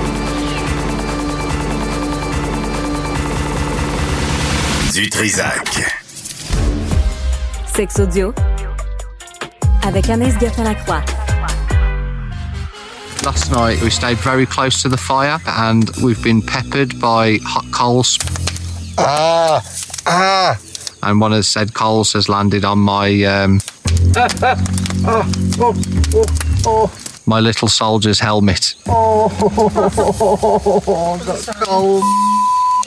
Du 4.92 5.08
Trisac. 5.08 5.66
Sex 7.74 7.98
audio 7.98 8.34
avec 9.82 10.10
Anaïs 10.10 10.38
Gertin-Lacroix. 10.38 11.02
Last 13.24 13.50
night 13.52 13.80
we 13.82 13.90
stayed 13.90 14.18
very 14.18 14.44
close 14.44 14.82
to 14.82 14.90
the 14.90 14.98
fire 14.98 15.40
and 15.46 15.90
we've 16.02 16.22
been 16.22 16.42
peppered 16.42 17.00
by 17.00 17.38
hot 17.42 17.64
coals. 17.72 18.18
Ah! 18.98 19.62
Ah! 20.06 20.58
And 21.02 21.20
one 21.20 21.32
of 21.32 21.38
the 21.38 21.42
said 21.42 21.72
coals 21.72 22.12
has 22.12 22.28
landed 22.28 22.64
on 22.64 22.78
my 22.78 23.24
um, 23.24 23.60
my 27.26 27.40
little 27.40 27.68
soldier's 27.68 28.18
helmet. 28.20 28.74
oh, 28.88 29.28
cold. 31.64 32.02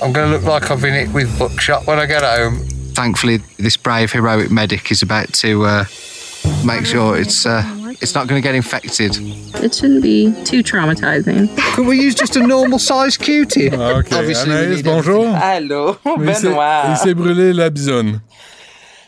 I'm 0.04 0.12
going 0.12 0.30
to 0.32 0.38
look 0.38 0.44
like 0.44 0.70
I've 0.72 0.82
been 0.82 0.94
hit 0.94 1.10
with 1.14 1.40
buckshot 1.40 1.88
when 1.88 2.00
I 2.00 2.06
get 2.06 2.22
home. 2.24 2.60
Thankfully, 2.94 3.38
this 3.58 3.78
brave 3.78 4.12
heroic 4.12 4.52
medic 4.52 4.92
is 4.92 5.02
about 5.02 5.32
to 5.36 5.64
uh, 5.66 5.86
make 6.66 6.86
sure 6.86 7.18
it's 7.18 7.46
uh, 7.46 7.64
it's 8.02 8.14
not 8.14 8.28
going 8.28 8.42
to 8.42 8.46
get 8.46 8.56
infected. 8.56 9.18
It 9.64 9.74
shouldn't 9.74 10.04
be 10.04 10.34
too 10.44 10.62
traumatizing. 10.64 11.50
Could 11.76 11.88
we 11.88 12.00
use 12.02 12.14
just 12.16 12.36
a 12.36 12.46
normal 12.46 12.78
size 12.80 13.16
Q-tip? 13.18 13.74
OK. 13.74 14.16
Obviously, 14.16 14.50
we 14.52 14.56
Anaïs, 14.58 14.76
need 14.78 14.86
bonjour. 14.86 15.26
Allô, 15.28 15.98
Il 16.06 16.36
s'est- 16.36 16.48
Benoît. 16.50 16.84
Il 16.90 16.98
s'est 16.98 17.14
brûlé 17.14 17.54
la 17.54 17.70
bisoune. 17.70 18.22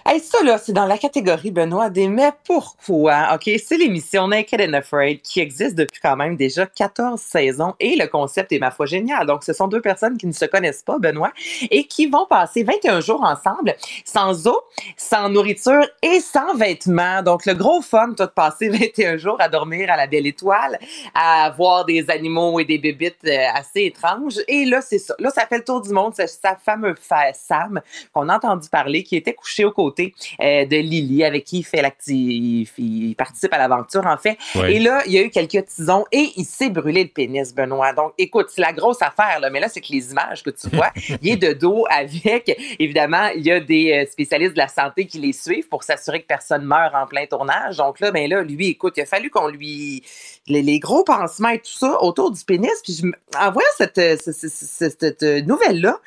Hey, 0.09 0.21
ça, 0.21 0.41
là, 0.41 0.57
c'est 0.57 0.71
dans 0.71 0.85
la 0.85 0.97
catégorie, 0.97 1.51
Benoît, 1.51 1.89
des 1.89 2.07
mais 2.07 2.31
pourquoi? 2.45 3.35
OK, 3.35 3.49
c'est 3.61 3.75
l'émission 3.77 4.29
Naked 4.29 4.61
and 4.61 4.71
Afraid 4.73 5.21
qui 5.21 5.41
existe 5.41 5.75
depuis 5.75 5.99
quand 6.01 6.15
même 6.15 6.37
déjà 6.37 6.65
14 6.65 7.19
saisons 7.19 7.75
et 7.81 7.97
le 7.97 8.07
concept 8.07 8.53
est, 8.53 8.59
ma 8.59 8.71
foi, 8.71 8.85
génial. 8.85 9.27
Donc, 9.27 9.43
ce 9.43 9.51
sont 9.51 9.67
deux 9.67 9.81
personnes 9.81 10.17
qui 10.17 10.25
ne 10.25 10.31
se 10.31 10.45
connaissent 10.45 10.81
pas, 10.81 10.97
Benoît, 10.97 11.33
et 11.69 11.83
qui 11.83 12.05
vont 12.07 12.25
passer 12.25 12.63
21 12.63 13.01
jours 13.01 13.21
ensemble 13.21 13.75
sans 14.05 14.47
eau, 14.47 14.57
sans 14.95 15.27
nourriture 15.27 15.85
et 16.01 16.21
sans 16.21 16.55
vêtements. 16.55 17.21
Donc, 17.21 17.45
le 17.45 17.53
gros 17.53 17.81
fun, 17.81 18.13
toi, 18.15 18.27
de 18.27 18.31
passer 18.31 18.69
21 18.71 19.17
jours 19.17 19.35
à 19.41 19.49
dormir 19.49 19.91
à 19.91 19.97
la 19.97 20.07
belle 20.07 20.25
étoile, 20.25 20.79
à 21.15 21.49
voir 21.57 21.83
des 21.83 22.09
animaux 22.09 22.61
et 22.61 22.65
des 22.65 22.77
bébites 22.77 23.17
euh, 23.25 23.37
assez 23.53 23.83
étranges. 23.83 24.39
Et 24.47 24.63
là, 24.63 24.81
c'est 24.81 24.99
ça. 24.99 25.15
Là, 25.19 25.31
ça 25.31 25.45
fait 25.47 25.57
le 25.57 25.65
tour 25.65 25.81
du 25.81 25.89
monde. 25.89 26.13
C'est 26.15 26.27
sa 26.27 26.55
fameux 26.55 26.95
fa- 26.97 27.33
Sam 27.33 27.81
qu'on 28.13 28.29
a 28.29 28.37
entendu 28.37 28.69
parler, 28.69 29.03
qui 29.03 29.17
était 29.17 29.33
couché 29.33 29.65
aux 29.65 29.71
côtés 29.73 29.96
euh, 29.99 30.65
de 30.65 30.77
Lily, 30.77 31.23
avec 31.23 31.45
qui 31.45 31.59
il 31.59 31.63
fait 31.63 31.83
il, 32.07 32.67
il 32.77 33.15
participe 33.15 33.53
à 33.53 33.57
l'aventure, 33.57 34.05
en 34.05 34.17
fait. 34.17 34.37
Ouais. 34.55 34.75
Et 34.75 34.79
là, 34.79 35.01
il 35.05 35.13
y 35.13 35.17
a 35.17 35.21
eu 35.21 35.29
quelques 35.29 35.65
tisons 35.65 36.05
et 36.11 36.31
il 36.35 36.45
s'est 36.45 36.69
brûlé 36.69 37.03
le 37.03 37.09
pénis, 37.09 37.53
Benoît. 37.53 37.93
Donc, 37.93 38.13
écoute, 38.17 38.47
c'est 38.49 38.61
la 38.61 38.73
grosse 38.73 39.01
affaire, 39.01 39.39
là. 39.39 39.49
Mais 39.49 39.59
là, 39.59 39.69
c'est 39.69 39.81
que 39.81 39.91
les 39.91 40.11
images 40.11 40.43
que 40.43 40.49
tu 40.49 40.69
vois, 40.69 40.91
il 41.21 41.29
est 41.29 41.37
de 41.37 41.53
dos 41.53 41.85
avec, 41.89 42.55
évidemment, 42.79 43.27
il 43.35 43.45
y 43.45 43.51
a 43.51 43.59
des 43.59 43.91
euh, 43.91 44.09
spécialistes 44.09 44.53
de 44.53 44.59
la 44.59 44.67
santé 44.67 45.05
qui 45.05 45.19
les 45.19 45.33
suivent 45.33 45.67
pour 45.67 45.83
s'assurer 45.83 46.21
que 46.21 46.27
personne 46.27 46.63
meurt 46.63 46.93
en 46.95 47.07
plein 47.07 47.25
tournage. 47.25 47.77
Donc 47.77 47.99
là, 47.99 48.11
ben 48.11 48.29
là, 48.29 48.43
lui, 48.43 48.69
écoute, 48.69 48.93
il 48.97 49.01
a 49.01 49.05
fallu 49.05 49.29
qu'on 49.29 49.47
lui 49.47 50.03
les, 50.47 50.61
les 50.61 50.79
gros 50.79 51.03
pansements 51.03 51.49
et 51.49 51.59
tout 51.59 51.77
ça 51.77 52.01
autour 52.01 52.31
du 52.31 52.43
pénis. 52.43 52.71
Puis 52.83 52.93
je, 53.01 53.07
en 53.37 53.51
voyant 53.51 53.67
cette, 53.77 53.97
euh, 53.97 55.41
nouvelle-là, 55.41 55.99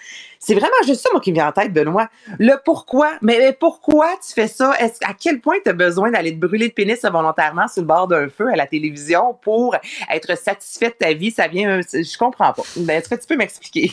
C'est 0.42 0.54
vraiment 0.54 0.70
juste 0.86 1.02
ça, 1.02 1.10
moi, 1.12 1.20
qui 1.20 1.32
me 1.32 1.34
vient 1.36 1.48
en 1.48 1.52
tête, 1.52 1.70
Benoît. 1.70 2.08
Le 2.38 2.54
pourquoi. 2.64 3.12
Mais, 3.20 3.52
pourquoi 3.52 4.08
tu 4.26 4.32
fais 4.32 4.48
ça? 4.48 4.72
Est-ce, 4.80 4.94
à 5.04 5.12
quel 5.12 5.38
point 5.38 5.56
tu 5.62 5.68
as 5.68 5.74
besoin 5.74 6.10
d'aller 6.10 6.32
te 6.32 6.38
brûler 6.38 6.68
le 6.68 6.72
pénis 6.72 6.98
volontairement 7.02 7.68
sur 7.68 7.82
le 7.82 7.86
bord 7.86 8.08
d'un 8.08 8.28
feu 8.30 8.48
à 8.50 8.56
la 8.56 8.66
télévision 8.66 9.36
pour 9.42 9.76
être 10.10 10.38
satisfait 10.38 10.88
de 10.88 10.94
ta 10.94 11.12
vie? 11.12 11.30
Ça 11.30 11.46
vient. 11.46 11.80
Je 11.82 12.18
comprends 12.18 12.54
pas. 12.54 12.62
Ben, 12.76 12.98
Est-ce 12.98 13.10
que 13.10 13.16
tu 13.16 13.26
peux 13.26 13.36
m'expliquer? 13.36 13.92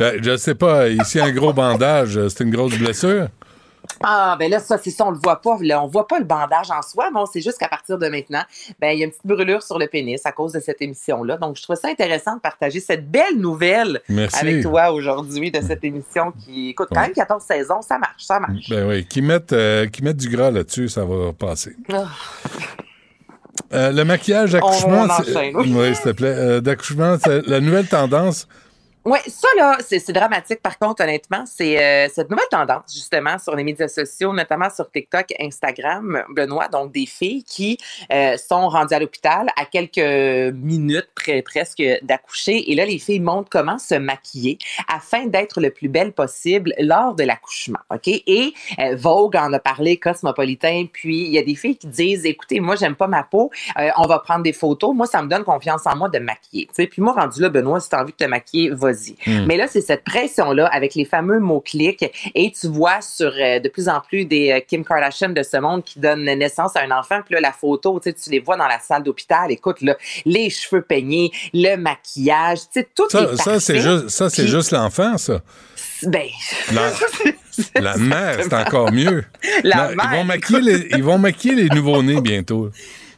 Ben, 0.00 0.18
je 0.22 0.38
sais 0.38 0.54
pas. 0.54 0.88
Ici, 0.88 1.20
un 1.20 1.30
gros 1.30 1.52
bandage, 1.52 2.18
c'est 2.28 2.44
une 2.44 2.50
grosse 2.50 2.78
blessure. 2.78 3.28
Ah, 4.02 4.36
ben 4.38 4.50
là, 4.50 4.58
ça, 4.58 4.78
c'est 4.78 4.90
ça, 4.90 5.06
on 5.06 5.10
le 5.10 5.18
voit 5.22 5.40
pas. 5.40 5.56
Là, 5.60 5.82
on 5.82 5.86
voit 5.86 6.06
pas 6.06 6.18
le 6.18 6.24
bandage 6.24 6.70
en 6.70 6.82
soi, 6.82 7.10
mais 7.12 7.20
on 7.20 7.26
sait 7.26 7.40
juste 7.40 7.58
qu'à 7.58 7.68
partir 7.68 7.98
de 7.98 8.08
maintenant, 8.08 8.42
ben, 8.80 8.88
il 8.90 8.98
y 8.98 9.02
a 9.02 9.06
une 9.06 9.10
petite 9.10 9.26
brûlure 9.26 9.62
sur 9.62 9.78
le 9.78 9.86
pénis 9.86 10.24
à 10.24 10.32
cause 10.32 10.52
de 10.52 10.60
cette 10.60 10.80
émission-là. 10.82 11.36
Donc, 11.36 11.56
je 11.56 11.62
trouve 11.62 11.76
ça 11.76 11.88
intéressant 11.88 12.36
de 12.36 12.40
partager 12.40 12.80
cette 12.80 13.10
belle 13.10 13.36
nouvelle 13.36 14.00
Merci. 14.08 14.38
avec 14.38 14.62
toi 14.62 14.90
aujourd'hui 14.92 15.50
de 15.50 15.60
cette 15.60 15.84
émission 15.84 16.32
qui 16.44 16.70
écoute 16.70 16.88
quand 16.92 17.00
même 17.02 17.12
14 17.12 17.42
saisons. 17.42 17.82
Ça 17.82 17.98
marche, 17.98 18.24
ça 18.24 18.38
marche. 18.40 18.68
Ben 18.68 18.86
oui, 18.88 19.06
qui 19.06 19.22
mettent, 19.22 19.52
euh, 19.52 19.86
mettent 20.02 20.16
du 20.16 20.28
gras 20.28 20.50
là-dessus, 20.50 20.88
ça 20.88 21.04
va 21.04 21.32
passer. 21.32 21.74
Ah. 21.92 22.04
Euh, 23.72 23.90
le 23.90 24.04
maquillage 24.04 24.52
d'accouchement, 24.52 25.06
c'est- 25.24 25.54
oui. 25.54 25.74
oui, 25.74 25.94
s'il 25.94 26.04
te 26.04 26.10
plaît, 26.10 26.34
euh, 26.34 26.60
d'accouchement, 26.60 27.16
c'est 27.22 27.46
la 27.46 27.60
nouvelle 27.60 27.86
tendance. 27.88 28.46
Oui, 29.06 29.20
ça 29.28 29.46
là, 29.56 29.78
c'est 29.86 30.10
dramatique 30.10 30.60
par 30.60 30.80
contre, 30.80 31.04
honnêtement. 31.04 31.44
C'est 31.46 31.80
euh, 31.80 32.08
cette 32.12 32.28
nouvelle 32.28 32.48
tendance, 32.50 32.92
justement, 32.92 33.38
sur 33.38 33.54
les 33.54 33.62
médias 33.62 33.86
sociaux, 33.86 34.32
notamment 34.32 34.68
sur 34.68 34.90
TikTok, 34.90 35.26
Instagram, 35.38 36.24
Benoît, 36.30 36.66
donc 36.66 36.90
des 36.90 37.06
filles 37.06 37.44
qui 37.44 37.78
euh, 38.12 38.36
sont 38.36 38.68
rendues 38.68 38.94
à 38.94 38.98
l'hôpital 38.98 39.46
à 39.56 39.64
quelques 39.64 40.52
minutes 40.56 41.06
près, 41.14 41.40
presque 41.42 41.80
d'accoucher. 42.02 42.72
Et 42.72 42.74
là, 42.74 42.84
les 42.84 42.98
filles 42.98 43.20
montrent 43.20 43.48
comment 43.48 43.78
se 43.78 43.94
maquiller 43.94 44.58
afin 44.92 45.26
d'être 45.26 45.60
le 45.60 45.70
plus 45.70 45.88
belle 45.88 46.12
possible 46.12 46.74
lors 46.80 47.14
de 47.14 47.22
l'accouchement. 47.22 47.78
OK? 47.94 48.08
Et 48.08 48.54
euh, 48.80 48.96
Vogue 48.96 49.36
en 49.36 49.52
a 49.52 49.60
parlé, 49.60 49.98
Cosmopolitain, 49.98 50.86
puis 50.92 51.26
il 51.26 51.30
y 51.30 51.38
a 51.38 51.44
des 51.44 51.54
filles 51.54 51.76
qui 51.76 51.86
disent 51.86 52.26
écoutez, 52.26 52.58
moi, 52.58 52.74
j'aime 52.74 52.96
pas 52.96 53.06
ma 53.06 53.22
peau, 53.22 53.52
euh, 53.78 53.88
on 53.98 54.08
va 54.08 54.18
prendre 54.18 54.42
des 54.42 54.52
photos. 54.52 54.96
Moi, 54.96 55.06
ça 55.06 55.22
me 55.22 55.28
donne 55.28 55.44
confiance 55.44 55.86
en 55.86 55.94
moi 55.94 56.08
de 56.08 56.18
me 56.18 56.24
maquiller. 56.24 56.66
Tu 56.66 56.72
sais, 56.74 56.86
Puis 56.88 57.00
moi, 57.00 57.12
rendu 57.12 57.40
là, 57.40 57.50
Benoît, 57.50 57.78
si 57.78 57.88
tu 57.88 57.94
as 57.94 58.02
envie 58.02 58.10
de 58.10 58.16
te 58.16 58.24
maquiller, 58.24 58.70
vas-y. 58.96 59.30
Mm. 59.30 59.46
Mais 59.46 59.56
là, 59.56 59.66
c'est 59.68 59.80
cette 59.80 60.04
pression-là 60.04 60.66
avec 60.66 60.94
les 60.94 61.04
fameux 61.04 61.38
mots-clics. 61.38 62.04
Et 62.34 62.52
tu 62.52 62.68
vois 62.68 63.00
sur 63.00 63.32
euh, 63.38 63.58
de 63.60 63.68
plus 63.68 63.88
en 63.88 64.00
plus 64.00 64.24
des 64.24 64.50
euh, 64.52 64.60
Kim 64.60 64.84
Kardashian 64.84 65.30
de 65.30 65.42
ce 65.42 65.56
monde 65.58 65.84
qui 65.84 65.98
donnent 66.00 66.24
naissance 66.24 66.76
à 66.76 66.80
un 66.82 66.90
enfant. 66.90 67.20
Puis 67.24 67.34
là, 67.34 67.40
la 67.40 67.52
photo, 67.52 68.00
tu 68.00 68.12
les 68.30 68.40
vois 68.40 68.56
dans 68.56 68.68
la 68.68 68.78
salle 68.80 69.02
d'hôpital. 69.02 69.50
Écoute, 69.50 69.80
là, 69.82 69.96
les 70.24 70.50
cheveux 70.50 70.82
peignés, 70.82 71.30
le 71.52 71.76
maquillage, 71.76 72.60
tu 72.72 72.80
sais, 72.80 72.88
tout 72.94 73.08
Ça, 73.10 73.22
est 73.22 73.36
ça 73.36 73.60
c'est 73.60 73.74
parfait. 73.74 73.88
juste, 73.88 74.08
ça, 74.08 74.30
c'est 74.30 74.46
juste 74.48 74.70
l'enfant, 74.72 75.18
ça. 75.18 75.40
Ben, 76.02 76.26
La, 76.72 76.90
la 77.80 77.96
mère, 77.96 78.38
c'est 78.42 78.52
encore 78.52 78.92
mieux. 78.92 79.24
La 79.64 79.88
Non, 79.88 79.94
mère, 79.96 80.10
ils, 80.12 80.16
vont 80.16 80.24
maquiller 80.24 80.60
les, 80.60 80.88
ils 80.96 81.02
vont 81.02 81.18
maquiller 81.18 81.54
les 81.54 81.68
nouveaux-nés 81.74 82.20
bientôt. 82.20 82.70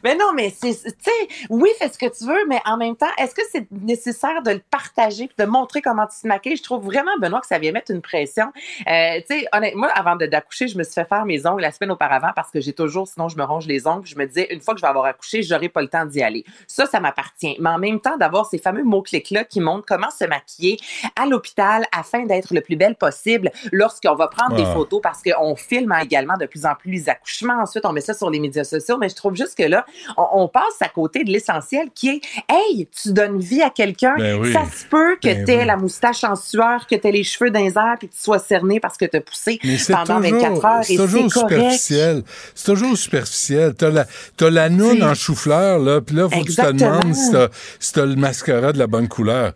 Mais 0.03 0.15
non, 0.15 0.33
mais 0.35 0.49
c'est, 0.49 0.73
tu 0.73 0.89
sais, 0.99 1.45
oui, 1.49 1.69
fais 1.79 1.89
ce 1.89 1.97
que 1.97 2.05
tu 2.05 2.25
veux, 2.25 2.45
mais 2.47 2.59
en 2.65 2.77
même 2.77 2.95
temps, 2.95 3.07
est-ce 3.17 3.33
que 3.33 3.41
c'est 3.51 3.67
nécessaire 3.71 4.41
de 4.43 4.51
le 4.51 4.61
partager 4.71 5.27
puis 5.27 5.35
de 5.37 5.45
montrer 5.45 5.81
comment 5.81 6.05
tu 6.05 6.21
te 6.21 6.27
maquilles? 6.27 6.57
Je 6.57 6.63
trouve 6.63 6.85
vraiment, 6.85 7.11
Benoît, 7.19 7.41
que 7.41 7.47
ça 7.47 7.59
vient 7.59 7.71
mettre 7.71 7.91
une 7.91 8.01
pression. 8.01 8.51
Euh, 8.87 9.19
tu 9.29 9.39
sais, 9.39 9.47
honnêtement, 9.53 9.79
moi, 9.79 9.89
avant 9.95 10.17
de- 10.17 10.25
d'accoucher, 10.25 10.67
je 10.67 10.77
me 10.77 10.83
suis 10.83 10.93
fait 10.93 11.07
faire 11.07 11.25
mes 11.25 11.45
ongles 11.47 11.61
la 11.61 11.71
semaine 11.71 11.91
auparavant 11.91 12.31
parce 12.35 12.51
que 12.51 12.59
j'ai 12.59 12.73
toujours, 12.73 13.07
sinon 13.07 13.29
je 13.29 13.37
me 13.37 13.43
ronge 13.43 13.65
les 13.65 13.87
ongles. 13.87 14.05
Je 14.05 14.17
me 14.17 14.25
disais, 14.25 14.53
une 14.53 14.59
fois 14.59 14.73
que 14.73 14.79
je 14.79 14.85
vais 14.85 14.89
avoir 14.89 15.05
accouché, 15.05 15.41
j'aurai 15.41 15.69
pas 15.69 15.81
le 15.81 15.87
temps 15.87 16.05
d'y 16.05 16.21
aller. 16.21 16.43
Ça, 16.67 16.85
ça 16.85 16.99
m'appartient. 16.99 17.55
Mais 17.59 17.69
en 17.69 17.77
même 17.77 18.01
temps, 18.01 18.17
d'avoir 18.17 18.45
ces 18.45 18.57
fameux 18.57 18.83
mots-clics-là 18.83 19.45
qui 19.45 19.61
montrent 19.61 19.85
comment 19.85 20.09
se 20.09 20.25
maquiller 20.25 20.77
à 21.15 21.25
l'hôpital 21.25 21.85
afin 21.97 22.25
d'être 22.25 22.53
le 22.53 22.59
plus 22.59 22.75
belle 22.75 22.95
possible 22.95 23.51
lorsqu'on 23.71 24.15
va 24.15 24.27
prendre 24.27 24.55
des 24.55 24.65
photos 24.65 24.99
parce 25.01 25.21
qu'on 25.23 25.55
filme 25.55 25.95
également 26.01 26.35
de 26.35 26.45
plus 26.45 26.65
en 26.65 26.75
plus 26.75 26.91
les 26.91 27.07
accouchements. 27.09 27.61
Ensuite, 27.61 27.85
on 27.85 27.93
met 27.93 28.01
ça 28.01 28.13
sur 28.13 28.29
les 28.29 28.39
médias 28.41 28.65
sociaux. 28.65 28.97
Mais 28.97 29.07
je 29.07 29.15
trouve 29.15 29.35
juste 29.35 29.57
que 29.57 29.63
là, 29.63 29.85
on, 30.17 30.27
on 30.43 30.47
passe 30.47 30.63
à 30.81 30.89
côté 30.89 31.23
de 31.23 31.31
l'essentiel 31.31 31.87
qui 31.93 32.09
est 32.09 32.21
Hey, 32.49 32.87
tu 33.01 33.11
donnes 33.13 33.39
vie 33.39 33.61
à 33.61 33.69
quelqu'un. 33.69 34.15
Ben 34.17 34.39
oui. 34.39 34.53
Ça 34.53 34.63
se 34.65 34.85
peut 34.85 35.15
que 35.15 35.27
Ben 35.27 35.45
tu 35.45 35.51
aies 35.51 35.59
oui. 35.59 35.65
la 35.65 35.77
moustache 35.77 36.23
en 36.23 36.35
sueur, 36.35 36.87
que 36.87 36.95
tu 36.95 37.07
aies 37.07 37.11
les 37.11 37.23
cheveux 37.23 37.49
dans 37.51 37.59
les 37.59 37.77
airs 37.77 37.95
puis 37.99 38.07
que 38.09 38.13
tu 38.13 38.21
sois 38.21 38.39
cerné 38.39 38.79
parce 38.79 38.97
que 38.97 39.05
tu 39.05 39.17
as 39.17 39.21
poussé 39.21 39.59
pendant 39.87 40.21
toujours, 40.21 40.39
24 40.39 40.65
heures. 40.65 40.83
c'est 40.83 40.95
toujours 40.95 41.31
superficiel. 41.31 42.23
C'est 42.55 42.65
toujours 42.73 42.97
superficiel. 42.97 43.73
T'as 43.75 43.89
la, 43.89 44.05
t'as 44.37 44.49
la 44.49 44.69
noune 44.69 45.03
en 45.03 45.13
chou-fleur, 45.13 45.79
là, 45.79 46.01
puis 46.01 46.15
là, 46.15 46.29
faut 46.29 46.41
que 46.41 46.49
tu 46.49 46.55
te 46.55 46.71
demandes 46.71 47.13
si 47.15 47.31
t'as, 47.31 47.47
si 47.79 47.93
t'as 47.93 48.05
le 48.05 48.15
mascara 48.15 48.71
de 48.73 48.79
la 48.79 48.87
bonne 48.87 49.07
couleur. 49.07 49.53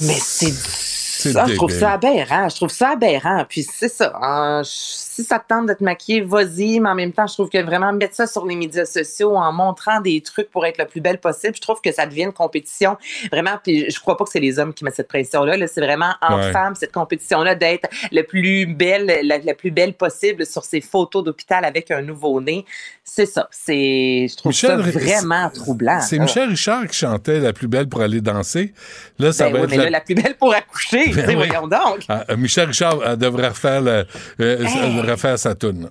Mais 0.00 0.18
c'est 0.20 0.50
ça, 0.52 1.46
je 1.46 1.54
trouve 1.54 1.70
ça 1.70 1.92
aberrant. 1.92 2.48
Je 2.50 2.56
trouve 2.56 2.68
ça 2.70 2.90
aberrant. 2.90 3.44
Puis 3.48 3.62
c'est 3.70 3.88
ça. 3.88 4.12
hein, 4.20 4.62
je- 4.62 4.68
si 5.16 5.24
ça 5.24 5.38
te 5.38 5.48
tente 5.48 5.66
de 5.66 5.72
te 5.72 5.82
maquiller, 5.82 6.20
vas-y. 6.20 6.78
Mais 6.78 6.90
en 6.90 6.94
même 6.94 7.12
temps, 7.12 7.26
je 7.26 7.32
trouve 7.32 7.48
que 7.48 7.56
vraiment 7.62 7.90
mettre 7.94 8.14
ça 8.14 8.26
sur 8.26 8.44
les 8.44 8.54
médias 8.54 8.84
sociaux 8.84 9.34
en 9.34 9.50
montrant 9.50 9.75
des 10.02 10.20
trucs 10.20 10.50
pour 10.50 10.64
être 10.66 10.78
le 10.78 10.86
plus 10.86 11.00
belle 11.00 11.18
possible, 11.18 11.54
je 11.54 11.60
trouve 11.60 11.80
que 11.80 11.92
ça 11.92 12.06
devient 12.06 12.24
une 12.24 12.32
compétition. 12.32 12.96
Vraiment, 13.30 13.58
puis 13.62 13.90
je 13.90 14.00
crois 14.00 14.16
pas 14.16 14.24
que 14.24 14.30
c'est 14.30 14.40
les 14.40 14.58
hommes 14.58 14.74
qui 14.74 14.84
mettent 14.84 14.96
cette 14.96 15.08
pression-là. 15.08 15.56
Là, 15.56 15.66
c'est 15.66 15.80
vraiment 15.80 16.14
en 16.20 16.36
Ouais. 16.38 16.52
femme, 16.52 16.74
cette 16.74 16.92
compétition-là 16.92 17.54
d'être 17.54 17.88
le 18.12 18.22
plus 18.22 18.66
belle, 18.66 19.20
la, 19.22 19.38
la 19.38 19.54
plus 19.54 19.70
belle 19.70 19.94
possible 19.94 20.44
sur 20.46 20.64
ces 20.64 20.80
photos 20.80 21.24
d'hôpital 21.24 21.64
avec 21.64 21.90
un 21.90 22.02
nouveau-né. 22.02 22.64
C'est 23.04 23.26
ça. 23.26 23.48
C'est, 23.52 24.26
je 24.28 24.36
trouve 24.36 24.52
ça 24.52 24.76
vraiment 24.76 25.48
troublant. 25.50 26.00
C'est. 26.00 26.18
Michel 26.18 26.48
Richard 26.48 26.86
qui 26.88 26.96
chantait 26.98 27.38
La 27.40 27.52
plus 27.52 27.68
belle 27.68 27.88
pour 27.88 28.00
aller 28.02 28.20
danser. 28.20 28.72
Là, 29.18 29.32
ça 29.32 29.44
Ben 29.46 29.52
va 29.52 29.58
oui, 29.60 29.64
être 29.66 29.70
mais 29.70 29.76
là, 29.84 29.90
la 29.90 30.00
plus 30.00 30.14
belle 30.14 30.34
pour 30.36 30.52
accoucher. 30.54 31.12
Ben 31.14 31.24
oui. 31.28 31.34
voyons 31.36 31.68
donc. 31.68 32.00
Ah, 32.08 32.24
Michel 32.36 32.66
Richard 32.68 32.98
euh, 33.00 33.16
devrait 33.16 33.48
refaire, 33.48 33.80
le- 33.80 34.04
euh, 34.40 34.64
Hey. 34.66 35.00
refaire 35.00 35.38
sa 35.38 35.54
toune. 35.54 35.90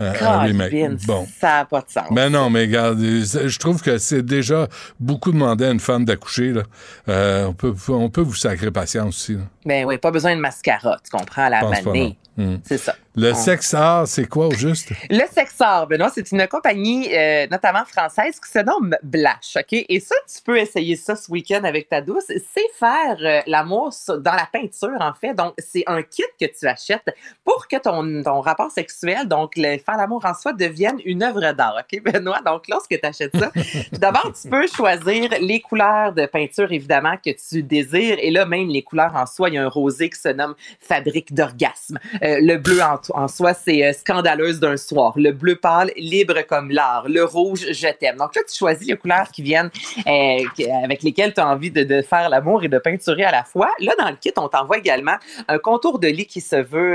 Euh, 0.00 0.12
un 0.20 0.38
remake. 0.40 1.04
Bon. 1.06 1.26
Ça 1.40 1.48
n'a 1.58 1.64
pas 1.64 1.80
de 1.80 1.90
sens. 1.90 2.08
Ben 2.10 2.30
non, 2.30 2.50
mais 2.50 2.62
regarde, 2.62 2.98
je 3.00 3.58
trouve 3.58 3.80
que 3.82 3.98
c'est 3.98 4.22
déjà 4.24 4.68
beaucoup 4.98 5.30
demandé 5.32 5.64
à 5.66 5.70
une 5.70 5.80
femme 5.80 6.04
d'accoucher. 6.04 6.52
là. 6.52 6.62
Euh, 7.08 7.46
on, 7.46 7.52
peut, 7.52 7.74
on 7.88 8.10
peut 8.10 8.22
vous 8.22 8.34
sacrer 8.34 8.70
patience 8.70 9.16
aussi. 9.16 9.34
là. 9.34 9.42
Ben 9.64 9.84
oui, 9.84 9.98
pas 9.98 10.10
besoin 10.10 10.34
de 10.34 10.40
mascara, 10.40 10.98
tu 11.04 11.16
comprends, 11.16 11.44
à 11.44 11.50
la 11.50 11.62
manée. 11.68 12.16
Hmm. 12.36 12.56
C'est 12.64 12.78
ça. 12.78 12.96
Le 13.16 13.30
On- 13.30 13.34
sexe 13.34 13.72
art, 13.74 14.08
c'est 14.08 14.26
quoi 14.26 14.48
au 14.48 14.50
juste? 14.50 14.90
Le 15.10 15.22
Sexor, 15.30 15.86
Benoît, 15.86 16.10
c'est 16.12 16.32
une 16.32 16.48
compagnie 16.48 17.08
euh, 17.14 17.46
notamment 17.48 17.84
française 17.84 18.40
qui 18.40 18.50
se 18.50 18.58
nomme 18.58 18.96
Blash, 19.04 19.56
OK? 19.56 19.84
Et 19.88 20.00
ça, 20.00 20.16
tu 20.26 20.42
peux 20.42 20.58
essayer 20.58 20.96
ça 20.96 21.14
ce 21.14 21.30
week-end 21.30 21.62
avec 21.62 21.88
ta 21.88 22.00
douce. 22.00 22.24
C'est 22.26 22.68
faire 22.76 23.16
euh, 23.20 23.40
l'amour 23.46 23.94
dans 24.08 24.32
la 24.32 24.48
peinture, 24.52 24.96
en 24.98 25.14
fait. 25.14 25.32
Donc, 25.32 25.54
c'est 25.58 25.84
un 25.86 26.02
kit 26.02 26.24
que 26.40 26.46
tu 26.46 26.66
achètes 26.66 27.14
pour 27.44 27.68
que 27.68 27.76
ton, 27.76 28.24
ton 28.24 28.40
rapport 28.40 28.72
sexuel, 28.72 29.28
donc 29.28 29.52
le 29.56 29.78
faire 29.78 29.96
l'amour 29.96 30.24
en 30.24 30.34
soi, 30.34 30.52
devienne 30.52 30.98
une 31.04 31.22
œuvre 31.22 31.52
d'art, 31.52 31.76
OK, 31.78 32.02
Benoît? 32.12 32.40
Donc, 32.44 32.66
lorsque 32.66 32.98
tu 33.00 33.06
achètes 33.06 33.36
ça, 33.38 33.52
d'abord, 33.92 34.32
tu 34.32 34.48
peux 34.48 34.66
choisir 34.66 35.30
les 35.40 35.60
couleurs 35.60 36.12
de 36.14 36.26
peinture, 36.26 36.72
évidemment, 36.72 37.14
que 37.24 37.30
tu 37.30 37.62
désires. 37.62 38.16
Et 38.20 38.32
là, 38.32 38.44
même 38.44 38.66
les 38.70 38.82
couleurs 38.82 39.14
en 39.14 39.26
soi, 39.26 39.50
il 39.50 39.54
y 39.54 39.58
a 39.58 39.62
un 39.62 39.68
rosé 39.68 40.10
qui 40.10 40.18
se 40.18 40.30
nomme 40.30 40.56
Fabrique 40.80 41.32
d'orgasme. 41.32 42.00
Euh, 42.24 42.38
le 42.40 42.56
bleu 42.56 42.80
en, 42.80 42.98
en 43.22 43.28
soi, 43.28 43.52
c'est 43.54 43.84
euh, 43.84 43.92
Scandaleuse 43.92 44.58
d'un 44.60 44.76
soir. 44.76 45.12
Le 45.16 45.32
bleu 45.32 45.56
pâle, 45.56 45.90
Libre 45.96 46.40
comme 46.48 46.70
l'art. 46.70 47.04
Le 47.08 47.24
rouge, 47.24 47.66
Je 47.70 47.88
t'aime. 47.88 48.16
Donc 48.16 48.34
là, 48.34 48.42
tu 48.48 48.56
choisis 48.56 48.86
les 48.88 48.96
couleurs 48.96 49.28
qui 49.30 49.42
viennent, 49.42 49.70
euh, 50.06 50.38
avec 50.84 51.02
lesquelles 51.02 51.34
tu 51.34 51.40
as 51.40 51.46
envie 51.48 51.70
de, 51.70 51.82
de 51.82 52.02
faire 52.02 52.28
l'amour 52.30 52.64
et 52.64 52.68
de 52.68 52.78
peinturer 52.78 53.24
à 53.24 53.32
la 53.32 53.44
fois. 53.44 53.70
Là, 53.80 53.92
dans 53.98 54.08
le 54.08 54.16
kit, 54.16 54.32
on 54.36 54.48
t'envoie 54.48 54.78
également 54.78 55.16
un 55.48 55.58
contour 55.58 55.98
de 55.98 56.08
lit 56.08 56.26
qui 56.26 56.40
se 56.40 56.56
veut, 56.56 56.94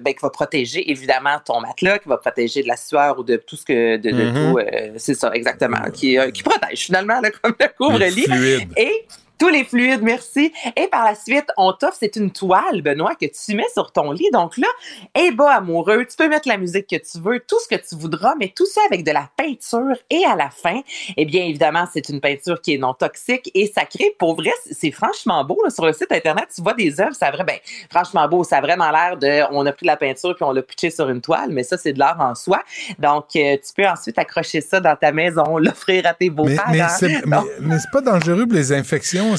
ben, 0.00 0.14
qui 0.14 0.20
va 0.22 0.30
protéger 0.30 0.90
évidemment 0.90 1.38
ton 1.44 1.60
matelas, 1.60 1.98
qui 1.98 2.08
va 2.08 2.16
protéger 2.16 2.62
de 2.62 2.68
la 2.68 2.76
sueur 2.76 3.18
ou 3.18 3.22
de 3.22 3.36
tout 3.36 3.56
ce 3.56 3.64
que, 3.64 3.96
de, 3.96 4.10
de 4.10 4.20
Mhm. 4.30 4.34
tout, 4.34 4.58
c'est 4.96 5.14
ça, 5.14 5.30
exactement, 5.32 5.90
qui, 5.92 6.16
qui 6.32 6.42
protège 6.42 6.78
finalement, 6.86 7.20
là, 7.20 7.30
comme 7.42 7.54
le 7.58 7.66
couvre-lit. 7.76 8.26
Et 8.76 9.06
tous 9.40 9.48
les 9.48 9.64
fluides, 9.64 10.02
merci. 10.02 10.52
Et 10.76 10.86
par 10.88 11.04
la 11.04 11.14
suite, 11.14 11.46
on 11.56 11.72
t'offre, 11.72 11.96
c'est 11.98 12.14
une 12.16 12.30
toile, 12.30 12.82
Benoît, 12.82 13.14
que 13.14 13.24
tu 13.26 13.56
mets 13.56 13.68
sur 13.72 13.90
ton 13.90 14.12
lit. 14.12 14.28
Donc 14.34 14.58
là, 14.58 14.68
et 15.18 15.30
bas 15.30 15.52
amoureux, 15.54 16.04
tu 16.04 16.14
peux 16.16 16.28
mettre 16.28 16.46
la 16.46 16.58
musique 16.58 16.86
que 16.88 16.96
tu 16.96 17.18
veux, 17.20 17.40
tout 17.40 17.56
ce 17.58 17.74
que 17.74 17.80
tu 17.80 17.96
voudras, 17.96 18.34
mais 18.38 18.52
tout 18.54 18.66
ça 18.66 18.82
avec 18.86 19.02
de 19.02 19.10
la 19.12 19.28
peinture. 19.36 19.96
Et 20.10 20.22
à 20.26 20.36
la 20.36 20.50
fin, 20.50 20.80
eh 21.16 21.24
bien, 21.24 21.44
évidemment, 21.44 21.86
c'est 21.92 22.08
une 22.10 22.20
peinture 22.20 22.60
qui 22.60 22.74
est 22.74 22.78
non 22.78 22.92
toxique 22.92 23.50
et 23.54 23.66
sacrée. 23.66 24.14
Pour 24.18 24.36
vrai, 24.36 24.52
c'est- 24.70 24.90
franchement 24.90 25.42
beau. 25.44 25.58
là. 25.64 25.70
sur 25.70 25.86
le 25.86 25.92
site 25.94 26.12
Internet, 26.12 26.48
tu 26.54 26.60
vois 26.62 26.74
des 26.74 27.00
œuvres, 27.00 27.14
ça 27.14 27.28
a 27.28 27.30
vrai, 27.30 27.44
ben, 27.44 27.56
franchement 27.90 28.28
beau. 28.28 28.44
Ça 28.44 28.58
a 28.58 28.60
vraiment 28.60 28.90
l'air 28.90 29.16
de, 29.16 29.42
on 29.52 29.64
a 29.64 29.72
pris 29.72 29.84
de 29.84 29.90
la 29.90 29.96
peinture 29.96 30.34
puis 30.34 30.44
on 30.44 30.52
l'a 30.52 30.62
pitché 30.62 30.90
sur 30.90 31.08
une 31.08 31.20
toile, 31.22 31.50
mais 31.50 31.62
ça, 31.62 31.78
c'est 31.78 31.92
de 31.94 31.98
l'art 31.98 32.20
en 32.20 32.34
soi. 32.34 32.62
Donc, 32.98 33.26
euh, 33.36 33.56
tu 33.56 33.72
peux 33.74 33.86
ensuite 33.88 34.18
accrocher 34.18 34.60
ça 34.60 34.80
dans 34.80 34.96
ta 34.96 35.12
maison, 35.12 35.56
l'offrir 35.58 36.06
à 36.06 36.12
tes 36.14 36.28
beaux-parents. 36.28 36.72
mais 36.72 36.82
mais 37.60 37.78
c'est 37.78 37.90
pas 37.90 38.00
dangereux 38.02 38.46
pour 38.46 38.54
les 38.56 38.72
infections, 38.72 39.29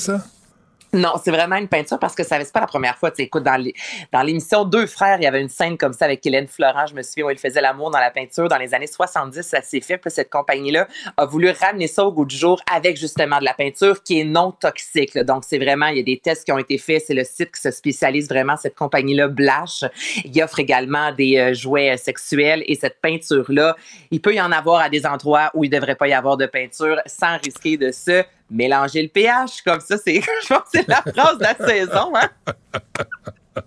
Non, 0.93 1.13
c'est 1.23 1.31
vraiment 1.31 1.55
une 1.55 1.69
peinture 1.69 1.97
parce 1.99 2.13
que 2.13 2.23
ça 2.23 2.37
c'est 2.43 2.51
pas 2.51 2.59
la 2.59 2.67
première 2.67 2.97
fois. 2.97 3.11
Tu 3.11 3.17
sais, 3.17 3.23
écoute, 3.23 3.43
dans 3.43 4.21
l'émission 4.23 4.65
Deux 4.65 4.87
frères, 4.87 5.17
il 5.19 5.23
y 5.23 5.27
avait 5.27 5.39
une 5.39 5.49
scène 5.49 5.77
comme 5.77 5.93
ça 5.93 6.03
avec 6.03 6.25
Hélène 6.25 6.47
Florent, 6.47 6.85
je 6.85 6.93
me 6.93 7.01
souviens, 7.01 7.25
où 7.25 7.29
elle 7.29 7.37
faisait 7.37 7.61
l'amour 7.61 7.91
dans 7.91 7.99
la 7.99 8.11
peinture. 8.11 8.49
Dans 8.49 8.57
les 8.57 8.73
années 8.73 8.87
70, 8.87 9.41
ça 9.41 9.61
s'est 9.61 9.79
fait. 9.79 9.97
Puis 9.97 10.11
cette 10.11 10.29
compagnie-là 10.29 10.87
a 11.15 11.25
voulu 11.25 11.49
ramener 11.51 11.87
ça 11.87 12.03
au 12.03 12.11
goût 12.11 12.25
du 12.25 12.35
jour 12.35 12.61
avec 12.69 12.97
justement 12.97 13.39
de 13.39 13.45
la 13.45 13.53
peinture 13.53 14.03
qui 14.03 14.19
est 14.19 14.25
non 14.25 14.51
toxique. 14.51 15.17
Donc, 15.17 15.45
c'est 15.47 15.59
vraiment, 15.59 15.87
il 15.87 15.97
y 15.97 16.01
a 16.01 16.03
des 16.03 16.19
tests 16.19 16.43
qui 16.43 16.51
ont 16.51 16.57
été 16.57 16.77
faits. 16.77 17.03
C'est 17.07 17.13
le 17.13 17.23
site 17.23 17.53
qui 17.53 17.61
se 17.61 17.71
spécialise 17.71 18.27
vraiment, 18.27 18.57
cette 18.57 18.75
compagnie-là, 18.75 19.29
Blash. 19.29 19.85
Il 20.25 20.43
offre 20.43 20.59
également 20.59 21.13
des 21.13 21.37
euh, 21.37 21.53
jouets 21.53 21.91
euh, 21.91 21.97
sexuels 21.97 22.63
et 22.65 22.75
cette 22.75 22.99
peinture-là, 23.01 23.77
il 24.11 24.19
peut 24.19 24.35
y 24.35 24.41
en 24.41 24.51
avoir 24.51 24.81
à 24.81 24.89
des 24.89 25.05
endroits 25.05 25.51
où 25.53 25.63
il 25.63 25.69
devrait 25.69 25.95
pas 25.95 26.09
y 26.09 26.13
avoir 26.13 26.35
de 26.35 26.47
peinture 26.47 26.99
sans 27.05 27.37
risquer 27.37 27.77
de 27.77 27.91
se 27.91 28.23
mélanger 28.51 29.01
le 29.01 29.07
pH. 29.07 29.61
Comme 29.63 29.79
ça, 29.79 29.97
c'est, 29.97 30.21
je 30.43 30.47
pense 30.47 30.63
que 30.63 30.69
c'est 30.73 30.87
la 30.87 31.01
phrase 31.01 31.37
de 31.37 31.43
la 31.43 31.55
saison, 31.55 32.13
hein? 32.15 32.29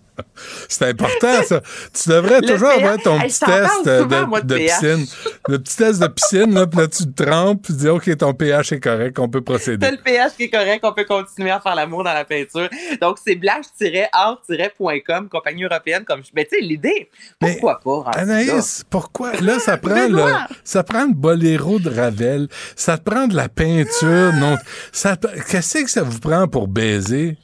C'est 0.68 0.86
important, 0.88 1.42
ça. 1.46 1.60
Tu 1.92 2.08
devrais 2.08 2.40
Le 2.40 2.46
toujours 2.46 2.68
avoir 2.70 2.96
ton 2.98 3.18
petit 3.18 3.40
test 3.40 3.86
euh, 3.86 4.02
souvent, 4.02 4.20
de, 4.22 4.26
moi, 4.26 4.40
de 4.40 4.46
de 4.46 4.54
pH. 4.56 4.80
piscine. 4.80 5.06
Le 5.48 5.58
petit 5.58 5.76
test 5.76 6.00
de 6.00 6.06
piscine, 6.06 6.54
là, 6.54 6.66
puis 6.66 6.78
là, 6.80 6.88
tu 6.88 7.04
te 7.12 7.22
trempes, 7.24 7.62
puis 7.62 7.72
tu 7.74 7.80
dis, 7.80 7.88
OK, 7.88 8.16
ton 8.16 8.32
pH 8.32 8.72
est 8.72 8.80
correct, 8.80 9.18
on 9.18 9.28
peut 9.28 9.40
procéder. 9.42 9.84
T'as 9.86 9.90
le 9.92 9.98
pH 9.98 10.32
qui 10.36 10.44
est 10.44 10.50
correct, 10.50 10.80
on 10.84 10.92
peut 10.92 11.04
continuer 11.04 11.50
à 11.50 11.60
faire 11.60 11.74
l'amour 11.74 12.04
dans 12.04 12.12
la 12.14 12.24
peinture. 12.24 12.68
Donc, 13.00 13.18
c'est 13.24 13.34
blash-art-.com, 13.34 15.28
compagnie 15.28 15.64
européenne. 15.64 16.04
Comme 16.04 16.22
je... 16.24 16.30
Mais 16.34 16.44
tu 16.44 16.56
sais, 16.58 16.62
l'idée, 16.62 17.10
pourquoi 17.38 17.80
pas? 17.80 18.04
Anaïs, 18.12 18.84
pourquoi? 18.88 19.32
Là, 19.40 19.58
ça 19.58 19.76
prend, 19.76 20.08
le, 20.08 20.22
ça 20.62 20.82
prend 20.82 21.06
le 21.06 21.14
boléro 21.14 21.78
de 21.78 21.90
Ravel, 21.90 22.48
ça 22.76 22.98
te 22.98 23.10
prend 23.10 23.26
de 23.26 23.34
la 23.36 23.48
peinture, 23.48 24.32
non? 24.34 24.56
Ça, 24.92 25.16
te- 25.16 25.26
qu'est-ce 25.50 25.82
que 25.84 25.90
ça 25.90 26.02
vous 26.02 26.18
prend 26.20 26.46
pour 26.48 26.68
baiser? 26.68 27.36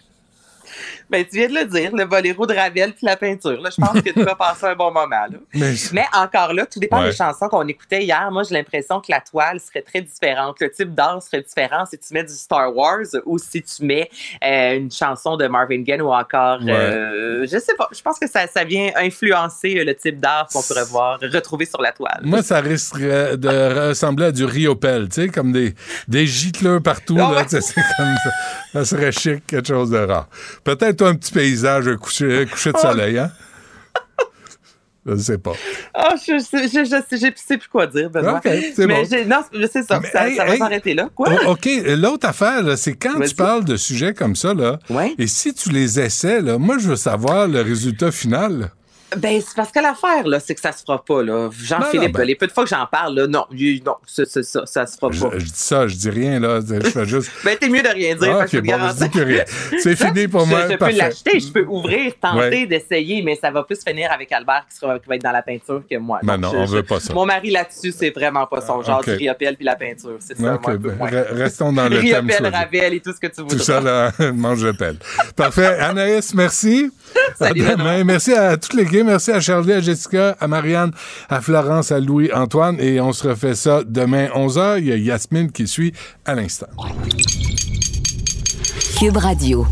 Ben, 1.11 1.25
tu 1.25 1.37
viens 1.37 1.49
de 1.49 1.55
le 1.55 1.65
dire, 1.65 1.91
le 1.95 2.05
boléro 2.05 2.47
de 2.47 2.55
Ravel 2.55 2.93
puis 2.93 3.05
la 3.07 3.17
peinture. 3.17 3.61
Là, 3.61 3.71
je 3.71 3.85
pense 3.85 4.01
que 4.01 4.11
tu 4.11 4.23
vas 4.23 4.35
passer 4.35 4.67
un 4.67 4.75
bon 4.75 4.93
moment. 4.93 5.27
Là. 5.31 5.39
Mais- 5.55 5.75
Mais 5.93 6.05
encore 6.15 6.53
là, 6.53 6.67
tout 6.67 6.79
dépend 6.79 7.01
Ouais. 7.03 7.11
des 7.11 7.17
chansons 7.17 7.49
qu'on 7.49 7.67
écoutait 7.67 8.03
hier. 8.05 8.29
Moi, 8.31 8.43
j'ai 8.45 8.55
l'impression 8.55 9.01
que 9.01 9.07
la 9.11 9.21
toile 9.21 9.59
serait 9.61 9.83
très 9.83 10.01
différente. 10.03 10.57
Le 10.61 10.71
type 10.71 10.95
d'art 10.95 11.23
serait 11.23 11.43
différent 11.43 11.85
si 11.87 11.99
tu 11.99 12.15
mets 12.15 12.25
du 12.25 12.33
Star 12.33 12.75
Wars 12.75 13.01
ou 13.27 13.39
si 13.39 13.63
tu 13.63 13.85
mets 13.85 14.09
euh, 14.45 14.77
une 14.77 14.91
chanson 14.91 15.37
de 15.37 15.47
Marvin 15.47 15.83
Gaye 15.83 16.01
ou 16.01 16.13
encore, 16.13 16.61
Ouais. 16.63 16.73
euh, 16.73 17.47
je 17.51 17.59
sais 17.59 17.75
pas. 17.77 17.89
Je 17.93 18.01
pense 18.03 18.19
que 18.19 18.29
ça, 18.29 18.47
ça 18.47 18.65
vient 18.65 18.91
influencer 18.97 19.79
euh, 19.79 19.85
le 19.85 19.95
type 19.95 20.21
d'art 20.21 20.47
qu'on 20.53 20.63
pourrait 20.63 20.85
voir, 20.85 21.19
retrouver 21.21 21.65
sur 21.67 21.81
la 21.83 21.93
toile. 21.93 22.21
Moi, 22.23 22.43
ça 22.43 22.61
risquerait 22.61 23.37
de 23.37 23.89
ressembler 23.89 24.27
à 24.27 24.33
du 24.33 24.45
Riopel, 24.45 25.09
tu 25.09 25.23
sais, 25.23 25.29
comme 25.29 25.53
des, 25.53 25.75
des 26.09 26.27
gicleurs 26.27 26.83
partout, 26.83 27.17
Ah 27.21 27.33
là, 27.35 27.45
comme. 27.45 27.61
Ça 28.73 28.85
serait 28.85 29.11
chic, 29.13 29.47
quelque 29.47 29.67
chose 29.67 29.91
de 29.91 29.99
rare. 29.99 30.29
Peut-être 30.65 31.00
toi, 31.01 31.09
un 31.09 31.15
petit 31.15 31.33
paysage, 31.33 31.89
un 31.89 31.97
coucher, 31.97 32.43
un 32.43 32.47
coucher 32.47 32.73
de 32.73 32.77
Oh. 32.79 32.83
soleil, 32.83 33.19
hein? 33.19 33.33
Je 35.07 35.17
sais 35.17 35.39
pas. 35.39 35.53
Ah, 35.95 36.15
je, 36.15 36.33
je, 36.35 36.69
je, 36.69 36.85
je, 36.85 37.33
sais- 37.35 37.57
plus 37.57 37.69
quoi 37.69 37.87
dire, 37.87 38.11
Benoît. 38.11 38.35
Ok, 38.37 38.43
c'est 38.77 38.87
Mais 38.87 39.03
bon. 39.03 39.27
non, 39.27 39.43
c'est 39.73 39.83
ça. 39.83 39.99
ça, 40.13 40.29
hey, 40.29 40.37
ça 40.37 40.45
va 40.45 40.53
hey. 40.53 40.59
s'arrêter 40.59 40.93
là. 40.93 41.09
Quoi? 41.15 41.29
Oh, 41.47 41.53
OK, 41.53 41.67
l'autre 41.87 42.29
affaire, 42.29 42.63
là, 42.63 42.77
c'est 42.77 42.93
quand 42.97 43.19
tu 43.19 43.35
parles 43.35 43.65
de 43.65 43.77
sujets 43.77 44.13
comme 44.13 44.37
ça, 44.37 44.53
là, 44.53 44.79
et 45.19 45.27
si 45.27 45.55
tu 45.55 45.71
les 45.71 45.99
essaies, 45.99 46.43
là, 46.43 46.59
moi, 46.59 46.77
je 46.79 46.89
veux 46.89 46.97
savoir 46.97 47.49
le 47.49 47.63
résultat 47.63 48.13
final. 48.13 48.73
Ben, 49.17 49.41
c'est 49.41 49.57
parce 49.57 49.71
que 49.73 49.81
l'affaire, 49.81 50.27
là, 50.27 50.39
c'est 50.41 50.55
que 50.55 50.61
ça 50.61 50.73
se 50.73 50.83
fera 50.83 51.03
pas, 51.05 51.23
là. 51.23 51.51
Jean-Philippe, 51.63 52.13
ben- 52.17 52.25
les 52.25 52.35
peu 52.35 52.47
de 52.47 52.53
fois 52.53 52.65
que 52.65 52.71
j'en 52.71 52.87
parle, 52.87 53.15
là, 53.17 53.27
non, 53.27 53.45
non, 53.51 53.97
ça, 54.07 54.25
ça, 54.25 54.43
ça, 54.43 54.67
ça 54.67 54.87
se 54.87 54.97
fera 54.99 55.11
pas. 55.11 55.39
je 55.39 55.45
dis 55.45 55.53
ça, 55.55 55.87
je 55.89 55.97
dis 55.97 56.11
rien, 56.11 56.39
là. 56.41 56.61
Je 56.61 56.81
fais 56.91 57.05
juste. 57.07 57.31
Ben, 57.45 57.57
t'es 57.59 57.69
mieux 57.69 57.83
de 57.83 57.89
rien 57.89 58.15
dire, 58.15 58.33
Ah, 58.35 58.39
parce 58.41 58.51
que 58.51 58.59
bon. 58.59 58.71
C'est 59.83 59.97
fini 59.97 60.29
pour 60.29 60.47
moi, 60.47 60.67
Je, 60.67 60.73
je 60.73 60.77
peux 60.77 60.91
l'acheter, 60.93 61.41
je 61.41 61.49
peux 61.53 61.65
ouvrir, 61.67 62.13
tenter 62.21 62.39
Ouais. 62.39 62.67
d'essayer, 62.67 63.23
mais 63.23 63.37
ça 63.37 63.51
va 63.51 63.63
plus 63.65 63.79
finir 63.87 64.11
avec 64.13 64.31
Albert 64.33 64.65
qui, 64.71 64.77
sera, 64.77 64.99
qui 64.99 65.09
va 65.09 65.17
être 65.17 65.23
dans 65.23 65.33
la 65.33 65.43
peinture 65.43 65.83
que 65.91 65.97
moi. 65.97 66.21
Ben 66.23 66.39
Donc, 66.39 66.53
non, 66.53 66.61
on 66.61 66.67
je- 66.67 66.71
veut 66.73 66.83
je- 66.83 66.87
pas 66.89 67.01
ça. 67.01 67.13
Mon 67.15 67.27
mari 67.27 67.51
là-dessus, 67.51 67.93
c'est 67.97 68.11
vraiment 68.11 68.47
pas 68.47 68.61
son 68.61 68.83
genre 68.83 68.99
ok. 69.01 69.07
du 69.07 69.15
riopelle 69.17 69.57
puis 69.57 69.65
la 69.65 69.77
peinture. 69.77 70.17
C'est 70.21 70.37
ça, 70.39 70.55
Ok, 70.55 70.67
moi, 70.67 70.77
ben, 70.77 70.97
re- 70.99 71.35
restons 71.35 71.73
dans 71.73 71.89
le 71.89 71.97
thème 72.01 72.27
Riopelle, 72.27 72.37
choisi. 72.39 72.55
Ravel 72.57 72.95
et 72.95 73.01
tout 73.01 73.13
ce 73.13 73.21
que 73.21 73.27
tu 73.27 73.41
voudras. 73.43 73.57
Tout 73.57 73.63
ça, 73.63 73.81
là, 73.81 74.13
mange. 74.33 74.67
Parfait. 75.37 75.67
Anaïs, 75.79 76.35
merci. 76.35 76.91
Merci 78.05 78.33
à 78.35 78.57
toute 78.57 78.75
l'équipe. 78.75 79.00
Merci 79.05 79.33
à 79.33 79.41
Charlie, 79.41 79.73
à 79.73 79.81
Jessica, 79.81 80.37
à 80.41 80.49
Marianne, 80.49 80.93
à 81.29 81.41
Florence, 81.41 81.93
à 81.93 82.01
Louis, 82.01 82.31
Antoine. 82.33 82.77
Et 82.81 83.01
on 83.01 83.13
se 83.13 83.29
refait 83.29 83.55
ça 83.55 83.83
demain 83.87 84.27
11h. 84.29 84.79
Il 84.79 84.87
y 84.87 84.93
a 84.93 84.97
Yasmine 84.97 85.51
qui 85.53 85.67
suit 85.67 85.93
à 86.25 86.35
l'instant. 86.35 86.69
Cube 88.99 89.17
Radio. 89.17 89.67